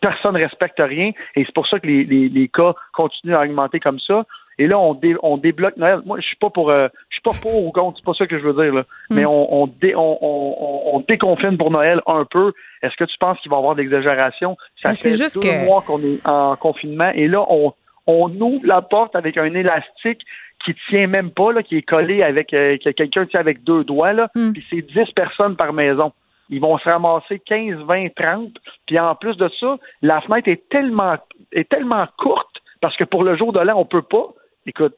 personne 0.01 0.35
ne 0.37 0.43
respecte 0.43 0.79
rien 0.79 1.11
et 1.35 1.45
c'est 1.45 1.55
pour 1.55 1.67
ça 1.67 1.81
que 1.81 1.87
les, 1.87 2.51
cas 2.55 2.75
continuent 2.93 3.35
à 3.35 3.43
augmenter 3.43 3.81
comme 3.81 3.99
ça. 3.99 4.25
Et 4.59 4.69
là, 4.69 4.79
on, 4.79 4.99
on 5.23 5.39
débloque 5.39 5.77
Noël. 5.77 6.01
Moi, 6.05 6.21
je 6.21 6.27
suis 6.27 6.37
pas 6.37 6.51
pour, 6.51 6.71
euh, 6.71 6.87
je 7.09 7.15
suis 7.15 7.23
pas 7.23 7.33
pour 7.41 7.65
ou 7.67 7.73
contre. 7.73 7.99
C'est 7.99 8.05
pas 8.05 8.13
ça 8.13 8.27
que 8.27 8.39
je 8.39 8.45
veux 8.45 8.53
dire. 8.53 8.75
Là. 8.75 8.83
Hmm. 9.11 9.17
Mais 9.17 9.25
on, 9.25 9.65
on, 9.65 11.01
déconfine 11.09 11.57
pour 11.57 11.71
Noël 11.71 12.01
un 12.07 12.25
peu. 12.31 12.53
Est-ce 12.83 12.95
que 12.97 13.05
tu 13.05 13.17
penses 13.19 13.39
qu'il 13.41 13.51
va 13.51 13.57
y 13.57 13.59
avoir 13.59 13.75
de 13.75 13.81
l'exagération? 13.81 14.57
Ça 14.77 14.91
ben, 14.91 14.95
fait 14.95 15.15
juste 15.15 15.43
deux 15.43 15.65
mois 15.65 15.83
qu'on 15.85 16.01
est 16.01 16.25
en 16.27 16.55
confinement 16.57 17.11
et 17.15 17.27
là, 17.29 17.45
on, 17.49 17.73
on 18.07 18.31
ouvre 18.41 18.67
la 18.67 18.83
porte 18.83 19.15
avec 19.17 19.37
un 19.37 19.55
élastique 19.55 20.23
qui 20.65 20.75
tient 20.89 21.07
même 21.07 21.31
pas, 21.31 21.53
là, 21.53 21.63
qui 21.63 21.77
est 21.77 21.83
collé 21.83 22.23
avec 22.23 22.55
euh, 22.55 22.77
quelqu'un 22.79 23.27
tient 23.27 23.41
avec 23.41 23.65
deux 23.65 23.85
doigts, 23.85 24.13
là, 24.13 24.29
hmm. 24.35 24.53
puis 24.53 24.65
c'est 24.71 24.83
10 24.83 25.13
personnes 25.15 25.57
par 25.57 25.73
maison 25.73 26.13
ils 26.53 26.61
vont 26.61 26.79
se 26.79 26.85
ramasser 26.85 27.41
15, 27.41 27.79
20, 27.87 28.15
30. 28.15 28.51
Puis 28.87 28.99
en 28.99 29.15
plus 29.15 29.37
de 29.37 29.51
ça, 29.59 29.79
la 30.03 30.21
fenêtre 30.21 30.49
est 30.49 30.69
tellement, 30.69 31.17
est 31.51 31.69
tellement 31.69 32.07
courte 32.19 32.59
parce 32.81 32.97
que 32.97 33.05
pour 33.05 33.25
le 33.25 33.37
jour 33.37 33.53
de 33.53 33.61
l'an, 33.61 33.79
on 33.79 33.87
peut 33.87 34.03
pas. 34.03 34.29
Écoute, 34.67 34.95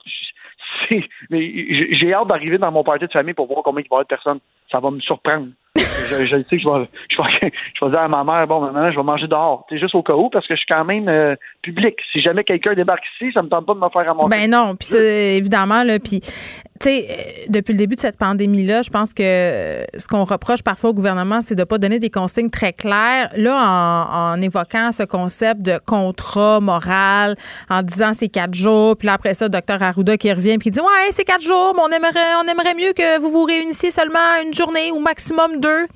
j'ai 0.90 2.12
hâte 2.12 2.26
d'arriver 2.26 2.58
dans 2.58 2.72
mon 2.72 2.82
party 2.82 3.06
de 3.06 3.12
famille 3.12 3.34
pour 3.34 3.46
voir 3.46 3.62
combien 3.62 3.82
il 3.82 3.88
va 3.88 3.98
y 3.98 3.98
avoir 3.98 4.02
de 4.02 4.08
personnes. 4.08 4.40
Ça 4.74 4.80
va 4.80 4.90
me 4.90 5.00
surprendre 5.00 5.46
je, 5.76 6.24
sais 6.26 6.44
que 6.44 6.58
je 6.58 6.68
vais, 6.68 7.90
dire 7.90 8.00
à 8.00 8.08
ma 8.08 8.22
mère, 8.22 8.46
bon, 8.46 8.60
maintenant, 8.60 8.90
je 8.92 8.96
vais 8.96 9.02
manger 9.02 9.26
dehors. 9.26 9.66
C'est 9.68 9.78
juste 9.78 9.94
au 9.94 10.02
cas 10.02 10.14
où, 10.14 10.30
parce 10.30 10.46
que 10.46 10.54
je 10.54 10.58
suis 10.58 10.68
quand 10.68 10.84
même 10.84 11.08
euh, 11.08 11.34
public. 11.62 11.96
Si 12.12 12.20
jamais 12.20 12.44
quelqu'un 12.44 12.74
débarque 12.74 13.02
ici, 13.16 13.32
ça 13.32 13.42
me 13.42 13.48
tente 13.48 13.66
pas 13.66 13.74
de 13.74 13.80
me 13.80 13.88
faire 13.88 14.08
à 14.08 14.28
Ben 14.28 14.48
non, 14.48 14.76
puis 14.76 14.96
évidemment, 14.96 15.82
là, 15.82 15.98
puis, 15.98 16.20
tu 16.20 16.30
sais, 16.80 17.06
euh, 17.10 17.46
depuis 17.48 17.72
le 17.72 17.78
début 17.78 17.96
de 17.96 18.00
cette 18.00 18.18
pandémie-là, 18.18 18.82
je 18.82 18.90
pense 18.90 19.12
que 19.12 19.84
ce 19.96 20.06
qu'on 20.08 20.22
reproche 20.22 20.62
parfois 20.62 20.90
au 20.90 20.94
gouvernement, 20.94 21.40
c'est 21.40 21.56
de 21.56 21.60
ne 21.60 21.64
pas 21.64 21.78
donner 21.78 21.98
des 21.98 22.10
consignes 22.10 22.50
très 22.50 22.72
claires. 22.72 23.30
Là, 23.36 23.56
en, 23.56 24.34
en, 24.34 24.42
évoquant 24.42 24.92
ce 24.92 25.02
concept 25.02 25.62
de 25.62 25.78
contrat 25.84 26.60
moral, 26.60 27.34
en 27.68 27.82
disant 27.82 28.12
c'est 28.12 28.28
quatre 28.28 28.54
jours, 28.54 28.96
puis 28.96 29.06
là, 29.06 29.14
après 29.14 29.34
ça, 29.34 29.48
docteur 29.48 29.82
Arruda 29.82 30.16
qui 30.18 30.32
revient, 30.32 30.56
puis 30.58 30.70
qui 30.70 30.70
dit, 30.70 30.80
ouais, 30.80 31.10
c'est 31.10 31.24
quatre 31.24 31.42
jours, 31.42 31.72
mais 31.74 31.82
on 31.82 31.90
aimerait, 31.90 32.34
on 32.44 32.48
aimerait 32.48 32.74
mieux 32.74 32.92
que 32.92 33.20
vous 33.20 33.30
vous 33.30 33.44
réunissiez 33.44 33.90
seulement 33.90 34.40
une 34.44 34.54
journée 34.54 34.63
ou 34.92 34.98
maximum 34.98 35.60
deux. 35.60 35.86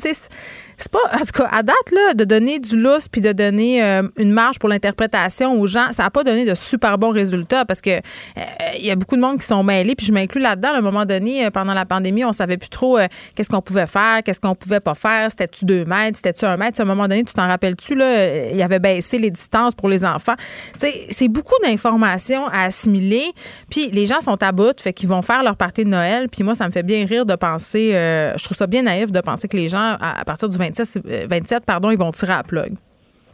C'est 0.79 0.93
pas, 0.93 1.01
en 1.13 1.19
tout 1.19 1.43
cas, 1.43 1.49
à 1.51 1.65
date, 1.65 1.91
là, 1.91 2.15
de 2.15 2.23
donner 2.23 2.61
du 2.61 2.81
lousse 2.81 3.09
puis 3.09 3.21
de 3.21 3.33
donner 3.33 3.83
euh, 3.83 4.03
une 4.17 4.31
marge 4.31 4.61
pour 4.61 4.69
l'interprétation 4.69 5.61
aux 5.61 5.67
gens, 5.67 5.93
ça 5.93 6.05
n'a 6.05 6.11
pas 6.11 6.23
donné 6.23 6.45
de 6.45 6.55
super 6.55 6.99
bons 6.99 7.11
résultats 7.11 7.65
parce 7.65 7.81
que 7.81 7.99
il 8.37 8.43
euh, 8.43 8.79
y 8.79 8.91
a 8.93 8.95
beaucoup 8.95 9.17
de 9.17 9.21
monde 9.21 9.39
qui 9.41 9.47
sont 9.47 9.65
mêlés. 9.65 9.97
Puis 9.97 10.07
je 10.07 10.13
m'inclus 10.13 10.41
là-dedans. 10.41 10.69
À 10.75 10.79
un 10.79 10.81
moment 10.81 11.05
donné, 11.05 11.45
euh, 11.45 11.51
pendant 11.51 11.75
la 11.75 11.85
pandémie, 11.85 12.25
on 12.25 12.33
savait 12.33 12.59
plus 12.59 12.69
trop 12.69 12.99
qu'est-ce 13.35 13.49
qu'on 13.49 13.61
pouvait 13.61 13.89
faire, 13.89 14.23
qu'est-ce 14.25 14.41
qu'on 14.41 14.55
pouvait 14.55 14.79
pas 14.79 14.95
faire. 14.95 15.31
C'était-tu 15.31 15.65
deux 15.65 15.85
mètres, 15.85 16.17
c'était-tu 16.17 16.45
un 16.45 16.57
mètre? 16.57 16.81
À 16.81 16.85
un 16.85 16.87
moment 16.87 17.09
donné, 17.09 17.25
tu 17.25 17.35
t'en 17.35 17.49
rappelles-tu, 17.49 17.97
là, 17.97 18.49
il 18.51 18.57
y 18.57 18.63
avait 18.63 18.79
baissé 18.79 19.19
les 19.19 19.33
distances 19.33 19.75
pour 19.75 19.89
les 19.89 20.05
enfants. 20.05 20.35
c'est 20.79 21.29
beaucoup 21.29 21.57
d'informations 21.65 22.47
à 22.47 22.65
assimiler. 22.65 23.33
Puis 23.69 23.91
les 23.91 24.07
gens 24.07 24.21
sont 24.21 24.41
à 24.43 24.53
bout, 24.53 24.81
fait 24.81 24.93
qu'ils 24.93 25.09
vont 25.09 25.23
faire 25.23 25.43
leur 25.43 25.57
partie 25.57 25.85
de 25.85 25.91
Noël. 25.91 26.29
Puis 26.31 26.45
moi, 26.45 26.55
ça 26.55 26.67
me 26.69 26.73
fait 26.73 26.85
bien 26.85 27.05
rire 27.05 27.27
de 27.27 27.35
penser, 27.35 27.91
je 27.93 28.45
trouve 28.45 28.57
ça 28.57 28.69
bien 28.69 28.83
naïf 28.83 29.11
de 29.11 29.21
penser 29.21 29.49
que 29.49 29.57
les 29.57 29.69
gens, 29.69 29.97
à, 30.01 30.25
partir 30.25 30.49
du 30.49 30.57
27, 30.77 31.63
euh, 31.63 31.65
pardon, 31.67 31.91
ils 31.91 31.99
vont 31.99 32.11
tirer 32.11 32.33
à 32.33 32.37
la 32.39 32.43
plug. 32.43 32.75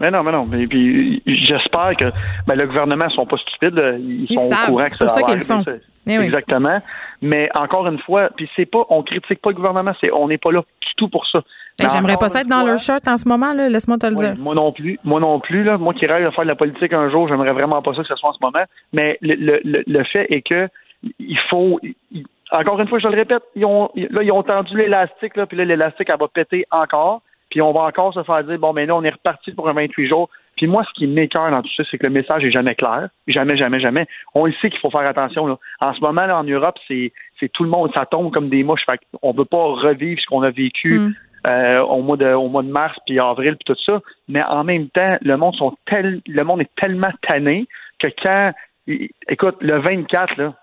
Mais 0.00 0.10
non, 0.10 0.22
mais 0.22 0.32
non. 0.32 0.50
Et 0.52 0.66
puis, 0.66 1.22
j'espère 1.26 1.92
que 1.96 2.06
ben, 2.46 2.56
le 2.56 2.66
gouvernement 2.66 3.06
ne 3.06 3.10
sont 3.10 3.26
pas 3.26 3.36
stupides. 3.36 3.80
Ils, 4.00 4.26
sont 4.36 4.52
au 4.52 4.72
courant 4.72 4.84
que 4.84 4.98
pour 4.98 5.10
ça 5.10 5.22
qu'ils 5.22 5.40
font. 5.40 5.62
Eh 6.06 6.12
Exactement. 6.12 6.80
Mais 7.22 7.48
encore 7.58 7.86
une 7.86 7.98
fois, 8.00 8.28
puis 8.36 8.48
c'est 8.56 8.66
pas, 8.66 8.84
on 8.90 9.02
critique 9.02 9.40
pas 9.40 9.50
le 9.50 9.56
gouvernement, 9.56 9.92
c'est, 10.00 10.12
on 10.12 10.28
n'est 10.28 10.38
pas 10.38 10.52
là 10.52 10.60
du 10.60 10.94
tout 10.96 11.08
pour 11.08 11.26
ça. 11.26 11.40
Ben, 11.78 11.88
j'aimerais 11.88 12.16
pas 12.16 12.28
ça 12.28 12.42
être 12.42 12.48
dans 12.48 12.64
leur 12.64 12.78
shirt 12.78 13.06
en 13.08 13.16
ce 13.16 13.26
moment, 13.26 13.52
là. 13.54 13.68
Laisse-moi 13.68 13.98
te 13.98 14.06
le 14.06 14.14
dire. 14.14 14.34
Moi 14.38 14.54
non 14.54 14.72
plus. 14.72 14.98
Moi 15.04 15.20
non 15.20 15.40
plus, 15.40 15.64
là. 15.64 15.78
Moi 15.78 15.94
qui 15.94 16.06
rêve 16.06 16.24
de 16.24 16.30
faire 16.30 16.44
de 16.44 16.48
la 16.48 16.56
politique 16.56 16.92
un 16.92 17.10
jour, 17.10 17.26
j'aimerais 17.28 17.52
vraiment 17.52 17.80
pas 17.82 17.94
ça 17.94 18.02
que 18.02 18.08
ce 18.08 18.16
soit 18.16 18.30
en 18.30 18.34
ce 18.34 18.38
moment. 18.42 18.64
Mais 18.92 19.18
le, 19.22 19.34
le, 19.64 19.82
le 19.86 20.04
fait 20.04 20.26
est 20.30 20.42
que 20.42 20.68
il 21.18 21.38
faut, 21.50 21.80
encore 22.52 22.80
une 22.80 22.88
fois, 22.88 22.98
je 22.98 23.08
le 23.08 23.16
répète, 23.16 23.42
ils 23.54 23.64
ont, 23.64 23.90
là, 23.94 24.22
ils 24.22 24.32
ont 24.32 24.42
tendu 24.42 24.76
l'élastique, 24.76 25.36
là, 25.36 25.46
puis 25.46 25.56
là, 25.56 25.64
l'élastique, 25.64 26.08
elle 26.10 26.18
va 26.18 26.28
péter 26.28 26.66
encore. 26.70 27.22
Puis 27.50 27.62
on 27.62 27.72
va 27.72 27.82
encore 27.82 28.12
se 28.12 28.22
faire 28.22 28.42
dire, 28.44 28.58
bon, 28.58 28.72
mais 28.72 28.86
là, 28.86 28.96
on 28.96 29.04
est 29.04 29.10
reparti 29.10 29.52
pour 29.52 29.68
un 29.68 29.74
28 29.74 30.08
jours. 30.08 30.28
Puis 30.56 30.66
moi, 30.66 30.84
ce 30.84 30.92
qui 30.94 31.06
m'écœure 31.06 31.50
dans 31.50 31.62
tout 31.62 31.70
ça, 31.76 31.84
c'est 31.90 31.98
que 31.98 32.06
le 32.06 32.12
message 32.12 32.44
est 32.44 32.50
jamais 32.50 32.74
clair. 32.74 33.08
Jamais, 33.26 33.56
jamais, 33.56 33.80
jamais. 33.80 34.06
On 34.34 34.46
le 34.46 34.52
sait 34.60 34.70
qu'il 34.70 34.80
faut 34.80 34.90
faire 34.90 35.06
attention. 35.06 35.46
Là. 35.46 35.58
En 35.84 35.94
ce 35.94 36.00
moment, 36.00 36.26
là, 36.26 36.38
en 36.38 36.44
Europe, 36.44 36.76
c'est, 36.88 37.12
c'est 37.38 37.50
tout 37.52 37.64
le 37.64 37.70
monde, 37.70 37.90
ça 37.96 38.06
tombe 38.06 38.32
comme 38.32 38.48
des 38.48 38.62
mouches. 38.62 38.84
Fait 38.86 39.00
on 39.22 39.32
ne 39.32 39.38
veut 39.38 39.44
pas 39.44 39.62
revivre 39.62 40.20
ce 40.20 40.26
qu'on 40.26 40.42
a 40.42 40.50
vécu 40.50 40.98
mm. 40.98 41.14
euh, 41.50 41.82
au, 41.82 42.02
mois 42.02 42.16
de, 42.16 42.32
au 42.32 42.48
mois 42.48 42.62
de 42.62 42.70
mars, 42.70 42.96
puis 43.06 43.18
avril, 43.18 43.56
puis 43.56 43.74
tout 43.74 43.80
ça. 43.84 44.00
Mais 44.28 44.42
en 44.42 44.64
même 44.64 44.88
temps, 44.88 45.16
le 45.20 45.36
monde, 45.36 45.54
sont 45.56 45.76
tel, 45.86 46.20
le 46.26 46.44
monde 46.44 46.60
est 46.60 46.74
tellement 46.76 47.12
tanné 47.28 47.66
que 47.98 48.08
quand, 48.24 48.52
écoute, 48.86 49.56
le 49.60 49.78
24, 49.78 50.36
là, 50.36 50.54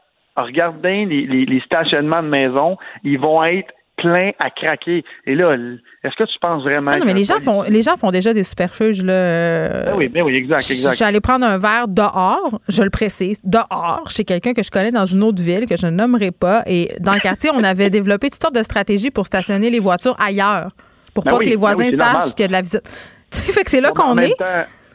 regardez 0.43 1.05
les, 1.05 1.25
les, 1.25 1.45
les 1.45 1.61
stationnements 1.61 2.23
de 2.23 2.27
maison, 2.27 2.77
ils 3.03 3.19
vont 3.19 3.43
être 3.43 3.73
plein 4.01 4.31
à 4.43 4.49
craquer. 4.49 5.03
Et 5.25 5.35
là, 5.35 5.55
est-ce 6.03 6.15
que 6.15 6.23
tu 6.23 6.39
penses 6.41 6.63
vraiment. 6.63 6.91
Non, 6.91 7.05
mais 7.05 7.13
les 7.13 7.23
gens, 7.23 7.39
font, 7.39 7.61
les 7.63 7.81
gens 7.81 7.95
font 7.95 8.11
déjà 8.11 8.33
des 8.33 8.43
superfuges. 8.43 9.03
Là. 9.03 9.85
Ben 9.85 9.93
oui, 9.95 10.07
ben 10.07 10.23
oui, 10.23 10.35
exact, 10.35 10.69
exact. 10.69 10.91
Je 10.91 10.95
suis 10.95 11.05
allée 11.05 11.21
prendre 11.21 11.45
un 11.45 11.57
verre 11.57 11.87
dehors, 11.87 12.59
je 12.67 12.83
le 12.83 12.89
précise, 12.89 13.41
dehors, 13.43 14.09
chez 14.09 14.25
quelqu'un 14.25 14.53
que 14.53 14.63
je 14.63 14.71
connais 14.71 14.91
dans 14.91 15.05
une 15.05 15.23
autre 15.23 15.41
ville 15.41 15.67
que 15.67 15.77
je 15.77 15.85
ne 15.85 15.91
nommerai 15.91 16.31
pas. 16.31 16.63
Et 16.65 16.89
dans 16.99 17.13
le 17.13 17.19
quartier, 17.19 17.51
on 17.53 17.63
avait 17.63 17.89
développé 17.91 18.29
toutes 18.29 18.41
sortes 18.41 18.55
de 18.55 18.63
stratégies 18.63 19.11
pour 19.11 19.27
stationner 19.27 19.69
les 19.69 19.79
voitures 19.79 20.15
ailleurs, 20.19 20.71
pour 21.13 21.23
ben 21.23 21.31
pas 21.31 21.37
que 21.39 21.45
les 21.45 21.51
ben 21.51 21.59
voisins 21.59 21.91
sachent 21.91 22.33
qu'il 22.35 22.41
y 22.41 22.45
a 22.45 22.47
de 22.47 22.53
la 22.53 22.61
visite. 22.61 22.83
Tu 23.31 23.37
sais, 23.37 23.53
fait 23.53 23.63
que 23.63 23.71
c'est 23.71 23.79
là 23.79 23.91
qu'on 23.93 24.17
est. 24.17 24.35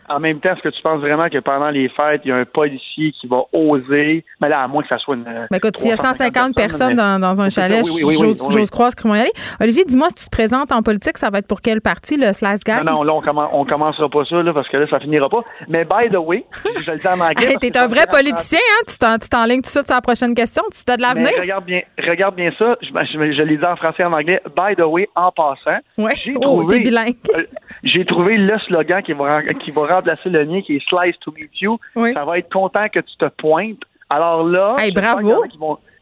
en 0.08 0.20
même 0.20 0.40
temps, 0.40 0.52
est-ce 0.52 0.62
que 0.62 0.68
tu 0.68 0.82
penses 0.82 1.00
vraiment 1.00 1.28
que 1.28 1.38
pendant 1.38 1.70
les 1.70 1.88
fêtes, 1.88 2.22
il 2.24 2.28
y 2.28 2.32
a 2.32 2.36
un 2.36 2.44
policier 2.44 3.12
qui 3.12 3.26
va 3.26 3.42
oser, 3.52 4.24
mais 4.40 4.48
là, 4.48 4.62
à 4.62 4.68
moins 4.68 4.82
que 4.82 4.88
ça 4.88 4.98
soit 4.98 5.14
une. 5.16 5.24
Mais 5.50 5.58
écoute, 5.58 5.76
s'il 5.76 5.90
y 5.90 5.92
a 5.92 5.96
150 5.96 6.54
personnes, 6.54 6.94
dans, 6.94 7.40
un 7.40 7.48
chalet, 7.48 7.84
j'ose 7.84 8.70
croire 8.70 8.94
qu'ils 8.94 9.08
vont 9.08 9.16
y 9.16 9.20
aller. 9.20 9.32
Olivier, 9.60 9.84
dis-moi, 9.84 10.08
si 10.08 10.14
tu 10.14 10.24
te 10.26 10.30
présentes 10.30 10.72
en 10.72 10.82
politique, 10.82 11.18
ça 11.18 11.30
va 11.30 11.38
être 11.38 11.46
pour 11.46 11.60
quel 11.60 11.80
parti, 11.80 12.16
le 12.16 12.32
Slice 12.32 12.64
Gang? 12.64 12.84
Non, 12.84 12.96
non, 12.96 13.02
là, 13.02 13.14
on, 13.52 13.64
ne 13.64 13.68
commencera 13.68 14.08
pas 14.08 14.24
ça, 14.24 14.42
là, 14.42 14.52
parce 14.52 14.68
que 14.68 14.76
là, 14.76 14.86
ça 14.88 15.00
finira 15.00 15.28
pas. 15.28 15.42
Mais 15.68 15.84
by 15.84 16.08
the 16.10 16.18
way, 16.18 16.44
je 16.84 16.90
le 16.90 16.98
dis 16.98 17.06
en 17.06 17.20
anglais. 17.20 17.56
T'es 17.60 17.76
un 17.76 17.86
vrai 17.86 18.06
politicien, 18.10 18.58
hein? 18.58 19.16
Tu 19.20 19.28
t'enlignes 19.28 19.62
tout 19.62 19.62
de 19.62 19.66
suite 19.66 19.86
sur 19.86 19.94
la 19.94 20.00
prochaine 20.00 20.34
question. 20.34 20.62
Tu 20.72 20.84
t'as 20.84 20.96
de 20.96 21.02
l'avenir? 21.02 21.30
Regarde 21.38 21.64
bien, 21.64 21.80
regarde 21.98 22.34
bien 22.34 22.50
ça. 22.58 22.76
Je, 22.82 22.88
je, 22.88 23.42
l'ai 23.42 23.56
dit 23.56 23.64
en 23.64 23.76
français 23.76 24.02
et 24.02 24.06
en 24.06 24.12
anglais. 24.12 24.40
By 24.56 24.76
the 24.76 24.86
way, 24.86 25.08
en 25.14 25.30
passant. 25.32 25.78
Oui, 25.98 26.12
oh, 26.42 26.64
t'es 26.68 26.80
bilingue. 26.80 27.14
Euh, 27.34 27.44
j'ai 27.82 28.04
trouvé 28.04 28.36
le 28.36 28.58
slogan 28.66 29.02
qui 29.02 29.12
va, 29.12 29.42
qui 29.42 29.70
va 29.70 29.86
remplacer 29.96 30.30
le 30.30 30.44
mien, 30.44 30.62
qui 30.62 30.76
est 30.76 30.88
Slice 30.88 31.18
to 31.20 31.32
meet 31.32 31.60
you. 31.60 31.78
Ça 31.94 32.24
va 32.24 32.38
être 32.38 32.52
content 32.52 32.88
que 32.88 33.00
tu 33.00 33.16
te 33.18 33.26
pointes. 33.36 33.82
Alors 34.08 34.44
là, 34.44 34.74
hey, 34.78 34.92
bravo. 34.92 35.44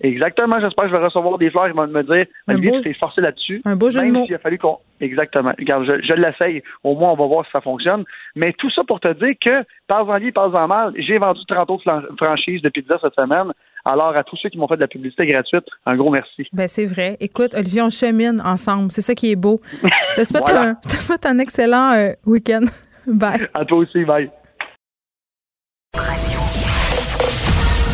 Exactement, 0.01 0.61
j'espère 0.61 0.85
que 0.85 0.91
je 0.91 0.97
vais 0.97 1.05
recevoir 1.05 1.39
des 1.39 1.51
fleurs 1.51 1.67
qui 1.67 1.73
vont 1.73 1.87
me 1.87 2.03
dire 2.03 2.25
Olivier, 2.47 2.73
tu 2.73 2.83
t'es 2.83 2.95
forcé 2.95 3.23
là-dessus. 3.23 3.63
Un 3.65 3.75
beau 3.75 3.89
jeu 3.89 4.03
de 4.03 4.13
mots. 4.13 4.27
a 4.31 4.39
fallu 4.39 4.59
qu'on. 4.59 4.79
Exactement. 5.01 5.53
Regarde, 5.59 5.85
je, 5.87 6.07
je 6.07 6.13
l'essaye. 6.13 6.63
Au 6.83 6.95
moins, 6.95 7.13
on 7.13 7.17
va 7.17 7.27
voir 7.27 7.45
si 7.47 7.53
ça 7.53 7.63
fonctionne. 7.63 8.05
Mais 8.37 8.53
tout 8.59 8.71
ça 8.71 8.83
pour 8.85 9.01
te 9.01 9.13
dire 9.15 9.35
que, 9.41 9.65
pas 9.87 10.05
en 10.05 10.19
bien, 10.19 10.31
pas 10.31 10.49
en 10.49 10.69
mal, 10.69 10.93
j'ai 10.97 11.17
vendu 11.17 11.41
30 11.47 11.71
autres 11.71 11.85
franchises 12.19 12.61
de 12.61 12.69
pizza 12.69 12.99
cette 13.01 13.15
semaine. 13.15 13.53
Alors, 13.87 14.17
à 14.17 14.25
tous 14.25 14.37
ceux 14.37 14.49
qui 14.49 14.59
m'ont 14.59 14.69
fait 14.69 14.77
de 14.77 14.81
la 14.81 14.89
publicité 14.89 15.27
gratuite, 15.27 15.65
un 15.85 15.97
gros 15.97 16.11
merci. 16.11 16.49
Ben, 16.53 16.69
c'est 16.69 16.87
vrai. 16.87 17.17
Écoute, 17.21 17.55
Olivier, 17.55 17.83
on 17.83 17.91
chemine 17.91 18.41
ensemble. 18.43 18.93
C'est 18.93 19.03
ça 19.03 19.15
qui 19.15 19.31
est 19.31 19.37
beau. 19.37 19.61
Je 19.83 20.15
te 20.15 20.25
souhaite, 20.25 20.51
un, 20.51 20.75
te 20.75 20.97
souhaite 20.97 21.27
un, 21.27 21.39
excellent 21.39 21.93
euh, 21.93 22.13
week-end. 22.27 22.65
Bye. 23.07 23.49
À 23.55 23.65
toi 23.65 23.79
aussi. 23.79 24.05
Bye. 24.05 24.31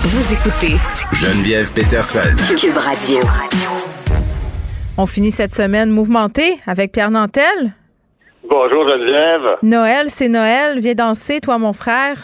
Vous 0.02 0.32
écoutez 0.32 0.76
Geneviève 1.12 1.72
Peterson. 1.72 2.20
Cube 2.56 2.76
Radio. 2.76 3.20
On 4.96 5.06
finit 5.06 5.30
cette 5.30 5.54
semaine 5.54 5.90
mouvementée 5.90 6.58
avec 6.66 6.92
Pierre 6.92 7.10
Nantel. 7.10 7.72
Bonjour 8.48 8.88
Geneviève. 8.88 9.56
Noël, 9.62 10.08
c'est 10.08 10.28
Noël. 10.28 10.78
Viens 10.80 10.94
danser, 10.94 11.40
toi, 11.40 11.58
mon 11.58 11.72
frère. 11.72 12.16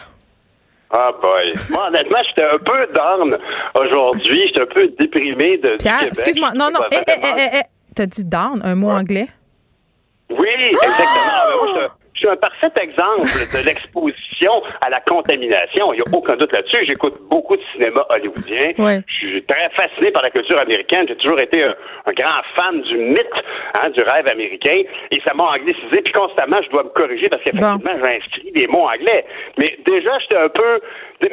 Ah 0.90 1.10
boy. 1.20 1.54
Moi, 1.70 1.88
honnêtement, 1.88 2.18
j'étais 2.28 2.44
un 2.48 2.58
peu 2.58 2.86
down 2.94 3.38
aujourd'hui. 3.74 4.42
J'étais 4.46 4.62
un 4.62 4.66
peu 4.66 4.88
déprimé 4.98 5.58
de 5.58 5.76
Pierre, 5.78 6.04
excuse-moi. 6.04 6.52
Non, 6.54 6.70
non. 6.72 6.80
Eh, 6.92 6.96
eh, 7.06 7.12
eh, 7.22 7.58
eh, 7.58 7.62
T'as 7.94 8.06
dit 8.06 8.24
down, 8.24 8.60
un 8.64 8.74
mot 8.74 8.90
anglais? 8.90 9.28
Oui, 10.30 10.48
exactement. 10.70 11.88
Ah! 11.88 11.96
Je 12.16 12.20
suis 12.20 12.28
un 12.28 12.36
parfait 12.36 12.72
exemple 12.80 13.28
de 13.28 13.66
l'exposition 13.66 14.62
à 14.84 14.88
la 14.88 15.00
contamination. 15.00 15.92
Il 15.92 15.96
n'y 15.96 16.02
a 16.02 16.16
aucun 16.16 16.34
doute 16.36 16.50
là-dessus. 16.50 16.86
J'écoute 16.86 17.14
beaucoup 17.28 17.56
de 17.56 17.62
cinéma 17.72 18.06
hollywoodien. 18.08 18.70
Je 19.06 19.14
suis 19.14 19.44
très 19.44 19.68
fasciné 19.76 20.10
par 20.12 20.22
la 20.22 20.30
culture 20.30 20.58
américaine. 20.58 21.04
J'ai 21.08 21.16
toujours 21.16 21.40
été 21.42 21.62
un, 21.62 21.74
grand 22.16 22.42
fan 22.54 22.80
du 22.80 22.96
mythe, 22.96 23.44
hein, 23.74 23.90
du 23.90 24.00
rêve 24.00 24.24
américain. 24.32 24.80
Et 25.10 25.20
ça 25.26 25.34
m'a 25.34 25.44
anglicisé. 25.44 26.00
Puis 26.02 26.12
constamment, 26.14 26.56
je 26.62 26.70
dois 26.70 26.84
me 26.84 26.88
corriger 26.88 27.28
parce 27.28 27.42
qu'effectivement, 27.42 27.78
j'ai 27.84 28.16
inscrit 28.16 28.52
des 28.52 28.66
mots 28.66 28.88
anglais. 28.88 29.26
Mais 29.58 29.78
déjà, 29.86 30.18
j'étais 30.20 30.38
un 30.38 30.48
peu... 30.48 30.80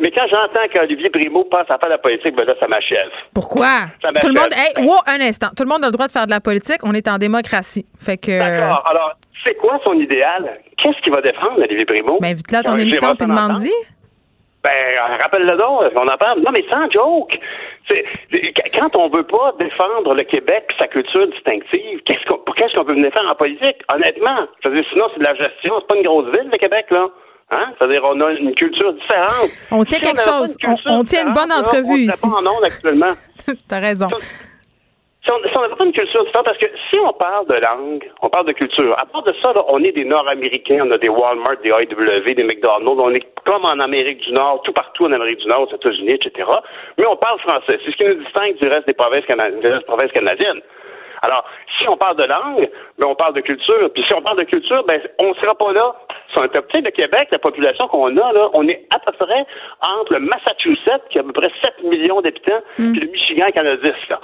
Mais 0.02 0.12
quand 0.12 0.28
j'entends 0.30 0.68
qu'Olivier 0.74 1.10
Primo 1.12 1.46
pense 1.46 1.70
à 1.70 1.78
faire 1.78 1.86
de 1.86 1.90
la 1.92 1.98
politique, 1.98 2.36
ben 2.36 2.46
là, 2.46 2.56
ça 2.60 2.68
m'achève. 2.68 3.10
Pourquoi? 3.34 3.88
Tout 4.22 4.28
le 4.28 4.34
monde... 4.34 4.52
Hey, 4.54 4.86
un 5.08 5.22
instant. 5.22 5.48
Tout 5.56 5.64
le 5.64 5.70
monde 5.70 5.84
a 5.84 5.88
le 5.88 5.94
droit 5.94 6.08
de 6.08 6.12
faire 6.12 6.26
de 6.26 6.32
la 6.32 6.42
politique. 6.42 6.80
On 6.84 6.94
est 6.94 7.08
en 7.08 7.18
démocratie. 7.18 7.86
Fait 7.98 8.18
que... 8.18 8.38
D'accord. 8.38 8.84
Alors, 8.90 9.14
c'est 9.46 9.56
quoi 9.56 9.80
son 9.86 9.94
idéal? 9.94 10.60
Qu'est-ce 10.78 11.00
qu'il 11.02 11.14
va 11.14 11.22
défendre, 11.22 11.60
Olivier 11.60 11.86
Primo? 11.86 12.20
Ben, 12.20 12.32
invite-le 12.32 12.58
à 12.58 12.64
ton 12.64 12.78
émission 12.78 13.16
puis 13.16 13.28
demande-y. 13.28 13.72
Ben, 14.64 14.72
rappelle-le 15.22 15.58
donc, 15.58 15.92
on 15.96 16.08
en 16.08 16.18
parle. 16.18 16.40
Non, 16.40 16.52
mais 16.56 16.64
sans 16.72 16.86
joke. 16.92 17.38
quand 18.80 18.96
on 18.96 19.10
veut 19.10 19.26
pas 19.26 19.54
défendre 19.60 20.16
le 20.16 20.24
Québec 20.24 20.72
sa 20.80 20.88
culture 20.88 21.28
distinctive, 21.28 22.00
qu'est-ce 22.06 22.26
qu'on, 22.30 22.40
qu'est-ce 22.54 22.74
qu'on 22.74 22.86
peut 22.86 22.94
venir 22.94 23.12
faire 23.12 23.28
en 23.30 23.36
politique? 23.36 23.78
Honnêtement. 23.94 24.48
C'est-à-dire, 24.62 24.86
sinon, 24.92 25.06
c'est 25.14 25.20
de 25.20 25.26
la 25.26 25.36
gestion. 25.36 25.74
C'est 25.80 25.88
pas 25.88 25.98
une 25.98 26.04
grosse 26.04 26.32
ville, 26.32 26.50
le 26.50 26.58
Québec, 26.58 26.86
là. 26.92 27.08
Hein? 27.52 27.74
C'est-à-dire, 27.78 28.02
on 28.06 28.20
a 28.22 28.32
une 28.32 28.56
culture 28.56 28.94
différente. 28.94 29.52
On 29.70 29.84
tient 29.84 30.00
quelque 30.00 30.22
chose. 30.22 30.56
On, 30.88 31.04
tient 31.04 31.28
une 31.28 31.34
bonne 31.34 31.52
entrevue 31.52 32.00
ici. 32.00 32.26
On 32.26 32.30
pas 32.32 32.38
en 32.38 32.48
ondes 32.48 32.64
actuellement. 32.64 33.14
T'as 33.68 33.80
raison. 33.80 34.08
Si 35.26 35.32
on 35.32 35.40
n'a 35.40 35.76
pas 35.76 35.86
une 35.86 35.94
culture 35.94 36.26
différente, 36.26 36.46
parce 36.46 36.58
que 36.58 36.66
si 36.92 37.00
on 37.00 37.14
parle 37.14 37.48
de 37.48 37.54
langue, 37.54 38.12
on 38.22 38.30
parle 38.30 38.46
de 38.46 38.52
culture. 38.52 38.94
À 39.02 39.06
part 39.06 39.24
de 39.24 39.34
ça, 39.42 39.54
on 39.70 39.82
est 39.82 39.94
des 39.94 40.04
Nord-Américains, 40.04 40.84
on 40.86 40.92
a 40.92 40.98
des 40.98 41.08
Walmart, 41.08 41.62
des 41.64 41.70
AEW, 41.70 42.36
des 42.36 42.44
McDonald's, 42.44 43.00
on 43.00 43.14
est 43.14 43.26
comme 43.46 43.64
en 43.64 43.80
Amérique 43.80 44.20
du 44.20 44.34
Nord, 44.34 44.62
tout 44.64 44.74
partout 44.74 45.06
en 45.06 45.14
Amérique 45.14 45.40
du 45.40 45.48
Nord, 45.48 45.62
aux 45.62 45.74
États-Unis, 45.74 46.12
etc. 46.12 46.50
Mais 46.98 47.06
on 47.06 47.16
parle 47.16 47.40
français. 47.40 47.80
C'est 47.86 47.92
ce 47.92 47.96
qui 47.96 48.04
nous 48.04 48.16
distingue 48.16 48.58
du 48.58 48.68
reste 48.68 48.86
des 48.86 48.94
provinces, 48.94 49.26
canadiennes. 49.26 50.62
Alors, 51.22 51.46
si 51.78 51.88
on 51.88 51.96
parle 51.96 52.18
de 52.18 52.26
langue, 52.26 52.70
ben 53.00 53.08
on 53.08 53.16
parle 53.16 53.34
de 53.34 53.42
culture. 53.42 53.90
Puis 53.94 54.04
si 54.04 54.14
on 54.14 54.22
parle 54.22 54.40
de 54.40 54.44
culture, 54.44 54.84
ben 54.84 55.00
on 55.24 55.30
ne 55.30 55.34
sera 55.36 55.56
pas 55.56 55.72
là. 55.72 55.96
C'est 56.36 56.42
un 56.42 56.50
top 56.50 56.70
de 56.74 56.90
Québec, 56.90 57.30
la 57.32 57.40
population 57.40 57.88
qu'on 57.88 58.18
a 58.18 58.34
là, 58.34 58.50
on 58.56 58.68
est 58.68 58.86
à 58.94 59.00
peu 59.00 59.14
près 59.14 59.46
entre 59.82 60.14
le 60.14 60.20
Massachusetts, 60.20 61.08
qui 61.10 61.20
a 61.20 61.22
à 61.22 61.24
peu 61.24 61.32
près 61.32 61.50
7 61.64 61.84
millions 61.86 62.20
d'habitants, 62.20 62.60
mm. 62.78 62.92
puis 62.92 63.00
le 63.00 63.08
Michigan 63.08 63.46
qui 63.54 63.60
en 63.62 63.66
a 63.66 63.78
10. 63.78 63.84
Là. 64.10 64.20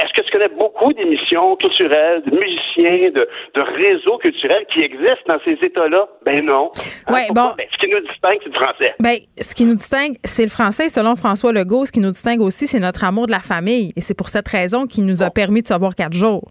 Est-ce 0.00 0.14
que 0.14 0.24
tu 0.24 0.32
connais 0.32 0.48
beaucoup 0.48 0.92
d'émissions 0.94 1.56
culturelles, 1.56 2.22
de 2.24 2.30
musiciens, 2.30 3.10
de, 3.10 3.28
réseaux 3.76 4.16
culturels 4.18 4.64
qui 4.72 4.80
existent 4.80 5.28
dans 5.28 5.38
ces 5.44 5.58
États-là? 5.62 6.08
Ben 6.24 6.44
non. 6.44 6.70
Hein, 7.06 7.12
ouais, 7.12 7.26
bon. 7.34 7.52
Ben, 7.58 7.66
ce 7.70 7.76
qui 7.76 7.90
nous 7.90 8.00
distingue, 8.00 8.38
c'est 8.42 8.48
le 8.48 8.64
français. 8.64 8.94
Ben, 8.98 9.16
ce 9.38 9.54
qui 9.54 9.64
nous 9.64 9.74
distingue, 9.74 10.16
c'est 10.24 10.44
le 10.44 10.48
français. 10.48 10.88
Selon 10.88 11.16
François 11.16 11.52
Legault, 11.52 11.84
ce 11.84 11.92
qui 11.92 12.00
nous 12.00 12.12
distingue 12.12 12.40
aussi, 12.40 12.66
c'est 12.66 12.80
notre 12.80 13.04
amour 13.04 13.26
de 13.26 13.32
la 13.32 13.40
famille. 13.40 13.92
Et 13.94 14.00
c'est 14.00 14.16
pour 14.16 14.28
cette 14.28 14.48
raison 14.48 14.86
qu'il 14.86 15.04
nous 15.04 15.22
a 15.22 15.30
permis 15.30 15.60
de 15.60 15.66
savoir 15.66 15.94
quatre 15.94 16.14
jours. 16.14 16.44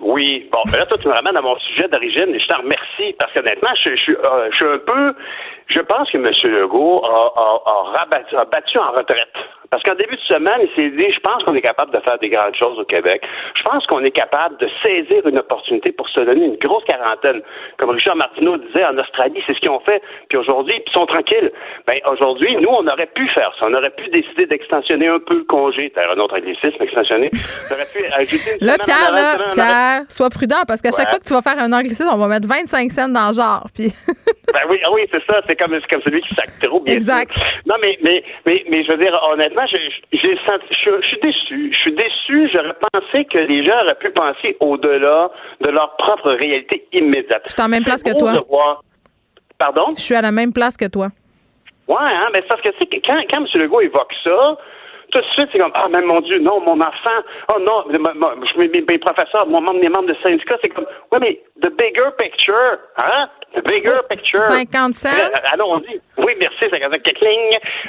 Oui. 0.00 0.48
Bon, 0.50 0.60
ben 0.72 0.78
là, 0.78 0.86
toi, 0.86 0.96
tu 0.96 1.08
me 1.08 1.12
ramènes 1.12 1.36
à 1.36 1.42
mon 1.42 1.58
sujet 1.58 1.88
d'origine 1.88 2.34
et 2.34 2.40
je 2.40 2.46
t'en 2.46 2.62
remercie 2.62 3.14
parce 3.18 3.32
qu'honnêtement, 3.34 3.74
je, 3.84 3.90
je, 3.96 4.12
euh, 4.12 4.48
je, 4.50 4.56
suis 4.56 4.66
un 4.66 4.78
peu. 4.78 5.14
Je 5.66 5.80
pense 5.82 6.10
que 6.10 6.16
M. 6.16 6.52
Legault 6.54 7.04
a, 7.04 8.00
a 8.06 8.44
battu 8.46 8.78
en 8.78 8.92
retraite 8.92 9.36
parce 9.70 9.82
qu'en 9.82 9.94
début 9.94 10.16
de 10.16 10.22
semaine, 10.22 10.60
il 10.62 10.70
s'est 10.74 10.90
dit, 10.96 11.12
je 11.12 11.20
pense 11.20 11.44
qu'on 11.44 11.54
est 11.54 11.62
capable 11.62 11.92
de 11.92 12.00
faire 12.00 12.18
des 12.18 12.30
grandes 12.30 12.54
choses 12.54 12.78
au 12.78 12.84
Québec. 12.84 13.22
Je 13.54 13.62
pense 13.62 13.86
qu'on 13.86 14.02
est 14.02 14.10
capable 14.10 14.56
de 14.56 14.68
saisir 14.84 15.26
une 15.26 15.38
opportunité 15.38 15.92
pour 15.92 16.08
se 16.08 16.20
donner 16.20 16.46
une 16.46 16.56
grosse 16.56 16.84
quarantaine. 16.84 17.42
Comme 17.76 17.90
Richard 17.90 18.16
Martineau 18.16 18.56
disait 18.56 18.84
en 18.84 18.96
Australie, 18.96 19.42
c'est 19.46 19.54
ce 19.54 19.60
qu'ils 19.60 19.70
ont 19.70 19.80
fait. 19.80 20.02
Puis 20.30 20.38
aujourd'hui, 20.38 20.82
ils 20.86 20.92
sont 20.92 21.04
tranquilles. 21.04 21.52
Ben, 21.86 21.98
aujourd'hui, 22.10 22.56
nous, 22.56 22.68
on 22.68 22.86
aurait 22.86 23.10
pu 23.14 23.28
faire 23.28 23.52
ça. 23.60 23.66
On 23.68 23.74
aurait 23.74 23.90
pu 23.90 24.08
décider 24.08 24.46
d'extensionner 24.46 25.08
un 25.08 25.18
peu 25.18 25.36
le 25.38 25.44
congé. 25.44 25.92
T'as 25.94 26.12
un 26.14 26.18
autre 26.18 26.38
anglicisme, 26.38 26.82
extensionner. 26.82 27.30
On 27.70 27.74
aurait 27.74 27.88
pu 27.92 28.04
ajouter 28.06 28.56
une 28.60 28.66
là, 28.66 28.76
Pierre, 28.82 29.12
là, 29.12 29.36
Pierre, 29.52 30.00
sois 30.08 30.30
prudent 30.30 30.62
parce 30.66 30.80
qu'à 30.80 30.90
chaque 30.96 31.10
fois 31.10 31.18
que 31.18 31.24
tu 31.24 31.34
vas 31.34 31.42
faire 31.42 31.58
un 31.58 31.72
anglicisme, 31.72 32.08
on 32.10 32.16
va 32.16 32.28
mettre 32.28 32.48
25 32.48 32.90
cents 32.90 33.08
dans 33.08 33.28
le 33.28 33.34
genre. 33.34 33.66
Puis... 33.74 33.92
ben 34.52 34.60
oui, 34.70 34.80
ah 34.84 34.92
oui, 34.92 35.02
c'est 35.12 35.24
ça. 35.26 35.42
C'est 35.46 35.56
comme, 35.56 35.78
comme 35.90 36.02
celui 36.02 36.22
qui 36.22 36.34
sac 36.34 36.48
trop, 36.62 36.80
bien 36.80 36.94
Exact. 36.94 37.36
Non, 37.66 37.74
mais, 37.84 37.98
mais, 38.02 38.24
mais, 38.46 38.64
mais 38.70 38.84
je 38.84 38.92
veux 38.92 38.98
dire, 38.98 39.18
honnêtement, 39.30 39.57
je, 39.66 41.06
suis 41.06 41.18
déçu. 41.20 41.72
Je 41.72 41.78
suis 41.78 41.92
déçu. 41.92 42.50
J'aurais 42.52 42.76
pensé 42.92 43.24
que 43.24 43.38
les 43.38 43.64
gens 43.64 43.80
auraient 43.82 43.94
pu 43.96 44.10
penser 44.10 44.56
au-delà 44.60 45.30
de 45.60 45.70
leur 45.70 45.96
propre 45.96 46.30
réalité 46.32 46.86
immédiate. 46.92 47.42
Je 47.46 47.52
suis 47.52 47.62
en 47.62 47.68
même 47.68 47.84
place 47.84 48.02
que 48.02 48.16
toi. 48.18 48.44
Pardon? 49.58 49.86
Je 49.96 50.02
suis 50.02 50.14
à 50.14 50.22
la 50.22 50.30
même 50.30 50.52
place 50.52 50.76
que 50.76 50.86
toi. 50.88 51.08
Ouais, 51.88 51.96
hein, 51.98 52.28
mais 52.34 52.42
c'est 52.42 52.48
parce 52.48 52.62
que, 52.62 52.68
tu 52.68 53.00
quand, 53.00 53.20
quand 53.30 53.38
M. 53.38 53.46
Legault 53.54 53.80
évoque 53.80 54.12
ça, 54.22 54.56
tout 55.10 55.20
de 55.20 55.26
suite, 55.32 55.48
c'est 55.52 55.58
comme, 55.58 55.72
ah, 55.74 55.88
mais 55.90 56.02
mon 56.02 56.20
Dieu, 56.20 56.38
non, 56.38 56.60
mon 56.60 56.78
enfant, 56.80 57.18
oh 57.54 57.58
non, 57.60 57.84
mes, 57.88 58.68
mes 58.68 58.98
professeurs, 58.98 59.46
mon 59.46 59.62
membre, 59.62 59.80
mes 59.80 59.88
membres 59.88 60.08
de 60.08 60.16
syndicat, 60.22 60.56
c'est 60.60 60.68
comme, 60.68 60.86
ouais, 61.12 61.18
mais 61.18 61.40
the 61.62 61.70
bigger 61.76 62.10
picture, 62.18 62.78
hein? 63.02 63.28
The 63.54 63.62
bigger 63.66 64.00
picture. 64.10 64.38
55. 64.38 65.10
Allons-y. 65.52 65.98
Oui, 66.18 66.34
merci, 66.38 66.68
55. 66.70 67.24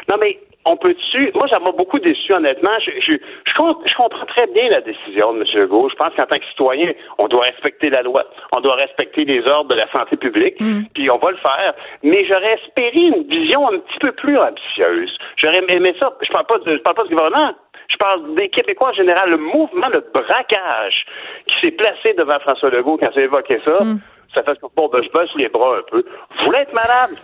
Non, 0.09 0.17
mais 0.19 0.39
on 0.69 0.77
peut-tu. 0.77 1.31
Moi, 1.33 1.47
ça 1.49 1.59
m'a 1.59 1.71
beaucoup 1.71 1.99
déçu, 1.99 2.31
honnêtement. 2.31 2.77
Je, 2.85 2.91
je, 3.01 3.13
je, 3.45 3.95
comprends 3.95 4.25
très 4.27 4.45
bien 4.47 4.69
la 4.69 4.81
décision 4.81 5.33
de 5.33 5.39
M. 5.39 5.45
Legault. 5.53 5.89
Je 5.89 5.95
pense 5.95 6.13
qu'en 6.15 6.27
tant 6.27 6.39
que 6.39 6.45
citoyen, 6.45 6.93
on 7.17 7.27
doit 7.27 7.41
respecter 7.41 7.89
la 7.89 8.03
loi. 8.03 8.23
On 8.55 8.61
doit 8.61 8.75
respecter 8.75 9.25
les 9.25 9.45
ordres 9.47 9.69
de 9.69 9.75
la 9.75 9.89
santé 9.91 10.15
publique. 10.15 10.61
Mm. 10.61 10.81
Puis 10.93 11.09
on 11.09 11.17
va 11.17 11.31
le 11.31 11.37
faire. 11.37 11.73
Mais 12.03 12.23
j'aurais 12.25 12.53
espéré 12.53 12.99
une 12.99 13.23
vision 13.23 13.67
un 13.67 13.79
petit 13.79 13.99
peu 13.99 14.11
plus 14.11 14.37
ambitieuse. 14.37 15.17
J'aurais 15.37 15.63
aimé 15.69 15.95
ça. 15.99 16.13
Je 16.21 16.31
parle 16.31 16.45
pas 16.45 16.59
de, 16.59 16.77
je 16.77 16.81
parle 16.81 16.95
pas 16.95 17.03
du 17.03 17.15
gouvernement. 17.15 17.55
Je 17.89 17.97
parle 17.97 18.35
des 18.35 18.49
Québécois 18.49 18.89
en 18.89 18.93
général. 18.93 19.31
Le 19.31 19.37
mouvement, 19.37 19.89
le 19.89 20.05
braquage 20.13 21.05
qui 21.47 21.59
s'est 21.61 21.71
placé 21.71 22.13
devant 22.15 22.39
François 22.41 22.69
Legault 22.69 22.97
quand 22.97 23.09
il 23.15 23.21
a 23.21 23.23
évoqué 23.23 23.59
ça, 23.67 23.83
mm. 23.83 23.99
ça 24.35 24.43
fait 24.43 24.55
que 24.59 24.67
bon, 24.75 24.87
ben, 24.87 25.01
je 25.01 25.09
baisse 25.09 25.33
les 25.37 25.49
bras 25.49 25.77
un 25.77 25.83
peu. 25.89 26.03
Vous 26.37 26.45
voulez 26.45 26.59
être 26.59 26.73
malade? 26.73 27.17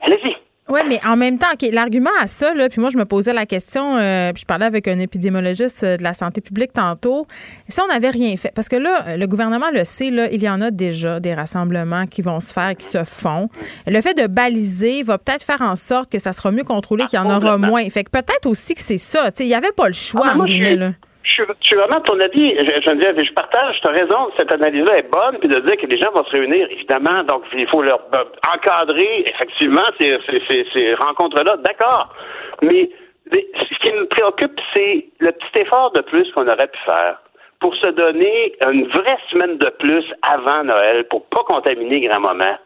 Allez-y. 0.00 0.36
Oui, 0.70 0.80
mais 0.88 1.00
en 1.06 1.16
même 1.16 1.38
temps, 1.38 1.46
OK, 1.52 1.68
l'argument 1.72 2.10
à 2.20 2.26
ça, 2.26 2.52
là, 2.52 2.68
puis 2.68 2.80
moi, 2.80 2.90
je 2.90 2.98
me 2.98 3.04
posais 3.04 3.32
la 3.32 3.46
question, 3.46 3.96
euh, 3.96 4.32
puis 4.32 4.42
je 4.42 4.46
parlais 4.46 4.66
avec 4.66 4.86
un 4.86 4.98
épidémiologiste 4.98 5.84
euh, 5.84 5.96
de 5.96 6.02
la 6.02 6.12
santé 6.12 6.40
publique 6.40 6.72
tantôt, 6.72 7.26
si 7.68 7.80
on 7.80 7.86
n'avait 7.86 8.10
rien 8.10 8.36
fait, 8.36 8.52
parce 8.54 8.68
que 8.68 8.76
là, 8.76 9.16
le 9.16 9.26
gouvernement 9.26 9.70
le 9.72 9.84
sait, 9.84 10.10
là, 10.10 10.28
il 10.30 10.42
y 10.42 10.48
en 10.48 10.60
a 10.60 10.70
déjà 10.70 11.20
des 11.20 11.34
rassemblements 11.34 12.06
qui 12.06 12.22
vont 12.22 12.40
se 12.40 12.52
faire, 12.52 12.76
qui 12.76 12.86
se 12.86 13.02
font. 13.04 13.48
Le 13.86 14.00
fait 14.00 14.14
de 14.14 14.26
baliser 14.26 15.02
va 15.02 15.18
peut-être 15.18 15.42
faire 15.42 15.62
en 15.62 15.76
sorte 15.76 16.12
que 16.12 16.18
ça 16.18 16.32
sera 16.32 16.50
mieux 16.50 16.64
contrôlé, 16.64 17.06
qu'il 17.06 17.18
y 17.18 17.22
en 17.22 17.34
aura 17.34 17.56
moins. 17.56 17.88
Fait 17.88 18.04
que 18.04 18.10
peut-être 18.10 18.46
aussi 18.46 18.74
que 18.74 18.80
c'est 18.80 18.98
ça. 18.98 19.30
Il 19.40 19.46
n'y 19.46 19.54
avait 19.54 19.72
pas 19.72 19.88
le 19.88 19.94
choix, 19.94 20.32
ah, 20.32 20.38
en 20.38 20.44
guillemets, 20.44 20.76
là 20.76 20.90
je, 21.28 21.42
suis 21.60 21.76
vraiment 21.76 22.00
ton 22.00 22.18
avis. 22.20 22.56
Je, 22.56 23.22
je 23.24 23.32
partage, 23.32 23.80
tu 23.80 23.88
as 23.88 23.92
raison, 23.92 24.30
cette 24.38 24.52
analyse-là 24.52 24.98
est 24.98 25.10
bonne, 25.10 25.38
puis 25.38 25.48
de 25.48 25.60
dire 25.60 25.76
que 25.76 25.86
les 25.86 25.98
gens 25.98 26.10
vont 26.12 26.24
se 26.24 26.32
réunir, 26.32 26.66
évidemment, 26.70 27.22
donc 27.24 27.44
il 27.54 27.68
faut 27.68 27.82
leur 27.82 28.00
euh, 28.14 28.24
encadrer, 28.54 29.24
effectivement, 29.26 29.84
ces, 30.00 30.18
ces, 30.26 30.66
ces, 30.74 30.94
rencontres-là, 30.94 31.56
d'accord. 31.58 32.14
Mais 32.62 32.90
ce 33.30 33.78
qui 33.84 33.92
me 33.92 34.06
préoccupe, 34.06 34.58
c'est 34.72 35.06
le 35.20 35.32
petit 35.32 35.62
effort 35.62 35.92
de 35.92 36.00
plus 36.02 36.30
qu'on 36.32 36.48
aurait 36.48 36.68
pu 36.68 36.78
faire 36.84 37.18
pour 37.60 37.74
se 37.74 37.88
donner 37.88 38.52
une 38.70 38.86
vraie 38.88 39.18
semaine 39.30 39.58
de 39.58 39.68
plus 39.78 40.04
avant 40.22 40.64
Noël, 40.64 41.04
pour 41.08 41.26
pas 41.26 41.42
contaminer 41.44 42.06
grand-maman. 42.08 42.56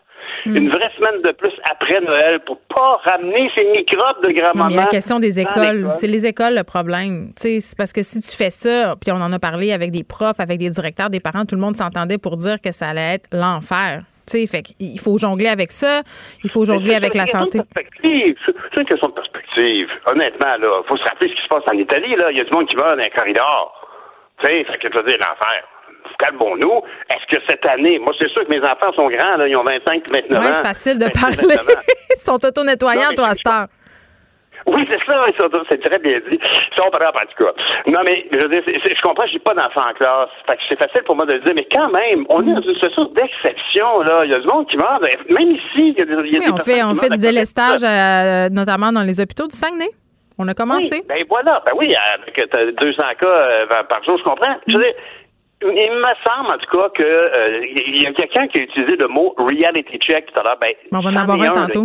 Hmm. 0.45 0.57
Une 0.57 0.69
vraie 0.71 0.91
semaine 0.97 1.23
de 1.23 1.31
plus 1.33 1.53
après 1.71 2.01
Noël 2.01 2.41
pour 2.45 2.59
pas 2.75 3.01
ramener 3.05 3.51
ces 3.55 3.65
microbes 3.65 4.23
de 4.25 4.33
grand-maman. 4.33 4.75
La 4.75 4.87
question 4.87 5.21
des 5.21 5.39
écoles. 5.39 5.89
C'est 5.93 6.09
les 6.09 6.27
écoles 6.27 6.55
le 6.55 6.65
problème. 6.65 7.29
C'est 7.37 7.59
parce 7.77 7.93
que 7.93 8.03
si 8.03 8.21
tu 8.21 8.37
fais 8.37 8.51
ça, 8.51 8.95
puis 9.01 9.13
on 9.13 9.21
en 9.21 9.33
a 9.33 9.39
parlé 9.39 9.73
avec 9.73 9.93
des 9.93 10.03
profs, 10.05 10.41
avec 10.41 10.59
des 10.59 10.71
directeurs, 10.71 11.11
des 11.11 11.21
parents, 11.21 11.45
tout 11.45 11.55
le 11.55 11.61
monde 11.61 11.77
s'entendait 11.77 12.19
pour 12.19 12.37
dire 12.37 12.61
que 12.61 12.73
ça 12.73 12.89
allait 12.89 13.15
être 13.15 13.29
l'enfer. 13.33 14.03
fait 14.27 14.63
il 14.81 14.99
faut 14.99 15.17
jongler 15.17 15.49
avec 15.49 15.71
ça, 15.71 16.03
il 16.43 16.51
faut 16.51 16.65
jongler 16.65 16.95
avec 16.95 17.15
la 17.15 17.27
santé. 17.27 17.61
C'est 18.03 18.81
une 18.81 18.87
question 18.87 19.09
de 19.09 19.15
perspective. 19.15 19.89
Honnêtement, 20.07 20.55
il 20.59 20.89
faut 20.89 20.97
se 20.97 21.05
rappeler 21.05 21.29
ce 21.29 21.35
qui 21.35 21.43
se 21.43 21.49
passe 21.49 21.65
en 21.67 21.79
Italie. 21.79 22.17
Là. 22.17 22.31
Il 22.33 22.39
y 22.39 22.41
a 22.41 22.45
du 22.45 22.53
monde 22.53 22.67
qui 22.67 22.77
va 22.77 22.97
dans 22.97 23.03
un 23.03 23.17
corridor. 23.17 23.79
Tu 24.41 24.47
sais, 24.47 24.65
fait 24.65 24.79
que 24.79 24.89
je 24.93 24.99
veux 24.99 25.05
dire, 25.05 25.19
l'enfer 25.21 25.63
calmons-nous. 26.19 26.83
Est-ce 27.11 27.37
que 27.37 27.43
cette 27.49 27.65
année, 27.67 27.99
moi, 27.99 28.13
c'est 28.19 28.29
sûr 28.29 28.45
que 28.45 28.51
mes 28.51 28.61
enfants 28.61 28.93
sont 28.95 29.09
grands, 29.09 29.37
là, 29.37 29.49
ils 29.49 29.57
ont 29.57 29.65
25 29.65 30.05
29 30.11 30.41
ans. 30.41 30.45
Oui, 30.45 30.53
c'est 30.53 30.67
facile 30.67 30.99
de 30.99 31.09
parler. 31.09 31.37
ils 32.11 32.17
sont 32.17 32.45
auto-nettoyants, 32.45 33.13
toi, 33.17 33.29
à 33.29 33.35
cette 33.35 33.47
heure. 33.47 33.67
Oui, 34.67 34.87
c'est 34.91 34.99
ça, 35.05 35.27
c'est 35.71 35.83
très 35.83 35.99
bien 35.99 36.21
dit. 36.31 36.39
Ça, 36.77 36.85
on 36.87 36.91
parle 36.91 37.09
en 37.09 37.27
tout 37.27 37.45
cas. 37.45 37.53
Non, 37.89 38.01
mais 38.05 38.27
je, 38.31 38.47
veux 38.47 38.49
dire, 38.49 38.63
je 38.65 39.03
comprends, 39.03 39.27
j'ai 39.27 39.39
pas 39.39 39.55
d'enfants 39.55 39.89
en 39.91 39.95
classe. 39.95 40.29
Fait 40.47 40.57
que 40.57 40.63
c'est 40.69 40.79
facile 40.79 41.03
pour 41.05 41.17
moi 41.17 41.27
de 41.27 41.35
le 41.35 41.41
dire, 41.41 41.53
mais 41.55 41.67
quand 41.75 41.91
même, 41.91 42.25
on 42.29 42.43
est 42.43 42.55
dans 42.55 42.61
une 42.61 42.75
situation 42.75 43.05
d'exception, 43.07 44.01
là. 44.03 44.25
Il 44.25 44.31
y 44.31 44.35
a 44.35 44.39
du 44.39 44.47
monde 44.47 44.69
qui 44.69 44.77
meurt. 44.77 45.03
Même 45.29 45.51
ici, 45.51 45.95
il 45.97 45.99
y 45.99 46.03
a 46.03 46.05
des, 46.05 46.13
il 46.13 46.33
y 46.33 46.37
a 46.37 46.39
oui, 46.39 46.53
on 46.53 46.59
fait, 46.59 46.83
on 46.85 46.95
fait 46.95 47.11
du 47.11 47.21
délestage, 47.21 47.81
euh, 47.83 48.49
notamment 48.51 48.93
dans 48.93 49.03
les 49.03 49.21
hôpitaux 49.21 49.49
du 49.49 49.57
Saguenay. 49.57 49.91
On 50.39 50.49
a 50.49 50.55
commencé. 50.55 50.97
Oui, 50.97 51.07
ben 51.09 51.25
voilà. 51.29 51.63
Ben 51.67 51.73
oui, 51.77 51.93
avec 52.15 52.41
200 52.81 53.03
cas 53.21 53.29
euh, 53.29 53.67
par 53.89 54.03
jour, 54.05 54.17
je 54.19 54.25
comprends. 54.25 54.57
Je 54.67 54.77
veux 54.77 54.83
dire, 54.83 54.95
il 55.63 55.93
me 55.93 56.15
semble, 56.25 56.53
en 56.53 56.59
tout 56.59 56.77
cas, 56.77 56.89
que 56.91 57.03
euh, 57.03 57.67
il 57.87 58.03
y 58.03 58.07
a 58.07 58.13
quelqu'un 58.13 58.47
qui 58.49 58.61
a 58.61 58.63
utilisé 58.65 58.97
le 58.97 59.09
mot 59.09 59.35
reality 59.39 59.99
check 59.99 60.27
tout 60.27 60.39
à 60.39 60.43
l'heure. 60.43 60.59
Ben, 60.61 60.75
on 60.93 61.01
va 61.01 61.11
en 61.11 61.17
avoir 61.17 61.41
un 61.41 61.67
tantôt. 61.67 61.85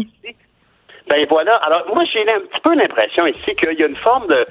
Ben 1.09 1.25
voilà. 1.29 1.55
Alors 1.65 1.85
moi 1.87 2.03
j'ai 2.11 2.19
un 2.21 2.41
petit 2.41 2.59
peu 2.61 2.75
l'impression 2.75 3.25
ici 3.27 3.55
qu'il 3.55 3.79
y 3.79 3.83
a 3.83 3.87
une 3.87 3.95
forme 3.95 4.27
de, 4.27 4.45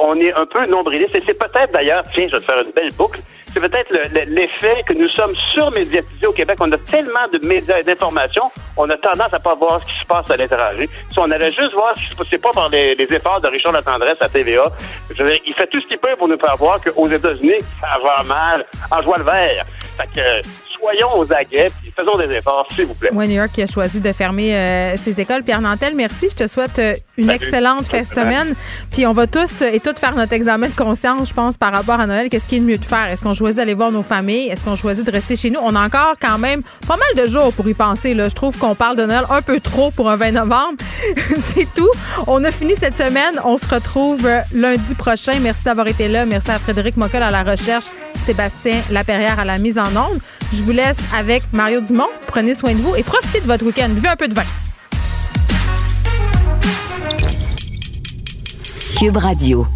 on 0.00 0.16
est 0.16 0.32
un 0.32 0.44
peu 0.44 0.66
nombriliste 0.66 1.16
et 1.16 1.20
c'est 1.20 1.38
peut-être 1.38 1.72
d'ailleurs, 1.72 2.02
tiens, 2.12 2.26
je 2.26 2.32
vais 2.32 2.40
te 2.40 2.44
faire 2.44 2.60
une 2.64 2.72
belle 2.72 2.92
boucle. 2.98 3.20
C'est 3.52 3.60
peut-être 3.60 3.92
l'effet 4.28 4.82
que 4.86 4.92
nous 4.92 5.08
sommes 5.08 5.34
surmédiatisés 5.34 6.26
au 6.26 6.32
Québec. 6.32 6.58
On 6.60 6.70
a 6.70 6.78
tellement 6.78 7.26
de 7.32 7.44
médias 7.46 7.78
et 7.78 7.82
d'informations, 7.82 8.50
on 8.76 8.88
a 8.88 8.96
tendance 8.96 9.32
à 9.32 9.38
pas 9.38 9.54
voir 9.54 9.80
ce 9.80 9.86
qui 9.86 10.00
se 10.00 10.04
passe 10.04 10.30
à 10.30 10.36
l'étranger. 10.36 10.88
Si 11.10 11.18
on 11.18 11.30
allait 11.30 11.50
juste 11.50 11.72
voir 11.72 11.96
ce 11.96 12.02
qui 12.02 12.08
se 12.08 12.14
passe, 12.14 12.28
pas 12.40 12.50
par 12.52 12.68
les, 12.70 12.94
efforts 13.10 13.40
de 13.40 13.48
Richard 13.48 13.72
Latendresse 13.72 14.18
à 14.20 14.28
TVA. 14.28 14.64
Je 15.14 15.22
veux 15.22 15.30
dire, 15.30 15.40
il 15.46 15.54
fait 15.54 15.66
tout 15.66 15.80
ce 15.80 15.86
qu'il 15.86 15.98
peut 15.98 16.14
pour 16.16 16.28
nous 16.28 16.38
faire 16.38 16.56
voir 16.56 16.80
qu'aux 16.80 17.08
États-Unis, 17.08 17.60
ça 17.80 17.98
va 18.02 18.22
mal 18.22 18.64
en 18.90 19.00
joie 19.02 19.18
le 19.18 19.24
vert. 19.24 19.66
Fait 19.96 20.08
que 20.14 20.48
soyons 20.80 21.18
aux 21.18 21.32
aguets 21.32 21.70
et 21.86 21.92
faisons 21.94 22.16
des 22.16 22.34
efforts, 22.34 22.66
s'il 22.74 22.86
vous 22.86 22.94
plaît. 22.94 23.10
Oui, 23.12 23.28
New 23.28 23.34
York 23.34 23.50
qui 23.52 23.62
a 23.62 23.66
choisi 23.66 24.00
de 24.00 24.12
fermer 24.12 24.54
euh, 24.54 24.96
ses 24.96 25.20
écoles. 25.20 25.42
Pierre 25.42 25.60
Nantel, 25.60 25.94
merci. 25.94 26.28
Je 26.30 26.44
te 26.44 26.48
souhaite 26.48 26.78
euh, 26.78 26.94
une 27.16 27.30
excellente 27.30 27.86
fête 27.86 28.06
semaine. 28.06 28.54
Puis 28.90 29.06
on 29.06 29.12
va 29.12 29.26
tous 29.26 29.62
et 29.62 29.80
toutes 29.80 29.98
faire 29.98 30.14
notre 30.14 30.32
examen 30.32 30.68
de 30.68 30.74
conscience, 30.74 31.28
je 31.28 31.34
pense, 31.34 31.56
par 31.56 31.72
rapport 31.72 32.00
à 32.00 32.06
Noël. 32.06 32.28
Qu'est-ce 32.28 32.48
qui 32.48 32.56
est 32.56 32.60
le 32.60 32.64
mieux 32.64 32.78
de 32.78 32.84
faire? 32.84 33.08
Est-ce 33.10 33.22
qu'on 33.22 33.34
choisit 33.34 33.58
d'aller 33.58 33.74
voir 33.74 33.92
nos 33.92 34.02
familles? 34.02 34.48
Est-ce 34.48 34.64
qu'on 34.64 34.76
choisit 34.76 35.04
de 35.04 35.10
rester 35.10 35.36
chez 35.36 35.50
nous? 35.50 35.60
On 35.62 35.74
a 35.74 35.84
encore 35.84 36.14
quand 36.20 36.38
même 36.38 36.62
pas 36.86 36.96
mal 36.96 37.24
de 37.24 37.28
jours 37.28 37.52
pour 37.52 37.68
y 37.68 37.74
penser. 37.74 38.14
Là. 38.14 38.28
Je 38.28 38.34
trouve 38.34 38.56
qu'on 38.58 38.74
parle 38.74 38.96
de 38.96 39.04
Noël 39.04 39.24
un 39.30 39.42
peu 39.42 39.60
trop 39.60 39.90
pour 39.90 40.10
un 40.10 40.16
20 40.16 40.32
novembre. 40.32 40.76
C'est 41.38 41.72
tout. 41.74 41.90
On 42.26 42.42
a 42.44 42.50
fini 42.50 42.74
cette 42.76 42.96
semaine. 42.96 43.40
On 43.44 43.56
se 43.56 43.68
retrouve 43.68 44.24
euh, 44.26 44.40
lundi 44.52 44.94
prochain. 44.94 45.32
Merci 45.40 45.64
d'avoir 45.64 45.86
été 45.86 46.08
là. 46.08 46.24
Merci 46.24 46.50
à 46.50 46.58
Frédéric 46.58 46.96
Mockel 46.96 47.22
à 47.22 47.30
la 47.30 47.42
recherche, 47.42 47.86
Sébastien 48.24 48.80
Laperrière 48.90 49.38
à 49.38 49.44
la 49.44 49.58
mise 49.58 49.78
en 49.78 49.88
onde. 49.96 50.20
Je 50.52 50.62
vous 50.62 50.72
laisse 50.72 50.98
avec 51.14 51.42
Mario 51.52 51.80
Dumont. 51.80 52.08
Prenez 52.26 52.54
soin 52.54 52.72
de 52.74 52.78
vous 52.78 52.96
et 52.96 53.02
profitez 53.02 53.40
de 53.40 53.46
votre 53.46 53.64
week-end. 53.64 53.88
Buvez 53.90 54.08
un 54.08 54.16
peu 54.16 54.26
de 54.26 54.34
vin. 54.34 54.42
Cube 58.98 59.16
Radio. 59.16 59.66